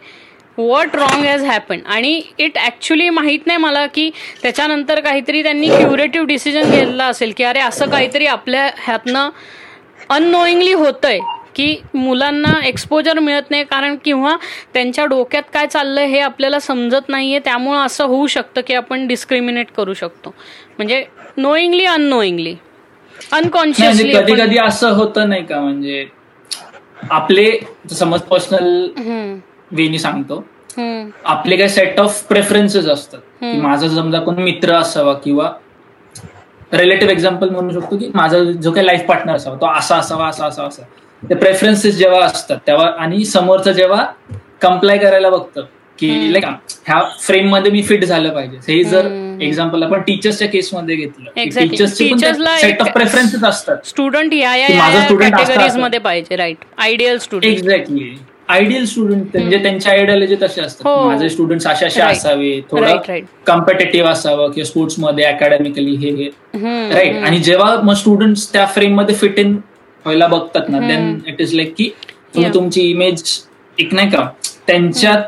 what 0.59 0.95
wrong 0.97 1.25
has 1.25 1.45
happen 1.45 1.79
आणि 1.87 2.21
इट 2.39 2.59
ॲक्च्युली 2.59 3.09
माहीत 3.11 3.47
नाही 3.47 3.59
मला 3.59 3.85
की 3.87 4.11
त्याच्यानंतर 4.43 5.01
काहीतरी 5.01 5.43
त्यांनी 5.43 5.69
क्युरेटिव्ह 5.69 6.27
डिसिजन 6.27 6.71
घेतला 6.71 7.07
असेल 7.07 7.33
की 7.37 7.45
अरे 7.45 7.61
असं 7.61 7.91
काहीतरी 7.91 8.27
आपल्या 8.27 8.69
ह्यातनं 8.85 9.31
अननोईंगली 10.11 10.73
होतंय. 10.73 11.19
की 11.55 11.77
मुलांना 11.95 12.53
एक्सपोजर 12.67 13.19
मिळत 13.19 13.51
नाही 13.51 13.65
कारण 13.65 13.97
किंवा 14.05 14.37
त्यांच्या 14.75 15.05
डोक्यात 15.05 15.43
काय 15.55 15.67
चाललंय 15.67 16.07
हे 16.07 16.21
आपल्याला 16.21 16.59
समजत 16.59 17.09
नाहीये. 17.09 17.39
त्यामुळं 17.39 17.79
असं 17.79 18.05
होऊ 18.05 18.27
शकतं 18.27 18.61
की 18.67 18.75
आपण 18.75 19.07
डिस्क्रिमिनेट 19.07 19.71
करू 19.77 19.95
शकतो. 19.95 20.35
म्हणजे 20.79 21.05
नोईंगली 21.37 21.85
अननोईंगली 21.85 22.55
अनकॉन्शियसली 23.33 24.13
कधी 24.15 24.35
कधी 24.41 24.59
असं 24.59 24.93
होतं 24.93 25.29
नाही 25.29 25.45
का? 25.47 25.61
म्हणजे 25.61 26.05
आपले 27.11 27.51
समज 27.93 28.21
पर्सनल 28.21 28.89
वेनी 29.73 29.99
सांगतो. 29.99 30.45
आपले 31.25 31.57
काही 31.57 31.69
सेट 31.69 32.01
ऑफ 32.01 32.23
प्रेफरन्सेस 32.29 32.87
असतात. 32.87 33.21
की 33.41 33.61
माझा 33.61 33.89
समजा 33.89 34.21
कोण 34.21 34.39
मित्र 34.43 34.75
असावा 34.75 35.13
किंवा 35.15 35.51
रिलेटिव्ह 36.73 37.13
एक्झाम्पल 37.13 37.49
म्हणू 37.49 37.81
शकतो 37.81 37.97
की 37.97 38.11
माझा 38.15 38.39
जो 38.39 38.71
काही 38.73 38.87
लाईफ 38.87 39.03
पार्टनर 39.09 39.35
असावा 39.35 39.57
तो 39.57 39.67
असा 39.79 39.97
असावा 39.97 40.29
असा 40.29 40.47
असा 40.47 40.65
असा. 40.65 40.83
ते 41.31 41.35
प्रेफरन्सेस 41.35 41.97
जेव्हा 41.97 42.25
असतात 42.25 42.57
तेव्हा 42.67 42.91
आणि 42.99 43.25
समोरचं 43.25 43.73
जेव्हा 43.73 44.05
कम्प्लाय 44.63 44.99
करायला 44.99 45.31
बघतं 45.31 45.65
की 45.99 46.33
लाईक 46.33 46.45
ह्या 46.87 47.01
फ्रेममध्ये 47.21 47.71
मी 47.73 47.83
फिट 47.83 48.05
झालं 48.05 48.31
पाहिजे. 48.35 48.57
हे 48.69 48.83
जर 48.85 49.07
एक्झाम्पल 49.43 49.83
आपण 49.83 50.01
टीचर्सच्या 50.03 50.49
केसमध्ये 50.49 50.97
घेतलं 50.97 51.31
टीचर्सचे 51.61 52.09
सेट 52.61 52.81
ऑफ 52.83 52.89
प्रेफरन्सेस 52.93 53.45
असतात. 53.45 53.77
स्टुडंट 53.87 54.35
या 54.35 54.55
या 54.57 55.69
मध्ये 55.79 55.99
पाहिजे 56.01 56.37
right 56.37 56.65
ideal 56.79 57.19
student 57.19 57.51
exactly 57.51 58.15
ideal 58.49 58.85
student 58.87 59.37
म्हणजे 59.37 59.59
त्यांच्या 59.63 59.93
आयडियोलॉजी 59.93 60.37
तसे 60.43 60.61
असतात. 60.61 60.87
हो. 60.87 61.09
माझे 61.09 61.29
स्टुडंट 61.29 61.67
असे 61.67 61.87
असे 61.87 62.01
असावे 62.01 62.61
थोडं 62.71 63.21
कम्पिटेटिव्ह 63.47 64.11
असावं 64.11 64.51
किंवा 64.51 64.67
स्पोर्ट्समध्ये 64.67 65.25
अकॅडमिकली 65.25 65.95
हे 65.97 66.11
हे. 66.17 66.29
राईट 66.95 67.23
आणि 67.25 67.39
जेव्हा 67.39 67.75
मग 67.83 67.95
स्टुडंट 67.95 68.37
त्या 68.53 68.67
फ्रेममध्ये 68.67 69.15
फिट 69.15 69.39
इन 69.39 69.57
व्हायला 70.05 70.27
बघतात 70.27 70.69
ना 70.69 70.79
देन 70.89 71.19
इट 71.27 71.41
इज 71.41 71.55
लाईक 71.55 71.75
की 71.79 71.89
तुम्ही 72.35 72.53
तुमची 72.55 72.81
इमेज 72.91 73.23
एक 73.79 73.95
नाही 73.95 74.11
का 74.11 74.29
त्यांच्यात 74.67 75.23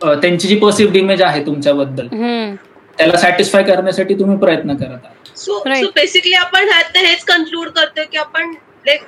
त्यांची 0.00 0.48
जी 0.48 0.56
पर्सिव्ड 0.58 0.96
इमेज 0.96 1.22
आहे 1.22 1.44
तुमच्याबद्दल 1.46 2.06
त्याला 2.98 3.16
सॅटिस्फाय 3.18 3.62
करण्यासाठी 3.62 4.14
तुम्ही 4.18 4.36
प्रयत्न 4.38 4.74
करत 4.76 5.04
आहात. 5.04 5.38
सो 5.38 5.58
बेसिकली 5.94 6.32
आपण 6.34 6.68
हेच 6.96 7.24
कन्क्लूड 7.24 7.68
करतोय 7.68 8.04
की 8.04 8.18
आपण 8.18 8.52
लाईक 8.86 9.02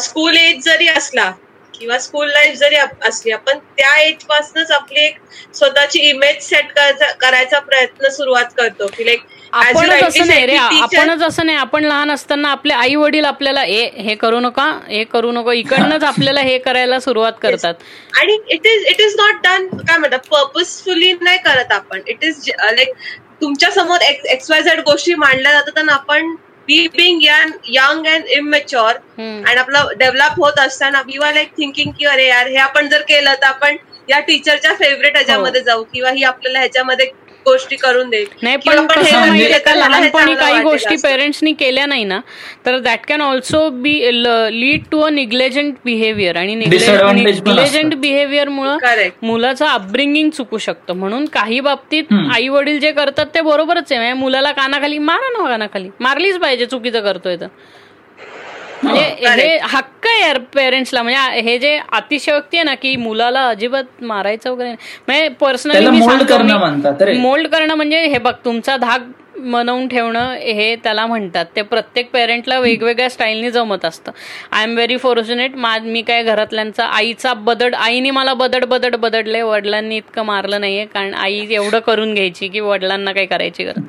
स्कूल 0.00 0.36
एज 0.36 0.64
जरी 0.64 0.88
असला 0.88 1.30
किंवा 1.74 1.98
स्कूल 1.98 2.28
लाईफ 2.28 2.56
जरी 2.58 2.76
असली 3.08 3.30
आपण 3.32 3.58
त्या 3.76 3.94
एज 4.00 4.24
पासूनच 4.28 4.70
आपली 4.70 5.00
एक 5.00 5.16
स्वतःची 5.54 6.00
इमेज 6.08 6.42
सेट 6.42 6.72
करायचा 7.20 7.58
प्रयत्न 7.58 8.08
सुरुवात 8.10 8.52
करतो. 8.56 8.86
की 8.96 9.04
लाईक 9.06 9.20
आपणच 9.52 10.02
असं 10.02 10.26
नाही 10.26 10.46
रे 10.46 10.56
आपणच 10.56 11.22
असं 11.22 11.46
नाही. 11.46 11.58
आपण 11.58 11.84
लहान 11.84 12.10
असताना 12.10 12.50
आपले 12.50 12.72
आई 12.74 12.94
वडील 12.94 13.24
आपल्याला 13.24 13.64
ए 13.64 13.84
हे 13.98 14.14
करू 14.16 14.40
नका 14.40 14.66
हे 14.88 15.02
करू 15.04 15.30
नको 15.32 15.52
इकडनंच 15.52 16.04
आपल्याला 16.04 16.40
हे 16.40 16.58
करायला 16.58 16.98
सुरुवात 17.00 17.32
करतात. 17.42 17.74
आणि 18.20 18.38
it 18.48 18.66
is 18.66 18.84
it 18.88 19.00
is 19.00 19.14
not 19.18 19.40
done 19.44 19.66
काय 19.78 19.98
म्हणतात 19.98 20.28
पर्पजफुली 20.30 21.12
नाही 21.20 21.38
करत 21.44 21.72
आपण. 21.72 22.00
इट 22.06 22.24
इज 22.24 22.50
लाईक 22.50 22.92
तुमच्यासमोर 23.40 24.00
एक्स 24.02 24.50
वाय 24.50 24.62
झेड 24.62 24.80
गोष्टी 24.80 25.14
मांडल्या 25.16 25.52
जातात 25.52 25.88
आपण 25.90 26.34
be 26.68 26.86
being 26.96 27.20
young 27.66 28.06
and 28.06 28.24
immature 28.28 28.96
आणि 29.18 29.56
आपलं 29.56 29.86
डेव्हलप 29.98 30.40
होत 30.40 30.58
असताना 30.60 31.00
वी 31.02 31.18
आर 31.24 31.32
लाईक 31.34 31.52
थिंकिंग 31.58 31.92
की 31.98 32.04
अरे 32.06 32.26
यार 32.26 32.46
हे 32.46 32.56
आपण 32.56 32.88
जर 32.88 33.02
केलं 33.08 33.34
तर 33.34 33.46
आपण 33.46 33.76
या 34.08 34.18
टीचरच्या 34.20 34.74
फेवरेट 34.74 35.16
ह्याच्यामध्ये 35.16 35.60
जाऊ 35.60 35.82
किंवा 35.84 36.10
ही 36.10 36.22
आपल्याला 36.24 36.58
ह्याच्यामध्ये 36.58 37.06
गोष्टी 37.48 37.76
करून 37.76 38.10
देईल 38.10 38.26
नाही 38.42 38.56
पण 38.66 38.86
का 38.86 39.74
लहानपणी 39.74 40.34
काही 40.34 40.62
गोष्टी 40.62 40.96
पेरेंट्सनी 41.02 41.52
केल्या 41.52 41.86
नाही 41.86 42.04
ना 42.04 42.20
तर 42.66 42.78
that 42.78 43.06
can 43.08 43.20
also 43.22 43.68
be 43.82 43.94
lead 44.52 44.82
to 44.90 45.00
a 45.00 45.08
negligent 45.10 45.74
behaviour 45.84 46.36
आणि 46.36 46.54
निग्लेजंट 46.54 47.94
बिहेवियर 47.94 48.48
मुळे 48.48 49.08
मुलाचं 49.22 49.66
अपब्रिंगिंग 49.66 50.30
चुकू 50.30 50.58
शकतं. 50.58 50.94
म्हणून 50.94 51.24
काही 51.32 51.60
बाबतीत 51.60 52.12
आई 52.32 52.48
वडील 52.48 52.78
जे 52.80 52.92
करतात 52.92 53.26
ते 53.34 53.40
बरोबरच 53.40 53.92
आहे. 53.92 54.00
म्हणजे 54.00 54.20
मुलाला 54.20 54.52
कानाखाली 54.52 54.98
मारा 54.98 55.30
ना 55.38 55.48
कानाखाली. 55.48 55.88
मारलीच 56.00 56.38
पाहिजे 56.40 56.66
चुकीचं 56.66 57.00
करतोय 57.02 57.36
तर. 57.36 57.46
म्हणजे 58.82 59.30
हे 59.42 59.58
हक्क 59.62 60.06
आहे 60.06 60.20
यार 60.20 60.38
पेरेंट्सला 60.54 61.02
म्हणजे 61.02 61.40
हे 61.40 61.58
जे 61.58 61.78
अतिशयोक्ती 61.92 62.56
आहे 62.56 62.64
ना 62.64 62.74
की 62.74 62.94
मुलाला 62.96 63.46
अजिबात 63.48 64.02
मारायचं 64.02 64.50
वगैरे 64.50 64.70
म्हणजे 64.70 65.28
पर्सनली 65.40 65.78
मोल्ड 67.18 67.46
करणं 67.48 67.74
म्हणजे 67.74 68.04
हे 68.04 68.18
बघ 68.18 68.34
तुमचा 68.44 68.76
धाक 68.76 69.00
मनवून 69.40 69.86
ठेवणं 69.88 70.32
हे 70.34 70.74
त्याला 70.84 71.04
म्हणतात. 71.06 71.44
ते 71.56 71.62
प्रत्येक 71.62 72.10
पेरेंटला 72.12 72.58
वेगवेगळ्या 72.60 73.08
स्टाईलनी 73.10 73.50
जमत 73.50 73.84
असतं. 73.84 74.12
आय 74.52 74.62
एम 74.62 74.74
व्हेरी 74.74 74.96
फॉर्च्युनेट 74.96 75.54
मी 75.56 76.02
काय 76.02 76.22
घरातल्यांचा 76.22 76.84
आईचा 76.86 77.34
बदड 77.34 77.74
आईने 77.74 78.10
मला 78.10 78.34
बदड 78.34 78.64
बदड 78.64 78.96
बदडले. 78.96 79.42
वडिलांनी 79.42 79.96
इतकं 79.96 80.24
मारलं 80.26 80.60
नाहीये 80.60 80.84
कारण 80.86 81.14
आई 81.14 81.46
एवढं 81.50 81.78
करून 81.86 82.14
घ्यायची 82.14 82.48
की 82.48 82.60
वडिलांना 82.60 83.12
काही 83.12 83.26
करायची 83.26 83.64
गरज. 83.64 83.82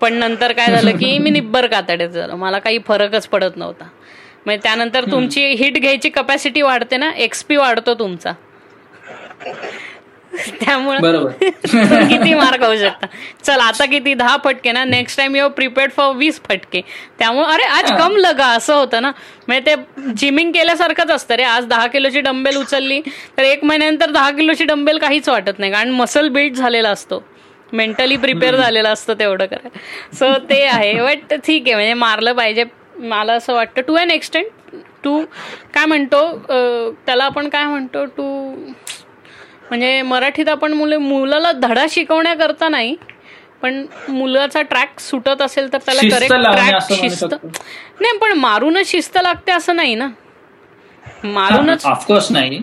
पण 0.00 0.14
नंतर 0.14 0.52
काय 0.52 0.66
झालं 0.66 0.96
की 0.98 1.16
मी 1.18 1.30
निब्बर 1.30 1.66
कातडे 1.66 2.08
झालं. 2.08 2.34
मला 2.36 2.58
काही 2.58 2.78
फरकच 2.86 3.26
पडत 3.28 3.56
नव्हता. 3.56 3.84
म्हणजे 4.46 4.62
त्यानंतर 4.62 5.04
तुमची 5.10 5.46
हिट 5.58 5.78
घ्यायची 5.80 6.08
कपॅसिटी 6.10 6.62
वाढते 6.62 6.96
ना 6.96 7.10
एक्सपी 7.16 7.56
वाढतो 7.56 7.94
तुमचा. 7.94 8.32
त्यामुळे 10.60 11.28
किती 12.08 12.34
मार्क 12.34 12.62
होऊ 12.62 12.76
शकता. 12.76 13.06
चल 13.44 13.60
आता 13.60 13.84
किती? 13.86 14.14
दहा 14.14 14.36
फटके 14.44 14.72
ना? 14.72 14.84
Next 14.84 15.18
time 15.18 15.36
your 15.36 15.50
prepared 15.52 15.92
for 15.92 16.14
वीस 16.16 16.40
फटके. 16.48 16.80
त्यामुळे 17.18 17.46
अरे 17.52 17.64
आज 17.64 17.90
कम 17.98 18.16
लगा 18.16 18.46
असं 18.46 18.74
होतं 18.74 19.02
ना. 19.02 19.10
म्हणजे 19.48 19.74
ते 19.74 20.12
जिमिंग 20.16 20.52
केल्यासारखंच 20.52 21.10
असतं 21.10 21.34
रे. 21.34 21.42
आज 21.42 21.66
दहा 21.66 21.86
किलोची 21.86 22.20
डंबेल 22.20 22.56
उचलली 22.56 23.00
तर 23.38 23.42
एक 23.42 23.64
महिन्यानंतर 23.64 24.10
दहा 24.10 24.30
किलोची 24.30 24.64
डंबेल 24.64 24.98
काहीच 24.98 25.28
वाटत 25.28 25.58
नाही. 25.58 25.72
कारण 25.72 25.90
मसल 25.90 26.28
बिल्ड 26.28 26.54
झालेला 26.54 26.90
असतो. 26.90 27.22
मेंटली 27.72 28.16
प्रिपेअर 28.16 28.56
झालेला 28.56 28.90
असतं 28.90 29.14
तेवढं 29.18 29.46
करायला 29.46 29.78
सो 30.16 30.36
ते 30.48 30.62
आहे. 30.64 30.92
बट 30.94 31.34
ठीक 31.34 31.62
आहे. 31.66 31.74
म्हणजे 31.74 31.94
मारलं 31.94 32.32
पाहिजे. 32.32 32.64
मला 33.02 33.32
असं 33.32 33.54
वाटतं 33.54 33.82
टू 33.82 33.94
अन 33.94 34.10
एक्सटेंट 34.10 34.46
टू 35.04 35.20
काय 35.74 35.86
म्हणतो 35.86 36.26
त्याला 37.06 37.24
आपण 37.24 37.48
काय 37.48 37.64
म्हणतो 37.64 38.04
टू 38.16 38.24
म्हणजे 39.68 40.00
मराठीत 40.02 40.48
आपण 40.48 40.72
मुले 40.72 40.96
मुलाला 40.96 41.52
धडा 41.52 41.84
शिकवण्याकरता 41.90 42.68
नाही 42.68 42.94
पण 43.62 43.84
मुलाचा 44.08 44.62
ट्रॅक 44.62 44.98
सुटत 45.00 45.42
असेल 45.42 45.72
तर 45.72 45.78
त्याला 45.78 46.00
करेक्ट 46.08 46.34
ट्रॅक 46.34 46.92
शिस्त. 46.92 47.34
नाही 48.00 48.16
पण 48.18 48.32
मारूनच 48.38 48.86
शिस्त 48.86 49.18
लागते 49.22 49.52
असं 49.52 49.76
नाही 49.76 49.94
ना. 49.94 50.08
मारूनच 51.24 51.84
ऑफकोर्स 51.86 52.30
नाही. 52.32 52.60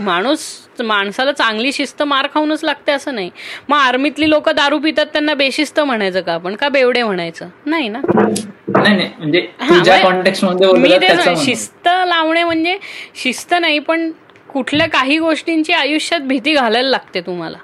माणूस 0.00 0.46
माणसाला 0.82 1.32
चांगली 1.32 1.72
शिस्त 1.72 2.02
मार 2.02 2.26
खाऊनच 2.34 2.64
लागते 2.64 2.92
असं 2.92 3.14
नाही. 3.14 3.30
मग 3.68 3.76
आर्मीतली 3.76 4.30
लोक 4.30 4.48
दारू 4.50 4.78
पितात 4.78 5.06
त्यांना 5.06 5.34
बेशिस्त 5.34 5.80
म्हणायचं 5.80 6.20
का 6.20 6.34
आपण? 6.34 6.54
का 6.54 6.68
बेवडे 6.68 7.02
म्हणायचं? 7.02 7.48
नाही 7.66 7.88
ना. 7.88 8.00
म्हणजे 9.18 9.46
मी 10.78 10.96
ते 10.98 11.06
शिस्त 11.44 11.88
लावणे 12.06 12.44
म्हणजे 12.44 12.76
शिस्त 13.14 13.54
नाही 13.60 13.78
पण 13.78 14.10
कुठल्या 14.48 14.88
काही 14.88 15.18
गोष्टींची 15.18 15.72
आयुष्यात 15.72 16.20
भीती 16.20 16.52
घालायला 16.52 16.88
लागते 16.88 17.20
तुम्हाला. 17.20 17.58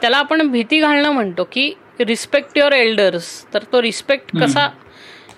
त्याला 0.00 0.16
आपण 0.16 0.46
भीती 0.50 0.80
घालणं 0.80 1.10
म्हणतो 1.10 1.44
की 1.52 1.72
रिस्पेक्ट 2.00 2.58
युअर 2.58 2.72
एल्डर्स 2.72 3.26
तर 3.54 3.62
तो 3.72 3.82
रिस्पेक्ट 3.82 4.36
कसा 4.40 4.68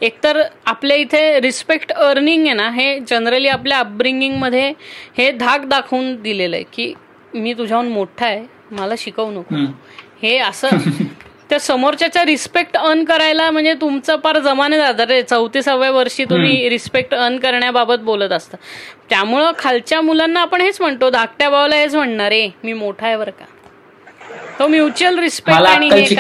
एकतर 0.03 0.43
आपल्या 0.67 0.97
इथे 0.97 1.41
रिस्पेक्ट 1.41 1.93
अर्निंग 1.93 2.47
आहे 2.47 2.55
ना 2.55 2.69
हे 2.71 2.99
जनरली 3.01 3.49
आपल्या 3.49 3.79
अपब्रिंगिंगमध्ये 3.79 4.73
हे 5.19 5.31
धाक 5.31 5.65
दाखवून 5.65 6.15
दिलेलं 6.23 6.57
आहे 6.57 6.65
की 6.73 6.93
मी 7.35 7.53
तुझ्याहून 7.55 7.89
मोठा 7.89 8.27
आहे 8.27 8.43
मला 8.71 8.95
शिकवू 8.99 9.31
नको. 9.31 9.55
हे 10.23 10.39
असं 10.39 10.69
त्या 11.51 11.59
समोरच्याचा 11.61 12.25
रिस्पेक्ट 12.25 12.77
अर्न 12.77 13.05
करायला 13.05 13.51
म्हणजे 13.51 13.75
तुमचं 13.75 14.17
फार 14.25 14.39
जमाने 14.39 14.77
जातात 14.77 15.07
रे. 15.11 15.23
चौतीसाव्या 15.23 15.91
वर्षी 15.91 16.25
तुम्ही 16.25 16.69
रिस्पेक्ट 16.69 17.15
अर्न 17.15 17.37
करण्याबाबत 17.39 17.99
बोलत 17.99 18.33
असता. 18.33 18.57
त्यामुळं 19.11 19.51
खालच्या 19.59 20.01
मुलांना 20.01 20.41
आपण 20.41 20.61
हेच 20.61 20.81
म्हणतो 20.81 21.11
धाकट्या 21.11 21.51
भावाला 21.51 21.77
हेच 21.77 21.95
म्हणणार 21.95 22.29
रे 22.29 22.49
मी 22.65 22.73
मोठा 22.73 23.07
आहे 23.07 23.17
बरं 23.17 23.31
का? 23.31 23.45
तो 24.59 24.67
म्युच्युअल 24.67 25.19
रिस्पेक्ट 25.19 25.63
आणि 25.63 25.89
हे 25.89 26.15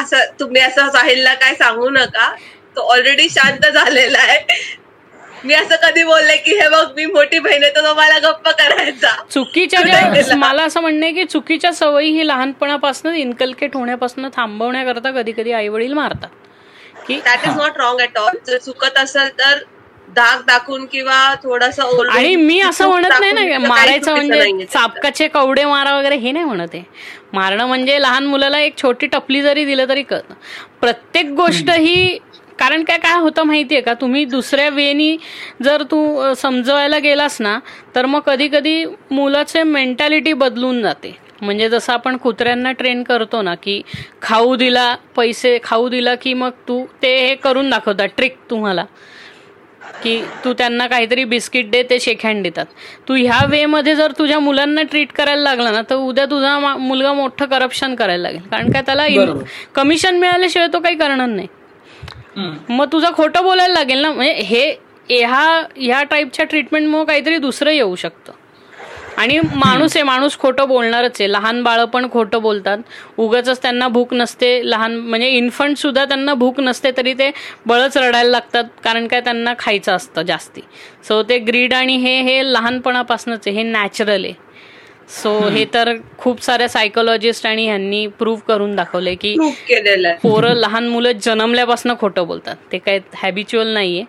असं 0.00 0.24
तुम्ही 0.40 0.62
असं 0.62 0.90
साहिलला 0.90 1.34
काय 1.34 1.54
सांगू 1.54 1.88
नका. 1.90 2.34
तो 2.76 2.88
ऑलरेडी 2.92 3.28
शांत 3.30 3.66
झालेला 3.66 4.18
आहे. 4.18 4.38
मी 5.44 5.54
असं 5.54 5.76
कधी 5.82 6.02
बोलले 6.04 6.36
की 6.36 6.54
हे 6.56 6.68
बघ 6.68 6.84
मी 6.96 7.04
मोठी 7.06 7.38
बहीण 7.38 7.62
आहे 7.64 7.74
तर 7.74 7.92
मला 7.94 8.18
गप्प 8.20 8.48
करायचा. 8.50 9.14
चुकीच्या 9.30 10.36
मला 10.36 10.62
असं 10.62 10.80
म्हणणं 10.80 11.14
की 11.14 11.24
चुकीच्या 11.24 11.72
सवयी 11.72 12.10
ही 12.10 12.26
लहानपणापासून 12.26 13.14
इन्कल्केट 13.14 13.76
होण्यापासून 13.76 14.28
थांबवण्याकरता 14.36 15.10
कधी 15.10 15.32
कधी 15.32 15.52
आई 15.52 15.68
वडील 15.68 15.92
मारतात. 15.92 16.28
की 17.06 17.20
that 17.24 17.46
is 17.46 17.56
not 17.56 17.76
wrong 17.76 18.00
at 18.00 18.18
all 18.18 18.36
जर 18.46 18.58
चुकत 18.58 18.98
असेल 18.98 19.28
तर 19.38 19.58
दाग 20.14 20.42
दाखवून 20.46 20.84
किंवा 20.86 21.34
थोडासा 21.42 21.82
आणि 22.10 22.34
मी 22.36 22.58
असं 22.60 22.88
म्हणत 22.88 23.20
नाही 23.20 23.32
ना 23.32 23.58
मारायचं 23.58 24.14
म्हणजे 24.14 24.64
चापकाचे 24.64 25.28
कवडे 25.28 25.64
मारा 25.64 25.96
वगैरे 25.96 26.16
हे 26.16 26.32
नाही 26.32 26.44
म्हणत 26.44 26.74
आहे. 26.74 26.82
मारणं 27.32 27.66
म्हणजे 27.66 28.00
लहान 28.02 28.26
मुलाला 28.26 28.58
एक 28.60 28.76
छोटी 28.82 29.06
टपली 29.06 29.42
जरी 29.42 29.64
दिलं 29.64 29.88
तरी 29.88 30.02
कळतं. 30.02 30.34
प्रत्येक 30.80 31.30
गोष्ट 31.36 31.70
ही 31.70 32.18
कारण 32.58 32.84
काय 32.84 32.98
काय 32.98 33.18
होतं 33.20 33.42
माहितीये 33.42 33.80
का? 33.80 33.94
तुम्ही 33.94 34.24
दुसऱ्या 34.24 34.68
वेनी 34.68 35.16
जर 35.64 35.82
तू 35.90 36.34
समजवायला 36.36 36.98
गेलास 36.98 37.40
ना 37.40 37.58
तर 37.94 38.06
मग 38.06 38.20
कधी 38.26 38.48
कधी 38.48 38.84
मुलाचे 39.10 39.62
मेंटॅलिटी 39.62 40.32
बदलून 40.32 40.82
जाते. 40.82 41.16
म्हणजे 41.42 41.68
जसं 41.68 41.92
आपण 41.92 42.16
कुत्र्यांना 42.16 42.70
ट्रेन 42.72 43.02
करतो 43.02 43.40
ना 43.42 43.54
की 43.54 43.80
खाऊ 44.22 44.54
दिला 44.56 44.94
पैसे 45.16 45.58
खाऊ 45.64 45.88
दिला 45.88 46.14
की 46.14 46.32
मग 46.34 46.50
तू 46.68 46.84
ते 47.02 47.16
हे 47.18 47.34
करून 47.34 47.70
दाखवतात 47.70 48.08
ट्रिक 48.16 48.36
तुम्हाला. 48.50 48.84
की 50.02 50.20
तू 50.44 50.52
त्यांना 50.52 50.86
काहीतरी 50.86 51.24
बिस्किट 51.24 51.70
दे 51.70 51.82
ते 51.90 51.98
शेक 52.00 52.24
हँड 52.26 52.42
देतात. 52.42 52.66
तू 53.08 53.14
ह्या 53.14 53.44
वे 53.48 53.64
मध्ये 53.66 53.94
जर 53.96 54.12
तुझ्या 54.18 54.38
मुलांना 54.38 54.82
ट्रीट 54.82 55.12
करायला 55.12 55.42
लागला 55.42 55.70
ना 55.70 55.82
तर 55.90 55.94
उद्या 55.94 56.24
तुझा 56.26 56.58
मुलगा 56.78 57.12
मोठं 57.12 57.46
करप्शन 57.46 57.94
करायला 57.94 58.22
लागेल. 58.22 58.48
कारण 58.50 58.70
काय 58.72 58.82
त्याला 58.82 59.06
कमिशन 59.74 60.18
मिळाल्याशिवाय 60.18 60.68
तो 60.72 60.80
काही 60.80 60.96
करणार 60.96 61.28
नाही. 61.28 61.48
मग 62.68 62.86
तुझं 62.92 63.12
खोटं 63.14 63.42
बोलायला 63.42 63.74
लागेल 63.74 64.02
ना 64.02 64.10
म्हणजे 64.12 64.32
हे 64.34 64.64
ह्या 65.10 65.62
ह्या 65.76 66.02
टाईपच्या 66.02 66.44
ट्रीटमेंटमुळे 66.44 67.04
काहीतरी 67.04 67.38
दुसरं 67.38 67.70
येऊ 67.70 67.94
शकतं. 67.96 68.32
आणि 69.16 69.38
माणूस 69.54 69.96
आहे 69.96 70.02
माणूस 70.04 70.38
खोटं 70.38 70.68
बोलणारच 70.68 71.20
आहे. 71.20 71.30
लहान 71.32 71.62
बाळं 71.62 71.84
पण 71.84 72.08
खोटं 72.12 72.42
बोलतात. 72.42 72.78
उगाच 73.18 73.62
त्यांना 73.62 73.88
भूक 73.88 74.14
नसते 74.14 74.48
लहान 74.70 74.96
म्हणजे 74.96 75.28
इन्फंट 75.28 75.76
सुद्धा 75.78 76.04
त्यांना 76.04 76.34
भूक 76.34 76.60
नसते 76.60 76.90
तरी 76.96 77.12
ते 77.18 77.30
बळच 77.66 77.96
रडायला 77.96 78.30
लागतात 78.30 78.64
कारण 78.84 79.06
काय 79.06 79.20
त्यांना 79.20 79.54
खायचं 79.58 79.92
असतं 79.92 80.22
जास्ती. 80.22 80.60
सो 81.08 81.22
ते 81.28 81.38
ग्रीड 81.38 81.74
आणि 81.74 81.96
हे 81.96 82.20
हे 82.22 82.40
लहानपणापासूनच 82.52 83.46
आहे 83.46 83.56
हे 83.56 83.62
नॅचरल 83.62 84.24
आहे. 84.24 84.34
सो 85.08 85.38
हे 85.48 85.64
तर 85.74 85.92
खूप 86.18 86.42
साऱ्या 86.42 86.68
सायकोलॉजिस्ट 86.68 87.46
आणि 87.46 87.64
ह्यांनी 87.66 88.06
प्रूव्ह 88.18 88.40
करून 88.48 88.74
दाखवलंय 88.76 89.14
की 89.14 89.36
पोरं 90.22 90.54
लहान 90.54 90.88
मुलं 90.88 91.18
जन्मल्यापासून 91.22 91.92
खोटं 92.00 92.26
बोलतात. 92.26 92.56
ते 92.72 92.78
काय 92.78 93.00
हॅबिच्युअल 93.14 93.68
नाहीये. 93.74 94.04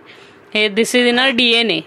हे 0.53 0.67
this 0.69 0.95
is 0.95 1.07
in 1.07 1.19
our 1.19 1.29
DNA 1.35 1.79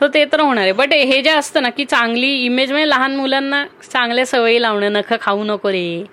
so 0.00 0.06
ते 0.14 0.24
तर 0.32 0.40
होणार 0.40 0.62
आहे. 0.62 0.72
बट 0.72 0.92
हे 0.92 1.20
जे 1.22 1.30
असतं 1.30 1.62
ना 1.62 1.70
की 1.70 1.84
चांगली 1.84 2.30
इमेज 2.44 2.72
म्हणजे 2.72 2.88
लहान 2.88 3.16
मुलांना 3.16 3.64
चांगल्या 3.90 4.26
सवयी 4.26 4.60
लावणं 4.62 4.92
नख 4.92 5.12
खाऊ 5.20 5.44
नको 5.44 5.72
रे 5.72 6.04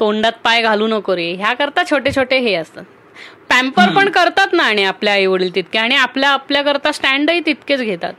तोंडात 0.00 0.32
पाय 0.44 0.62
घालू 0.62 0.86
नको 0.86 1.16
रे 1.16 1.32
ह्या 1.34 1.52
करता 1.54 1.82
छोटे 1.90 2.10
छोटे 2.16 2.38
हे 2.38 2.54
असतात. 2.54 2.84
पॅम्पर 3.50 3.88
पण 3.96 4.08
करतात 4.10 4.52
ना 4.52 4.62
आणि 4.62 4.84
आपल्या 4.84 5.12
आई 5.12 5.26
वडील 5.26 5.54
तितके 5.54 5.78
आणि 5.78 5.96
आपल्या 5.96 6.30
आपल्याकरता 6.30 6.92
स्टँडही 6.92 7.40
तितकेच 7.46 7.80
घेतात. 7.80 8.12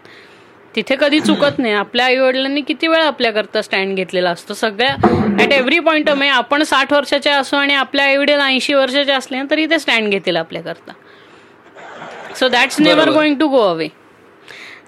तिथे 0.75 0.95
कधी 0.99 1.19
चुकत 1.19 1.59
नाही. 1.59 1.73
आपल्या 1.73 2.05
आई 2.05 2.17
वडिलांनी 2.17 2.61
किती 2.61 2.87
वेळा 2.87 3.05
आपल्याकरता 3.07 3.61
स्टँड 3.61 3.95
घेतलेला 3.95 4.29
असतो. 4.29 4.53
सगळ्या 4.53 4.95
ॲट 5.39 5.53
एव्हरी 5.53 5.79
पॉईंट 5.79 6.09
ऑफ 6.09 6.21
आपण 6.23 6.63
साठ 6.63 6.93
वर्षाचे 6.93 7.29
असो 7.29 7.57
आणि 7.57 7.73
आपल्या 7.73 8.05
आई 8.05 8.17
वडील 8.17 8.39
ऐंशी 8.39 8.73
वर्षाचे 8.73 9.11
असले 9.11 9.41
तरी 9.51 9.65
ते 9.69 9.79
स्टँड 9.79 10.09
घेतील 10.09 10.37
आपल्याकरता. 10.37 10.91
So 12.35 12.47
that's 12.47 12.79
never 12.79 13.09
going 13.11 13.35
to 13.39 13.47
go 13.47 13.61
away 13.61 13.87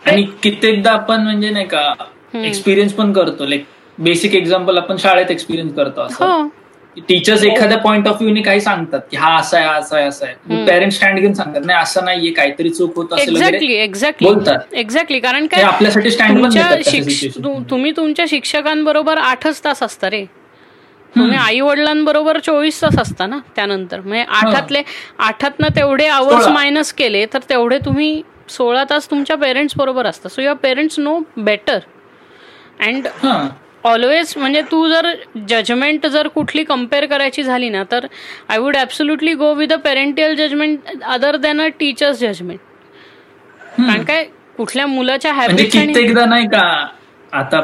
आणि 0.04 0.24
कित्येकदा 0.44 0.92
आपण 0.92 1.22
म्हणजे 1.22 1.50
नाही 1.50 1.66
का 1.66 1.94
एक्सपिरियन्स 2.36 2.94
पण 2.94 3.12
करतो. 3.14 3.46
लाईक 3.46 3.66
बेसिक 3.98 4.36
एक्झाम्पल 4.36 4.78
आपण 4.78 4.98
शाळेत 4.98 5.32
एक्सपिरियन्स 5.32 5.74
करतो 5.76 6.02
असं. 6.02 6.26
हो. 6.26 6.48
टीचर्स 7.08 7.44
एखाद्या 7.44 7.78
पॉईंट 7.78 8.08
ऑफ 8.08 8.16
व्ह्यू 8.22 8.34
ने 8.34 8.42
काही 8.42 8.62
सांगतात 8.62 9.02
की 9.12 9.18
हा 9.18 9.36
असा 9.38 9.58
आहे 9.58 9.68
हा 9.68 9.74
असा 9.74 9.96
आहे 9.98 10.08
असा 10.08 10.26
आहे. 10.26 10.66
पेरेंट्स 10.66 10.96
स्टँड 10.98 11.20
घेऊन 11.20 11.34
सांगतात 11.34 11.66
नाही 11.66 11.80
असं 11.82 12.06
नाहीये 12.06 12.32
काहीतरी 12.34 12.70
चूक 12.70 12.96
होत 12.96 13.14
असेल 13.14 13.36
एक्झॅक्टली 13.36 13.74
एक्झॅक्टली 13.74 14.28
बोलतात. 14.28 14.74
एक्झॅक्टली 14.74 15.20
कारण 15.20 15.48
काय? 15.48 15.62
आपल्यासाठी 15.64 16.12
स्टँड 16.12 16.46
तुम्ही 17.70 17.92
तुमच्या 17.98 18.26
शिक्षकांबरोबर 18.30 19.18
आठच 19.18 19.64
तास 19.64 19.84
असता 19.84 20.10
रे. 20.10 20.24
तुम्ही 21.14 21.38
आई 21.38 21.60
वडिलांबरोबर 21.60 22.38
चोवीस 22.40 22.82
तास 22.82 22.98
असता 23.00 23.26
ना 23.28 23.38
त्यानंतर. 23.56 24.00
म्हणजे 24.00 24.24
आठातले 24.24 24.82
आठातनं 25.20 25.76
तेवढे 25.76 26.08
आवर्स. 26.08 26.48
मायनस 26.48 26.92
केले 26.94 27.26
तर 27.34 27.40
तेवढे 27.50 27.78
तुम्ही 27.86 28.22
सोळा 28.50 28.84
तास 28.90 29.10
तुमच्या 29.12 29.36
पेरेंट्स 29.38 29.74
बरोबर 29.78 30.06
असता 30.06 30.30
so 30.30 30.42
your 30.42 30.56
parents 30.64 31.00
know 31.00 31.20
better 31.40 31.80
and 32.80 33.08
always 33.84 34.34
म्हणजे 34.38 34.62
तू 34.72 34.88
जर 34.90 35.08
जजमेंट 35.50 36.06
जर 36.08 36.28
कुठली 36.28 36.64
कंपेअर 36.64 37.06
करायची 37.06 37.44
झाली 37.44 37.70
ना 37.70 37.84
तर 37.92 38.06
I 38.50 38.58
would 38.58 38.76
absolutely 38.78 39.34
go 39.34 39.54
with 39.54 39.74
a 39.74 39.76
parental 39.84 40.36
judgement 40.36 41.04
other 41.06 41.36
than 41.38 41.62
a 41.62 41.68
teacher's 41.80 42.20
judgement 42.20 42.60
कारण 43.78 44.04
काय? 44.04 44.24
कुठल्या 44.58 44.86
मुलाच्या 44.88 45.34
म्हणजे 45.34 45.52
हॅबिट्स 45.52 45.76
आणि 45.78 45.88
कित्येकदा 45.88 46.26
नाही 46.26 46.48
का 46.48 46.62
आता 47.34 47.62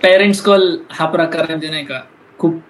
पेरेंट्स 0.00 0.40
कॉल 0.42 0.76
हा 0.90 1.06
प्रकार 1.06 1.44
म्हणजे 1.46 1.68
नाही 1.68 1.84
का 1.84 2.00
खूप 2.38 2.60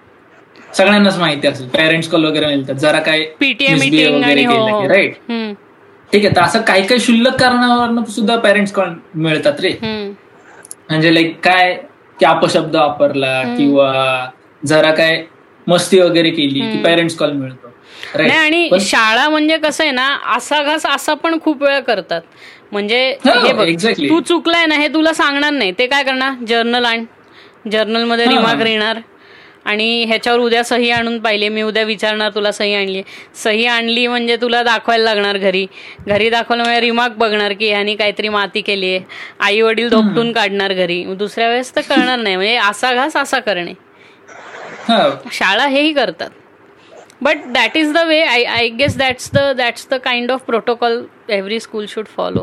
सगळ्यांनाच 0.73 1.17
माहिती 1.19 1.47
असेल. 1.47 1.67
पेरेंट्स 1.69 2.09
कॉल 2.09 2.25
वगैरे 2.25 2.45
मिळतात 2.45 2.75
जरा 2.75 2.99
काय 2.99 3.23
पीटीए 3.39 3.67
misbehave 3.69 4.25
मीटिंग 4.25 4.91
राईट 4.91 5.15
ठीक 6.13 6.25
आहे 6.25 6.35
तर 6.35 6.41
असं 6.41 6.61
काही 6.61 6.85
काही 6.87 6.99
शुल्लक 6.99 7.35
कारणावरनं 7.39 8.03
सुद्धा 8.05 8.35
पेरेंट्स 8.35 8.71
कॉल 8.71 8.93
मिळतात 9.15 9.59
रे. 9.59 9.71
म्हणजे 10.89 11.13
लाईक 11.13 11.39
काय 11.43 11.73
की 12.19 12.25
अपशब्द 12.25 12.75
वापरला 12.75 13.41
किंवा 13.57 13.91
जरा 14.63 14.91
काय 14.91 15.23
मस्ती 15.67 15.99
वगैरे 15.99 16.29
केली 16.29 16.59
की 16.61 16.81
पेरेंट्स 16.83 17.15
कॉल 17.15 17.31
मिळतो. 17.31 17.67
नाही 18.17 18.31
आणि 18.31 18.79
शाळा 18.81 19.27
म्हणजे 19.29 19.57
कसं 19.57 19.83
आहे 19.83 19.91
ना 19.91 20.07
असा 20.35 20.61
घास 20.63 20.85
असा 20.85 21.13
पण 21.13 21.37
खूप 21.43 21.63
वेळा 21.63 21.79
करतात. 21.79 22.21
म्हणजे 22.71 22.99
हो, 23.25 23.31
हे. 23.39 24.09
तू 24.09 24.19
चुकलाय 24.19 24.65
ना 24.65 24.75
हे 24.75 24.87
तुला 24.87 25.13
सांगणार 25.13 25.51
नाही. 25.51 25.71
ते 25.79 25.85
काय 25.87 26.03
करणार? 26.03 26.33
जर्नल 26.47 26.85
आण. 26.85 27.03
जर्नलमध्ये. 27.71 28.25
रिमार्क 28.25 28.61
लिहिणार 28.61 28.97
आणि 29.67 30.03
ह्याच्यावर 30.03 30.39
उद्या 30.39 30.63
सही 30.63 30.89
आणून 30.91 31.19
पाहिले. 31.19 31.49
मी 31.49 31.61
उद्या 31.61 31.83
विचारणार 31.83 32.29
तुला 32.35 32.51
सही 32.51 32.73
आणली. 32.73 33.01
सही 33.43 33.65
आणली 33.65 34.05
म्हणजे 34.07 34.35
तुला 34.41 34.61
दाखवायला 34.63 35.03
लागणार 35.03 35.37
घरी. 35.37 35.65
घरी 36.07 36.29
दाखवलं 36.29 36.63
म्हणजे 36.63 36.81
रिमार्क 36.81 37.15
बघणार 37.17 37.53
की 37.53 37.69
ह्यानी 37.69 37.95
काहीतरी 37.95 38.29
माती 38.29 38.61
केली 38.61 38.93
आहे. 38.95 39.03
आई 39.39 39.61
वडील 39.61 39.89
धोपटून 39.89 40.31
काढणार 40.31 40.73
घरी. 40.73 41.03
दुसऱ्या 41.15 41.47
वेळेस 41.49 41.75
तर 41.75 41.81
कळणार 41.81 42.19
नाही. 42.19 42.35
म्हणजे 42.35 42.55
असा 42.59 42.93
घास 42.93 43.15
असा 43.17 43.39
करणे. 43.39 43.73
शाळा 45.31 45.67
हेही 45.67 45.93
करतात. 45.93 46.29
But 47.21 47.37
that 47.45 47.77
is 47.77 47.91
the 47.93 47.97
way 47.97 48.19
I 48.21 48.43
I 48.43 48.67
guess 48.69 48.97
that's 48.97 49.29
the 49.33 49.39
that's 49.57 49.87
the 49.91 49.95
kind 50.03 50.31
of 50.31 50.41
protocol 50.41 51.01
every 51.29 51.59
school 51.59 51.85
should 51.89 52.05
follow 52.07 52.41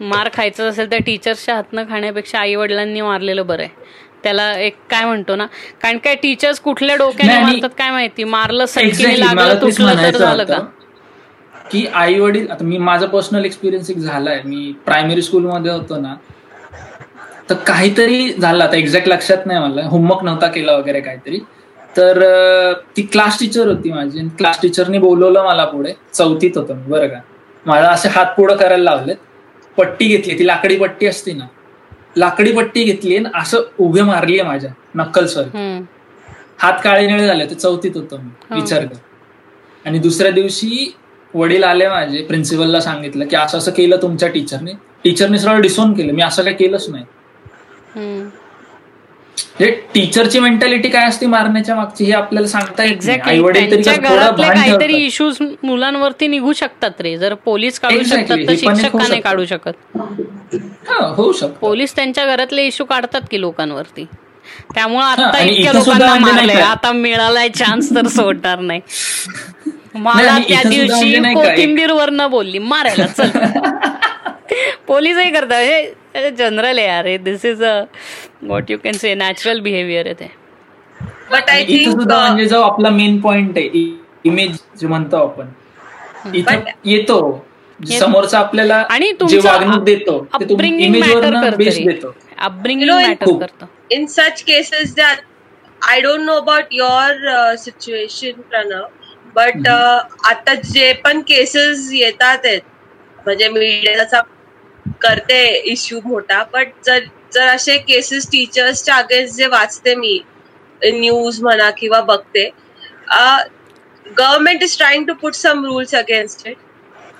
मार 0.00 0.28
खायचं 0.34 0.68
असेल 0.68 0.90
तर 0.92 0.98
टीचर्सच्या 1.06 1.54
हातनं 1.54 1.84
खाण्यापेक्षा 1.88 2.38
आई 2.38 2.54
वडिलांनी 2.54 3.00
मारलेलं 3.00 3.46
बरं 3.46 3.62
आहे. 3.62 3.70
त्याला 4.28 4.50
एक 4.60 4.74
काय 4.90 5.04
म्हणतो 5.04 5.34
ना 5.36 5.44
कारण 5.82 5.98
काय 6.04 6.14
टीचर्स 6.14 6.58
कुठल्या 6.60 6.96
डोक्याने 6.96 7.38
मारतात 7.42 7.70
काय 7.78 7.90
माहिती? 7.90 8.24
मारलं 8.24 8.64
मला 8.74 9.16
लागलं 9.16 9.60
तुटलं 9.60 10.02
तर 10.02 10.16
झालं 10.18 10.44
का? 10.44 10.58
की 11.70 11.84
आई 11.94 12.18
वडील 12.20 12.50
आता 12.50 12.64
मी 12.64 12.78
माझा 12.78 13.06
पर्सनल 13.06 13.44
एक्सपिरियन्स 13.44 13.90
एक 13.90 13.98
झालाय. 13.98 14.40
मी 14.44 14.72
प्रायमरी 14.86 15.22
स्कूलमध्ये 15.22 15.72
होतो 15.72 16.00
ना 16.00 16.14
तर 17.50 17.54
काहीतरी 17.66 18.32
झालं. 18.32 18.64
आता 18.64 18.76
एक्झॅक्ट 18.76 19.08
लक्षात 19.08 19.46
नाही 19.46 19.60
मला. 19.60 19.86
होमवर्क 19.88 20.24
नव्हता 20.24 20.46
केला 20.46 20.76
वगैरे 20.76 21.00
काहीतरी. 21.00 21.38
तर 21.96 22.22
ती 22.96 23.02
क्लास 23.02 23.38
टीचर 23.40 23.66
होती 23.68 23.92
माझी. 23.92 24.28
क्लास 24.38 24.60
टीचरनी 24.62 24.98
बोलवलं 24.98 25.44
मला 25.44 25.64
पुढे. 25.64 25.92
चौथीत 26.14 26.56
होतो 26.56 26.74
मी 26.74 26.90
बरं 26.90 27.08
का. 27.08 27.20
मला 27.66 27.88
असे 27.88 28.08
हात 28.08 28.34
पुढं 28.36 28.56
करायला 28.56 28.84
लावलेत. 28.84 29.16
पट्टी 29.76 30.06
घेतली. 30.06 30.38
ती 30.38 30.46
लाकडी 30.46 30.76
पट्टी 30.76 31.06
असते 31.06 31.32
ना 31.32 31.46
लाकडी 32.18 32.52
पट्टी 32.52 32.84
घेतली 32.84 33.16
आणि 33.16 33.28
असं 33.34 33.62
उभे 33.78 34.02
मारलीये 34.02 34.42
माझ्या 34.42 34.70
नक्कलसवर 34.94 35.44
हम्म. 35.54 35.82
हात 36.58 36.80
काळे 36.84 37.06
निळे 37.06 37.26
झाले 37.26 37.44
ते 37.46 37.54
चौथीत 37.54 37.96
होतो 37.96 38.16
मी 38.16 38.30
हो. 38.50 38.54
विचार 38.54 38.84
कर. 38.84 38.96
आणि 39.84 39.98
दुसऱ्या 39.98 40.30
दिवशी 40.30 40.92
वडील 41.34 41.64
आले 41.64 41.88
माझे 41.88 42.22
प्रिन्सिपलला 42.22 42.80
सांगितलं 42.80 43.26
की 43.26 43.36
असं 43.36 43.58
असं 43.58 43.70
केलं 43.70 43.96
तुमच्या 44.02 44.28
टीचरने 44.28 44.72
टीचरने 45.04 45.38
सरळ 45.38 45.60
डिसोन 45.60 45.92
केलं 45.94 46.12
मी 46.12 46.22
असं 46.22 46.42
काही 46.42 46.56
केलंच 46.56 46.88
नाही. 46.88 47.04
टीचरची 49.94 50.40
मेंटॅलिटी 50.40 50.88
काय 50.88 51.08
असते 51.08 51.26
मारण्याच्या 51.26 51.74
मागची 51.74 52.04
हे 52.04 52.12
आपल्याला 52.12 52.48
सांगता 52.48 52.84
काहीतरी. 53.16 54.94
इश्यूज 54.94 55.36
मुलांवरती 55.62 56.26
निघू 56.26 56.52
शकतात 56.52 57.00
रे. 57.00 57.16
जर 57.16 57.34
पोलीस 57.34 57.80
काढू. 57.80 58.02
शकतात 58.02 58.28
तर 58.28 58.50
हे 58.50 58.56
शिक्षक 58.56 58.92
का 58.92 59.08
नाही. 59.08 59.20
काढू 59.20 59.44
शकत. 59.44 59.98
हा, 60.88 61.06
होऊ 61.06 61.32
शकतो. 61.32 61.58
पोलीस 61.60 61.96
त्यांच्या 61.96 62.26
घरातले 62.26 62.66
इश्यू 62.66 62.86
काढतात 62.86 63.20
की 63.30 63.40
लोकांवरती. 63.40 64.04
त्यामुळे 64.74 65.04
हा, 65.04 65.12
आता 65.12 65.38
इतक्या 65.38 65.72
लोकांना 65.72 66.06
म्हणजे 66.06 66.32
मारलंय. 66.32 66.62
आता 66.62 66.92
मिळालाय 66.92 67.48
चान्स 67.48 67.94
तर 67.94 68.06
सोडणार 68.06 68.58
नाही. 68.58 68.80
मला 69.94 70.38
त्या 70.38 70.62
दिवशी 70.68 71.18
म्हणजे 71.18 71.34
कोथिंबीर 71.34 71.92
वरनं 71.92 72.30
बोलली. 72.30 72.58
मारायला 72.58 73.06
चल. 73.06 73.28
पोलीसही 74.86 75.30
करतात. 75.30 75.62
हे 76.18 76.30
जनरल 76.30 76.78
आहे 76.78 76.88
अरे 76.88 77.16
this 77.18 77.44
is 77.44 77.62
a 77.64 77.84
what 78.42 78.70
you 78.70 78.78
can 78.78 78.92
say 78.92 79.14
natural 79.14 79.60
behaviour 79.60 80.06
आहे 80.06 80.14
ते. 80.14 80.30
बट 81.30 81.50
आय 81.50 81.64
थिंक 81.64 81.90
सुद्धा 81.90 82.20
म्हणजे 82.20 82.46
जो 82.46 82.60
आपला 82.62 82.90
मेन 82.90 83.20
पॉइंट 83.20 83.58
आहे 83.58 83.98
इमेज 84.24 84.58
जे 84.80 84.86
म्हणतो 84.86 85.16
आपण 85.16 85.46
येतो. 86.84 87.44
समोरचा 87.98 88.38
आपल्याला 88.38 88.76
आणि 88.90 89.12
वागणूक 89.22 89.82
देतो 89.84 90.12
देतो. 90.12 90.44
Upbringing 90.44 90.94
matter. 90.94 91.34
करतं. 93.38 93.66
such 94.06 94.44
cases 94.46 94.94
that 94.94 95.18
I 95.82 96.00
don't 96.00 96.26
know 96.26 96.38
about 96.38 96.72
your 96.72 97.10
uh, 97.32 97.56
situation, 97.56 98.40
Pranav, 98.50 98.86
but 99.36 99.68
uh, 99.74 99.98
आता 100.24 100.54
जे 100.54 100.92
पण 100.92 101.20
केसेस 101.20 101.90
येतात 101.92 102.38
आहेत 102.44 102.60
म्हणजे 103.24 103.48
मीडियाचा 103.48 104.20
करते 105.02 105.42
इश्यू 105.72 106.00
मोठा. 106.04 106.42
बट 106.52 106.68
जर 106.86 106.98
जर 107.34 107.46
असे 107.48 107.76
केसेस 107.78 108.28
टीचर्सच्या 108.32 108.94
अगेन्स्ट 108.96 109.36
जे 109.36 109.46
वाचते 109.46 109.94
मी 109.94 110.18
न्यूज 110.82 111.40
म्हणा 111.42 111.70
किंवा 111.78 112.00
बघते 112.00 112.48
government 114.06 114.62
is 114.62 114.76
trying 114.78 115.06
to 115.06 115.14
put 115.22 115.34
some 115.34 115.64
rules 115.64 115.94
against 115.94 116.46
it 116.48 116.56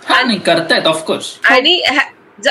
हा 0.07 0.23
नाही 0.23 0.39
करतायत 0.47 0.87
ऑफकोर्स 0.87 1.35
आणि 1.45 1.81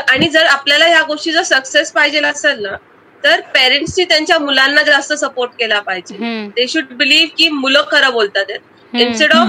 आणि 0.10 0.27
जर 0.30 0.45
आपल्याला 0.45 0.85
ह्या 0.85 1.02
गोष्टीचा 1.07 1.44
सक्सेस 1.44 1.91
पाहिजे 1.91 2.19
असेल 2.26 2.61
ना 2.61 2.76
तर 3.23 3.41
पेरेंट्सनी 3.53 4.03
त्यांच्या 4.06 4.38
मुलांना 4.39 4.81
जास्त 4.84 5.14
सपोर्ट 5.14 5.52
केला 5.60 5.80
पाहिजे. 5.80 6.15
दे 6.56 6.68
शुड 6.68 6.91
बिलीव्ह 6.98 7.30
की 7.38 7.48
मुलं 7.49 7.84
खरं 7.91 8.11
बोलतात. 8.14 8.52
Instead 8.94 9.34
of 9.34 9.48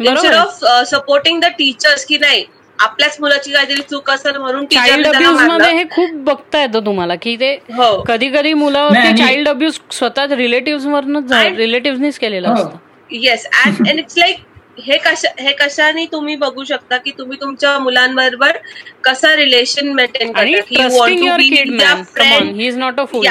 instead. 0.00 0.34
Of 0.34 0.64
supporting 0.90 1.40
the 1.40 1.46
teachers 1.58 2.04
की 2.06 2.18
नाही 2.18 2.44
आपल्याच 2.78 3.16
मुलाची 3.20 3.52
काहीतरी 3.52 3.80
चूक 3.80 4.10
असेल 4.10 4.36
म्हणून 4.36 4.64
चाइल्ड 4.66 5.06
अब्युजमध्ये. 5.06 5.72
हे 5.72 5.84
खूप 5.84 6.10
बघता 6.12 6.60
येतं 6.60 6.86
तुम्हाला 6.86 7.14
की 7.14 7.36
ते 7.36 7.52
हो. 7.54 8.02
कधी 8.02 8.28
कधी 8.28 8.52
आणि- 8.98 9.16
चाइल्ड 9.18 9.48
अब्युज 9.48 9.78
स्वतः 9.90 10.34
रिलेटिव्ह 10.36 10.92
वरनच 10.92 11.32
रिलेटिव्हनीच 11.56 12.18
केलेलं 12.18 12.48
हो. 12.48 12.54
असतं. 12.54 12.76
Yes 13.10 13.46
and 13.66 13.88
and 13.88 13.98
it's 13.98 14.18
like 14.18 14.36
हे 14.86 14.98
कशा 14.98 15.28
हे 15.38 15.52
कशाने 15.52 16.04
तुम्ही 16.12 16.36
बघू 16.36 16.64
शकता 16.64 16.96
की 16.96 17.10
तुम्ही 17.10 17.36
तुमच्या 17.40 17.78
मुलांबरोबर 17.78 18.56
कसं 19.04 19.34
रिलेशन 19.34 19.88
मेंटेन 19.88 20.32
करता? 20.32 20.44
ही 22.38 22.66
इज 22.66 22.76
नॉट 22.78 23.00
अ 23.00 23.04
फूल 23.04 23.26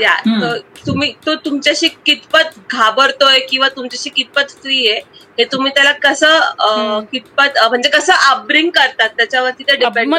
या. 0.00 0.14
तर 0.40 0.58
तुम्ही 0.86 1.12
तो 1.26 1.34
तुमच्याशी 1.44 1.88
कितपत 2.06 2.58
घाबरतोय 2.70 3.38
किंवा 3.48 3.68
तुमच्याशी 3.68 4.10
कितपत 4.10 4.50
फ्री 4.62 4.86
आहे 4.88 5.00
हे 5.38 5.44
तुम्ही 5.44 5.70
त्याला 5.74 5.92
कसं 6.02 7.00
कितपत 7.12 7.58
म्हणजे 7.60 7.88
कसं 7.88 8.12
अपब्रिंग 8.12 8.70
करतात 8.70 9.08
त्याच्यावरती 9.16 9.62
ते 9.62 9.72
depend 9.74 10.14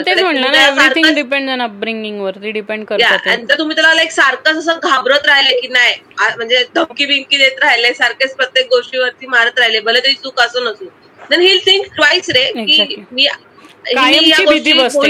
everything 0.58 1.14
depend 1.16 1.50
on 1.50 1.62
upbringing 1.62 2.20
वरती 2.22 2.52
डिपेंड 2.52 2.86
करतात 2.86 3.58
तुम्ही 3.58 3.76
त्याला 3.76 3.94
लाईक 3.94 4.12
सारखं 4.12 4.60
असं 4.60 4.80
घाबरत 4.84 5.26
राहिले 5.26 5.60
की 5.62 5.68
नाही 5.70 5.94
म्हणजे 6.36 6.64
धमकी 6.76 7.06
बिमकी 7.06 7.38
देत 7.38 7.60
राहिले 7.62 7.94
सारखेच 7.94 8.36
प्रत्येक 8.36 8.68
गोष्टीवरती 8.70 9.28
मारत 9.28 9.60
राहिले 9.60 9.80
भले 9.82 10.00
तरी 10.00 10.14
चूक 10.24 10.40
असो 10.42 10.64
नसो 10.64 10.86
देन 11.20 11.42
हिल 11.42 11.60
थिंक 11.66 11.86
ट्वाईस 11.96 12.30
रे 12.30 12.44
की. 12.66 13.04
मी 13.12 13.22
ही 13.22 13.96
कायमची 13.96 14.46
भीती 14.46 14.74
बसते 14.74 15.10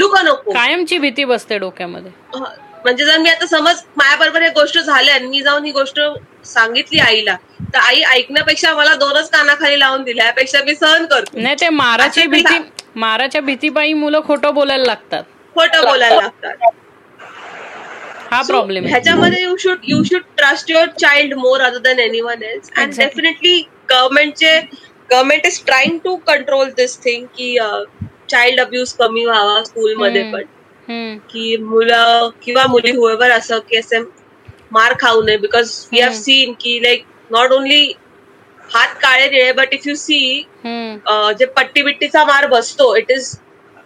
कायमची 0.54 0.98
भीती 0.98 1.24
बसते 1.26 1.58
डोक्यामध्ये 1.58 2.12
हा. 2.36 2.46
म्हणजे 2.88 3.06
जर 3.06 3.18
मी 3.18 3.30
आता 3.30 3.46
समज 3.48 3.80
माझ्याबरोबर 3.98 4.42
एक 4.42 4.52
गोष्ट 4.54 4.78
झाली 4.80 5.10
आणि 5.12 5.28
मी 5.28 5.42
जाऊन 5.42 5.66
ही 5.66 5.72
गोष्ट 5.72 6.00
सांगितली 6.46 7.00
आईला 7.00 7.36
तर 7.64 7.80
आई 7.80 8.02
ऐकण्यापेक्षा 8.10 8.74
मला 8.74 8.94
दोनच 8.96 9.30
कानाखाली 9.30 9.80
लावून 9.80 10.04
दिल्या 10.04 10.26
यापेक्षा 10.26 10.60
मी 10.66 10.76
सहन 10.76 11.06
करतो 11.06 11.40
नाही 11.40 11.56
ते 11.62 11.70
माराची 11.70 12.26
भीती 12.28 12.58
माराच्या 12.98 13.42
भीतीपायी 13.42 13.94
मुलं 13.94 14.22
खोटं 14.28 14.54
बोलायला 14.54 14.86
लागतात 14.86 15.24
खोटं 15.56 15.86
बोलायला 15.86 16.16
लागतात 16.16 16.66
हा 18.32 18.42
प्रॉब्लेम 18.42 18.84
आहे 18.84 18.92
ह्याच्यामध्ये 18.92 19.42
you 19.44 19.56
should 19.60 19.80
you 19.84 20.04
should 20.04 20.22
trust 20.38 20.72
your 20.72 20.88
child 21.00 21.34
more 21.38 21.62
other 21.62 21.78
than 21.80 22.00
anyone 22.22 22.44
else 22.44 22.72
and. 22.78 22.94
Definitely 22.98 23.60
गव्हर्नमेंटचे 23.90 24.60
government 25.12 25.46
is 25.46 25.64
trying 25.66 25.98
to 26.04 26.16
control 26.28 26.70
this 26.78 26.98
thing 27.04 27.26
की 27.38 27.56
चाइल्ड 28.30 28.60
अब्युज 28.62 28.94
कमी 28.94 29.26
व्हावा 29.26 29.64
स्कूलमध्ये. 29.64 30.24
पण. 30.32 30.44
की 31.30 31.56
मुलं 31.58 32.30
किंवा 32.44 32.66
मुली 32.68 32.92
हुएवर 32.92 33.32
असं 33.32 33.60
की 33.70 33.78
असे 33.78 34.00
मार 34.72 34.94
खाऊ 35.00 35.22
नये 35.24 35.38
बिकॉज 35.38 35.72
वी 35.92 36.00
हॅव. 36.02 36.12
सीन 36.14 36.54
की 36.62 36.80
लाईक 36.84 37.04
नॉट 37.32 37.52
ओनली 37.52 37.92
हात 38.62 38.96
काळे 39.02 39.30
निळे 39.30 39.52
बट 39.52 39.74
इफ 39.74 39.88
यू 39.88 39.96
सी. 39.96 40.20
जे 41.40 41.46
पट्टी 41.56 41.82
बिट्टीचा 41.84 42.24
मार 42.26 42.48
बसतो 42.48 42.96
इट 42.96 43.12
इज 43.12 43.34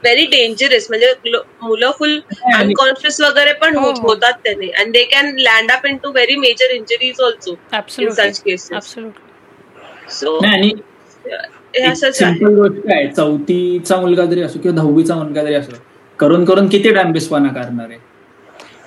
व्हेरी 0.03 0.25
डेंजरस 0.25 0.85
म्हणजे 0.89 1.13
मुलं 1.61 1.91
फुल 1.99 2.19
अनकॉन्शियस 2.55 3.19
वगैरे 3.21 3.53
पण 3.53 3.75
हो, 3.75 3.85
होत- 3.85 4.01
हो. 4.01 4.07
होतात 4.07 4.33
त्याने 4.43 4.69
and 4.79 4.93
they 4.93 5.03
can 5.11 5.35
land 5.39 5.71
up 5.71 5.85
into 5.97 6.11
very 6.11 6.35
major 6.35 6.71
injuries 6.75 7.21
also 7.21 7.51
in 7.51 7.77
Absolutely. 7.77 8.15
Such 8.21 8.39
cases 8.39 8.77
Absolutely. 8.77 10.09
So 10.11 10.37
हे 11.75 11.93
सिंपल 11.95 12.55
गोष्ट 12.55 12.89
आहे 12.91 13.07
चौथीचा 13.07 13.97
मुलगा 13.97 14.25
जरी 14.25 14.41
असो 14.41 14.59
किंवा 14.59 14.75
दहावीचा 14.81 15.15
मुलगा 15.15 15.43
जरी 15.43 15.53
असो 15.55 15.71
करून 16.21 16.45
करून 16.45 16.67
किती 16.69 16.91
डॅम्बिसपणा 16.93 17.49
करणार 17.53 17.89
आहे? 17.89 17.97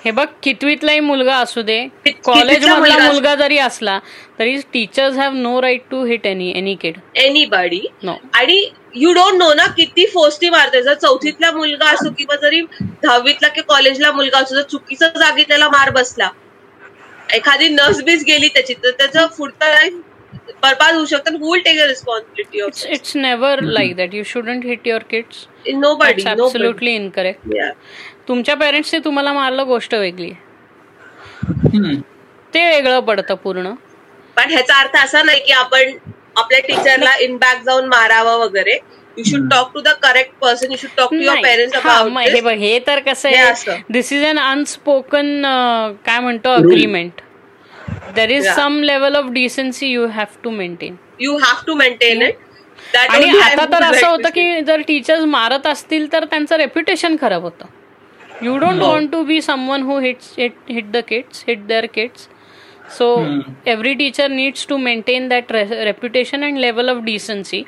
हे 0.05 0.11
बघ 0.11 0.25
कितवीतलाही 0.43 0.99
मुलगा 0.99 1.35
असू 1.35 1.61
दे 1.61 1.77
कॉलेज 2.05 2.47
कितवीतला 2.47 2.75
मधला 2.79 3.07
मुलगा 3.07 3.33
जरी 3.35 3.57
असला 3.57 3.97
तरी 4.39 4.55
teachers 4.73 5.17
have 5.17 5.33
no 5.35 5.61
right 5.61 5.81
to 5.91 6.03
hit 6.05 6.25
any 6.27 6.51
any 6.57 6.75
kid 6.81 6.97
anybody 7.17 7.79
no 8.03 8.13
आणि 8.33 8.59
यू 8.95 9.13
डोंट 9.13 9.37
नो 9.37 9.53
ना 9.53 9.65
किती 9.77 10.05
फोर्सनी 10.07 10.49
मारते. 10.49 10.81
जर 10.81 10.93
चौथीतला 10.95 11.51
मुलगा 11.51 11.89
असो 11.89 12.09
किंवा 12.17 12.35
जरी 12.41 12.61
दहावीतला 12.81 13.47
किंवा 13.47 13.73
कॉलेजला 13.73 14.11
मुलगा 14.11 14.39
असो 14.39 14.55
जर 14.55 14.61
चुकीच्या 14.71 15.07
जागी 15.17 15.43
त्याला 15.43 15.69
मार 15.69 15.89
बसला 15.91 16.29
एखादी 17.33 17.69
नस 17.69 18.01
बीस 18.03 18.23
गेली 18.27 18.47
त्याची 18.47 18.73
तर 18.83 18.91
त्याचं 18.91 19.25
पुढचं 19.37 19.65
लाईफ 19.65 19.93
बरबाद 20.47 20.95
होऊ 20.95 21.05
शकतं 21.05 21.37
who 21.41 21.53
will 21.53 21.61
take 21.61 21.79
a 21.81 21.85
responsibility 21.87 22.61
of 22.61 22.67
it's 22.67 22.85
it's 22.85 23.15
never 23.15 23.61
like 23.61 23.95
that 23.95 24.13
you 24.13 24.23
shouldn't 24.25 24.65
hit 24.65 24.87
your 24.87 25.03
kids 25.09 25.45
nobody 25.95 26.23
no 26.23 26.29
absolutely 26.31 26.95
incorrect 26.95 27.53
तुमच्या 28.27 28.55
पेरेंट्सने 28.55 28.99
तुम्हाला 29.05 29.33
मारलं 29.33 29.67
गोष्ट 29.67 29.93
वेगळी. 29.95 30.29
आहे. 30.31 31.77
हम्म. 31.77 31.95
ते 32.53 32.67
वेगळं 32.69 32.99
पडतं 32.99 33.35
पूर्ण. 33.35 33.73
पण 34.37 34.49
ह्याचा 34.49 34.79
अर्थ 34.79 34.95
असा 35.03 35.21
नाही 35.23 35.39
की 35.39 35.51
आपण 35.53 35.91
आपल्या 36.37 36.59
टीचरला 36.67 37.15
इन 37.21 37.35
बॅक 37.37 37.61
जाऊन 37.65 37.85
मारावं 37.87 38.37
वगैरे. 38.39 38.77
You 39.17 39.23
should 39.23 39.49
talk 39.51 39.71
to 39.73 39.81
the 39.81 39.87
correct 40.03 40.33
person 40.41 40.71
you 40.71 40.77
should 40.77 40.89
talk 40.97 41.11
to 41.11 41.19
your. 41.19 41.37
Parents 41.43 41.77
about 41.77 42.47
हे 42.59 42.77
तर 42.87 42.99
कसं 42.99 43.29
आहे. 43.29 43.77
दिस 43.89 44.11
इज 44.13 44.25
अन 44.25 44.39
अनस्पोकन 44.39 45.41
काय 46.05 46.19
म्हणतो 46.19 46.49
agreement 46.53 47.21
there 48.15 48.31
is 48.31 48.43
Yeah. 48.43 48.55
Some 48.55 48.81
level 48.83 49.15
of 49.15 49.29
decency 49.33 49.87
you 49.87 50.05
have 50.15 50.39
to 50.43 50.49
maintain 50.51 50.95
you 51.19 51.37
have 51.37 51.63
to 51.67 51.73
maintain 51.75 52.21
it 52.21 52.95
आणि 52.97 53.29
आता 53.39 53.65
तर 53.71 53.83
असं 53.83 54.07
होतं 54.07 54.29
की 54.29 54.61
जर 54.67 54.81
टीचर्स 54.87 55.23
मारत 55.25 55.67
असतील 55.67 56.11
तर 56.13 56.25
त्यांचं 56.25 56.55
रेप्युटेशन 56.57 57.15
खराब 57.21 57.43
होतं 57.43 57.65
you 58.41 58.57
don't. 58.57 58.81
Want 58.81 59.11
to 59.11 59.23
be 59.23 59.41
someone 59.41 59.81
who 59.83 59.99
hits 59.99 60.33
hit 60.37 60.91
the 60.91 60.97
kids 61.07 61.43
hit 61.47 61.65
their 61.67 61.85
kids 61.93 62.27
so. 62.97 63.07
Every 63.67 63.93
teacher 63.93 64.27
needs 64.29 64.65
to 64.69 64.77
maintain 64.77 65.27
that 65.27 65.51
reputation 65.51 66.43
and 66.43 66.57
level 66.59 66.89
of 66.89 66.97
decency 67.03 67.63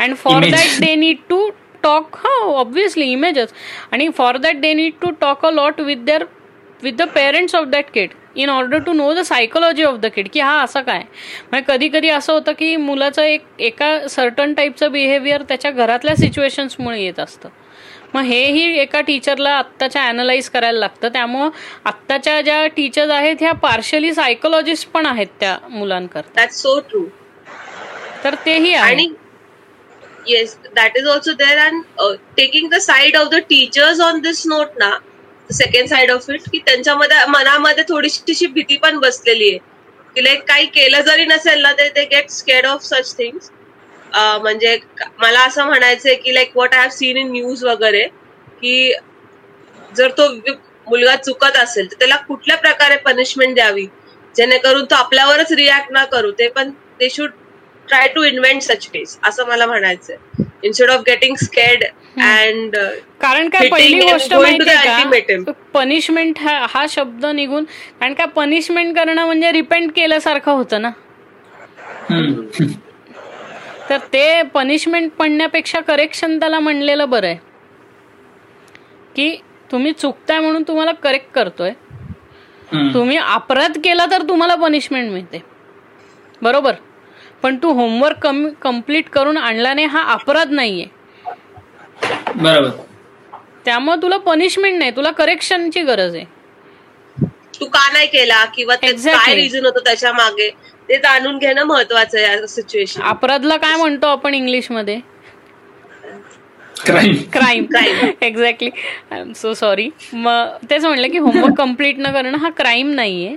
and 0.00 0.16
for. 0.16 0.44
That 0.44 0.80
they 0.80 0.94
need 0.94 1.18
to 1.28 1.50
talk 1.82 2.16
हो 2.24 2.52
obviously 2.54 3.10
images 3.12 3.52
आणि 3.92 4.08
for 4.16 4.36
that 4.38 4.56
they 4.60 4.72
need 4.74 4.92
to 5.02 5.10
talk 5.20 5.46
a 5.46 5.50
lot 5.50 5.80
with 5.80 6.04
their 6.04 6.24
with 6.82 6.92
the 6.92 7.08
parents 7.14 7.54
of 7.54 7.66
that 7.68 7.90
kid 7.94 8.10
in 8.36 8.50
order 8.50 8.78
to 8.78 8.92
know 8.92 9.12
the 9.14 9.22
psychology 9.24 9.82
of 9.84 9.98
the 10.00 10.06
kid 10.06 10.28
की 10.32 10.40
हा 10.40 10.60
असं 10.62 10.80
काय? 10.80 11.02
म्हणजे 11.50 11.64
कधी 11.68 11.88
कधी 11.88 12.08
असं 12.10 12.32
होतं 12.32 12.52
की 12.52 12.74
मुलाचं 12.76 13.22
एक 13.22 13.44
एका 13.58 14.08
सर्टन 14.08 14.54
टाईपचं 14.54 14.92
बिहेवियर 14.92 15.42
त्याच्या 15.42 15.70
घरातल्या 15.70 16.16
सिच्युएशन्समुळे 16.16 17.00
येत 17.02 17.20
असतं. 17.20 17.48
मग 18.14 18.24
हेही 18.24 18.78
एका 18.80 19.00
टीचरला 19.00 19.50
आत्ताच्या 19.50 20.04
अॅनलाइज 20.04 20.48
करायला 20.50 20.78
लागतं. 20.78 21.08
त्यामुळं 21.08 21.50
आत्ताच्या 21.84 22.40
ज्या 22.42 22.66
टीचर्स 22.76 23.10
आहेत 23.10 23.36
ह्या 23.40 23.52
पार्शली 23.62 24.12
सायकोलॉजिस्ट 24.14 24.88
पण 24.90 25.06
आहेत 25.06 25.26
त्या 25.40 25.56
मुलांकरता. 25.68 26.46
सो 26.46 26.78
ट्रू 26.80 27.04
तर 28.24 28.34
तेही 28.46 28.72
आणि 28.74 29.08
yes 30.28 30.56
that 30.74 30.96
is 30.96 31.06
also 31.08 31.32
there 31.32 31.58
and 31.58 31.82
taking 32.36 32.68
the 32.70 32.78
side 32.80 33.16
of 33.16 33.28
the 33.28 33.38
teachers 33.48 34.00
on 34.00 34.18
this 34.20 34.46
note 34.46 34.78
ना 34.78 34.90
सेकंड 35.52 35.88
साइड 35.88 36.10
ऑफ 36.10 36.30
इट 36.30 36.48
की 36.52 36.58
त्यांच्यामध्ये 36.66 37.24
मनामध्ये 37.28 37.84
थोडीशी 37.88 38.46
भीती 38.48 38.76
पण 38.76 38.98
बसलेली 39.00 39.48
आहे. 39.50 39.58
की 40.16 40.24
लाईक 40.24 40.42
काही 40.48 40.66
केलं 40.68 41.00
जरी 41.02 41.24
नसेल 41.26 41.60
ना 41.62 41.72
ते 41.72 41.88
ते 41.96 42.04
get 42.06 42.30
scared 42.30 42.66
of 42.66 42.84
such 42.84 43.16
things 43.18 43.50
म्हणजे 44.14 44.78
मला 45.18 45.40
असं 45.40 45.66
म्हणायचंय 45.66 46.14
की 46.14 46.34
like 46.34 46.56
what 46.56 46.74
I 46.74 46.80
have 46.80 46.88
seen 46.90 47.16
in 47.16 47.30
news 47.32 47.64
वगैरे 47.64 48.02
की 48.62 48.92
जर 49.96 50.10
तो 50.18 50.28
मुलगा 50.86 51.14
चुकत 51.16 51.56
असेल 51.56 51.90
तर 51.90 51.96
त्याला 51.98 52.16
कुठल्या 52.18 52.56
प्रकारे 52.56 52.96
पनिशमेंट 53.04 53.54
द्यावी? 53.54 53.86
जेणेकरून 54.34 54.84
तो 54.84 54.94
आपल्यावरच 54.94 55.52
रिॲक्ट 55.52 55.92
ना 55.92 56.04
करू 56.06 56.30
ते 56.38 56.48
पण 56.48 56.70
ते 57.00 57.08
should 57.10 57.30
try 57.90 58.08
to 58.14 58.22
invent 58.24 58.62
such 58.62 58.86
case 58.86 59.18
असं 59.28 59.46
मला 59.48 59.66
म्हणायचंय. 59.66 60.16
Instead 60.62 60.90
of 60.90 61.00
getting 61.06 61.34
scared 61.36 61.84
and 61.84 62.76
कारण 63.20 63.48
काय 63.48 63.60
Hitting 63.60 63.72
पहिली 63.72 64.00
and 64.00 64.12
गोष्ट 64.12 65.50
पनिशमेंट 65.74 66.38
हा 66.38 66.84
शब्द 66.88 67.26
निघून 67.26 67.64
कारण 68.00 68.14
काय 68.14 68.26
पनिशमेंट 68.26 68.94
करणं 68.96 69.24
म्हणजे 69.26 69.52
रिपेंट 69.52 69.92
केल्यासारखं 69.96 70.52
होतं 70.52 70.82
ना. 70.82 70.90
तर 73.90 73.98
ते 74.12 74.42
पनिशमेंट 74.54 75.10
पडण्यापेक्षा 75.12 75.80
करेक्शन 75.80 76.38
त्याला 76.40 76.58
म्हणलेलं 76.58 77.10
बरं 77.10 77.26
आहे 77.26 77.38
की 79.16 79.34
तुम्ही 79.72 79.92
चुकताय 79.92 80.40
म्हणून 80.40 80.62
तुम्हाला 80.68 80.92
करेक्ट 81.02 81.30
करतोय. 81.34 81.70
तुम्ही 82.94 83.16
अपराध 83.16 83.78
केला 83.84 84.06
तर 84.10 84.22
तुम्हाला 84.28 84.54
पनिशमेंट 84.54 85.10
मिळते. 85.12 85.42
बरोबर? 86.42 86.74
पण 87.42 87.56
तू 87.62 87.72
होमवर्क 87.72 88.16
कम 88.22 88.46
कंप्लीट 88.62 89.08
करून 89.08 89.36
आणला 89.36 89.72
नाही 89.74 89.86
हा 89.86 90.02
अपराध 90.12 90.50
नाहीये. 90.50 90.86
बरोबर. 92.36 92.70
त्यामुळे 93.64 94.00
तुला 94.02 94.16
पनिशमेंट 94.16 94.78
नाही 94.78 94.90
तुला 94.96 95.10
करेक्शनची 95.10 95.82
गरज 95.82 96.14
आहे. 96.14 96.24
तू 97.60 97.66
का 97.66 97.88
नाही 97.92 98.06
केला? 98.06 98.44
किंवा 98.54 98.74
ते 98.74 98.86
Exactly. 98.88 99.24
काय 99.26 99.34
रिझन 99.34 99.64
होतं 99.66 99.80
त्याच्यामागे? 99.84 100.48
ते 100.88 100.96
जाणून 100.96 101.38
घेणं 101.38 101.64
महत्वाचं 101.64 102.18
आहे 102.18 102.26
या 102.26 102.46
सिच्युएशन 102.46 103.02
अपराधला 103.02 103.56
काय 103.56 103.76
म्हणतो 103.76 104.06
आपण 104.06 104.34
इंग्लिशमध्ये? 104.34 104.98
Crime 106.76 107.14
crime 107.32 107.64
Crime. 107.66 108.10
Exactly 108.22 108.70
I 109.10 109.20
am 109.20 109.32
so 109.32 109.52
sorry 109.54 109.88
मग 110.12 110.56
तेच 110.70 110.84
म्हणलं 110.84 111.08
की 111.10 111.18
होमवर्क 111.18 111.56
कंप्लीट 111.58 111.98
न 111.98 112.12
करणं 112.12 112.38
हा 112.38 112.48
क्राईम 112.56 112.90
नाहीये. 112.94 113.34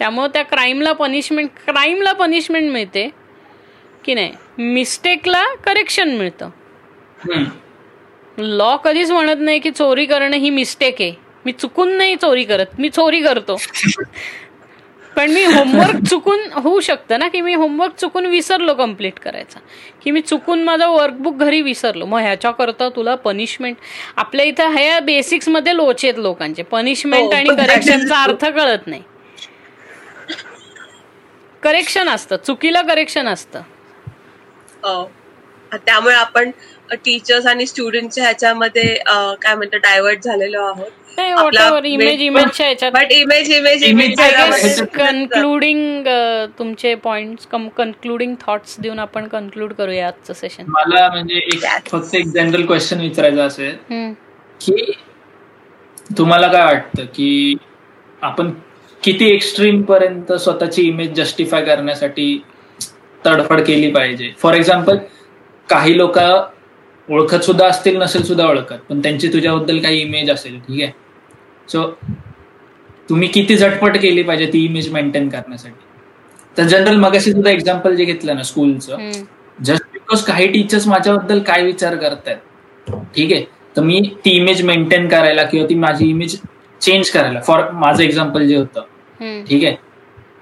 त्यामुळं 0.00 0.28
त्या 0.28 0.42
क्राईमला 0.42 0.92
पनिशमेंट 0.92 1.50
क्राईमला 1.66 2.12
पनिशमेंट 2.12 2.72
मिळते. 2.72 3.10
की 4.04 4.14
नाही? 4.14 4.32
मिस्टेकला 4.58 5.54
करेक्शन 5.54 6.16
मिळतं. 6.16 6.50
लॉ 8.38 8.76
कधीच 8.76 9.10
म्हणत 9.10 9.36
नाही 9.38 9.58
की 9.58 9.70
चोरी 9.70 10.06
करणं 10.06 10.36
ही 10.36 10.50
मिस्टेक 10.50 10.96
आहे. 11.00 11.12
मी 11.44 11.52
चुकून 11.52 11.92
नाही 11.92 12.16
चोरी 12.16 12.44
करत 12.44 12.66
मी 12.78 12.88
चोरी 12.88 13.20
करतो. 13.20 13.56
पण 15.16 15.30
मी 15.30 15.44
होमवर्क 15.44 16.04
चुकून 16.10 16.40
होऊ 16.52 16.80
शकतं 16.80 17.18
ना 17.18 17.28
की 17.28 17.40
मी 17.40 17.54
होमवर्क 17.54 17.94
चुकून 17.94 18.26
विसरलो 18.26 18.74
कंप्लीट 18.74 19.18
करायचा. 19.18 19.58
की 20.04 20.10
मी 20.10 20.20
चुकून 20.20 20.62
माझं 20.62 20.88
वर्कबुक 20.88 21.36
घरी 21.36 21.62
विसरलो. 21.62 22.06
मग 22.06 22.18
ह्याच्याकरता 22.18 22.88
तुला 22.88 23.14
पनिशमेंट 23.14 23.76
आपल्या 24.16 24.46
इथं 24.46 24.68
ह्या 24.68 25.00
बेसिक्समध्ये 25.00 25.76
लोचे 25.76 26.08
आहेत 26.08 26.18
लोकांचे. 26.18 26.62
पनिशमेंट 26.62 27.24
हो, 27.24 27.30
आणि 27.30 27.48
that 27.48 27.62
is- 27.62 27.68
करेक्शनचा 27.68 28.22
अर्थ 28.22 28.44
कळत 28.44 28.86
नाही. 28.86 29.02
करेक्शन 31.62 32.08
असतं 32.08 32.36
चुकीला 32.46 32.82
करेक्शन 32.82 33.28
असतं. 33.28 33.60
त्यामुळे 35.86 36.14
आपण 36.14 36.50
टीचर्स 37.04 37.46
आणि 37.46 37.66
स्टुडंटच्या 37.66 38.24
ह्याच्यामध्ये 38.24 38.94
काय 39.42 39.54
म्हणतो 39.54 39.76
डायव्हर्ट 39.76 40.24
झालेलो 40.24 40.62
आहोत. 40.66 40.90
इमेज 41.84 42.20
इमेजच्या 42.22 42.66
ह्याच्यात. 42.66 42.92
But 42.92 43.12
image 43.12 43.50
image 43.52 43.82
image 43.84 44.80
concluding 44.94 46.06
तुमचे 46.58 46.94
पॉइंट 47.04 47.38
कन्क्लुडिंग 47.76 48.34
थॉट्स 48.46 48.78
देऊन 48.80 48.98
आपण 48.98 49.26
कन्क्लूड 49.28 49.72
करूया 49.72 50.06
आजचं 50.06 50.34
सेशन 50.34 50.64
मला 50.68 51.08
म्हणजे 51.08 51.38
एक 51.54 51.88
फक्त 51.90 52.14
एक 52.14 52.26
जनरल 52.34 52.66
क्वेश्चन 52.66 53.00
विचारायचं 53.00 53.46
असेल. 53.46 53.76
की 54.60 54.92
तुम्हाला 56.18 56.48
काय 56.52 56.64
वाटतं 56.64 57.04
की 57.14 57.56
आपण 58.22 58.50
किती 59.02 59.28
एक्स्ट्रीम 59.30 59.82
पर्यंत 59.82 60.32
स्वतःची 60.32 60.82
इमेज 60.82 61.12
जस्टिफाय 61.16 61.64
करण्यासाठी 61.64 62.42
तडफड 63.22 63.60
केली 63.66 63.90
पाहिजे? 63.90 64.30
फॉर 64.38 64.54
एक्झाम्पल 64.54 64.96
काही 65.68 65.96
लोक 65.98 66.18
ओळखत 67.08 67.44
सुद्धा 67.44 67.66
असतील 67.66 67.96
नसेल 68.02 68.22
सुद्धा 68.22 68.46
ओळखत 68.48 68.78
पण 68.88 69.00
त्यांची 69.02 69.32
तुझ्याबद्दल 69.32 69.78
काही 69.82 70.00
इमेज 70.00 70.30
असेल 70.30 70.58
ठीक 70.58 70.82
आहे? 70.82 70.92
सो 71.68 71.86
तुम्ही 73.08 73.28
किती 73.28 73.56
झटपट 73.56 73.96
केली 74.02 74.22
पाहिजे 74.22 74.46
ती 74.52 74.64
इमेज 74.64 74.88
मेंटेन 74.92 75.28
करण्यासाठी? 75.28 75.74
तर 76.56 76.62
जनरल 76.68 76.96
मगाशी 76.96 77.32
सुद्धा 77.32 77.50
एक्झाम्पल 77.50 77.94
जे 77.96 78.04
घेतलं 78.04 78.36
ना 78.36 78.42
स्कूलचं 78.42 79.10
जस्ट 79.58 79.84
बिकॉज 79.92 80.22
काही 80.24 80.46
टीचर्स 80.52 80.86
माझ्याबद्दल 80.88 81.38
काय 81.46 81.62
विचार 81.62 81.96
करतायत 81.96 82.92
ठीक 83.16 83.32
आहे? 83.32 83.44
तर 83.76 83.82
मी 83.82 84.00
ती 84.24 84.30
इमेज 84.36 84.62
मेंटेन 84.64 85.08
करायला 85.08 85.42
किंवा 85.42 85.66
ती 85.68 85.74
माझी 85.74 86.08
इमेज 86.10 86.38
चेंज 86.80 87.10
करायला 87.10 87.40
फॉर 87.40 87.70
माझं 87.72 88.02
एक्झाम्पल 88.02 88.46
जे 88.46 88.56
होतं 88.56 88.82
ठीक 89.20 89.64
आहे? 89.64 89.76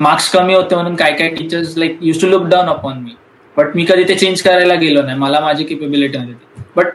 मार्क्स 0.00 0.30
कमी 0.32 0.54
होते 0.54 0.74
म्हणून 0.74 0.94
काय 0.96 1.12
काय 1.12 1.28
teachers 1.34 1.76
like 1.78 1.98
use 2.02 2.20
to 2.20 2.26
look 2.28 2.42
down 2.48 2.68
upon 2.68 2.98
me 3.02 3.14
but 3.56 3.74
मी 3.76 3.84
कधी 3.84 4.04
ते 4.08 4.14
चेंज 4.14 4.42
करायला 4.42 4.74
गेलो 4.74 5.02
नाही. 5.02 5.18
मला 5.18 5.40
माझी 5.40 5.64
केपेबिलिटी 5.64 6.18
नव्हती. 6.18 6.62
बट 6.76 6.86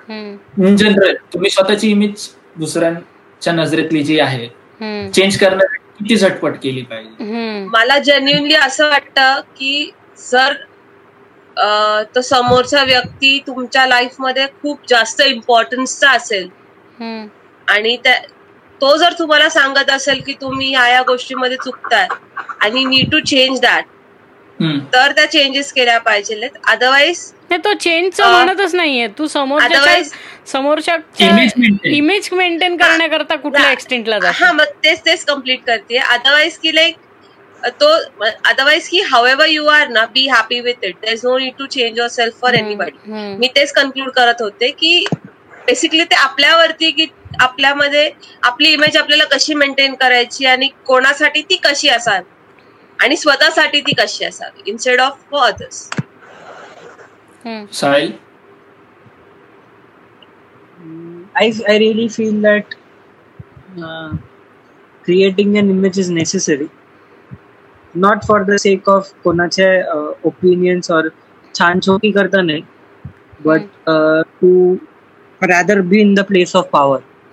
इन 0.59 0.75
जनरल 0.75 1.13
तुम्ही 1.33 1.49
स्वतःची 1.49 1.89
इमेज 1.91 2.29
दुसऱ्यांच्या 2.57 3.53
नजरेतली 3.53 4.03
जी 4.03 4.19
आहे 4.19 4.47
चेंज 5.09 5.37
करण्यासाठी 5.37 5.81
किती 5.97 6.15
झटपट 6.15 6.55
केली 6.63 6.81
पाहिजे? 6.81 7.65
मला 7.71 7.97
जेन्युनली 7.99 8.55
असं 8.55 8.89
वाटतं 8.89 9.39
की 9.57 9.91
जर 10.21 10.53
तो 12.15 12.21
समोरचा 12.21 12.83
व्यक्ती 12.83 13.37
तुमच्या 13.47 13.85
लाईफमध्ये 13.87 14.45
खूप 14.61 14.79
जास्त 14.89 15.21
इम्पॉर्टन्सचा 15.21 16.11
असेल 16.11 16.47
आणि 17.67 17.95
तो 18.81 18.95
जर 18.97 19.13
तुम्हाला 19.19 19.49
सांगत 19.49 19.89
असेल 19.91 20.21
की 20.25 20.33
तुम्ही 20.41 20.71
या 20.73 20.87
या 20.87 21.01
गोष्टीमध्ये 21.07 21.57
चुकताय 21.57 22.07
आणि 22.61 22.83
नीड 22.85 23.11
टू 23.11 23.19
चेंज 23.21 23.59
दॅट 23.61 23.85
तर 24.93 25.11
त्या 25.11 25.25
चेंजेस 25.31 25.71
केल्या 25.73 25.97
पाहिजे 25.99 26.49
अदरवाईज 26.67 27.31
तो 27.63 27.73
चेंज 27.73 28.19
म्हणतच 28.21 28.73
नाहीये. 28.75 29.07
तू 29.17 29.27
समोरच्या 29.27 30.01
समोरच्या 30.47 30.95
इमेज 31.87 32.29
मेंटेन 32.33 32.77
करण्याकरता 32.77 33.35
कुठल्या 33.35 33.71
एक्सटेंटला 33.71 34.31
हा 34.33 34.51
मग 34.51 34.71
तेच 34.83 35.05
तेच 35.05 35.25
कंप्लीट 35.25 35.63
करते 35.67 35.97
अदरवाईज 35.97 36.57
की 36.57 36.75
लाईक 36.75 36.95
तो 37.81 37.89
अदरवाईज 38.21 38.87
की 38.89 39.01
हाव 39.11 39.25
एव्हर 39.25 39.47
यू 39.47 39.65
आर 39.65 39.87
ना 39.87 40.05
be 40.13 40.27
happy 40.27 40.59
with 40.59 40.83
it 40.83 40.95
there 41.01 41.13
is 41.13 41.21
no 41.23 41.37
need 41.37 41.53
to 41.59 41.65
change 41.65 41.97
yourself 42.09 42.39
for 42.41 42.53
anybody 42.53 43.11
मी 43.37 43.47
तेच 43.55 43.71
कन्क्लूड 43.73 44.09
करत 44.11 44.41
होते 44.41 44.69
की 44.71 45.05
बेसिकली 45.65 46.03
ते 46.03 46.15
आपल्यावरती 46.15 46.91
की 46.91 47.05
आपल्यामध्ये 47.39 48.11
आपली 48.43 48.69
इमेज 48.69 48.97
आपल्याला 48.97 49.23
कशी 49.23 49.53
मेंटेन 49.53 49.95
करायची 49.95 50.45
आणि 50.45 50.69
कोणासाठी 50.85 51.41
ती 51.41 51.55
कशी 51.55 51.89
असावी? 51.89 52.29
आणि 53.01 53.17
स्वतःसाठी 53.17 53.81
ती 53.81 53.93
कशी 53.97 54.25
असावी 54.25 54.61
instead 54.65 54.99
of 54.99 55.17
for 55.31 55.51
others 55.51 55.89
Sahil? 57.71 58.11
I, 61.35 61.45
I 61.67 61.77
really 61.77 62.07
feel 62.07 62.33
that 62.41 62.75
uh, 63.81 64.15
creating 65.03 65.57
an 65.57 65.69
image 65.69 65.97
is 65.97 66.09
necessary. 66.09 66.69
Not 67.95 68.23
for 68.25 68.43
the 68.49 68.57
sake 68.57 68.87
of 68.87 69.09
कोणाचे 69.23 69.69
ओपिनियन्स 70.23 70.91
और 70.91 71.07
छान 71.59 71.79
छोटी 71.79 72.11
करता 72.11 72.41
नाही 72.41 72.61
but 73.45 73.63
uh, 73.87 74.23
to 74.41 74.79
rather 75.41 75.81
be 75.83 76.01
in 76.01 76.13
the 76.13 76.23
place 76.23 76.55
of 76.55 76.69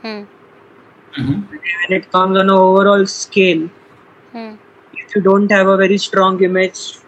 power 0.03 0.27
hmm. 1.17 1.41
when 1.51 1.93
it 1.99 2.11
comes 2.11 2.37
on 2.37 2.43
an 2.43 2.51
overall 2.51 3.07
scale 3.07 3.69
hmm. 4.33 4.55
if 4.93 5.15
you 5.15 5.23
don't 5.23 5.51
have 5.51 5.67
a 5.67 5.77
very 5.77 5.99
strong 5.99 6.43
image 6.43 6.99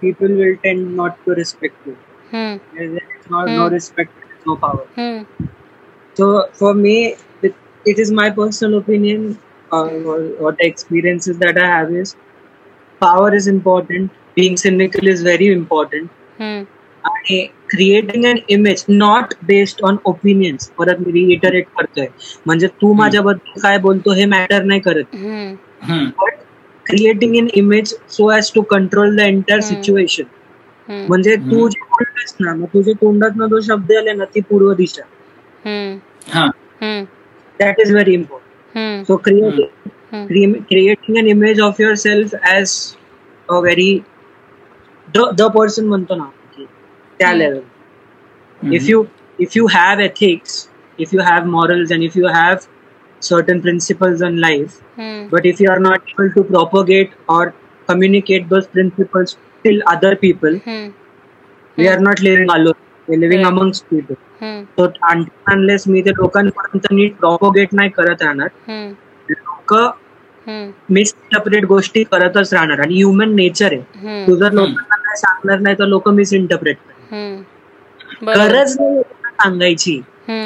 people 0.00 0.28
will 0.28 0.56
tend 0.64 0.96
not 0.96 1.24
to 1.24 1.32
respect 1.32 1.86
you 1.86 1.96
hmm. 2.30 2.56
there's 2.74 3.30
not, 3.30 3.48
no 3.48 3.68
respect 3.68 4.12
no 4.46 4.56
power 4.56 4.86
hmm. 4.94 5.22
so 6.14 6.48
for 6.52 6.74
me 6.74 7.16
it, 7.42 7.54
it 7.84 7.98
is 7.98 8.10
my 8.10 8.30
personal 8.30 8.78
opinion 8.78 9.38
uh, 9.72 9.88
what 10.44 10.56
experiences 10.60 11.38
that 11.38 11.58
i 11.58 11.66
have 11.66 11.92
is 11.92 12.16
power 13.00 13.34
is 13.34 13.46
important 13.46 14.10
being 14.34 14.56
cynical 14.56 15.06
is 15.06 15.22
very 15.22 15.48
important 15.52 16.10
hmm. 16.38 16.62
आणि 17.04 17.46
creating 17.70 18.24
an 18.24 18.38
image 18.50 18.84
not 18.88 19.34
based 19.46 19.84
on 19.84 19.96
opinions 20.06 20.68
परत 20.78 21.00
मी 21.00 21.12
रिइटरेट 21.12 21.66
करतोय. 21.78 22.06
म्हणजे 22.46 22.66
तू 22.82 22.92
माझ्याबद्दल 22.94 23.60
काय 23.60 23.78
बोलतो 23.78 24.12
हे 24.14 24.24
matter 24.26 24.62
नाही 24.62 24.80
करत. 24.80 25.16
But 26.20 26.32
creating 26.86 27.36
an 27.36 27.48
image 27.54 27.94
so 28.10 28.30
as 28.32 28.52
to 28.54 28.60
control 28.70 29.16
the 29.16 29.20
entire 29.20 29.60
situation 29.60 30.24
म्हणजे 30.88 31.36
तू 31.36 31.68
जे 31.68 31.80
बोलतोस 31.90 32.34
ना 32.40 32.54
मग 32.54 32.66
तुझ्या 32.74 32.94
तोंडात 33.00 33.48
जो 33.50 33.60
शब्द 33.66 33.92
आले 33.98 34.12
ना 34.12 34.24
ती 34.34 34.40
पूर्व 34.48 34.72
दिशा. 34.74 35.02
That 37.60 37.80
is 37.80 37.92
very 37.92 38.14
important 38.14 39.06
so 39.06 39.16
creating 39.24 40.52
creating 40.68 41.18
an 41.18 41.28
image 41.28 41.60
of 41.60 41.80
yourself 42.04 42.34
as 42.42 42.76
a 43.48 43.58
very 43.60 43.98
the 45.08 45.42
person 45.54 45.86
म्हणतो 45.86 46.14
ना 46.16 46.30
त्या 47.19 47.33
level 47.33 48.73
if 48.73 48.89
you 48.89 49.03
if 49.39 49.57
you 49.57 49.67
have 49.67 49.99
ethics 49.99 50.67
if 50.99 51.13
you 51.13 51.21
have 51.21 51.45
morals 51.45 51.91
and 51.91 52.03
if 52.03 52.17
you 52.17 52.27
have 52.27 52.55
certain 53.21 53.57
principles 53.61 54.21
in 54.21 54.35
life 54.41 54.75
hmm. 54.97 55.15
but 55.31 55.45
if 55.45 55.57
you 55.59 55.69
are 55.71 55.79
not 55.79 56.11
able 56.11 56.29
to 56.35 56.43
propagate 56.43 57.15
or 57.27 57.53
communicate 57.89 58.45
those 58.49 58.67
principles 58.67 59.33
till 59.65 59.81
other 59.93 60.11
people 60.15 60.55
hmm. 60.67 60.85
we 61.77 61.87
are 61.87 61.99
not 61.99 62.21
living 62.21 62.49
alone 62.49 62.79
we're 63.07 63.19
living 63.19 63.43
Right. 63.43 63.51
amongst 63.51 63.89
people 63.89 64.17
Hmm. 64.39 64.61
so 64.77 64.85
until 65.09 65.55
unless 65.55 65.87
मी 65.87 66.01
ते 66.01 66.11
लोकांपर्यंत 66.11 66.87
नीट 66.91 67.15
प्रॉपोगेट 67.15 67.73
नाही 67.73 67.89
करत 67.89 68.21
राहणार 68.21 68.47
Hmm. 68.69 68.93
लोक 69.29 69.73
Hmm. 69.73 70.69
Misinterpret 70.89 71.65
गोष्टी 71.65 72.03
करतच 72.03 72.53
राहणार 72.53 72.79
आणि 72.79 72.95
ह्युमन 72.95 73.35
नेचर 73.35 73.73
आहे 73.73 73.81
Hmm. 74.05 74.27
तू 74.27 74.35
जर 74.35 74.51
लोकांना 74.51 74.95
काय 74.95 75.15
सांगणार 75.15 75.59
नाही 75.59 75.75
तर 75.79 75.85
लोक 75.85 76.09
मिसइंटरप्रेट 76.09 76.77
करतात 76.77 76.87
Hmm. 76.87 76.87
बरोबर. 76.87 76.92
गरज 78.26 78.76
नाही 78.80 79.02
सांगायची. 79.40 80.00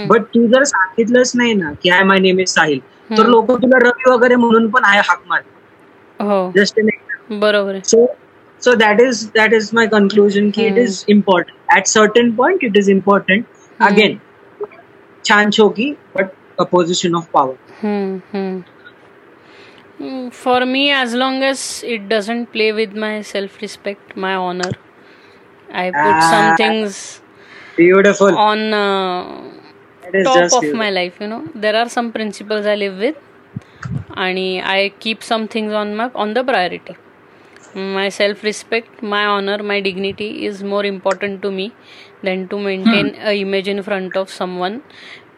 बट 0.09 0.23
तू 0.35 0.47
जर 0.53 0.63
सांगितलंच 0.65 1.33
नाही 1.37 1.55
ना 1.55 1.73
की 1.83 1.91
I 1.91 2.03
my 2.05 2.19
name 2.19 2.39
is 2.41 2.49
Sahil 2.49 2.81
तर. 3.19 3.27
लोक 3.27 3.51
तुला 3.63 3.79
रवी 3.83 4.11
वगैरे 4.11 4.37
म्हणून 4.37 4.69
पण 4.71 4.85
आहे 4.85 5.01
हाक 5.09 5.23
मार. 5.29 5.41
हो. 6.21 6.51
जस्ट 6.57 6.81
बरोबर 7.31 7.73
आहे. 7.73 7.81
So 7.85 8.07
so 8.63 8.75
that 8.75 9.01
is 9.01 9.27
that 9.35 9.53
is 9.55 9.71
my 9.75 9.87
conclusion 9.87 10.51
की 10.55 10.67
it. 10.67 10.79
Is 10.79 11.05
important 11.09 11.77
at 11.77 11.87
certain 11.87 12.31
point 12.37 12.65
it 12.65 12.77
is 12.77 12.91
important. 12.91 13.45
Again 13.81 14.19
छान 15.25 15.51
छोकी 15.51 15.93
but 16.17 16.27
a 16.59 16.65
position 16.71 17.15
of 17.15 17.27
power 17.33 17.57
For 20.33 20.59
me, 20.73 20.81
as 20.97 21.15
long 21.21 21.37
as 21.47 21.63
it 21.93 22.03
doesn't 22.11 22.45
play 22.51 22.67
with 22.75 22.93
my 23.05 23.15
self 23.31 23.57
respect, 23.63 24.13
my 24.25 24.35
honor, 24.43 24.69
I 25.73 25.91
put 25.91 26.19
ah, 26.19 26.31
some 26.31 26.57
things 26.57 27.21
beautiful 27.77 28.37
on 28.37 28.73
uh, 28.73 29.25
top 30.25 30.53
of 30.53 30.61
beautiful. 30.61 30.75
my 30.75 30.91
life. 30.91 31.21
You 31.21 31.29
know, 31.29 31.45
there 31.55 31.77
are 31.77 31.89
some 31.89 32.13
principles 32.13 32.67
I 32.67 32.75
live 32.75 32.99
with, 32.99 33.17
and 34.17 34.39
I 34.77 34.93
keep 35.01 35.23
some 35.23 35.49
things 35.49 35.73
on 35.73 35.95
my 35.97 36.11
on 36.15 36.35
the 36.35 36.45
priority. 36.45 36.97
My 37.75 38.09
self 38.09 38.43
respect, 38.43 39.03
my 39.03 39.25
honor, 39.27 39.63
my 39.63 39.81
dignity 39.81 40.47
is 40.47 40.63
more 40.63 40.85
important 40.85 41.43
to 41.43 41.51
me 41.51 41.73
than 42.23 42.49
to 42.49 42.59
maintain 42.59 43.15
hmm. 43.15 43.27
a 43.27 43.41
image 43.41 43.69
in 43.69 43.83
front 43.83 44.17
of 44.17 44.31
someone 44.31 44.83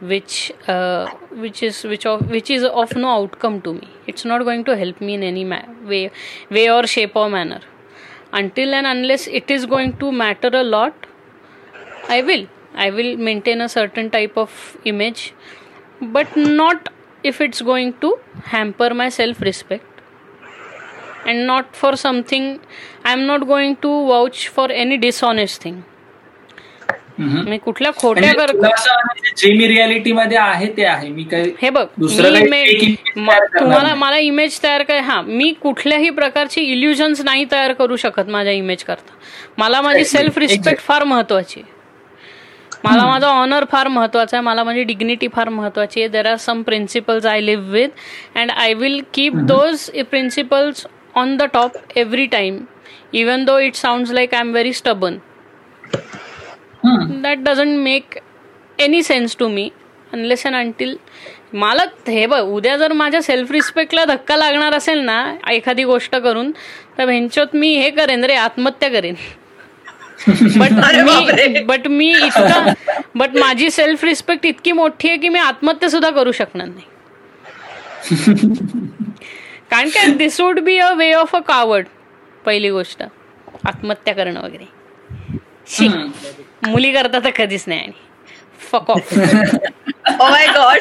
which 0.00 0.52
uh, 0.66 1.08
which 1.30 1.62
is 1.62 1.84
which 1.84 2.06
of 2.06 2.30
which 2.30 2.50
is 2.50 2.64
of 2.64 2.94
no 2.96 3.08
outcome 3.22 3.60
to 3.60 3.74
me 3.74 3.88
it's 4.06 4.24
not 4.24 4.42
going 4.44 4.64
to 4.64 4.76
help 4.76 5.00
me 5.00 5.14
in 5.14 5.22
any 5.22 5.44
ma- 5.44 5.66
way 5.84 6.10
way 6.50 6.70
or 6.70 6.86
shape 6.86 7.14
or 7.14 7.28
manner 7.28 7.60
until 8.32 8.74
and 8.74 8.86
unless 8.86 9.26
it 9.26 9.50
is 9.50 9.66
going 9.66 9.96
to 9.98 10.12
matter 10.12 10.50
a 10.52 10.62
lot 10.62 11.06
i 12.08 12.22
will. 12.22 12.46
I 12.74 12.90
will 12.90 13.16
maintain 13.16 13.60
a 13.60 13.68
certain 13.68 14.10
type 14.10 14.36
of 14.36 14.76
image 14.84 15.34
but 16.00 16.36
not 16.36 16.88
if 17.22 17.40
it's 17.40 17.60
going 17.60 17.94
to 18.00 18.18
hamper 18.44 18.94
my 18.94 19.08
self 19.08 19.40
respect 19.40 19.84
and 21.26 21.46
not 21.46 21.74
for 21.76 21.96
something 21.96 22.60
i'm 23.04 23.26
not 23.26 23.46
going 23.46 23.76
to 23.76 23.88
vouch 24.06 24.48
for 24.48 24.70
any 24.70 24.96
dishonest 24.96 25.60
thing 25.62 25.84
मी 27.20 27.58
कुठल्या 27.58 27.90
खोट्या 27.92 28.32
म्हणजे 28.36 28.56
कर 28.62 29.32
जे 29.36 29.52
मी 29.54 29.66
reality 29.68 30.12
मध्ये 30.12 30.38
आहे 30.38 30.66
ते 30.76 30.84
आहे. 30.84 31.08
मी 31.08 31.22
काही 31.30 31.52
हे 31.62 31.70
बघ 31.70 31.84
तुम्हाला. 33.58 33.94
मला 33.94 34.18
इमेज 34.18 34.58
तयार 34.62 34.82
कर 34.82 34.98
हा 35.00 35.20
मी 35.22 35.52
कुठल्याही 35.62 36.10
प्रकारची 36.10 36.60
इल्युजन्स 36.62 37.20
नाही 37.24 37.44
तयार 37.52 37.72
करू 37.72 37.96
शकत 37.96 38.28
माझ्या 38.28 38.52
इमेज 38.52 38.84
करता. 38.84 39.12
मला 39.58 39.80
माझी 39.80 40.04
सेल्फ 40.04 40.38
रिस्पेक्ट. 40.38 40.80
फार 40.80 41.04
महत्वाची 41.04 41.60
आहे. 41.60 41.78
मला 42.84 43.06
माझा 43.06 43.28
ऑनर 43.28 43.64
फार 43.72 43.88
महत्त्वाचा 43.88 44.36
आहे 44.36 44.44
मला 44.44 44.64
माझी 44.64 44.82
डिग्निटी 44.84 45.28
फार 45.34 45.48
महत्वाची 45.48 46.00
आहे. 46.00 46.08
There 46.08 46.26
are 46.26 46.36
some 46.40 46.62
principles 46.62 47.26
I 47.26 47.40
live 47.40 47.70
with 47.72 48.36
and 48.36 48.50
I 48.50 48.74
will 48.74 49.00
keep 49.14 49.34
those 49.48 49.90
principles 50.10 50.86
on 51.14 51.36
the 51.36 51.42
top 51.52 51.76
every 51.96 52.26
time 52.26 52.58
even 53.12 53.44
though 53.44 53.58
it 53.58 53.74
sound 53.74 54.06
like 54.12 54.34
I 54.34 54.40
am 54.40 54.50
very 54.52 54.72
stubborn. 54.72 55.16
That 56.84 57.38
doesn't 57.38 57.78
make 57.78 58.18
any 58.78 59.02
sense 59.02 59.36
to 59.38 59.48
me 59.48 59.68
unless 60.12 60.46
and 60.46 60.56
until 60.56 60.96
मला 61.52 61.84
हे 62.08 62.26
बघ 62.26 62.40
उद्या 62.40 62.76
जर 62.76 62.92
माझ्या 62.92 63.22
self 63.22 63.50
रिस्पेक्टला 63.52 64.04
धक्का 64.04 64.36
लागणार 64.36 64.72
असेल 64.72 64.98
ना 64.98 65.34
एखादी 65.50 65.84
गोष्ट 65.84 66.16
करून 66.16 66.50
तर 66.98 67.06
भेंचोत 67.06 67.54
मी 67.54 67.74
हे 67.76 67.90
करेन 67.90 68.24
रे 68.24 68.34
आत्महत्या 68.34 68.88
करेन. 68.88 69.14
But 70.56 70.72
me. 71.06 71.62
बट 71.62 71.86
मी 71.88 72.08
इतका 72.10 72.72
बट 73.14 73.36
माझी 73.36 73.70
सेल्फ 73.70 74.04
रिस्पेक्ट 74.04 74.46
इतकी 74.46 74.72
मोठी 74.72 75.08
आहे 75.08 75.18
की 75.18 75.28
मी 75.28 75.38
आत्महत्या 75.38 75.90
सुद्धा 75.90 76.10
करू 76.10 76.32
शकणार 76.32 76.66
नाही. 76.66 76.86
कारण 79.70 79.88
काय 79.88 80.06
this 80.14 80.40
would 80.40 80.60
be 80.60 80.78
a 80.78 80.92
way 80.92 81.12
of 81.12 81.36
a 81.36 81.40
coward 81.40 81.86
पहिली 82.44 82.70
गोष्ट. 82.70 83.02
आत्महत्या 83.66 84.14
करणं 84.14 84.40
वगैरे. 84.40 84.68
शी. 85.70 85.86
हम्म. 85.86 86.70
मुली 86.70 86.92
करता 86.92 87.18
तर 87.18 87.30
कधीच 87.36 87.64
नाही 87.66 87.80
आणि. 87.80 87.92
Fuck 88.72 88.90
off 88.90 89.12
oh 90.20 90.28
my 90.30 90.46
God 90.46 90.78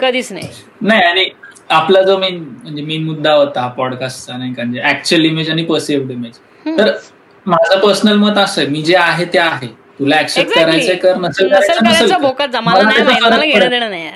कधीच 0.00 0.32
नाही. 0.32 0.48
नाही 0.82 1.02
आणि 1.02 1.28
आपला 1.70 2.02
जो 2.02 2.16
मेन 2.18 2.38
म्हणजे 2.62 2.82
मेन 2.82 3.04
मुद्दा 3.04 3.32
होता 3.32 3.66
पॉडकास्टचा 3.68 4.36
नाही 4.36 4.52
का 4.54 4.62
म्हणजे 4.62 4.82
ऍक्च्युअल 4.84 5.24
इमेज 5.24 5.50
आणि 5.50 5.64
पर्सिव्ड 5.64 6.10
इमेज 6.10 6.38
तर 6.78 6.90
माझं 7.46 7.78
पर्सनल 7.80 8.16
मत 8.16 8.38
असं 8.38 8.60
आहे 8.60 8.70
मी 8.70 8.82
जे 8.82 8.96
आहे 8.96 9.24
ते 9.24 9.38
आहे. 9.38 9.66
तुला 9.98 10.18
ऍक्सेप्ट. 10.18 10.54
करायचंय 10.54 10.94
कर 10.94 11.16
नसेल 11.16 11.48
करायचं 11.48 12.60
मला 12.62 12.82
नाही 12.82 13.50
घेणं 13.50 13.68
देणं 13.70 13.90
नाही. 13.90 14.10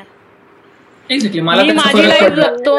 Exactly. 1.09 1.41
मला 1.41 1.63
माझी 1.75 2.09
लाईफ. 2.09 2.33
जगतो. 2.33 2.79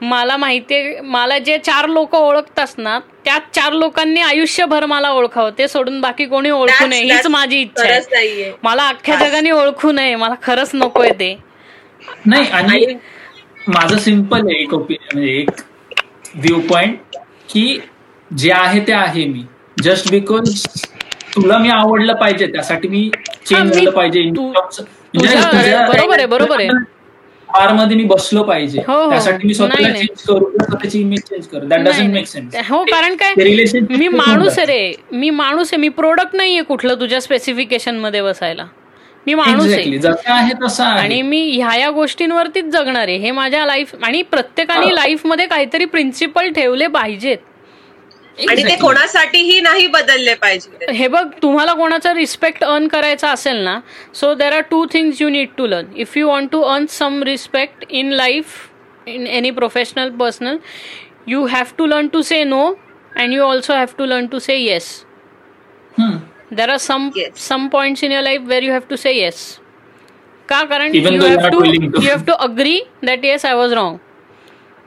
मला 0.00 0.36
माहितीये 0.36 1.00
मला 1.00 1.38
जे 1.38 1.58
चार 1.58 1.86
लोक 1.88 2.14
ओळखतात 2.14 2.66
ना 2.78 2.98
त्याच 3.24 3.42
चार 3.54 3.72
लोकांनी 3.72 4.20
आयुष्यभर 4.20 4.86
मला 4.86 5.10
ओळखावं 5.10 5.50
ते 5.58 5.68
सोडून 5.68 6.00
बाकी 6.00 6.26
कोणी 6.26 6.50
ओळखू 6.50 6.86
नये 6.86 7.02
हीच 7.02 7.26
माझी 7.26 7.60
इच्छा 7.60 7.82
आहे. 7.82 8.52
मला 8.62 8.88
अख्ख्या 8.88 9.16
जगाने 9.16 9.50
ओळखू 9.50 9.92
नये 9.92 10.16
मला 10.16 10.34
खरंच 10.42 10.70
नकोय 10.74 11.10
ते. 11.10 11.38
नाही 12.26 12.50
आणि 12.50 12.94
माझं 13.68 13.98
सिंपल 13.98 14.38
आहे 14.38 14.62
एक 14.62 14.74
ओपिनियन 14.74 15.18
म्हणजे 15.18 15.38
एक 15.38 15.50
व्ह्यू 16.34 16.60
पॉइंट 16.60 16.98
की 17.52 17.78
जे 18.36 18.52
आहे 18.52 18.80
ते 18.80 18.92
आहे 18.92 19.24
मी. 19.24 19.42
जस्ट 19.82 20.10
बिकॉज 20.10 20.66
तुला 21.34 21.58
मी 21.58 21.68
आवडलं 21.68 22.12
पाहिजे 22.14 22.46
त्यासाठी 22.46 22.88
मी 22.88 23.10
चेंज 23.46 23.62
मी- 23.62 23.74
झालं 23.74 23.90
पाहिजे. 23.90 24.22
म्हणजे 24.22 25.36
बरोबर 25.88 26.16
आहे, 26.16 26.26
बरोबर 26.26 26.60
आहे. 26.60 26.68
मध्ये 27.54 27.96
मी 27.96 28.04
बसलो 28.04 28.42
पाहिजे. 28.42 28.82
हो, 28.86 29.04
हो. 29.04 29.10
त्यासाठी 29.10 29.46
मी 29.46 29.54
स्वतःला. 29.54 29.90
चेंज 29.90 30.22
करू 30.22 30.50
स्वतःची 30.50 31.00
इमेज 31.00 31.20
चेंज 31.20 31.46
करू. 31.46 31.66
That 31.66 31.80
doesn't. 31.80 32.12
मेक 32.12 32.26
सेन्स 32.26 32.56
हो 32.70 32.84
कारण 32.84 33.16
काय? 33.16 33.34
मी 33.90 34.08
माणूस 34.08 34.58
आहे 34.58 34.66
रे. 34.66 34.92
मी 35.12 35.30
माणूस 35.30 35.72
आहे. 35.72 35.80
मी 35.80 35.88
प्रोडक्ट 35.88 36.36
नाहीये 36.36 36.62
कुठलं 36.62 36.94
तुझ्या 36.94 37.20
स्पेसिफिकेशनमध्ये 37.20 38.22
बसायला. 38.22 38.64
मी 39.26 39.34
माणूस 39.34 39.72
आहे. 39.72 40.48
तसं 40.64 40.84
आणि 40.84 41.22
मी 41.22 41.50
ह्या 41.50 41.76
या 41.76 41.90
गोष्टींवरतीच 41.90 42.64
जगणार 42.64 43.08
आहे. 43.08 43.16
हे 43.16 43.30
माझ्या 43.30 43.66
लाईफ 43.66 43.94
आणि 44.02 44.22
प्रत्येकाने 44.22 44.94
लाईफमध्ये 44.94 45.46
काहीतरी 45.46 45.84
प्रिन्सिपल 45.84 46.52
ठेवले 46.52 46.86
पाहिजेत. 46.86 47.38
आणि 48.38 48.62
ते. 48.64 48.74
कोणासाठीही 48.76 49.60
नाही 49.60 49.86
बदलले 49.86 50.34
पाहिजे 50.34 50.92
हे 50.92 51.06
बघ 51.08 51.24
तुम्हाला 51.42 51.72
कोणाचा 51.74 52.12
रिस्पेक्ट 52.14 52.64
अर्न 52.64 52.86
करायचा 52.88 53.30
असेल 53.30 53.56
ना 53.56 53.78
so 54.14 54.32
there 54.34 54.52
are 54.52 54.60
two 54.70 54.84
things 54.92 55.20
you 55.22 55.28
need 55.28 55.48
to 55.58 55.66
learn 55.66 55.86
if 55.96 56.16
you 56.16 56.28
want 56.28 56.50
to 56.52 56.60
earn 56.64 56.86
some 56.90 57.22
respect 57.22 57.84
in 57.90 58.12
life 58.12 58.56
in 59.06 59.26
any 59.28 59.50
professional 59.50 60.10
personal 60.18 60.56
you 61.26 61.44
have 61.46 61.74
to 61.78 61.86
learn 61.86 62.08
to 62.08 62.22
say 62.22 62.42
no 62.44 62.64
and 63.16 63.32
you 63.32 63.42
also 63.42 63.74
have 63.74 63.94
to 63.98 64.04
learn 64.06 64.26
to 64.26 64.38
say 64.38 64.56
yes 64.56 64.92
hmm. 65.92 66.16
There 66.52 66.70
are 66.70 66.76
some 66.78 67.08
Yes. 67.16 67.34
Some 67.38 67.66
points 67.68 68.04
in 68.04 68.12
your 68.12 68.22
life 68.22 68.40
where 68.46 68.62
you 68.62 68.72
have 68.72 68.80
to 68.90 68.96
say 68.96 69.12
yes 69.12 69.42
का 70.48 70.62
कारण 70.64 70.92
Even 70.92 71.14
you 71.14 71.26
have 71.28 71.48
to. 71.50 71.64
You 71.64 72.00
have 72.02 72.22
to 72.26 72.32
agree 72.40 72.80
that 73.04 73.24
yes 73.24 73.44
I 73.46 73.54
was 73.54 73.72
wrong 73.72 73.96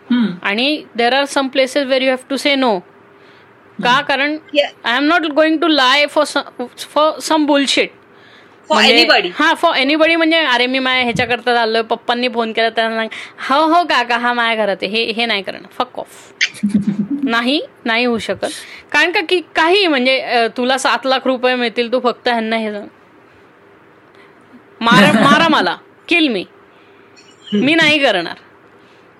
hmm. 0.09 0.33
आणि 0.43 0.83
there 0.95 1.13
are 1.13 1.25
some 1.25 1.47
places 1.47 1.85
where 1.87 2.01
you 2.01 2.09
have 2.09 2.25
to 2.29 2.37
say 2.37 2.55
no 2.55 2.77
का? 3.79 3.99
कारण. 4.01 4.37
I 4.85 4.95
am 4.97 5.03
not 5.03 5.25
going 5.35 5.59
to 5.59 5.67
lie 5.67 6.05
for 6.07 6.25
for 6.79 7.19
some 7.21 7.45
bullshit 7.45 7.91
for 8.69 8.83
anybody 8.83 9.29
हा 9.35 9.53
for 9.53 9.75
anybody 9.75 10.15
म्हणजे 10.15 10.37
अरे 10.37 10.65
मी 10.67 10.79
माझ्या 10.79 11.03
ह्याच्याकरता 11.03 11.53
चाललोय 11.55 11.81
पप्पांनी 11.81 12.27
phone 12.33 12.51
केला 12.53 12.69
त्यांना 12.69 12.95
सांग, 12.97 13.09
हो 13.49 13.65
हो 13.73 13.83
काका 13.89 14.17
हा 14.17 14.33
माझ्या 14.33 14.65
घरात 14.65 14.83
आहे 14.83 14.91
हे 14.91 15.11
हे 15.11 15.25
नाही 15.25 15.41
करणं 15.43 15.67
फक 15.77 15.99
ऑफ 15.99 16.31
नाही 17.23 17.59
नाही 17.85 18.05
होऊ 18.05 18.17
शकत. 18.17 18.45
कारण 18.91 19.11
का 19.11 19.19
की 19.29 19.39
काही 19.55 19.85
म्हणजे 19.87 20.47
तुला 20.57 20.77
सात 20.77 21.05
लाख 21.05 21.27
रुपये 21.27 21.55
मिळतील 21.55 21.91
तू 21.91 21.99
फक्त 22.03 22.27
ह्यांना 22.27 22.57
हे 22.57 22.71
सांग. 22.73 22.87
मारा 24.81 25.11
मारा 25.13 25.47
मला. 25.47 25.75
किल 26.07 26.27
मी 26.27 26.43
मी 27.53 27.75
नाही 27.75 27.99
करणार. 27.99 28.37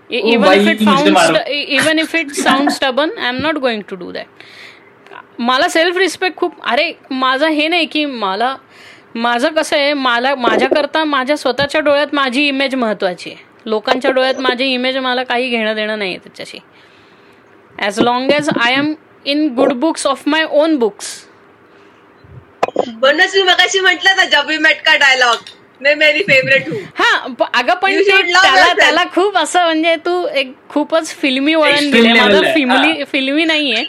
इवन 0.09 0.51
इफ 0.51 0.67
इट 0.69 0.81
मारो. 1.09 1.35
Even 1.47 1.99
if 1.99 2.15
it 2.15 2.31
sound 2.33 2.69
stubborn 2.69 3.17
I 3.17 3.27
am 3.27 3.37
not 3.41 3.57
going 3.57 3.81
to 3.89 3.95
do 3.95 4.11
that 4.11 4.43
मला 5.39 5.67
सेल्फ 5.67 5.97
रिस्पेक्ट 5.97 6.37
खूप 6.37 6.61
अरे 6.63 6.91
माझं 7.11 7.47
हे 7.47 7.67
नाही 7.67 7.85
की 7.85 8.05
मला 8.05 8.55
माझं 9.15 9.49
कसं 9.49 9.75
आहे 9.77 9.93
मला 9.93 10.33
माझ्याकरता 10.35 11.03
माझ्या 11.03 11.37
स्वतःच्या 11.37 11.81
डोळ्यात 11.81 12.13
माझी 12.13 12.47
इमेज 12.47 12.75
महत्वाची 12.75 13.29
आहे. 13.29 13.43
लोकांच्या 13.65 14.11
डोळ्यात 14.11 14.39
माझी 14.39 14.65
इमेज 14.65 14.97
मला 14.97 15.23
काही 15.23 15.49
घेणं 15.49 15.75
देणं 15.75 15.99
नाही 15.99 16.11
आहे 16.11 16.19
त्याच्याशी. 16.19 16.59
As 17.75 17.99
long 17.99 18.31
as 18.31 18.49
I 18.59 18.73
am 18.73 18.93
in 19.25 19.47
good 19.55 19.73
books 19.73 20.07
of 20.07 20.23
my 20.27 20.43
own 20.43 20.75
books 20.77 21.13
म्हणूनच 22.77 23.35
मी 23.35 23.41
मगाशी 23.41 23.79
म्हटलं 23.79 24.15
ना 24.15 24.25
जब 24.25 24.47
वी 24.47 24.57
मेट 24.57 24.81
का 24.85 24.95
डायलॉग 24.97 25.49
मे 25.81 25.93
मेरी 25.95 26.19
फेवरेट 26.23 26.67
हूँ। 26.69 26.79
हा 26.95 27.11
अगं 27.53 27.73
पण 27.73 27.99
त्याला. 28.01 28.73
त्याला 28.73 29.03
खूप 29.13 29.37
असं 29.37 29.63
म्हणजे 29.63 29.95
तू 29.95 30.25
एक 30.33 30.53
खूपच 30.69 31.13
फिल्मी 31.15 31.55
वळण 31.55 31.89
दिले 31.91 32.13
माझं. 32.13 32.41
फिल्मी 32.53 33.03
फिल्मी 33.03 33.45
नाहीये. 33.45 33.83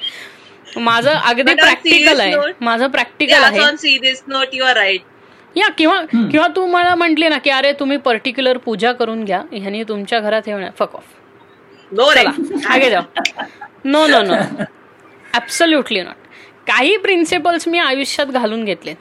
माझं 0.77 1.11
अगदी 1.11 1.55
प्रॅक्टिकल 1.55 2.21
आहे. 2.21 2.35
माझं 2.61 2.87
प्रॅक्टिकल 2.87 3.43
आहे. 3.43 3.59
यू 4.53 4.65
आर 4.65 4.77
राईट 4.77 5.03
या 5.57 5.69
किंवा 5.69 6.01
किंवा 6.13 6.47
तू 6.57 6.67
मला 6.67 6.95
म्हटली 6.95 7.29
ना 7.29 7.39
की 7.39 7.51
अरे 7.51 7.73
तुम्ही 7.73 7.97
पर्टिक्युलर 7.97 8.57
पूजा 8.57 8.93
करून 8.93 9.25
घ्या. 9.25 9.41
ह्यानी 9.53 9.83
तुमच्या 9.83 10.21
घरात 10.21 10.49
येणार 10.49 10.71
फक 10.79 10.95
ऑफ 10.95 11.03
नो 11.93 12.11
रे 12.15 12.23
चला 12.23 12.73
आगे 12.75 12.91
जाओ 12.91 13.03
no 13.85 14.07
no 14.07 14.23
no 14.23 14.35
absolutely 15.35 16.01
not 16.03 16.27
काही 16.67 16.97
प्रिन्सिपल्स 16.97 17.67
मी 17.69 17.79
आयुष्यात 17.79 18.27
घालून 18.27 18.65
घेतले 18.65 18.95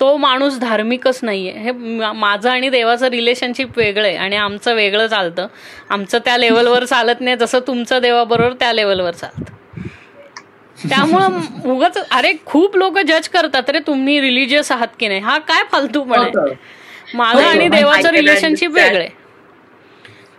तो 0.00 0.16
माणूस 0.16 0.58
धार्मिकच 0.58 1.18
नाहीये. 1.22 1.52
हे 1.52 1.70
मा- 1.72 2.12
माझं 2.12 2.50
आणि 2.50 2.68
देवाचं 2.68 3.06
रिलेशनशिप 3.06 3.78
वेगळं 3.78 4.06
आहे 4.06 4.16
आणि 4.16 4.36
आमचं 4.36 4.74
वेगळं 4.74 5.06
चालतं. 5.06 5.46
आमचं 5.90 6.18
त्या 6.18 6.36
लेवलवर 6.38 6.84
चालत 6.84 7.20
नाही 7.20 7.36
जसं 7.36 7.58
तुमचं 7.66 8.00
देवाबरोबर 8.02 8.52
त्या 8.52 8.72
लेवलवर 8.72 9.10
चालतं. 9.10 9.52
त्यामुळं 10.88 11.28
उगाच 11.64 11.98
अरे 12.10 12.32
खूप 12.46 12.76
लोक 12.76 12.98
जज 12.98 13.28
करतात 13.28 13.70
रे 13.70 13.78
तुम्ही 13.78 14.20
रिलिजियस 14.20 14.72
आहात 14.72 14.88
की 15.00 15.08
नाही? 15.08 15.20
हा 15.20 15.38
काय 15.38 15.62
फालतूपण 15.72 16.18
आहे. 16.18 16.54
माझं 17.14 17.42
हो, 17.42 17.48
आणि 17.48 17.68
देवाचं 17.68 18.10
रिलेशनशिप. 18.10 18.70
वेगळे 18.70 19.08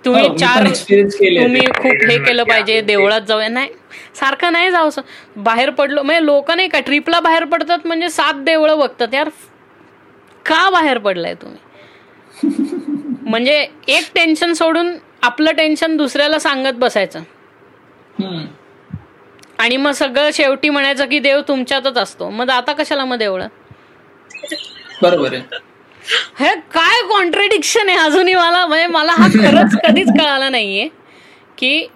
तुम्ही 0.06 0.28
हो, 0.28 0.36
चार 0.38 0.64
तुम्ही. 0.64 1.62
खूप 1.78 2.04
हे 2.10 2.18
केलं 2.18 2.44
पाहिजे 2.44 2.80
देवळात 2.82 3.22
जाऊया. 3.22 3.48
नाही 3.48 3.70
सारखं 4.16 4.52
नाही 4.52 4.72
जावं 4.72 5.02
बाहेर 5.44 5.70
पडलो 5.70 6.04
म्हणजे 6.04 6.26
लोक 6.26 6.52
नाही 6.52 6.68
का 6.68 6.80
ट्रिपला 6.80 7.20
बाहेर 7.20 7.46
पडतात 7.46 7.86
म्हणजे 7.86 8.10
सात 8.10 8.44
देवळं 8.44 8.80
बघतात. 8.80 9.14
यार 9.14 9.30
का 10.46 10.70
बाहेर 10.70 10.98
पडलाय 10.98 11.34
तुम्ही? 11.34 11.60
म्हणजे 13.30 13.68
एक 13.88 14.10
टेन्शन 14.16 14.54
सोडून 14.54 14.92
आपलं 15.22 15.52
टेन्शन 15.52 15.98
दुसऱ्याला 15.98 16.40
सांगत 16.40 16.74
बसायचं. 16.74 17.20
आणि 19.60 19.78
मग 19.78 19.92
सगळं 19.92 20.30
शेवटी 20.34 20.70
म्हणायचं 20.70 21.06
की 21.06 21.20
देव 21.20 21.42
तुमच्यातच 21.48 21.98
असतो. 21.98 22.30
मग 22.30 22.50
आता 22.50 22.74
कशाला 22.74 23.06
मग 23.06 23.18
देवळं? 23.18 23.48
बरोबर 25.02 25.34
आहे. 25.34 25.42
हे 26.40 26.54
काय 26.74 27.02
कॉन्ट्रडिक्शन 27.10 27.90
आहे 27.90 27.98
अजूनही 27.98 28.34
मला? 28.36 28.66
म्हणजे 28.66 28.88
मला 28.88 29.12
हा 29.12 29.28
खरंच 29.34 29.76
कधीच 29.84 30.10
कळाला 30.10 30.50
नाहीये 30.50 30.88
की 31.58 31.88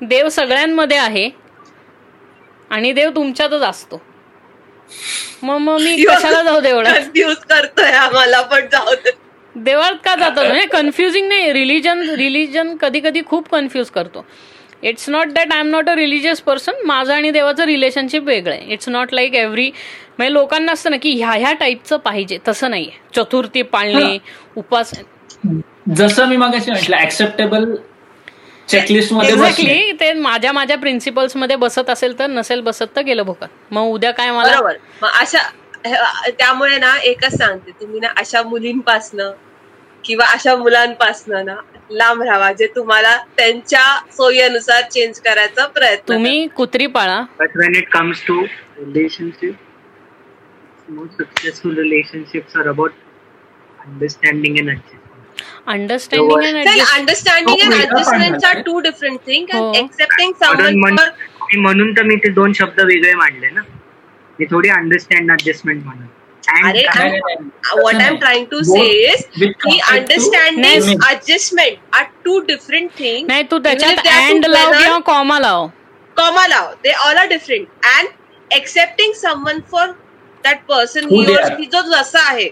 देव 0.00 0.28
सगळ्यांमध्ये 0.28 0.96
आहे 0.98 1.28
आणि 2.70 2.92
देव 2.92 3.10
तुमच्यातच 3.14 3.62
असतो. 3.62 4.00
मग 5.42 5.58
मग 5.58 5.80
मी 5.80 6.04
कशाला 6.04 6.42
जाऊ 6.42 6.60
देवळात 6.60 6.94
कन्फ्युज 6.94 7.36
करतोय 7.50 7.90
आम्हाला 7.90 8.40
पण 8.42 8.66
जाऊ 8.72 8.94
देवळात 9.54 9.94
का 10.04 10.14
जातो? 10.16 10.42
म्हणजे 10.42 10.66
कन्फ्युजिंग 10.66 11.28
नाही. 11.28 11.52
रिलिजन 11.52 12.00
रिलिजन 12.10 12.76
कधी 12.76 13.00
कधी 13.00 13.20
खूप 13.26 13.48
कन्फ्युज 13.48 13.90
करतो. 13.90 14.24
It's 14.82 15.08
not 15.08 15.32
that 15.32 15.52
I 15.52 15.58
am 15.60 15.68
not 15.70 15.88
a 15.88 15.94
religious 15.94 16.40
person 16.40 16.86
माझं 16.86 17.12
आणि 17.14 17.30
देवाचं 17.30 17.64
रिलेशनशिप 17.64 18.22
वेगळं 18.26 18.54
आहे. 18.54 18.72
इट्स 18.72 18.88
नॉट 18.88 19.12
लाईक 19.14 19.34
एव्हरी 19.34 19.70
म्हणजे 20.18 20.32
लोकांना 20.32 20.72
असतं 20.72 20.90
ना 20.90 20.96
की 20.96 21.10
ह्या 21.12 21.30
ह्या 21.30 21.52
टाईपचं 21.52 21.96
पाहिजे 21.96 22.38
तसं 22.48 22.70
नाहीये. 22.70 22.90
चतुर्थी 23.16 23.62
पाळणे 23.62 24.18
उपास 24.56 24.92
जसं 25.96 26.26
मी 26.28 26.36
मागाशी 26.36 26.70
म्हटलं 26.70 26.96
ऍक्सेप्टेबल 26.96 27.74
चेकलिस्टमध्ये. 28.68 29.30
एक्झॅक्टली 29.32 29.92
ते 29.92 30.12
माझ्या 30.12 30.52
माझ्या 30.52 30.76
प्रिन्सिपल्समध्ये 30.78 31.56
बसत 31.56 31.90
असेल 31.90 32.18
तर 32.18 32.26
नसेल 32.26 32.60
बसत 32.60 32.96
तर 32.96 33.02
गेलं 33.02 33.22
भोकात 33.22 33.72
मग 33.72 33.82
उद्या 33.84 34.10
काय 34.10 34.30
मला 34.30 34.54
बरोबर. 34.60 34.76
मग 35.02 35.08
अशा 35.20 35.38
हे- 35.86 36.30
त्यामुळे 36.38 36.76
ना 36.76 36.96
एकच 37.02 37.36
सांगते 37.38 37.70
तुम्ही 37.70 38.00
ना 38.00 38.08
अशा 38.16 38.42
मुलींपासनं 38.42 39.32
किंवा 40.04 40.26
अशा 40.26 40.54
मुलांपासनं 40.56 41.44
ना 41.44 41.54
लांब 41.90 42.22
राहा 42.22 42.52
जे 42.52 42.66
तुम्हाला 42.66 43.16
त्यांच्या 43.36 43.82
सोयीनुसार 44.16 44.82
चेंज 44.82 45.20
करायचा 45.20 45.66
प्रयत्न 45.66 46.12
तुम्ही 46.14 46.46
कुत्री 46.46 46.86
पाळा. 46.86 47.20
But 47.40 47.58
when 47.60 47.76
it 47.80 47.90
comes 47.98 48.22
to 48.28 48.38
relationship, 48.78 49.52
most 50.94 51.16
successful 51.16 51.74
relationships 51.74 52.56
are 52.56 52.68
about 52.68 52.92
understanding 53.86 54.58
and 54.62 54.72
adjustment. 54.74 55.00
Understanding 55.66 56.32
and 56.32 56.54
करा. 56.54 56.72
ऍडजस्ट 56.72 56.96
अंडरस्टँडिंग 56.98 57.48
हो, 57.48 57.54
अँड 57.64 57.72
वेगळं 57.74 57.82
ऍडजस्टमेंट 57.82 58.34
आर 58.34 58.40
पाहिजे. 58.42 58.62
टू 58.62 58.78
डिफरंट 58.80 59.20
थिंग 59.26 59.46
हो. 59.54 59.66
अँड 59.66 59.76
एक्सेप्टिंग 59.76 60.32
म्हणून 60.40 60.56
समवन 60.56 60.78
म्हण- 60.80 60.98
फॉर 60.98 61.46
मी 61.52 61.60
म्हणून 61.60 61.92
तर 61.96 62.02
मी 62.02 62.16
ते 62.24 62.28
दोन 62.40 62.52
शब्द 62.58 62.80
वेगळे 62.80 63.14
मांडले 63.14 63.50
ना 63.50 63.60
मी 64.40 64.46
थोडी 64.50 64.68
अंडरस्टँड 64.80 65.32
अडजस्टमेंट 65.32 65.84
म्हणून 65.84 66.06
And 66.52 66.66
अरे, 66.68 66.80
काय- 66.82 67.08
नाही, 67.08 67.18
नाही, 67.18 67.34
नाही. 67.38 67.82
what 67.84 67.98
I'm 68.04 68.16
trying 68.22 68.46
to 68.52 68.58
say 68.68 68.86
is 69.10 69.20
With 69.42 69.52
की 69.64 69.74
respect 69.74 69.82
to 69.82 69.98
understanding 69.98 70.86
image. 70.86 71.04
adjustment 71.10 71.76
are 71.98 72.06
two 72.26 72.38
different 72.48 72.96
things 73.00 73.28
नाही 73.28 73.42
तू 73.50 73.56
Even 73.56 73.58
if 73.58 73.62
त्याच्यात 73.64 74.04
they 74.06 74.12
are 74.14 74.32
अँड 74.32 74.46
लाव 74.46 74.64
together, 74.64 74.82
किंवा 74.84 74.98
कॉमा 75.10 75.38
लाव 75.40 75.66
comma 76.16 76.46
लाव 76.48 76.66
they 76.86 76.94
all 77.04 77.20
are 77.22 77.28
different 77.34 77.86
and 77.92 78.10
accepting 78.50 79.14
someone 79.20 79.60
for 79.74 79.84
that 80.44 80.66
person 80.68 81.08
Who 81.08 81.20
he 81.20 81.26
they 81.26 81.36
or 81.36 81.44
are. 81.44 81.56
she 81.56 81.66
जो 81.72 81.82
जसा 81.90 82.26
आहे 82.32 82.50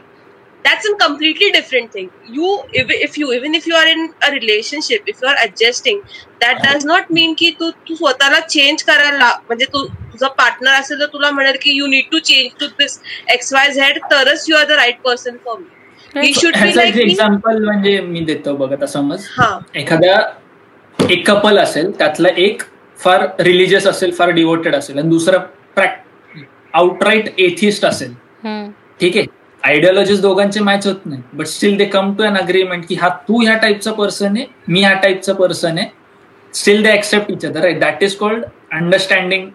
that's 0.65 0.87
a 0.89 0.91
completely 1.01 1.47
different 1.53 1.91
thing. 1.97 2.09
You 2.31 2.49
if, 2.81 2.91
if 3.05 3.15
you 3.19 3.29
even 3.35 3.55
if 3.59 3.67
you 3.67 3.75
are 3.77 3.87
in 3.93 4.03
a 4.27 4.31
relationship 4.33 5.07
if 5.13 5.23
you 5.23 5.29
are 5.29 5.37
adjusting 5.45 6.01
that 6.43 6.59
does 6.65 6.85
not 6.91 7.11
mean 7.19 7.35
की 7.39 7.51
तू 7.61 7.71
तू 7.89 7.95
स्वतःला 7.95 8.41
change 8.41 8.83
करायला 8.83 9.31
म्हणजे 9.49 9.65
तू 9.73 9.85
तुझा 9.87 10.29
पार्टनर 10.41 10.81
असेल 10.81 11.01
तर 11.01 11.07
तुला 11.13 11.31
म्हणेल 11.31 11.57
की 11.63 11.77
you 11.77 11.87
need 11.87 12.11
to 12.13 12.19
change 12.31 12.51
to 12.61 12.67
this 12.79 12.99
X 13.35 13.53
Y 13.55 13.71
Z 13.73 13.99
तरच 14.11 14.45
you 14.49 14.57
are 14.57 14.65
the 14.69 14.77
right 14.81 15.01
person 15.05 15.37
for 15.45 15.59
me 16.15 16.27
he 16.27 16.33
should 16.35 16.57
be 16.63 16.77
like 16.77 16.97
example 16.99 17.65
म्हणजे 17.65 17.99
मी 18.01 18.21
देतो 18.25 18.55
बघ 18.57 18.73
आता 18.73 18.87
समज. 18.87 19.27
हा. 19.39 19.59
एखाद्या 19.75 20.19
एक 21.11 21.27
कपल 21.31 21.59
असेल 21.59 21.91
त्यातला 21.99 22.29
एक 22.37 22.63
फार 22.99 23.27
रिलिजियस 23.41 23.87
असेल 23.87 24.11
फार 24.15 24.31
डिवोटेड 24.41 24.75
असेल 24.75 24.99
आणि 24.99 25.09
दुसरा 25.09 25.39
आउटराईट 26.75 27.29
एथिस्ट 27.39 27.85
असेल. 27.85 28.15
ठीक 29.01 29.17
आहे? 29.17 29.27
आयडियोलॉजीज 29.63 30.21
दोघांचे 30.21 30.61
मॅच 30.61 30.87
होत 30.87 31.07
नाही. 31.07 31.23
But 31.33 31.47
still 31.47 31.77
they 31.77 31.85
come 31.85 32.13
to 32.15 32.25
an 32.25 32.37
agreement 32.37 32.85
की 32.89 32.95
हा 32.95 33.09
तू 33.29 33.41
ह्या 33.43 33.57
टाईपचा 33.63 33.93
पर्सन 33.93 34.37
आहे 34.37 34.47
मी 34.69 34.81
ह्या 34.81 34.93
टाईपचा 35.03 35.33
पर्सन 35.35 35.79
आहे. 35.79 35.89
Still 36.55 36.83
they 36.83 36.93
accept 36.93 37.31
each 37.31 37.45
other 37.47 37.71
that 37.79 38.03
is 38.03 38.15
called 38.17 38.45
understanding 38.73 39.49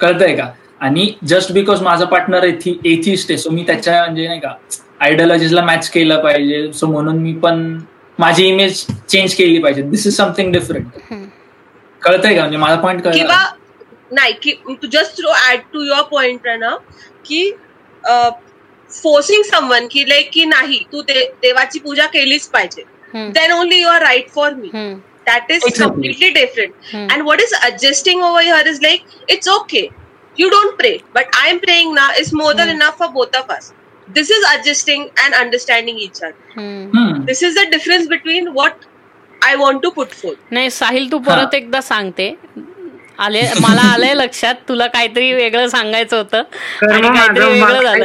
कळतंय 0.00 0.36
का? 0.36 0.48
आणि 0.80 1.06
जस्ट 1.24 1.52
बिकॉज 1.52 1.82
माझा 1.82 2.04
पार्टनर 2.04 2.44
एथिस्ट 2.44 3.30
आहे 3.30 3.38
सो 3.38 3.50
मी 3.50 3.62
त्याच्या 3.66 4.02
म्हणजे 4.04 4.26
नाही 4.28 4.40
का 4.40 4.54
आयडियोलॉजीजला 5.00 5.62
मॅच 5.64 5.88
केलं 5.90 6.20
पाहिजे. 6.22 6.72
सो 6.72 6.86
म्हणून 6.86 7.18
मी 7.18 7.32
पण 7.42 7.78
माझी 8.18 8.46
इमेज 8.46 8.84
चेंज 9.08 9.34
केली 9.34 9.58
पाहिजे. 9.62 9.82
This 9.82 10.06
is 10.06 10.16
something 10.16 10.52
different. 10.52 10.86
कळतंय 12.02 12.34
का? 12.34 12.40
म्हणजे 12.40 12.56
माझा 12.56 12.76
पॉईंट 12.80 13.02
कळला. 13.02 13.44
नाही 14.14 14.32
की 14.42 14.52
just 14.92 15.16
through 15.16 15.32
add 15.50 15.60
to 15.72 15.84
your 15.84 16.02
point 16.10 16.40
Pranav 16.42 16.76
की 17.26 17.50
फोर्सिंग 18.90 19.42
समवन 19.44 19.86
की 19.92 20.04
लाईक 20.08 20.30
की 20.32 20.44
नाही 20.46 20.78
तू 20.92 21.02
देवाची 21.02 21.78
पूजा 21.80 22.06
केलीच 22.06 22.46
पाहिजे. 22.48 22.82
Then 23.14 23.52
only 23.52 23.80
you 23.80 23.88
are 23.88 24.02
right 24.02 24.30
for 24.34 24.54
me 24.54 24.70
that 25.26 25.50
is 25.52 25.62
completely 25.80 26.30
different 26.30 27.12
and 27.12 27.22
what 27.26 27.40
is 27.40 27.54
adjusting 27.54 28.22
over 28.22 28.44
your 28.44 28.68
is 28.68 28.80
like 28.82 29.04
it's 29.30 29.48
okay 29.48 29.88
you 30.36 30.48
don't 30.48 30.76
pray 30.76 30.96
but 31.14 31.36
I 31.42 31.50
am 31.50 31.58
praying 31.58 31.94
ना 31.94 32.08
is 32.18 32.30
more 32.34 32.54
than 32.54 32.70
enough 32.70 32.98
for 32.98 33.08
both 33.12 33.36
of 33.36 33.50
us 33.56 33.72
this 34.08 34.30
is 34.30 34.44
adjusting 34.48 35.06
and 35.24 35.34
understanding 35.34 36.00
each 36.02 36.22
other 36.22 37.22
this 37.26 37.42
is 37.42 37.58
the 37.58 37.68
difference 37.70 38.06
between 38.08 38.48
what 38.56 38.84
I 39.44 39.54
want 39.56 39.82
to 39.82 39.90
put 39.90 40.12
forth 40.12 40.34
नाही 40.52 40.70
साहिल 40.70 41.10
तू 41.12 41.18
परत 41.20 41.54
एकदा 41.54 41.80
सांगते. 41.80 42.34
आले 43.18 43.42
मला 43.60 43.80
आलंय 43.92 44.14
लक्षात. 44.14 44.54
तुला 44.68 44.86
काहीतरी 44.86 45.32
वेगळं 45.32 45.68
सांगायचं 45.68 46.16
होतं. 46.16 46.42
आणि 46.92 47.08
काहीतरी 47.08 47.44
वेगळं 47.44 47.82
झालं. 47.82 48.04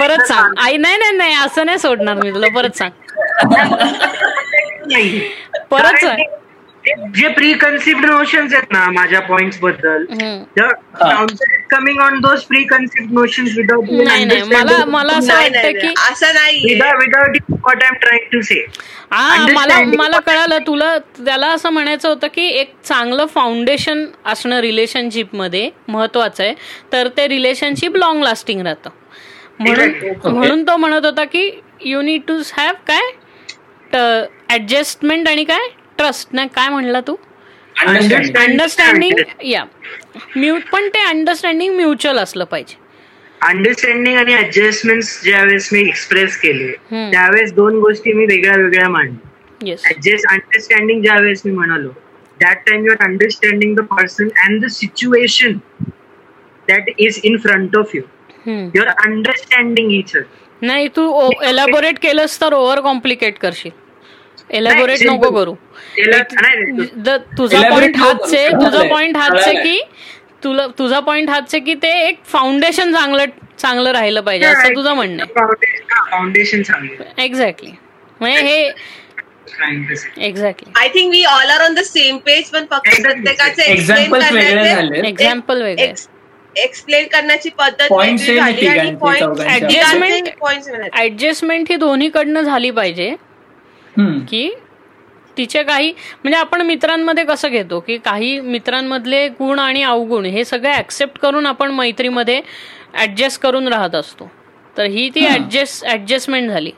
परत 0.00 0.26
सांग. 0.26 0.54
आई 0.58 0.76
नाही 0.76 0.96
नाही 0.96 1.12
नाही 1.12 1.34
असं 1.34 1.66
नाही 1.66 1.78
सोडणार 1.78 2.14
मी 2.14 2.30
तुला. 2.30 2.46
परत 2.54 2.76
सांग. 2.76 2.90
परत 5.70 6.04
सांग. 6.04 6.22
जे 7.16 7.28
प्री 7.34 7.52
कन्सिप्ड 7.52 8.04
नोशन्स 8.04 8.54
आहेत 8.54 8.72
ना 8.72 8.84
माझ्या 8.90 9.20
पॉइंटबद्दल. 9.20 10.04
Coming 11.70 12.00
on 12.00 12.18
those 12.20 12.42
preconceived 12.64 13.12
notions 13.12 13.56
without 13.56 13.90
नाही 13.90 14.24
नाही. 14.24 14.42
मला 14.42 14.84
मला 14.88 15.12
असं 15.12 15.34
वाटतं 15.34 15.70
की 15.70 15.72
नाही. 15.78 15.94
असं 16.10 16.34
नाही 16.34 16.74
without 16.74 17.36
what 17.50 17.82
I 17.82 17.88
am 17.88 17.94
trying 18.00 18.28
to 18.32 18.40
say 18.42 18.64
हा 19.12 19.46
मला. 19.52 19.78
मला 19.96 20.18
कळालं. 20.20 20.58
तुला 20.66 20.96
त्याला 20.98 21.46
असं 21.46 21.70
म्हणायचं 21.70 22.08
होतं 22.08 22.26
की 22.34 22.46
एक 22.60 22.72
चांगलं 22.84 23.26
फाउंडेशन 23.26 24.04
असणं 24.26 24.60
रिलेशनशिपमध्ये 24.60 25.68
महत्वाचं 25.88 26.42
आहे. 26.44 26.54
तर 26.92 27.08
ते 27.16 27.28
रिलेशनशिप 27.28 27.96
लॉंग 27.96 28.22
लास्टिंग 28.22 28.60
राहतं. 28.60 28.90
म्हणून. 29.60 29.90
म्हणून 30.24 30.62
तो 30.62 30.76
म्हणत 30.76 31.04
होता 31.04 31.24
की 31.24 31.50
यू 31.84 32.00
नीड 32.02 32.22
टू 32.28 32.38
हॅव 32.56 32.74
काय? 32.86 33.10
ऍडजस्टमेंट 34.50 35.28
आणि 35.28 35.44
काय? 35.44 35.68
ट्रस्ट 35.98 36.28
नाही 36.32 36.48
काय 36.54 36.68
म्हणला 36.68 37.00
तू? 37.06 37.14
अंडरस्टँडिंग 37.86 39.18
या 39.44 39.64
पण 40.72 40.88
ते 40.94 41.00
अंडरस्टँडिंग 41.08 41.74
म्युच्युअल 41.74 42.18
असलं 42.18 42.44
पाहिजे. 42.44 42.76
अंडरस्टँडिंग 43.46 44.16
आणि 44.18 44.34
ऍडजस्टमेंट 44.34 45.02
ज्यावेळेस 45.24 45.68
मी 45.72 45.80
एक्सप्रेस 45.80 46.36
केले. 46.40 46.72
त्यावेळेस 46.92 47.52
दोन 47.54 47.78
गोष्टी 47.80 48.12
मी 48.12 48.24
वेगळ्या 48.26 48.56
वेगळ्या 48.56 48.88
मांडल्या 48.88 49.76
अंडरस्टँडिंग 50.32 51.02
ज्यावेळेस 51.02 51.42
मी 51.44 51.52
म्हणालो 51.52 51.88
that 52.40 52.56
time 52.68 52.84
you 52.86 52.92
are 52.92 53.04
understanding 53.04 53.74
the 53.76 53.80
person 53.90 54.28
and 54.44 54.64
the 54.64 54.68
situation 54.70 55.52
that 56.68 56.90
is 56.98 57.20
in 57.24 57.36
front 57.42 57.76
of 57.76 57.94
you 57.94 58.02
you 58.46 58.82
are 58.82 58.88
understanding 59.06 59.92
each 59.92 60.16
नाही 60.62 60.88
तू 60.96 61.30
एलॅबोरेट 61.48 61.98
केलंस 62.02 62.40
तर 62.40 62.52
ओव्हर 62.52 62.80
कॉम्प्लिकेट 62.80 63.38
करशील. 63.38 63.70
एलॅबोरेट. 64.50 65.02
नको 65.02 65.30
करू 65.30 65.54
तुझा 67.38 67.58
Elaborate 67.58 67.70
पॉइंट 67.70 67.96
हाच 67.96 68.34
आहे. 68.34 68.48
तुझा. 68.50 68.82
पॉइंट 68.90 69.16
हाच 69.16 69.46
आहे. 69.46 69.54
की 69.62 69.80
तुला 70.44 70.66
तुझा 70.78 71.00
पॉइंट 71.00 71.30
हाच 71.30 71.54
आहे 71.54 71.60
की 71.64 71.74
ते 71.74 71.88
एक 72.08 72.18
फाउंडेशन 72.24 72.92
चांगलं 72.92 73.24
चांगलं 73.58 73.90
राहिलं 73.92 74.20
पाहिजे 74.20 74.46
असं 74.46 74.74
तुझं 74.74 74.94
म्हणणं 74.94 75.24
फाउंडेशन 76.10 76.62
चांगलं 76.62 77.22
एक्झॅक्टली 77.22 77.70
म्हणजे 78.20 78.40
हे. 78.40 78.70
Exactly 80.18 80.72
I 80.76 80.88
think 80.88 81.10
we 81.10 81.22
all 81.24 81.50
are 81.50 81.60
on 81.60 81.74
the 81.74 81.78
same 81.78 82.16
page 82.16 82.50
पण 82.50 82.64
फक्त 82.70 82.88
Exactly. 82.88 83.02
प्रत्येकाचे 83.02 83.72
वेगळे 84.34 84.64
झाले 84.64 85.08
एक्झाम्पल 85.08 85.62
वेगळे 85.62 85.92
एक्सप्लेन 86.56 87.06
करण्याची 87.06 87.48
पद्धत 87.48 87.92
वेगळे. 87.92 88.38
ऍडजस्टमेंट 90.96 91.70
ही 91.70 91.76
दोन्हीकडनं 91.76 92.40
झाली 92.40 92.70
पाहिजे. 92.70 93.14
की 94.00 94.50
तिचे 95.36 95.62
काही 95.62 95.90
म्हणजे 95.90 96.38
आपण 96.38 96.62
मित्रांमध्ये 96.62 97.24
कसं 97.24 97.48
घेतो 97.48 97.80
की 97.80 97.98
काही 97.98 98.40
मित्रांमधले 98.40 99.28
गुण 99.28 99.58
आणि 99.58 99.82
अवगुण 99.82 100.24
हे 100.24 100.44
सगळे 100.44 100.74
ऍक्सेप्ट 100.74 101.18
करून 101.18 101.46
आपण 101.46 101.70
मैत्रीमध्ये 101.70 102.42
ऍडजस्ट 102.98 103.40
करून 103.42 103.68
राहत 103.68 103.94
असतो. 103.94 104.30
तर 104.76 104.84
ही 104.84 105.10
ती 105.14 105.26
ऍडजस्ट 105.26 105.86
ऍडजस्टमेंट 105.86 106.50
झाली. 106.50 106.70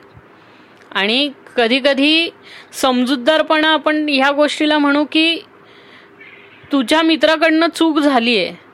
आणि 0.91 1.31
कधी 1.55 1.79
कधी 1.79 2.29
समजूतदारपणा 2.71 3.67
आपण 3.67 4.09
ह्या 4.09 4.31
गोष्टीला 4.31 4.77
म्हणू 4.77 5.05
की 5.11 5.41
तुझ्या 6.71 7.01
मित्राकडनं 7.01 7.67
चूक 7.67 7.99
झाली 7.99 8.37
आहे 8.37 8.70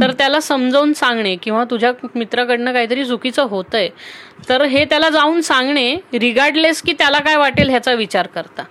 तर 0.00 0.12
त्याला 0.18 0.40
समजावून 0.40 0.92
सांगणे 0.92 1.34
किंवा 1.42 1.64
तुझ्या 1.70 1.92
मित्राकडनं 2.14 2.72
काहीतरी 2.72 3.04
चुकीचं 3.04 3.46
होतंय. 3.50 3.88
तर 4.48 4.64
हे 4.64 4.84
त्याला 4.84 5.08
जाऊन 5.10 5.40
सांगणे 5.40 5.94
रिगार्डलेस 6.14 6.82
की 6.82 6.92
त्याला 6.98 7.18
काय 7.18 7.36
वाटेल 7.36 7.70
ह्याचा 7.70 7.92
विचार 7.94 8.26
करता. 8.34 8.62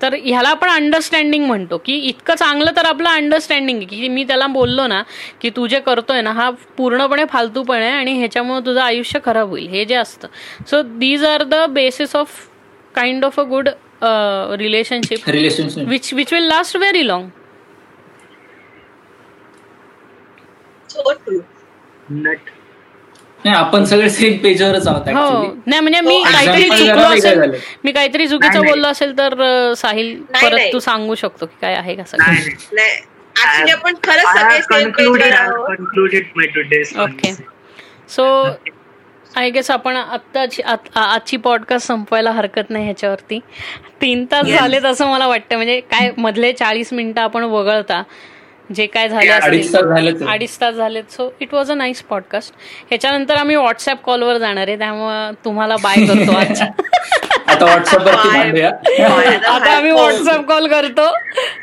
तर 0.00 0.14
ह्याला 0.24 0.48
आपण 0.48 0.68
अंडरस्टँडिंग 0.68 1.44
म्हणतो 1.46 1.76
की 1.84 1.94
इतकं 1.98 2.34
चांगलं 2.34 2.70
तर 2.76 2.84
आपलं 2.86 3.08
अंडरस्टँडिंग 3.08 3.82
की 3.90 4.08
मी 4.08 4.24
त्याला 4.24 4.46
बोललो 4.46 4.86
ना 4.86 5.02
की 5.40 5.50
तू 5.56 5.66
जे 5.66 5.80
करतोय 5.80 6.20
ना 6.22 6.32
हा 6.32 6.48
पूर्णपणे 6.76 7.24
फालतूपणे 7.30 7.84
आहे 7.84 7.94
आणि 7.94 8.12
ह्याच्यामुळे 8.18 8.64
तुझं 8.66 8.80
आयुष्य 8.80 9.18
खराब 9.24 9.48
होईल 9.48 9.68
हे 9.68 9.84
जे 9.84 9.94
असतं. 9.94 10.28
So 10.70 10.82
these 10.98 11.24
are 11.24 11.42
the 11.42 11.64
basis 11.70 12.16
of 12.16 12.40
kind 12.94 13.24
of 13.24 13.38
a 13.40 13.42
good 13.50 13.68
relationship 14.60 15.28
relationship 15.28 15.88
which 15.88 16.12
which 16.14 16.32
will 16.32 16.48
last 16.48 16.76
very 16.76 17.06
long 17.06 17.28
not 22.12 22.50
नाही 23.44 23.56
आपण 23.56 23.84
सगळे 23.84 24.08
सेम 24.10 24.36
पेजवरच 24.38 24.86
आहोत 24.88 25.08
हो. 25.08 25.42
नाही 25.66 25.80
म्हणजे 25.80 26.00
मी 26.00 26.16
हो, 26.16 26.24
काहीतरी 26.24 26.68
चुकलो 26.68 27.02
असेल. 27.04 27.54
मी 27.84 27.92
काहीतरी 27.92 28.26
चुकीचं. 28.28 28.64
बोललो 28.64 28.88
असेल 28.88 29.16
तर 29.18 29.72
साहिल 29.76 30.12
नाही, 30.30 30.46
परत. 30.46 30.72
तू 30.72 30.78
सांगू 30.80 31.14
शकतो 31.14 31.46
की 31.46 31.56
काय 31.60 31.74
आहे 31.74 31.94
का 31.94 32.04
सगळं 32.04 33.72
आपण 33.72 33.94
खरंच 34.02 34.26
ओके 36.98 37.32
सो 38.08 38.24
आय 39.34 39.50
गेस 39.50 39.70
आपण 39.70 39.96
आत्ताची 39.96 40.62
आजची 40.62 41.36
पॉडकास्ट 41.38 41.86
संपवायला 41.86 42.30
हरकत 42.30 42.70
नाही 42.70 42.84
ह्याच्यावरती 42.84 43.38
तीन 44.00 44.24
तास. 44.32 44.46
झालेत 44.48 44.84
असं 44.84 45.06
मला 45.06 45.26
वाटतं 45.26 45.56
म्हणजे 45.56 45.78
काय 45.82 46.10
मधले 46.18 46.52
चाळीस 46.52 46.92
मिनिटं 46.92 47.20
आपण 47.20 47.44
वगळता 47.44 48.02
जे 48.74 48.86
काय 48.86 49.08
झाले 49.08 49.26
Yeah, 49.26 49.42
अडीच 50.28 50.60
तास 50.60 50.74
झालेत. 50.74 51.04
So 51.10 51.32
it 51.40 51.54
was 51.54 51.70
a 51.70 51.74
nice 51.74 52.02
podcast 52.02 52.54
ह्याच्यानंतर 52.88 53.34
आम्ही 53.34 53.56
व्हॉट्सअप 53.56 54.02
कॉलवर 54.04 54.38
जाणार 54.38 54.68
आहे. 54.68 54.78
त्यामुळं 54.78 55.32
तुम्हाला 55.44 55.76
बाय 55.76 55.94
करतो 56.06 56.36
आज 56.36 56.62
आता. 56.62 57.98
भांडूया. 57.98 58.68
आता 59.54 59.70
आम्ही 59.76 59.90
व्हॉट्सअप 59.90 60.46
कॉल 60.48 60.66
करतो. 60.66 61.02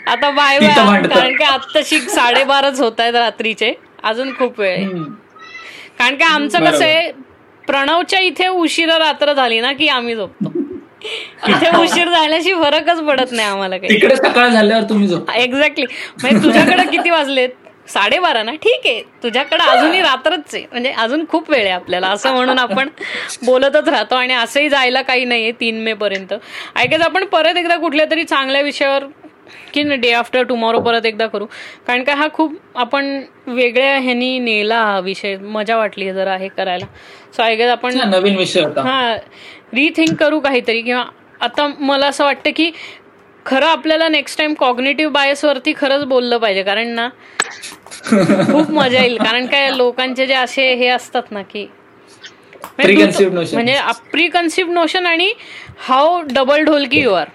आता 0.08 0.30
बाय 0.32 0.60
बाय. 0.60 1.02
कारण 1.02 1.36
की 1.38 1.44
आत्ताशी 1.44 2.00
साडेबाराच 2.00 2.82
होत 2.82 3.00
आहेत 3.00 3.14
रात्रीचे. 3.14 3.74
अजून 4.04 4.34
खूप 4.38 4.60
वेळ 4.60 4.78
आहे. 4.78 4.88
कारण 6.00 6.16
की 6.16 6.24
आमचं 6.24 6.66
कसं 6.66 6.86
आहे 6.86 7.12
प्रणवच्या 7.68 8.20
इथे 8.20 8.48
उशिरा 8.48 9.00
रात्र 9.00 9.34
झाली 9.34 9.60
ना 9.62 9.72
की 9.74 9.88
आम्ही 9.88 10.16
झोपतो. 10.16 10.52
इथे 11.48 11.78
उशीर 11.78 12.10
झाल्याशी 12.10 12.54
फरकच 12.54 13.02
पडत 13.02 13.32
नाही 13.32 13.48
आम्हाला 13.48 13.78
काही. 13.78 13.94
तिकडे 13.94 14.16
सकाळ 14.16 14.48
झाल्यावर 14.50 14.84
तुम्ही 14.90 15.10
एक्झॅक्टली 15.36 15.86
म्हणजे 16.22 16.44
तुझ्याकडे 16.44 16.86
किती 16.92 17.10
वाजलेत? 17.10 17.50
साडेबारा 17.88 18.42
ना? 18.44 18.52
ठीक 18.64 18.82
आहे. 18.86 19.02
तुझ्याकडे 19.24 19.64
अजूनही 19.70 20.02
रात्रच 20.02 20.54
आहे. 20.54 20.66
म्हणजे 20.72 20.92
अजून 20.98 21.24
खूप 21.30 21.50
वेळ 21.50 21.62
आहे 21.62 21.72
आपल्याला. 21.72 22.08
असं 22.08 22.34
म्हणून 22.34 22.60
आपण 22.60 22.90
बोलतच 23.46 23.88
राहतो 23.88 24.16
आणि 24.16 24.34
असंही 24.34 24.70
जायला 24.70 25.02
काही 25.02 25.26
नाहीये 25.26 25.52
तीन 25.52 25.80
मे 25.84 25.94
पर्यंत. 25.94 26.34
आय 26.76 26.88
गेस 26.88 27.02
आपण 27.02 27.26
परत 27.26 27.58
एकदा 27.58 27.76
कुठल्या 27.76 28.06
तरी 28.12 28.24
चांगल्या 28.24 28.62
विषयावर 28.62 29.06
की 29.74 29.84
डे 29.96 30.12
आफ्टर 30.12 30.44
टुमॉरो 30.44 30.80
परत 30.80 31.06
एकदा 31.06 31.28
करू. 31.28 31.46
कारण 31.88 32.04
का 32.04 32.16
हा 32.16 32.28
खूप 32.34 32.56
आपण 32.76 33.22
वेगळ्या 33.48 33.98
ह्यानी 33.98 34.38
नेला 34.40 34.84
हा 34.84 35.00
विषय. 35.00 35.36
मजा 35.38 35.78
वाटली 35.78 36.12
जरा 36.14 36.36
हे 36.38 36.48
करायला. 36.48 36.86
सो 37.36 37.44
आय 37.44 37.56
गेस 37.56 37.70
आपण 37.72 37.98
नवीन 38.10 38.36
विषय 38.38 38.62
हा 38.78 39.16
रिथिंक 39.74 40.20
करू 40.20 40.40
काहीतरी. 40.40 40.82
किंवा 40.82 41.04
आता 41.40 41.68
मला 41.80 42.08
असं 42.08 42.24
वाटतं 42.24 42.50
की 42.56 42.72
खरं 43.46 43.66
आपल्याला 43.66 44.08
नेक्स्ट 44.08 44.38
टाइम 44.38 44.54
कॉग्नेटिव्ह 44.54 45.12
बायस 45.12 45.46
वरती 45.46 45.74
खरंच 45.78 46.06
बोललं 46.06 46.38
पाहिजे. 46.38 46.64
कारण 46.64 46.88
ना 46.88 47.10
खूप 48.52 48.72
मजा 48.72 49.02
येईल. 49.02 49.18
कारण 49.18 49.46
काय 49.46 49.72
लोकांचे 49.78 50.28
जे 50.28 50.34
असे 50.34 50.74
हे 50.74 50.88
असतात 50.88 51.24
ना 51.32 51.42
की 51.42 51.68
म्हणजे 52.64 52.94
तू- 52.96 53.02
Preconceived 53.04 53.34
notion. 53.34 53.54
म्हणजे 53.54 53.80
प्री 54.12 54.28
कन्सिव्ह 54.28 54.74
नोशन 54.74 55.06
आणि 55.06 55.34
हाऊ 55.80 56.22
डबल 56.22 56.64
ढोलकी 56.64 57.02
यू 57.02 57.14
आर 57.14 57.28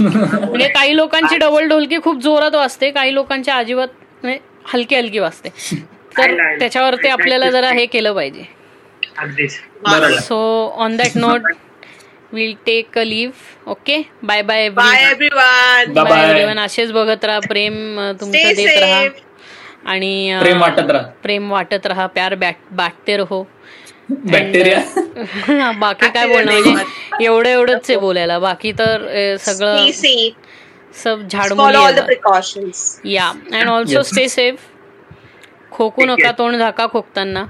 म्हणजे 0.00 0.68
काही 0.68 0.96
लोकांची 0.96 1.36
डबल 1.36 1.68
ढोलकी 1.68 1.98
खूप 2.04 2.20
जोरात 2.22 2.54
वाजते 2.54 2.90
काही 2.90 3.14
लोकांची 3.14 3.50
अजिबात 3.50 3.88
म्हणजे 4.22 4.38
हलकी 4.64 4.94
हलकी 4.94 5.18
वाजते. 5.18 5.48
तर. 6.18 6.58
त्याच्यावरती 6.58 7.08
आपल्याला 7.08 7.50
जरा 7.50 7.70
हे 7.70 7.86
केलं 7.86 8.12
पाहिजे. 8.12 8.59
अगदीच. 9.18 9.52
So 10.22 10.38
on 10.76 10.96
that 10.96 11.16
note 11.16 11.52
will 12.32 12.54
take 12.66 12.98
a 12.98 13.02
leave 13.02 13.70
okay 13.70 13.96
bye 14.22 14.42
bye 14.42 14.68
bye 14.70 15.02
everyone 15.02 15.92
Bye 15.92 15.94
bye 15.94 16.10
bye. 16.12 16.24
Everyone 16.24 16.58
असेच 16.58 16.92
बघत 16.92 17.24
राहा 17.24 17.38
प्रेम 17.48 17.74
अं, 18.00 18.12
तुमचं 18.20 18.52
देत 18.56 18.78
राहा 18.78 19.02
आणि 19.90 20.36
प्रेम 20.40 20.60
वाटत 20.60 20.90
राहा 20.90 21.02
प्रेम 21.22 21.50
वाटत 21.52 21.86
राहा 21.86 22.06
प्यार 22.06 22.34
बॅट 22.34 22.56
बाटते 22.72 23.16
रहो 23.16 23.42
बॅक्टेरिया 24.10 25.70
बाकी 25.78 26.08
काय 26.10 26.26
बोलणं 26.28 26.52
म्हणजे 26.52 27.24
एवढं 27.24 27.48
एवढंच 27.48 27.90
आहे 27.90 27.98
बोलायला. 27.98 28.38
बाकी 28.38 28.72
तर 28.72 29.06
अं, 29.06 29.36
सगळं 29.40 29.86
सब 30.94 31.20
फॉलो 31.30 31.78
ऑल 31.78 31.92
द 31.92 31.94
झाडमुली 31.94 32.00
प्रिकॉशन्स 32.00 33.00
या 33.04 33.26
अँड 33.52 33.68
ऑल्सो. 33.68 34.02
स्टे 34.02 34.28
सेफ 34.28 34.56
खोकू 35.72 36.04
नका 36.04 36.30
तोंड 36.38 36.56
झाका 36.56 36.86
खोकताना. 36.86 37.44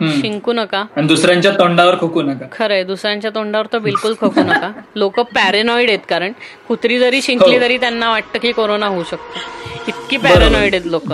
शिंकू 0.00 0.52
नका. 0.52 0.84
आणि 0.96 1.06
दुसऱ्यांच्या 1.06 1.50
तोंडावर 1.50 1.94
खोकू 2.00 2.22
नका. 2.22 2.46
खरंय 2.52 2.82
दुसऱ्यांच्या 2.84 3.30
तोंडावर 3.34 3.66
तर 3.72 3.78
बिलकुल 3.78 4.14
खोकू 4.20 4.40
नका. 4.40 4.70
लोक 4.96 5.20
पॅरेनॉइड 5.20 5.88
आहेत 5.88 6.06
कारण 6.08 6.32
कुत्री 6.68 6.98
जरी 6.98 7.22
शिंकली 7.22 7.54
हो. 7.56 7.60
तरी 7.60 7.76
त्यांना 7.76 8.10
वाटतं 8.10 8.38
की 8.38 8.52
कोरोना 8.52 8.86
होऊ 8.86 9.02
शकतो. 9.02 9.40
इतकी 9.88 10.16
पॅरेनॉइड 10.16 10.74
आहेत 10.74 10.86
लोक. 10.86 11.12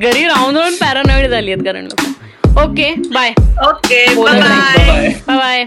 घरी 0.00 0.24
राहून 0.24 0.56
राहून 0.56 0.74
पॅरेनॉइड 0.74 1.30
झाली 1.30 1.52
आहेत 1.52 1.64
कारण 1.64 1.84
लोक. 1.84 2.06
Okay 2.58 2.94
bye 3.12 3.32
okay 3.68 4.04
bye. 4.14 5.08
Bye 5.28 5.66